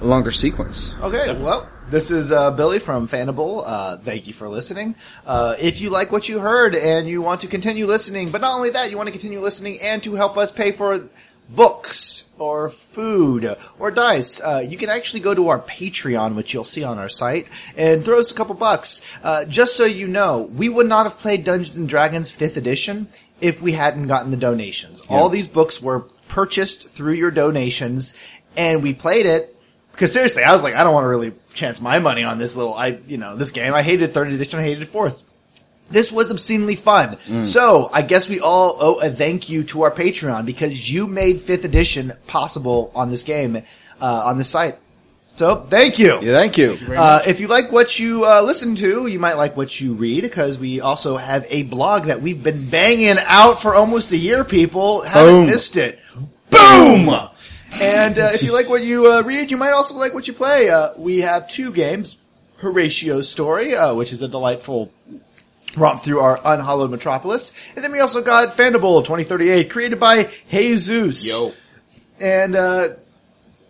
longer 0.00 0.30
sequence. 0.30 0.94
Okay, 1.00 1.32
well, 1.40 1.68
this 1.90 2.10
is 2.10 2.30
uh, 2.32 2.50
Billy 2.50 2.78
from 2.78 3.08
Fandible. 3.08 3.62
Uh, 3.64 3.96
thank 3.98 4.26
you 4.26 4.32
for 4.32 4.48
listening. 4.48 4.94
Uh, 5.26 5.56
if 5.58 5.80
you 5.80 5.90
like 5.90 6.12
what 6.12 6.28
you 6.28 6.38
heard 6.38 6.74
and 6.74 7.08
you 7.08 7.22
want 7.22 7.40
to 7.40 7.46
continue 7.46 7.86
listening, 7.86 8.30
but 8.30 8.40
not 8.40 8.54
only 8.54 8.70
that, 8.70 8.90
you 8.90 8.96
want 8.96 9.06
to 9.06 9.12
continue 9.12 9.40
listening 9.40 9.80
and 9.80 10.02
to 10.02 10.14
help 10.14 10.36
us 10.36 10.52
pay 10.52 10.72
for 10.72 11.08
books 11.48 12.28
or 12.38 12.68
food 12.68 13.56
or 13.78 13.90
dice, 13.90 14.40
uh, 14.42 14.64
you 14.66 14.76
can 14.76 14.90
actually 14.90 15.20
go 15.20 15.34
to 15.34 15.48
our 15.48 15.58
Patreon, 15.58 16.34
which 16.34 16.52
you'll 16.52 16.64
see 16.64 16.84
on 16.84 16.98
our 16.98 17.08
site, 17.08 17.46
and 17.76 18.04
throw 18.04 18.20
us 18.20 18.30
a 18.30 18.34
couple 18.34 18.54
bucks. 18.54 19.00
Uh, 19.22 19.44
just 19.46 19.76
so 19.76 19.84
you 19.84 20.06
know, 20.06 20.42
we 20.42 20.68
would 20.68 20.86
not 20.86 21.04
have 21.04 21.18
played 21.18 21.44
Dungeons 21.44 21.76
and 21.76 21.88
Dragons 21.88 22.34
5th 22.34 22.56
edition 22.56 23.08
if 23.40 23.62
we 23.62 23.72
hadn't 23.72 24.08
gotten 24.08 24.30
the 24.30 24.36
donations. 24.36 25.00
All 25.08 25.28
these 25.28 25.48
books 25.48 25.80
were 25.80 26.00
purchased 26.28 26.90
through 26.90 27.14
your 27.14 27.30
donations, 27.30 28.14
and 28.56 28.82
we 28.82 28.92
played 28.92 29.24
it 29.24 29.57
because 29.98 30.12
seriously, 30.12 30.44
I 30.44 30.52
was 30.52 30.62
like, 30.62 30.76
I 30.76 30.84
don't 30.84 30.94
want 30.94 31.02
to 31.02 31.08
really 31.08 31.32
chance 31.54 31.80
my 31.80 31.98
money 31.98 32.22
on 32.22 32.38
this 32.38 32.54
little, 32.54 32.72
I, 32.72 33.00
you 33.08 33.18
know, 33.18 33.34
this 33.34 33.50
game. 33.50 33.74
I 33.74 33.82
hated 33.82 34.14
third 34.14 34.30
edition. 34.30 34.60
I 34.60 34.62
hated 34.62 34.88
fourth. 34.88 35.20
This 35.90 36.12
was 36.12 36.30
obscenely 36.30 36.76
fun. 36.76 37.18
So 37.46 37.90
I 37.92 38.02
guess 38.02 38.28
we 38.28 38.38
all 38.38 38.76
owe 38.78 39.00
a 39.00 39.10
thank 39.10 39.48
you 39.48 39.64
to 39.64 39.82
our 39.82 39.90
Patreon 39.90 40.46
because 40.46 40.88
you 40.88 41.08
made 41.08 41.40
fifth 41.40 41.64
edition 41.64 42.12
possible 42.28 42.92
on 42.94 43.10
this 43.10 43.22
game, 43.22 43.56
uh, 44.00 44.22
on 44.26 44.38
this 44.38 44.50
site. 44.50 44.76
So 45.34 45.56
thank 45.68 45.98
you. 45.98 46.20
Yeah, 46.20 46.36
thank 46.36 46.58
you. 46.58 46.78
Uh, 46.94 47.22
if 47.26 47.40
you 47.40 47.48
like 47.48 47.72
what 47.72 47.98
you 47.98 48.24
uh, 48.24 48.42
listen 48.42 48.76
to, 48.76 49.08
you 49.08 49.18
might 49.18 49.34
like 49.34 49.56
what 49.56 49.80
you 49.80 49.94
read 49.94 50.22
because 50.22 50.58
we 50.58 50.80
also 50.80 51.16
have 51.16 51.44
a 51.48 51.64
blog 51.64 52.04
that 52.04 52.22
we've 52.22 52.42
been 52.42 52.68
banging 52.68 53.16
out 53.26 53.62
for 53.62 53.74
almost 53.74 54.12
a 54.12 54.16
year. 54.16 54.44
People 54.44 55.00
haven't 55.00 55.34
Boom. 55.34 55.46
missed 55.46 55.76
it. 55.76 55.98
Boom! 56.50 57.28
And 57.80 58.18
uh, 58.18 58.30
if 58.34 58.42
you 58.42 58.52
like 58.52 58.68
what 58.68 58.82
you 58.82 59.12
uh, 59.12 59.22
read, 59.22 59.52
you 59.52 59.56
might 59.56 59.70
also 59.70 59.96
like 59.96 60.12
what 60.12 60.26
you 60.26 60.34
play. 60.34 60.68
Uh, 60.68 60.94
we 60.96 61.20
have 61.20 61.48
two 61.48 61.72
games: 61.72 62.16
Horatio's 62.60 63.28
Story, 63.28 63.76
uh, 63.76 63.94
which 63.94 64.12
is 64.12 64.20
a 64.20 64.26
delightful 64.26 64.92
romp 65.76 66.02
through 66.02 66.18
our 66.18 66.40
unhallowed 66.44 66.90
metropolis, 66.90 67.52
and 67.76 67.84
then 67.84 67.92
we 67.92 68.00
also 68.00 68.20
got 68.20 68.56
Fandible 68.56 69.00
2038, 69.02 69.70
created 69.70 70.00
by 70.00 70.28
Jesus. 70.48 71.24
Yo. 71.24 71.54
And 72.20 72.56
uh, 72.56 72.94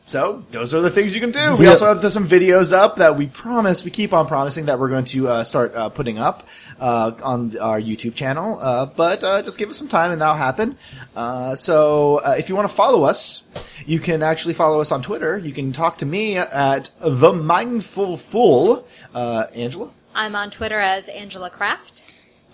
so 0.09 0.43
those 0.51 0.73
are 0.75 0.81
the 0.81 0.91
things 0.91 1.15
you 1.15 1.21
can 1.21 1.31
do. 1.31 1.57
We 1.57 1.65
Yep. 1.67 1.71
also 1.73 1.95
have 1.95 2.13
some 2.13 2.27
videos 2.27 2.73
up 2.73 2.97
that 2.97 3.17
we 3.17 3.27
promise, 3.27 3.85
we 3.85 3.91
keep 3.91 4.13
on 4.15 4.27
promising 4.27 4.67
that 4.67 4.79
we're 4.79 4.89
going 4.89 5.05
to 5.07 5.29
uh, 5.29 5.45
start 5.45 5.75
uh, 5.75 5.91
putting 5.91 6.19
up 6.19 6.47
uh, 6.81 7.13
on 7.23 7.57
our 7.59 7.81
YouTube 7.81 8.15
channel. 8.15 8.59
Uh, 8.61 8.87
but 8.87 9.23
uh, 9.23 9.43
just 9.43 9.59
give 9.59 9.69
us 9.69 9.77
some 9.77 9.89
time 9.89 10.11
and 10.11 10.21
that'll 10.21 10.35
happen. 10.35 10.79
Uh, 11.15 11.55
so 11.55 12.19
uh, 12.25 12.35
if 12.39 12.49
you 12.49 12.57
want 12.57 12.69
to 12.69 12.75
follow 12.75 13.05
us, 13.05 13.43
you 13.87 14.01
can 14.01 14.23
actually 14.23 14.55
follow 14.55 14.81
us 14.81 14.91
on 14.91 15.03
Twitter. 15.03 15.37
You 15.37 15.53
can 15.53 15.73
talk 15.73 15.99
to 15.99 16.07
me 16.07 16.37
at 16.39 16.91
the 17.01 17.33
Mindful 17.33 18.17
Fool. 18.17 18.87
Uh, 19.15 19.47
Angela. 19.55 19.91
I'm 20.15 20.35
on 20.35 20.51
Twitter 20.51 20.79
as 20.79 21.09
Angela 21.09 21.51
Kraft. 21.51 22.03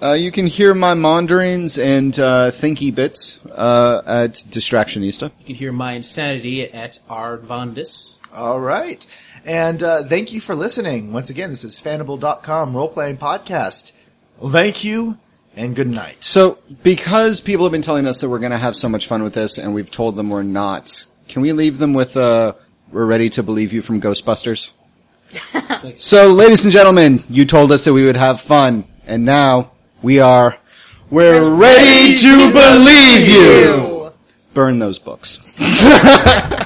Uh, 0.02 0.12
you 0.12 0.30
can 0.30 0.46
hear 0.46 0.74
my 0.74 0.94
maunderings 0.94 1.82
and 1.82 2.18
uh, 2.18 2.50
thinky 2.50 2.94
bits 2.94 3.44
uh, 3.46 4.02
at 4.06 4.32
Distractionista. 4.32 5.30
You 5.40 5.46
can 5.46 5.54
hear 5.54 5.72
my 5.72 5.92
insanity 5.92 6.70
at 6.70 6.98
Arvandis. 7.08 8.18
All 8.34 8.60
right. 8.60 9.06
And 9.44 9.82
uh, 9.82 10.04
thank 10.04 10.32
you 10.32 10.40
for 10.40 10.54
listening. 10.54 11.12
Once 11.12 11.30
again, 11.30 11.50
this 11.50 11.64
is 11.64 11.78
Fandible.com 11.80 12.74
role-playing 12.74 13.18
podcast. 13.18 13.92
Thank 14.50 14.84
you 14.84 15.18
and 15.56 15.76
good 15.76 15.86
night. 15.86 16.16
So, 16.20 16.58
because 16.82 17.40
people 17.40 17.64
have 17.64 17.72
been 17.72 17.82
telling 17.82 18.06
us 18.06 18.20
that 18.20 18.28
we're 18.28 18.38
going 18.38 18.52
to 18.52 18.58
have 18.58 18.76
so 18.76 18.88
much 18.88 19.06
fun 19.06 19.22
with 19.22 19.34
this, 19.34 19.58
and 19.58 19.74
we've 19.74 19.90
told 19.90 20.16
them 20.16 20.30
we're 20.30 20.42
not, 20.42 21.06
can 21.28 21.42
we 21.42 21.52
leave 21.52 21.78
them 21.78 21.94
with 21.94 22.16
uh, 22.16 22.54
"We're 22.90 23.06
ready 23.06 23.30
to 23.30 23.42
believe 23.42 23.72
you" 23.72 23.82
from 23.82 24.00
Ghostbusters? 24.00 24.72
so, 25.98 26.32
ladies 26.32 26.64
and 26.64 26.72
gentlemen, 26.72 27.22
you 27.28 27.44
told 27.44 27.70
us 27.72 27.84
that 27.84 27.92
we 27.92 28.04
would 28.04 28.16
have 28.16 28.40
fun, 28.40 28.84
and 29.06 29.24
now 29.24 29.70
we 30.04 30.20
are. 30.20 30.58
We're 31.10 31.54
ready 31.54 32.14
to 32.14 32.52
believe 32.52 33.26
you. 33.26 34.12
Burn 34.52 34.78
those 34.78 34.98
books. 34.98 35.40